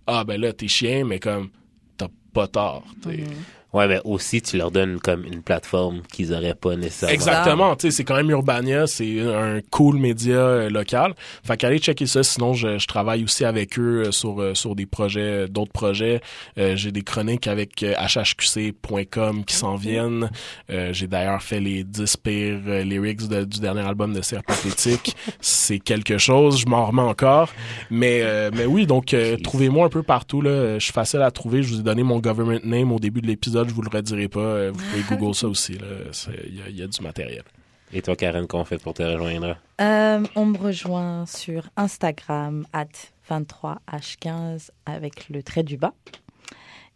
ah 0.07 0.23
ben 0.23 0.39
là 0.39 0.53
t'es 0.53 0.67
chien 0.67 1.03
mais 1.05 1.19
comme 1.19 1.49
t'as 1.97 2.07
pas 2.33 2.47
tort 2.47 2.85
sais. 3.03 3.23
Ouais, 3.73 3.87
mais 3.87 4.01
aussi, 4.03 4.41
tu 4.41 4.57
leur 4.57 4.69
donnes 4.71 4.99
comme 4.99 5.23
une 5.25 5.41
plateforme 5.41 6.01
qu'ils 6.11 6.33
auraient 6.33 6.55
pas 6.55 6.75
nécessairement. 6.75 7.13
Exactement, 7.13 7.75
tu 7.75 7.87
sais, 7.87 7.91
c'est 7.91 8.03
quand 8.03 8.15
même 8.17 8.29
Urbania, 8.29 8.85
c'est 8.87 9.21
un 9.21 9.59
cool 9.69 9.97
média 9.97 10.35
euh, 10.35 10.69
local. 10.69 11.13
Fait 11.45 11.55
qu'allez 11.55 11.79
checker 11.79 12.05
ça, 12.05 12.21
sinon 12.23 12.53
je, 12.53 12.77
je 12.79 12.87
travaille 12.87 13.23
aussi 13.23 13.45
avec 13.45 13.79
eux 13.79 14.03
euh, 14.07 14.11
sur 14.11 14.41
euh, 14.41 14.53
sur 14.55 14.75
des 14.75 14.85
projets, 14.85 15.47
d'autres 15.47 15.71
projets. 15.71 16.19
Euh, 16.57 16.75
j'ai 16.75 16.91
des 16.91 17.01
chroniques 17.01 17.47
avec 17.47 17.81
hhqc.com 17.81 19.45
qui 19.45 19.55
s'en 19.55 19.75
viennent. 19.75 20.29
Euh, 20.69 20.91
j'ai 20.93 21.07
d'ailleurs 21.07 21.41
fait 21.41 21.59
les 21.59 21.83
10 21.83 22.17
pires 22.17 22.83
lyrics 22.83 23.27
de- 23.27 23.45
du 23.45 23.59
dernier 23.59 23.81
album 23.81 24.13
de 24.13 24.21
Serre 24.21 24.43
Pathétique. 24.43 25.15
c'est 25.41 25.79
quelque 25.79 26.17
chose, 26.17 26.59
je 26.59 26.65
m'en 26.67 26.85
remets 26.85 27.01
encore. 27.01 27.49
Mais 27.89 28.21
euh, 28.23 28.49
mais 28.53 28.65
oui, 28.65 28.85
donc 28.85 29.13
euh, 29.13 29.37
trouvez-moi 29.43 29.85
un 29.85 29.89
peu 29.89 30.03
partout 30.03 30.41
là, 30.41 30.77
je 30.79 30.83
suis 30.83 30.93
facile 30.93 31.21
à 31.21 31.31
trouver, 31.31 31.63
je 31.63 31.73
vous 31.73 31.79
ai 31.79 31.83
donné 31.83 32.03
mon 32.03 32.19
government 32.19 32.59
name 32.63 32.91
au 32.91 32.99
début 32.99 33.21
de 33.21 33.27
l'épisode, 33.27 33.60
je 33.69 33.73
vous 33.73 33.81
le 33.81 33.89
redirai 33.89 34.27
pas, 34.27 34.39
Euh, 34.39 34.71
vous 34.71 34.79
pouvez 34.83 35.03
Google 35.17 35.35
ça 35.35 35.47
aussi 35.47 35.73
là, 35.77 35.87
C'est- 36.11 36.31
il 36.47 36.57
y 36.57 36.61
a- 36.61 36.69
il 36.69 36.75
y 36.77 36.81
a 36.83 36.87
du 36.87 37.01
matériel. 37.01 37.43
Et 37.93 38.01
toi, 38.01 38.15
Karen, 38.15 38.47
qu'on 38.47 38.63
fait 38.63 38.77
pour 38.81 38.93
te 38.93 39.03
rejoindre? 39.03 39.57
Euh, 39.81 40.23
on 40.35 40.45
me 40.45 40.57
rejoint 40.57 41.25
sur 41.25 41.69
Instagram, 41.75 42.65
at 42.71 42.87
23h15 43.29 44.71
avec 44.85 45.29
le 45.29 45.43
trait 45.43 45.63
du 45.63 45.77
bas. 45.77 45.93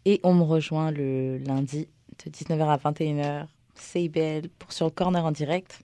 Et 0.04 0.20
on 0.22 0.34
me 0.34 0.42
rejoint 0.42 0.90
le 0.90 1.38
lundi 1.38 1.88
de 2.24 2.30
19h 2.30 2.68
à 2.70 2.76
21h, 2.78 3.46
CIBL 3.74 4.48
pour 4.58 4.72
sur 4.72 4.86
le 4.86 4.90
corner 4.90 5.24
en 5.24 5.32
direct. 5.32 5.80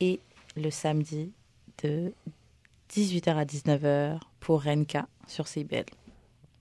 Et 0.00 0.20
le 0.56 0.70
samedi 0.70 1.32
de 1.82 2.12
18h 2.90 3.36
à 3.36 3.44
19h 3.44 4.20
pour 4.40 4.62
Renka 4.64 5.06
sur 5.26 5.48
CIBL. 5.48 5.84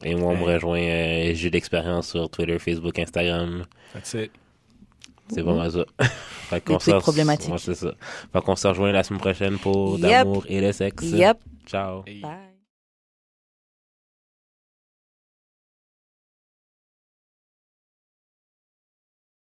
Et 0.04 0.16
moi, 0.16 0.34
on 0.34 0.38
me 0.38 0.44
rejoint, 0.44 0.80
euh, 0.80 1.32
j'ai 1.34 1.50
d'expérience 1.50 2.10
sur 2.10 2.30
Twitter, 2.30 2.60
Facebook, 2.60 3.00
Instagram. 3.00 3.66
That's 3.94 4.14
it. 4.14 4.32
C'est 5.30 5.44
pas 5.44 5.54
mal 5.54 5.72
ça. 5.72 5.86
fait 6.50 6.64
qu'on 6.64 6.78
problématiques. 7.00 7.52
Ouais, 7.52 7.58
c'est 7.58 7.76
ça. 7.76 7.94
Fait 8.32 8.42
qu'on 8.42 8.56
se 8.56 8.68
rejoint 8.68 8.92
la 8.92 9.04
semaine 9.04 9.20
prochaine 9.20 9.58
pour 9.58 10.00
Yep. 10.00 10.02
d'amour 10.02 10.46
et 10.48 10.62
le 10.62 10.72
sexe. 10.72 11.04
Yep. 11.04 11.38
Ciao. 11.66 12.04
Hey. 12.06 12.22
Bye. 12.22 12.47